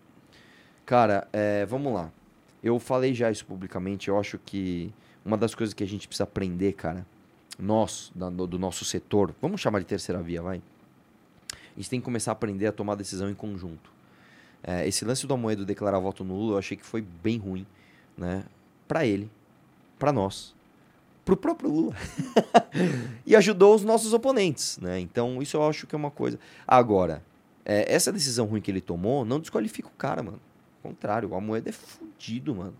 Cara, 0.84 1.28
é, 1.32 1.64
vamos 1.66 1.94
lá. 1.94 2.10
Eu 2.60 2.80
falei 2.80 3.14
já 3.14 3.30
isso 3.30 3.46
publicamente. 3.46 4.08
Eu 4.08 4.18
acho 4.18 4.36
que 4.44 4.92
uma 5.24 5.36
das 5.36 5.54
coisas 5.54 5.72
que 5.72 5.84
a 5.84 5.86
gente 5.86 6.08
precisa 6.08 6.24
aprender, 6.24 6.72
cara, 6.72 7.06
nós, 7.56 8.10
da- 8.12 8.28
do, 8.28 8.58
nosso 8.58 8.84
setor, 8.84 9.32
vamos 9.40 9.60
chamar 9.60 9.78
de 9.78 9.86
terceira 9.86 10.20
via, 10.20 10.42
vai. 10.42 10.60
A 11.52 11.78
gente 11.78 11.88
tem 11.88 12.00
que 12.00 12.04
começar 12.04 12.32
a 12.32 12.34
aprender 12.34 12.66
a 12.66 12.72
tomar 12.72 12.96
decisão 12.96 13.30
em 13.30 13.34
conjunto. 13.34 13.92
É, 14.60 14.88
esse 14.88 15.04
lance 15.04 15.24
do 15.24 15.34
Amoedo 15.34 15.64
declarar 15.64 16.00
voto 16.00 16.24
no 16.24 16.34
Lula, 16.34 16.54
eu 16.54 16.58
achei 16.58 16.76
que 16.76 16.84
foi 16.84 17.00
bem 17.00 17.38
ruim, 17.38 17.64
né? 18.18 18.44
Pra 18.88 19.06
ele, 19.06 19.30
pra 19.98 20.12
nós, 20.12 20.54
pro 21.24 21.36
próprio 21.36 21.70
Lula. 21.70 21.94
e 23.26 23.34
ajudou 23.36 23.74
os 23.74 23.82
nossos 23.82 24.12
oponentes, 24.12 24.78
né? 24.78 25.00
Então, 25.00 25.40
isso 25.42 25.56
eu 25.56 25.68
acho 25.68 25.86
que 25.86 25.94
é 25.94 25.98
uma 25.98 26.10
coisa. 26.10 26.38
Agora, 26.66 27.22
é, 27.64 27.92
essa 27.92 28.12
decisão 28.12 28.46
ruim 28.46 28.60
que 28.60 28.70
ele 28.70 28.80
tomou 28.80 29.24
não 29.24 29.40
desqualifica 29.40 29.88
o 29.88 29.98
cara, 29.98 30.22
mano. 30.22 30.40
Ao 30.82 30.90
contrário, 30.90 31.30
o 31.30 31.34
Amoedo 31.34 31.68
é 31.68 31.72
fudido, 31.72 32.54
mano. 32.54 32.74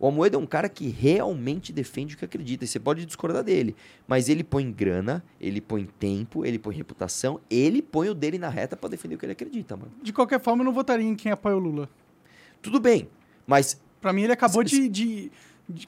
O 0.00 0.06
Amoedo 0.06 0.36
é 0.36 0.38
um 0.38 0.46
cara 0.46 0.68
que 0.68 0.86
realmente 0.88 1.72
defende 1.72 2.14
o 2.14 2.18
que 2.18 2.24
acredita. 2.24 2.64
E 2.64 2.68
você 2.68 2.78
pode 2.78 3.04
discordar 3.04 3.42
dele. 3.42 3.74
Mas 4.06 4.28
ele 4.28 4.44
põe 4.44 4.70
grana, 4.70 5.24
ele 5.40 5.60
põe 5.60 5.86
tempo, 5.98 6.46
ele 6.46 6.56
põe 6.56 6.76
reputação, 6.76 7.40
ele 7.50 7.82
põe 7.82 8.08
o 8.08 8.14
dele 8.14 8.38
na 8.38 8.48
reta 8.48 8.76
pra 8.76 8.88
defender 8.88 9.16
o 9.16 9.18
que 9.18 9.24
ele 9.26 9.32
acredita, 9.32 9.76
mano. 9.76 9.90
De 10.00 10.12
qualquer 10.12 10.40
forma, 10.40 10.62
eu 10.62 10.66
não 10.66 10.72
votaria 10.72 11.04
em 11.04 11.16
quem 11.16 11.32
apoia 11.32 11.56
o 11.56 11.58
Lula. 11.58 11.88
Tudo 12.62 12.78
bem, 12.78 13.08
mas 13.44 13.80
Pra 14.00 14.12
mim, 14.12 14.22
ele 14.22 14.32
acabou 14.32 14.62
de- 14.62 14.88
de- 14.88 15.32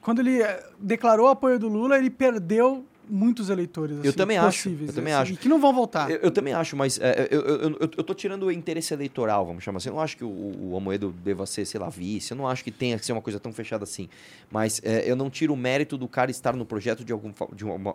Quando 0.00 0.20
ele 0.20 0.42
eh, 0.42 0.70
declarou 0.78 1.26
o 1.26 1.28
apoio 1.30 1.58
do 1.58 1.68
Lula, 1.68 1.96
ele 1.96 2.10
perdeu 2.10 2.84
muitos 3.10 3.50
eleitores. 3.50 3.96
Eu 3.96 4.10
assim, 4.10 4.12
também 4.12 4.38
acho, 4.38 4.58
possíveis, 4.58 4.88
eu 4.90 4.94
também 4.94 5.12
assim, 5.12 5.22
acho. 5.22 5.32
E 5.32 5.36
que 5.36 5.48
não 5.48 5.60
vão 5.60 5.72
voltar. 5.72 6.10
Eu, 6.10 6.18
eu 6.18 6.30
também 6.30 6.52
acho, 6.52 6.76
mas 6.76 6.98
é, 7.00 7.28
eu, 7.30 7.40
eu, 7.40 7.60
eu, 7.60 7.78
eu 7.80 8.04
tô 8.04 8.14
tirando 8.14 8.44
o 8.44 8.52
interesse 8.52 8.94
eleitoral, 8.94 9.44
vamos 9.44 9.64
chamar 9.64 9.78
assim. 9.78 9.88
Eu 9.88 9.94
não 9.94 10.00
acho 10.00 10.16
que 10.16 10.24
o, 10.24 10.70
o 10.70 10.76
Amoedo 10.76 11.12
deva 11.24 11.44
ser, 11.46 11.64
sei 11.66 11.80
lá, 11.80 11.88
vice. 11.88 12.30
Eu 12.30 12.36
não 12.36 12.46
acho 12.46 12.62
que 12.62 12.70
tenha 12.70 12.98
que 12.98 13.04
ser 13.04 13.12
uma 13.12 13.22
coisa 13.22 13.40
tão 13.40 13.52
fechada 13.52 13.84
assim. 13.84 14.08
Mas 14.50 14.80
é, 14.84 15.10
eu 15.10 15.16
não 15.16 15.28
tiro 15.28 15.52
o 15.52 15.56
mérito 15.56 15.98
do 15.98 16.06
cara 16.06 16.30
estar 16.30 16.54
no 16.54 16.64
projeto 16.64 17.04
de, 17.04 17.12
algum, 17.12 17.32
de, 17.52 17.64
uma, 17.64 17.94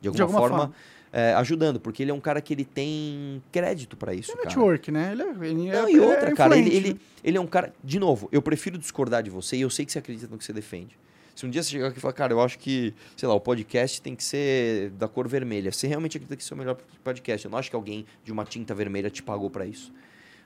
de 0.00 0.08
alguma, 0.08 0.24
alguma 0.24 0.28
forma, 0.28 0.58
forma. 0.58 0.74
É, 1.12 1.34
ajudando. 1.34 1.80
Porque 1.80 2.02
ele 2.02 2.10
é 2.10 2.14
um 2.14 2.20
cara 2.20 2.40
que 2.40 2.52
ele 2.54 2.64
tem 2.64 3.42
crédito 3.52 3.96
pra 3.96 4.14
isso, 4.14 4.32
É 4.32 4.34
cara. 4.36 4.46
network, 4.48 4.90
né? 4.90 5.12
Ele, 5.12 5.22
é- 5.22 5.26
ele 5.48 5.70
Não, 5.70 5.86
é, 5.88 5.92
e 5.92 6.00
outra, 6.00 6.30
é 6.30 6.34
cara, 6.34 6.56
ele, 6.56 6.74
ele, 6.74 6.92
né? 6.94 7.00
ele 7.24 7.36
é 7.36 7.40
um 7.40 7.46
cara. 7.46 7.72
De 7.82 7.98
novo, 7.98 8.28
eu 8.32 8.40
prefiro 8.42 8.78
discordar 8.78 9.22
de 9.22 9.30
você 9.30 9.56
e 9.56 9.60
eu 9.62 9.70
sei 9.70 9.84
que 9.86 9.92
você 9.92 9.98
acredita 9.98 10.28
no 10.30 10.38
que 10.38 10.44
você 10.44 10.52
defende. 10.52 10.96
Se 11.34 11.46
um 11.46 11.50
dia 11.50 11.62
você 11.62 11.70
chegar 11.70 11.88
aqui 11.88 11.96
e 11.98 12.00
falar, 12.00 12.12
cara, 12.12 12.32
eu 12.34 12.40
acho 12.40 12.58
que, 12.58 12.92
sei 13.16 13.26
lá, 13.26 13.34
o 13.34 13.40
podcast 13.40 14.02
tem 14.02 14.14
que 14.14 14.22
ser 14.22 14.90
da 14.90 15.08
cor 15.08 15.26
vermelha. 15.26 15.72
Você 15.72 15.86
realmente 15.86 16.16
acredita 16.18 16.36
que 16.36 16.42
isso 16.42 16.52
é 16.52 16.54
o 16.54 16.58
melhor 16.58 16.76
podcast. 17.02 17.46
Eu 17.46 17.50
não 17.50 17.58
acho 17.58 17.70
que 17.70 17.76
alguém 17.76 18.04
de 18.22 18.30
uma 18.30 18.44
tinta 18.44 18.74
vermelha 18.74 19.08
te 19.08 19.22
pagou 19.22 19.48
pra 19.48 19.64
isso. 19.64 19.90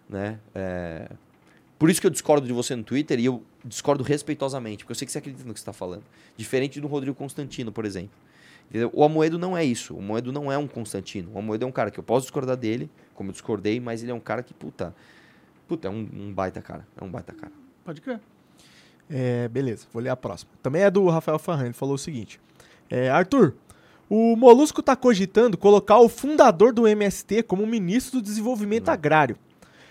Né? 0.09 0.39
É, 0.55 1.09
Por 1.79 1.91
isso 1.91 2.01
que 2.01 2.07
eu 2.07 2.11
discordo 2.11 2.47
de 2.47 2.53
você 2.53 2.77
no 2.77 2.85
Twitter 2.85 3.19
e 3.19 3.25
eu 3.25 3.43
discordo 3.65 4.05
respeitosamente, 4.05 4.85
porque 4.85 4.93
eu 4.93 4.95
sei 4.97 5.07
que 5.07 5.11
você 5.13 5.19
acredita 5.19 5.43
no 5.45 5.53
que 5.53 5.59
você 5.59 5.63
está 5.63 5.73
falando. 5.73 6.05
Diferente 6.37 6.81
do 6.81 6.87
Rodrigo 6.87 7.17
Constantino, 7.17 7.73
por 7.73 7.85
exemplo. 7.85 8.13
Entendeu? 8.69 8.91
O 8.93 9.05
Amoedo 9.05 9.39
não 9.39 9.57
é 9.57 9.65
isso. 9.65 9.95
O 9.95 9.99
Amoedo 9.99 10.33
não 10.33 10.51
é 10.51 10.59
um 10.59 10.67
Constantino. 10.67 11.31
O 11.33 11.39
Amoedo 11.39 11.65
é 11.65 11.69
um 11.69 11.73
cara 11.73 11.91
que 11.91 11.99
eu 11.99 12.05
posso 12.05 12.27
discordar 12.27 12.57
dele, 12.57 12.91
como 13.15 13.31
eu 13.31 13.33
discordei, 13.33 13.79
mas 13.79 14.03
ele 14.03 14.11
é 14.11 14.15
um 14.15 14.21
cara 14.21 14.43
que, 14.43 14.53
puta. 14.53 14.95
Puta, 15.69 15.89
é 15.89 15.91
um, 15.91 16.09
um 16.13 16.33
baita 16.33 16.61
cara. 16.61 16.87
É 17.01 17.05
um 17.05 17.09
baita 17.09 17.33
cara. 17.33 17.53
Pode 17.85 18.01
crer. 18.01 18.21
É, 19.09 19.49
beleza, 19.49 19.87
vou 19.93 20.03
ler 20.03 20.09
a 20.09 20.17
próxima. 20.17 20.51
Também 20.63 20.83
é 20.83 20.91
do 20.91 21.07
Rafael 21.09 21.39
Farran, 21.39 21.67
ele 21.67 21.75
falou 21.75 21.95
o 21.95 21.99
seguinte. 21.99 22.41
É, 22.91 23.11
Arthur, 23.11 23.55
o 24.09 24.37
Molusco 24.37 24.83
tá 24.83 24.97
cogitando 24.97 25.57
colocar 25.57 25.99
o 25.99 26.09
fundador 26.09 26.73
do 26.73 26.87
MST 26.87 27.43
como 27.45 27.67
ministro 27.67 28.21
do 28.21 28.25
desenvolvimento 28.25 28.89
agrário. 28.89 29.37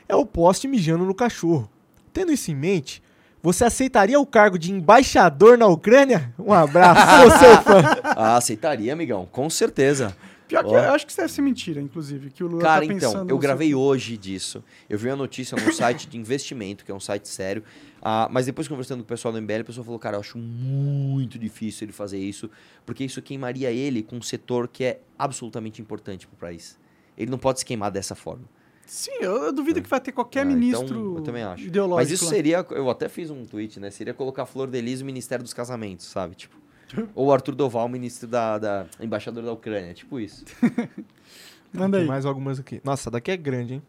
É 0.07 0.15
o 0.15 0.25
poste 0.25 0.67
mijando 0.67 1.05
no 1.05 1.15
cachorro. 1.15 1.69
Tendo 2.11 2.31
isso 2.31 2.51
em 2.51 2.55
mente, 2.55 3.01
você 3.43 3.65
aceitaria 3.65 4.17
o 4.17 4.25
cargo 4.25 4.57
de 4.57 4.71
embaixador 4.71 5.57
na 5.57 5.67
Ucrânia? 5.67 6.33
Um 6.39 6.53
abraço, 6.53 7.37
seu 7.37 7.57
fã. 7.61 7.83
Ah, 8.15 8.37
aceitaria, 8.37 8.93
amigão. 8.93 9.27
Com 9.29 9.49
certeza. 9.49 10.15
Pior 10.47 10.63
que 10.63 10.69
Ó. 10.69 10.77
eu 10.77 10.93
acho 10.93 11.05
que 11.05 11.11
isso 11.11 11.19
deve 11.19 11.33
ser 11.33 11.41
mentira, 11.41 11.81
inclusive, 11.81 12.29
que 12.29 12.41
o 12.41 12.47
Lula 12.47 12.61
Cara, 12.61 12.87
tá 12.87 12.93
então, 12.93 13.27
eu 13.27 13.37
gravei 13.37 13.75
hoje 13.75 14.15
disso. 14.15 14.63
Eu 14.89 14.97
vi 14.97 15.09
uma 15.09 15.17
notícia 15.17 15.57
no 15.57 15.73
site 15.73 16.07
de 16.07 16.17
investimento, 16.17 16.85
que 16.85 16.91
é 16.91 16.95
um 16.95 17.01
site 17.01 17.27
sério. 17.27 17.63
Ah, 18.01 18.29
mas 18.31 18.45
depois 18.45 18.65
conversando 18.65 18.99
com 18.99 19.03
o 19.03 19.07
pessoal 19.07 19.33
do 19.33 19.41
MBL, 19.41 19.61
o 19.61 19.65
pessoal 19.65 19.83
falou, 19.83 19.99
cara, 19.99 20.15
eu 20.15 20.21
acho 20.21 20.37
muito 20.37 21.37
difícil 21.37 21.83
ele 21.83 21.91
fazer 21.91 22.19
isso, 22.19 22.49
porque 22.85 23.03
isso 23.03 23.21
queimaria 23.21 23.69
ele 23.71 24.03
com 24.03 24.15
um 24.15 24.21
setor 24.21 24.69
que 24.69 24.85
é 24.85 24.99
absolutamente 25.19 25.81
importante 25.81 26.25
para 26.27 26.35
o 26.35 26.37
país. 26.37 26.77
Ele 27.17 27.29
não 27.29 27.37
pode 27.37 27.59
se 27.59 27.65
queimar 27.65 27.91
dessa 27.91 28.15
forma. 28.15 28.45
Sim, 28.85 29.11
eu, 29.21 29.43
eu 29.45 29.53
duvido 29.53 29.81
que 29.81 29.89
vai 29.89 29.99
ter 29.99 30.11
qualquer 30.11 30.41
Ah, 30.41 30.45
ministro 30.45 30.85
então, 30.85 31.15
eu 31.17 31.21
também 31.23 31.43
acho. 31.43 31.63
ideológico. 31.65 31.95
Mas 32.01 32.11
isso 32.11 32.25
lá. 32.25 32.31
seria, 32.31 32.65
eu 32.71 32.89
até 32.89 33.07
fiz 33.09 33.29
um 33.31 33.45
tweet, 33.45 33.79
né? 33.79 33.89
Seria 33.89 34.13
colocar 34.13 34.45
Flor 34.45 34.67
de 34.69 34.79
Lis 34.81 34.99
no 34.99 35.05
Ministério 35.05 35.41
dos 35.43 35.53
Casamentos, 35.53 36.05
sabe? 36.05 36.35
Tipo, 36.35 36.55
ou 37.15 37.31
Arthur 37.33 37.55
Doval, 37.55 37.87
ministro 37.89 38.27
da, 38.27 38.57
da 38.59 38.85
embaixador 38.99 39.43
da 39.43 39.51
Ucrânia, 39.51 39.93
tipo 39.93 40.19
isso. 40.19 40.43
Manda 41.73 41.97
Tem 41.97 42.01
aí. 42.03 42.07
mais 42.07 42.25
algumas 42.25 42.59
aqui. 42.59 42.79
Nossa, 42.83 43.09
daqui 43.09 43.31
é 43.31 43.37
grande, 43.37 43.75
hein? 43.75 43.83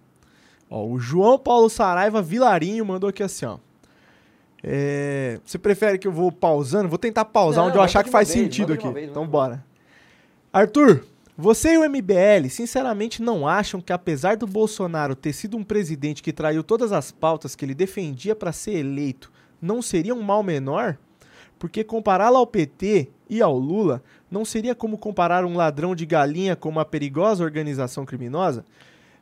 Ó, 0.70 0.86
o 0.86 0.98
João 0.98 1.38
Paulo 1.38 1.68
Saraiva 1.68 2.22
Vilarinho 2.22 2.84
mandou 2.86 3.10
aqui 3.10 3.22
assim, 3.22 3.44
ó. 3.44 3.58
É, 4.62 5.38
você 5.44 5.58
prefere 5.58 5.98
que 5.98 6.08
eu 6.08 6.12
vou 6.12 6.32
pausando? 6.32 6.88
Vou 6.88 6.96
tentar 6.96 7.26
pausar 7.26 7.62
Não, 7.62 7.68
onde 7.68 7.76
eu 7.76 7.82
achar 7.82 8.02
que 8.02 8.08
faz 8.08 8.28
vez, 8.32 8.40
sentido 8.40 8.72
aqui. 8.72 8.88
vez, 8.88 9.10
então 9.10 9.26
bora. 9.26 9.62
Arthur, 10.50 11.04
você 11.36 11.74
e 11.74 11.78
o 11.78 11.90
MBL, 11.90 12.48
sinceramente, 12.48 13.20
não 13.20 13.46
acham 13.46 13.80
que 13.80 13.92
apesar 13.92 14.36
do 14.36 14.46
Bolsonaro 14.46 15.16
ter 15.16 15.32
sido 15.32 15.56
um 15.56 15.64
presidente 15.64 16.22
que 16.22 16.32
traiu 16.32 16.62
todas 16.62 16.92
as 16.92 17.10
pautas 17.10 17.56
que 17.56 17.64
ele 17.64 17.74
defendia 17.74 18.36
para 18.36 18.52
ser 18.52 18.74
eleito, 18.74 19.32
não 19.60 19.82
seria 19.82 20.14
um 20.14 20.22
mal 20.22 20.44
menor? 20.44 20.96
Porque 21.58 21.82
compará-lo 21.82 22.36
ao 22.36 22.46
PT 22.46 23.08
e 23.28 23.42
ao 23.42 23.58
Lula 23.58 24.00
não 24.30 24.44
seria 24.44 24.76
como 24.76 24.96
comparar 24.96 25.44
um 25.44 25.56
ladrão 25.56 25.94
de 25.94 26.06
galinha 26.06 26.54
com 26.54 26.68
uma 26.68 26.84
perigosa 26.84 27.42
organização 27.42 28.04
criminosa? 28.04 28.64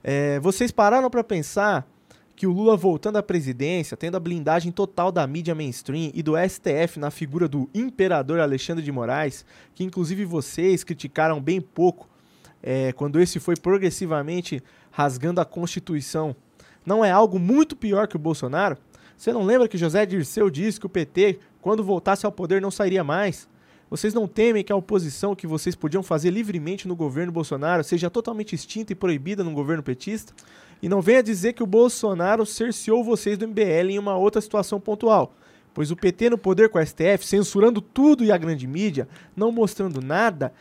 É, 0.05 0.39
vocês 0.41 0.71
pararam 0.71 1.09
para 1.09 1.25
pensar 1.25 1.87
que 2.35 2.47
o 2.47 2.53
Lula 2.53 2.77
voltando 2.77 3.17
à 3.17 3.23
presidência, 3.23 3.97
tendo 3.97 4.17
a 4.17 4.21
blindagem 4.21 4.73
total 4.73 5.13
da 5.13 5.27
mídia 5.27 5.55
mainstream 5.55 6.11
e 6.15 6.23
do 6.23 6.33
STF 6.37 6.99
na 6.99 7.11
figura 7.11 7.47
do 7.47 7.69
imperador 7.75 8.41
Alexandre 8.41 8.85
de 8.85 8.91
Moraes, 8.91 9.45
que 9.75 9.85
inclusive 9.85 10.25
vocês 10.25 10.83
criticaram 10.83 11.41
bem 11.41 11.61
pouco 11.61 12.09
é, 12.63 12.93
quando 12.93 13.21
esse 13.21 13.41
foi 13.41 13.57
progressivamente 13.57 14.63
rasgando 14.91 15.41
a 15.41 15.45
Constituição, 15.45 16.35
não 16.87 17.05
é 17.05 17.11
algo 17.11 17.39
muito 17.39 17.75
pior 17.75 18.07
que 18.07 18.17
o 18.17 18.19
Bolsonaro? 18.19 18.77
Você 19.17 19.33
não 19.33 19.45
lembra 19.45 19.69
que 19.69 19.79
José 19.79 20.05
Dirceu 20.07 20.51
disse 20.51 20.81
que 20.81 20.87
o 20.87 20.91
PT, 20.91 21.39
quando 21.61 21.85
voltasse 21.85 22.27
ao 22.27 22.33
poder, 22.33 22.61
não 22.61 22.71
sairia 22.71 23.05
mais? 23.05 23.49
Vocês 23.89 24.15
não 24.15 24.27
temem 24.27 24.65
que 24.65 24.73
a 24.73 24.77
oposição 24.77 25.37
que 25.37 25.47
vocês 25.47 25.75
podiam 25.75 26.03
fazer 26.03 26.31
livremente 26.31 26.89
no 26.89 26.97
governo 26.97 27.31
Bolsonaro 27.31 27.85
seja 27.85 28.09
totalmente 28.09 28.55
extinta 28.55 28.93
e 28.93 28.97
proibida 28.97 29.45
no 29.45 29.53
governo 29.53 29.83
petista? 29.83 30.33
E 30.83 30.89
não 30.89 31.01
venha 31.01 31.23
dizer 31.23 31.53
que 31.53 31.63
o 31.63 31.67
Bolsonaro 31.67 32.45
cerceou 32.45 33.05
vocês 33.05 33.39
do 33.39 33.47
MBL 33.47 33.91
em 33.91 33.99
uma 33.99 34.17
outra 34.17 34.41
situação 34.41 34.81
pontual. 34.81 35.33
Pois 35.73 35.91
o 35.91 35.97
PT 35.97 36.31
no 36.31 36.37
poder 36.37 36.69
com 36.69 36.79
a 36.79 36.85
STF, 36.85 37.25
censurando 37.25 37.81
tudo 37.81 38.25
e 38.25 38.33
a 38.33 38.37
grande 38.37 38.67
mídia, 38.67 39.09
não 39.35 39.53
mostrando 39.53 40.03
nada, 40.03 40.53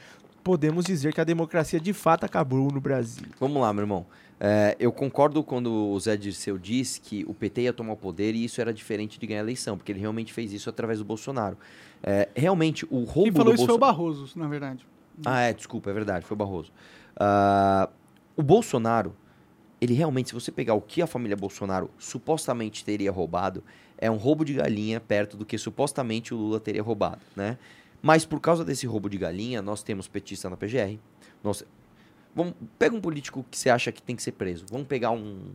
podemos 0.43 0.85
dizer 0.85 1.14
que 1.14 1.19
a 1.19 1.23
democracia 1.23 1.80
de 1.80 1.91
fato 1.91 2.23
acabou 2.23 2.72
no 2.72 2.80
Brasil. 2.80 3.26
Vamos 3.39 3.61
lá, 3.61 3.73
meu 3.73 3.84
irmão. 3.84 4.06
É, 4.39 4.76
eu 4.80 4.91
concordo 4.91 5.43
quando 5.43 5.72
o 5.72 5.99
Zé 5.99 6.18
Dirceu 6.18 6.57
diz 6.57 6.98
que 6.98 7.23
o 7.27 7.34
PT 7.34 7.61
ia 7.61 7.73
tomar 7.73 7.93
o 7.93 7.98
poder 7.98 8.34
e 8.34 8.43
isso 8.43 8.60
era 8.60 8.73
diferente 8.73 9.19
de 9.19 9.27
ganhar 9.27 9.41
a 9.41 9.43
eleição, 9.43 9.77
porque 9.77 9.91
ele 9.91 9.99
realmente 9.99 10.34
fez 10.34 10.52
isso 10.53 10.69
através 10.69 10.99
do 10.99 11.06
Bolsonaro. 11.06 11.57
É, 12.02 12.30
realmente, 12.35 12.85
o 12.89 13.03
roubo 13.03 13.23
Quem 13.23 13.31
falou 13.31 13.53
do 13.53 13.56
isso 13.56 13.65
foi 13.65 13.76
o. 13.76 13.77
Barroso, 13.77 14.39
na 14.39 14.48
verdade. 14.48 14.85
Ah, 15.23 15.41
é, 15.41 15.53
desculpa, 15.53 15.91
é 15.91 15.93
verdade, 15.93 16.26
foi 16.26 16.34
o 16.34 16.38
Barroso. 16.38 16.72
Ah, 17.15 17.89
o 18.35 18.41
Bolsonaro, 18.41 19.15
ele 19.82 19.95
realmente, 19.95 20.30
se 20.30 20.36
você 20.36 20.52
pegar 20.52 20.76
o 20.76 20.82
que 20.82 21.02
a 21.02 21.08
família 21.08 21.36
Bolsonaro 21.36 21.90
supostamente 21.98 22.86
teria 22.86 23.12
roubado, 23.12 23.64
é 23.98 24.12
um 24.12 24.16
roubo 24.16 24.45
de 24.45 24.53
galinha 24.53 24.99
perto 24.99 25.36
do 25.36 25.44
que 25.44 25.58
supostamente 25.58 26.36
o 26.36 26.38
Lula 26.38 26.60
teria 26.60 26.84
roubado, 26.84 27.22
né? 27.36 27.58
Mas 27.99 28.24
por 28.24 28.40
causa 28.40 28.64
desse 28.64 28.86
roubo 28.86 29.10
de 29.10 29.18
galinha, 29.18 29.60
nós 29.62 29.82
temos 29.82 30.08
petista 30.08 30.49
na 30.49 30.56
PGR. 30.56 30.99
Nós... 31.44 31.64
Vamos, 32.34 32.53
pega 32.78 32.95
um 32.95 33.02
político 33.02 33.44
que 33.49 33.58
você 33.58 33.70
acha 33.70 33.91
que 33.91 34.02
tem 34.02 34.16
que 34.16 34.24
ser 34.24 34.32
preso. 34.34 34.66
Vamos 34.72 34.88
pegar 34.88 35.12
um. 35.12 35.52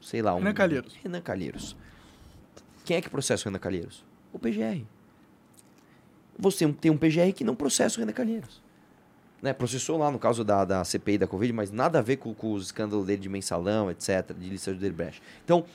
Sei 0.00 0.22
lá, 0.22 0.34
um. 0.34 0.38
Renan 0.38 0.54
Calheiros. 0.54 0.94
Renan 1.02 1.20
Calheiros. 1.20 1.76
Quem 2.84 2.96
é 2.96 3.00
que 3.00 3.10
processa 3.10 3.42
o 3.42 3.46
Renan 3.46 3.58
Calheiros? 3.58 4.04
O 4.32 4.38
PGR. 4.38 4.84
Você 6.38 6.70
tem 6.74 6.90
um 6.90 6.96
PGR 6.96 7.32
que 7.34 7.42
não 7.42 7.56
processa 7.56 7.96
o 7.96 8.00
Renan 8.00 8.12
Calheiros. 8.12 8.62
Né? 9.44 9.52
Processou 9.52 9.98
lá 9.98 10.10
no 10.10 10.18
caso 10.18 10.42
da, 10.42 10.64
da 10.64 10.82
CPI 10.82 11.18
da 11.18 11.26
Covid, 11.26 11.52
mas 11.52 11.70
nada 11.70 11.98
a 11.98 12.02
ver 12.02 12.16
com, 12.16 12.32
com 12.32 12.54
os 12.54 12.64
escândalos 12.64 13.04
dele 13.06 13.20
de 13.20 13.28
mensalão, 13.28 13.90
etc., 13.90 14.32
de 14.34 14.48
lista 14.48 14.72
de 14.72 14.78
Odebrecht. 14.78 15.20
Então, 15.44 15.66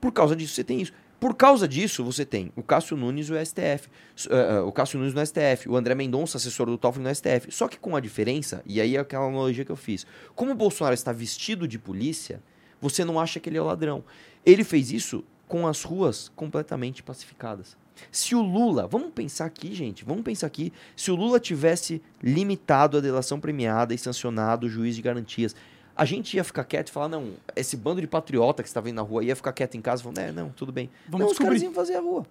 por 0.00 0.12
causa 0.12 0.36
disso, 0.36 0.54
você 0.54 0.62
tem 0.62 0.80
isso. 0.80 0.92
Por 1.18 1.34
causa 1.34 1.66
disso, 1.66 2.04
você 2.04 2.24
tem 2.24 2.52
o 2.54 2.62
Cássio 2.62 2.96
Nunes 2.96 3.28
e 3.28 3.32
o 3.32 3.44
STF. 3.44 3.90
S- 4.16 4.28
eh, 4.30 4.54
eh, 4.56 4.60
o 4.60 4.70
Cássio 4.70 4.96
Nunes 5.00 5.12
no 5.12 5.20
STF, 5.26 5.68
o 5.68 5.76
André 5.76 5.94
Mendonça, 5.96 6.36
assessor 6.38 6.66
do 6.66 6.78
Toffoli 6.78 7.04
no 7.04 7.12
STF. 7.12 7.50
Só 7.50 7.66
que 7.66 7.76
com 7.78 7.96
a 7.96 8.00
diferença, 8.00 8.62
e 8.64 8.80
aí 8.80 8.94
é 8.96 9.00
aquela 9.00 9.26
analogia 9.26 9.64
que 9.64 9.72
eu 9.72 9.76
fiz. 9.76 10.06
Como 10.36 10.52
o 10.52 10.54
Bolsonaro 10.54 10.94
está 10.94 11.10
vestido 11.12 11.66
de 11.66 11.80
polícia, 11.80 12.40
você 12.80 13.04
não 13.04 13.18
acha 13.18 13.40
que 13.40 13.50
ele 13.50 13.58
é 13.58 13.60
o 13.60 13.64
ladrão. 13.64 14.04
Ele 14.46 14.62
fez 14.62 14.92
isso 14.92 15.24
com 15.48 15.66
as 15.66 15.82
ruas 15.82 16.30
completamente 16.36 17.02
pacificadas. 17.02 17.76
Se 18.10 18.34
o 18.34 18.42
Lula, 18.42 18.86
vamos 18.86 19.10
pensar 19.12 19.46
aqui, 19.46 19.74
gente, 19.74 20.04
vamos 20.04 20.22
pensar 20.22 20.46
aqui, 20.46 20.72
se 20.96 21.10
o 21.10 21.16
Lula 21.16 21.40
tivesse 21.40 22.02
limitado 22.22 22.98
a 22.98 23.00
delação 23.00 23.40
premiada 23.40 23.94
e 23.94 23.98
sancionado 23.98 24.66
o 24.66 24.70
juiz 24.70 24.96
de 24.96 25.02
garantias, 25.02 25.54
a 25.96 26.04
gente 26.04 26.36
ia 26.36 26.44
ficar 26.44 26.64
quieto 26.64 26.88
e 26.88 26.92
falar, 26.92 27.08
não, 27.08 27.32
esse 27.54 27.76
bando 27.76 28.00
de 28.00 28.06
patriota 28.06 28.62
que 28.62 28.68
está 28.68 28.80
vendo 28.80 28.96
na 28.96 29.02
rua 29.02 29.22
ia 29.22 29.36
ficar 29.36 29.52
quieto 29.52 29.76
em 29.76 29.82
casa, 29.82 30.02
falando, 30.02 30.18
é, 30.18 30.32
não, 30.32 30.48
tudo 30.48 30.72
bem. 30.72 30.88
Vamos 31.08 31.26
não, 31.26 31.32
os 31.32 31.38
caras 31.38 31.54
descobrir. 31.54 31.64
iam 31.64 31.74
fazer 31.74 31.96
a 31.96 32.00
rua. 32.00 32.26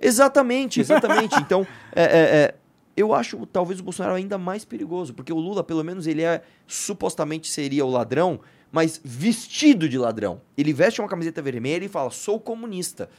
Exatamente, 0.00 0.80
exatamente. 0.80 1.34
então, 1.42 1.66
é, 1.92 2.02
é, 2.02 2.06
é, 2.06 2.54
eu 2.96 3.12
acho 3.12 3.44
talvez 3.46 3.80
o 3.80 3.82
Bolsonaro 3.82 4.14
ainda 4.14 4.38
mais 4.38 4.64
perigoso, 4.64 5.12
porque 5.12 5.32
o 5.32 5.38
Lula, 5.38 5.64
pelo 5.64 5.82
menos, 5.82 6.06
ele 6.06 6.22
é 6.22 6.42
supostamente 6.66 7.48
seria 7.48 7.84
o 7.84 7.90
ladrão, 7.90 8.40
mas 8.70 9.00
vestido 9.02 9.88
de 9.88 9.98
ladrão. 9.98 10.40
Ele 10.56 10.72
veste 10.72 11.00
uma 11.00 11.08
camiseta 11.08 11.42
vermelha 11.42 11.84
e 11.84 11.88
fala, 11.88 12.10
sou 12.10 12.38
comunista. 12.38 13.10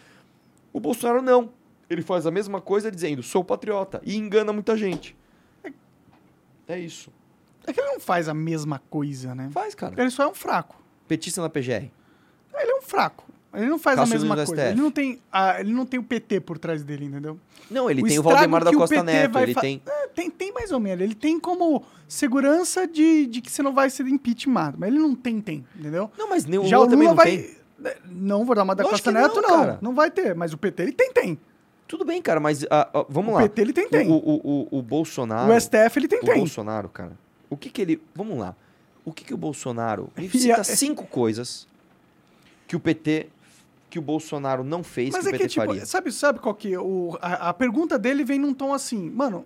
O 0.71 0.79
Bolsonaro 0.79 1.21
não. 1.21 1.51
Ele 1.91 2.01
faz 2.01 2.25
a 2.25 2.31
mesma 2.31 2.61
coisa 2.61 2.89
dizendo, 2.89 3.21
sou 3.21 3.43
patriota. 3.43 4.01
E 4.05 4.15
engana 4.15 4.53
muita 4.53 4.77
gente. 4.77 5.13
É 6.65 6.79
isso. 6.79 7.11
É 7.67 7.73
que 7.73 7.81
ele 7.81 7.91
não 7.91 7.99
faz 7.99 8.29
a 8.29 8.33
mesma 8.33 8.81
coisa, 8.89 9.35
né? 9.35 9.49
Faz, 9.51 9.75
cara. 9.75 9.93
Ele 9.97 10.09
só 10.09 10.23
é 10.23 10.27
um 10.27 10.33
fraco. 10.33 10.81
Petista 11.05 11.41
na 11.41 11.49
PGR. 11.49 11.91
Ele 12.53 12.71
é 12.71 12.75
um 12.75 12.81
fraco. 12.81 13.25
Ele 13.53 13.65
não 13.65 13.77
faz 13.77 13.99
a 13.99 14.05
mesma 14.05 14.37
coisa. 14.37 14.69
Ele 14.69 14.79
não, 14.81 14.89
tem 14.89 15.19
a, 15.29 15.59
ele 15.59 15.73
não 15.73 15.85
tem 15.85 15.99
o 15.99 16.03
PT 16.03 16.39
por 16.39 16.57
trás 16.57 16.81
dele, 16.81 17.03
entendeu? 17.03 17.37
Não, 17.69 17.91
ele 17.91 18.01
O 18.01 18.07
tem 18.07 18.17
o 18.17 18.23
Valdemar 18.23 18.63
da 18.63 18.71
Costa 18.71 19.03
Neto, 19.03 19.37
ele 19.39 19.53
tem... 19.53 19.81
É, 19.85 20.07
tem. 20.07 20.31
Tem 20.31 20.53
mais 20.53 20.71
ou 20.71 20.79
menos. 20.79 21.03
Ele 21.03 21.13
tem 21.13 21.37
como 21.37 21.83
segurança 22.07 22.87
de, 22.87 23.25
de 23.25 23.41
que 23.41 23.51
você 23.51 23.61
não 23.61 23.73
vai 23.73 23.89
ser 23.89 24.07
impeachmentado. 24.07 24.77
Mas 24.79 24.87
ele 24.87 24.99
não 24.99 25.13
tem, 25.13 25.41
tem, 25.41 25.65
entendeu? 25.77 26.09
Não, 26.17 26.29
mas 26.29 26.45
nem 26.45 26.57
o 26.57 26.63
Já 26.63 26.77
Lula 26.77 26.85
Lula 26.85 26.91
também 26.91 27.07
não 27.09 27.15
vai. 27.15 27.37
tem. 27.37 27.61
Não, 28.05 28.45
vou 28.45 28.55
dar 28.55 28.63
uma 28.63 28.75
da 28.75 28.83
Lógico 28.83 29.03
Costa 29.03 29.11
não, 29.11 29.21
Neto, 29.21 29.41
não. 29.41 29.49
cara. 29.49 29.79
Não 29.81 29.93
vai 29.93 30.09
ter. 30.09 30.33
Mas 30.33 30.53
o 30.53 30.57
PT 30.57 30.83
ele 30.83 30.91
tem, 30.93 31.11
tem. 31.11 31.37
Tudo 31.91 32.05
bem, 32.05 32.21
cara, 32.21 32.39
mas 32.39 32.63
ah, 32.71 32.89
ah, 32.93 33.05
vamos 33.09 33.33
O 33.33 33.35
lá. 33.35 33.41
PT 33.41 33.61
ele 33.61 33.73
tem, 33.73 33.89
tem. 33.89 34.09
O, 34.09 34.13
o, 34.13 34.67
o, 34.71 34.79
o 34.79 34.81
Bolsonaro... 34.81 35.51
O 35.53 35.59
STF 35.59 35.97
ele 35.99 36.07
tem, 36.07 36.19
o 36.19 36.25
tem. 36.25 36.37
Bolsonaro, 36.37 36.87
cara, 36.87 37.11
o 37.49 37.57
que 37.57 37.69
que 37.69 37.81
ele... 37.81 38.01
Vamos 38.15 38.39
lá. 38.39 38.55
O 39.03 39.11
que 39.11 39.25
que 39.25 39.33
o 39.33 39.37
Bolsonaro... 39.37 40.09
Me 40.17 40.27
E 40.33 40.39
cita 40.39 40.61
a- 40.61 40.63
cinco 40.63 41.05
coisas 41.05 41.67
que 42.65 42.77
o 42.77 42.79
PT... 42.79 43.27
Que 43.89 43.99
o 43.99 44.01
Bolsonaro 44.01 44.63
não 44.63 44.85
fez 44.85 45.09
Mas 45.11 45.23
que 45.23 45.27
é 45.27 45.29
o 45.29 45.31
PT 45.33 45.43
que, 45.43 45.49
tipo, 45.49 45.65
faria. 45.65 45.85
sabe, 45.85 46.13
sabe 46.13 46.39
qual 46.39 46.55
que 46.55 46.73
é? 46.73 46.79
O, 46.79 47.17
a, 47.21 47.49
a 47.49 47.53
pergunta 47.53 47.99
dele 47.99 48.23
vem 48.23 48.39
num 48.39 48.53
tom 48.53 48.73
assim, 48.73 49.09
mano. 49.09 49.45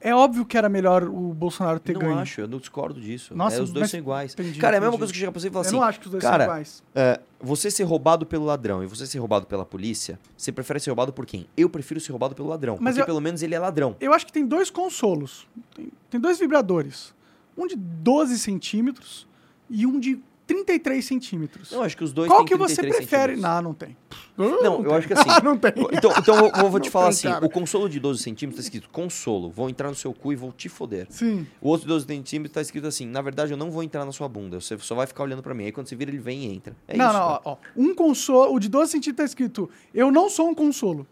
É 0.00 0.14
óbvio 0.14 0.44
que 0.46 0.56
era 0.56 0.68
melhor 0.68 1.02
o 1.04 1.34
Bolsonaro 1.34 1.80
ter 1.80 1.92
não 1.94 2.00
ganho. 2.00 2.18
acho, 2.18 2.40
eu 2.40 2.46
não 2.48 2.58
discordo 2.58 3.00
disso. 3.00 3.34
Nossa, 3.34 3.56
É, 3.56 3.60
os 3.62 3.72
dois 3.72 3.90
são 3.90 3.98
iguais. 3.98 4.32
entendi, 4.32 4.58
cara, 4.60 4.76
é 4.76 4.78
a 4.78 4.80
mesma 4.80 4.90
entendi. 4.90 4.98
coisa 5.00 5.12
que 5.12 5.18
chega 5.18 5.32
pra 5.32 5.40
você 5.40 5.48
e 5.48 5.50
fala 5.50 5.64
Eu 5.64 5.68
assim... 5.68 5.76
não 5.76 5.82
acho 5.82 5.98
que 6.00 6.06
os 6.06 6.12
dois 6.12 6.22
cara, 6.22 6.44
são 6.44 6.52
iguais. 6.52 6.82
é, 6.94 7.20
você 7.40 7.70
ser 7.70 7.82
roubado 7.82 8.24
pelo 8.24 8.44
ladrão 8.44 8.82
e 8.82 8.86
você 8.86 9.06
ser 9.06 9.18
roubado 9.18 9.46
pela 9.46 9.64
polícia, 9.64 10.18
você 10.36 10.52
prefere 10.52 10.78
ser 10.78 10.90
roubado 10.90 11.12
por 11.12 11.26
quem? 11.26 11.46
Eu 11.56 11.68
prefiro 11.68 11.98
ser 12.00 12.12
roubado 12.12 12.34
pelo 12.34 12.48
ladrão, 12.48 12.76
Mas 12.80 12.94
porque 12.94 13.02
eu- 13.02 13.06
pelo 13.06 13.20
menos 13.20 13.42
ele 13.42 13.54
é 13.54 13.58
ladrão. 13.58 13.96
Eu 14.00 14.12
acho 14.12 14.24
que 14.24 14.32
tem 14.32 14.46
dois 14.46 14.70
consolos. 14.70 15.48
Tem, 15.74 15.88
tem 16.10 16.20
dois 16.20 16.38
vibradores. 16.38 17.12
Um 17.56 17.66
de 17.66 17.74
12 17.74 18.38
centímetros 18.38 19.26
e 19.68 19.84
um 19.84 19.98
de 19.98 20.20
33 20.48 21.04
centímetros. 21.04 21.70
Não, 21.70 21.82
acho 21.82 21.94
que 21.94 22.02
os 22.02 22.10
dois 22.10 22.26
Qual 22.26 22.38
têm 22.38 22.46
que 22.46 22.56
você 22.56 22.76
33 22.76 23.06
prefere? 23.06 23.36
Não, 23.36 23.60
não 23.60 23.74
tem. 23.74 23.94
Não, 24.34 24.82
eu 24.82 24.94
acho 24.94 25.06
que 25.06 25.12
assim. 25.12 25.28
não 25.44 25.58
tem. 25.58 25.72
Então, 25.92 26.10
então 26.16 26.36
eu, 26.36 26.50
eu 26.64 26.70
vou 26.70 26.80
te 26.80 26.86
Não 26.86 26.90
falar 26.90 27.04
tem, 27.04 27.12
assim: 27.12 27.28
cara. 27.28 27.44
o 27.44 27.50
consolo 27.50 27.86
de 27.86 28.00
12 28.00 28.22
centímetros 28.22 28.64
tá 28.64 28.66
escrito 28.66 28.88
consolo, 28.88 29.50
vou 29.50 29.68
entrar 29.68 29.90
no 29.90 29.94
seu 29.94 30.14
cu 30.14 30.32
e 30.32 30.36
vou 30.36 30.50
te 30.50 30.70
foder. 30.70 31.06
Sim. 31.10 31.46
O 31.60 31.68
outro 31.68 31.86
de 31.86 31.88
12 31.88 32.06
centímetros 32.06 32.54
tá 32.54 32.62
escrito 32.62 32.86
assim: 32.86 33.06
na 33.06 33.20
verdade 33.20 33.52
eu 33.52 33.58
não 33.58 33.70
vou 33.70 33.82
entrar 33.82 34.06
na 34.06 34.12
sua 34.12 34.26
bunda, 34.26 34.58
você 34.58 34.78
só 34.78 34.94
vai 34.94 35.06
ficar 35.06 35.22
olhando 35.22 35.42
pra 35.42 35.52
mim. 35.52 35.64
Aí 35.64 35.72
quando 35.72 35.86
você 35.86 35.94
vira, 35.94 36.10
ele 36.10 36.18
vem 36.18 36.46
e 36.46 36.54
entra. 36.54 36.74
É 36.88 36.96
não, 36.96 37.04
isso. 37.04 37.14
não, 37.14 37.22
ó, 37.22 37.40
ó. 37.44 37.56
Um 37.76 37.94
consolo, 37.94 38.54
o 38.54 38.58
de 38.58 38.70
12 38.70 38.90
centímetros 38.92 39.16
tá 39.16 39.24
escrito, 39.24 39.68
eu 39.92 40.10
não 40.10 40.30
sou 40.30 40.48
um 40.48 40.54
consolo. 40.54 41.06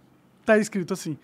Tá 0.47 0.57
escrito 0.57 0.95
assim. 0.95 1.19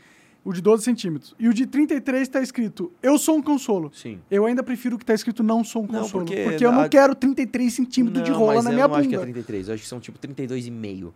O 0.45 0.53
de 0.53 0.61
12 0.61 0.83
centímetros. 0.83 1.35
E 1.39 1.49
o 1.49 1.55
de 1.55 1.67
33 1.67 2.29
tá 2.29 2.41
escrito, 2.43 2.93
eu 3.01 3.17
sou 3.17 3.37
um 3.37 3.43
consolo. 3.43 3.93
Sim. 3.95 4.19
Eu 4.29 4.45
ainda 4.45 4.61
prefiro 4.63 4.99
que 4.99 5.05
tá 5.05 5.15
escrito 5.15 5.41
não 5.43 5.63
sou 5.63 5.85
um 5.85 5.87
Não, 5.87 6.01
consolo. 6.01 6.25
porque 6.25 6.43
porque, 6.45 6.67
eu 6.67 6.73
não 6.73 6.81
a- 6.83 6.89
quero 6.89 7.15
33 7.15 7.73
centímetros 7.73 8.25
de 8.25 8.33
rola 8.33 8.61
na 8.63 8.71
eu 8.71 8.75
minha 8.75 8.89
não 8.89 8.95
acho 8.97 9.09
que 9.09 9.15
é 9.15 9.19
bunda. 9.19 9.27
33, 9.33 9.69
eu 9.69 9.75
acho 9.75 9.83
que 9.85 9.89
são 9.89 10.01
tipo 10.01 10.19
32,5. 10.19 11.13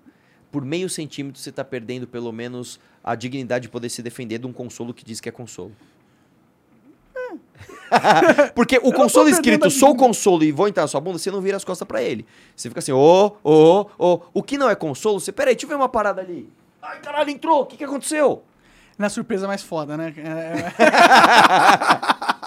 Por 0.52 0.64
meio 0.64 0.88
centímetro 0.88 1.40
você 1.40 1.50
tá 1.50 1.64
perdendo 1.64 2.06
pelo 2.06 2.30
menos 2.30 2.78
a 3.02 3.16
dignidade 3.16 3.62
de 3.64 3.68
poder 3.68 3.88
se 3.88 4.00
defender 4.00 4.38
de 4.38 4.46
um 4.46 4.52
consolo 4.52 4.94
que 4.94 5.04
diz 5.04 5.20
que 5.20 5.28
é 5.28 5.32
consolo. 5.32 5.72
Porque 8.54 8.78
o 8.78 8.88
É. 8.88 8.92
consolo 8.92 9.28
escrito 9.28 9.70
sou 9.70 9.94
consolo 9.96 10.44
e 10.44 10.52
vou 10.52 10.68
entrar 10.68 10.82
na 10.84 10.88
sua 10.88 11.00
bunda, 11.00 11.18
você 11.18 11.30
não 11.30 11.40
vira 11.40 11.56
as 11.56 11.64
costas 11.64 11.86
pra 11.86 12.02
ele. 12.02 12.24
Você 12.54 12.68
fica 12.68 12.78
assim, 12.78 12.92
ô, 12.92 13.32
ô, 13.42 13.86
ô. 13.98 14.20
O 14.34 14.42
que 14.42 14.58
não 14.58 14.68
é 14.70 14.74
consolo, 14.74 15.20
você, 15.20 15.32
peraí, 15.32 15.54
deixa 15.54 15.64
eu 15.66 15.68
ver 15.70 15.76
uma 15.76 15.88
parada 15.88 16.20
ali. 16.20 16.48
Ai, 16.82 17.00
caralho, 17.00 17.30
entrou, 17.30 17.62
o 17.62 17.66
que 17.66 17.76
que 17.76 17.84
aconteceu? 17.84 18.42
Na 18.98 19.08
surpresa 19.08 19.46
mais 19.46 19.62
foda, 19.62 19.96
né? 19.96 20.14
É, 20.16 20.72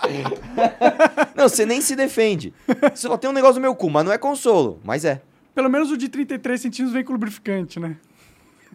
Não, 1.35 1.47
você 1.47 1.65
nem 1.65 1.79
se 1.81 1.95
defende. 1.95 2.53
Você 2.93 3.07
só 3.07 3.17
tem 3.17 3.29
um 3.29 3.33
negócio 3.33 3.55
no 3.55 3.61
meu 3.61 3.75
cu, 3.75 3.89
mas 3.89 4.03
não 4.03 4.11
é 4.11 4.17
consolo, 4.17 4.79
mas 4.83 5.05
é. 5.05 5.21
pelo 5.53 5.69
menos 5.69 5.91
o 5.91 5.97
de 5.97 6.09
33 6.09 6.59
centímetros 6.59 6.93
vem 6.93 7.03
com 7.03 7.13
lubrificante, 7.13 7.79
né? 7.79 7.97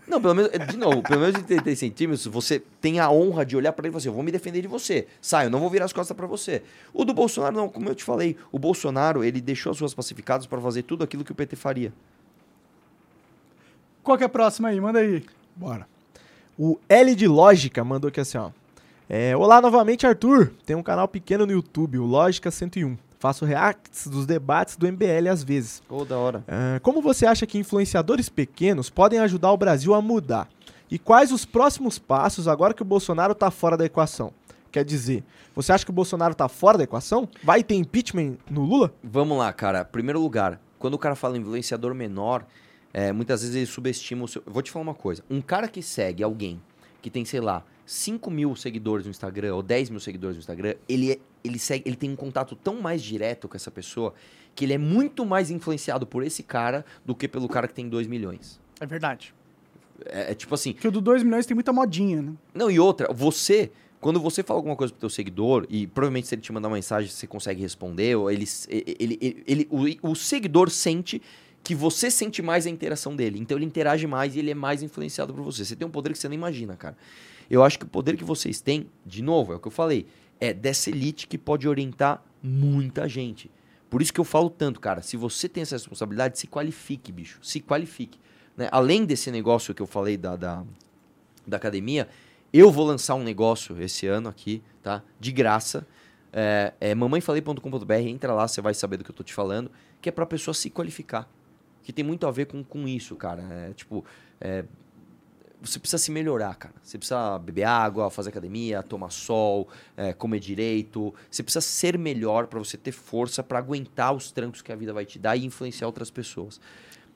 Não, 0.07 0.21
pelo 0.21 0.35
menos, 0.35 0.51
de 0.69 0.77
novo, 0.77 1.03
pelo 1.03 1.21
menos 1.21 1.35
de 1.35 1.43
33 1.45 1.79
centímetros, 1.79 2.27
você 2.27 2.63
tem 2.81 3.01
a 3.01 3.11
honra 3.11 3.45
de 3.45 3.57
olhar 3.57 3.73
pra 3.73 3.85
ele 3.85 3.89
e 3.89 3.93
falar 3.93 4.01
assim, 4.01 4.09
eu 4.09 4.15
vou 4.15 4.23
me 4.23 4.31
defender 4.31 4.61
de 4.61 4.69
você. 4.69 5.07
Sai, 5.21 5.47
eu 5.47 5.51
não 5.51 5.61
vou 5.61 5.71
virar 5.71 5.87
as 5.87 5.95
costas 5.95 6.15
pra 6.15 6.27
você. 6.27 6.63
O 6.93 7.05
do 7.07 7.15
Bolsonaro, 7.15 7.57
não, 7.57 7.69
como 7.71 7.89
eu 7.89 7.95
te 7.95 8.05
falei, 8.05 8.37
o 8.53 8.59
Bolsonaro, 8.59 9.25
ele 9.25 9.41
deixou 9.41 9.73
as 9.73 9.81
ruas 9.81 9.95
pacificadas 9.95 10.47
pra 10.47 10.61
fazer 10.61 10.83
tudo 10.83 11.03
aquilo 11.03 11.25
que 11.25 11.33
o 11.33 11.35
PT 11.35 11.57
faria. 11.57 11.93
Qual 14.03 14.19
que 14.19 14.25
é 14.25 14.27
a 14.27 14.29
próxima 14.29 14.69
aí? 14.69 14.79
Manda 14.79 14.99
aí. 14.99 15.25
Bora. 15.57 15.89
O 16.57 16.79
L 16.89 17.15
de 17.17 17.27
Lógica 17.27 17.83
mandou 17.83 18.09
aqui 18.09 18.21
assim, 18.21 18.39
ó. 18.39 18.51
É, 19.09 19.37
Olá 19.37 19.61
novamente, 19.61 20.07
Arthur. 20.07 20.53
Tem 20.65 20.77
um 20.77 20.85
canal 20.85 21.09
pequeno 21.09 21.45
no 21.45 21.53
YouTube, 21.53 21.99
o 21.99 22.07
Lógica 22.07 22.49
101. 22.49 22.97
Faço 23.19 23.45
reacts 23.45 24.07
dos 24.07 24.25
debates 24.25 24.77
do 24.77 24.87
MBL 24.87 25.29
às 25.31 25.43
vezes. 25.43 25.83
Ô, 25.89 26.05
da 26.05 26.17
hora. 26.17 26.45
Ah, 26.47 26.79
como 26.81 27.03
você 27.03 27.27
acha 27.27 27.45
que 27.45 27.59
influenciadores 27.59 28.29
pequenos 28.29 28.89
podem 28.89 29.19
ajudar 29.19 29.51
o 29.51 29.57
Brasil 29.57 29.95
a 29.95 30.01
mudar? 30.01 30.49
E 30.89 30.97
quais 30.97 31.33
os 31.33 31.45
próximos 31.45 31.99
passos 31.99 32.47
agora 32.47 32.73
que 32.73 32.83
o 32.83 32.85
Bolsonaro 32.85 33.35
tá 33.35 33.51
fora 33.51 33.77
da 33.77 33.85
equação? 33.85 34.33
Quer 34.71 34.85
dizer, 34.85 35.25
você 35.57 35.73
acha 35.73 35.85
que 35.85 35.91
o 35.91 35.95
Bolsonaro 35.95 36.35
tá 36.35 36.49
fora 36.49 36.79
da 36.79 36.85
equação? 36.85 37.29
Vai 37.43 37.65
ter 37.65 37.75
impeachment 37.75 38.37
no 38.49 38.65
Lula? 38.65 38.93
Vamos 39.03 39.37
lá, 39.39 39.53
cara. 39.53 39.85
Primeiro 39.85 40.21
lugar, 40.21 40.61
quando 40.79 40.95
o 40.95 40.99
cara 40.99 41.17
fala 41.17 41.37
influenciador 41.37 41.95
menor, 41.95 42.45
é, 42.95 43.13
muitas 43.13 43.43
vezes 43.43 43.55
ele 43.57 43.67
subestima 43.67 44.25
o 44.25 44.29
seu... 44.29 44.43
Eu 44.47 44.53
vou 44.53 44.63
te 44.63 44.71
falar 44.71 44.85
uma 44.85 44.95
coisa. 44.95 45.23
Um 45.29 45.43
cara 45.43 45.69
que 45.69 45.83
segue 45.83 46.23
alguém 46.23 46.63
que 47.03 47.11
tem, 47.11 47.25
sei 47.25 47.41
lá, 47.41 47.63
5 47.85 48.31
mil 48.31 48.57
seguidores 48.57 49.05
no 49.05 49.11
Instagram 49.11 49.55
ou 49.57 49.63
10 49.63 49.91
mil 49.91 50.01
seguidores 50.01 50.37
no 50.37 50.41
Instagram, 50.41 50.75
ele, 50.89 51.13
é- 51.13 51.19
ele, 51.43 51.59
segue, 51.59 51.83
ele 51.87 51.97
tem 51.97 52.11
um 52.11 52.17
contato 52.17 52.57
tão 52.57 52.81
mais 52.81 53.03
direto 53.03 53.47
com 53.49 53.57
essa 53.57 53.71
pessoa 53.71 54.15
que 54.55 54.65
ele 54.65 54.73
é 54.73 54.79
muito 54.79 55.27
mais 55.27 55.51
influenciado 55.51 56.07
por 56.07 56.23
esse 56.23 56.43
cara 56.43 56.83
do 57.05 57.15
que 57.15 57.27
pelo 57.29 57.49
cara 57.49 57.67
que 57.69 57.75
tem 57.75 57.89
2 57.89 58.07
milhões. 58.07 58.59
É 58.81 58.87
verdade. 58.87 59.35
É, 60.07 60.31
é 60.31 60.35
tipo 60.35 60.55
assim, 60.55 60.73
Porque 60.73 60.89
o 60.89 60.93
do 60.93 61.01
2 61.01 61.23
milhões 61.25 61.45
tem 61.45 61.55
muita 61.55 61.73
modinha, 61.73 62.23
né? 62.23 62.33
não, 62.55 62.71
e 62.71 62.79
outra, 62.81 63.13
você, 63.13 63.71
quando 64.01 64.19
você 64.21 64.43
fala 64.43 64.59
alguma 64.59 64.77
coisa 64.77 64.93
pro 64.93 65.01
teu 65.01 65.11
seguidor, 65.11 65.67
e 65.69 65.87
provavelmente 65.87 66.27
se 66.29 66.35
ele 66.37 66.43
te 66.43 66.53
mandar 66.53 66.69
uma 66.69 66.77
mensagem, 66.77 67.11
você 67.11 67.27
consegue 67.27 67.61
responder, 67.61 68.15
ou 68.17 68.31
ele, 68.31 68.45
ele, 68.69 69.19
ele, 69.21 69.45
ele- 69.47 69.69
o, 70.03 70.11
o 70.11 70.15
seguidor 70.17 70.71
sente 70.71 71.21
que 71.65 71.75
você 71.75 72.11
sente 72.11 72.43
mais 72.43 72.67
a 72.67 72.71
interação 72.71 73.17
dele. 73.17 73.39
Então 73.41 73.57
ele 73.57 73.65
interage 73.65 74.07
mais 74.07 74.37
e 74.37 74.39
ele 74.39 74.51
é 74.51 74.55
mais 74.55 74.83
influenciado 74.83 75.33
por 75.33 75.43
você. 75.43 75.65
Você 75.65 75.75
tem 75.75 75.89
um 75.89 75.91
poder 75.91 76.13
que 76.13 76.19
você 76.19 76.29
não 76.29 76.35
imagina, 76.35 76.77
cara. 76.77 76.97
Eu 77.51 77.65
acho 77.65 77.79
que 77.79 77.87
o 77.87 77.89
poder 77.89 78.19
que 78.19 78.25
vocês 78.25 78.61
têm, 78.61 78.91
de 79.05 79.23
novo, 79.23 79.55
é 79.55 79.57
o 79.57 79.59
que 79.59 79.67
eu 79.67 79.73
falei, 79.73 80.07
é 80.39 80.53
dessa 80.53 80.91
elite 80.91 81.27
que 81.27 81.39
pode 81.39 81.67
orientar 81.67 82.23
muita 82.43 83.09
gente. 83.09 83.51
Por 83.89 84.03
isso 84.03 84.13
que 84.13 84.21
eu 84.21 84.25
falo 84.25 84.51
tanto, 84.51 84.79
cara. 84.79 85.01
Se 85.01 85.17
você 85.17 85.49
tem 85.49 85.63
essa 85.63 85.77
responsabilidade, 85.77 86.39
se 86.39 86.47
qualifique, 86.47 87.11
bicho. 87.11 87.39
Se 87.43 87.61
qualifique. 87.61 88.19
né? 88.57 88.69
Além 88.71 89.07
desse 89.07 89.31
negócio 89.31 89.75
que 89.75 89.81
eu 89.81 89.87
falei 89.87 90.19
da, 90.19 90.37
da, 90.37 90.65
da 91.47 91.57
academia, 91.57 92.09
eu 92.53 92.71
vou 92.71 92.85
lançar 92.85 93.15
um 93.15 93.23
negócio 93.23 93.81
esse 93.81 94.07
ano 94.07 94.29
aqui, 94.29 94.63
tá? 94.83 95.03
De 95.19 95.33
graça. 95.33 95.87
É, 96.31 96.75
é 96.81 96.95
mamãefalei.com.br, 96.95 97.93
entra 97.95 98.35
lá, 98.35 98.47
você 98.47 98.61
vai 98.61 98.75
saber 98.75 98.99
do 98.99 99.05
que 99.05 99.11
eu 99.11 99.15
tô 99.15 99.23
te 99.23 99.33
falando, 99.33 99.71
que 100.03 100.09
é 100.09 100.13
pra 100.13 100.27
pessoa 100.27 100.53
se 100.53 100.69
qualificar. 100.69 101.29
Que 101.85 101.93
tem 101.93 102.05
muito 102.05 102.27
a 102.27 102.31
ver 102.33 102.47
com, 102.47 102.65
com 102.65 102.89
isso, 102.89 103.15
cara. 103.15 103.43
É, 103.43 103.73
tipo, 103.75 104.05
é, 104.41 104.65
você 105.63 105.79
precisa 105.79 105.99
se 105.99 106.11
melhorar, 106.11 106.55
cara. 106.57 106.75
Você 106.83 106.99
precisa 106.99 107.39
beber 107.39 107.65
água, 107.65 108.11
fazer 108.11 108.31
academia, 108.31 108.83
tomar 108.83 109.11
sol, 109.11 109.69
é, 109.97 110.13
comer 110.13 110.41
direito. 110.41 111.15
Você 111.31 111.43
precisa 111.43 111.61
ser 111.61 111.97
melhor 111.97 112.47
pra 112.47 112.59
você 112.59 112.77
ter 112.77 112.93
força 112.93 113.43
pra 113.43 113.59
aguentar 113.59 114.13
os 114.15 114.33
trancos 114.33 114.61
que 114.61 114.73
a 114.73 114.77
vida 114.77 114.93
vai 114.93 115.05
te 115.05 115.19
dar 115.19 115.37
e 115.37 115.45
influenciar 115.45 115.87
outras 115.87 116.11
pessoas. 116.11 116.61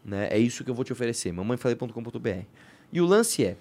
Né? 0.05 0.29
É 0.31 0.39
isso 0.39 0.63
que 0.65 0.71
eu 0.71 0.75
vou 0.75 0.85
te 0.85 0.93
oferecer, 0.93 1.33
mamãefalei.com.br. 1.33 2.45
E 2.93 3.01
o 3.01 3.07
lance 3.07 3.45
é, 3.45 3.57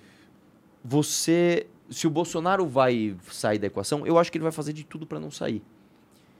você, 0.83 1.67
se 1.89 2.07
o 2.07 2.09
Bolsonaro 2.09 2.65
vai 2.65 3.15
sair 3.29 3.59
da 3.59 3.67
equação, 3.67 4.05
eu 4.07 4.17
acho 4.17 4.31
que 4.31 4.37
ele 4.37 4.43
vai 4.43 4.51
fazer 4.51 4.71
de 4.71 4.83
tudo 4.85 5.05
pra 5.05 5.19
não 5.19 5.31
sair. 5.31 5.61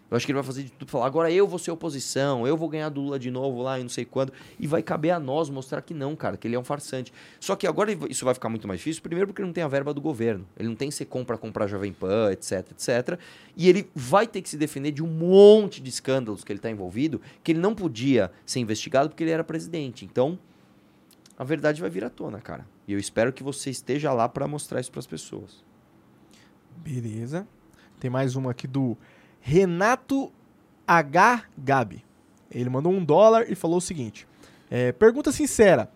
Eu 0.10 0.16
acho 0.16 0.26
que 0.26 0.32
ele 0.32 0.38
vai 0.38 0.44
fazer 0.44 0.64
de 0.64 0.72
tudo 0.72 0.90
falar, 0.90 1.06
agora 1.06 1.30
eu 1.30 1.46
vou 1.46 1.60
ser 1.60 1.70
oposição, 1.70 2.48
eu 2.48 2.56
vou 2.56 2.70
ganhar 2.70 2.88
do 2.88 3.02
Lula 3.02 3.20
de 3.20 3.30
novo 3.30 3.62
lá 3.62 3.78
e 3.78 3.84
não 3.84 3.90
sei 3.90 4.06
quando. 4.06 4.32
E 4.58 4.66
vai 4.66 4.82
caber 4.82 5.12
a 5.12 5.20
nós 5.20 5.50
mostrar 5.50 5.82
que 5.82 5.94
não, 5.94 6.16
cara, 6.16 6.38
que 6.38 6.48
ele 6.48 6.56
é 6.56 6.60
um 6.60 6.64
farsante. 6.64 7.12
Só 7.42 7.58
que 7.58 7.68
agora 7.68 7.92
isso 8.10 8.24
vai 8.24 8.34
ficar 8.34 8.48
muito 8.48 8.68
mais 8.68 8.80
difícil, 8.80 9.02
primeiro 9.02 9.28
porque 9.28 9.42
ele 9.42 9.48
não 9.48 9.54
tem 9.54 9.64
a 9.64 9.68
verba 9.68 9.94
do 9.94 10.00
governo. 10.00 10.48
Ele 10.58 10.70
não 10.70 10.76
tem 10.76 10.90
Secom 10.90 11.26
pra 11.26 11.38
comprar 11.38 11.68
Jovem 11.68 11.92
Pan, 11.92 12.32
etc, 12.32 12.72
etc. 12.72 13.20
E 13.56 13.68
ele 13.68 13.90
vai 13.94 14.26
ter 14.26 14.42
que 14.42 14.50
se 14.50 14.56
defender 14.56 14.92
de 14.92 15.04
um 15.04 15.08
monte 15.08 15.82
de 15.82 15.90
escândalos 15.90 16.44
que 16.44 16.54
ele 16.54 16.60
tá 16.60 16.72
envolvido, 16.72 17.22
que 17.44 17.52
ele 17.52 17.60
não 17.60 17.76
podia 17.76 18.32
ser 18.46 18.60
investigado 18.60 19.10
porque 19.10 19.24
ele 19.26 19.32
era 19.32 19.44
presidente. 19.44 20.06
Então, 20.06 20.40
a 21.38 21.44
verdade 21.44 21.82
vai 21.82 21.90
vir 21.90 22.06
à 22.06 22.10
tona, 22.10 22.40
cara. 22.40 22.66
E 22.88 22.94
eu 22.94 23.00
espero 23.00 23.34
que 23.34 23.44
você 23.44 23.70
esteja 23.70 24.14
lá 24.14 24.30
pra 24.30 24.48
mostrar 24.48 24.80
isso 24.80 24.92
pras 24.92 25.06
pessoas. 25.06 25.64
Beleza. 26.78 27.46
Tem 28.00 28.10
mais 28.10 28.36
uma 28.36 28.52
aqui 28.52 28.68
do 28.68 28.98
Renato 29.50 30.30
H. 30.86 31.46
Gabi. 31.58 32.04
Ele 32.52 32.70
mandou 32.70 32.92
um 32.92 33.02
dólar 33.02 33.50
e 33.50 33.56
falou 33.56 33.78
o 33.78 33.82
seguinte: 33.82 34.28
é, 34.70 34.92
Pergunta 34.92 35.32
sincera: 35.32 35.90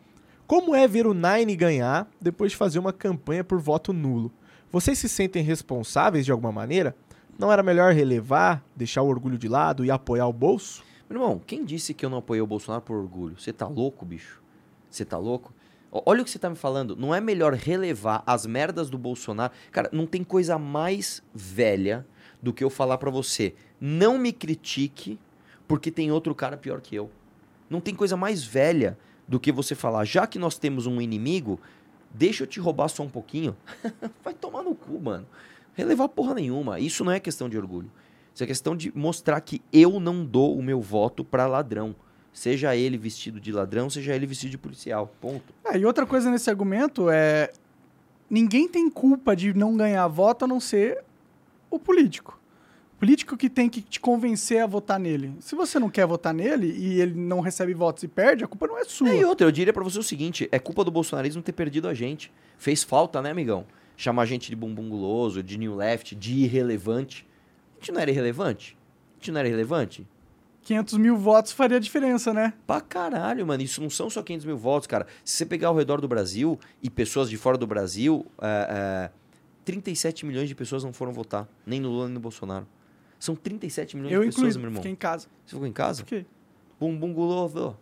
Como 0.47 0.73
é 0.73 0.87
ver 0.87 1.05
o 1.05 1.13
Nine 1.13 1.53
ganhar 1.57 2.09
depois 2.21 2.53
de 2.53 2.57
fazer 2.57 2.79
uma 2.79 2.93
campanha 2.93 3.43
por 3.43 3.59
voto 3.59 3.91
nulo? 3.91 4.31
Vocês 4.71 4.97
se 4.97 5.09
sentem 5.09 5.43
responsáveis 5.43 6.23
de 6.23 6.31
alguma 6.31 6.49
maneira? 6.49 6.95
Não 7.37 7.51
era 7.51 7.61
melhor 7.61 7.91
relevar, 7.91 8.63
deixar 8.73 9.01
o 9.01 9.09
orgulho 9.09 9.37
de 9.37 9.49
lado 9.49 9.83
e 9.83 9.91
apoiar 9.91 10.27
o 10.27 10.33
bolso? 10.33 10.81
Meu 11.09 11.19
irmão, 11.21 11.41
quem 11.45 11.65
disse 11.65 11.93
que 11.93 12.05
eu 12.05 12.09
não 12.09 12.19
apoiei 12.19 12.41
o 12.41 12.47
Bolsonaro 12.47 12.81
por 12.81 12.95
orgulho? 12.95 13.37
Você 13.37 13.51
tá 13.51 13.67
louco, 13.67 14.05
bicho? 14.05 14.41
Você 14.89 15.03
tá 15.03 15.17
louco? 15.17 15.53
Olha 15.91 16.21
o 16.21 16.23
que 16.23 16.31
você 16.31 16.39
tá 16.39 16.49
me 16.49 16.55
falando. 16.55 16.95
Não 16.95 17.13
é 17.13 17.19
melhor 17.19 17.53
relevar 17.53 18.23
as 18.25 18.45
merdas 18.45 18.89
do 18.89 18.97
Bolsonaro? 18.97 19.51
Cara, 19.73 19.89
não 19.91 20.07
tem 20.07 20.23
coisa 20.23 20.57
mais 20.57 21.21
velha 21.33 22.07
do 22.41 22.51
que 22.51 22.63
eu 22.63 22.69
falar 22.69 22.97
pra 22.97 23.11
você. 23.11 23.53
Não 23.79 24.17
me 24.17 24.31
critique 24.31 25.19
porque 25.67 25.91
tem 25.91 26.11
outro 26.11 26.33
cara 26.35 26.57
pior 26.57 26.81
que 26.81 26.95
eu. 26.95 27.09
Não 27.69 27.79
tem 27.79 27.95
coisa 27.95 28.17
mais 28.17 28.43
velha 28.43 28.97
do 29.27 29.39
que 29.39 29.51
você 29.51 29.75
falar, 29.75 30.03
já 30.03 30.27
que 30.27 30.37
nós 30.37 30.57
temos 30.57 30.85
um 30.85 30.99
inimigo, 30.99 31.59
deixa 32.13 32.43
eu 32.43 32.47
te 32.47 32.59
roubar 32.59 32.89
só 32.89 33.03
um 33.03 33.09
pouquinho. 33.09 33.55
Vai 34.23 34.33
tomar 34.33 34.63
no 34.63 34.75
cu, 34.75 34.99
mano. 34.99 35.25
Relevar 35.73 36.09
porra 36.09 36.33
nenhuma. 36.33 36.79
Isso 36.79 37.03
não 37.05 37.11
é 37.11 37.19
questão 37.19 37.47
de 37.47 37.57
orgulho. 37.57 37.89
Isso 38.33 38.43
é 38.43 38.47
questão 38.47 38.75
de 38.75 38.95
mostrar 38.95 39.39
que 39.41 39.61
eu 39.71 39.99
não 39.99 40.25
dou 40.25 40.57
o 40.57 40.63
meu 40.63 40.81
voto 40.81 41.23
pra 41.23 41.47
ladrão. 41.47 41.95
Seja 42.33 42.75
ele 42.75 42.97
vestido 42.97 43.39
de 43.39 43.51
ladrão, 43.51 43.89
seja 43.89 44.15
ele 44.15 44.25
vestido 44.25 44.51
de 44.51 44.57
policial. 44.57 45.13
Ponto. 45.19 45.53
É, 45.65 45.77
e 45.77 45.85
outra 45.85 46.05
coisa 46.05 46.29
nesse 46.29 46.49
argumento 46.49 47.09
é. 47.09 47.51
Ninguém 48.29 48.67
tem 48.67 48.89
culpa 48.89 49.35
de 49.35 49.53
não 49.53 49.75
ganhar 49.75 50.07
voto 50.07 50.45
a 50.45 50.47
não 50.47 50.59
ser 50.59 51.03
o 51.71 51.79
político. 51.79 52.39
O 52.95 52.99
político 52.99 53.35
que 53.35 53.49
tem 53.49 53.67
que 53.67 53.81
te 53.81 53.99
convencer 53.99 54.61
a 54.61 54.67
votar 54.67 54.99
nele. 54.99 55.33
Se 55.39 55.55
você 55.55 55.79
não 55.79 55.89
quer 55.89 56.05
votar 56.05 56.33
nele 56.33 56.67
e 56.67 57.01
ele 57.01 57.19
não 57.19 57.39
recebe 57.39 57.73
votos 57.73 58.03
e 58.03 58.07
perde, 58.07 58.43
a 58.43 58.47
culpa 58.47 58.67
não 58.67 58.77
é 58.77 58.83
sua. 58.83 59.09
É, 59.09 59.17
e 59.17 59.25
outra, 59.25 59.47
eu 59.47 59.51
diria 59.51 59.73
pra 59.73 59.83
você 59.83 59.97
o 59.97 60.03
seguinte: 60.03 60.47
é 60.51 60.59
culpa 60.59 60.83
do 60.83 60.91
bolsonarismo 60.91 61.41
ter 61.41 61.53
perdido 61.53 61.87
a 61.87 61.93
gente. 61.95 62.31
Fez 62.59 62.83
falta, 62.83 63.19
né, 63.19 63.31
amigão? 63.31 63.65
Chamar 63.97 64.23
a 64.23 64.25
gente 64.25 64.49
de 64.49 64.55
bumbum 64.55 64.87
guloso, 64.87 65.41
de 65.41 65.57
new 65.57 65.75
left, 65.75 66.15
de 66.15 66.43
irrelevante. 66.43 67.27
A 67.73 67.79
gente 67.79 67.91
não 67.91 68.01
era 68.01 68.11
irrelevante? 68.11 68.77
A 69.13 69.19
gente 69.19 69.31
não 69.31 69.39
era 69.39 69.47
irrelevante? 69.47 70.07
500 70.63 70.97
mil 70.97 71.17
votos 71.17 71.51
faria 71.51 71.79
diferença, 71.79 72.33
né? 72.33 72.53
Pra 72.67 72.79
caralho, 72.79 73.45
mano. 73.45 73.63
Isso 73.63 73.81
não 73.81 73.89
são 73.89 74.09
só 74.09 74.21
500 74.21 74.45
mil 74.45 74.57
votos, 74.57 74.87
cara. 74.87 75.07
Se 75.25 75.37
você 75.37 75.45
pegar 75.45 75.69
ao 75.69 75.75
redor 75.75 75.99
do 75.99 76.07
Brasil 76.07 76.59
e 76.81 76.89
pessoas 76.89 77.29
de 77.29 77.37
fora 77.37 77.57
do 77.57 77.65
Brasil, 77.65 78.25
é, 78.39 78.67
é, 78.69 79.11
37 79.65 80.25
milhões 80.25 80.47
de 80.47 80.55
pessoas 80.55 80.83
não 80.83 80.93
foram 80.93 81.13
votar. 81.13 81.47
Nem 81.65 81.79
no 81.79 81.89
Lula, 81.89 82.05
nem 82.05 82.15
no 82.15 82.19
Bolsonaro. 82.19 82.67
São 83.19 83.35
37 83.35 83.95
milhões 83.95 84.13
Eu 84.13 84.21
de 84.21 84.27
pessoas, 84.27 84.57
meu 84.57 84.65
irmão. 84.65 84.81
fiquei 84.81 84.91
em 84.91 84.95
casa. 84.95 85.27
Você 85.45 85.55
ficou 85.55 85.67
em 85.67 85.73
casa? 85.73 85.99
Fiquei. 85.99 86.25
Bumbum 86.79 87.13
guloso. 87.13 87.77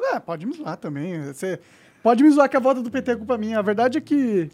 É, 0.00 0.20
pode 0.20 0.46
me 0.46 0.54
zoar 0.54 0.76
também. 0.76 1.20
Você 1.24 1.58
pode 2.02 2.22
me 2.22 2.30
zoar 2.30 2.48
que 2.48 2.56
a 2.56 2.60
volta 2.60 2.80
do 2.80 2.90
PT 2.90 3.10
é 3.10 3.16
culpa 3.16 3.36
minha. 3.36 3.58
A 3.58 3.62
verdade 3.62 3.98
é 3.98 4.00
que 4.00 4.48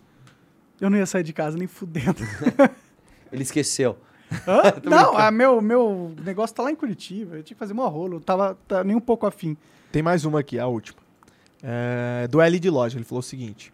eu 0.80 0.88
não 0.88 0.96
ia 0.96 1.06
sair 1.06 1.22
de 1.22 1.32
casa 1.32 1.58
nem 1.58 1.66
fudendo. 1.66 2.16
Ele 3.30 3.42
esqueceu. 3.42 3.98
Não, 4.82 5.16
a 5.16 5.30
meu, 5.30 5.60
meu 5.60 6.14
negócio 6.24 6.56
tá 6.56 6.62
lá 6.62 6.70
em 6.70 6.74
Curitiba. 6.74 7.36
Eu 7.36 7.42
tinha 7.42 7.54
que 7.54 7.58
fazer 7.58 7.74
mó 7.74 7.86
rolo. 7.88 8.16
Eu 8.16 8.20
tava 8.20 8.56
tá 8.66 8.82
nem 8.82 8.96
um 8.96 9.00
pouco 9.00 9.26
afim. 9.26 9.56
Tem 9.92 10.02
mais 10.02 10.24
uma 10.24 10.40
aqui, 10.40 10.58
a 10.58 10.66
última. 10.66 10.98
É, 11.62 12.26
do 12.28 12.40
L 12.40 12.58
de 12.58 12.70
loja, 12.70 12.96
ele 12.98 13.04
falou 13.04 13.20
o 13.20 13.22
seguinte: 13.22 13.72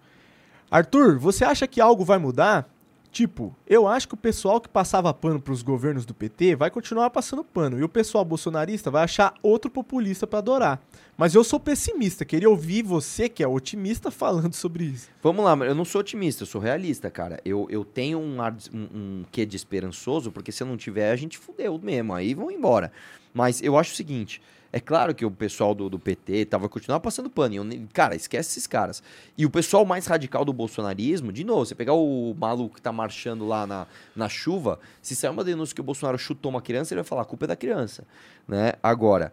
Arthur, 0.70 1.18
você 1.18 1.44
acha 1.44 1.66
que 1.66 1.80
algo 1.80 2.04
vai 2.04 2.18
mudar? 2.18 2.68
Tipo, 3.12 3.56
eu 3.66 3.88
acho 3.88 4.06
que 4.06 4.14
o 4.14 4.16
pessoal 4.16 4.60
que 4.60 4.68
passava 4.68 5.12
pano 5.12 5.40
pros 5.40 5.62
governos 5.62 6.06
do 6.06 6.14
PT 6.14 6.54
vai 6.54 6.70
continuar 6.70 7.10
passando 7.10 7.42
pano. 7.42 7.78
E 7.78 7.82
o 7.82 7.88
pessoal 7.88 8.24
bolsonarista 8.24 8.88
vai 8.88 9.02
achar 9.02 9.34
outro 9.42 9.68
populista 9.68 10.28
pra 10.28 10.38
adorar. 10.38 10.80
Mas 11.16 11.34
eu 11.34 11.42
sou 11.42 11.58
pessimista, 11.58 12.24
queria 12.24 12.48
ouvir 12.48 12.82
você, 12.82 13.28
que 13.28 13.42
é 13.42 13.48
otimista, 13.48 14.10
falando 14.12 14.54
sobre 14.54 14.84
isso. 14.84 15.08
Vamos 15.20 15.44
lá, 15.44 15.56
eu 15.66 15.74
não 15.74 15.84
sou 15.84 16.00
otimista, 16.00 16.44
eu 16.44 16.46
sou 16.46 16.60
realista, 16.60 17.10
cara. 17.10 17.40
Eu, 17.44 17.66
eu 17.68 17.84
tenho 17.84 18.18
um, 18.18 18.40
ar 18.40 18.56
um, 18.72 18.78
um 18.94 19.24
quê 19.30 19.44
de 19.44 19.56
esperançoso, 19.56 20.30
porque 20.30 20.52
se 20.52 20.62
eu 20.62 20.66
não 20.66 20.76
tiver, 20.76 21.10
a 21.10 21.16
gente 21.16 21.36
fudeu 21.36 21.78
mesmo, 21.82 22.14
aí 22.14 22.32
vão 22.32 22.50
embora. 22.50 22.92
Mas 23.34 23.60
eu 23.60 23.76
acho 23.76 23.92
o 23.92 23.96
seguinte, 23.96 24.40
é 24.72 24.78
claro 24.78 25.14
que 25.14 25.24
o 25.24 25.30
pessoal 25.30 25.74
do, 25.74 25.88
do 25.90 25.98
PT 25.98 26.44
tava 26.44 26.68
continuar 26.68 27.00
passando 27.00 27.28
pano. 27.28 27.54
eu 27.54 27.64
cara, 27.92 28.14
esquece 28.14 28.50
esses 28.50 28.66
caras. 28.66 29.02
E 29.36 29.44
o 29.44 29.50
pessoal 29.50 29.84
mais 29.84 30.06
radical 30.06 30.44
do 30.44 30.52
bolsonarismo, 30.52 31.32
de 31.32 31.42
novo, 31.42 31.66
você 31.66 31.74
pegar 31.74 31.94
o 31.94 32.34
maluco 32.38 32.76
que 32.76 32.82
tá 32.82 32.92
marchando 32.92 33.46
lá 33.46 33.66
na, 33.66 33.86
na 34.14 34.28
chuva, 34.28 34.78
se 35.02 35.16
sair 35.16 35.30
uma 35.30 35.42
denúncia 35.42 35.74
que 35.74 35.80
o 35.80 35.84
Bolsonaro 35.84 36.18
chutou 36.18 36.50
uma 36.50 36.62
criança, 36.62 36.94
ele 36.94 37.02
vai 37.02 37.08
falar, 37.08 37.22
a 37.22 37.24
culpa 37.24 37.46
é 37.46 37.48
da 37.48 37.56
criança. 37.56 38.04
Né? 38.46 38.74
Agora, 38.82 39.32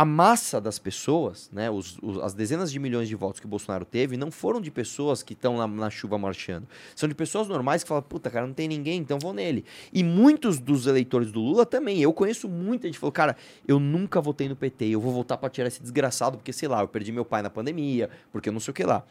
a 0.00 0.04
massa 0.06 0.58
das 0.62 0.78
pessoas, 0.78 1.50
né, 1.52 1.70
os- 1.70 1.98
os- 2.02 2.16
as 2.20 2.32
dezenas 2.32 2.72
de 2.72 2.78
milhões 2.78 3.06
de 3.06 3.14
votos 3.14 3.38
que 3.38 3.44
o 3.44 3.48
Bolsonaro 3.50 3.84
teve, 3.84 4.16
não 4.16 4.30
foram 4.30 4.58
de 4.58 4.70
pessoas 4.70 5.22
que 5.22 5.34
estão 5.34 5.58
na, 5.58 5.66
na 5.66 5.90
chuva 5.90 6.16
marchando. 6.16 6.66
São 6.96 7.06
de 7.06 7.14
pessoas 7.14 7.48
normais 7.48 7.82
que 7.82 7.88
falam, 7.90 8.02
puta, 8.02 8.30
cara, 8.30 8.46
não 8.46 8.54
tem 8.54 8.66
ninguém, 8.66 8.98
então 8.98 9.18
vou 9.18 9.34
nele. 9.34 9.62
E 9.92 10.02
muitos 10.02 10.58
dos 10.58 10.86
eleitores 10.86 11.30
do 11.30 11.38
Lula 11.38 11.66
também. 11.66 12.00
Eu 12.00 12.14
conheço 12.14 12.48
muita 12.48 12.88
gente 12.88 12.94
que 12.94 12.98
falou, 13.00 13.12
cara, 13.12 13.36
eu 13.68 13.78
nunca 13.78 14.22
votei 14.22 14.48
no 14.48 14.56
PT, 14.56 14.86
eu 14.86 15.02
vou 15.02 15.12
votar 15.12 15.36
pra 15.36 15.50
tirar 15.50 15.68
esse 15.68 15.82
desgraçado, 15.82 16.38
porque, 16.38 16.50
sei 16.50 16.66
lá, 16.66 16.80
eu 16.80 16.88
perdi 16.88 17.12
meu 17.12 17.26
pai 17.26 17.42
na 17.42 17.50
pandemia, 17.50 18.08
porque 18.32 18.48
eu 18.48 18.54
não 18.54 18.60
sei 18.60 18.72
o 18.72 18.74
que 18.74 18.84
lá. 18.84 19.04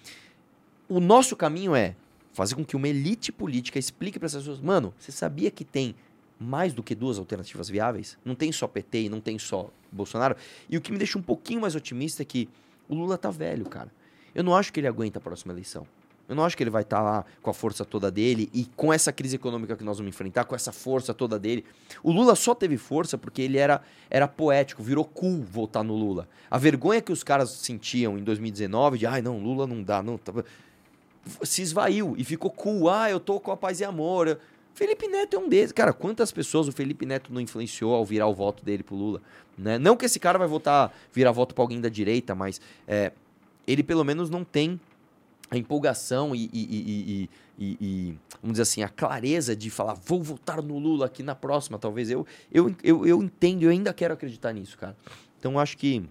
O 0.88 1.00
nosso 1.00 1.36
caminho 1.36 1.76
é 1.76 1.96
fazer 2.34 2.56
com 2.56 2.66
que 2.66 2.76
uma 2.76 2.88
elite 2.88 3.32
política 3.32 3.78
explique 3.78 4.18
para 4.18 4.26
essas 4.26 4.42
pessoas, 4.42 4.60
mano, 4.60 4.92
você 4.98 5.12
sabia 5.12 5.52
que 5.52 5.64
tem 5.64 5.94
mais 6.40 6.74
do 6.74 6.82
que 6.82 6.96
duas 6.96 7.18
alternativas 7.20 7.70
viáveis? 7.70 8.18
Não 8.24 8.34
tem 8.36 8.52
só 8.52 8.68
PT 8.68 9.04
e 9.04 9.10
não 9.10 9.20
tem 9.20 9.38
só 9.38 9.70
Bolsonaro? 9.92 10.36
E 10.70 10.78
o 10.78 10.82
que 10.82 10.92
me 10.92 10.98
deixa 10.98 11.18
um 11.18 11.22
pouquinho 11.22 11.62
mais 11.62 11.76
otimista 11.76 12.22
é 12.22 12.26
que 12.26 12.48
o 12.88 12.96
Lula 12.96 13.18
tá 13.18 13.30
velho, 13.30 13.66
cara. 13.66 13.92
Eu 14.34 14.44
não 14.44 14.56
acho 14.56 14.72
que 14.72 14.80
ele 14.80 14.88
aguenta 14.88 15.20
a 15.20 15.22
próxima 15.22 15.52
eleição. 15.54 15.86
Eu 16.28 16.36
não 16.36 16.46
acho 16.46 16.56
que 16.56 16.62
ele 16.62 16.70
vai 16.70 16.84
estar 16.84 17.02
lá 17.02 17.26
com 17.42 17.50
a 17.50 17.54
força 17.56 17.84
toda 17.84 18.12
dele 18.12 18.52
e 18.54 18.66
com 18.76 18.94
essa 18.94 19.12
crise 19.12 19.36
econômica 19.36 19.76
que 19.76 19.84
nós 19.84 19.98
vamos 19.98 20.10
enfrentar, 20.14 20.46
com 20.46 20.54
essa 20.56 20.72
força 20.72 21.12
toda 21.12 21.40
dele. 21.40 21.66
O 22.04 22.12
Lula 22.12 22.36
só 22.36 22.54
teve 22.54 22.78
força 22.78 23.18
porque 23.18 23.42
ele 23.42 23.58
era, 23.58 23.82
era 24.12 24.28
poético, 24.28 24.84
virou 24.84 25.04
cool 25.04 25.42
votar 25.42 25.84
no 25.84 25.96
Lula. 25.96 26.30
A 26.50 26.60
vergonha 26.60 27.02
que 27.02 27.12
os 27.12 27.24
caras 27.24 27.50
sentiam 27.50 28.16
em 28.16 28.24
2019 28.24 29.00
de, 29.00 29.08
ai 29.08 29.24
não, 29.24 29.40
Lula 29.40 29.66
não 29.66 29.82
dá, 29.82 30.04
não. 30.04 30.20
tá-" 30.20 30.44
Se 31.44 31.64
esvaiu 31.64 32.14
e 32.16 32.24
ficou 32.24 32.52
cool. 32.52 32.90
Ah, 32.90 33.10
eu 33.10 33.20
tô 33.20 33.40
com 33.40 33.52
a 33.52 33.58
paz 33.58 33.80
e 33.80 33.84
amor. 33.84 34.28
Eu- 34.28 34.38
Felipe 34.80 35.10
Neto 35.10 35.36
é 35.36 35.40
um 35.40 35.50
desses. 35.50 35.74
Cara, 35.74 35.92
quantas 35.92 36.32
pessoas 36.32 36.70
o 36.70 36.72
Felipe 36.72 37.06
Neto 37.06 37.34
não 37.34 37.42
influenciou 37.42 37.94
ao 37.94 38.06
virar 38.06 38.28
o 38.28 38.34
voto 38.34 38.64
dele 38.64 38.82
pro 38.82 38.96
Lula? 38.96 39.22
Né? 39.58 39.78
Não 39.78 39.98
que 39.98 40.06
esse 40.06 40.22
cara 40.22 40.40
vai 40.40 40.48
votar, 40.48 40.94
virar 41.12 41.34
voto 41.34 41.54
pra 41.54 41.62
alguém 41.62 41.82
da 41.82 41.90
direita, 41.90 42.34
mas 42.34 42.62
é, 42.88 43.12
ele 43.68 43.84
pelo 43.84 44.06
menos 44.06 44.30
não 44.30 44.46
tem 44.46 44.80
a 45.52 45.58
empolgação 45.58 46.34
e, 46.34 46.50
e- 46.54 47.30
e- 47.60 47.78
e- 47.82 48.18
vamos 48.42 48.54
dizer 48.54 48.62
assim, 48.62 48.82
a 48.82 48.88
clareza 48.88 49.54
de 49.54 49.70
falar, 49.70 49.96
vou 49.96 50.24
votar 50.24 50.62
no 50.62 50.80
Lula 50.80 51.08
aqui 51.08 51.24
na 51.24 51.36
próxima, 51.36 51.78
talvez. 51.78 52.10
Eu, 52.10 52.26
eu, 52.50 52.74
eu, 52.82 53.06
eu 53.06 53.22
entendo, 53.22 53.64
eu 53.64 53.72
ainda 53.72 53.94
quero 53.94 54.14
acreditar 54.14 54.54
nisso, 54.54 54.78
cara. 54.78 54.96
Então 55.38 55.60
acho 55.60 55.78
que 55.78 56.06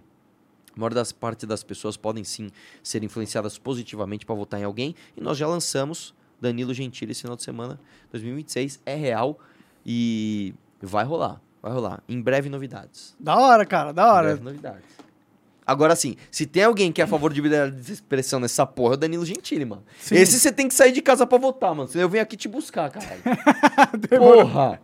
a 0.75 0.79
maior 0.79 0.93
das 0.93 1.11
partes 1.11 1.47
das 1.47 1.63
pessoas 1.63 1.97
podem 1.97 2.23
sim 2.23 2.51
ser 2.83 3.03
influenciadas 3.03 3.57
positivamente 3.57 4.27
para 4.27 4.35
votar 4.35 4.59
em 4.59 4.63
alguém. 4.63 4.93
E 5.17 5.21
nós 5.21 5.39
já 5.39 5.47
lançamos 5.47 6.13
Danilo 6.41 6.73
Gentili 6.73 7.11
esse 7.11 7.21
final 7.21 7.35
de 7.35 7.43
semana, 7.43 7.79
2026. 8.11 8.79
É 8.85 8.95
real 8.95 9.39
e 9.85 10.53
vai 10.81 11.03
rolar. 11.05 11.41
Vai 11.61 11.71
rolar. 11.73 12.01
Em 12.07 12.21
breve 12.21 12.49
novidades. 12.49 13.15
Da 13.19 13.35
hora, 13.37 13.65
cara, 13.65 13.91
da 13.91 14.03
Em 14.03 14.05
hora. 14.11 14.27
breve 14.29 14.43
novidades. 14.43 14.99
Agora 15.67 15.95
sim, 15.95 16.15
se 16.31 16.47
tem 16.47 16.63
alguém 16.63 16.91
que 16.91 16.99
é 16.99 17.03
a 17.03 17.07
favor 17.07 17.31
de 17.31 17.39
liberdade 17.39 17.79
de 17.79 17.93
expressão 17.93 18.39
nessa 18.39 18.65
porra, 18.65 18.93
é 18.93 18.95
o 18.95 18.97
Danilo 18.97 19.23
Gentili, 19.23 19.65
mano. 19.65 19.83
Sim. 19.99 20.15
Esse 20.15 20.39
você 20.39 20.51
tem 20.51 20.67
que 20.67 20.73
sair 20.73 20.91
de 20.91 20.99
casa 20.99 21.27
pra 21.27 21.37
votar, 21.37 21.75
mano. 21.75 21.87
Senão 21.87 22.05
eu 22.05 22.09
venho 22.09 22.23
aqui 22.23 22.35
te 22.35 22.47
buscar, 22.47 22.89
caralho. 22.89 23.21
Porra! 24.17 24.81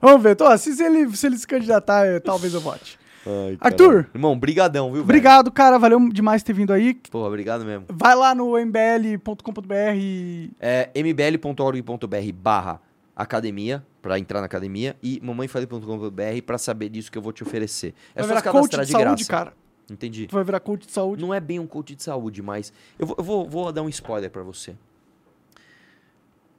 Vamos 0.00 0.22
ver. 0.22 0.36
Tô, 0.36 0.54
se, 0.58 0.74
se 0.74 0.82
ele, 0.84 1.16
se 1.16 1.26
ele 1.26 1.38
se 1.38 1.46
candidatar, 1.46 2.06
eu- 2.06 2.20
talvez 2.20 2.52
eu 2.52 2.60
vote. 2.60 2.98
Ai, 3.26 3.58
Arthur. 3.60 4.08
Irmão, 4.14 4.38
brigadão, 4.38 4.86
viu, 4.86 4.94
velho? 4.94 5.04
Obrigado, 5.04 5.50
cara. 5.52 5.78
Valeu 5.78 6.08
demais 6.08 6.42
ter 6.42 6.52
vindo 6.52 6.72
aí. 6.72 6.94
Porra, 7.10 7.28
obrigado 7.28 7.64
mesmo. 7.64 7.86
Vai 7.88 8.14
lá 8.14 8.34
no 8.34 8.56
mbl.com.br. 8.56 10.54
É 10.60 10.90
mbl.org.br 10.94 12.32
barra 12.34 12.80
academia, 13.14 13.84
pra 14.00 14.18
entrar 14.18 14.38
na 14.40 14.46
academia, 14.46 14.96
e 15.02 15.20
mamãefale.com.br 15.22 16.42
pra 16.46 16.56
saber 16.56 16.88
disso 16.88 17.10
que 17.10 17.18
eu 17.18 17.22
vou 17.22 17.32
te 17.32 17.42
oferecer. 17.42 17.92
É 18.14 18.22
Vai 18.22 18.28
só 18.30 18.36
se 18.36 18.42
coach 18.50 18.70
cadastrar 18.70 18.84
de 18.84 18.86
de 18.86 18.92
saúde, 18.92 19.24
graça. 19.24 19.30
cara. 19.30 19.52
Entendi. 19.90 20.26
Tu 20.26 20.34
vai 20.34 20.44
virar 20.44 20.60
coach 20.60 20.86
de 20.86 20.92
saúde. 20.92 21.20
Não 21.22 21.34
é 21.34 21.40
bem 21.40 21.58
um 21.58 21.66
coach 21.66 21.94
de 21.96 22.02
saúde, 22.02 22.40
mas 22.42 22.72
eu 22.98 23.06
vou, 23.06 23.16
eu 23.18 23.24
vou, 23.24 23.48
vou 23.48 23.72
dar 23.72 23.82
um 23.82 23.88
spoiler 23.88 24.30
pra 24.30 24.42
você. 24.42 24.76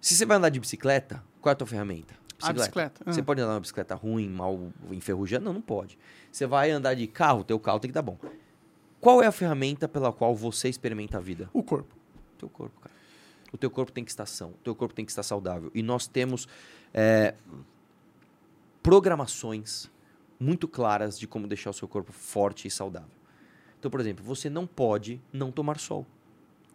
Se 0.01 0.15
você 0.15 0.25
vai 0.25 0.37
andar 0.37 0.49
de 0.49 0.59
bicicleta, 0.59 1.23
qual 1.41 1.51
é 1.51 1.53
a 1.53 1.55
tua 1.55 1.67
ferramenta? 1.67 2.13
A 2.41 2.53
bicicleta. 2.53 3.03
Você 3.05 3.19
ah. 3.19 3.23
pode 3.23 3.41
andar 3.41 3.53
uma 3.53 3.59
bicicleta 3.59 3.95
ruim, 3.95 4.29
mal 4.29 4.71
enferrujando? 4.91 5.45
Não, 5.45 5.53
não 5.53 5.61
pode. 5.61 5.97
Você 6.31 6.45
vai 6.45 6.71
andar 6.71 6.93
de 6.93 7.05
carro, 7.07 7.43
teu 7.43 7.59
carro 7.59 7.79
tem 7.79 7.89
que 7.89 7.93
dar 7.93 8.01
bom. 8.01 8.17
Qual 8.99 9.21
é 9.21 9.27
a 9.27 9.31
ferramenta 9.31 9.87
pela 9.87 10.11
qual 10.11 10.35
você 10.35 10.69
experimenta 10.69 11.17
a 11.17 11.21
vida? 11.21 11.49
O 11.53 11.63
corpo. 11.63 11.95
teu 12.37 12.49
corpo, 12.49 12.79
cara. 12.79 12.95
O 13.51 13.57
teu 13.57 13.71
corpo 13.71 13.91
tem 13.91 14.03
que 14.03 14.11
estar 14.11 14.25
são, 14.25 14.49
o 14.49 14.57
teu 14.63 14.75
corpo 14.75 14.93
tem 14.93 15.05
que 15.05 15.11
estar 15.11 15.23
saudável. 15.23 15.71
E 15.73 15.81
nós 15.81 16.05
temos 16.05 16.47
é, 16.93 17.33
programações 18.83 19.89
muito 20.39 20.67
claras 20.67 21.17
de 21.17 21.27
como 21.27 21.47
deixar 21.47 21.71
o 21.71 21.73
seu 21.73 21.87
corpo 21.87 22.11
forte 22.11 22.67
e 22.67 22.71
saudável. 22.71 23.09
Então, 23.79 23.89
por 23.89 23.99
exemplo, 23.99 24.23
você 24.23 24.49
não 24.49 24.67
pode 24.67 25.21
não 25.33 25.51
tomar 25.51 25.79
sol. 25.79 26.05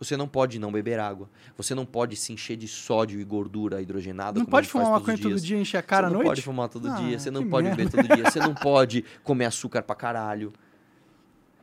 Você 0.04 0.16
não 0.16 0.28
pode 0.28 0.58
não 0.58 0.70
beber 0.70 0.98
água. 1.00 1.28
Você 1.56 1.74
não 1.74 1.86
pode 1.86 2.14
se 2.16 2.32
encher 2.32 2.56
de 2.56 2.68
sódio 2.68 3.18
e 3.20 3.24
gordura 3.24 3.80
hidrogenada. 3.80 4.38
Não 4.38 4.46
pode 4.46 4.68
fumar 4.68 4.90
maconha 4.90 5.16
todo 5.18 5.40
dia 5.40 5.56
e 5.56 5.60
encher 5.60 5.78
a 5.78 5.82
cara 5.82 6.06
à 6.06 6.10
você 6.10 6.12
não 6.14 6.18
noite? 6.22 6.28
pode 6.28 6.42
fumar 6.42 6.68
todo 6.68 6.88
Ah, 6.90 6.94
dia, 6.96 7.18
você 7.18 7.30
não 7.30 7.48
pode 7.48 7.68
merda. 7.68 7.84
beber 7.84 7.90
todo 8.06 8.16
dia, 8.16 8.30
você 8.30 8.38
não 8.40 8.54
pode 8.54 9.04
comer 9.22 9.46
açúcar 9.46 9.82
pra 9.82 9.94
caralho. 9.96 10.52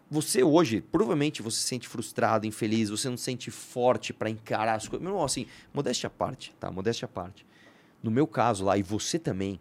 Você 0.10 0.44
hoje, 0.44 0.82
provavelmente 0.82 1.42
você 1.42 1.58
se 1.58 1.64
sente 1.68 1.88
frustrado, 1.88 2.46
infeliz, 2.46 2.90
você 2.90 3.10
não 3.10 3.16
se 3.16 3.24
sente 3.24 3.50
forte 3.50 4.12
pra 4.12 4.30
encarar 4.30 4.74
as 4.76 4.88
coisas. 4.88 5.02
Meu 5.02 5.14
irmão, 5.14 5.24
assim, 5.24 5.46
modéstia 5.74 6.08
à 6.08 6.10
parte, 6.10 6.54
tá? 6.60 6.70
Modéstia 6.70 7.06
à 7.06 7.10
parte. 7.10 7.46
No 8.04 8.12
meu 8.12 8.28
caso 8.28 8.66
lá, 8.66 8.78
e 8.78 8.84
você 8.84 9.18
também, 9.18 9.58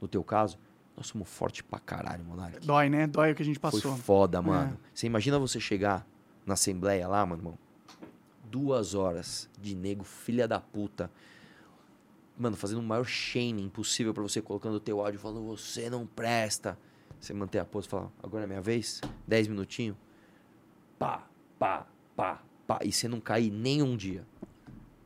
no 0.00 0.08
teu 0.08 0.24
caso, 0.24 0.58
nós 0.96 1.06
somos 1.06 1.28
fortes 1.28 1.62
pra 1.62 1.78
caralho, 1.78 2.24
Monark. 2.24 2.66
Dói, 2.66 2.88
né? 2.88 3.06
Dói 3.06 3.30
o 3.32 3.34
que 3.34 3.42
a 3.42 3.44
gente 3.46 3.60
Foi 3.60 3.70
passou. 3.70 3.96
foda, 3.96 4.42
mano. 4.42 4.72
É. 4.72 4.76
Você 4.92 5.06
imagina 5.06 5.38
você 5.38 5.60
chegar 5.60 6.04
na 6.44 6.54
assembleia 6.54 7.06
lá, 7.06 7.24
mano, 7.24 7.40
irmão, 7.40 7.58
duas 8.52 8.94
horas 8.94 9.48
de 9.58 9.74
nego, 9.74 10.04
filha 10.04 10.46
da 10.46 10.60
puta, 10.60 11.10
mano, 12.38 12.54
fazendo 12.54 12.80
o 12.80 12.82
maior 12.82 13.06
shaming 13.06 13.70
possível 13.70 14.12
pra 14.12 14.22
você, 14.22 14.42
colocando 14.42 14.74
o 14.74 14.80
teu 14.80 15.00
áudio, 15.00 15.18
falando, 15.18 15.42
você 15.46 15.88
não 15.88 16.06
presta. 16.06 16.78
Você 17.18 17.32
manter 17.32 17.60
a 17.60 17.64
pose 17.64 17.86
e 17.86 17.90
falar, 17.90 18.10
agora 18.20 18.44
é 18.44 18.46
minha 18.48 18.60
vez, 18.60 19.00
dez 19.26 19.46
minutinhos, 19.46 19.96
pá, 20.98 21.24
pá, 21.56 21.86
pá, 22.16 22.42
pá, 22.66 22.80
e 22.82 22.90
você 22.90 23.06
não 23.06 23.20
cair 23.20 23.50
nem 23.50 23.80
um 23.80 23.96
dia. 23.96 24.26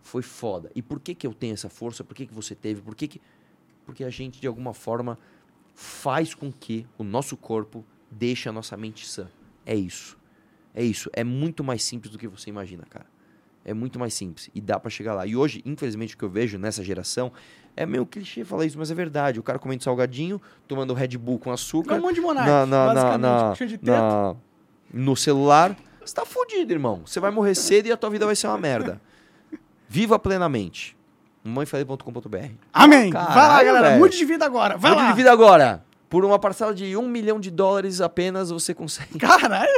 Foi 0.01 0.23
foda. 0.23 0.73
E 0.75 0.81
por 0.81 0.99
que 0.99 1.15
que 1.15 1.27
eu 1.27 1.35
tenho 1.35 1.53
essa 1.53 1.69
força? 1.69 2.03
Por 2.03 2.15
que 2.15 2.27
que 2.27 2.33
você 2.33 2.55
teve? 2.55 2.81
Por 2.81 2.95
que 2.95 3.07
que... 3.07 3.21
Porque 3.85 4.03
a 4.03 4.09
gente, 4.09 4.41
de 4.41 4.47
alguma 4.47 4.73
forma, 4.73 5.19
faz 5.75 6.35
com 6.35 6.51
que 6.51 6.87
o 6.97 7.05
nosso 7.05 7.37
corpo 7.37 7.85
deixe 8.11 8.49
a 8.49 8.53
nossa 8.53 8.77
mente 8.79 9.07
sã. 9.07 9.29
É 9.67 9.75
isso. 9.75 10.17
É 10.75 10.83
isso. 10.83 11.11
É 11.13 11.23
muito 11.23 11.63
mais 11.63 11.83
simples 11.83 12.11
do 12.11 12.19
que 12.19 12.27
você 12.27 12.49
imagina, 12.49 12.85
cara. 12.85 13.07
É 13.69 13.75
muito 13.75 13.99
mais 13.99 14.15
simples. 14.15 14.49
E 14.55 14.61
dá 14.61 14.79
pra 14.79 14.89
chegar 14.89 15.13
lá. 15.13 15.27
E 15.27 15.35
hoje, 15.35 15.61
infelizmente, 15.67 16.15
o 16.15 16.19
que 16.19 16.23
eu 16.25 16.31
vejo 16.31 16.57
nessa 16.57 16.85
geração 16.85 17.33
é 17.77 17.85
meio 17.85 18.07
clichê 18.07 18.45
falar 18.45 18.65
isso, 18.65 18.79
mas 18.79 18.93
é 18.93 18.95
verdade. 18.95 19.41
O 19.41 19.43
cara 19.43 19.59
comendo 19.59 19.83
salgadinho, 19.83 20.41
tomando 20.69 20.95
Red 20.95 21.19
Bull 21.19 21.39
com 21.41 21.51
açúcar. 21.51 21.97
um 21.97 22.01
monte 22.01 22.15
de 22.15 22.21
monarca, 22.21 22.49
na, 22.49 22.65
na, 22.67 22.87
basicamente, 22.95 23.21
na- 23.23 23.55
cheio 23.57 23.69
de 23.71 23.79
teto. 23.79 23.91
na- 23.91 24.35
no 24.95 25.17
celular. 25.17 25.77
Você 26.05 26.15
tá 26.15 26.25
fudido, 26.25 26.73
irmão. 26.73 27.03
Você 27.05 27.19
vai 27.19 27.33
morrer 27.33 27.57
cedo 27.57 27.87
e 27.89 27.93
a 27.93 27.97
tua 27.97 28.09
vida 28.09 28.25
vai 28.25 28.37
ser 28.37 28.47
uma 28.47 28.57
merda. 28.57 29.01
Viva 29.89 30.17
plenamente. 30.19 30.97
Mãefale.com.br. 31.45 32.37
Amém. 32.73 33.11
vai 33.11 33.23
lá, 33.25 33.35
Caralho, 33.35 33.73
galera. 33.73 33.99
Mude 33.99 34.17
de 34.17 34.25
vida 34.25 34.45
agora. 34.45 34.77
Vai 34.77 34.91
Mude 34.93 35.03
lá. 35.03 35.11
de 35.11 35.17
vida 35.17 35.33
agora. 35.33 35.85
Por 36.09 36.25
uma 36.25 36.39
parcela 36.39 36.73
de 36.73 36.97
um 36.97 37.09
milhão 37.09 37.41
de 37.41 37.51
dólares 37.51 38.01
apenas, 38.01 38.51
você 38.51 38.73
consegue 38.73 39.19
Caralho. 39.19 39.71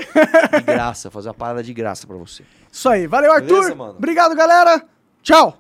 de 0.53 0.63
graça, 0.63 1.11
fazer 1.11 1.29
uma 1.29 1.35
parada 1.35 1.63
de 1.63 1.73
graça 1.73 2.07
pra 2.07 2.17
você. 2.17 2.45
Isso 2.71 2.89
aí. 2.89 3.07
Valeu, 3.07 3.33
Arthur. 3.33 3.47
Beleza, 3.47 3.75
mano? 3.75 3.95
Obrigado, 3.97 4.35
galera. 4.35 4.85
Tchau. 5.23 5.59